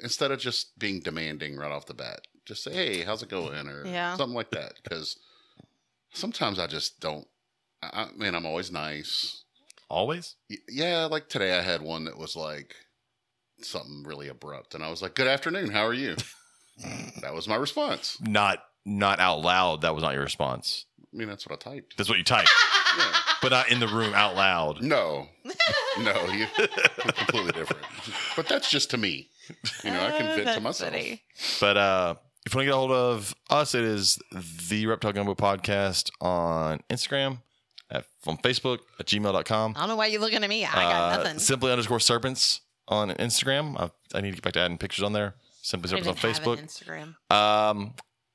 instead 0.00 0.32
of 0.32 0.40
just 0.40 0.76
being 0.76 0.98
demanding 1.02 1.54
right 1.56 1.70
off 1.70 1.86
the 1.86 1.94
bat, 1.94 2.22
just 2.46 2.64
say, 2.64 2.72
"Hey, 2.72 3.04
how's 3.04 3.22
it 3.22 3.28
going?" 3.28 3.68
or 3.68 3.86
Yeah. 3.86 4.16
something 4.16 4.34
like 4.34 4.50
that. 4.50 4.80
Because 4.82 5.16
sometimes 6.12 6.58
I 6.58 6.66
just 6.66 6.98
don't. 6.98 7.28
I, 7.80 8.06
I 8.06 8.12
mean, 8.16 8.34
I'm 8.34 8.44
always 8.44 8.72
nice. 8.72 9.44
always. 9.88 10.34
Yeah, 10.68 11.06
like 11.08 11.28
today 11.28 11.56
I 11.56 11.62
had 11.62 11.80
one 11.80 12.06
that 12.06 12.18
was 12.18 12.34
like 12.34 12.74
something 13.60 14.02
really 14.02 14.26
abrupt, 14.26 14.74
and 14.74 14.82
I 14.82 14.90
was 14.90 15.00
like, 15.00 15.14
"Good 15.14 15.28
afternoon, 15.28 15.70
how 15.70 15.86
are 15.86 15.94
you?" 15.94 16.16
that 17.22 17.34
was 17.34 17.46
my 17.48 17.56
response. 17.56 18.18
Not 18.20 18.62
not 18.84 19.20
out 19.20 19.40
loud. 19.40 19.82
That 19.82 19.94
was 19.94 20.02
not 20.02 20.14
your 20.14 20.22
response. 20.22 20.86
I 21.12 21.16
mean, 21.16 21.28
that's 21.28 21.46
what 21.46 21.54
I 21.66 21.70
typed. 21.70 21.96
That's 21.98 22.08
what 22.08 22.16
you 22.18 22.24
typed, 22.24 22.50
Yeah. 22.98 23.12
but 23.42 23.50
not 23.52 23.70
in 23.70 23.80
the 23.80 23.86
room 23.86 24.14
out 24.14 24.34
loud. 24.34 24.82
No, 24.82 25.28
no, 26.00 26.24
you 26.32 26.46
completely 27.16 27.52
different. 27.52 27.82
But 28.34 28.48
that's 28.48 28.70
just 28.70 28.90
to 28.90 28.96
me. 28.96 29.28
You 29.84 29.90
know, 29.90 30.00
I 30.04 30.10
can 30.12 30.26
vent 30.26 30.38
to 30.38 30.44
that's 30.44 30.60
myself. 30.62 30.90
funny. 30.90 31.22
But 31.60 31.76
uh, 31.76 32.14
if 32.46 32.54
you 32.54 32.58
want 32.58 32.62
to 32.62 32.70
get 32.70 32.74
a 32.74 32.76
hold 32.78 32.92
of 32.92 33.34
us, 33.50 33.74
it 33.74 33.84
is 33.84 34.18
the 34.70 34.86
Reptile 34.86 35.12
Gumbo 35.12 35.34
Podcast 35.34 36.10
on 36.20 36.80
Instagram, 36.88 37.38
at, 37.90 38.06
on 38.26 38.38
Facebook, 38.38 38.78
at 38.98 39.06
gmail.com. 39.06 39.74
I 39.76 39.80
don't 39.80 39.88
know 39.90 39.96
why 39.96 40.06
you're 40.06 40.20
looking 40.20 40.42
at 40.42 40.48
me. 40.48 40.64
I 40.64 40.72
got 40.72 41.12
Uh, 41.12 41.16
nothing. 41.22 41.38
Simply 41.40 41.70
underscore 41.70 42.00
serpents 42.00 42.62
on 42.88 43.10
Instagram. 43.10 43.78
I, 43.78 43.90
I 44.16 44.22
need 44.22 44.30
to 44.30 44.36
get 44.36 44.42
back 44.44 44.52
to 44.54 44.60
adding 44.60 44.78
pictures 44.78 45.02
on 45.04 45.12
there. 45.12 45.34
Simply 45.62 45.88
I 45.88 45.90
serpents 46.02 46.08
on 46.08 46.14
didn't 46.14 46.36
have 46.44 46.58
an 46.58 46.66
Facebook. 46.66 47.14
Instagram. 47.30 47.34
Um, 47.70 47.94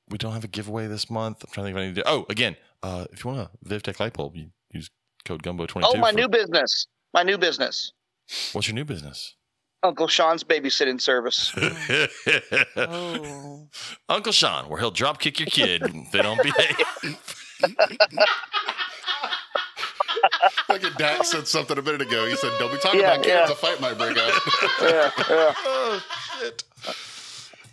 we 0.10 0.18
don't 0.18 0.34
have 0.34 0.44
a 0.44 0.48
giveaway 0.48 0.88
this 0.88 1.10
month. 1.10 1.44
I'm 1.46 1.52
trying 1.52 1.66
to 1.68 1.74
think 1.74 1.78
if 1.78 1.82
I 1.84 1.88
need 1.88 1.96
to. 1.96 2.10
Oh, 2.10 2.26
again, 2.30 2.56
uh, 2.82 3.06
if 3.12 3.24
you 3.24 3.32
want 3.32 3.50
a 3.50 3.70
VivTech 3.70 4.00
light 4.00 4.14
bulb, 4.14 4.36
you 4.36 4.50
use 4.72 4.90
code 5.26 5.44
Gumbo22. 5.44 5.82
Oh, 5.84 5.98
my 5.98 6.12
for- 6.12 6.18
new 6.18 6.28
business. 6.30 6.88
My 7.14 7.24
new 7.24 7.38
business. 7.38 7.92
What's 8.54 8.68
your 8.68 8.76
new 8.76 8.86
business? 8.86 9.36
Uncle 9.84 10.08
Shawn's 10.08 10.44
babysitting 10.44 11.00
service. 11.00 11.54
Oh. 12.76 13.68
Uncle 14.10 14.32
Sean, 14.32 14.70
where 14.70 14.80
he'll 14.80 14.92
drop 14.92 15.20
kick 15.20 15.40
your 15.40 15.48
kid 15.48 15.82
if 15.84 16.12
they 16.12 16.22
don't 16.22 16.42
behave. 16.44 17.20
Like 20.70 20.82
Dax 20.98 21.32
said 21.32 21.48
something 21.48 21.78
a 21.78 21.82
minute 21.82 22.02
ago. 22.02 22.26
He 22.28 22.36
said, 22.36 22.52
"Don't 22.60 22.72
be 22.72 22.78
talking 22.80 23.00
Yeah, 23.00 23.14
about 23.14 23.24
kids. 23.24 23.50
yeah. 23.50 23.52
A 23.52 23.56
fight 23.56 23.80
might 23.80 23.98
break 23.98 24.18
out." 24.18 24.32
yeah, 24.82 25.12
yeah. 25.30 25.54
oh 25.66 26.04
shit. 26.40 26.64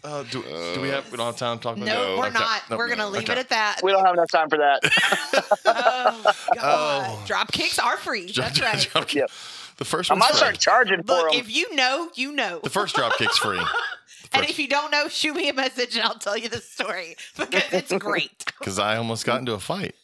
Uh, 0.05 0.23
do, 0.25 0.43
do 0.75 0.81
we 0.83 0.89
have 0.89 1.11
we 1.11 1.17
don't 1.17 1.27
have 1.27 1.37
time 1.39 1.57
to 1.59 1.63
talk 1.63 1.77
about 1.77 1.87
No, 1.87 2.11
that? 2.11 2.19
we're 2.19 2.27
Okay. 2.27 2.35
not. 2.39 2.63
Nope. 2.69 2.79
we're 2.79 2.89
gonna 2.89 3.09
leave 3.09 3.23
Okay. 3.23 3.33
it 3.33 3.39
at 3.39 3.49
that. 3.49 3.81
We 3.83 3.91
don't 3.91 4.05
have 4.05 4.13
enough 4.15 4.31
time 4.31 4.51
for 4.51 4.59
that. 4.59 4.81
oh, 5.65 6.33
God. 6.55 6.61
Oh. 6.61 7.23
Drop 7.27 7.51
kicks 7.53 7.79
are 7.79 7.97
free. 7.97 8.31
That's 8.37 8.61
right. 8.63 8.89
Drop 8.93 9.07
kick- 9.09 9.21
Yep. 9.21 9.31
The 9.79 9.85
first 9.85 10.11
one. 10.11 10.19
I 10.19 10.21
one's 10.21 10.21
might 10.21 10.31
free. 10.33 10.39
start 10.39 10.59
charging 10.59 11.03
for 11.03 11.15
Look, 11.15 11.31
them. 11.33 11.41
if 11.41 11.51
you 11.55 11.75
know, 11.75 12.11
you 12.15 12.33
know. 12.33 12.61
The 12.63 12.71
first 12.71 12.95
drop 12.95 13.17
kick's 13.17 13.39
free. 13.39 13.59
and 14.33 14.45
if 14.45 14.59
you 14.59 14.69
don't 14.69 14.91
know, 14.93 15.09
shoot 15.09 15.35
me 15.35 15.49
a 15.49 15.55
message 15.55 15.97
and 15.97 16.05
I'll 16.05 16.15
tell 16.19 16.37
you 16.37 16.49
the 16.49 16.61
story 16.61 17.17
because 17.37 17.63
it's 17.73 17.93
great. 17.95 18.45
Because 18.59 18.79
I 18.79 18.97
almost 18.99 19.25
got 19.27 19.41
into 19.41 19.53
a 19.55 19.59
fight. 19.59 19.95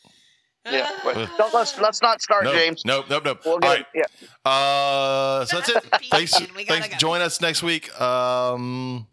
yeah, 0.71 0.91
but 1.05 1.15
don't, 1.39 1.55
let's 1.55 1.79
let's 1.79 2.03
not 2.03 2.21
start, 2.21 2.45
Nope, 2.45 2.55
James. 2.55 2.85
Nope, 2.85 3.07
nope, 3.09 3.25
nope. 3.25 3.41
We'll 3.45 3.55
All 3.55 3.61
get 3.61 3.69
right. 3.69 3.87
yeah. 3.95 4.51
Uh, 4.51 5.45
so 5.45 5.57
that's 5.61 5.69
it. 5.71 5.85
thanks. 6.11 6.39
We 6.57 6.65
gotta 6.65 6.81
thanks. 6.81 6.89
go. 6.97 6.99
Join 6.99 7.21
us 7.23 7.41
next 7.41 7.63
week. 7.63 7.99
Um, 8.01 9.07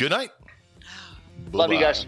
good 0.00 0.12
night. 0.12 0.30
Love 1.52 1.70
you 1.70 1.78
Bye-bye. 1.78 1.92
guys. 1.92 2.06